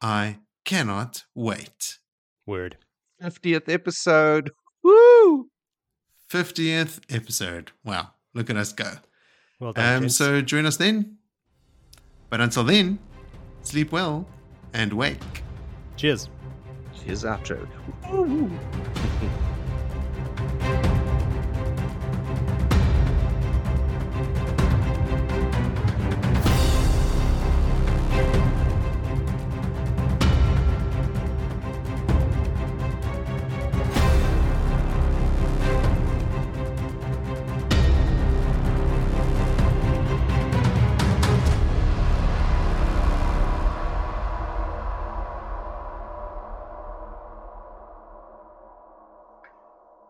I 0.00 0.38
cannot 0.64 1.24
wait. 1.34 1.98
Word. 2.46 2.76
50th 3.22 3.72
episode. 3.72 4.50
Woo! 4.82 5.48
50th 6.30 7.00
episode. 7.08 7.72
Wow, 7.84 8.10
look 8.34 8.50
at 8.50 8.56
us 8.56 8.72
go. 8.72 8.92
Well 9.58 9.72
done. 9.72 10.04
Um, 10.04 10.08
so 10.08 10.42
join 10.42 10.66
us 10.66 10.76
then. 10.76 11.16
But 12.28 12.40
until 12.40 12.64
then, 12.64 12.98
sleep 13.66 13.92
well 13.92 14.26
and 14.72 14.92
wake. 14.92 15.42
Cheers. 15.96 16.28
Cheers, 16.94 17.24
outro. 17.24 17.66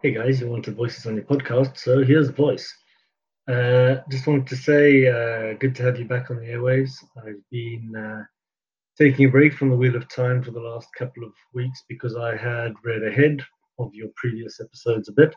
Hey 0.07 0.13
guys, 0.13 0.41
you 0.41 0.49
wanted 0.49 0.77
voices 0.77 1.05
on 1.07 1.17
your 1.17 1.25
podcast, 1.25 1.79
so 1.79 2.05
here's 2.05 2.29
a 2.29 2.33
voice. 2.33 2.73
Uh, 3.49 3.97
just 4.09 4.29
wanted 4.29 4.47
to 4.47 4.55
say, 4.55 5.09
uh, 5.09 5.55
good 5.59 5.75
to 5.75 5.83
have 5.83 5.99
you 5.99 6.05
back 6.05 6.31
on 6.31 6.37
the 6.37 6.47
airwaves. 6.47 6.93
I've 7.19 7.43
been 7.51 7.93
uh, 7.97 8.23
taking 8.97 9.27
a 9.27 9.29
break 9.29 9.55
from 9.55 9.69
the 9.69 9.77
Wheel 9.77 9.97
of 9.97 10.09
Time 10.09 10.45
for 10.45 10.53
the 10.53 10.61
last 10.61 10.87
couple 10.97 11.25
of 11.25 11.33
weeks 11.55 11.83
because 11.89 12.15
I 12.15 12.37
had 12.37 12.75
read 12.85 13.03
ahead 13.03 13.45
of 13.81 13.93
your 13.97 14.07
previous 14.15 14.61
episodes 14.61 15.09
a 15.09 15.13
bit. 15.13 15.35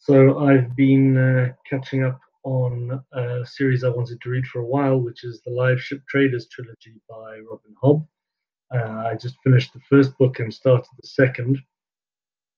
So 0.00 0.38
I've 0.40 0.76
been 0.76 1.16
uh, 1.16 1.52
catching 1.66 2.04
up 2.04 2.20
on 2.42 3.02
a 3.14 3.46
series 3.46 3.84
I 3.84 3.88
wanted 3.88 4.20
to 4.20 4.28
read 4.28 4.46
for 4.48 4.58
a 4.58 4.66
while, 4.66 4.98
which 4.98 5.24
is 5.24 5.40
the 5.46 5.50
Live 5.50 5.80
Ship 5.80 6.02
Traders 6.10 6.46
trilogy 6.48 7.00
by 7.08 7.38
Robin 7.50 7.74
Hobb. 7.82 8.06
Uh, 8.70 9.08
I 9.08 9.14
just 9.14 9.36
finished 9.42 9.72
the 9.72 9.80
first 9.88 10.18
book 10.18 10.40
and 10.40 10.52
started 10.52 10.90
the 11.00 11.08
second, 11.08 11.58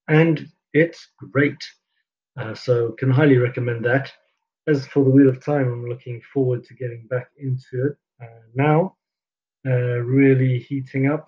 and 0.09 0.49
it's 0.73 1.09
great. 1.33 1.59
Uh, 2.39 2.55
so 2.55 2.93
can 2.93 3.11
highly 3.11 3.39
recommend 3.39 3.85
that. 3.85 4.13
As 4.67 4.87
for 4.87 5.05
the 5.05 5.11
Wheel 5.11 5.29
of 5.29 5.45
Time, 5.45 5.73
I'm 5.73 5.87
looking 5.87 6.21
forward 6.33 6.65
to 6.65 6.75
getting 6.75 7.07
back 7.09 7.29
into 7.39 7.87
it 7.87 7.97
uh, 8.23 8.43
now. 8.55 8.97
Uh, 9.67 9.99
really 10.01 10.59
heating 10.59 11.07
up. 11.07 11.27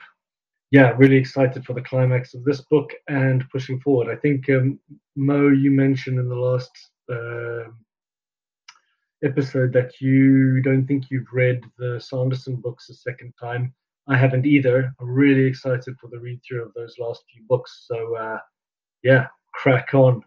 Yeah, 0.71 0.95
really 0.99 1.17
excited 1.17 1.65
for 1.65 1.73
the 1.73 1.81
climax 1.81 2.35
of 2.35 2.45
this 2.45 2.61
book 2.63 2.93
and 3.09 3.49
pushing 3.51 3.81
forward. 3.81 4.09
I 4.15 4.17
think 4.21 4.51
um, 4.51 4.79
Mo, 5.17 5.49
you 5.49 5.71
mentioned 5.71 6.19
in 6.19 6.29
the 6.29 6.37
last 6.37 6.71
uh, 7.11 7.71
episode 9.25 9.73
that 9.73 10.01
you 10.01 10.61
don't 10.63 10.87
think 10.87 11.11
you've 11.11 11.33
read 11.33 11.63
the 11.79 11.99
Sanderson 12.01 12.57
books 12.57 12.91
a 12.91 12.95
second 12.95 13.33
time. 13.41 13.73
I 14.09 14.17
haven't 14.17 14.47
either. 14.47 14.93
I'm 15.01 15.09
really 15.09 15.45
excited 15.45 15.97
for 16.01 16.09
the 16.09 16.19
read 16.19 16.41
through 16.47 16.65
of 16.65 16.75
those 16.75 16.97
last 16.99 17.25
few 17.33 17.43
books. 17.49 17.85
So 17.87 18.17
uh, 18.17 18.39
yeah, 19.03 19.27
crack 19.53 19.95
on. 19.95 20.23